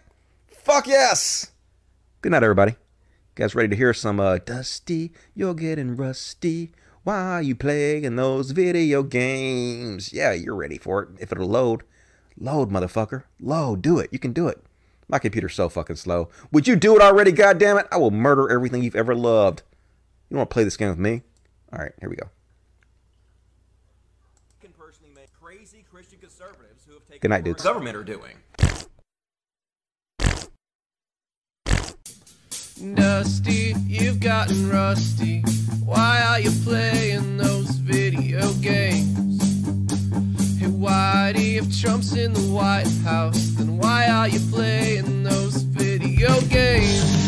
Fuck 0.49 0.86
yes. 0.86 1.52
Good 2.20 2.33
night, 2.33 2.43
everybody. 2.43 2.73
You 2.73 2.77
guys 3.36 3.55
ready 3.55 3.68
to 3.68 3.77
hear 3.77 3.94
some 3.94 4.20
uh, 4.20 4.39
Dusty? 4.39 5.12
You're 5.35 5.55
getting 5.55 5.97
rusty. 5.97 6.73
Why 7.05 7.36
are 7.36 7.43
you 7.43 7.55
playing 7.55 8.17
those 8.17 8.51
video 8.51 9.02
games? 9.02 10.12
Yeah, 10.12 10.33
you're 10.33 10.55
ready 10.55 10.77
for 10.77 11.05
it. 11.05 11.09
If 11.18 11.33
it'll 11.33 11.49
load. 11.49 11.85
Load, 12.36 12.70
motherfucker. 12.70 13.23
Load. 13.41 13.81
Do 13.81 13.99
it. 13.99 14.10
You 14.12 14.18
can 14.18 14.35
do 14.35 14.47
it. 14.49 14.62
My 15.09 15.18
computer's 15.18 15.55
so 15.55 15.70
fucking 15.70 15.97
slow. 15.97 16.28
Would 16.52 16.68
you 16.68 16.77
do 16.77 16.97
it 16.97 17.01
already, 17.01 17.33
goddammit? 17.33 17.89
I 17.91 17.97
will 17.97 18.10
murder 18.10 18.51
everything 18.51 18.83
you've 18.83 18.94
ever 18.94 19.15
loved. 19.15 19.62
You 20.28 20.36
want 20.36 20.51
to 20.51 20.52
play 20.52 20.65
this 20.65 20.77
game 20.77 20.91
with 20.91 20.99
me? 20.99 21.23
All 21.73 21.78
right, 21.78 21.93
here 21.99 22.10
we 22.10 22.17
go. 22.17 22.28
Crazy 25.49 25.83
Christian 25.91 26.18
conservatives 26.18 26.85
who 26.86 26.93
have 26.93 27.05
taken 27.05 27.08
Good 27.21 27.31
night, 27.31 27.41
over 27.41 27.45
dudes. 27.47 27.65
government 27.65 27.97
are 27.97 28.05
doing. 28.05 28.37
Dusty, 32.95 33.75
you've 33.87 34.21
gotten 34.21 34.71
rusty. 34.71 35.43
Why 35.85 36.23
are 36.29 36.39
you 36.39 36.53
playing 36.63 37.37
those 37.39 37.71
video 37.71 38.53
games? 38.55 39.43
Hey, 40.61 40.67
Whitey, 40.67 41.57
if 41.57 41.81
Trump's 41.81 42.13
in 42.13 42.33
the 42.33 42.53
White 42.53 42.87
House, 43.03 43.49
then 43.57 43.79
why 43.79 44.09
are 44.09 44.29
you 44.29 44.39
playing 44.53 45.25
those 45.25 45.63
video 45.63 46.41
games? 46.43 47.28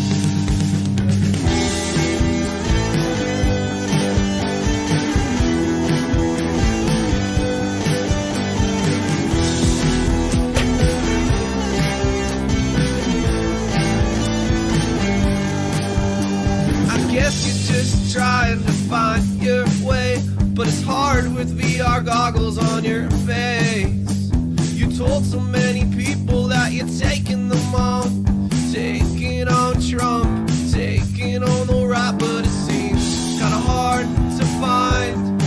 guess 17.21 17.45
you're 17.47 17.77
just 17.77 18.15
trying 18.15 18.65
to 18.65 18.73
find 18.89 19.23
your 19.43 19.67
way. 19.85 20.23
But 20.55 20.69
it's 20.69 20.83
hard 20.83 21.35
with 21.35 21.49
VR 21.59 22.03
goggles 22.03 22.57
on 22.57 22.83
your 22.83 23.11
face. 23.29 24.33
You 24.73 24.91
told 24.97 25.27
so 25.27 25.39
many 25.39 25.85
people 25.95 26.45
that 26.49 26.73
you're 26.73 26.95
taking 26.99 27.51
them 27.51 27.75
on. 27.75 28.49
Taking 28.73 29.49
on 29.49 29.83
Trump, 29.83 30.49
taking 30.73 31.43
on 31.43 31.67
the 31.67 31.87
right, 31.87 32.17
but 32.19 32.47
it 32.47 32.57
seems 32.67 33.05
kinda 33.39 33.61
hard 33.73 34.07
to 34.39 34.45
find. 34.65 35.43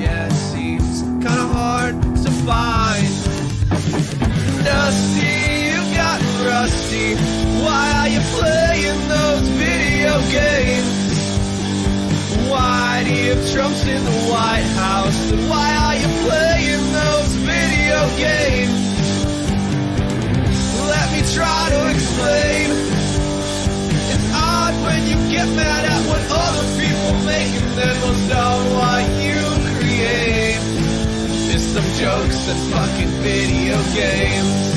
Yeah, 0.00 0.28
it 0.32 0.38
seems 0.52 1.02
kinda 1.26 1.46
hard 1.58 1.94
to 2.24 2.30
find. 2.48 3.12
Dusty, 4.64 5.34
you 5.72 5.80
got 5.94 6.20
rusty. 6.48 7.16
Why 7.64 7.84
are 8.00 8.08
you 8.08 8.22
playing 8.38 9.00
those 9.08 9.46
video 9.60 10.16
games? 10.30 11.01
You've 12.52 13.36
gotten 13.36 13.52
Trump's 13.52 13.86
in 13.86 14.04
the 14.04 14.18
White 14.30 14.68
House, 14.76 15.30
then 15.30 15.48
why 15.48 15.68
are 15.74 15.96
you 15.96 16.08
playing 16.26 16.92
those 16.92 17.32
video 17.48 17.98
games? 18.16 18.82
Let 20.88 21.06
me 21.12 21.20
try 21.32 21.62
to 21.70 21.90
explain. 21.90 22.70
It's 24.12 24.28
odd 24.34 24.74
when 24.84 25.00
you 25.08 25.16
get 25.30 25.48
mad 25.56 25.84
at 25.84 26.02
what 26.08 26.22
other 26.30 26.66
people 26.80 27.12
make 27.24 27.52
and 27.60 27.70
then 27.78 27.94
most 28.00 28.30
of 28.32 28.72
what 28.76 29.04
you 29.24 29.40
create 29.78 30.62
is 31.54 31.62
some 31.72 31.88
jokes 32.00 32.48
and 32.48 32.60
fucking 32.72 33.12
video 33.22 33.76
games. 33.94 34.71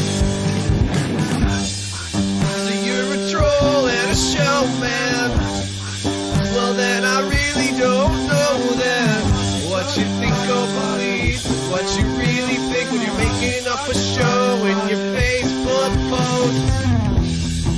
A 13.89 13.93
show 13.93 14.65
in 14.65 14.77
your 14.89 14.99
Facebook 15.15 15.93
post. 16.09 17.75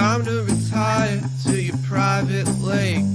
Time 0.03 0.25
to 0.25 0.43
retire 0.43 1.23
to 1.45 1.63
your 1.63 1.77
private 1.87 2.49
lake. 2.59 3.12